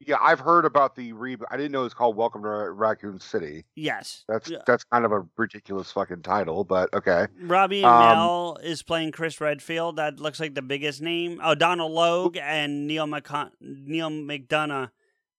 yeah, 0.00 0.16
I've 0.20 0.40
heard 0.40 0.64
about 0.66 0.96
the 0.96 1.12
reboot. 1.12 1.44
I 1.50 1.56
didn't 1.56 1.72
know 1.72 1.84
it's 1.84 1.94
called 1.94 2.16
Welcome 2.16 2.42
to 2.42 2.48
Raccoon 2.48 3.18
City. 3.20 3.64
Yes, 3.74 4.24
That's 4.28 4.50
Yeah. 4.50 4.58
that's 4.66 4.84
kind 4.84 5.04
of 5.06 5.12
a 5.12 5.24
ridiculous 5.36 5.90
fucking 5.92 6.22
title, 6.22 6.64
but 6.64 6.92
okay. 6.92 7.26
Robbie 7.40 7.84
Um, 7.84 7.92
Amell 7.92 8.62
is 8.62 8.82
playing 8.82 9.12
Chris 9.12 9.40
Redfield. 9.40 9.96
That 9.96 10.20
looks 10.20 10.40
like 10.40 10.54
the 10.54 10.62
biggest 10.62 11.00
name. 11.00 11.40
Oh, 11.42 11.54
Donald 11.54 11.92
Logue 11.92 12.36
and 12.36 12.86
Neil 12.86 13.06
McCon- 13.06 13.52
Neil 13.60 14.10
McDonough 14.10 14.90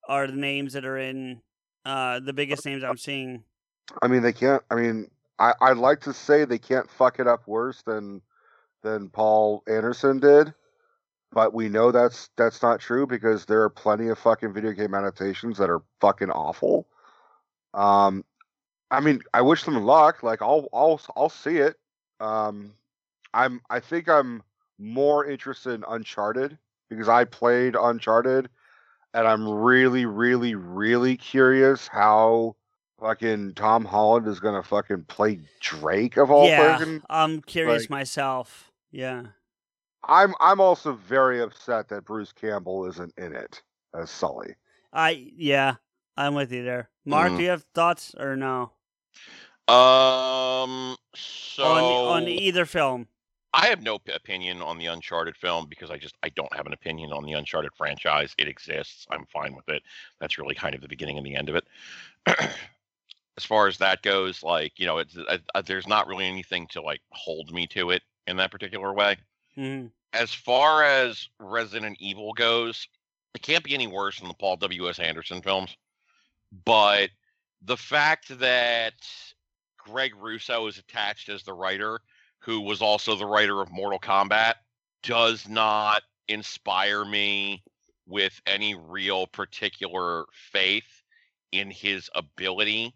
are 0.08 0.26
the 0.28 0.34
names 0.34 0.74
that 0.74 0.86
are 0.86 0.98
in 0.98 1.42
uh, 1.86 2.20
the 2.20 2.34
biggest 2.34 2.66
names 2.66 2.84
I'm 2.84 2.98
seeing. 2.98 3.44
I 4.02 4.08
mean, 4.08 4.24
they 4.24 4.34
can't. 4.34 4.64
I 4.72 4.76
mean, 4.76 5.12
I 5.38 5.54
I'd 5.62 5.78
like 5.78 6.02
to 6.02 6.14
say 6.14 6.44
they 6.46 6.58
can't 6.58 6.90
fuck 6.90 7.20
it 7.20 7.28
up 7.28 7.48
worse 7.48 7.84
than 7.84 8.22
than 8.86 9.10
Paul 9.10 9.64
Anderson 9.68 10.20
did, 10.20 10.54
but 11.32 11.54
we 11.54 11.68
know 11.68 11.92
that's 11.92 12.30
that's 12.38 12.62
not 12.62 12.80
true 12.80 13.08
because 13.08 13.46
there 13.46 13.64
are 13.64 13.70
plenty 13.70 14.08
of 14.10 14.20
fucking 14.20 14.54
video 14.54 14.72
game 14.72 14.94
adaptations 14.94 15.58
that 15.58 15.72
are 15.72 15.82
fucking 16.00 16.30
awful. 16.30 16.88
Um, 17.74 18.24
I 18.92 19.00
mean, 19.02 19.22
I 19.34 19.42
wish 19.42 19.64
them 19.64 19.84
luck. 19.84 20.22
Like, 20.22 20.42
I'll 20.42 20.70
I'll 20.72 21.02
I'll 21.18 21.30
see 21.30 21.58
it. 21.58 21.76
Um, 22.20 22.74
I'm 23.34 23.60
I 23.70 23.80
think 23.80 24.08
I'm 24.08 24.44
more 24.78 25.26
interested 25.26 25.72
in 25.72 25.84
Uncharted 25.88 26.58
because 26.90 27.10
I 27.10 27.26
played 27.26 27.76
Uncharted, 27.76 28.50
and 29.16 29.28
I'm 29.28 29.50
really 29.50 30.06
really 30.06 30.54
really 30.54 31.18
curious 31.18 31.88
how 31.88 32.56
fucking 33.00 33.56
Tom 33.56 33.84
Holland 33.84 34.28
is 34.28 34.40
gonna 34.40 34.62
fucking 34.64 35.06
play 35.06 35.40
Drake 35.60 36.18
of 36.18 36.30
all 36.30 36.48
yeah, 36.48 36.78
fucking. 36.78 37.02
I'm 37.10 37.42
curious 37.42 37.84
like- 37.84 37.90
myself. 37.90 38.72
Yeah. 38.96 39.24
I'm 40.08 40.34
I'm 40.40 40.62
also 40.62 40.94
very 40.94 41.42
upset 41.42 41.90
that 41.90 42.06
Bruce 42.06 42.32
Campbell 42.32 42.88
isn't 42.88 43.14
in 43.18 43.36
it 43.36 43.62
as 43.94 44.10
Sully. 44.10 44.56
I 44.94 45.32
yeah, 45.36 45.76
I'm 46.16 46.34
with 46.34 46.54
you 46.54 46.64
there. 46.64 46.90
Mark, 47.04 47.34
Mhm. 47.34 47.38
do 47.38 47.44
you 47.44 47.50
have 47.50 47.64
thoughts 47.74 48.16
or 48.18 48.38
no 48.38 48.72
Um. 49.68 50.96
So 51.14 51.66
on 51.66 51.84
on 52.24 52.28
either 52.30 52.66
film? 52.66 53.10
I 53.54 53.68
have 53.68 53.82
no 53.82 54.00
p- 54.00 54.14
opinion 54.14 54.62
on 54.62 54.78
the 54.78 54.86
Uncharted 54.86 55.36
film 55.36 55.68
because 55.68 55.92
I 55.92 55.98
just 55.98 56.16
I 56.24 56.30
don't 56.30 56.54
have 56.56 56.66
an 56.66 56.74
opinion 56.74 57.12
on 57.12 57.26
the 57.26 57.34
Uncharted 57.34 57.74
franchise. 57.76 58.34
It 58.38 58.48
exists. 58.48 59.06
I'm 59.10 59.26
fine 59.26 59.56
with 59.56 59.68
it. 59.68 59.84
That's 60.22 60.38
really 60.38 60.56
kind 60.56 60.74
of 60.74 60.80
the 60.82 60.88
beginning 60.88 61.18
and 61.18 61.26
the 61.26 61.36
end 61.36 61.50
of 61.50 61.56
it. 61.56 61.68
as 63.38 63.44
far 63.44 63.68
as 63.68 63.78
that 63.80 64.04
goes, 64.04 64.42
like 64.42 64.80
you 64.80 64.86
know, 64.86 65.00
it's 65.00 65.18
uh, 65.18 65.38
uh, 65.54 65.62
there's 65.64 65.88
not 65.88 66.08
really 66.08 66.28
anything 66.28 66.68
to 66.68 66.82
like 66.82 67.02
hold 67.12 67.52
me 67.52 67.68
to 67.68 67.90
it 67.90 68.02
in 68.28 68.38
that 68.38 68.52
particular 68.52 68.94
way. 68.94 69.18
Mhm. 69.58 69.92
As 70.14 70.34
far 70.34 70.84
as 70.84 71.30
Resident 71.40 71.98
Evil 72.00 72.34
goes, 72.34 72.88
it 73.34 73.42
can't 73.42 73.64
be 73.64 73.74
any 73.74 73.88
worse 73.88 74.20
than 74.20 74.28
the 74.28 74.34
Paul 74.34 74.58
W. 74.58 74.90
S. 74.90 75.00
Anderson 75.00 75.42
films. 75.42 75.76
But 76.64 77.12
the 77.62 77.78
fact 77.78 78.38
that 78.40 78.94
Greg 79.78 80.16
Russo 80.16 80.68
is 80.68 80.78
attached 80.78 81.30
as 81.30 81.44
the 81.44 81.54
writer, 81.54 82.02
who 82.40 82.62
was 82.62 82.82
also 82.82 83.16
the 83.16 83.26
writer 83.26 83.62
of 83.62 83.72
Mortal 83.72 84.00
Kombat, 84.00 84.56
does 85.04 85.48
not 85.48 86.04
inspire 86.28 87.06
me 87.06 87.64
with 88.08 88.42
any 88.46 88.76
real 88.76 89.28
particular 89.28 90.26
faith 90.32 91.04
in 91.52 91.70
his 91.70 92.10
ability 92.16 92.94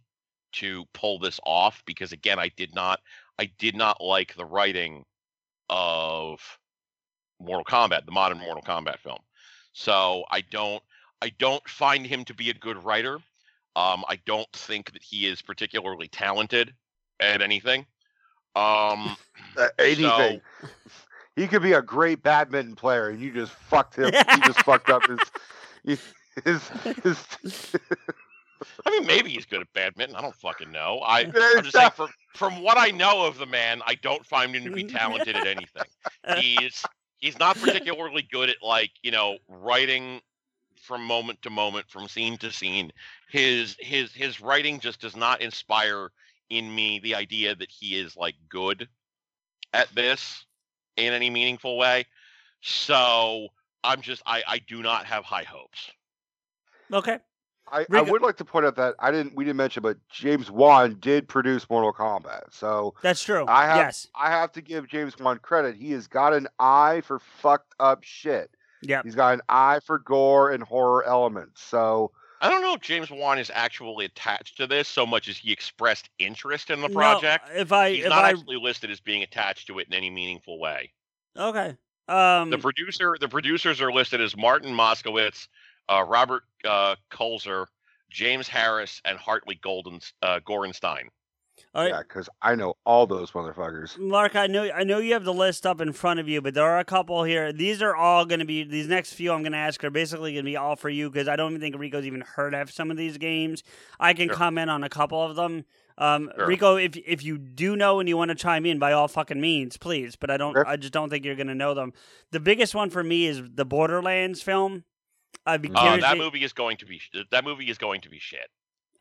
to 0.51 0.85
pull 0.93 1.19
this 1.19 1.39
off 1.45 1.83
because 1.85 2.11
again 2.11 2.39
I 2.39 2.49
did 2.49 2.73
not 2.73 2.99
I 3.37 3.45
did 3.45 3.75
not 3.75 4.01
like 4.01 4.35
the 4.35 4.45
writing 4.45 5.05
of 5.69 6.39
Mortal 7.39 7.63
Kombat, 7.65 8.05
the 8.05 8.11
modern 8.11 8.39
Mortal 8.39 8.63
Kombat 8.63 8.99
film. 8.99 9.19
So 9.73 10.25
I 10.31 10.41
don't 10.41 10.81
I 11.21 11.31
don't 11.39 11.67
find 11.67 12.05
him 12.05 12.23
to 12.25 12.33
be 12.33 12.49
a 12.49 12.53
good 12.53 12.83
writer. 12.83 13.15
Um, 13.75 14.03
I 14.09 14.19
don't 14.25 14.51
think 14.53 14.91
that 14.93 15.03
he 15.03 15.25
is 15.27 15.41
particularly 15.41 16.07
talented 16.07 16.73
at 17.19 17.41
anything. 17.41 17.85
Um, 18.55 19.15
Uh, 19.57 19.67
anything. 19.79 20.41
so- 20.61 20.67
He 21.35 21.47
could 21.47 21.61
be 21.63 21.71
a 21.71 21.81
great 21.81 22.21
badminton 22.21 22.75
player, 22.75 23.07
and 23.09 23.21
you 23.21 23.31
just 23.31 23.53
fucked 23.53 23.95
him. 23.95 24.05
you 24.13 24.41
just 24.41 24.61
fucked 24.63 24.89
up 24.89 25.03
his 25.85 25.99
his 26.43 26.69
his. 27.01 27.25
I 28.85 28.89
mean, 28.91 29.05
maybe 29.05 29.29
he's 29.29 29.45
good 29.45 29.61
at 29.61 29.71
badminton. 29.73 30.17
I 30.17 30.21
don't 30.21 30.35
fucking 30.35 30.69
know. 30.69 30.99
I, 30.99 31.21
I'm 31.21 31.31
just 31.63 31.71
saying, 31.71 31.91
from 31.95 32.09
from 32.35 32.61
what 32.61 32.77
I 32.77 32.91
know 32.91 33.25
of 33.25 33.37
the 33.37 33.45
man, 33.45 33.81
I 33.85 33.95
don't 33.95 34.25
find 34.25 34.55
him 34.55 34.63
to 34.65 34.71
be 34.71 34.83
mm-hmm. 34.83 34.95
talented 34.95 35.35
at 35.35 35.47
anything. 35.47 35.83
He's 36.37 36.85
he's 37.17 37.37
not 37.37 37.57
particularly 37.57 38.27
good 38.31 38.49
at 38.49 38.57
like 38.61 38.91
you 39.01 39.11
know 39.11 39.37
writing 39.47 40.21
from 40.81 41.03
moment 41.03 41.41
to 41.41 41.49
moment, 41.49 41.89
from 41.89 42.07
scene 42.07 42.37
to 42.37 42.51
scene. 42.51 42.91
His 43.29 43.75
his 43.79 44.13
his 44.13 44.41
writing 44.41 44.79
just 44.79 45.01
does 45.01 45.15
not 45.15 45.41
inspire 45.41 46.11
in 46.49 46.73
me 46.73 46.99
the 46.99 47.15
idea 47.15 47.55
that 47.55 47.69
he 47.69 47.99
is 47.99 48.15
like 48.15 48.35
good 48.47 48.87
at 49.73 49.93
this 49.93 50.45
in 50.97 51.13
any 51.13 51.29
meaningful 51.29 51.77
way. 51.77 52.05
So 52.61 53.47
I'm 53.83 54.01
just 54.01 54.21
I 54.25 54.43
I 54.47 54.59
do 54.59 54.81
not 54.81 55.05
have 55.05 55.23
high 55.23 55.43
hopes. 55.43 55.91
Okay. 56.91 57.19
I, 57.71 57.85
I 57.91 58.01
would 58.01 58.21
like 58.21 58.37
to 58.37 58.45
point 58.45 58.65
out 58.65 58.75
that 58.77 58.95
I 58.99 59.11
didn't 59.11 59.35
we 59.35 59.43
didn't 59.43 59.57
mention, 59.57 59.83
but 59.83 59.97
James 60.09 60.49
Wan 60.51 60.97
did 60.99 61.27
produce 61.27 61.69
Mortal 61.69 61.93
Kombat, 61.93 62.51
so 62.51 62.93
That's 63.01 63.23
true. 63.23 63.45
I 63.47 63.65
have 63.65 63.77
yes. 63.77 64.07
I 64.15 64.29
have 64.31 64.51
to 64.53 64.61
give 64.61 64.87
James 64.87 65.17
Wan 65.19 65.39
credit. 65.39 65.75
He 65.75 65.91
has 65.91 66.07
got 66.07 66.33
an 66.33 66.47
eye 66.59 67.01
for 67.05 67.19
fucked 67.19 67.73
up 67.79 68.03
shit. 68.03 68.51
Yeah. 68.81 69.01
He's 69.03 69.15
got 69.15 69.33
an 69.33 69.41
eye 69.49 69.79
for 69.85 69.99
gore 69.99 70.51
and 70.51 70.63
horror 70.63 71.03
elements. 71.05 71.61
So 71.61 72.11
I 72.41 72.49
don't 72.49 72.61
know 72.61 72.73
if 72.73 72.81
James 72.81 73.11
Wan 73.11 73.37
is 73.37 73.51
actually 73.53 74.05
attached 74.05 74.57
to 74.57 74.67
this 74.67 74.87
so 74.87 75.05
much 75.05 75.27
as 75.27 75.37
he 75.37 75.51
expressed 75.51 76.09
interest 76.19 76.69
in 76.69 76.81
the 76.81 76.87
No, 76.87 76.93
project. 76.93 77.45
if 77.53 77.71
I- 77.73 77.91
he's 77.91 78.03
if 78.05 78.09
not 78.09 78.23
I- 78.25 78.29
actually 78.29 78.55
listed 78.57 78.89
as 78.91 78.99
being 79.01 79.23
attached 79.23 79.67
to 79.67 79.79
it 79.79 79.87
in 79.87 79.93
any 79.93 80.09
meaningful 80.09 80.59
way. 80.59 80.93
Okay. 81.37 81.75
Um. 82.07 82.49
The 82.49 82.57
producer, 82.57 83.15
the 83.19 83.27
producers 83.29 83.81
are 83.81 83.91
listed 83.91 84.19
as 84.21 84.35
Martin 84.35 84.73
Moskowitz, 84.73 85.47
uh, 85.89 86.05
Robert 86.07 86.43
uh, 86.63 86.95
Kulzer, 87.11 87.65
James 88.09 88.47
Harris, 88.47 89.01
and 89.05 89.17
Hartley 89.17 89.59
Golden 89.61 89.99
uh, 90.21 90.39
Gorenstein. 90.47 91.09
All 91.75 91.83
right. 91.83 91.91
Yeah, 91.91 91.99
because 91.99 92.29
I 92.41 92.55
know 92.55 92.75
all 92.85 93.05
those 93.05 93.31
motherfuckers. 93.31 93.97
Mark, 93.99 94.35
I 94.35 94.47
know 94.47 94.69
I 94.73 94.83
know 94.83 94.99
you 94.99 95.13
have 95.13 95.25
the 95.25 95.33
list 95.33 95.65
up 95.65 95.81
in 95.81 95.91
front 95.91 96.19
of 96.19 96.27
you, 96.27 96.41
but 96.41 96.53
there 96.53 96.63
are 96.63 96.79
a 96.79 96.85
couple 96.85 97.23
here. 97.23 97.51
These 97.51 97.81
are 97.81 97.95
all 97.95 98.25
going 98.25 98.39
to 98.39 98.45
be 98.45 98.63
these 98.63 98.87
next 98.87 99.13
few 99.13 99.31
I'm 99.33 99.41
going 99.43 99.51
to 99.51 99.57
ask 99.57 99.83
are 99.83 99.89
basically 99.89 100.31
going 100.33 100.45
to 100.45 100.49
be 100.49 100.57
all 100.57 100.75
for 100.77 100.89
you 100.89 101.09
because 101.09 101.27
I 101.27 101.35
don't 101.35 101.51
even 101.51 101.61
think 101.61 101.77
Rico's 101.77 102.05
even 102.05 102.21
heard 102.21 102.53
of 102.53 102.71
some 102.71 102.89
of 102.89 102.97
these 102.97 103.17
games. 103.17 103.63
I 103.99 104.13
can 104.13 104.29
Sure. 104.29 104.35
comment 104.37 104.69
on 104.69 104.83
a 104.83 104.89
couple 104.89 105.21
of 105.21 105.35
them. 105.35 105.65
Um, 105.97 106.31
Sure. 106.37 106.47
Rico, 106.47 106.75
if 106.77 106.95
if 106.95 107.23
you 107.23 107.37
do 107.37 107.75
know 107.75 107.99
and 107.99 108.07
you 108.07 108.15
want 108.15 108.29
to 108.29 108.35
chime 108.35 108.65
in, 108.65 108.79
by 108.79 108.93
all 108.93 109.07
fucking 109.09 109.41
means, 109.41 109.75
please. 109.77 110.15
But 110.15 110.31
I 110.31 110.37
don't. 110.37 110.53
Sure. 110.53 110.67
I 110.67 110.77
just 110.77 110.93
don't 110.93 111.09
think 111.09 111.25
you're 111.25 111.35
going 111.35 111.47
to 111.47 111.55
know 111.55 111.73
them. 111.73 111.91
The 112.31 112.39
biggest 112.39 112.73
one 112.73 112.89
for 112.89 113.03
me 113.03 113.25
is 113.27 113.41
the 113.53 113.65
Borderlands 113.65 114.41
film. 114.41 114.85
I'd 115.53 115.61
be 115.61 115.69
Uh, 115.73 115.97
that 115.97 116.11
to- 116.13 116.17
movie 116.17 116.43
is 116.43 116.53
going 116.53 116.77
to 116.77 116.85
be 116.85 116.99
sh- 116.99 117.09
that 117.31 117.43
movie 117.43 117.69
is 117.69 117.77
going 117.77 118.01
to 118.01 118.09
be 118.09 118.19
shit. 118.19 118.49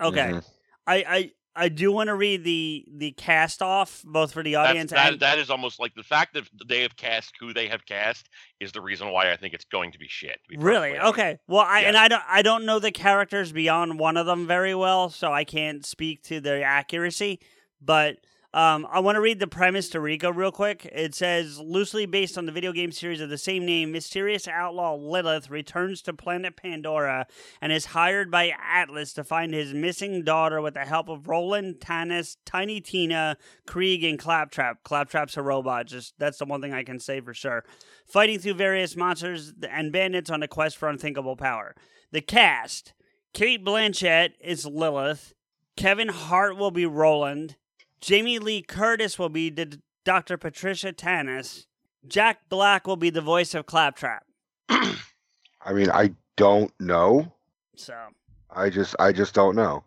okay, 0.01 0.31
Mhm. 0.33 0.45
I 0.87 0.95
I. 0.97 1.31
I 1.57 1.69
do 1.69 1.91
want 1.91 2.07
to 2.07 2.15
read 2.15 2.45
the 2.45 2.85
the 2.89 3.11
cast 3.13 3.63
off 3.63 4.03
both 4.05 4.33
for 4.33 4.45
the 4.45 4.55
audience 4.55 4.93
that, 4.93 5.11
and 5.15 5.21
that 5.21 5.41
is 5.41 5.51
almost 5.51 5.81
like 5.81 5.93
the 5.97 6.05
fact 6.05 6.35
that 6.35 6.45
they 6.69 6.83
have 6.83 6.95
cast 6.95 7.35
who 7.41 7.53
they 7.53 7.67
have 7.67 7.85
cast 7.85 8.29
is 8.61 8.71
the 8.71 8.81
reason 8.81 9.09
why 9.11 9.33
I 9.33 9.37
think 9.37 9.55
it's 9.55 9.65
going 9.65 9.91
to 9.91 9.99
be 9.99 10.07
shit. 10.07 10.39
to 10.45 10.49
be 10.51 10.57
Really? 10.57 10.91
honest. 10.97 11.07
Okay. 11.19 11.39
Well, 11.49 11.65
I 11.67 11.81
and 11.81 11.97
I 11.97 12.07
don't 12.07 12.23
I 12.29 12.43
don't 12.43 12.65
know 12.65 12.79
the 12.79 12.93
characters 12.93 13.51
beyond 13.51 13.99
one 13.99 14.17
of 14.17 14.25
them 14.25 14.47
very 14.47 14.73
well, 14.73 15.11
so 15.11 15.33
I 15.33 15.43
can't 15.43 15.85
speak 15.85 16.23
to 16.25 16.41
their 16.41 16.63
accuracy. 16.63 17.41
But 17.81 18.19
um, 18.59 18.89
I 18.91 18.99
want 18.99 19.15
to 19.15 19.21
read 19.21 19.39
the 19.39 19.47
premise 19.47 19.89
to 19.91 20.01
Rico 20.01 20.33
real 20.33 20.51
quick. 20.51 20.85
It 20.87 21.15
says 21.15 21.61
loosely 21.61 22.07
based 22.07 22.37
on 22.37 22.45
the 22.45 22.51
video 22.51 22.73
game 22.73 22.91
series 22.91 23.21
of 23.21 23.31
the 23.31 23.39
same 23.39 23.65
name, 23.65 23.93
mysterious 23.93 24.49
outlaw 24.49 24.97
Lilith 24.97 25.49
returns 25.49 26.03
to 26.03 26.13
planet 26.13 26.57
Pandora 26.57 27.29
and 27.61 27.71
is 27.71 27.85
hired 27.85 28.33
by 28.33 28.53
Atlas 28.61 29.13
to 29.13 29.23
find 29.23 29.55
his 29.55 29.73
missing 29.73 30.25
daughter 30.25 30.61
with 30.61 30.75
the 30.75 30.81
help 30.81 31.09
of 31.09 31.29
Roland, 31.29 31.81
Tannis, 31.81 32.37
Tiny 32.45 32.81
Tina, 32.81 33.37
Krieg, 33.65 34.03
and 34.03 34.19
Claptrap. 34.19 34.83
Claptrap's 34.83 35.37
a 35.37 35.43
robot. 35.43 35.87
Just 35.87 36.15
that's 36.19 36.39
the 36.39 36.45
one 36.45 36.61
thing 36.61 36.75
I 36.75 36.83
can 36.83 36.99
say 36.99 37.21
for 37.21 37.35
sure. 37.35 37.63
Fighting 38.09 38.41
through 38.41 38.55
various 38.55 38.97
monsters 38.97 39.53
and 39.71 39.93
bandits 39.93 40.31
on 40.31 40.43
a 40.43 40.49
quest 40.49 40.77
for 40.79 40.89
unthinkable 40.89 41.37
power. 41.37 41.77
The 42.11 42.23
cast: 42.23 42.93
Cate 43.33 43.65
Blanchett 43.65 44.31
is 44.41 44.67
Lilith. 44.67 45.33
Kevin 45.77 46.09
Hart 46.09 46.57
will 46.57 46.73
be 46.73 46.87
Roland. 46.87 47.55
Jamie 48.01 48.39
Lee 48.39 48.63
Curtis 48.63 49.19
will 49.19 49.29
be 49.29 49.51
D- 49.51 49.81
Dr. 50.05 50.37
Patricia 50.37 50.93
Tannis. 50.93 51.67
Jack 52.07 52.49
Black 52.49 52.87
will 52.87 52.97
be 52.97 53.11
the 53.11 53.21
voice 53.21 53.55
of 53.55 53.67
Claptrap. 53.67 54.25
I 54.69 55.73
mean, 55.73 55.91
I 55.91 56.13
don't 56.37 56.73
know. 56.81 57.33
So, 57.77 57.95
I 58.51 58.71
just, 58.71 58.95
I 58.99 59.13
just 59.13 59.35
don't 59.35 59.57
know. 59.57 59.85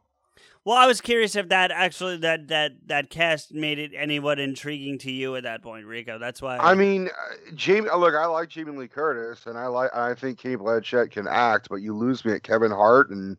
well, 0.65 0.77
I 0.77 0.85
was 0.85 1.01
curious 1.01 1.35
if 1.35 1.49
that 1.49 1.71
actually 1.71 2.17
that 2.17 2.49
that 2.49 2.73
that 2.87 3.09
cast 3.09 3.53
made 3.53 3.79
it 3.79 3.93
anywhat 3.93 4.37
intriguing 4.37 4.97
to 4.99 5.11
you 5.11 5.35
at 5.35 5.43
that 5.43 5.63
point, 5.63 5.85
Rico. 5.85 6.19
That's 6.19 6.41
why. 6.41 6.57
I 6.57 6.75
mean, 6.75 7.07
uh, 7.07 7.35
Jamie. 7.55 7.89
uh, 7.89 7.97
Look, 7.97 8.13
I 8.13 8.25
like 8.27 8.49
Jamie 8.49 8.77
Lee 8.77 8.87
Curtis, 8.87 9.45
and 9.47 9.57
I 9.57 9.67
like, 9.67 9.95
I 9.95 10.13
think 10.13 10.37
Cate 10.37 10.59
Blanchett 10.59 11.11
can 11.11 11.27
act, 11.27 11.67
but 11.69 11.77
you 11.77 11.95
lose 11.95 12.23
me 12.23 12.33
at 12.33 12.43
Kevin 12.43 12.71
Hart, 12.71 13.09
and 13.09 13.37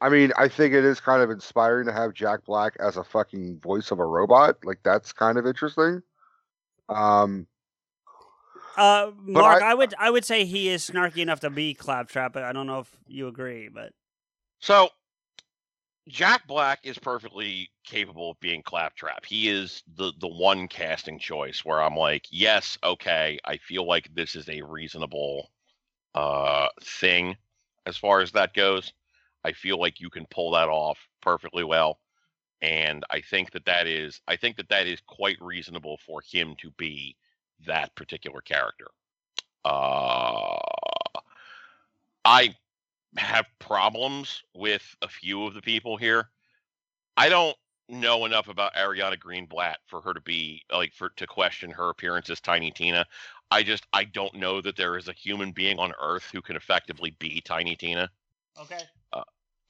I 0.00 0.08
mean, 0.08 0.32
I 0.38 0.46
think 0.48 0.74
it 0.74 0.84
is 0.84 1.00
kind 1.00 1.22
of 1.22 1.30
inspiring 1.30 1.86
to 1.86 1.92
have 1.92 2.14
Jack 2.14 2.44
Black 2.44 2.76
as 2.78 2.96
a 2.96 3.04
fucking 3.04 3.58
voice 3.60 3.90
of 3.90 3.98
a 3.98 4.06
robot. 4.06 4.64
Like 4.64 4.78
that's 4.84 5.12
kind 5.12 5.38
of 5.38 5.46
interesting. 5.46 6.02
Um, 6.88 7.46
Uh, 8.76 9.10
Mark, 9.22 9.60
I- 9.62 9.72
I, 9.72 9.74
would 9.74 9.94
I 9.98 10.08
would 10.10 10.24
say 10.24 10.44
he 10.44 10.68
is 10.68 10.88
snarky 10.88 11.18
enough 11.18 11.40
to 11.40 11.50
be 11.50 11.74
Claptrap, 11.74 12.32
but 12.32 12.44
I 12.44 12.52
don't 12.52 12.66
know 12.68 12.78
if 12.80 12.96
you 13.08 13.26
agree. 13.26 13.68
But 13.68 13.92
So, 14.60 14.90
Jack 16.06 16.46
Black 16.46 16.78
is 16.84 16.96
perfectly 16.96 17.70
capable 17.84 18.30
of 18.30 18.40
being 18.40 18.62
Claptrap. 18.62 19.26
He 19.26 19.48
is 19.48 19.82
the 19.96 20.12
the 20.20 20.28
one 20.28 20.68
casting 20.68 21.18
choice 21.18 21.64
where 21.64 21.82
I'm 21.82 21.96
like, 21.96 22.26
yes, 22.30 22.78
okay, 22.84 23.38
I 23.44 23.56
feel 23.56 23.84
like 23.84 24.14
this 24.14 24.36
is 24.36 24.48
a 24.48 24.62
reasonable 24.62 25.50
uh 26.14 26.68
thing 26.82 27.36
as 27.84 27.96
far 27.96 28.20
as 28.20 28.30
that 28.32 28.54
goes. 28.54 28.92
I 29.44 29.52
feel 29.52 29.78
like 29.78 30.00
you 30.00 30.10
can 30.10 30.26
pull 30.30 30.52
that 30.52 30.68
off 30.68 30.98
perfectly 31.22 31.64
well, 31.64 31.98
and 32.62 33.04
I 33.10 33.20
think 33.20 33.52
that 33.52 33.64
that 33.66 33.86
is 33.86 34.20
I 34.28 34.36
think 34.36 34.56
that 34.56 34.68
that 34.70 34.86
is 34.86 35.00
quite 35.06 35.40
reasonable 35.40 35.98
for 35.98 36.20
him 36.20 36.54
to 36.60 36.70
be 36.72 37.16
that 37.66 37.94
particular 37.94 38.40
character. 38.40 38.86
Uh, 39.64 40.58
I 42.24 42.54
have 43.16 43.46
problems 43.58 44.42
with 44.54 44.96
a 45.02 45.08
few 45.08 45.44
of 45.44 45.54
the 45.54 45.62
people 45.62 45.96
here. 45.96 46.28
I 47.16 47.28
don't 47.28 47.56
know 47.88 48.26
enough 48.26 48.48
about 48.48 48.74
Ariana 48.74 49.18
Greenblatt 49.18 49.76
for 49.86 50.00
her 50.02 50.12
to 50.12 50.20
be 50.20 50.62
like 50.72 50.92
for 50.92 51.10
to 51.10 51.26
question 51.26 51.70
her 51.70 51.88
appearance 51.90 52.30
as 52.30 52.40
Tiny 52.40 52.70
Tina. 52.70 53.06
I 53.50 53.62
just 53.62 53.86
I 53.92 54.04
don't 54.04 54.34
know 54.34 54.60
that 54.60 54.76
there 54.76 54.96
is 54.96 55.08
a 55.08 55.12
human 55.12 55.52
being 55.52 55.78
on 55.78 55.92
Earth 56.00 56.28
who 56.32 56.42
can 56.42 56.56
effectively 56.56 57.10
be 57.18 57.40
Tiny 57.40 57.76
Tina. 57.76 58.10
Okay, 58.60 58.82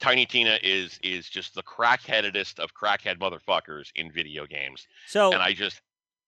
Tiny 0.00 0.26
Tina 0.26 0.58
is 0.62 0.98
is 1.02 1.28
just 1.28 1.54
the 1.54 1.62
crackheadedest 1.62 2.60
of 2.60 2.72
crackhead 2.74 3.18
motherfuckers 3.18 3.90
in 3.96 4.12
video 4.12 4.46
games, 4.46 4.86
so 5.06 5.32
and 5.32 5.42
I 5.42 5.52
just 5.52 5.80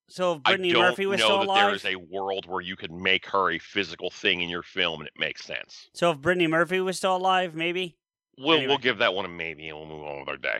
so 0.09 0.33
if 0.33 0.41
I 0.43 0.57
don't 0.57 0.73
Murphy 0.73 1.05
was 1.05 1.19
know 1.19 1.25
still 1.27 1.39
that 1.39 1.45
there 1.47 1.67
alive. 1.69 1.75
is 1.75 1.85
a 1.85 1.95
world 1.95 2.45
where 2.45 2.59
you 2.61 2.75
could 2.75 2.91
make 2.91 3.25
her 3.27 3.51
a 3.51 3.59
physical 3.59 4.09
thing 4.09 4.41
in 4.41 4.49
your 4.49 4.63
film 4.63 4.99
and 4.99 5.07
it 5.07 5.13
makes 5.17 5.45
sense. 5.45 5.89
So 5.93 6.11
if 6.11 6.17
Brittany 6.17 6.47
Murphy 6.47 6.81
was 6.81 6.97
still 6.97 7.15
alive, 7.15 7.55
maybe. 7.55 7.95
We'll 8.37 8.57
Anyway. 8.57 8.67
we'll 8.67 8.77
give 8.77 8.97
that 8.97 9.13
one 9.13 9.23
a 9.23 9.29
maybe 9.29 9.69
and 9.69 9.77
we'll 9.77 9.87
move 9.87 10.03
on 10.03 10.19
with 10.19 10.29
our 10.29 10.37
day. 10.37 10.59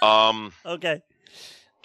Um, 0.00 0.52
Okay. 0.66 1.02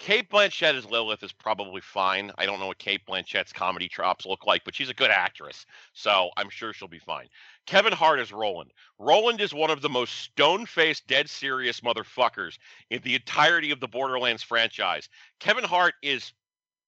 Cate 0.02 0.28
Blanchett 0.28 0.74
as 0.74 0.84
Lilith 0.84 1.22
is 1.22 1.30
probably 1.30 1.80
fine. 1.80 2.32
I 2.36 2.44
don't 2.44 2.58
know 2.58 2.66
what 2.66 2.78
Cate 2.78 3.06
Blanchett's 3.06 3.52
comedy 3.52 3.86
chops 3.86 4.26
look 4.26 4.48
like, 4.48 4.64
but 4.64 4.74
she's 4.74 4.88
a 4.88 4.94
good 4.94 5.12
actress, 5.12 5.64
so 5.92 6.28
I'm 6.36 6.50
sure 6.50 6.72
she'll 6.72 6.88
be 6.88 6.98
fine. 6.98 7.28
Kevin 7.66 7.92
Hart 7.92 8.18
as 8.18 8.32
Roland. 8.32 8.72
Roland 8.98 9.40
is 9.40 9.54
one 9.54 9.70
of 9.70 9.80
the 9.80 9.88
most 9.88 10.12
stone-faced, 10.18 11.06
dead 11.06 11.30
serious 11.30 11.82
motherfuckers 11.82 12.58
in 12.90 13.00
the 13.04 13.14
entirety 13.14 13.70
of 13.70 13.78
the 13.78 13.86
Borderlands 13.86 14.42
franchise. 14.42 15.08
Kevin 15.38 15.62
Hart 15.62 15.94
is 16.02 16.32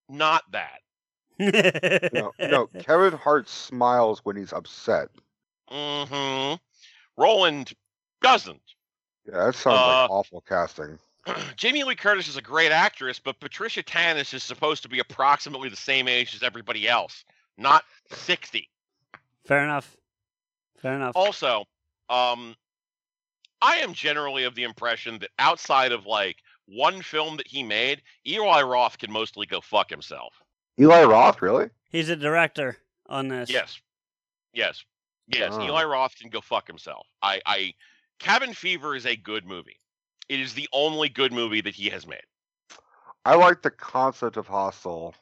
not 0.09 0.43
that. 0.51 0.81
no, 2.13 2.33
no, 2.41 2.67
Kevin 2.81 3.13
Hart 3.13 3.49
smiles 3.49 4.25
when 4.25 4.35
he's 4.35 4.53
upset. 4.53 5.09
hmm 5.69 6.55
Roland 7.17 7.75
doesn't. 8.23 8.61
Yeah, 9.25 9.47
that 9.47 9.55
sounds 9.55 9.87
Uh, 9.87 10.03
like 10.03 10.11
awful 10.11 10.41
casting. 10.41 10.99
Jamie 11.57 11.85
Lee 11.85 11.95
Curtis 11.95 12.29
is 12.29 12.37
a 12.37 12.43
great 12.43 12.73
actress, 12.73 13.19
but 13.19 13.41
Patricia 13.41 13.83
Tannis 13.83 14.35
is 14.35 14.43
supposed 14.43 14.83
to 14.83 14.89
be 14.89 14.99
approximately 14.99 15.69
the 15.69 15.77
same 15.77 16.09
age 16.09 16.35
as 16.35 16.43
everybody 16.43 16.89
else, 16.89 17.25
not 17.57 17.85
60. 18.11 18.69
Fair 19.45 19.65
enough. 19.65 19.97
Fair 20.79 20.95
enough. 20.95 21.17
Also, 21.17 21.65
um, 22.09 22.55
I 23.63 23.77
am 23.77 23.95
generally 23.95 24.45
of 24.45 24.55
the 24.55 24.65
impression 24.65 25.19
that 25.21 25.31
outside 25.39 25.93
of 25.93 26.07
like 26.07 26.37
one 26.67 27.03
film 27.03 27.37
that 27.39 27.47
he 27.47 27.63
made, 27.63 28.03
Eli 28.27 28.63
Roth 28.63 28.99
can 28.99 29.11
mostly 29.11 29.47
go 29.47 29.61
fuck 29.61 29.91
himself. 29.91 30.35
Eli 30.79 31.05
Roth, 31.05 31.41
really? 31.41 31.71
He's 31.91 32.09
a 32.09 32.17
director 32.17 32.77
on 33.07 33.29
this. 33.29 33.49
Yes, 33.51 33.81
yes, 34.53 34.85
yes. 35.29 35.53
Oh. 35.55 35.63
Eli 35.63 35.85
Roth 35.85 36.17
can 36.19 36.31
go 36.31 36.41
fuck 36.41 36.67
himself. 36.67 37.07
I, 37.23 37.41
I, 37.47 37.75
Cabin 38.19 38.53
Fever 38.53 38.97
is 38.97 39.07
a 39.07 39.17
good 39.17 39.47
movie. 39.47 39.77
It 40.29 40.41
is 40.41 40.55
the 40.55 40.69
only 40.73 41.09
good 41.09 41.33
movie 41.33 41.61
that 41.61 41.75
he 41.75 41.91
has 41.91 42.07
made. 42.07 42.23
I 43.25 43.37
like 43.37 43.63
the 43.63 43.71
concept 43.71 44.37
of 44.37 44.47
Hostel. 44.47 45.15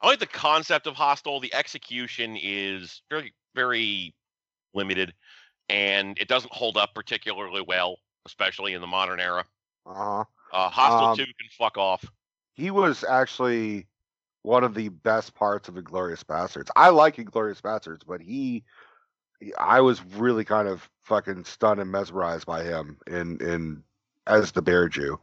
I 0.00 0.08
like 0.08 0.18
the 0.18 0.26
concept 0.26 0.86
of 0.86 0.94
Hostel. 0.94 1.40
The 1.40 1.54
execution 1.54 2.36
is 2.40 3.02
very, 3.10 3.34
very 3.54 4.14
limited, 4.74 5.14
and 5.68 6.18
it 6.18 6.28
doesn't 6.28 6.52
hold 6.52 6.76
up 6.76 6.94
particularly 6.94 7.62
well, 7.66 7.96
especially 8.26 8.74
in 8.74 8.80
the 8.80 8.86
modern 8.86 9.20
era. 9.20 9.44
Uh-huh. 9.86 10.24
Uh, 10.52 10.68
Hostel 10.68 11.08
Um, 11.08 11.16
2 11.16 11.24
can 11.24 11.34
fuck 11.58 11.78
off. 11.78 12.04
He 12.52 12.70
was 12.70 13.04
actually 13.04 13.86
one 14.42 14.64
of 14.64 14.74
the 14.74 14.88
best 14.88 15.34
parts 15.34 15.68
of 15.68 15.74
Inglourious 15.74 16.24
Basterds. 16.24 16.68
I 16.76 16.90
like 16.90 17.16
Inglourious 17.16 17.60
Basterds, 17.60 18.02
but 18.06 18.20
he, 18.20 18.64
I 19.58 19.80
was 19.80 20.02
really 20.16 20.44
kind 20.44 20.68
of 20.68 20.88
fucking 21.02 21.44
stunned 21.44 21.80
and 21.80 21.90
mesmerized 21.90 22.46
by 22.46 22.62
him 22.62 22.98
in 23.06 23.40
in 23.40 23.82
as 24.26 24.52
the 24.52 24.62
Bear 24.62 24.88
Jew. 24.88 25.18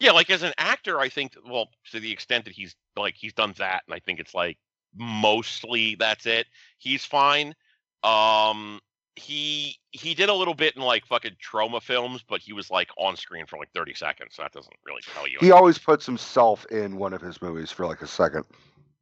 Yeah, 0.00 0.12
like 0.12 0.30
as 0.30 0.42
an 0.42 0.52
actor, 0.58 1.00
I 1.00 1.08
think 1.08 1.34
well, 1.48 1.68
to 1.92 2.00
the 2.00 2.12
extent 2.12 2.44
that 2.44 2.54
he's 2.54 2.74
like 2.96 3.14
he's 3.16 3.32
done 3.32 3.54
that, 3.58 3.82
and 3.86 3.94
I 3.94 4.00
think 4.00 4.20
it's 4.20 4.34
like 4.34 4.58
mostly 4.96 5.94
that's 5.94 6.26
it. 6.26 6.46
He's 6.78 7.04
fine. 7.04 7.54
Um 8.02 8.80
he 9.16 9.78
he 9.92 10.14
did 10.14 10.28
a 10.28 10.34
little 10.34 10.54
bit 10.54 10.76
in 10.76 10.82
like 10.82 11.06
fucking 11.06 11.36
Troma 11.42 11.80
films, 11.80 12.24
but 12.28 12.40
he 12.40 12.52
was 12.52 12.70
like 12.70 12.90
on 12.98 13.16
screen 13.16 13.46
for 13.46 13.58
like 13.58 13.70
30 13.74 13.94
seconds, 13.94 14.34
so 14.34 14.42
that 14.42 14.52
doesn't 14.52 14.74
really 14.84 15.02
tell 15.14 15.28
you. 15.28 15.38
He 15.40 15.52
always 15.52 15.78
puts 15.78 16.04
himself 16.04 16.66
in 16.70 16.96
one 16.96 17.12
of 17.12 17.22
his 17.22 17.40
movies 17.40 17.70
for 17.70 17.86
like 17.86 18.02
a 18.02 18.06
second. 18.06 18.44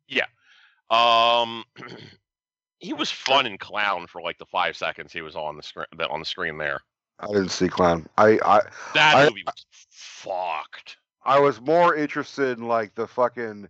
Yeah. 0.08 0.26
Um 0.90 1.64
he 2.78 2.92
was 2.92 3.10
fun 3.10 3.46
and 3.46 3.58
clown 3.58 4.06
for 4.06 4.20
like 4.20 4.38
the 4.38 4.46
five 4.46 4.76
seconds 4.76 5.12
he 5.12 5.22
was 5.22 5.36
on 5.36 5.56
the 5.56 5.62
screen 5.62 5.86
on 6.10 6.20
the 6.20 6.26
screen 6.26 6.58
there. 6.58 6.80
I 7.20 7.26
didn't 7.28 7.50
see 7.50 7.68
Clown. 7.68 8.06
I 8.18 8.38
I 8.44 8.60
That 8.94 9.16
I, 9.16 9.28
movie 9.28 9.44
was 9.46 9.66
fucked. 9.90 10.96
I 11.24 11.38
was 11.38 11.60
more 11.60 11.94
interested 11.94 12.58
in 12.58 12.66
like 12.66 12.94
the 12.94 13.06
fucking 13.06 13.68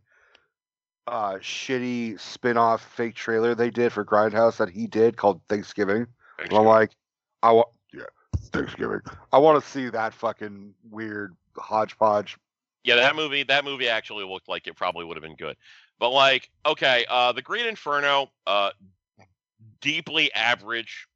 uh 1.06 1.34
shitty 1.34 2.18
spin-off 2.20 2.82
fake 2.94 3.14
trailer 3.14 3.54
they 3.54 3.70
did 3.70 3.92
for 3.92 4.04
Grindhouse 4.04 4.56
that 4.58 4.70
he 4.70 4.86
did 4.86 5.16
called 5.16 5.40
Thanksgiving. 5.48 6.06
And 6.38 6.52
I'm 6.52 6.64
like, 6.64 6.92
I 7.42 7.52
want 7.52 7.68
yeah, 7.92 8.04
Thanksgiving. 8.52 9.00
I 9.32 9.38
want 9.38 9.62
to 9.62 9.68
see 9.68 9.88
that 9.90 10.14
fucking 10.14 10.74
weird 10.90 11.36
hodgepodge. 11.56 12.38
Yeah, 12.84 12.96
that 12.96 13.16
movie 13.16 13.42
that 13.44 13.64
movie 13.64 13.88
actually 13.88 14.24
looked 14.24 14.48
like 14.48 14.66
it 14.66 14.76
probably 14.76 15.04
would 15.04 15.16
have 15.16 15.22
been 15.22 15.36
good. 15.36 15.56
But 15.98 16.10
like, 16.10 16.50
okay, 16.64 17.04
uh 17.08 17.32
The 17.32 17.42
Green 17.42 17.66
Inferno, 17.66 18.30
uh 18.46 18.70
deeply 19.80 20.32
average. 20.32 21.06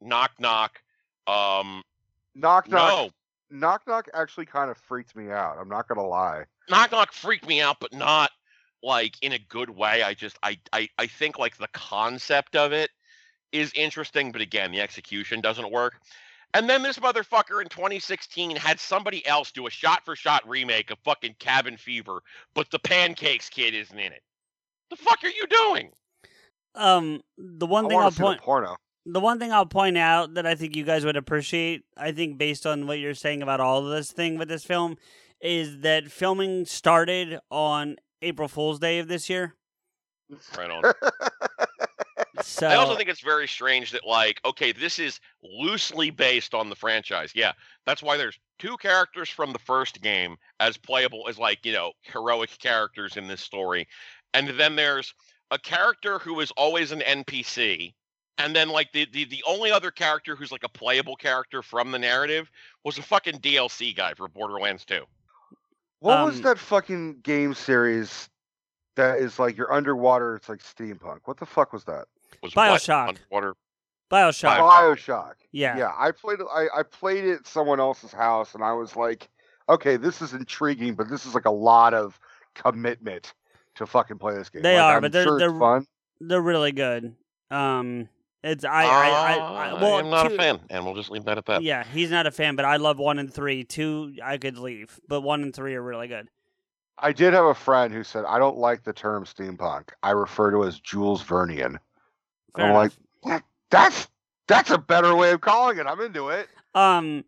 Knock 0.00 0.32
knock. 0.38 0.80
Um 1.28 1.82
Knock 2.34 2.68
knock. 2.68 2.88
No. 2.88 3.10
Knock 3.50 3.82
knock 3.86 4.08
actually 4.14 4.46
kind 4.46 4.70
of 4.70 4.76
freaked 4.76 5.16
me 5.16 5.30
out. 5.30 5.56
I'm 5.60 5.68
not 5.68 5.88
gonna 5.88 6.06
lie. 6.06 6.44
Knock 6.70 6.92
Knock 6.92 7.12
freaked 7.12 7.46
me 7.46 7.60
out, 7.60 7.78
but 7.80 7.92
not 7.92 8.30
like 8.82 9.16
in 9.22 9.32
a 9.32 9.38
good 9.38 9.70
way. 9.70 10.02
I 10.02 10.14
just 10.14 10.38
I 10.42 10.58
I, 10.72 10.88
I 10.98 11.06
think 11.06 11.38
like 11.38 11.56
the 11.56 11.68
concept 11.68 12.56
of 12.56 12.72
it 12.72 12.90
is 13.52 13.72
interesting, 13.74 14.30
but 14.30 14.40
again, 14.40 14.72
the 14.72 14.80
execution 14.80 15.40
doesn't 15.40 15.70
work. 15.72 16.00
And 16.54 16.68
then 16.68 16.82
this 16.82 16.98
motherfucker 16.98 17.60
in 17.60 17.68
2016 17.68 18.56
had 18.56 18.80
somebody 18.80 19.26
else 19.26 19.50
do 19.52 19.66
a 19.66 19.70
shot 19.70 20.04
for 20.04 20.16
shot 20.16 20.48
remake 20.48 20.90
of 20.90 20.98
fucking 21.00 21.36
Cabin 21.38 21.76
Fever, 21.76 22.22
but 22.54 22.70
the 22.70 22.78
Pancakes 22.78 23.50
Kid 23.50 23.74
isn't 23.74 23.98
in 23.98 24.12
it. 24.12 24.22
The 24.90 24.96
fuck 24.96 25.18
are 25.24 25.28
you 25.28 25.46
doing? 25.46 25.90
Um, 26.74 27.22
the 27.36 27.66
one 27.66 27.84
I 27.84 27.88
thing 27.88 27.94
wanna 27.96 28.06
I'll 28.06 28.10
see 28.10 28.16
the 28.18 28.24
point 28.24 28.40
porno. 28.40 28.76
The 29.14 29.20
one 29.20 29.38
thing 29.38 29.52
I'll 29.52 29.66
point 29.66 29.98
out 29.98 30.34
that 30.34 30.46
I 30.46 30.54
think 30.54 30.76
you 30.76 30.84
guys 30.84 31.04
would 31.04 31.16
appreciate, 31.16 31.84
I 31.96 32.12
think 32.12 32.38
based 32.38 32.66
on 32.66 32.86
what 32.86 32.98
you're 32.98 33.14
saying 33.14 33.42
about 33.42 33.60
all 33.60 33.84
of 33.84 33.90
this 33.90 34.12
thing 34.12 34.38
with 34.38 34.48
this 34.48 34.64
film, 34.64 34.96
is 35.40 35.80
that 35.80 36.10
filming 36.10 36.64
started 36.66 37.38
on 37.50 37.96
April 38.22 38.48
Fool's 38.48 38.78
Day 38.78 38.98
of 38.98 39.08
this 39.08 39.30
year. 39.30 39.54
Right 40.56 40.70
on. 40.70 40.82
So 42.42 42.68
I 42.68 42.76
also 42.76 42.96
think 42.96 43.08
it's 43.08 43.20
very 43.20 43.48
strange 43.48 43.90
that 43.92 44.06
like, 44.06 44.40
okay, 44.44 44.72
this 44.72 44.98
is 44.98 45.18
loosely 45.42 46.10
based 46.10 46.54
on 46.54 46.68
the 46.68 46.76
franchise. 46.76 47.32
Yeah, 47.34 47.52
that's 47.86 48.02
why 48.02 48.16
there's 48.16 48.38
two 48.58 48.76
characters 48.76 49.28
from 49.28 49.52
the 49.52 49.58
first 49.58 50.00
game 50.02 50.36
as 50.60 50.76
playable 50.76 51.26
as 51.28 51.38
like, 51.38 51.64
you 51.64 51.72
know, 51.72 51.92
heroic 52.02 52.50
characters 52.58 53.16
in 53.16 53.26
this 53.26 53.40
story. 53.40 53.88
And 54.34 54.48
then 54.50 54.76
there's 54.76 55.14
a 55.50 55.58
character 55.58 56.18
who 56.18 56.38
is 56.40 56.50
always 56.52 56.92
an 56.92 57.00
NPC. 57.00 57.94
And 58.38 58.54
then 58.54 58.68
like 58.68 58.92
the, 58.92 59.06
the 59.12 59.24
the 59.24 59.42
only 59.46 59.70
other 59.72 59.90
character 59.90 60.36
who's 60.36 60.52
like 60.52 60.62
a 60.64 60.68
playable 60.68 61.16
character 61.16 61.62
from 61.62 61.90
the 61.90 61.98
narrative 61.98 62.50
was 62.84 62.96
a 62.98 63.02
fucking 63.02 63.40
DLC 63.40 63.94
guy 63.96 64.14
for 64.14 64.28
Borderlands 64.28 64.84
2. 64.84 65.02
What 66.00 66.24
was 66.24 66.36
Um, 66.36 66.42
that 66.42 66.58
fucking 66.58 67.20
game 67.22 67.52
series 67.54 68.28
that 68.94 69.18
is 69.18 69.38
like 69.38 69.56
you're 69.56 69.72
underwater? 69.72 70.36
It's 70.36 70.48
like 70.48 70.60
steampunk. 70.60 71.20
What 71.24 71.38
the 71.38 71.46
fuck 71.46 71.72
was 71.72 71.84
that? 71.84 72.06
Was 72.42 72.54
Bioshock. 72.54 73.08
Underwater. 73.08 73.54
Bioshock. 74.10 74.58
Bioshock. 74.58 75.34
Yeah. 75.52 75.76
Yeah, 75.76 75.92
I 75.98 76.12
played 76.12 76.38
it. 76.40 76.46
I, 76.52 76.66
I 76.78 76.82
played 76.84 77.24
it 77.24 77.40
at 77.40 77.46
someone 77.46 77.80
else's 77.80 78.12
house, 78.12 78.54
and 78.54 78.62
I 78.62 78.72
was 78.72 78.94
like, 78.96 79.28
okay, 79.68 79.96
this 79.96 80.22
is 80.22 80.32
intriguing, 80.32 80.94
but 80.94 81.10
this 81.10 81.26
is 81.26 81.34
like 81.34 81.44
a 81.46 81.50
lot 81.50 81.92
of 81.92 82.18
commitment 82.54 83.34
to 83.74 83.86
fucking 83.86 84.18
play 84.18 84.34
this 84.34 84.48
game. 84.48 84.62
They 84.62 84.76
Like, 84.76 84.84
are, 84.84 84.96
I'm 84.96 85.02
but 85.02 85.12
they're 85.12 85.24
sure 85.24 85.38
they're 85.38 85.58
fun. 85.58 85.86
they're 86.20 86.40
really 86.40 86.72
good. 86.72 87.14
Um, 87.50 88.08
it's 88.42 88.64
I 88.64 88.84
I, 88.84 89.08
I, 89.08 89.34
I 89.36 89.70
Uh, 89.70 89.80
well, 89.80 89.94
I'm 89.98 90.10
not 90.10 90.28
two- 90.28 90.34
a 90.34 90.38
fan, 90.38 90.60
and 90.70 90.84
we'll 90.84 90.94
just 90.94 91.10
leave 91.10 91.24
that 91.24 91.38
at 91.38 91.46
that. 91.46 91.62
Yeah, 91.62 91.84
he's 91.84 92.10
not 92.10 92.26
a 92.26 92.30
fan, 92.30 92.56
but 92.56 92.64
I 92.64 92.76
love 92.76 92.98
one 92.98 93.18
and 93.18 93.32
three. 93.32 93.64
Two, 93.64 94.14
I 94.22 94.38
could 94.38 94.58
leave, 94.58 94.98
but 95.08 95.20
one 95.22 95.42
and 95.42 95.54
three 95.54 95.74
are 95.74 95.82
really 95.82 96.08
good. 96.08 96.28
I 97.00 97.12
did 97.12 97.32
have 97.32 97.44
a 97.44 97.54
friend 97.54 97.94
who 97.94 98.02
said, 98.02 98.24
I 98.26 98.38
don't 98.40 98.56
like 98.58 98.82
the 98.82 98.92
term 98.92 99.24
steampunk. 99.24 99.90
I 100.02 100.10
refer 100.10 100.50
to 100.50 100.64
it 100.64 100.68
as 100.68 100.80
Jules 100.80 101.22
Vernian. 101.22 101.76
Fair 102.56 102.66
I'm 102.66 102.74
like, 102.74 102.90
"Yeah, 103.24 103.38
that's 103.70 104.08
that's 104.48 104.70
a 104.70 104.78
better 104.78 105.14
way 105.14 105.30
of 105.30 105.40
calling 105.40 105.78
it. 105.78 105.86
I'm 105.86 106.00
into 106.00 106.30
it. 106.30 106.48
Um, 106.74 107.24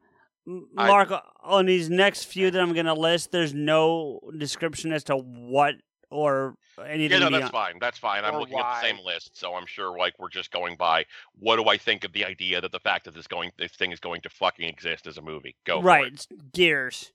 M- 0.46 0.66
I- 0.76 0.88
Mark, 0.88 1.12
on 1.42 1.66
these 1.66 1.88
next 1.90 2.24
few 2.24 2.50
that 2.50 2.60
I'm 2.60 2.72
gonna 2.72 2.94
list, 2.94 3.30
there's 3.30 3.54
no 3.54 4.20
description 4.36 4.92
as 4.92 5.04
to 5.04 5.16
what 5.16 5.74
or 6.10 6.56
anything. 6.84 7.20
Yeah, 7.20 7.28
no, 7.28 7.38
that's 7.38 7.50
fine. 7.50 7.78
That's 7.80 7.98
fine. 7.98 8.24
I'm 8.24 8.36
looking 8.36 8.58
at 8.58 8.80
the 8.80 8.88
same 8.88 8.98
list, 9.04 9.38
so 9.38 9.54
I'm 9.54 9.66
sure 9.66 9.96
like 9.98 10.14
we're 10.18 10.28
just 10.28 10.50
going 10.50 10.76
by 10.76 11.04
what 11.38 11.56
do 11.56 11.68
I 11.68 11.76
think 11.76 12.04
of 12.04 12.12
the 12.12 12.24
idea 12.24 12.60
that 12.60 12.72
the 12.72 12.80
fact 12.80 13.04
that 13.04 13.14
this 13.14 13.26
going 13.26 13.50
this 13.58 13.72
thing 13.72 13.92
is 13.92 14.00
going 14.00 14.20
to 14.22 14.28
fucking 14.28 14.68
exist 14.68 15.06
as 15.06 15.18
a 15.18 15.22
movie. 15.22 15.56
Go 15.64 15.80
for 15.80 15.86
right. 15.86 16.26
Gears. 16.52 17.12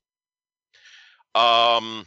Um, 1.33 2.05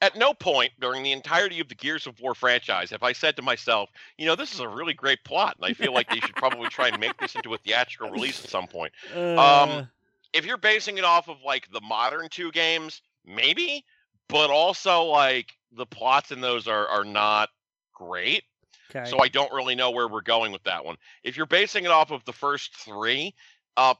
at 0.00 0.16
no 0.16 0.34
point 0.34 0.72
during 0.78 1.02
the 1.02 1.12
entirety 1.12 1.58
of 1.60 1.68
the 1.68 1.74
Gears 1.74 2.06
of 2.06 2.20
War 2.20 2.34
franchise 2.34 2.90
have 2.90 3.02
I 3.02 3.12
said 3.12 3.36
to 3.36 3.42
myself, 3.42 3.90
you 4.18 4.26
know, 4.26 4.36
this 4.36 4.52
is 4.52 4.60
a 4.60 4.68
really 4.68 4.94
great 4.94 5.24
plot, 5.24 5.56
and 5.56 5.64
I 5.64 5.72
feel 5.72 5.92
like 5.92 6.08
they 6.08 6.20
should 6.20 6.36
probably 6.36 6.68
try 6.68 6.88
and 6.88 7.00
make 7.00 7.16
this 7.18 7.34
into 7.34 7.54
a 7.54 7.58
theatrical 7.58 8.10
release 8.10 8.42
at 8.44 8.50
some 8.50 8.66
point. 8.66 8.92
Uh, 9.16 9.36
Um, 9.36 9.88
if 10.32 10.44
you're 10.44 10.58
basing 10.58 10.98
it 10.98 11.04
off 11.04 11.28
of 11.28 11.38
like 11.44 11.70
the 11.72 11.80
modern 11.80 12.28
two 12.28 12.52
games, 12.52 13.00
maybe, 13.24 13.84
but 14.28 14.50
also 14.50 15.04
like 15.04 15.55
the 15.72 15.86
plots 15.86 16.30
in 16.30 16.40
those 16.40 16.68
are 16.68 16.86
are 16.88 17.04
not 17.04 17.48
great. 17.94 18.44
okay. 18.94 19.08
So 19.08 19.18
I 19.18 19.28
don't 19.28 19.52
really 19.52 19.74
know 19.74 19.90
where 19.90 20.08
we're 20.08 20.22
going 20.22 20.52
with 20.52 20.62
that 20.64 20.84
one. 20.84 20.96
If 21.22 21.36
you're 21.36 21.46
basing 21.46 21.84
it 21.84 21.90
off 21.90 22.10
of 22.10 22.24
the 22.24 22.32
first 22.32 22.76
three, 22.76 23.34
uh, 23.76 23.94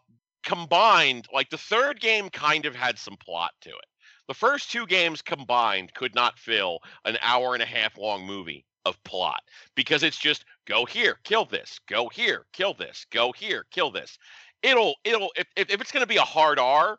combined, 0.45 1.27
like 1.33 1.51
the 1.51 1.59
third 1.59 2.01
game 2.01 2.29
kind 2.31 2.67
of 2.67 2.75
had 2.75 2.99
some 2.99 3.17
plot 3.17 3.53
to 3.63 3.71
it. 3.71 3.87
The 4.29 4.35
first 4.35 4.71
two 4.71 4.87
games 4.87 5.23
combined 5.23 5.95
could 5.95 6.15
not 6.15 6.39
fill 6.39 6.81
an 7.05 7.17
hour 7.21 7.55
and 7.55 7.63
a 7.63 7.67
half 7.67 7.97
long 7.97 8.27
movie 8.27 8.65
of 8.85 9.03
plot 9.05 9.43
because 9.75 10.03
it's 10.03 10.19
just 10.19 10.45
go 10.65 10.85
here, 10.85 11.19
kill 11.25 11.45
this, 11.45 11.79
go 11.89 12.09
here, 12.09 12.47
kill 12.53 12.75
this, 12.75 13.07
go 13.11 13.33
here, 13.33 13.67
kill 13.71 13.91
this. 13.91 14.19
It'll 14.63 14.95
it'll 15.05 15.33
if 15.37 15.47
if, 15.57 15.71
if 15.71 15.81
it's 15.81 15.93
going 15.93 16.03
to 16.03 16.09
be 16.09 16.17
a 16.17 16.23
hard 16.23 16.59
R, 16.59 16.99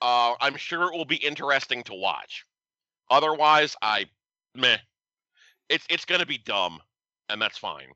uh, 0.00 0.34
I'm 0.40 0.56
sure 0.56 0.92
it 0.92 0.96
will 0.96 1.04
be 1.04 1.16
interesting 1.16 1.82
to 1.84 1.94
watch. 1.94 2.44
Otherwise, 3.10 3.76
I 3.82 4.06
meh. 4.54 4.76
It's 5.68 5.86
it's 5.90 6.04
going 6.04 6.20
to 6.20 6.26
be 6.26 6.38
dumb, 6.38 6.80
and 7.28 7.40
that's 7.40 7.58
fine 7.58 7.88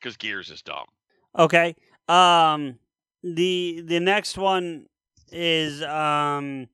because 0.00 0.16
Gears 0.16 0.50
is 0.50 0.62
dumb. 0.62 0.86
Okay. 1.38 1.74
Um 2.08 2.78
the 3.22 3.82
the 3.84 4.00
next 4.00 4.38
one 4.38 4.86
is 5.32 5.82
um 5.82 6.68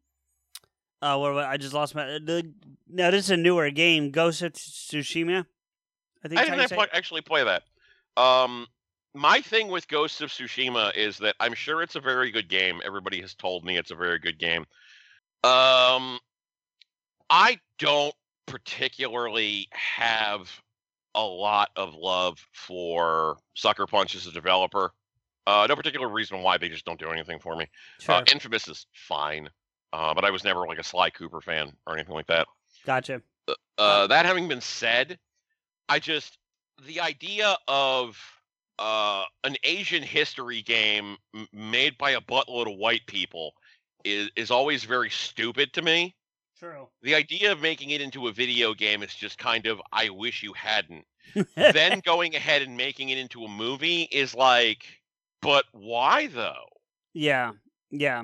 uh 1.00 1.16
what 1.16 1.34
what- 1.34 1.46
I 1.46 1.56
just 1.56 1.72
lost 1.74 1.94
my 1.94 2.04
the 2.04 2.52
now 2.88 3.10
this 3.10 3.24
is 3.26 3.30
a 3.30 3.36
newer 3.36 3.70
game, 3.70 4.10
Ghost 4.10 4.42
of 4.42 4.52
Tsushima. 4.52 5.46
I 6.24 6.28
think 6.28 6.40
I 6.40 6.44
that's 6.44 6.48
how 6.48 6.76
you 6.76 6.82
didn't 6.86 6.96
actually 6.96 7.22
play 7.22 7.42
that. 7.44 7.62
Um, 8.16 8.66
my 9.14 9.40
thing 9.40 9.68
with 9.68 9.88
Ghost 9.88 10.20
of 10.20 10.30
Tsushima 10.30 10.94
is 10.96 11.18
that 11.18 11.34
I'm 11.40 11.54
sure 11.54 11.82
it's 11.82 11.96
a 11.96 12.00
very 12.00 12.30
good 12.30 12.48
game. 12.48 12.80
Everybody 12.84 13.20
has 13.22 13.34
told 13.34 13.64
me 13.64 13.76
it's 13.78 13.90
a 13.90 13.94
very 13.96 14.18
good 14.18 14.38
game. 14.38 14.66
Um, 15.42 16.18
I 17.32 17.58
don't 17.78 18.14
particularly 18.46 19.66
have 19.72 20.50
a 21.14 21.24
lot 21.24 21.70
of 21.76 21.94
love 21.94 22.46
for 22.52 23.38
Sucker 23.54 23.86
Punch 23.86 24.14
as 24.14 24.26
a 24.26 24.32
developer. 24.32 24.92
Uh, 25.46 25.66
no 25.66 25.74
particular 25.74 26.08
reason 26.08 26.42
why 26.42 26.58
they 26.58 26.68
just 26.68 26.84
don't 26.84 27.00
do 27.00 27.10
anything 27.10 27.38
for 27.38 27.56
me. 27.56 27.66
Uh, 28.06 28.22
Infamous 28.30 28.68
is 28.68 28.86
fine, 28.92 29.48
uh, 29.94 30.12
but 30.12 30.26
I 30.26 30.30
was 30.30 30.44
never 30.44 30.66
like 30.66 30.78
a 30.78 30.84
Sly 30.84 31.08
Cooper 31.08 31.40
fan 31.40 31.72
or 31.86 31.94
anything 31.94 32.14
like 32.14 32.26
that. 32.26 32.46
Gotcha. 32.84 33.22
Uh, 33.78 34.06
that 34.06 34.26
having 34.26 34.46
been 34.46 34.60
said, 34.60 35.18
I 35.88 36.00
just 36.00 36.36
the 36.86 37.00
idea 37.00 37.56
of 37.66 38.18
uh, 38.78 39.24
an 39.44 39.56
Asian 39.64 40.02
history 40.02 40.60
game 40.60 41.16
made 41.50 41.96
by 41.96 42.10
a 42.10 42.20
buttload 42.20 42.70
of 42.70 42.78
white 42.78 43.06
people 43.06 43.54
is 44.04 44.30
is 44.36 44.50
always 44.50 44.84
very 44.84 45.08
stupid 45.08 45.72
to 45.72 45.80
me. 45.80 46.14
True. 46.62 46.86
The 47.02 47.16
idea 47.16 47.50
of 47.50 47.60
making 47.60 47.90
it 47.90 48.00
into 48.00 48.28
a 48.28 48.32
video 48.32 48.72
game 48.72 49.02
is 49.02 49.12
just 49.12 49.36
kind 49.36 49.66
of 49.66 49.82
I 49.90 50.10
wish 50.10 50.44
you 50.44 50.52
hadn't. 50.52 51.04
then 51.56 52.00
going 52.04 52.36
ahead 52.36 52.62
and 52.62 52.76
making 52.76 53.08
it 53.08 53.18
into 53.18 53.44
a 53.44 53.48
movie 53.48 54.02
is 54.02 54.32
like, 54.32 54.84
but 55.40 55.64
why 55.72 56.28
though? 56.28 56.68
Yeah, 57.14 57.50
yeah. 57.90 58.22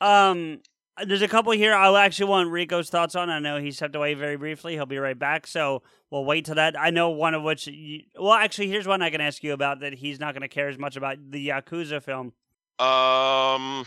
Um, 0.00 0.62
there's 1.04 1.20
a 1.20 1.28
couple 1.28 1.52
here 1.52 1.74
I'll 1.74 1.98
actually 1.98 2.30
want 2.30 2.50
Rico's 2.50 2.88
thoughts 2.88 3.14
on. 3.14 3.28
I 3.28 3.40
know 3.40 3.60
he 3.60 3.70
stepped 3.72 3.94
away 3.94 4.14
very 4.14 4.38
briefly. 4.38 4.72
He'll 4.72 4.86
be 4.86 4.96
right 4.96 5.18
back, 5.18 5.46
so 5.46 5.82
we'll 6.10 6.24
wait 6.24 6.46
till 6.46 6.54
that. 6.54 6.80
I 6.80 6.88
know 6.88 7.10
one 7.10 7.34
of 7.34 7.42
which. 7.42 7.66
You, 7.66 8.04
well, 8.18 8.32
actually, 8.32 8.68
here's 8.68 8.86
one 8.88 9.02
I 9.02 9.10
can 9.10 9.20
ask 9.20 9.44
you 9.44 9.52
about 9.52 9.80
that 9.80 9.92
he's 9.92 10.18
not 10.18 10.32
going 10.32 10.40
to 10.40 10.48
care 10.48 10.68
as 10.68 10.78
much 10.78 10.96
about 10.96 11.18
the 11.28 11.48
Yakuza 11.48 12.02
film. 12.02 12.32
Um, 12.78 13.84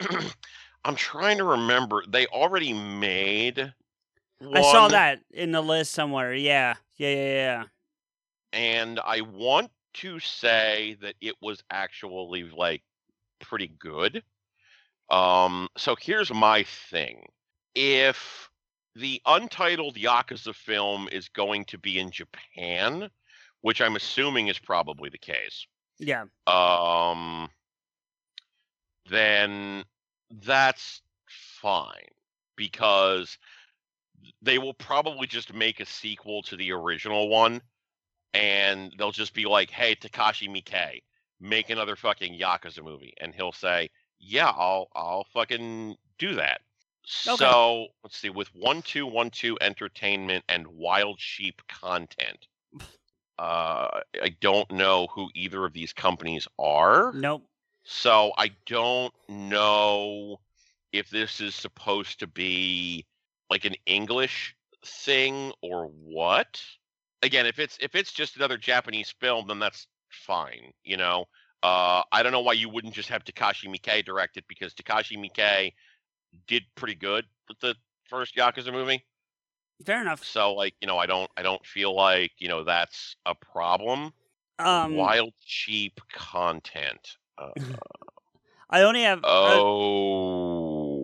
I'm 0.84 0.94
trying 0.96 1.38
to 1.38 1.44
remember. 1.44 2.02
They 2.08 2.26
already 2.26 2.72
made. 2.72 3.72
I 4.54 4.62
saw 4.62 4.88
that 4.88 5.20
in 5.30 5.52
the 5.52 5.60
list 5.60 5.92
somewhere. 5.92 6.34
Yeah, 6.34 6.74
yeah, 6.96 7.08
yeah, 7.14 7.24
yeah. 7.34 7.64
and 8.52 8.98
I 9.00 9.20
want 9.20 9.70
to 9.94 10.18
say 10.20 10.96
that 11.02 11.14
it 11.20 11.34
was 11.42 11.62
actually 11.70 12.44
like 12.44 12.82
pretty 13.40 13.68
good. 13.78 14.22
Um, 15.10 15.68
so 15.76 15.94
here's 16.00 16.32
my 16.32 16.62
thing: 16.90 17.26
if 17.74 18.48
the 18.94 19.20
untitled 19.26 19.96
Yakuza 19.96 20.54
film 20.54 21.08
is 21.12 21.28
going 21.28 21.64
to 21.66 21.78
be 21.78 21.98
in 21.98 22.10
Japan, 22.10 23.10
which 23.60 23.80
I'm 23.82 23.96
assuming 23.96 24.48
is 24.48 24.58
probably 24.58 25.10
the 25.10 25.18
case, 25.18 25.66
Yeah. 25.98 26.24
um, 26.46 27.50
then 29.10 29.84
that's 30.30 31.02
fine 31.26 32.08
because 32.56 33.38
they 34.42 34.58
will 34.58 34.74
probably 34.74 35.26
just 35.26 35.54
make 35.54 35.80
a 35.80 35.86
sequel 35.86 36.42
to 36.42 36.56
the 36.56 36.72
original 36.72 37.28
one 37.28 37.62
and 38.32 38.94
they'll 38.96 39.12
just 39.12 39.34
be 39.34 39.46
like, 39.46 39.70
"Hey, 39.70 39.94
Takashi 39.94 40.48
Miike, 40.48 41.02
make 41.40 41.70
another 41.70 41.96
fucking 41.96 42.38
Yakuza 42.38 42.82
movie." 42.82 43.14
And 43.20 43.34
he'll 43.34 43.52
say, 43.52 43.90
"Yeah, 44.18 44.50
I'll 44.50 44.88
I'll 44.94 45.24
fucking 45.32 45.96
do 46.18 46.34
that." 46.34 46.60
So, 47.04 47.88
let's 48.04 48.16
see 48.16 48.30
with 48.30 48.54
1212 48.54 49.58
Entertainment 49.60 50.44
and 50.48 50.66
Wild 50.68 51.20
Sheep 51.20 51.62
Content. 51.68 52.46
Uh, 53.38 54.02
I 54.22 54.36
don't 54.42 54.70
know 54.70 55.06
who 55.06 55.30
either 55.34 55.64
of 55.64 55.72
these 55.72 55.94
companies 55.94 56.46
are. 56.58 57.10
Nope. 57.14 57.48
So 57.92 58.30
I 58.38 58.52
don't 58.66 59.12
know 59.28 60.38
if 60.92 61.10
this 61.10 61.40
is 61.40 61.56
supposed 61.56 62.20
to 62.20 62.28
be 62.28 63.04
like 63.50 63.64
an 63.64 63.74
English 63.84 64.54
thing 64.84 65.52
or 65.60 65.86
what. 65.86 66.62
Again, 67.24 67.46
if 67.46 67.58
it's 67.58 67.76
if 67.80 67.96
it's 67.96 68.12
just 68.12 68.36
another 68.36 68.56
Japanese 68.56 69.12
film, 69.20 69.48
then 69.48 69.58
that's 69.58 69.88
fine. 70.08 70.72
You 70.84 70.98
know, 70.98 71.24
uh, 71.64 72.02
I 72.12 72.22
don't 72.22 72.30
know 72.30 72.42
why 72.42 72.52
you 72.52 72.68
wouldn't 72.68 72.94
just 72.94 73.08
have 73.08 73.24
Takashi 73.24 73.66
Miike 73.66 74.04
direct 74.04 74.36
it 74.36 74.44
because 74.46 74.72
Takashi 74.72 75.18
Miike 75.18 75.72
did 76.46 76.62
pretty 76.76 76.94
good 76.94 77.24
with 77.48 77.58
the 77.58 77.74
first 78.04 78.36
Yakuza 78.36 78.72
movie. 78.72 79.04
Fair 79.84 80.00
enough. 80.00 80.24
So 80.24 80.54
like, 80.54 80.74
you 80.80 80.86
know, 80.86 80.96
I 80.96 81.06
don't 81.06 81.30
I 81.36 81.42
don't 81.42 81.66
feel 81.66 81.92
like, 81.92 82.30
you 82.38 82.46
know, 82.46 82.62
that's 82.62 83.16
a 83.26 83.34
problem. 83.34 84.12
Um, 84.60 84.94
Wild 84.94 85.32
Sheep 85.44 86.00
Content. 86.12 87.16
Uh, 87.40 87.50
I 88.70 88.82
only 88.82 89.02
have. 89.02 89.24
uh, 89.24 89.58
oh. 89.60 91.00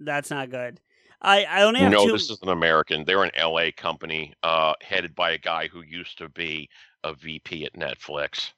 that's 0.00 0.30
not 0.30 0.50
good. 0.50 0.80
I 1.20 1.44
I 1.44 1.62
only 1.62 1.80
have 1.80 1.90
no, 1.90 2.06
two. 2.06 2.12
this 2.12 2.30
is 2.30 2.40
an 2.42 2.48
American. 2.50 3.04
They're 3.04 3.24
an 3.24 3.32
LA 3.36 3.70
company, 3.76 4.32
uh, 4.42 4.74
headed 4.80 5.14
by 5.14 5.32
a 5.32 5.38
guy 5.38 5.66
who 5.68 5.82
used 5.82 6.18
to 6.18 6.28
be 6.28 6.70
a 7.04 7.12
VP 7.12 7.64
at 7.64 7.74
Netflix. 7.74 8.52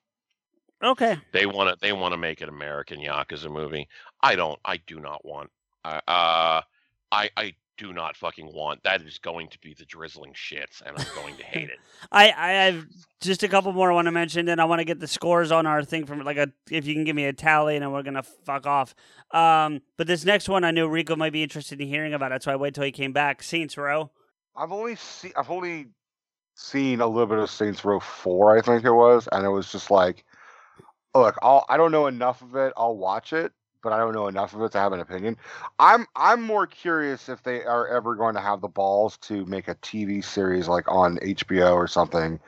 Okay. 0.83 1.19
They 1.33 1.47
want 1.47 1.71
to 1.71 1.77
they 1.81 1.93
want 1.93 2.13
to 2.13 2.19
make 2.19 2.41
an 2.41 2.49
American 2.49 3.01
Yakuza 3.01 3.51
movie. 3.51 3.89
I 4.23 4.35
don't. 4.35 4.59
I 4.65 4.79
do 4.87 5.01
not 5.01 5.25
want. 5.25 5.51
Uh, 5.85 6.01
uh, 6.07 6.61
I 7.13 7.31
I 7.37 7.55
do 7.81 7.95
not 7.95 8.15
fucking 8.15 8.53
want. 8.53 8.83
That 8.83 9.01
is 9.01 9.17
going 9.17 9.49
to 9.49 9.59
be 9.59 9.73
the 9.73 9.87
drizzling 9.87 10.35
shits, 10.35 10.83
and 10.85 10.99
I'm 10.99 11.07
going 11.15 11.35
to 11.37 11.43
hate 11.43 11.71
it. 11.71 11.79
I, 12.13 12.31
I 12.37 12.51
have 12.65 12.87
just 13.23 13.43
a 13.43 13.49
couple 13.49 13.73
more 13.73 13.91
I 13.91 13.95
want 13.95 14.05
to 14.05 14.13
mention, 14.13 14.49
and 14.51 14.61
I 14.61 14.67
want 14.67 14.81
to 14.81 14.85
get 14.85 15.01
the 15.01 15.07
scores 15.07 15.51
on 15.51 15.67
our 15.67 15.83
thing 15.83 16.05
from 16.05 16.23
like 16.23 16.37
a 16.37 16.53
if 16.71 16.87
you 16.87 16.93
can 16.93 17.05
give 17.05 17.17
me 17.17 17.25
a 17.25 17.33
tally, 17.33 17.77
and 17.77 17.83
then 17.83 17.91
we're 17.91 18.03
gonna 18.03 18.23
fuck 18.23 18.67
off. 18.67 18.95
Um, 19.31 19.81
but 19.97 20.07
this 20.07 20.27
next 20.27 20.49
one, 20.49 20.63
I 20.63 20.73
knew 20.73 20.89
Rico 20.89 21.17
might 21.17 21.33
be 21.33 21.43
interested 21.43 21.81
in 21.81 21.89
hearing 21.89 22.13
about 22.13 22.33
it, 22.33 22.43
so 22.43 22.53
I 22.53 22.57
wait 22.57 22.75
till 22.75 22.85
he 22.85 22.93
came 22.93 23.13
back. 23.13 23.43
Saints 23.43 23.79
Row. 23.79 24.11
I've 24.55 24.73
only 24.73 24.97
seen 24.97 25.33
I've 25.37 25.51
only 25.51 25.87
seen 26.55 27.01
a 27.01 27.07
little 27.07 27.27
bit 27.27 27.39
of 27.39 27.49
Saints 27.49 27.83
Row 27.83 27.99
Four, 27.99 28.59
I 28.59 28.61
think 28.61 28.85
it 28.85 28.93
was, 28.93 29.27
and 29.33 29.47
it 29.47 29.51
was 29.51 29.73
just 29.73 29.91
like, 29.91 30.27
look, 31.15 31.39
I'll 31.41 31.65
I 31.71 31.79
don't 31.79 31.93
know 31.93 32.09
enough 32.09 32.43
of 32.43 32.57
it. 32.57 32.75
I'll 32.77 32.97
watch 32.99 33.33
it, 33.33 33.53
but 33.83 33.93
I 33.93 33.99
don't 33.99 34.15
know 34.15 34.29
enough 34.29 34.55
of 34.55 34.63
it 34.63 34.73
to 34.73 34.79
have 34.79 34.93
an 34.93 35.01
opinion. 35.01 35.37
I'm 35.79 36.07
I'm 36.17 36.43
more 36.43 36.67
curious 36.67 37.29
if 37.29 37.43
they 37.43 37.65
are 37.65 37.89
ever 37.89 38.15
going 38.15 38.35
to 38.35 38.41
have 38.41 38.61
the 38.61 38.69
balls 38.69 39.17
to 39.19 39.45
make 39.47 39.69
a 39.69 39.75
TV 39.77 40.25
series 40.25 40.69
like 40.69 40.85
on 40.89 41.19
HBO 41.19 41.75
or 41.75 41.87
something 41.87 42.41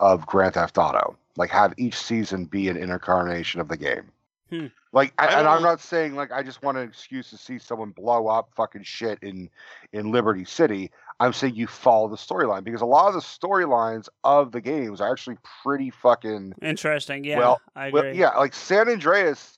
of 0.00 0.26
Grand 0.26 0.54
Theft 0.54 0.78
Auto, 0.78 1.16
like 1.36 1.50
have 1.50 1.74
each 1.76 1.96
season 1.96 2.44
be 2.44 2.68
an 2.68 2.76
incarnation 2.76 3.60
of 3.60 3.68
the 3.68 3.76
game. 3.76 4.10
Hmm. 4.50 4.66
Like, 4.92 5.12
I, 5.18 5.26
I 5.26 5.38
and 5.40 5.48
I'm 5.48 5.62
not 5.62 5.80
saying 5.80 6.16
like 6.16 6.32
I 6.32 6.42
just 6.42 6.62
want 6.62 6.78
an 6.78 6.88
excuse 6.88 7.28
to 7.30 7.36
see 7.36 7.58
someone 7.58 7.90
blow 7.90 8.28
up 8.28 8.50
fucking 8.56 8.84
shit 8.84 9.18
in 9.22 9.50
in 9.92 10.10
Liberty 10.10 10.44
City. 10.44 10.90
I'm 11.20 11.32
saying 11.32 11.56
you 11.56 11.66
follow 11.66 12.08
the 12.08 12.16
storyline 12.16 12.64
because 12.64 12.80
a 12.80 12.86
lot 12.86 13.08
of 13.08 13.14
the 13.14 13.20
storylines 13.20 14.08
of 14.24 14.52
the 14.52 14.60
games 14.60 15.00
are 15.00 15.10
actually 15.10 15.36
pretty 15.62 15.90
fucking 15.90 16.54
Interesting. 16.62 17.24
Yeah, 17.24 17.38
well. 17.38 17.60
I 17.76 17.90
well, 17.90 18.06
yeah, 18.14 18.30
like 18.30 18.54
San 18.54 18.88
Andreas 18.88 19.57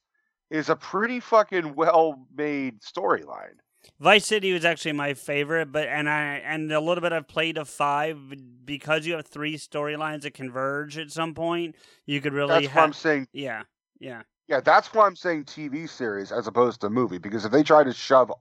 is 0.50 0.68
a 0.68 0.76
pretty 0.76 1.20
fucking 1.20 1.74
well 1.74 2.26
made 2.36 2.80
storyline. 2.80 3.54
Vice 3.98 4.26
City 4.26 4.52
was 4.52 4.64
actually 4.64 4.92
my 4.92 5.14
favorite, 5.14 5.72
but 5.72 5.88
and 5.88 6.08
I 6.08 6.42
and 6.44 6.70
a 6.70 6.80
little 6.80 7.00
bit 7.00 7.12
I've 7.12 7.28
played 7.28 7.56
of 7.56 7.68
five 7.68 8.18
because 8.64 9.06
you 9.06 9.14
have 9.14 9.26
three 9.26 9.56
storylines 9.56 10.22
that 10.22 10.34
converge 10.34 10.98
at 10.98 11.10
some 11.10 11.34
point. 11.34 11.76
You 12.06 12.20
could 12.20 12.32
really. 12.32 12.48
That's 12.48 12.66
have, 12.68 12.76
what 12.76 12.82
I'm 12.84 12.92
saying. 12.92 13.28
Yeah, 13.32 13.62
yeah. 13.98 14.22
Yeah, 14.48 14.60
that's 14.60 14.92
why 14.92 15.06
I'm 15.06 15.14
saying 15.14 15.44
TV 15.44 15.88
series 15.88 16.32
as 16.32 16.48
opposed 16.48 16.80
to 16.80 16.90
movie 16.90 17.18
because 17.18 17.44
if 17.44 17.52
they 17.52 17.62
try 17.62 17.84
to 17.84 17.92
shove, 17.92 18.32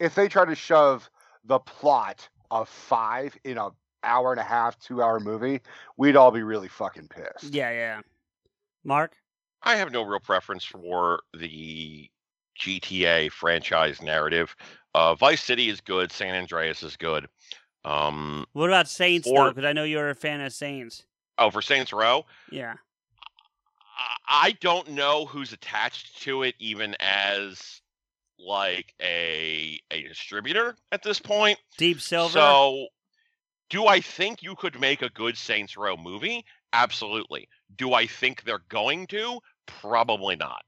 if 0.00 0.14
they 0.14 0.28
try 0.28 0.44
to 0.44 0.56
shove 0.56 1.08
the 1.44 1.60
plot 1.60 2.28
of 2.50 2.68
five 2.68 3.36
in 3.44 3.56
a 3.56 3.70
hour 4.02 4.32
and 4.32 4.40
a 4.40 4.44
half, 4.44 4.78
two 4.78 5.02
hour 5.02 5.20
movie, 5.20 5.60
we'd 5.96 6.16
all 6.16 6.32
be 6.32 6.42
really 6.42 6.68
fucking 6.68 7.08
pissed. 7.08 7.54
Yeah, 7.54 7.70
yeah. 7.70 8.00
Mark? 8.82 9.16
I 9.66 9.76
have 9.76 9.92
no 9.92 10.02
real 10.02 10.20
preference 10.20 10.64
for 10.64 11.20
the 11.36 12.08
GTA 12.60 13.30
franchise 13.32 14.00
narrative. 14.00 14.54
Uh, 14.94 15.14
Vice 15.14 15.42
City 15.42 15.68
is 15.68 15.80
good. 15.80 16.10
San 16.12 16.34
Andreas 16.34 16.82
is 16.82 16.96
good. 16.96 17.26
Um, 17.84 18.46
What 18.52 18.70
about 18.70 18.88
Saints 18.88 19.28
though? 19.30 19.50
Because 19.50 19.64
I 19.64 19.72
know 19.72 19.84
you're 19.84 20.08
a 20.10 20.14
fan 20.14 20.40
of 20.40 20.52
Saints. 20.52 21.04
oh, 21.38 21.50
for 21.50 21.60
Saints 21.60 21.92
Row, 21.92 22.24
Yeah. 22.50 22.74
I- 23.98 24.16
I 24.28 24.52
don't 24.60 24.88
know 24.88 25.24
who's 25.26 25.52
attached 25.52 26.22
to 26.22 26.42
it, 26.42 26.54
even 26.58 26.94
as 27.00 27.80
like 28.38 28.94
a 29.00 29.80
a 29.90 30.02
distributor 30.02 30.76
at 30.92 31.02
this 31.02 31.18
point. 31.18 31.58
Deep 31.78 32.00
Silver. 32.00 32.32
So, 32.32 32.88
do 33.70 33.86
I 33.86 34.00
think 34.00 34.42
you 34.42 34.54
could 34.56 34.78
make 34.80 35.02
a 35.02 35.08
good 35.10 35.36
Saints 35.38 35.76
Row 35.76 35.96
movie? 35.96 36.44
Absolutely. 36.72 37.48
Do 37.76 37.94
I 37.94 38.06
think 38.06 38.42
they're 38.42 38.62
going 38.68 39.06
to? 39.08 39.40
Probably 39.66 40.36
not. 40.36 40.62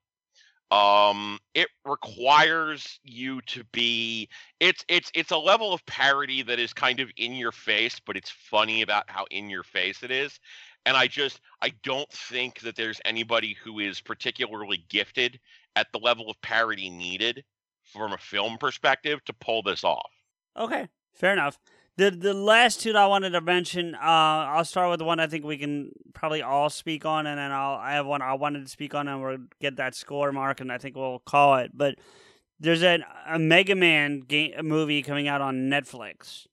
Um, 0.70 1.38
it 1.54 1.68
requires 1.86 3.00
you 3.02 3.40
to 3.42 3.64
be. 3.72 4.28
It's 4.60 4.84
it's 4.88 5.10
it's 5.14 5.30
a 5.30 5.38
level 5.38 5.72
of 5.72 5.84
parody 5.86 6.42
that 6.42 6.58
is 6.58 6.74
kind 6.74 7.00
of 7.00 7.10
in 7.16 7.32
your 7.34 7.52
face, 7.52 7.98
but 8.04 8.16
it's 8.16 8.30
funny 8.30 8.82
about 8.82 9.04
how 9.08 9.24
in 9.30 9.48
your 9.48 9.62
face 9.62 10.02
it 10.02 10.10
is. 10.10 10.38
And 10.84 10.96
I 10.96 11.06
just 11.06 11.40
I 11.62 11.72
don't 11.82 12.10
think 12.12 12.60
that 12.60 12.76
there's 12.76 13.00
anybody 13.06 13.56
who 13.64 13.78
is 13.78 14.00
particularly 14.00 14.84
gifted 14.90 15.40
at 15.74 15.86
the 15.92 15.98
level 15.98 16.30
of 16.30 16.40
parody 16.42 16.90
needed 16.90 17.44
from 17.82 18.12
a 18.12 18.18
film 18.18 18.58
perspective 18.58 19.24
to 19.24 19.32
pull 19.32 19.62
this 19.62 19.84
off. 19.84 20.10
Okay, 20.54 20.88
fair 21.14 21.32
enough. 21.32 21.58
The 21.98 22.10
the 22.12 22.32
last 22.32 22.80
two 22.80 22.92
that 22.92 22.98
I 23.02 23.06
wanted 23.08 23.30
to 23.30 23.40
mention, 23.40 23.94
uh, 23.96 23.98
I'll 24.00 24.64
start 24.64 24.88
with 24.88 25.02
one 25.02 25.18
I 25.18 25.26
think 25.26 25.44
we 25.44 25.58
can 25.58 25.90
probably 26.14 26.42
all 26.42 26.70
speak 26.70 27.04
on, 27.04 27.26
and 27.26 27.36
then 27.38 27.50
I'll 27.50 27.74
I 27.74 27.92
have 27.94 28.06
one 28.06 28.22
I 28.22 28.34
wanted 28.34 28.64
to 28.64 28.70
speak 28.70 28.94
on, 28.94 29.08
and 29.08 29.20
we'll 29.20 29.38
get 29.60 29.76
that 29.76 29.94
score 29.96 30.30
mark, 30.32 30.60
and 30.60 30.70
I 30.72 30.78
think 30.78 30.94
we'll 30.96 31.18
call 31.18 31.56
it. 31.56 31.72
But 31.74 31.96
there's 32.60 32.82
a 32.84 33.00
a 33.26 33.38
Mega 33.38 33.74
Man 33.74 34.20
game 34.20 34.52
movie 34.62 35.02
coming 35.02 35.26
out 35.26 35.40
on 35.40 35.68
Netflix. 35.68 36.46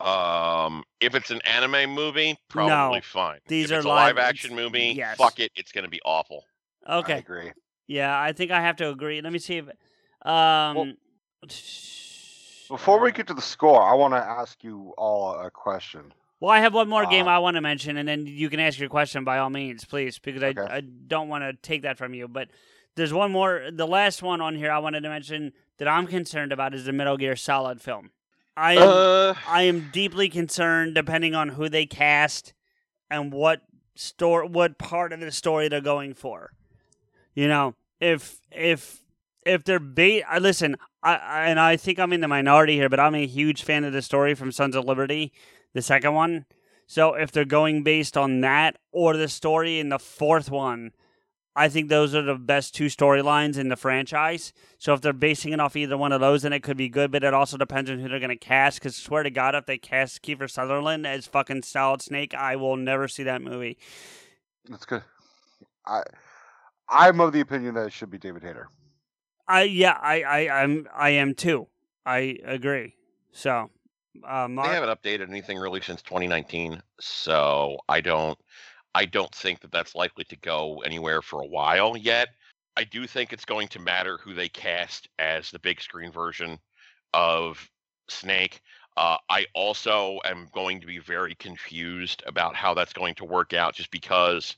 Um, 0.00 0.82
if 0.98 1.14
it's 1.14 1.30
an 1.30 1.40
anime 1.44 1.90
movie, 1.90 2.36
probably 2.48 2.96
No, 2.98 3.00
fine. 3.02 3.38
these 3.46 3.66
if 3.66 3.72
are 3.72 3.76
it's 3.76 3.84
a 3.84 3.88
live- 3.88 4.16
live 4.16 4.24
action 4.24 4.54
movie, 4.56 4.94
yes. 4.96 5.16
fuck 5.18 5.38
it, 5.40 5.52
it's 5.56 5.72
gonna 5.72 5.88
be 5.88 6.00
awful. 6.06 6.42
Okay, 6.88 7.14
I 7.14 7.18
agree. 7.18 7.52
yeah, 7.86 8.18
I 8.18 8.32
think 8.32 8.50
I 8.50 8.62
have 8.62 8.76
to 8.76 8.88
agree. 8.88 9.20
Let 9.20 9.32
me 9.32 9.38
see 9.38 9.58
if 9.58 9.68
um. 10.26 10.96
Before 12.68 13.00
we 13.00 13.12
get 13.12 13.26
to 13.28 13.34
the 13.34 13.42
score, 13.42 13.82
I 13.82 13.94
want 13.94 14.14
to 14.14 14.18
ask 14.18 14.62
you 14.64 14.94
all 14.96 15.34
a 15.34 15.50
question. 15.50 16.12
Well, 16.40 16.50
I 16.50 16.60
have 16.60 16.74
one 16.74 16.88
more 16.88 17.06
game 17.06 17.26
Uh, 17.26 17.30
I 17.32 17.38
want 17.38 17.56
to 17.56 17.60
mention, 17.60 17.96
and 17.96 18.08
then 18.08 18.26
you 18.26 18.50
can 18.50 18.60
ask 18.60 18.78
your 18.78 18.88
question 18.88 19.24
by 19.24 19.38
all 19.38 19.50
means, 19.50 19.84
please, 19.84 20.18
because 20.18 20.42
I, 20.42 20.48
Okay. 20.48 20.60
I 20.62 20.80
don't 20.80 21.28
want 21.28 21.44
to 21.44 21.52
take 21.54 21.82
that 21.82 21.96
from 21.98 22.12
you. 22.14 22.28
But 22.28 22.48
there's 22.96 23.12
one 23.12 23.32
more. 23.32 23.68
The 23.72 23.86
last 23.86 24.22
one 24.22 24.40
on 24.40 24.54
here 24.56 24.70
I 24.70 24.78
wanted 24.78 25.02
to 25.02 25.08
mention 25.08 25.52
that 25.78 25.88
I'm 25.88 26.06
concerned 26.06 26.52
about 26.52 26.74
is 26.74 26.84
the 26.84 26.92
Metal 26.92 27.16
Gear 27.16 27.36
Solid 27.36 27.80
film. 27.80 28.10
I 28.56 28.74
am, 28.74 28.82
Uh. 28.82 29.34
I 29.48 29.62
am 29.62 29.90
deeply 29.92 30.28
concerned, 30.28 30.94
depending 30.94 31.34
on 31.34 31.50
who 31.50 31.68
they 31.68 31.86
cast 31.86 32.52
and 33.10 33.32
what 33.32 33.62
story, 33.96 34.46
what 34.48 34.78
part 34.78 35.12
of 35.12 35.20
the 35.20 35.32
story 35.32 35.68
they're 35.68 35.80
going 35.80 36.14
for. 36.14 36.52
You 37.34 37.48
know, 37.48 37.74
if 38.00 38.38
if 38.52 39.00
if 39.44 39.64
they're 39.64 39.80
bait, 39.80 40.22
I 40.28 40.38
listen. 40.38 40.76
I, 41.04 41.44
and 41.48 41.60
I 41.60 41.76
think 41.76 41.98
I'm 41.98 42.12
in 42.14 42.22
the 42.22 42.28
minority 42.28 42.76
here, 42.76 42.88
but 42.88 42.98
I'm 42.98 43.14
a 43.14 43.26
huge 43.26 43.62
fan 43.62 43.84
of 43.84 43.92
the 43.92 44.02
story 44.02 44.34
from 44.34 44.50
Sons 44.50 44.74
of 44.74 44.86
Liberty, 44.86 45.32
the 45.74 45.82
second 45.82 46.14
one. 46.14 46.46
So 46.86 47.14
if 47.14 47.30
they're 47.30 47.44
going 47.44 47.82
based 47.82 48.16
on 48.16 48.40
that 48.40 48.78
or 48.90 49.16
the 49.16 49.28
story 49.28 49.78
in 49.78 49.90
the 49.90 49.98
fourth 49.98 50.50
one, 50.50 50.92
I 51.56 51.68
think 51.68 51.88
those 51.88 52.14
are 52.14 52.22
the 52.22 52.34
best 52.34 52.74
two 52.74 52.86
storylines 52.86 53.58
in 53.58 53.68
the 53.68 53.76
franchise. 53.76 54.52
So 54.78 54.92
if 54.92 55.00
they're 55.00 55.12
basing 55.12 55.52
it 55.52 55.60
off 55.60 55.76
either 55.76 55.96
one 55.96 56.12
of 56.12 56.20
those, 56.20 56.42
then 56.42 56.52
it 56.52 56.62
could 56.62 56.76
be 56.76 56.88
good. 56.88 57.12
But 57.12 57.22
it 57.22 57.32
also 57.32 57.56
depends 57.56 57.90
on 57.90 58.00
who 58.00 58.08
they're 58.08 58.18
going 58.18 58.30
to 58.30 58.36
cast. 58.36 58.80
Because 58.80 58.96
swear 58.96 59.22
to 59.22 59.30
God, 59.30 59.54
if 59.54 59.66
they 59.66 59.78
cast 59.78 60.22
Kiefer 60.22 60.50
Sutherland 60.50 61.06
as 61.06 61.26
fucking 61.26 61.62
Solid 61.62 62.02
Snake, 62.02 62.34
I 62.34 62.56
will 62.56 62.76
never 62.76 63.06
see 63.06 63.22
that 63.22 63.40
movie. 63.40 63.78
That's 64.68 64.84
good. 64.84 65.04
I 65.86 66.02
I'm 66.88 67.20
of 67.20 67.32
the 67.32 67.40
opinion 67.40 67.74
that 67.74 67.86
it 67.86 67.92
should 67.92 68.10
be 68.10 68.18
David 68.18 68.42
Hayter. 68.42 68.68
I 69.46 69.62
yeah, 69.62 69.98
I 70.00 70.22
I 70.22 70.62
I'm 70.62 70.88
I 70.94 71.10
am 71.10 71.34
too. 71.34 71.68
I 72.06 72.38
agree. 72.44 72.94
So, 73.32 73.70
uh, 74.26 74.48
Mark, 74.48 74.68
They 74.68 74.74
haven't 74.74 74.88
updated 75.02 75.28
anything 75.28 75.58
really 75.58 75.80
since 75.80 76.02
2019, 76.02 76.80
so 77.00 77.78
I 77.88 78.00
don't 78.00 78.38
I 78.94 79.04
don't 79.04 79.34
think 79.34 79.60
that 79.60 79.72
that's 79.72 79.94
likely 79.94 80.24
to 80.24 80.36
go 80.36 80.82
anywhere 80.82 81.20
for 81.22 81.42
a 81.42 81.46
while 81.46 81.96
yet. 81.96 82.28
I 82.76 82.84
do 82.84 83.06
think 83.06 83.32
it's 83.32 83.44
going 83.44 83.68
to 83.68 83.78
matter 83.78 84.18
who 84.18 84.34
they 84.34 84.48
cast 84.48 85.08
as 85.18 85.50
the 85.50 85.58
big 85.58 85.80
screen 85.80 86.10
version 86.10 86.58
of 87.12 87.70
Snake. 88.08 88.60
Uh, 88.96 89.16
I 89.28 89.46
also 89.54 90.20
am 90.24 90.48
going 90.52 90.80
to 90.80 90.86
be 90.86 90.98
very 90.98 91.34
confused 91.34 92.22
about 92.26 92.54
how 92.54 92.74
that's 92.74 92.92
going 92.92 93.14
to 93.16 93.24
work 93.24 93.52
out, 93.52 93.74
just 93.74 93.90
because 93.90 94.56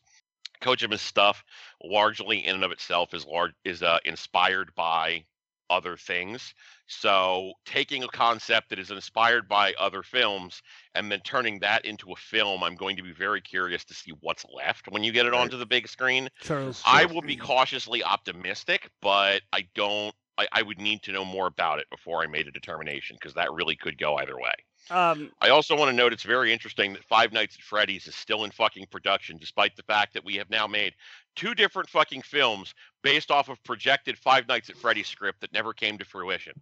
Kojima's 0.60 1.02
stuff, 1.02 1.44
largely 1.83 2.44
in 2.44 2.57
and 2.57 2.65
of 2.65 2.73
itself, 2.73 3.15
is 3.15 3.25
large 3.26 3.52
is 3.65 3.83
uh, 3.83 3.99
inspired 4.05 4.75
by 4.75 5.25
other 5.70 5.97
things. 5.97 6.55
So 6.86 7.52
taking 7.65 8.05
a 8.05 8.09
concept 8.09 8.70
that 8.70 8.78
is 8.78 8.91
inspired 8.91 9.49
by 9.49 9.75
other 9.78 10.02
films 10.02 10.62
and 10.94 11.10
then 11.10 11.20
turning 11.20 11.59
that 11.60 11.85
into 11.85 12.12
a 12.12 12.17
film, 12.17 12.62
I'm 12.62 12.76
going 12.76 12.97
to 12.97 13.02
be 13.02 13.12
very 13.12 13.41
curious 13.41 13.85
to 13.86 13.94
see 13.94 14.12
what's 14.20 14.44
left 14.55 14.86
when 14.89 15.02
you 15.02 15.12
get 15.12 15.26
it 15.26 15.35
onto 15.35 15.57
the 15.57 15.67
big 15.67 15.89
screen. 15.89 16.28
True. 16.41 16.73
I 16.86 17.07
will 17.07 17.23
be 17.23 17.36
cautiously 17.36 18.05
optimistic, 18.05 18.91
but 19.02 19.43
I 19.52 19.67
don't. 19.75 20.15
I, 20.39 20.47
I 20.52 20.62
would 20.62 20.78
need 20.78 21.02
to 21.05 21.12
know 21.12 21.25
more 21.25 21.47
about 21.47 21.78
it 21.78 21.89
before 21.91 22.23
I 22.23 22.26
made 22.26 22.47
a 22.47 22.51
determination 22.51 23.17
because 23.18 23.35
that 23.35 23.52
really 23.52 23.75
could 23.75 23.97
go 23.97 24.17
either 24.17 24.36
way. 24.36 24.52
Um, 24.91 25.33
I 25.41 25.49
also 25.49 25.77
want 25.77 25.91
to 25.91 25.97
note 25.97 26.13
it's 26.13 26.23
very 26.23 26.53
interesting 26.53 26.93
that 26.93 27.05
Five 27.05 27.33
Nights 27.33 27.57
at 27.57 27.63
Freddy's 27.63 28.07
is 28.07 28.15
still 28.15 28.45
in 28.45 28.51
fucking 28.53 28.87
production, 28.91 29.37
despite 29.39 29.75
the 29.77 29.83
fact 29.83 30.15
that 30.15 30.25
we 30.25 30.37
have 30.37 30.49
now 30.49 30.67
made 30.67 30.95
two 31.35 31.55
different 31.55 31.89
fucking 31.91 32.23
films 32.23 32.75
based 33.03 33.31
off 33.31 33.49
of 33.49 33.63
projected 33.65 34.17
Five 34.19 34.47
Nights 34.49 34.71
at 34.71 34.77
Freddy's 34.77 35.09
script 35.09 35.41
that 35.41 35.53
never 35.53 35.73
came 35.73 35.99
to 35.99 36.05
fruition. 36.05 36.53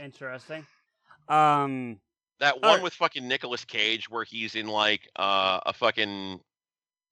interesting. 0.00 0.66
Um, 1.28 2.00
That 2.40 2.62
one 2.62 2.82
with 2.82 2.94
fucking 2.94 3.28
Nicolas 3.28 3.64
Cage, 3.64 4.08
where 4.08 4.24
he's 4.24 4.54
in 4.54 4.66
like 4.66 5.08
uh, 5.16 5.60
a 5.66 5.72
fucking 5.72 6.40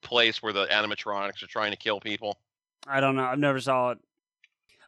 place 0.03 0.43
where 0.43 0.53
the 0.53 0.67
animatronics 0.67 1.43
are 1.43 1.49
trying 1.49 1.71
to 1.73 1.77
kill 1.77 2.01
people. 2.01 2.39
I 2.87 3.01
don't 3.01 3.17
know. 3.17 3.25
I've 3.25 3.39
never 3.39 3.61
saw 3.61 3.91
it. 3.91 3.99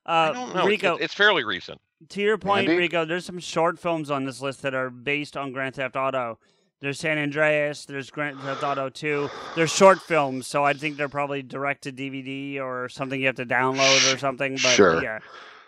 Uh, 0.06 0.10
I 0.10 0.32
don't 0.32 0.48
know. 0.54 0.60
It's- 0.60 0.66
Rico, 0.66 0.94
it's, 0.94 1.04
it's 1.04 1.14
fairly 1.14 1.44
recent. 1.44 1.80
to 2.10 2.20
your 2.22 2.38
point, 2.38 2.68
Andy? 2.68 2.78
Rico, 2.78 3.04
there's 3.04 3.24
some 3.26 3.38
short 3.38 3.78
films 3.78 4.10
on 4.10 4.24
this 4.24 4.40
list 4.40 4.62
that 4.62 4.74
are 4.74 4.90
based 4.90 5.36
on 5.36 5.52
Grand 5.52 5.74
Theft 5.74 5.96
Auto. 5.96 6.38
There's 6.80 6.98
San 6.98 7.18
Andreas. 7.18 7.84
There's 7.84 8.10
Grand 8.10 8.40
Theft 8.40 8.62
Auto 8.62 8.88
2. 8.88 9.28
There's 9.54 9.70
short 9.70 10.00
films, 10.00 10.46
so 10.46 10.64
I 10.64 10.72
think 10.72 10.96
they're 10.96 11.10
probably 11.10 11.42
direct 11.42 11.82
to 11.82 11.92
DVD 11.92 12.58
or 12.58 12.88
something 12.88 13.20
you 13.20 13.26
have 13.26 13.36
to 13.36 13.44
download 13.44 14.14
or 14.14 14.16
something. 14.18 14.52
But 14.54 14.60
Sure. 14.70 15.02
yeah, 15.02 15.18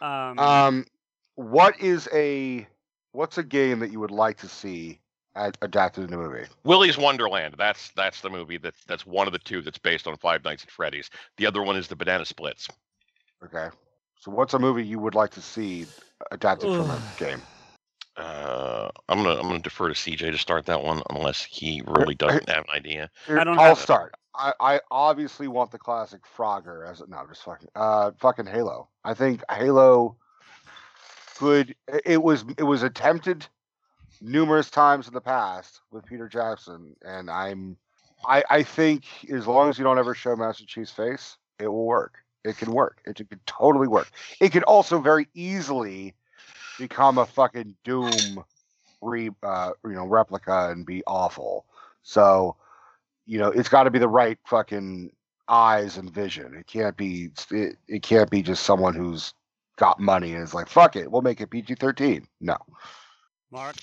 um, 0.00 0.38
Um, 0.38 0.86
what 1.34 1.78
is 1.80 2.08
a 2.14 2.66
what's 3.12 3.36
a 3.36 3.42
game 3.42 3.78
that 3.80 3.92
you 3.92 4.00
would 4.00 4.10
like 4.10 4.38
to 4.38 4.48
see 4.48 4.98
ad- 5.36 5.58
adapted 5.60 6.04
into 6.04 6.18
a 6.18 6.26
movie? 6.26 6.46
Willy's 6.64 6.96
Wonderland. 6.96 7.56
That's 7.58 7.90
that's 7.90 8.22
the 8.22 8.30
movie 8.30 8.56
that 8.56 8.72
that's 8.86 9.04
one 9.04 9.26
of 9.26 9.34
the 9.34 9.38
two 9.40 9.60
that's 9.60 9.76
based 9.78 10.06
on 10.06 10.16
Five 10.16 10.42
Nights 10.44 10.62
at 10.62 10.70
Freddy's. 10.70 11.10
The 11.36 11.44
other 11.46 11.62
one 11.62 11.76
is 11.76 11.88
the 11.88 11.96
Banana 11.96 12.24
Splits. 12.24 12.68
Okay, 13.44 13.68
so 14.22 14.30
what's 14.30 14.54
a 14.54 14.58
movie 14.58 14.84
you 14.84 15.00
would 15.00 15.16
like 15.16 15.30
to 15.30 15.42
see 15.42 15.84
adapted 16.30 16.70
from 16.70 16.90
a 16.90 17.02
game? 17.16 17.42
Uh, 18.16 18.88
I'm 19.08 19.22
gonna 19.22 19.34
I'm 19.34 19.48
gonna 19.48 19.58
defer 19.58 19.88
to 19.88 19.94
CJ 19.94 20.30
to 20.30 20.38
start 20.38 20.66
that 20.66 20.84
one 20.84 21.02
unless 21.10 21.42
he 21.42 21.82
really 21.88 22.14
doesn't 22.14 22.48
have 22.48 22.64
an 22.68 22.74
idea. 22.74 23.10
Here, 23.26 23.40
I'll 23.40 23.74
start. 23.74 24.14
I, 24.34 24.52
I 24.60 24.80
obviously 24.92 25.48
want 25.48 25.72
the 25.72 25.78
classic 25.78 26.20
Frogger 26.36 26.88
as 26.88 27.02
no, 27.08 27.24
just 27.28 27.42
fucking 27.42 27.68
uh 27.74 28.12
fucking 28.20 28.46
Halo. 28.46 28.88
I 29.04 29.14
think 29.14 29.42
Halo 29.50 30.16
could 31.36 31.74
it 32.04 32.22
was 32.22 32.44
it 32.58 32.62
was 32.62 32.84
attempted 32.84 33.46
numerous 34.20 34.70
times 34.70 35.08
in 35.08 35.14
the 35.14 35.20
past 35.20 35.80
with 35.90 36.06
Peter 36.06 36.28
Jackson, 36.28 36.94
and 37.02 37.28
I'm 37.28 37.76
I 38.24 38.44
I 38.48 38.62
think 38.62 39.04
as 39.32 39.48
long 39.48 39.68
as 39.68 39.78
you 39.78 39.84
don't 39.84 39.98
ever 39.98 40.14
show 40.14 40.36
Master 40.36 40.64
Chief's 40.64 40.92
face, 40.92 41.38
it 41.58 41.66
will 41.66 41.86
work. 41.86 42.18
It 42.44 42.56
can 42.56 42.72
work. 42.72 43.00
It 43.04 43.16
could 43.16 43.46
totally 43.46 43.88
work. 43.88 44.08
It 44.40 44.50
could 44.50 44.64
also 44.64 45.00
very 45.00 45.28
easily 45.34 46.14
become 46.78 47.18
a 47.18 47.26
fucking 47.26 47.76
Doom 47.84 48.44
re 49.00 49.30
uh, 49.42 49.72
you 49.84 49.92
know 49.92 50.06
replica 50.06 50.70
and 50.70 50.86
be 50.86 51.02
awful. 51.06 51.66
So 52.02 52.56
you 53.26 53.38
know 53.38 53.48
it's 53.48 53.68
got 53.68 53.84
to 53.84 53.90
be 53.90 53.98
the 53.98 54.08
right 54.08 54.38
fucking 54.46 55.12
eyes 55.48 55.96
and 55.96 56.10
vision. 56.10 56.54
It 56.54 56.66
can't 56.66 56.96
be 56.96 57.30
it, 57.50 57.76
it 57.88 58.02
can't 58.02 58.30
be 58.30 58.42
just 58.42 58.64
someone 58.64 58.94
who's 58.94 59.34
got 59.76 60.00
money 60.00 60.34
and 60.34 60.42
is 60.42 60.54
like 60.54 60.68
fuck 60.68 60.96
it, 60.96 61.10
we'll 61.10 61.22
make 61.22 61.40
it 61.40 61.50
PG 61.50 61.76
thirteen. 61.76 62.26
No. 62.40 62.56
Mark. 63.50 63.76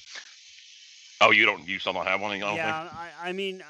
Oh, 1.22 1.32
you 1.32 1.46
don't 1.46 1.68
you 1.68 1.80
still 1.80 1.94
don't 1.94 2.08
have 2.08 2.22
one? 2.22 2.32
I 2.32 2.40
don't 2.40 2.56
yeah, 2.56 2.84
think? 2.84 2.96
I, 2.96 3.30
I 3.30 3.34
mean, 3.34 3.64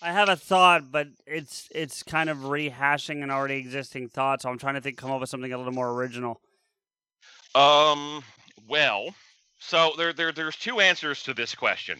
I 0.00 0.12
have 0.12 0.28
a 0.28 0.36
thought, 0.36 0.92
but 0.92 1.08
it's 1.26 1.68
it's 1.74 2.02
kind 2.02 2.30
of 2.30 2.38
rehashing 2.38 3.22
an 3.22 3.30
already 3.30 3.56
existing 3.56 4.08
thought. 4.08 4.42
So 4.42 4.48
I'm 4.48 4.58
trying 4.58 4.74
to 4.74 4.80
think, 4.80 4.96
come 4.96 5.10
up 5.10 5.20
with 5.20 5.30
something 5.30 5.52
a 5.52 5.58
little 5.58 5.72
more 5.72 5.90
original. 5.90 6.40
Um. 7.54 8.22
Well, 8.68 9.14
so 9.58 9.92
there, 9.96 10.12
there, 10.12 10.32
there's 10.32 10.56
two 10.56 10.80
answers 10.80 11.22
to 11.24 11.34
this 11.34 11.54
question. 11.54 11.98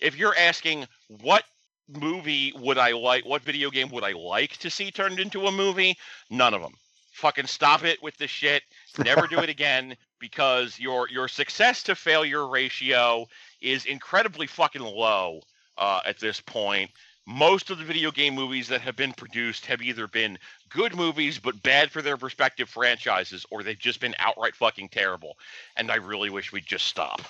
If 0.00 0.16
you're 0.16 0.36
asking 0.36 0.86
what 1.22 1.44
movie 1.88 2.52
would 2.56 2.78
I 2.78 2.92
like, 2.92 3.24
what 3.24 3.42
video 3.42 3.70
game 3.70 3.90
would 3.90 4.04
I 4.04 4.12
like 4.12 4.56
to 4.58 4.70
see 4.70 4.90
turned 4.90 5.18
into 5.18 5.46
a 5.46 5.52
movie, 5.52 5.96
none 6.30 6.54
of 6.54 6.62
them. 6.62 6.74
Fucking 7.12 7.46
stop 7.46 7.84
it 7.84 8.02
with 8.02 8.16
the 8.18 8.26
shit. 8.26 8.62
Never 8.98 9.26
do 9.26 9.38
it 9.40 9.48
again 9.56 9.96
because 10.20 10.78
your 10.78 11.08
your 11.08 11.28
success 11.28 11.82
to 11.84 11.94
failure 11.94 12.46
ratio 12.46 13.26
is 13.60 13.84
incredibly 13.86 14.46
fucking 14.46 14.82
low 14.82 15.40
uh, 15.78 16.00
at 16.04 16.18
this 16.18 16.40
point. 16.40 16.90
Most 17.26 17.70
of 17.70 17.78
the 17.78 17.84
video 17.84 18.10
game 18.10 18.34
movies 18.34 18.66
that 18.68 18.80
have 18.80 18.96
been 18.96 19.12
produced 19.12 19.66
have 19.66 19.80
either 19.80 20.08
been 20.08 20.38
good 20.68 20.96
movies 20.96 21.38
but 21.38 21.62
bad 21.62 21.90
for 21.90 22.02
their 22.02 22.16
respective 22.16 22.68
franchises, 22.68 23.46
or 23.50 23.62
they've 23.62 23.78
just 23.78 24.00
been 24.00 24.14
outright 24.18 24.56
fucking 24.56 24.88
terrible. 24.88 25.38
And 25.76 25.90
I 25.90 25.96
really 25.96 26.30
wish 26.30 26.52
we'd 26.52 26.66
just 26.66 26.86
stop. 26.86 27.22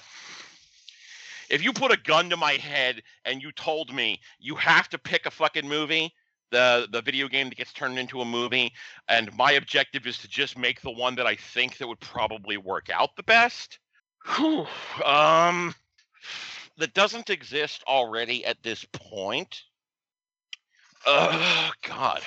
If 1.50 1.62
you 1.62 1.74
put 1.74 1.92
a 1.92 1.98
gun 1.98 2.30
to 2.30 2.36
my 2.38 2.52
head 2.52 3.02
and 3.26 3.42
you 3.42 3.52
told 3.52 3.94
me 3.94 4.20
you 4.40 4.54
have 4.54 4.88
to 4.88 4.98
pick 4.98 5.26
a 5.26 5.30
fucking 5.30 5.68
movie, 5.68 6.14
the 6.50 6.88
the 6.90 7.02
video 7.02 7.28
game 7.28 7.50
that 7.50 7.56
gets 7.56 7.72
turned 7.74 7.98
into 7.98 8.22
a 8.22 8.24
movie, 8.24 8.72
and 9.08 9.34
my 9.36 9.52
objective 9.52 10.06
is 10.06 10.16
to 10.18 10.28
just 10.28 10.56
make 10.56 10.80
the 10.80 10.90
one 10.90 11.14
that 11.16 11.26
I 11.26 11.36
think 11.36 11.76
that 11.76 11.88
would 11.88 12.00
probably 12.00 12.56
work 12.56 12.88
out 12.88 13.16
the 13.16 13.22
best, 13.24 13.78
whew, 14.36 14.66
um, 15.04 15.74
that 16.78 16.94
doesn't 16.94 17.28
exist 17.28 17.84
already 17.86 18.46
at 18.46 18.62
this 18.62 18.86
point. 18.92 19.62
Oh 21.06 21.70
God. 21.82 22.22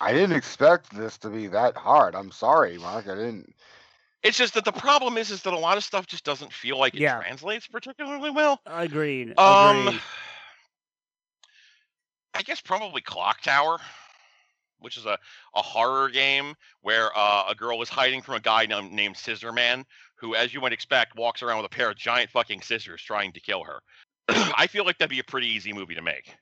I 0.00 0.12
didn't 0.12 0.36
expect 0.36 0.94
this 0.94 1.16
to 1.18 1.30
be 1.30 1.46
that 1.48 1.76
hard. 1.76 2.14
I'm 2.14 2.30
sorry, 2.32 2.78
Mark. 2.78 3.06
I 3.08 3.14
didn't. 3.14 3.54
It's 4.22 4.36
just 4.38 4.54
that 4.54 4.64
the 4.64 4.72
problem 4.72 5.16
is, 5.18 5.30
is 5.30 5.42
that 5.42 5.52
a 5.52 5.58
lot 5.58 5.76
of 5.76 5.84
stuff 5.84 6.06
just 6.06 6.24
doesn't 6.24 6.52
feel 6.52 6.78
like 6.78 6.94
it 6.94 7.00
Yeah. 7.00 7.20
translates 7.20 7.66
particularly 7.66 8.30
well. 8.30 8.60
Agreed. 8.66 9.38
Um, 9.38 9.88
Agreed. 9.88 10.00
I 12.34 12.42
guess 12.42 12.60
probably 12.60 13.00
Clock 13.02 13.42
Tower, 13.42 13.78
which 14.78 14.96
is 14.96 15.06
a, 15.06 15.18
a 15.54 15.62
horror 15.62 16.08
game 16.08 16.54
where 16.82 17.10
uh, 17.16 17.44
a 17.48 17.54
girl 17.54 17.80
is 17.82 17.88
hiding 17.88 18.22
from 18.22 18.34
a 18.34 18.40
guy 18.40 18.66
named, 18.66 18.92
named 18.92 19.16
Scissor 19.16 19.52
Man, 19.52 19.84
who, 20.16 20.34
as 20.34 20.52
you 20.52 20.60
might 20.60 20.72
expect, 20.72 21.16
walks 21.16 21.42
around 21.42 21.58
with 21.58 21.66
a 21.66 21.74
pair 21.74 21.90
of 21.90 21.96
giant 21.96 22.30
fucking 22.30 22.62
scissors 22.62 23.02
trying 23.02 23.32
to 23.32 23.40
kill 23.40 23.62
her. 23.62 23.80
I 24.28 24.66
feel 24.66 24.84
like 24.84 24.98
that'd 24.98 25.10
be 25.10 25.20
a 25.20 25.24
pretty 25.24 25.48
easy 25.48 25.72
movie 25.72 25.94
to 25.94 26.02
make, 26.02 26.34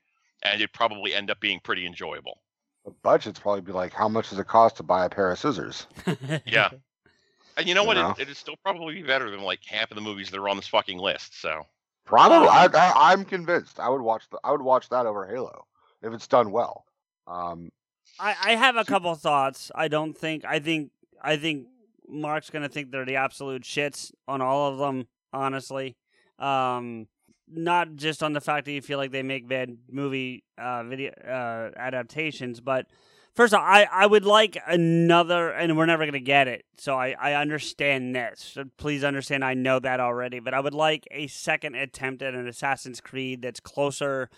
and 0.43 0.55
it'd 0.55 0.73
probably 0.73 1.13
end 1.13 1.31
up 1.31 1.39
being 1.39 1.59
pretty 1.63 1.85
enjoyable. 1.85 2.39
The 2.85 2.91
budget's 3.03 3.39
probably 3.39 3.61
be 3.61 3.71
like, 3.71 3.93
how 3.93 4.09
much 4.09 4.29
does 4.29 4.39
it 4.39 4.47
cost 4.47 4.77
to 4.77 4.83
buy 4.83 5.05
a 5.05 5.09
pair 5.09 5.31
of 5.31 5.39
scissors? 5.39 5.87
Yeah. 6.45 6.69
And 7.55 7.67
you 7.67 7.75
know 7.75 7.81
You 7.83 7.87
what? 7.89 7.93
know? 7.93 8.09
It, 8.17 8.21
it'd 8.23 8.35
still 8.35 8.55
probably 8.63 8.95
be 8.95 9.03
better 9.03 9.29
than 9.29 9.41
like 9.41 9.59
half 9.63 9.91
of 9.91 9.95
the 9.95 10.01
movies 10.01 10.31
that 10.31 10.39
are 10.39 10.49
on 10.49 10.55
this 10.55 10.65
fucking 10.67 10.97
list. 10.97 11.39
So 11.39 11.61
Probably. 12.03 12.47
I, 12.47 12.65
I, 12.65 13.11
I'm 13.11 13.23
convinced. 13.25 13.79
I 13.79 13.89
would 13.89 14.01
watch 14.01 14.23
the. 14.31 14.39
I 14.43 14.51
would 14.51 14.63
watch 14.63 14.89
that 14.89 15.05
over 15.05 15.27
Halo 15.27 15.65
if 16.01 16.11
it's 16.13 16.25
done 16.25 16.51
well. 16.51 16.85
Um, 17.27 17.71
I, 18.19 18.35
I 18.43 18.55
have 18.55 18.75
a 18.75 18.83
couple 18.83 19.13
thoughts. 19.13 19.71
I 19.75 19.87
don't 19.87 20.17
think 20.17 20.43
I 20.45 20.57
think 20.57 20.89
I 21.21 21.37
think 21.37 21.67
Mark's 22.09 22.49
gonna 22.49 22.69
think 22.69 22.89
they're 22.89 23.05
the 23.05 23.17
absolute 23.17 23.61
shits 23.61 24.11
on 24.27 24.41
all 24.41 24.71
of 24.71 24.79
them. 24.79 25.07
Honestly, 25.31 25.95
um, 26.39 27.07
not 27.47 27.95
just 27.95 28.23
on 28.23 28.33
the 28.33 28.41
fact 28.41 28.65
that 28.65 28.71
you 28.71 28.81
feel 28.81 28.97
like 28.97 29.11
they 29.11 29.23
make 29.23 29.47
bad 29.47 29.77
movie 29.89 30.43
uh, 30.57 30.83
video 30.83 31.11
uh, 31.11 31.71
adaptations, 31.77 32.59
but 32.59 32.87
first 33.35 33.53
of 33.53 33.59
all, 33.59 33.65
I, 33.65 33.87
I 33.91 34.05
would 34.05 34.25
like 34.25 34.57
another, 34.67 35.49
and 35.49 35.77
we're 35.77 35.85
never 35.85 36.03
going 36.03 36.13
to 36.13 36.19
get 36.19 36.47
it. 36.47 36.65
So 36.77 36.95
I, 36.95 37.15
I 37.19 37.33
understand 37.33 38.15
this. 38.15 38.51
So 38.53 38.65
please 38.77 39.03
understand, 39.03 39.43
I 39.43 39.53
know 39.53 39.79
that 39.79 39.99
already. 39.99 40.39
But 40.39 40.53
I 40.53 40.59
would 40.59 40.73
like 40.73 41.07
a 41.11 41.27
second 41.27 41.75
attempt 41.75 42.21
at 42.21 42.33
an 42.33 42.47
Assassin's 42.47 43.01
Creed 43.01 43.41
that's 43.41 43.59
closer 43.59 44.29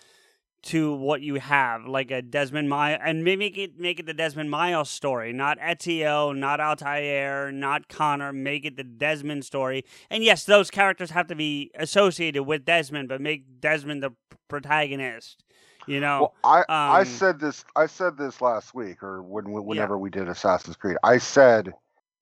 to 0.64 0.94
what 0.94 1.20
you 1.22 1.36
have, 1.36 1.86
like 1.86 2.10
a 2.10 2.22
Desmond 2.22 2.68
Miles, 2.68 3.00
and 3.04 3.22
maybe 3.22 3.38
make 3.38 3.58
it 3.58 3.78
make 3.78 4.00
it 4.00 4.06
the 4.06 4.14
Desmond 4.14 4.50
Miles 4.50 4.90
story, 4.90 5.32
not 5.32 5.58
Ezio, 5.58 6.36
not 6.36 6.60
Altair, 6.60 7.52
not 7.52 7.88
Connor. 7.88 8.32
Make 8.32 8.64
it 8.64 8.76
the 8.76 8.84
Desmond 8.84 9.44
story. 9.44 9.84
And 10.10 10.24
yes, 10.24 10.44
those 10.44 10.70
characters 10.70 11.10
have 11.10 11.28
to 11.28 11.34
be 11.36 11.70
associated 11.76 12.44
with 12.44 12.64
Desmond, 12.64 13.08
but 13.08 13.20
make 13.20 13.60
Desmond 13.60 14.02
the 14.02 14.10
protagonist. 14.48 15.42
You 15.86 16.00
know, 16.00 16.32
Well, 16.42 16.64
I 16.68 16.72
I 16.72 17.00
um, 17.00 17.06
said 17.06 17.38
this 17.38 17.64
I 17.76 17.86
said 17.86 18.16
this 18.18 18.40
last 18.40 18.74
week 18.74 19.02
or 19.04 19.22
when 19.22 19.52
whenever 19.52 19.96
we 19.98 20.10
did 20.10 20.28
Assassin's 20.28 20.76
Creed. 20.76 20.96
I 21.04 21.18
said 21.18 21.72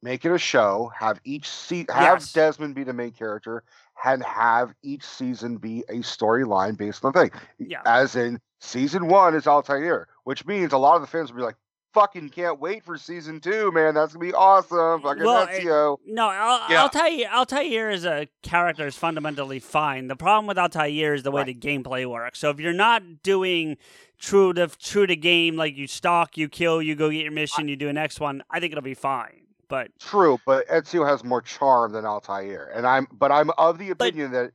make 0.03 0.23
it 0.27 0.33
a 0.33 0.39
show, 0.39 0.93
have 0.95 1.19
each 1.25 1.49
se- 1.49 1.87
have 1.89 2.21
Yes. 2.21 2.33
Desmond 2.33 2.75
be 2.75 2.85
the 2.85 2.93
main 2.93 3.13
character, 3.13 3.65
and 4.05 4.23
have 4.23 4.75
each 4.83 5.05
season 5.05 5.57
be 5.57 5.85
a 5.89 5.99
storyline 5.99 6.77
based 6.77 7.05
on 7.05 7.13
the 7.13 7.21
thing. 7.21 7.31
Yeah. 7.59 7.81
As 7.87 8.17
in 8.17 8.41
season 8.61 9.09
one 9.09 9.35
is 9.35 9.47
Altair, 9.47 10.09
which 10.25 10.47
means 10.47 10.73
a 10.73 10.79
lot 10.79 10.97
of 10.97 11.01
the 11.03 11.07
fans 11.07 11.31
will 11.31 11.39
be 11.39 11.45
like, 11.45 11.57
"Fucking 11.95 12.31
can't 12.31 12.59
wait 12.61 12.85
for 12.85 12.99
season 12.99 13.41
two, 13.41 13.71
man! 13.73 13.95
That's 13.95 14.13
gonna 14.13 14.25
be 14.25 14.35
awesome!" 14.35 15.01
Fucking 15.03 15.23
Well, 15.23 15.45
it- 15.49 15.63
Ezio. 15.63 15.99
No, 16.07 16.29
Al- 16.31 16.71
Yeah. 16.71 16.83
Altair, 16.83 17.31
Altair 17.33 17.91
as 17.91 18.05
a 18.05 18.29
character 18.43 18.87
is 18.87 18.97
fundamentally 18.97 19.59
fine. 19.61 20.09
The 20.09 20.17
problem 20.17 20.47
with 20.47 20.59
Altair 20.59 21.15
is 21.15 21.23
the 21.23 21.31
way 21.31 21.45
the 21.45 21.55
gameplay 21.55 22.05
works. 22.05 22.39
So 22.41 22.51
if 22.51 22.59
you're 22.61 22.73
not 22.73 23.23
doing 23.23 23.77
true 24.19 24.53
to 24.55 24.67
true 24.69 25.07
to 25.07 25.17
game, 25.17 25.57
like 25.57 25.77
you 25.77 25.87
stalk, 25.87 26.37
you 26.37 26.49
kill, 26.49 26.83
you 26.83 26.95
go 26.95 27.11
get 27.11 27.23
your 27.23 27.33
mission, 27.33 27.69
you 27.69 27.77
do 27.77 27.89
a 27.89 27.93
next 27.93 28.21
one, 28.21 28.43
I 28.51 28.61
think 28.61 28.73
it'll 28.73 28.83
be 28.83 28.95
fine. 28.95 29.44
But 29.69 29.91
True, 29.99 30.39
but 30.47 30.67
Ezio 30.69 31.07
has 31.07 31.25
more 31.25 31.41
charm 31.41 31.93
than 31.93 32.05
Altair, 32.05 32.71
and 32.75 32.87
I'm 32.87 33.07
but 33.13 33.33
I'm 33.33 33.51
of 33.59 33.79
the 33.79 33.91
opinion 33.91 34.33
that 34.33 34.53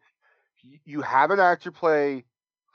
you 0.86 1.02
have 1.02 1.32
an 1.32 1.40
actor 1.40 1.72
play 1.72 2.26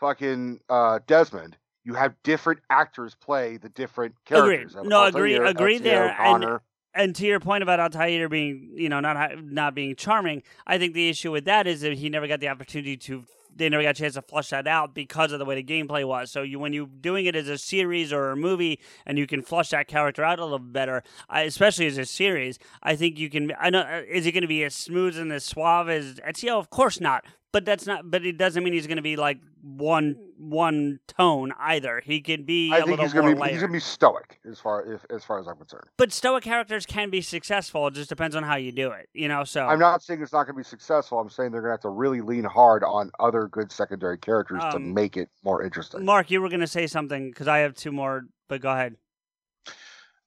fucking 0.01 0.61
uh, 0.69 1.01
Desmond. 1.07 1.57
You 1.85 1.95
have 1.95 2.15
different 2.23 2.61
actors 2.71 3.15
play 3.15 3.59
the 3.59 3.69
different 3.69 4.15
characters. 4.25 4.75
no, 4.85 5.05
agree, 5.05 5.35
Altair, 5.35 5.51
agree 5.51 5.79
Ezio, 5.79 5.83
there. 5.83 6.15
Connor. 6.17 6.53
and 6.55 6.61
to 6.95 7.27
your 7.27 7.41
point 7.41 7.63
about 7.63 7.81
Altair 7.81 8.29
being, 8.29 8.71
you 8.75 8.89
know, 8.89 9.01
not 9.01 9.45
not 9.45 9.75
being 9.75 9.97
charming, 9.97 10.43
I 10.67 10.79
think 10.79 10.95
the 10.95 11.09
issue 11.09 11.33
with 11.33 11.45
that 11.47 11.67
is 11.67 11.81
that 11.83 11.95
he 11.95 12.09
never 12.09 12.27
got 12.27 12.41
the 12.41 12.49
opportunity 12.49 12.97
to. 12.99 13.25
They 13.57 13.69
never 13.69 13.85
got 13.85 13.91
a 13.91 13.95
chance 13.95 14.15
to 14.15 14.23
flush 14.23 14.51
that 14.51 14.67
out 14.67 14.95
because 14.95 15.31
of 15.31 15.39
the 15.39 15.45
way 15.45 15.55
the 15.55 15.63
gameplay 15.63 16.05
was. 16.05 16.29
So 16.33 16.43
you, 16.43 16.59
when 16.59 16.73
you're 16.73 16.89
doing 16.89 17.27
it 17.27 17.37
as 17.37 17.49
a 17.49 17.57
series 17.57 18.13
or 18.13 18.33
a 18.33 18.37
movie, 18.37 18.81
and 19.07 19.17
you 19.17 19.29
can 19.29 19.43
flush 19.43 19.69
that 19.69 19.87
character 19.87 20.25
out 20.25 20.41
a 20.41 20.43
little 20.43 20.59
better, 20.59 21.05
I, 21.29 21.43
especially 21.43 21.87
as 21.87 21.97
a 21.97 22.05
series, 22.05 22.59
I 22.83 22.97
think 22.97 23.17
you 23.17 23.31
can. 23.31 23.53
I 23.61 23.71
know, 23.71 23.83
uh, 23.83 24.03
is 24.11 24.27
it 24.27 24.33
going 24.33 24.43
to 24.43 24.49
be 24.49 24.65
as 24.65 24.75
smooth 24.75 25.17
and 25.17 25.33
as 25.33 25.45
suave 25.45 25.89
as 25.89 26.17
Ezio? 26.27 26.59
Of 26.59 26.71
course 26.71 27.01
not. 27.01 27.25
But 27.55 27.65
that's 27.65 27.87
not. 27.87 28.11
But 28.11 28.27
it 28.27 28.37
doesn't 28.37 28.65
mean 28.65 28.73
he's 28.73 28.89
going 28.89 28.97
to 28.97 29.03
be 29.03 29.15
like 29.15 29.39
one 29.63 30.17
one 30.37 30.99
tone 31.07 31.53
either. 31.57 32.03
He 32.05 32.21
could 32.21 32.45
be 32.45 32.73
I 32.73 32.79
a 32.79 32.81
think 32.81 32.91
little 32.91 33.05
he's 33.05 33.15
more 33.15 33.23
gonna 33.23 33.35
be 33.37 33.41
layered. 33.41 33.53
he's 33.53 33.61
gonna 33.63 33.73
be 33.73 33.79
stoic 33.79 34.41
as 34.45 34.59
far 34.59 34.93
if, 34.93 35.07
as 35.09 35.25
far 35.25 35.39
as 35.39 35.47
I'm 35.47 35.57
concerned. 35.57 35.85
But 35.97 36.13
stoic 36.13 36.43
characters 36.43 36.85
can 36.85 37.11
be 37.11 37.21
successful. 37.21 37.87
It 37.87 37.95
just 37.95 38.09
depends 38.09 38.35
on 38.35 38.43
how 38.43 38.57
you 38.57 38.73
do 38.73 38.91
it, 38.91 39.09
you 39.15 39.29
know. 39.29 39.45
So 39.45 39.65
I'm 39.65 39.79
not 39.79 40.03
saying 40.03 40.21
it's 40.21 40.33
not 40.33 40.49
gonna 40.49 40.59
be 40.59 40.65
successful. 40.65 41.21
I'm 41.21 41.31
saying 41.31 41.53
they're 41.53 41.63
gonna 41.63 41.75
have 41.75 41.81
to 41.83 41.91
really 41.91 42.21
lean 42.21 42.43
hard 42.43 42.83
on 42.83 43.13
other 43.21 43.47
good 43.47 43.71
secondary 43.71 44.19
characters 44.19 44.61
to 44.63 44.77
Um, 44.77 44.93
make 44.93 45.17
it 45.17 45.31
more 45.45 45.63
interesting. 45.63 46.05
Mark, 46.05 46.33
you 46.33 46.43
were 46.43 46.49
going 46.49 46.59
to 46.59 46.67
say 46.67 46.89
something 46.89 47.31
because 47.31 47.47
I 47.47 47.59
have 47.59 47.75
two 47.75 47.93
more, 47.93 48.25
but 48.49 48.61
go 48.61 48.71
ahead. 48.71 48.97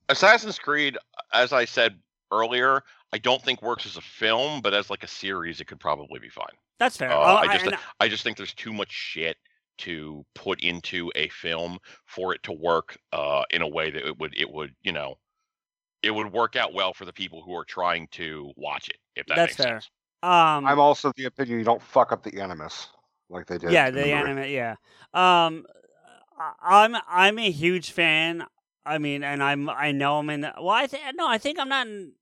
Assassin's 0.07 0.57
Creed, 0.57 0.97
as 1.33 1.51
I 1.51 1.65
said 1.65 1.99
earlier, 2.31 2.83
I 3.11 3.17
don't 3.17 3.43
think 3.43 3.61
works 3.61 3.85
as 3.85 3.97
a 3.97 4.01
film, 4.01 4.61
but 4.61 4.73
as 4.73 4.89
like 4.89 5.03
a 5.03 5.07
series, 5.07 5.59
it 5.59 5.65
could 5.65 5.80
probably 5.80 6.19
be 6.19 6.30
fine. 6.30 6.56
That's 6.80 6.97
fair. 6.97 7.11
Uh, 7.11 7.15
I 7.19 7.41
I- 7.41 7.53
just 7.53 7.65
and 7.65 7.75
I 7.99 8.07
just 8.07 8.23
think 8.23 8.38
there's 8.38 8.53
too 8.53 8.73
much 8.73 8.91
shit 8.91 9.38
to 9.80 10.25
put 10.33 10.61
into 10.64 11.11
a 11.15 11.27
film 11.30 11.77
for 12.06 12.33
it 12.33 12.41
to 12.43 12.51
work 12.51 12.97
uh, 13.14 13.43
in 13.51 13.61
a 13.61 13.67
way 13.67 13.91
that 13.91 14.06
it 14.07 14.17
would 14.19 14.33
it 14.38 14.49
would 14.51 14.73
you 14.81 14.91
know 14.91 15.15
it 16.03 16.11
would 16.11 16.31
work 16.31 16.56
out 16.56 16.73
well 16.73 16.93
for 16.93 17.06
the 17.06 17.14
people 17.14 17.41
who 17.43 17.56
are 17.56 17.65
trying 17.65 18.07
to 18.11 18.51
watch 18.56 18.88
it. 18.89 18.97
If 19.15 19.25
that 19.27 19.35
That's 19.35 19.51
makes 19.51 19.64
fair. 19.64 19.75
sense. 19.81 19.89
Um, 20.23 20.65
I'm 20.65 20.80
also 20.80 21.11
the 21.15 21.25
opinion 21.25 21.59
you 21.59 21.65
don't 21.65 21.81
fuck 21.81 22.11
up 22.11 22.23
the 22.23 22.39
animus 22.41 22.88
like 23.30 23.45
they 23.47 23.57
did. 23.57 23.72
yeah, 23.72 23.88
in 23.88 23.93
the 23.95 24.01
movie. 24.01 24.14
anime. 24.14 24.49
Yeah. 24.49 24.72
Um, 25.14 25.65
I- 26.39 26.53
I'm 26.83 26.95
I'm 27.07 27.39
a 27.39 27.51
huge 27.51 27.91
fan. 27.91 28.45
I 28.85 28.97
mean, 28.99 29.23
and 29.23 29.43
I'm 29.43 29.69
I 29.69 29.91
know 29.91 30.17
I'm 30.19 30.30
in. 30.30 30.41
The, 30.41 30.53
well, 30.57 30.69
I 30.69 30.88
think 30.88 31.03
no, 31.15 31.27
I 31.27 31.38
think 31.38 31.59
I'm 31.59 31.69
not 31.69 31.88
in 31.88 32.14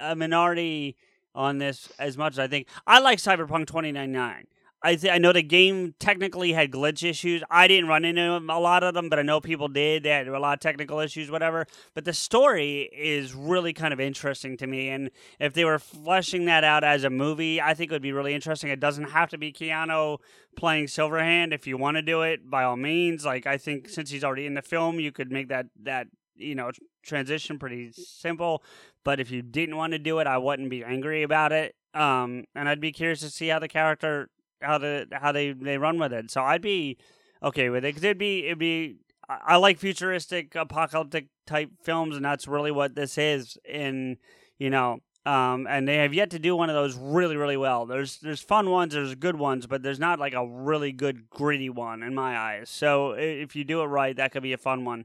a 0.00 0.14
minority 0.16 0.96
on 1.34 1.58
this 1.58 1.90
as 1.98 2.16
much 2.16 2.34
as 2.34 2.38
I 2.38 2.48
think. 2.48 2.68
I 2.86 2.98
like 3.00 3.18
Cyberpunk 3.18 3.66
2099. 3.66 4.46
I 4.80 4.94
th- 4.94 5.12
I 5.12 5.18
know 5.18 5.32
the 5.32 5.42
game 5.42 5.94
technically 5.98 6.52
had 6.52 6.70
glitch 6.70 7.08
issues. 7.08 7.42
I 7.50 7.66
didn't 7.66 7.88
run 7.88 8.04
into 8.04 8.36
a 8.36 8.60
lot 8.60 8.84
of 8.84 8.94
them, 8.94 9.08
but 9.08 9.18
I 9.18 9.22
know 9.22 9.40
people 9.40 9.66
did. 9.66 10.04
They 10.04 10.10
had 10.10 10.28
a 10.28 10.38
lot 10.38 10.54
of 10.54 10.60
technical 10.60 11.00
issues, 11.00 11.30
whatever. 11.30 11.66
But 11.94 12.04
the 12.04 12.12
story 12.12 12.88
is 12.92 13.34
really 13.34 13.72
kind 13.72 13.92
of 13.92 13.98
interesting 13.98 14.56
to 14.58 14.66
me. 14.68 14.88
And 14.88 15.10
if 15.40 15.52
they 15.52 15.64
were 15.64 15.80
fleshing 15.80 16.44
that 16.44 16.62
out 16.62 16.84
as 16.84 17.02
a 17.02 17.10
movie, 17.10 17.60
I 17.60 17.74
think 17.74 17.90
it 17.90 17.94
would 17.94 18.02
be 18.02 18.12
really 18.12 18.34
interesting. 18.34 18.70
It 18.70 18.78
doesn't 18.78 19.10
have 19.10 19.30
to 19.30 19.38
be 19.38 19.52
Keanu 19.52 20.18
playing 20.56 20.86
Silverhand. 20.86 21.52
If 21.52 21.66
you 21.66 21.76
want 21.76 21.96
to 21.96 22.02
do 22.02 22.22
it, 22.22 22.48
by 22.48 22.62
all 22.62 22.76
means. 22.76 23.24
Like 23.24 23.46
I 23.46 23.58
think 23.58 23.88
since 23.88 24.10
he's 24.10 24.22
already 24.22 24.46
in 24.46 24.54
the 24.54 24.62
film, 24.62 25.00
you 25.00 25.10
could 25.10 25.32
make 25.32 25.48
that 25.48 25.66
that 25.82 26.06
you 26.38 26.54
know 26.54 26.70
transition 27.02 27.58
pretty 27.58 27.92
simple. 27.92 28.62
But 29.04 29.20
if 29.20 29.30
you 29.30 29.42
didn't 29.42 29.76
want 29.76 29.92
to 29.92 29.98
do 29.98 30.18
it, 30.18 30.26
I 30.26 30.38
wouldn't 30.38 30.70
be 30.70 30.84
angry 30.84 31.22
about 31.22 31.52
it. 31.52 31.74
Um, 31.94 32.44
and 32.54 32.68
I'd 32.68 32.80
be 32.80 32.92
curious 32.92 33.20
to 33.20 33.30
see 33.30 33.48
how 33.48 33.58
the 33.58 33.68
character 33.68 34.30
how 34.60 34.78
the 34.78 35.06
how 35.12 35.32
they 35.32 35.52
they 35.52 35.78
run 35.78 35.98
with 35.98 36.12
it. 36.12 36.30
So 36.30 36.42
I'd 36.42 36.62
be 36.62 36.98
okay 37.42 37.70
with 37.70 37.84
it 37.84 37.88
because 37.88 38.04
it'd 38.04 38.18
be 38.18 38.46
it'd 38.46 38.58
be. 38.58 38.96
I 39.28 39.38
I 39.46 39.56
like 39.56 39.78
futuristic 39.78 40.54
apocalyptic 40.54 41.28
type 41.46 41.70
films, 41.82 42.16
and 42.16 42.24
that's 42.24 42.48
really 42.48 42.70
what 42.70 42.94
this 42.94 43.18
is. 43.18 43.58
In 43.64 44.16
you 44.58 44.70
know, 44.70 44.98
um, 45.26 45.66
and 45.68 45.86
they 45.86 45.96
have 45.96 46.14
yet 46.14 46.30
to 46.30 46.38
do 46.38 46.56
one 46.56 46.70
of 46.70 46.74
those 46.74 46.96
really 46.96 47.36
really 47.36 47.56
well. 47.56 47.86
There's 47.86 48.18
there's 48.18 48.40
fun 48.40 48.70
ones, 48.70 48.94
there's 48.94 49.14
good 49.14 49.36
ones, 49.36 49.66
but 49.66 49.82
there's 49.82 49.98
not 49.98 50.18
like 50.18 50.34
a 50.34 50.46
really 50.46 50.92
good 50.92 51.28
gritty 51.30 51.70
one 51.70 52.02
in 52.02 52.14
my 52.14 52.36
eyes. 52.36 52.70
So 52.70 53.12
if 53.12 53.54
you 53.54 53.64
do 53.64 53.82
it 53.82 53.86
right, 53.86 54.16
that 54.16 54.32
could 54.32 54.42
be 54.42 54.52
a 54.52 54.58
fun 54.58 54.84
one. 54.84 55.04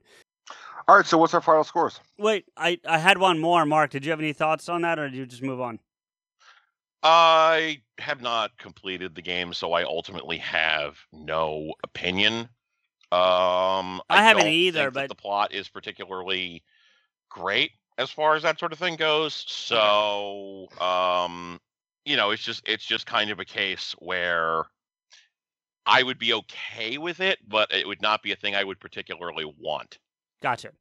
All 0.88 0.98
right, 0.98 1.06
so 1.06 1.18
what's 1.18 1.34
our 1.34 1.42
final 1.42 1.64
scores? 1.64 2.00
Wait, 2.18 2.46
I 2.58 2.80
I 2.86 2.98
had 2.98 3.18
one 3.18 3.40
more. 3.40 3.66
Mark, 3.66 3.92
did 3.92 4.04
you 4.06 4.12
have 4.12 4.20
any 4.20 4.34
thoughts 4.34 4.68
on 4.68 4.82
that, 4.82 5.00
or 5.00 5.10
did 5.10 5.16
you 5.18 5.26
just 5.26 5.42
move 5.42 5.62
on? 5.62 5.80
I 7.04 7.82
have 8.00 8.22
not 8.22 8.58
completed 8.58 9.14
the 9.16 9.22
game, 9.22 9.54
so 9.54 9.74
I 9.74 9.84
ultimately 9.84 10.38
have 10.38 10.98
no 11.12 11.74
opinion. 11.84 12.50
Um, 13.12 14.02
I 14.10 14.24
haven't 14.24 14.46
don't 14.46 14.54
either, 14.54 14.84
think 14.84 14.94
but- 14.94 15.10
the 15.10 15.16
plot 15.16 15.54
is 15.54 15.70
particularly 15.70 16.64
great 17.30 17.72
as 17.98 18.10
far 18.10 18.36
as 18.36 18.44
that 18.44 18.60
sort 18.60 18.74
of 18.74 18.80
thing 18.80 18.96
goes. 18.96 19.46
So, 19.48 20.68
um, 20.80 21.60
you 22.06 22.16
know, 22.16 22.32
it's 22.32 22.44
just 22.44 22.68
it's 22.68 22.86
just 22.86 23.06
kind 23.06 23.30
of 23.32 23.40
a 23.40 23.46
case 23.46 23.96
where 24.00 24.64
I 25.86 26.04
would 26.04 26.18
be 26.18 26.34
okay 26.34 26.98
with 26.98 27.20
it, 27.20 27.40
but 27.48 27.72
it 27.72 27.88
would 27.88 28.02
not 28.02 28.24
be 28.24 28.32
a 28.32 28.36
thing 28.36 28.56
I 28.56 28.64
would 28.64 28.80
particularly 28.80 29.46
want. 29.60 30.00
Gotcha. 30.44 30.72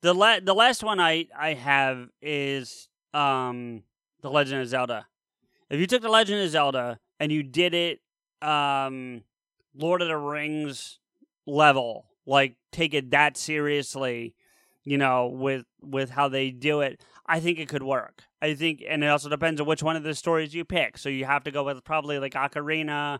The 0.00 0.14
la- 0.14 0.40
the 0.40 0.54
last 0.54 0.82
one 0.82 0.98
I 0.98 1.26
I 1.38 1.52
have 1.52 2.08
is 2.22 2.88
um 3.12 3.82
the 4.22 4.30
Legend 4.30 4.62
of 4.62 4.68
Zelda. 4.68 5.06
If 5.68 5.78
you 5.78 5.86
took 5.86 6.00
the 6.02 6.08
Legend 6.08 6.42
of 6.42 6.50
Zelda 6.50 6.98
and 7.20 7.30
you 7.30 7.42
did 7.42 7.74
it 7.74 8.00
um 8.40 9.22
Lord 9.76 10.00
of 10.00 10.08
the 10.08 10.16
Rings 10.16 10.98
level, 11.46 12.06
like 12.24 12.56
take 12.72 12.94
it 12.94 13.10
that 13.10 13.36
seriously, 13.36 14.34
you 14.84 14.96
know, 14.96 15.26
with 15.26 15.66
with 15.82 16.10
how 16.10 16.28
they 16.28 16.50
do 16.50 16.80
it, 16.80 17.04
I 17.26 17.40
think 17.40 17.58
it 17.58 17.68
could 17.68 17.82
work. 17.82 18.22
I 18.40 18.54
think 18.54 18.82
and 18.88 19.04
it 19.04 19.08
also 19.08 19.28
depends 19.28 19.60
on 19.60 19.66
which 19.66 19.82
one 19.82 19.96
of 19.96 20.02
the 20.02 20.14
stories 20.14 20.54
you 20.54 20.64
pick. 20.64 20.96
So 20.96 21.10
you 21.10 21.26
have 21.26 21.44
to 21.44 21.50
go 21.50 21.62
with 21.62 21.84
probably 21.84 22.18
like 22.18 22.32
Ocarina 22.32 23.18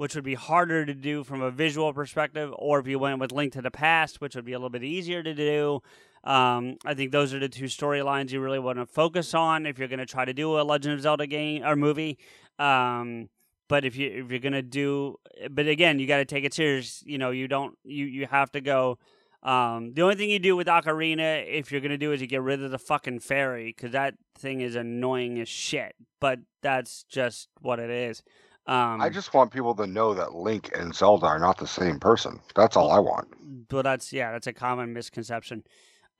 which 0.00 0.14
would 0.14 0.24
be 0.24 0.32
harder 0.32 0.86
to 0.86 0.94
do 0.94 1.22
from 1.22 1.42
a 1.42 1.50
visual 1.50 1.92
perspective, 1.92 2.54
or 2.56 2.78
if 2.78 2.86
you 2.86 2.98
went 2.98 3.18
with 3.18 3.32
Link 3.32 3.52
to 3.52 3.60
the 3.60 3.70
Past, 3.70 4.18
which 4.18 4.34
would 4.34 4.46
be 4.46 4.54
a 4.54 4.56
little 4.56 4.70
bit 4.70 4.82
easier 4.82 5.22
to 5.22 5.34
do. 5.34 5.82
Um, 6.24 6.78
I 6.86 6.94
think 6.94 7.12
those 7.12 7.34
are 7.34 7.38
the 7.38 7.50
two 7.50 7.66
storylines 7.66 8.30
you 8.30 8.40
really 8.40 8.58
want 8.58 8.78
to 8.78 8.86
focus 8.86 9.34
on 9.34 9.66
if 9.66 9.78
you're 9.78 9.88
going 9.88 9.98
to 9.98 10.06
try 10.06 10.24
to 10.24 10.32
do 10.32 10.58
a 10.58 10.62
Legend 10.62 10.94
of 10.94 11.02
Zelda 11.02 11.26
game 11.26 11.62
or 11.62 11.76
movie. 11.76 12.18
Um, 12.58 13.28
but 13.68 13.84
if 13.84 13.94
you 13.94 14.24
if 14.24 14.30
you're 14.30 14.40
going 14.40 14.54
to 14.54 14.62
do, 14.62 15.16
but 15.50 15.68
again, 15.68 15.98
you 15.98 16.06
got 16.06 16.16
to 16.16 16.24
take 16.24 16.44
it 16.44 16.54
serious. 16.54 17.02
You 17.04 17.18
know, 17.18 17.30
you 17.30 17.46
don't 17.46 17.76
you 17.84 18.06
you 18.06 18.26
have 18.26 18.50
to 18.52 18.62
go. 18.62 18.98
Um, 19.42 19.92
the 19.92 20.00
only 20.00 20.14
thing 20.14 20.30
you 20.30 20.38
do 20.38 20.56
with 20.56 20.66
Ocarina, 20.66 21.44
if 21.46 21.70
you're 21.70 21.82
gonna 21.82 21.98
do, 21.98 22.12
is 22.12 22.22
you 22.22 22.26
get 22.26 22.42
rid 22.42 22.62
of 22.62 22.70
the 22.70 22.78
fucking 22.78 23.20
fairy 23.20 23.74
because 23.74 23.92
that 23.92 24.14
thing 24.34 24.62
is 24.62 24.76
annoying 24.76 25.38
as 25.38 25.48
shit. 25.48 25.94
But 26.20 26.40
that's 26.62 27.04
just 27.04 27.48
what 27.60 27.78
it 27.78 27.90
is. 27.90 28.22
Um, 28.66 29.00
I 29.00 29.08
just 29.08 29.34
want 29.34 29.52
people 29.52 29.74
to 29.76 29.86
know 29.86 30.14
that 30.14 30.34
Link 30.34 30.70
and 30.76 30.94
Zelda 30.94 31.26
are 31.26 31.38
not 31.38 31.58
the 31.58 31.66
same 31.66 31.98
person. 31.98 32.40
That's 32.54 32.76
all 32.76 32.90
I 32.90 32.98
want. 32.98 33.68
but 33.68 33.82
that's 33.82 34.12
yeah, 34.12 34.32
that's 34.32 34.46
a 34.46 34.52
common 34.52 34.92
misconception. 34.92 35.64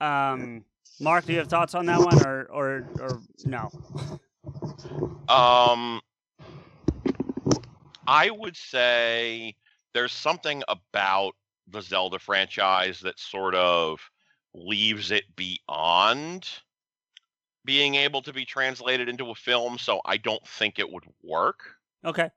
Um, 0.01 0.65
Mark, 0.99 1.27
do 1.27 1.33
you 1.33 1.39
have 1.39 1.49
thoughts 1.49 1.75
on 1.75 1.87
that 1.87 2.01
one, 2.01 2.27
or 2.27 2.47
or 2.51 2.89
or 3.01 3.21
no? 3.45 3.71
Um, 5.29 6.01
I 8.07 8.31
would 8.31 8.57
say 8.57 9.55
there's 9.95 10.13
something 10.13 10.63
about 10.69 11.35
the 11.69 11.83
Zelda 11.83 12.19
franchise 12.19 13.01
that 13.01 13.19
sort 13.19 13.55
of 13.55 14.01
leaves 14.55 15.11
it 15.11 15.25
beyond 15.37 16.49
being 17.65 17.95
able 17.95 18.23
to 18.23 18.33
be 18.33 18.45
translated 18.45 19.09
into 19.09 19.31
a 19.31 19.35
film, 19.35 19.79
so 19.79 20.01
I 20.05 20.17
don't 20.17 20.45
think 20.47 20.79
it 20.79 20.91
would 20.91 21.05
work. 21.23 21.77
Okay. 22.05 22.31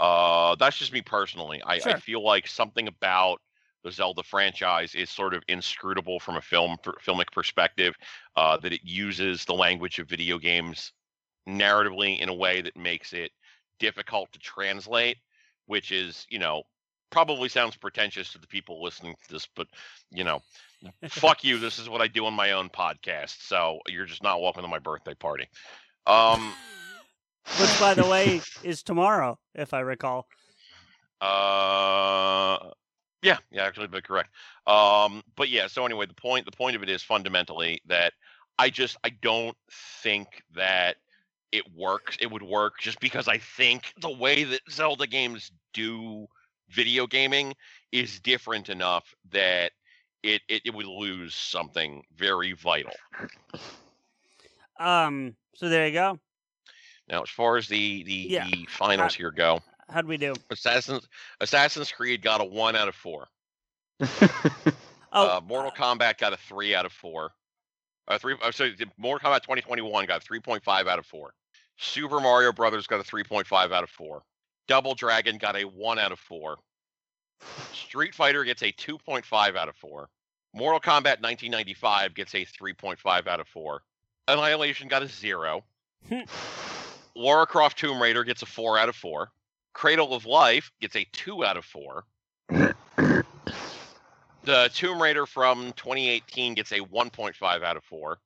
Uh, 0.00 0.56
that's 0.56 0.78
just 0.78 0.92
me 0.92 1.00
personally. 1.00 1.62
I, 1.64 1.80
I 1.84 2.00
feel 2.00 2.24
like 2.24 2.46
something 2.46 2.88
about 2.88 3.40
the 3.84 3.92
Zelda 3.92 4.22
franchise 4.22 4.94
is 4.94 5.10
sort 5.10 5.34
of 5.34 5.42
inscrutable 5.48 6.20
from 6.20 6.36
a 6.36 6.40
film 6.40 6.76
per, 6.82 6.92
filmic 7.04 7.30
perspective. 7.32 7.94
Uh, 8.36 8.56
that 8.58 8.72
it 8.72 8.80
uses 8.84 9.44
the 9.44 9.54
language 9.54 9.98
of 9.98 10.08
video 10.08 10.38
games 10.38 10.92
narratively 11.48 12.20
in 12.20 12.28
a 12.28 12.34
way 12.34 12.62
that 12.62 12.76
makes 12.76 13.12
it 13.12 13.30
difficult 13.78 14.32
to 14.32 14.38
translate, 14.38 15.18
which 15.66 15.92
is, 15.92 16.26
you 16.30 16.38
know, 16.38 16.62
probably 17.10 17.48
sounds 17.48 17.76
pretentious 17.76 18.32
to 18.32 18.38
the 18.38 18.46
people 18.46 18.82
listening 18.82 19.14
to 19.26 19.32
this, 19.32 19.46
but 19.54 19.66
you 20.10 20.24
know, 20.24 20.40
fuck 21.08 21.44
you. 21.44 21.58
This 21.58 21.78
is 21.80 21.88
what 21.88 22.00
I 22.00 22.08
do 22.08 22.26
on 22.26 22.34
my 22.34 22.52
own 22.52 22.68
podcast. 22.70 23.42
So 23.42 23.80
you're 23.86 24.06
just 24.06 24.22
not 24.22 24.40
welcome 24.40 24.62
to 24.62 24.68
my 24.68 24.78
birthday 24.78 25.14
party. 25.14 25.48
Um, 26.06 26.54
Which, 27.60 27.80
by 27.80 27.94
the 27.94 28.06
way, 28.06 28.40
is 28.64 28.82
tomorrow, 28.82 29.38
if 29.54 29.74
I 29.74 29.80
recall. 29.80 30.26
Uh, 31.20 32.70
yeah, 33.22 33.38
yeah, 33.50 33.64
actually, 33.64 33.86
but 33.86 34.04
correct. 34.04 34.30
Um, 34.66 35.22
but 35.36 35.48
yeah. 35.48 35.68
So 35.68 35.84
anyway, 35.86 36.06
the 36.06 36.14
point 36.14 36.44
the 36.44 36.56
point 36.56 36.74
of 36.76 36.82
it 36.82 36.88
is 36.88 37.02
fundamentally 37.02 37.80
that 37.86 38.12
I 38.58 38.70
just 38.70 38.96
I 39.04 39.10
don't 39.10 39.56
think 40.02 40.42
that 40.54 40.96
it 41.52 41.64
works. 41.76 42.16
It 42.20 42.30
would 42.30 42.42
work 42.42 42.74
just 42.80 42.98
because 43.00 43.28
I 43.28 43.38
think 43.38 43.92
the 44.00 44.10
way 44.10 44.44
that 44.44 44.60
Zelda 44.70 45.06
games 45.06 45.52
do 45.72 46.26
video 46.70 47.06
gaming 47.06 47.54
is 47.92 48.18
different 48.18 48.68
enough 48.68 49.14
that 49.30 49.72
it 50.22 50.42
it, 50.48 50.62
it 50.64 50.74
would 50.74 50.86
lose 50.86 51.34
something 51.34 52.02
very 52.16 52.52
vital. 52.52 52.94
Um, 54.80 55.36
so 55.54 55.68
there 55.68 55.86
you 55.86 55.92
go. 55.92 56.18
Now, 57.12 57.22
as 57.22 57.28
far 57.28 57.58
as 57.58 57.68
the 57.68 58.02
the, 58.04 58.12
Yeah. 58.14 58.46
the 58.48 58.64
finals 58.70 59.12
Uh, 59.12 59.16
here 59.18 59.30
go, 59.30 59.60
How'd 59.90 60.06
we 60.06 60.16
do? 60.16 60.34
Assassin's 60.50 61.06
Assassin's 61.40 61.92
Creed 61.92 62.22
got 62.22 62.40
a 62.40 62.44
one 62.44 62.74
out 62.74 62.88
of 62.88 62.94
four. 62.96 63.28
Oh, 65.14 65.36
uh, 65.36 65.40
Mortal 65.42 65.70
Kombat 65.70 66.16
got 66.16 66.32
a 66.32 66.38
three 66.38 66.74
out 66.74 66.86
of 66.86 66.92
four. 66.92 67.32
Uh, 68.08 68.16
three. 68.16 68.34
Uh, 68.40 68.50
so 68.50 68.70
the 68.70 68.86
Mortal 68.96 69.28
Kombat 69.30 69.42
2021 69.42 70.06
got 70.06 70.24
a 70.24 70.26
3.5 70.26 70.88
out 70.88 70.98
of 70.98 71.04
four. 71.04 71.34
Super 71.76 72.18
Mario 72.18 72.50
Brothers 72.50 72.86
got 72.86 72.98
a 72.98 73.02
3.5 73.02 73.72
out 73.72 73.84
of 73.84 73.90
four. 73.90 74.22
Double 74.68 74.94
Dragon 74.94 75.36
got 75.36 75.54
a 75.54 75.64
one 75.64 75.98
out 75.98 76.12
of 76.12 76.18
four. 76.18 76.56
Street 77.74 78.14
Fighter 78.14 78.42
gets 78.44 78.62
a 78.62 78.72
2.5 78.72 79.54
out 79.54 79.68
of 79.68 79.76
four. 79.76 80.08
Mortal 80.54 80.80
Kombat 80.80 81.20
1995 81.20 82.14
gets 82.14 82.34
a 82.34 82.46
3.5 82.46 83.26
out 83.26 83.38
of 83.38 83.48
four. 83.48 83.82
Annihilation 84.28 84.88
got 84.88 85.02
a 85.02 85.08
zero. 85.08 85.62
Lara 87.14 87.46
Croft 87.46 87.78
Tomb 87.78 88.00
Raider 88.00 88.24
gets 88.24 88.42
a 88.42 88.46
four 88.46 88.78
out 88.78 88.88
of 88.88 88.96
four. 88.96 89.30
Cradle 89.74 90.14
of 90.14 90.26
Life 90.26 90.70
gets 90.80 90.96
a 90.96 91.06
two 91.12 91.44
out 91.44 91.56
of 91.56 91.64
four. 91.64 92.04
The 94.44 94.68
Tomb 94.74 95.00
Raider 95.00 95.24
from 95.24 95.72
2018 95.74 96.54
gets 96.54 96.72
a 96.72 96.80
1.5 96.80 97.62
out 97.62 97.76
of 97.76 97.84
4. 97.84 98.18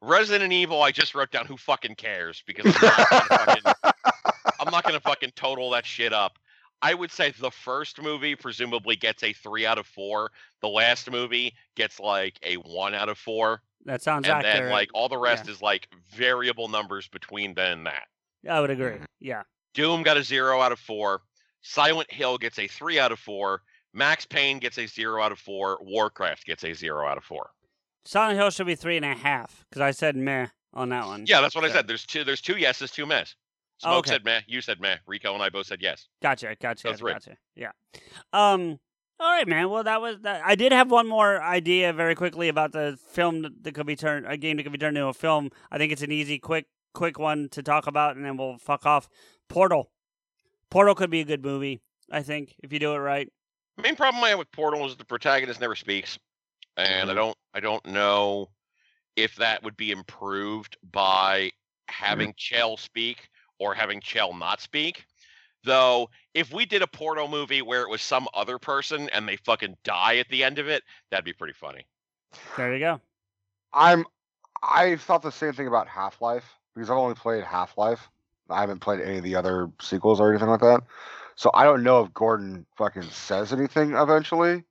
Resident 0.00 0.52
Evil, 0.52 0.82
I 0.82 0.92
just 0.92 1.14
wrote 1.14 1.30
down 1.30 1.44
who 1.44 1.58
fucking 1.58 1.96
cares 1.96 2.42
because 2.46 2.74
I'm 2.74 2.88
not 2.90 3.10
gonna 3.10 3.44
fucking, 3.44 3.92
I'm 4.60 4.70
not 4.70 4.84
gonna 4.84 5.00
fucking 5.00 5.32
total 5.36 5.70
that 5.70 5.84
shit 5.84 6.14
up. 6.14 6.38
I 6.80 6.94
would 6.94 7.10
say 7.10 7.32
the 7.38 7.50
first 7.50 8.00
movie 8.00 8.34
presumably 8.34 8.96
gets 8.96 9.22
a 9.22 9.34
3 9.34 9.66
out 9.66 9.78
of 9.78 9.86
4. 9.86 10.30
The 10.62 10.68
last 10.68 11.10
movie 11.10 11.54
gets 11.74 12.00
like 12.00 12.38
a 12.42 12.54
1 12.54 12.94
out 12.94 13.10
of 13.10 13.18
4. 13.18 13.60
That 13.86 14.02
sounds 14.02 14.26
accurate. 14.26 14.44
and 14.44 14.46
accurate. 14.46 14.64
then 14.66 14.72
like 14.72 14.90
all 14.94 15.08
the 15.08 15.16
rest 15.18 15.46
Yeah. 15.46 15.52
is 15.52 15.62
like 15.62 15.88
variable 16.10 16.68
numbers 16.68 17.08
between 17.08 17.54
then 17.54 17.72
and 17.72 17.86
that. 17.86 18.04
I 18.48 18.60
would 18.60 18.70
agree. 18.70 18.96
Yeah. 19.20 19.42
Doom 19.74 20.02
got 20.02 20.16
a 20.16 20.22
zero 20.22 20.60
out 20.60 20.72
of 20.72 20.78
four. 20.78 21.22
Silent 21.62 22.12
Hill 22.12 22.38
gets 22.38 22.58
a 22.58 22.66
three 22.68 22.98
out 22.98 23.12
of 23.12 23.18
four. 23.18 23.62
Max 23.92 24.26
Payne 24.26 24.58
gets 24.58 24.78
a 24.78 24.86
zero 24.86 25.22
out 25.22 25.32
of 25.32 25.38
four. 25.38 25.78
Warcraft 25.80 26.44
gets 26.44 26.64
a 26.64 26.72
zero 26.74 27.06
out 27.06 27.16
of 27.16 27.24
four. 27.24 27.50
Silent 28.04 28.38
Hill 28.38 28.50
should 28.50 28.66
be 28.66 28.74
three 28.76 28.96
and 28.96 29.04
a 29.06 29.14
half 29.14 29.64
because 29.68 29.80
I 29.80 29.90
said 29.90 30.16
meh 30.16 30.48
on 30.74 30.90
that 30.90 31.06
one. 31.06 31.24
Yeah, 31.26 31.40
that's 31.40 31.54
what 31.54 31.64
I 31.64 31.70
said. 31.72 31.86
There's 31.88 32.04
two. 32.06 32.22
There's 32.24 32.40
two 32.40 32.56
yeses, 32.56 32.90
two 32.90 33.06
mehs. 33.06 33.34
Smoke 33.78 33.98
okay. 34.06 34.10
said 34.12 34.24
meh. 34.24 34.40
You 34.46 34.60
said 34.60 34.80
meh. 34.80 34.96
Rico 35.06 35.34
and 35.34 35.42
I 35.42 35.48
both 35.48 35.66
said 35.66 35.80
yes. 35.82 36.08
Gotcha, 36.22 36.56
gotcha, 36.60 36.88
So 36.88 36.94
three. 36.94 37.12
gotcha. 37.12 37.36
Yeah. 37.56 37.72
Um. 38.32 38.78
All 39.18 39.30
right, 39.30 39.48
man. 39.48 39.70
Well, 39.70 39.84
that 39.84 40.02
was 40.02 40.20
that. 40.22 40.42
I 40.44 40.54
did 40.56 40.72
have 40.72 40.90
one 40.90 41.06
more 41.06 41.42
idea 41.42 41.92
very 41.92 42.14
quickly 42.14 42.48
about 42.48 42.72
the 42.72 42.98
film 43.08 43.42
that- 43.62 43.74
could 43.74 43.86
be 43.86 43.96
turned 43.96 44.26
a 44.26 44.36
game 44.36 44.56
that 44.56 44.64
could 44.64 44.72
be 44.72 44.78
turned 44.78 44.96
into 44.96 45.08
a 45.08 45.14
film. 45.14 45.50
I 45.70 45.78
think 45.78 45.92
it's 45.92 46.02
an 46.02 46.12
easy, 46.12 46.38
quick, 46.38 46.66
quick 46.92 47.18
one 47.18 47.48
to 47.50 47.62
talk 47.62 47.86
about, 47.86 48.16
and 48.16 48.24
then 48.24 48.36
we'll 48.36 48.58
fuck 48.58 48.84
off. 48.84 49.08
Portal. 49.48 49.90
Portal 50.70 50.94
could 50.94 51.10
be 51.10 51.20
a 51.20 51.24
good 51.24 51.42
movie. 51.42 51.80
I 52.10 52.22
think 52.22 52.54
if 52.62 52.72
you 52.72 52.78
do 52.78 52.92
it 52.92 52.98
right. 52.98 53.32
Main 53.78 53.96
problem 53.96 54.22
I 54.22 54.30
have 54.30 54.38
with 54.38 54.50
Portal 54.52 54.86
is 54.86 54.96
the 54.96 55.04
protagonist 55.04 55.60
never 55.60 55.76
speaks, 55.76 56.18
and 56.76 57.10
I 57.10 57.12
mm-hmm. 57.12 57.16
don't. 57.16 57.36
I 57.54 57.60
don't 57.60 57.86
know 57.86 58.50
if 59.16 59.34
that 59.36 59.62
would 59.62 59.76
be 59.78 59.92
improved 59.92 60.76
by 60.92 61.50
having 61.88 62.28
mm-hmm. 62.28 62.36
Chell 62.36 62.76
speak 62.76 63.28
or 63.58 63.74
having 63.74 64.00
Chell 64.00 64.34
not 64.34 64.60
speak. 64.60 65.06
Though, 65.66 66.10
if 66.32 66.52
we 66.52 66.64
did 66.64 66.82
a 66.82 66.86
Portal 66.86 67.26
movie 67.26 67.60
where 67.60 67.82
it 67.82 67.90
was 67.90 68.00
some 68.00 68.28
other 68.32 68.56
person 68.56 69.08
and 69.10 69.28
they 69.28 69.36
fucking 69.36 69.76
die 69.82 70.18
at 70.18 70.28
the 70.28 70.44
end 70.44 70.60
of 70.60 70.68
it, 70.68 70.84
that'd 71.10 71.24
be 71.24 71.32
pretty 71.32 71.54
funny. 71.54 71.84
There 72.56 72.72
you 72.72 72.78
go. 72.78 73.00
I'm 73.74 74.06
I 74.62 74.96
thought 74.96 75.22
the 75.22 75.32
same 75.32 75.52
thing 75.52 75.66
about 75.66 75.88
Half 75.88 76.22
Life 76.22 76.44
because 76.74 76.88
I've 76.88 76.96
only 76.96 77.16
played 77.16 77.42
Half 77.42 77.76
Life. 77.76 78.08
I 78.48 78.60
haven't 78.60 78.78
played 78.78 79.00
any 79.00 79.18
of 79.18 79.24
the 79.24 79.34
other 79.34 79.68
sequels 79.82 80.20
or 80.20 80.30
anything 80.30 80.48
like 80.48 80.60
that. 80.60 80.82
So 81.34 81.50
I 81.52 81.64
don't 81.64 81.82
know 81.82 82.04
if 82.04 82.14
Gordon 82.14 82.64
fucking 82.78 83.02
says 83.02 83.52
anything 83.52 83.94
eventually. 83.94 84.62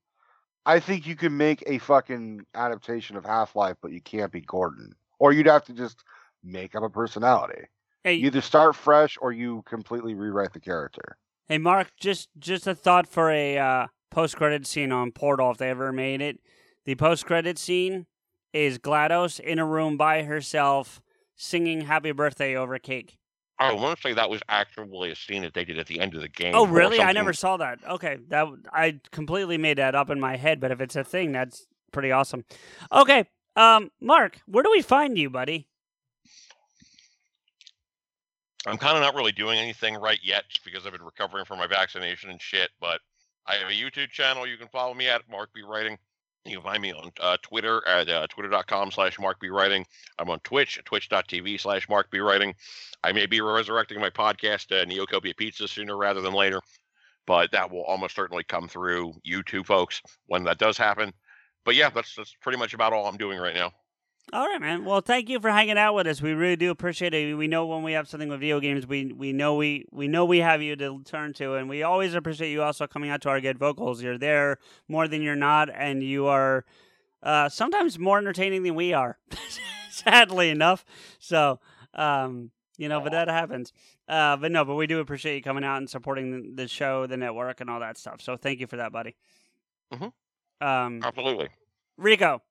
I 0.65 0.80
think 0.80 1.06
you 1.06 1.17
can 1.17 1.35
make 1.35 1.61
a 1.67 1.77
fucking 1.77 2.45
adaptation 2.56 3.17
of 3.17 3.25
Half 3.25 3.56
Life, 3.56 3.75
but 3.82 3.91
you 3.91 3.99
can't 3.99 4.32
be 4.32 4.41
Gordon. 4.41 4.95
Or 5.19 5.33
you'd 5.33 5.45
have 5.45 5.65
to 5.65 5.74
just 5.74 6.03
make 6.41 6.74
up 6.74 6.83
a 6.83 6.90
personality. 6.90 7.67
Hey, 8.06 8.14
You 8.14 8.27
either 8.27 8.42
start 8.42 8.75
fresh 8.75 9.17
or 9.19 9.32
you 9.32 9.64
completely 9.66 10.14
rewrite 10.14 10.53
the 10.53 10.59
character. 10.59 11.17
Hey, 11.48 11.58
Mark. 11.58 11.88
Just 12.00 12.30
just 12.38 12.67
a 12.67 12.75
thought 12.75 13.08
for 13.08 13.32
a 13.32 13.58
uh, 13.58 13.88
post 14.11 14.35
credit 14.35 14.67
scene 14.67 14.92
on 14.92 15.11
Portal 15.11 15.50
if 15.50 15.58
they 15.58 15.72
ever 15.72 15.92
made 15.92 16.22
it. 16.22 16.40
The 16.85 16.93
post 16.93 17.25
credit 17.25 17.58
scene 17.58 18.06
is 18.53 18.77
Glados 18.77 19.40
in 19.40 19.58
a 19.58 19.66
room 19.66 19.98
by 19.98 20.22
herself 20.22 21.01
singing 21.35 21.82
"Happy 21.82 22.11
Birthday" 22.11 22.56
over 22.56 22.77
cake. 22.77 23.17
I 23.58 23.74
want 23.74 23.98
to 23.98 24.01
say 24.03 24.14
that 24.14 24.30
was 24.30 24.42
actually 24.50 25.09
a 25.11 25.16
scene 25.16 25.42
that 25.42 25.56
they 25.56 25.66
did 25.66 25.80
at 25.80 25.88
the 25.88 26.00
end 26.00 26.14
of 26.14 26.22
the 26.22 26.27
game. 26.27 26.53
Oh, 26.53 26.67
really? 26.67 27.00
I 27.01 27.11
never 27.11 27.34
saw 27.34 27.58
that. 27.58 27.80
Okay, 27.90 28.17
that 28.27 28.48
I 28.72 29.00
completely 29.11 29.58
made 29.58 29.80
that 29.80 29.95
up 29.95 30.11
in 30.11 30.19
my 30.19 30.35
head. 30.35 30.59
But 30.59 30.69
if 30.69 30.80
it's 30.80 30.95
a 30.95 31.03
thing, 31.03 31.32
that's 31.32 31.66
pretty 31.92 32.11
awesome. 32.11 32.45
Okay, 32.92 33.25
um, 33.56 33.90
Mark, 34.00 34.42
where 34.45 34.61
do 34.64 34.69
we 34.69 34.84
find 34.84 35.17
you, 35.17 35.32
buddy? 35.32 35.67
I'm 38.65 38.77
kind 38.77 38.97
of 38.97 39.03
not 39.03 39.15
really 39.15 39.31
doing 39.31 39.59
anything 39.59 39.95
right 39.95 40.19
yet 40.23 40.45
because 40.63 40.85
I've 40.85 40.91
been 40.91 41.03
recovering 41.03 41.45
from 41.45 41.59
my 41.59 41.67
vaccination 41.67 42.29
and 42.29 42.41
shit. 42.41 42.71
But 42.79 43.01
I 43.47 43.55
have 43.55 43.69
a 43.69 43.73
YouTube 43.73 44.09
channel. 44.09 44.47
You 44.47 44.57
can 44.57 44.67
follow 44.67 44.93
me 44.93 45.07
at 45.07 45.29
Mark 45.29 45.51
B 45.53 45.61
Writing. 45.61 45.97
You 46.45 46.57
can 46.57 46.63
find 46.63 46.81
me 46.81 46.93
on 46.93 47.11
uh, 47.19 47.37
Twitter 47.41 47.85
at 47.87 48.07
uh, 48.07 48.27
twitter.com 48.27 48.91
slash 48.91 49.19
Mark 49.19 49.39
B 49.39 49.49
Writing. 49.49 49.85
I'm 50.19 50.29
on 50.29 50.39
Twitch 50.39 50.77
at 50.77 50.85
twitch.tv 50.85 51.59
slash 51.59 51.89
Mark 51.89 52.09
B 52.11 52.19
Writing. 52.19 52.53
I 53.03 53.11
may 53.11 53.25
be 53.25 53.41
resurrecting 53.41 53.99
my 53.99 54.09
podcast, 54.09 54.71
uh, 54.71 54.85
Neocopia 54.85 55.35
Pizza, 55.35 55.67
sooner 55.67 55.97
rather 55.97 56.21
than 56.21 56.33
later, 56.33 56.61
but 57.25 57.51
that 57.51 57.71
will 57.71 57.83
almost 57.83 58.15
certainly 58.15 58.43
come 58.43 58.67
through 58.67 59.13
YouTube, 59.27 59.65
folks, 59.65 60.01
when 60.27 60.43
that 60.43 60.59
does 60.59 60.77
happen. 60.77 61.13
But 61.65 61.75
yeah, 61.75 61.89
that's 61.89 62.15
that's 62.15 62.35
pretty 62.41 62.59
much 62.59 62.73
about 62.75 62.93
all 62.93 63.07
I'm 63.07 63.17
doing 63.17 63.39
right 63.39 63.55
now. 63.55 63.71
All 64.33 64.47
right, 64.47 64.59
man. 64.59 64.83
Well, 64.85 65.01
thank 65.01 65.29
you 65.29 65.39
for 65.39 65.51
hanging 65.51 65.77
out 65.77 65.93
with 65.93 66.07
us. 66.07 66.21
We 66.21 66.33
really 66.33 66.55
do 66.55 66.71
appreciate 66.71 67.13
it. 67.13 67.35
We 67.35 67.47
know 67.47 67.65
when 67.67 67.83
we 67.83 67.93
have 67.93 68.07
something 68.07 68.27
with 68.27 68.39
video 68.39 68.59
games, 68.59 68.87
we 68.87 69.13
we 69.13 69.31
know 69.33 69.55
we 69.55 69.85
we 69.91 70.07
know 70.07 70.25
we 70.25 70.39
have 70.39 70.61
you 70.61 70.75
to 70.77 71.01
turn 71.03 71.33
to, 71.33 71.53
and 71.53 71.69
we 71.69 71.83
always 71.83 72.15
appreciate 72.15 72.51
you 72.51 72.63
also 72.63 72.87
coming 72.87 73.11
out 73.11 73.21
to 73.21 73.29
our 73.29 73.39
good 73.39 73.59
vocals. 73.59 74.01
You're 74.01 74.17
there 74.17 74.57
more 74.87 75.07
than 75.07 75.21
you're 75.21 75.35
not, 75.35 75.69
and 75.73 76.01
you 76.01 76.25
are 76.25 76.65
uh, 77.21 77.49
sometimes 77.49 77.99
more 77.99 78.17
entertaining 78.17 78.63
than 78.63 78.73
we 78.75 78.93
are. 78.93 79.19
Sadly 79.91 80.49
enough. 80.49 80.83
So, 81.19 81.59
um, 81.93 82.51
You 82.77 82.89
know, 82.89 82.99
but 82.99 83.11
that 83.13 83.29
happens. 83.29 83.71
Uh, 84.09 84.35
but 84.37 84.51
no, 84.51 84.65
but 84.65 84.75
we 84.75 84.87
do 84.87 84.99
appreciate 84.99 85.35
you 85.35 85.41
coming 85.43 85.63
out 85.63 85.77
and 85.77 85.89
supporting 85.89 86.55
the, 86.55 86.67
show, 86.67 87.07
the 87.07 87.15
network, 87.15 87.61
and 87.61 87.69
all 87.69 87.79
that 87.79 87.97
stuff. 87.97 88.21
So 88.21 88.35
thank 88.35 88.59
you 88.59 88.67
for 88.67 88.75
that, 88.77 88.91
buddy. 88.91 89.15
Mhm. 89.93 90.11
Um, 90.61 90.99
Absolutely. 91.03 91.49
Rico. 91.97 92.41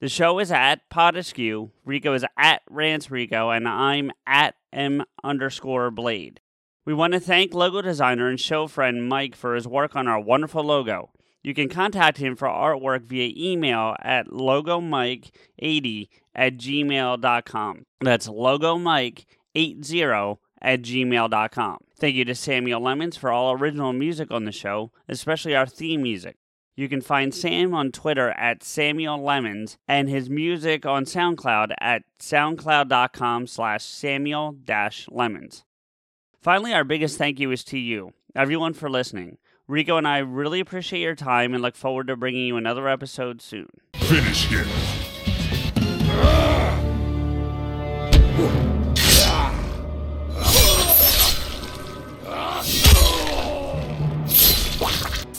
The 0.00 0.10
show 0.10 0.38
is 0.38 0.52
at 0.52 0.90
Podaskew, 0.90 1.70
Rico 1.86 2.12
is 2.12 2.26
at 2.36 2.60
Rance 2.68 3.10
Rico, 3.10 3.48
and 3.48 3.66
I'm 3.66 4.12
at 4.26 4.56
M 4.74 5.02
underscore 5.24 5.90
Blade. 5.90 6.40
We 6.84 6.92
want 6.92 7.14
to 7.14 7.20
thank 7.20 7.54
logo 7.54 7.80
designer 7.80 8.28
and 8.28 8.38
show 8.38 8.66
friend 8.66 9.08
Mike 9.08 9.34
for 9.34 9.54
his 9.54 9.66
work 9.66 9.96
on 9.96 10.06
our 10.06 10.20
wonderful 10.20 10.62
logo. 10.62 11.08
You 11.42 11.54
can 11.54 11.70
contact 11.70 12.18
him 12.18 12.36
for 12.36 12.46
artwork 12.46 13.04
via 13.04 13.32
email 13.34 13.96
at 14.00 14.26
logomike80 14.26 16.08
at 16.34 16.58
gmail.com. 16.58 17.86
That's 18.02 18.28
logomike80 18.28 20.36
at 20.60 20.82
gmail.com. 20.82 21.78
Thank 21.98 22.14
you 22.14 22.24
to 22.24 22.34
Samuel 22.34 22.80
Lemons 22.80 23.16
for 23.16 23.30
all 23.32 23.52
original 23.52 23.92
music 23.92 24.30
on 24.30 24.44
the 24.44 24.52
show, 24.52 24.92
especially 25.08 25.54
our 25.54 25.66
theme 25.66 26.02
music. 26.02 26.36
You 26.76 26.90
can 26.90 27.00
find 27.00 27.34
Sam 27.34 27.72
on 27.72 27.90
Twitter 27.90 28.30
at 28.32 28.62
Samuel 28.62 29.22
Lemons 29.22 29.78
and 29.88 30.10
his 30.10 30.28
music 30.28 30.84
on 30.84 31.06
SoundCloud 31.06 31.72
at 31.80 32.02
soundcloud.com 32.20 33.46
slash 33.46 33.82
Samuel 33.84 34.56
Lemons. 35.08 35.64
Finally, 36.42 36.74
our 36.74 36.84
biggest 36.84 37.16
thank 37.16 37.40
you 37.40 37.50
is 37.50 37.64
to 37.64 37.78
you, 37.78 38.12
everyone, 38.34 38.74
for 38.74 38.90
listening. 38.90 39.38
Rico 39.66 39.96
and 39.96 40.06
I 40.06 40.18
really 40.18 40.60
appreciate 40.60 41.00
your 41.00 41.16
time 41.16 41.54
and 41.54 41.62
look 41.62 41.74
forward 41.74 42.06
to 42.08 42.16
bringing 42.16 42.46
you 42.46 42.56
another 42.56 42.88
episode 42.88 43.40
soon. 43.40 43.68
Finish 43.94 44.46
him. 44.46 45.05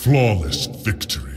Flawless 0.07 0.67
victory. 0.67 1.36